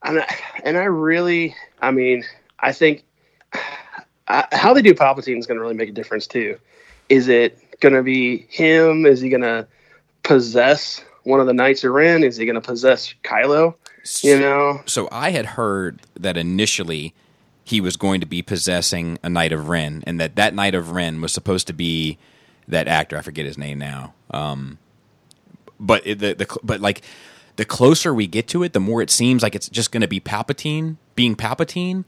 and 0.03 0.21
I, 0.21 0.37
and 0.65 0.77
I 0.77 0.85
really, 0.85 1.55
I 1.81 1.91
mean, 1.91 2.25
I 2.59 2.73
think 2.73 3.05
I, 4.29 4.47
how 4.53 4.75
they 4.75 4.83
do 4.83 4.95
Palpatine 4.95 5.39
is 5.39 5.47
going 5.47 5.57
to 5.57 5.63
really 5.63 5.75
make 5.75 5.89
a 5.89 5.93
difference 5.93 6.27
too 6.27 6.59
is 7.09 7.29
it 7.29 7.59
going 7.81 7.95
to 7.95 8.03
be 8.03 8.47
him? 8.49 9.07
Is 9.07 9.21
he 9.21 9.29
going 9.29 9.43
to 9.43 9.67
possess 10.23 11.03
one 11.25 11.41
of 11.41 11.47
the 11.47 11.53
Knights 11.53 11.85
of 11.85 11.93
Ren? 11.93 12.23
Is 12.23 12.37
he 12.37 12.45
going 12.45 12.55
to 12.55 12.61
possess 12.61 13.15
Kylo? 13.25 13.75
You 14.23 14.39
know. 14.39 14.81
So 14.87 15.09
I 15.11 15.31
had 15.31 15.47
heard 15.47 16.01
that 16.19 16.37
initially 16.37 17.15
he 17.65 17.81
was 17.81 17.97
going 17.97 18.21
to 18.21 18.27
be 18.27 18.41
possessing 18.43 19.19
a 19.23 19.29
Knight 19.29 19.53
of 19.53 19.69
Ren, 19.69 20.03
and 20.07 20.19
that 20.21 20.37
that 20.37 20.55
Knight 20.55 20.75
of 20.75 20.93
Ren 20.93 21.21
was 21.21 21.33
supposed 21.33 21.67
to 21.67 21.73
be 21.73 22.19
that 22.69 22.89
actor. 22.89 23.19
I 23.19 23.23
forget 23.23 23.45
his 23.45 23.59
name 23.59 23.79
now. 23.79 24.15
Um, 24.31 24.79
but 25.79 26.07
it, 26.07 26.19
the 26.19 26.35
the 26.35 26.59
but 26.63 26.81
like 26.81 27.03
the 27.59 27.65
closer 27.65 28.15
we 28.15 28.29
get 28.29 28.47
to 28.47 28.63
it, 28.63 28.73
the 28.73 28.79
more 28.79 29.03
it 29.03 29.11
seems 29.11 29.43
like 29.43 29.57
it's 29.57 29.69
just 29.69 29.91
going 29.91 30.01
to 30.01 30.07
be 30.09 30.21
Palpatine 30.21 30.97
being 31.17 31.35
Palpatine. 31.35 32.05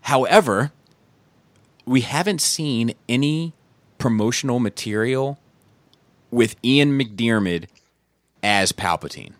However, 0.00 0.72
we 1.84 2.00
haven't 2.00 2.40
seen 2.40 2.94
any 3.06 3.52
promotional 3.98 4.58
material 4.58 5.38
with 6.30 6.56
Ian 6.64 6.98
McDiarmid 6.98 7.66
as 8.42 8.72
Palpatine. 8.72 9.34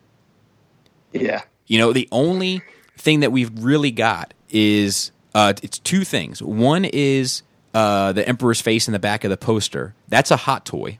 Yeah. 1.14 1.40
You 1.66 1.78
know, 1.78 1.94
the 1.94 2.06
only 2.12 2.62
thing 2.98 3.20
that 3.20 3.32
we've 3.32 3.50
really 3.64 3.90
got 3.90 4.34
is 4.50 5.10
uh, 5.34 5.54
it's 5.62 5.78
two 5.78 6.04
things. 6.04 6.42
One 6.42 6.84
is 6.84 7.42
uh, 7.72 8.12
the 8.12 8.28
Emperor's 8.28 8.60
face 8.60 8.88
in 8.88 8.92
the 8.92 8.98
back 8.98 9.24
of 9.24 9.30
the 9.30 9.38
poster. 9.38 9.94
That's 10.08 10.30
a 10.30 10.36
hot 10.36 10.66
toy. 10.66 10.98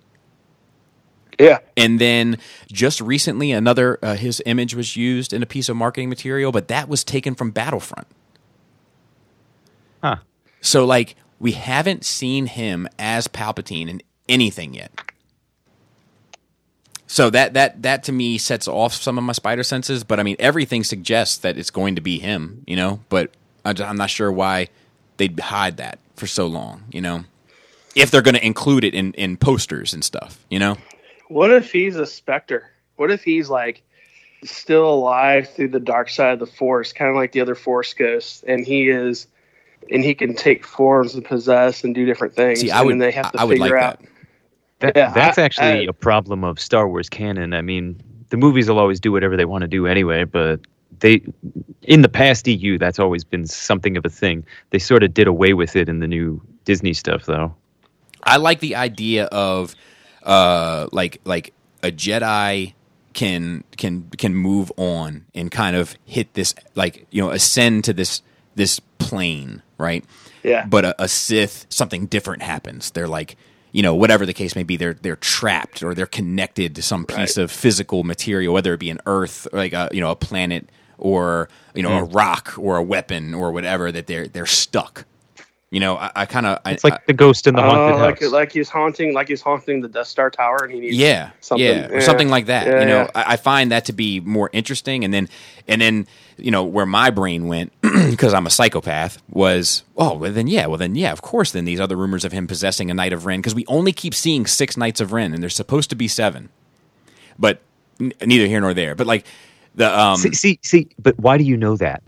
Yeah. 1.40 1.58
And 1.76 1.98
then 1.98 2.38
just 2.70 3.00
recently, 3.00 3.50
another 3.52 3.98
uh, 4.02 4.14
his 4.16 4.42
image 4.46 4.74
was 4.74 4.96
used 4.96 5.32
in 5.32 5.42
a 5.42 5.46
piece 5.46 5.68
of 5.68 5.76
marketing 5.76 6.08
material, 6.08 6.52
but 6.52 6.68
that 6.68 6.88
was 6.88 7.02
taken 7.02 7.34
from 7.34 7.50
Battlefront. 7.50 8.06
Huh. 10.02 10.16
So, 10.60 10.84
like, 10.84 11.16
we 11.38 11.52
haven't 11.52 12.04
seen 12.04 12.46
him 12.46 12.88
as 12.98 13.26
Palpatine 13.26 13.88
in 13.88 14.02
anything 14.28 14.74
yet. 14.74 14.92
So 17.06 17.28
that 17.30 17.54
that 17.54 17.82
that 17.82 18.04
to 18.04 18.12
me 18.12 18.38
sets 18.38 18.68
off 18.68 18.94
some 18.94 19.18
of 19.18 19.24
my 19.24 19.32
spider 19.32 19.64
senses, 19.64 20.04
but 20.04 20.20
I 20.20 20.22
mean 20.22 20.36
everything 20.38 20.84
suggests 20.84 21.38
that 21.38 21.58
it's 21.58 21.70
going 21.70 21.96
to 21.96 22.00
be 22.00 22.20
him, 22.20 22.62
you 22.68 22.76
know. 22.76 23.00
But 23.08 23.32
I'm 23.64 23.96
not 23.96 24.10
sure 24.10 24.30
why 24.30 24.68
they'd 25.16 25.38
hide 25.40 25.78
that 25.78 25.98
for 26.14 26.28
so 26.28 26.46
long, 26.46 26.84
you 26.92 27.00
know. 27.00 27.24
If 27.96 28.12
they're 28.12 28.22
going 28.22 28.36
to 28.36 28.46
include 28.46 28.84
it 28.84 28.94
in 28.94 29.12
in 29.14 29.38
posters 29.38 29.92
and 29.92 30.04
stuff, 30.04 30.38
you 30.48 30.60
know. 30.60 30.76
What 31.30 31.52
if 31.52 31.70
he's 31.70 31.94
a 31.94 32.06
specter? 32.06 32.68
What 32.96 33.12
if 33.12 33.22
he's 33.22 33.48
like 33.48 33.82
still 34.44 34.92
alive 34.92 35.48
through 35.48 35.68
the 35.68 35.78
dark 35.78 36.10
side 36.10 36.32
of 36.32 36.40
the 36.40 36.46
force, 36.46 36.92
kind 36.92 37.08
of 37.08 37.16
like 37.16 37.30
the 37.30 37.40
other 37.40 37.54
force 37.54 37.94
ghosts, 37.94 38.42
and 38.48 38.66
he 38.66 38.88
is, 38.88 39.28
and 39.92 40.02
he 40.02 40.12
can 40.12 40.34
take 40.34 40.66
forms 40.66 41.14
and 41.14 41.24
possess 41.24 41.84
and 41.84 41.94
do 41.94 42.04
different 42.04 42.34
things. 42.34 42.60
See, 42.60 42.72
I 42.72 42.82
would, 42.82 43.00
they 43.00 43.12
have 43.12 43.30
to 43.30 43.40
I 43.40 43.44
would 43.44 43.58
figure 43.58 43.76
like 43.76 43.84
out. 43.84 44.00
That. 44.80 44.94
that 44.94 44.96
yeah, 44.96 45.12
that's 45.12 45.38
I, 45.38 45.42
actually 45.42 45.86
I, 45.86 45.88
a 45.88 45.92
problem 45.92 46.42
of 46.42 46.58
Star 46.58 46.88
Wars 46.88 47.08
canon. 47.08 47.54
I 47.54 47.62
mean, 47.62 48.02
the 48.30 48.36
movies 48.36 48.68
will 48.68 48.80
always 48.80 48.98
do 48.98 49.12
whatever 49.12 49.36
they 49.36 49.44
want 49.44 49.62
to 49.62 49.68
do 49.68 49.86
anyway, 49.86 50.24
but 50.24 50.60
they 50.98 51.22
in 51.82 52.02
the 52.02 52.08
past 52.08 52.48
EU 52.48 52.76
that's 52.76 52.98
always 52.98 53.22
been 53.22 53.46
something 53.46 53.96
of 53.96 54.04
a 54.04 54.10
thing. 54.10 54.44
They 54.70 54.80
sort 54.80 55.04
of 55.04 55.14
did 55.14 55.28
away 55.28 55.54
with 55.54 55.76
it 55.76 55.88
in 55.88 56.00
the 56.00 56.08
new 56.08 56.42
Disney 56.64 56.92
stuff 56.92 57.26
though. 57.26 57.54
I 58.24 58.36
like 58.36 58.58
the 58.58 58.74
idea 58.74 59.26
of 59.26 59.76
uh 60.22 60.88
like 60.92 61.20
like 61.24 61.52
a 61.82 61.90
Jedi 61.90 62.74
can 63.12 63.64
can 63.76 64.08
can 64.16 64.34
move 64.34 64.70
on 64.76 65.26
and 65.34 65.50
kind 65.50 65.76
of 65.76 65.96
hit 66.04 66.34
this 66.34 66.54
like 66.74 67.06
you 67.10 67.22
know 67.22 67.30
ascend 67.30 67.84
to 67.84 67.92
this 67.92 68.22
this 68.54 68.80
plane, 68.98 69.62
right? 69.78 70.04
Yeah. 70.42 70.66
But 70.66 70.84
a, 70.84 71.02
a 71.04 71.08
Sith 71.08 71.66
something 71.68 72.06
different 72.06 72.42
happens. 72.42 72.90
They're 72.90 73.08
like 73.08 73.36
you 73.72 73.82
know, 73.82 73.94
whatever 73.94 74.26
the 74.26 74.32
case 74.32 74.56
may 74.56 74.62
be, 74.62 74.76
they're 74.76 74.94
they're 74.94 75.16
trapped 75.16 75.82
or 75.82 75.94
they're 75.94 76.06
connected 76.06 76.74
to 76.74 76.82
some 76.82 77.04
piece 77.04 77.36
right. 77.36 77.44
of 77.44 77.50
physical 77.50 78.04
material, 78.04 78.52
whether 78.52 78.74
it 78.74 78.80
be 78.80 78.90
an 78.90 79.00
Earth, 79.06 79.46
like 79.52 79.72
a 79.72 79.88
you 79.92 80.00
know 80.00 80.10
a 80.10 80.16
planet, 80.16 80.68
or 80.98 81.48
you 81.74 81.82
know 81.82 81.90
mm. 81.90 82.00
a 82.00 82.04
rock 82.04 82.54
or 82.58 82.76
a 82.76 82.82
weapon 82.82 83.34
or 83.34 83.52
whatever. 83.52 83.92
That 83.92 84.06
they're 84.06 84.26
they're 84.26 84.46
stuck. 84.46 85.04
You 85.70 85.78
know, 85.78 85.96
I, 85.96 86.10
I 86.16 86.26
kind 86.26 86.46
of 86.46 86.58
it's 86.66 86.82
like 86.82 86.94
I, 86.94 86.98
the 87.06 87.12
ghost 87.12 87.46
in 87.46 87.54
the 87.54 87.62
haunted 87.62 87.94
uh, 87.94 87.98
house, 87.98 88.20
like, 88.20 88.32
like 88.32 88.52
he's 88.52 88.68
haunting, 88.68 89.14
like 89.14 89.28
he's 89.28 89.40
haunting 89.40 89.80
the 89.80 89.88
Death 89.88 90.08
Star 90.08 90.28
tower, 90.28 90.64
and 90.64 90.72
he 90.72 90.80
needs 90.80 90.96
yeah, 90.96 91.30
something, 91.38 91.64
yeah, 91.64 91.86
or 91.86 91.94
yeah. 91.94 92.00
something 92.00 92.28
like 92.28 92.46
that. 92.46 92.66
Yeah, 92.66 92.80
you 92.80 92.86
know, 92.86 93.02
yeah. 93.02 93.10
I, 93.14 93.34
I, 93.34 93.36
find 93.36 93.70
that 93.70 93.84
to 93.84 93.92
be 93.92 94.18
more 94.18 94.50
interesting, 94.52 95.04
and 95.04 95.14
then 95.14 95.28
and 95.68 95.80
then 95.80 96.08
you 96.38 96.50
know 96.50 96.64
where 96.64 96.86
my 96.86 97.10
brain 97.10 97.46
went 97.46 97.72
because 97.82 98.34
I'm 98.34 98.48
a 98.48 98.50
psychopath 98.50 99.22
was 99.30 99.84
oh 99.96 100.16
well 100.16 100.32
then 100.32 100.48
yeah 100.48 100.66
well 100.66 100.78
then 100.78 100.96
yeah 100.96 101.12
of 101.12 101.22
course 101.22 101.52
then 101.52 101.66
these 101.66 101.78
other 101.78 101.94
rumors 101.94 102.24
of 102.24 102.32
him 102.32 102.48
possessing 102.48 102.90
a 102.90 102.94
Knight 102.94 103.12
of 103.12 103.24
Ren 103.24 103.38
because 103.38 103.54
we 103.54 103.64
only 103.66 103.92
keep 103.92 104.12
seeing 104.12 104.46
six 104.46 104.76
Knights 104.76 105.00
of 105.00 105.12
Ren 105.12 105.32
and 105.32 105.40
there's 105.40 105.54
supposed 105.54 105.88
to 105.90 105.96
be 105.96 106.08
seven, 106.08 106.48
but 107.38 107.60
n- 108.00 108.12
neither 108.26 108.48
here 108.48 108.60
nor 108.60 108.74
there. 108.74 108.96
But 108.96 109.06
like 109.06 109.24
the 109.76 109.96
um 109.96 110.16
see, 110.16 110.32
see 110.32 110.58
see 110.62 110.88
but 110.98 111.16
why 111.20 111.38
do 111.38 111.44
you 111.44 111.56
know 111.56 111.76
that? 111.76 112.02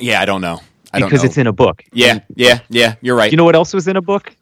Yeah, 0.00 0.20
I 0.20 0.24
don't 0.24 0.40
know 0.40 0.62
because 0.92 1.24
it's 1.24 1.38
in 1.38 1.46
a 1.46 1.52
book. 1.52 1.84
Yeah, 1.92 2.20
yeah, 2.34 2.60
yeah. 2.68 2.94
You're 3.00 3.16
right. 3.16 3.30
You 3.30 3.36
know 3.36 3.44
what 3.44 3.54
else 3.54 3.74
was 3.74 3.88
in 3.88 3.96
a 3.96 4.02
book? 4.02 4.34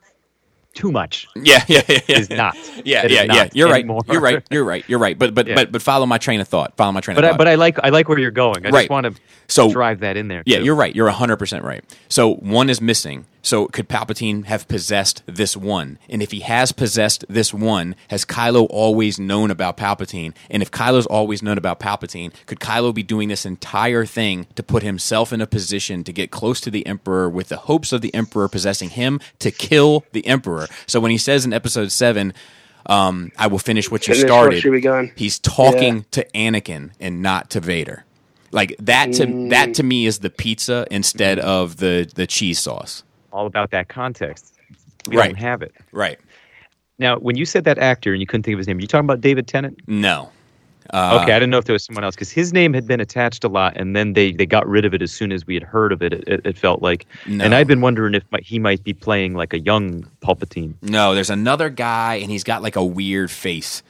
Too 0.74 0.92
much. 0.92 1.26
Yeah, 1.34 1.64
yeah, 1.68 1.80
yeah. 1.88 2.00
yeah. 2.06 2.18
Is 2.18 2.30
not. 2.30 2.56
Yeah, 2.84 3.06
yeah, 3.06 3.22
yeah. 3.22 3.48
You're 3.54 3.74
anymore. 3.74 4.02
right. 4.06 4.12
You're 4.12 4.20
right. 4.20 4.42
You're 4.50 4.64
right. 4.64 4.84
You're 4.86 4.98
right. 4.98 5.18
But 5.18 5.34
but 5.34 5.46
yeah. 5.46 5.54
but 5.54 5.72
but 5.72 5.82
follow 5.82 6.06
my 6.06 6.18
train 6.18 6.40
of 6.40 6.46
thought. 6.46 6.76
Follow 6.76 6.92
my 6.92 7.00
train 7.00 7.14
but 7.16 7.24
of 7.24 7.28
I, 7.28 7.32
thought. 7.32 7.38
But 7.38 7.48
I 7.48 7.54
like 7.54 7.78
I 7.82 7.88
like 7.88 8.08
where 8.08 8.18
you're 8.18 8.30
going. 8.30 8.64
I 8.66 8.70
right. 8.70 8.82
just 8.82 8.90
want 8.90 9.06
to 9.06 9.14
so 9.48 9.72
drive 9.72 10.00
that 10.00 10.16
in 10.16 10.28
there. 10.28 10.42
Yeah, 10.44 10.58
you're 10.58 10.74
right. 10.74 10.94
You're 10.94 11.06
100 11.06 11.38
percent 11.38 11.64
right. 11.64 11.82
So 12.08 12.34
one 12.34 12.68
is 12.68 12.80
missing. 12.80 13.24
So 13.46 13.68
could 13.68 13.88
Palpatine 13.88 14.46
have 14.46 14.66
possessed 14.66 15.22
this 15.24 15.56
one? 15.56 16.00
And 16.08 16.20
if 16.20 16.32
he 16.32 16.40
has 16.40 16.72
possessed 16.72 17.24
this 17.28 17.54
one, 17.54 17.94
has 18.10 18.24
Kylo 18.24 18.66
always 18.70 19.20
known 19.20 19.52
about 19.52 19.76
Palpatine? 19.76 20.34
And 20.50 20.64
if 20.64 20.72
Kylo's 20.72 21.06
always 21.06 21.44
known 21.44 21.56
about 21.56 21.78
Palpatine, 21.78 22.32
could 22.46 22.58
Kylo 22.58 22.92
be 22.92 23.04
doing 23.04 23.28
this 23.28 23.46
entire 23.46 24.04
thing 24.04 24.48
to 24.56 24.64
put 24.64 24.82
himself 24.82 25.32
in 25.32 25.40
a 25.40 25.46
position 25.46 26.02
to 26.02 26.12
get 26.12 26.32
close 26.32 26.60
to 26.62 26.72
the 26.72 26.84
Emperor 26.88 27.30
with 27.30 27.48
the 27.48 27.58
hopes 27.58 27.92
of 27.92 28.00
the 28.00 28.12
Emperor 28.16 28.48
possessing 28.48 28.90
him 28.90 29.20
to 29.38 29.52
kill 29.52 30.04
the 30.10 30.26
Emperor? 30.26 30.66
So 30.88 30.98
when 30.98 31.12
he 31.12 31.18
says 31.18 31.44
in 31.44 31.52
Episode 31.52 31.92
Seven. 31.92 32.34
Um, 32.88 33.32
I 33.36 33.48
will 33.48 33.58
finish 33.58 33.90
what 33.90 34.06
you 34.06 34.14
finish 34.14 34.28
started. 34.28 34.62
He's 35.16 35.40
talking 35.40 35.96
yeah. 35.96 36.02
to 36.12 36.26
Anakin 36.36 36.92
and 37.00 37.20
not 37.20 37.50
to 37.50 37.58
Vader. 37.58 38.04
Like 38.52 38.76
that 38.78 39.12
to 39.14 39.26
mm. 39.26 39.50
that 39.50 39.74
to 39.74 39.82
me 39.82 40.06
is 40.06 40.20
the 40.20 40.30
pizza 40.30 40.86
instead 40.88 41.40
of 41.40 41.78
the 41.78 42.08
the 42.14 42.28
cheese 42.28 42.60
sauce 42.60 43.02
all 43.36 43.46
about 43.46 43.70
that 43.70 43.88
context. 43.88 44.54
We 45.08 45.16
right. 45.16 45.26
don't 45.26 45.36
have 45.36 45.62
it. 45.62 45.74
Right. 45.92 46.18
Now, 46.98 47.18
when 47.18 47.36
you 47.36 47.44
said 47.44 47.64
that 47.64 47.78
actor 47.78 48.12
and 48.12 48.20
you 48.20 48.26
couldn't 48.26 48.44
think 48.44 48.54
of 48.54 48.58
his 48.58 48.66
name, 48.66 48.80
you 48.80 48.86
talking 48.86 49.04
about 49.04 49.20
David 49.20 49.46
Tennant? 49.46 49.78
No. 49.86 50.30
Uh, 50.90 51.18
okay, 51.20 51.32
I 51.32 51.38
didn't 51.38 51.50
know 51.50 51.58
if 51.58 51.64
there 51.64 51.72
was 51.72 51.84
someone 51.84 52.04
else 52.04 52.14
because 52.14 52.30
his 52.30 52.52
name 52.52 52.72
had 52.72 52.86
been 52.86 53.00
attached 53.00 53.42
a 53.44 53.48
lot, 53.48 53.76
and 53.76 53.94
then 53.94 54.12
they, 54.12 54.32
they 54.32 54.46
got 54.46 54.66
rid 54.68 54.84
of 54.84 54.94
it 54.94 55.02
as 55.02 55.12
soon 55.12 55.32
as 55.32 55.46
we 55.46 55.54
had 55.54 55.64
heard 55.64 55.92
of 55.92 56.00
it. 56.00 56.12
It, 56.12 56.24
it, 56.28 56.46
it 56.46 56.58
felt 56.58 56.80
like, 56.80 57.06
no. 57.26 57.44
and 57.44 57.54
I've 57.54 57.66
been 57.66 57.80
wondering 57.80 58.14
if 58.14 58.22
my, 58.30 58.38
he 58.40 58.58
might 58.58 58.84
be 58.84 58.92
playing 58.92 59.34
like 59.34 59.52
a 59.52 59.58
young 59.58 60.04
Palpatine. 60.20 60.74
No, 60.82 61.14
there's 61.14 61.28
another 61.28 61.70
guy, 61.70 62.14
and 62.14 62.30
he's 62.30 62.44
got 62.44 62.62
like 62.62 62.76
a 62.76 62.84
weird 62.84 63.32
face, 63.32 63.82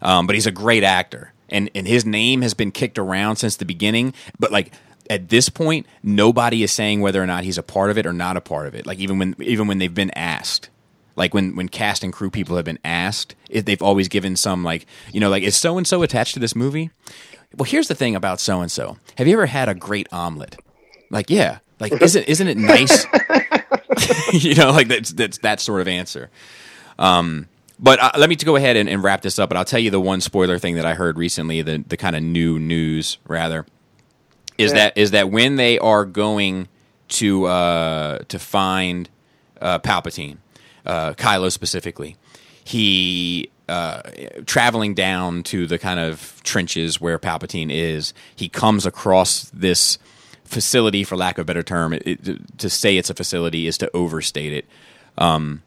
um, 0.00 0.26
but 0.26 0.34
he's 0.36 0.46
a 0.46 0.52
great 0.52 0.84
actor, 0.84 1.32
and 1.48 1.70
and 1.74 1.88
his 1.88 2.06
name 2.06 2.40
has 2.42 2.54
been 2.54 2.70
kicked 2.70 2.98
around 2.98 3.36
since 3.36 3.56
the 3.56 3.64
beginning. 3.64 4.14
But 4.38 4.52
like 4.52 4.72
at 5.10 5.28
this 5.28 5.48
point, 5.48 5.86
nobody 6.02 6.62
is 6.62 6.72
saying 6.72 7.00
whether 7.00 7.22
or 7.22 7.26
not 7.26 7.44
he's 7.44 7.58
a 7.58 7.62
part 7.62 7.90
of 7.90 7.98
it 7.98 8.06
or 8.06 8.12
not 8.12 8.36
a 8.36 8.40
part 8.40 8.66
of 8.66 8.74
it. 8.74 8.86
Like 8.86 8.98
even 8.98 9.18
when 9.18 9.34
even 9.38 9.66
when 9.66 9.78
they've 9.78 9.92
been 9.92 10.10
asked, 10.12 10.70
like 11.16 11.34
when 11.34 11.56
when 11.56 11.68
cast 11.68 12.02
and 12.02 12.12
crew 12.12 12.30
people 12.30 12.56
have 12.56 12.64
been 12.64 12.78
asked, 12.84 13.34
it, 13.48 13.66
they've 13.66 13.82
always 13.82 14.08
given 14.08 14.36
some 14.36 14.64
like 14.64 14.86
you 15.12 15.20
know 15.20 15.30
like 15.30 15.42
is 15.42 15.56
so 15.56 15.78
and 15.78 15.86
so 15.86 16.02
attached 16.02 16.34
to 16.34 16.40
this 16.40 16.56
movie? 16.56 16.90
Well, 17.56 17.64
here's 17.64 17.88
the 17.88 17.94
thing 17.94 18.16
about 18.16 18.40
so 18.40 18.60
and 18.60 18.70
so. 18.70 18.96
Have 19.16 19.28
you 19.28 19.34
ever 19.34 19.46
had 19.46 19.68
a 19.68 19.74
great 19.74 20.08
omelet? 20.12 20.56
Like 21.10 21.30
yeah, 21.30 21.58
like 21.80 21.92
isn't 22.00 22.24
isn't 22.24 22.48
it 22.48 22.56
nice? 22.56 23.06
you 24.32 24.54
know, 24.54 24.70
like 24.70 24.88
that's 24.88 25.12
that's 25.12 25.38
that 25.38 25.60
sort 25.60 25.80
of 25.80 25.88
answer. 25.88 26.30
Um, 26.98 27.48
but 27.78 28.00
uh, 28.00 28.12
let 28.16 28.28
me 28.28 28.36
go 28.36 28.56
ahead 28.56 28.76
and, 28.76 28.88
and, 28.88 29.02
wrap 29.02 29.22
this 29.22 29.38
up. 29.38 29.48
But 29.48 29.56
I'll 29.56 29.64
tell 29.64 29.80
you 29.80 29.90
the 29.90 30.00
one 30.00 30.20
spoiler 30.20 30.58
thing 30.58 30.76
that 30.76 30.86
I 30.86 30.94
heard 30.94 31.18
recently, 31.18 31.62
the 31.62 31.84
the 31.86 31.96
kind 31.96 32.16
of 32.16 32.22
new 32.22 32.58
news 32.58 33.18
rather 33.26 33.66
is 34.58 34.72
yeah. 34.72 34.78
that 34.78 34.98
is 34.98 35.10
that 35.12 35.30
when 35.30 35.56
they 35.56 35.78
are 35.78 36.04
going 36.04 36.68
to 37.08 37.46
uh, 37.46 38.18
to 38.28 38.38
find 38.38 39.08
uh, 39.60 39.78
Palpatine, 39.80 40.38
uh, 40.86 41.12
Kylo 41.12 41.50
specifically, 41.50 42.16
he 42.62 43.50
uh, 43.68 44.02
traveling 44.46 44.94
down 44.94 45.42
to 45.44 45.66
the 45.66 45.78
kind 45.78 46.00
of 46.00 46.40
trenches 46.44 47.00
where 47.00 47.18
Palpatine 47.18 47.70
is. 47.70 48.12
He 48.34 48.48
comes 48.48 48.86
across 48.86 49.50
this 49.50 49.98
facility, 50.44 51.04
for 51.04 51.16
lack 51.16 51.38
of 51.38 51.42
a 51.42 51.46
better 51.46 51.62
term. 51.62 51.92
It, 51.92 52.06
it, 52.06 52.58
to 52.58 52.70
say 52.70 52.96
it's 52.96 53.10
a 53.10 53.14
facility 53.14 53.66
is 53.66 53.78
to 53.78 53.90
overstate 53.94 54.52
it. 54.52 54.66
Um, 55.16 55.62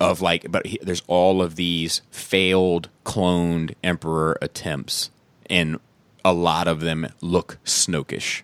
of 0.00 0.20
like, 0.20 0.50
but 0.50 0.66
he, 0.66 0.78
there's 0.82 1.02
all 1.06 1.40
of 1.40 1.56
these 1.56 2.02
failed 2.10 2.88
cloned 3.04 3.74
Emperor 3.82 4.36
attempts, 4.42 5.10
and 5.48 5.78
a 6.24 6.32
lot 6.32 6.68
of 6.68 6.80
them 6.80 7.06
look 7.20 7.58
Snokish. 7.64 8.42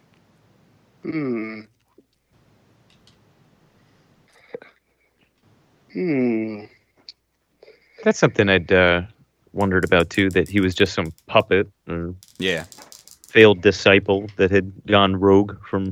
Hmm. 1.02 1.60
Hmm. 5.92 6.64
That's 8.04 8.18
something 8.18 8.48
I'd 8.48 8.72
uh, 8.72 9.02
wondered 9.52 9.84
about 9.84 10.10
too. 10.10 10.30
That 10.30 10.48
he 10.48 10.60
was 10.60 10.74
just 10.74 10.94
some 10.94 11.12
puppet 11.26 11.68
or 11.88 12.14
yeah, 12.38 12.64
failed 13.28 13.60
disciple 13.62 14.28
that 14.36 14.50
had 14.50 14.72
gone 14.86 15.16
rogue 15.16 15.56
from 15.66 15.90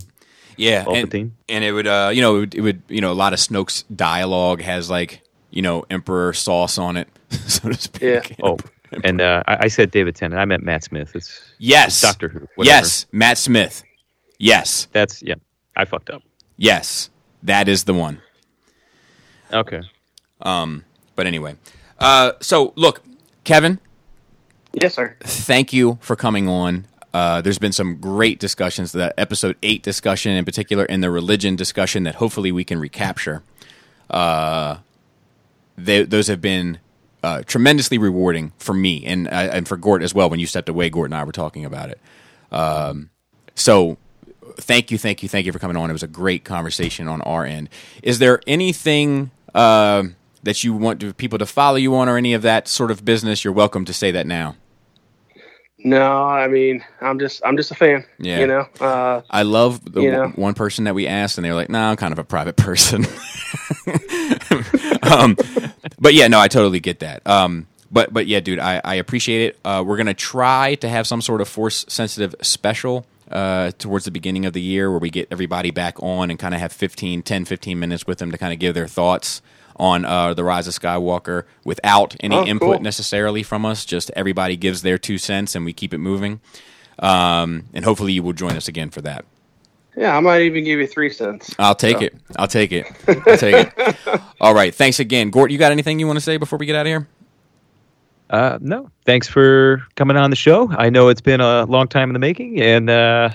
yeah, 0.58 0.84
and, 0.88 1.32
and, 1.48 1.64
it 1.64 1.70
would 1.70 1.86
uh, 1.86 2.10
you 2.12 2.20
know 2.20 2.36
it 2.36 2.40
would, 2.40 2.54
it 2.56 2.60
would, 2.62 2.82
you 2.88 3.00
know 3.00 3.12
a 3.12 3.14
lot 3.14 3.32
of 3.32 3.38
Snoke's 3.38 3.84
dialogue 3.94 4.60
has 4.60 4.90
like 4.90 5.22
you 5.50 5.62
know 5.62 5.84
Emperor 5.88 6.32
sauce 6.32 6.78
on 6.78 6.96
it, 6.96 7.08
so 7.30 7.68
to 7.68 7.74
speak. 7.74 8.02
Yeah. 8.02 8.36
Oh, 8.42 8.58
and 9.04 9.20
uh, 9.20 9.42
I, 9.46 9.56
I, 9.62 9.68
said 9.68 9.90
David 9.90 10.16
Tennant. 10.16 10.40
I 10.40 10.44
meant 10.44 10.62
Matt 10.62 10.84
Smith. 10.84 11.14
It's 11.14 11.40
yes, 11.58 11.88
it's 11.88 12.00
Doctor 12.00 12.28
Who. 12.28 12.46
Whatever. 12.54 12.76
Yes, 12.76 13.06
Matt 13.12 13.38
Smith. 13.38 13.82
Yes, 14.38 14.88
that's 14.92 15.22
yeah. 15.22 15.34
I 15.76 15.84
fucked 15.84 16.10
up. 16.10 16.22
Yes, 16.56 17.10
that 17.42 17.68
is 17.68 17.84
the 17.84 17.94
one. 17.94 18.20
Okay. 19.52 19.82
Um, 20.40 20.84
but 21.16 21.26
anyway, 21.26 21.56
uh, 21.98 22.32
so 22.40 22.72
look, 22.76 23.02
Kevin. 23.44 23.80
Yes, 24.72 24.94
sir. 24.94 25.16
Thank 25.22 25.72
you 25.72 25.98
for 26.00 26.14
coming 26.16 26.48
on. 26.48 26.86
Uh, 27.14 27.40
there's 27.40 27.58
been 27.58 27.72
some 27.72 27.96
great 27.96 28.38
discussions. 28.38 28.92
The 28.92 29.18
episode 29.18 29.56
eight 29.62 29.82
discussion, 29.82 30.32
in 30.32 30.44
particular, 30.44 30.84
and 30.84 31.02
the 31.02 31.10
religion 31.10 31.56
discussion 31.56 32.02
that 32.04 32.16
hopefully 32.16 32.52
we 32.52 32.64
can 32.64 32.78
recapture. 32.78 33.42
Uh, 34.10 34.78
they, 35.76 36.02
those 36.02 36.26
have 36.26 36.40
been 36.40 36.78
uh, 37.22 37.42
tremendously 37.42 37.98
rewarding 37.98 38.52
for 38.58 38.74
me 38.74 39.04
and 39.04 39.26
uh, 39.28 39.50
and 39.52 39.66
for 39.66 39.76
Gort 39.76 40.02
as 40.02 40.14
well. 40.14 40.30
When 40.30 40.40
you 40.40 40.46
stepped 40.46 40.68
away, 40.68 40.90
Gort 40.90 41.10
and 41.10 41.14
I 41.14 41.24
were 41.24 41.32
talking 41.32 41.64
about 41.64 41.90
it. 41.90 42.00
Um, 42.52 43.10
so 43.54 43.98
thank 44.56 44.90
you, 44.90 44.98
thank 44.98 45.22
you, 45.22 45.28
thank 45.28 45.46
you 45.46 45.52
for 45.52 45.58
coming 45.58 45.76
on. 45.76 45.90
It 45.90 45.92
was 45.92 46.02
a 46.02 46.08
great 46.08 46.44
conversation 46.44 47.08
on 47.08 47.20
our 47.22 47.44
end. 47.44 47.68
Is 48.02 48.18
there 48.18 48.40
anything 48.46 49.30
uh, 49.54 50.04
that 50.42 50.62
you 50.64 50.74
want 50.74 51.16
people 51.16 51.38
to 51.38 51.46
follow 51.46 51.76
you 51.76 51.94
on, 51.96 52.08
or 52.08 52.16
any 52.16 52.34
of 52.34 52.42
that 52.42 52.68
sort 52.68 52.90
of 52.90 53.04
business? 53.04 53.44
You're 53.44 53.52
welcome 53.54 53.84
to 53.84 53.92
say 53.92 54.10
that 54.12 54.26
now. 54.26 54.56
No, 55.80 56.24
I 56.24 56.48
mean, 56.48 56.84
I'm 57.00 57.20
just 57.20 57.40
I'm 57.44 57.56
just 57.56 57.70
a 57.70 57.74
fan. 57.74 58.04
Yeah, 58.18 58.40
you 58.40 58.46
know. 58.48 58.66
Uh, 58.80 59.22
I 59.30 59.42
love 59.42 59.84
the 59.84 60.02
w- 60.02 60.32
one 60.34 60.54
person 60.54 60.84
that 60.84 60.94
we 60.94 61.06
asked, 61.06 61.38
and 61.38 61.44
they 61.44 61.50
were 61.50 61.56
like, 61.56 61.70
"No, 61.70 61.78
nah, 61.78 61.90
I'm 61.90 61.96
kind 61.96 62.12
of 62.12 62.18
a 62.18 62.24
private 62.24 62.56
person." 62.56 63.06
um, 65.10 65.36
but 65.98 66.14
yeah, 66.14 66.28
no, 66.28 66.38
I 66.38 66.48
totally 66.48 66.80
get 66.80 67.00
that. 67.00 67.26
Um, 67.26 67.66
but 67.90 68.12
but 68.12 68.26
yeah, 68.26 68.40
dude, 68.40 68.58
I, 68.58 68.80
I 68.84 68.94
appreciate 68.96 69.48
it. 69.48 69.58
Uh, 69.64 69.82
we're 69.86 69.96
gonna 69.96 70.14
try 70.14 70.74
to 70.76 70.88
have 70.88 71.06
some 71.06 71.20
sort 71.22 71.40
of 71.40 71.48
force 71.48 71.84
sensitive 71.88 72.34
special 72.42 73.06
uh, 73.30 73.72
towards 73.78 74.04
the 74.04 74.10
beginning 74.10 74.46
of 74.46 74.52
the 74.52 74.60
year 74.60 74.90
where 74.90 74.98
we 74.98 75.10
get 75.10 75.28
everybody 75.30 75.70
back 75.70 76.02
on 76.02 76.30
and 76.30 76.38
kind 76.38 76.54
of 76.54 76.60
have 76.60 76.72
15, 76.72 77.22
10, 77.22 77.44
15 77.44 77.78
minutes 77.78 78.06
with 78.06 78.18
them 78.18 78.30
to 78.30 78.38
kind 78.38 78.52
of 78.52 78.58
give 78.58 78.74
their 78.74 78.88
thoughts 78.88 79.42
on 79.76 80.04
uh, 80.04 80.34
the 80.34 80.42
Rise 80.42 80.66
of 80.66 80.74
Skywalker 80.74 81.44
without 81.64 82.16
any 82.20 82.34
oh, 82.34 82.44
input 82.44 82.76
cool. 82.76 82.80
necessarily 82.80 83.42
from 83.42 83.64
us. 83.64 83.84
Just 83.84 84.10
everybody 84.16 84.56
gives 84.56 84.82
their 84.82 84.98
two 84.98 85.18
cents 85.18 85.54
and 85.54 85.64
we 85.64 85.72
keep 85.72 85.94
it 85.94 85.98
moving. 85.98 86.40
Um, 86.98 87.66
and 87.72 87.84
hopefully 87.84 88.12
you 88.12 88.22
will 88.22 88.32
join 88.32 88.56
us 88.56 88.66
again 88.66 88.90
for 88.90 89.02
that. 89.02 89.24
Yeah, 89.98 90.16
I 90.16 90.20
might 90.20 90.42
even 90.42 90.62
give 90.62 90.78
you 90.78 90.86
three 90.86 91.10
cents. 91.10 91.52
I'll 91.58 91.74
take 91.74 91.98
so. 91.98 92.04
it. 92.04 92.14
I'll 92.36 92.46
take 92.46 92.70
it. 92.70 92.86
I'll 93.08 93.36
take 93.36 93.72
it. 93.76 94.22
All 94.40 94.54
right. 94.54 94.72
Thanks 94.72 95.00
again. 95.00 95.30
Gort, 95.30 95.50
you 95.50 95.58
got 95.58 95.72
anything 95.72 95.98
you 95.98 96.06
want 96.06 96.18
to 96.18 96.24
say 96.24 96.36
before 96.36 96.56
we 96.56 96.66
get 96.66 96.76
out 96.76 96.82
of 96.82 96.86
here? 96.86 97.08
Uh, 98.30 98.58
no. 98.60 98.92
Thanks 99.04 99.26
for 99.26 99.82
coming 99.96 100.16
on 100.16 100.30
the 100.30 100.36
show. 100.36 100.70
I 100.70 100.88
know 100.88 101.08
it's 101.08 101.20
been 101.20 101.40
a 101.40 101.64
long 101.64 101.88
time 101.88 102.10
in 102.10 102.12
the 102.12 102.20
making, 102.20 102.60
and 102.60 102.88
uh, 102.88 103.30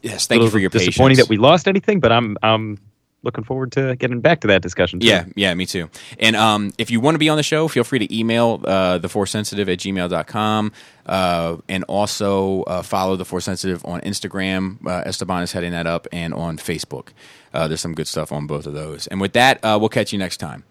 yes, 0.00 0.26
thank 0.26 0.42
you 0.42 0.48
for 0.48 0.58
your 0.58 0.70
disappointing 0.70 1.16
patience. 1.16 1.28
that 1.28 1.30
we 1.30 1.36
lost 1.36 1.68
anything, 1.68 2.00
but 2.00 2.12
I'm 2.12 2.38
I'm 2.42 2.78
looking 3.22 3.44
forward 3.44 3.72
to 3.72 3.96
getting 3.96 4.20
back 4.20 4.40
to 4.40 4.48
that 4.48 4.62
discussion. 4.62 5.00
Too. 5.00 5.06
Yeah, 5.06 5.24
yeah, 5.34 5.54
me 5.54 5.66
too. 5.66 5.90
And 6.18 6.36
um, 6.36 6.72
if 6.78 6.90
you 6.90 7.00
want 7.00 7.14
to 7.14 7.18
be 7.18 7.28
on 7.28 7.36
the 7.36 7.42
show, 7.42 7.68
feel 7.68 7.84
free 7.84 7.98
to 7.98 8.16
email 8.16 8.60
uh, 8.64 8.98
the 8.98 9.08
force 9.08 9.30
sensitive 9.30 9.68
at 9.68 9.78
gmail.com 9.78 10.72
uh, 11.06 11.56
and 11.68 11.84
also 11.84 12.62
uh, 12.62 12.82
follow 12.82 13.16
the 13.16 13.24
force 13.24 13.44
sensitive 13.44 13.84
on 13.84 14.00
Instagram. 14.02 14.84
Uh, 14.86 15.02
Esteban 15.06 15.42
is 15.42 15.52
heading 15.52 15.72
that 15.72 15.86
up 15.86 16.06
and 16.12 16.32
on 16.34 16.56
Facebook. 16.56 17.08
Uh, 17.52 17.68
there's 17.68 17.80
some 17.80 17.94
good 17.94 18.08
stuff 18.08 18.32
on 18.32 18.46
both 18.46 18.66
of 18.66 18.74
those. 18.74 19.06
And 19.08 19.20
with 19.20 19.32
that, 19.32 19.62
uh, 19.64 19.76
we'll 19.80 19.88
catch 19.88 20.12
you 20.12 20.18
next 20.18 20.38
time. 20.38 20.64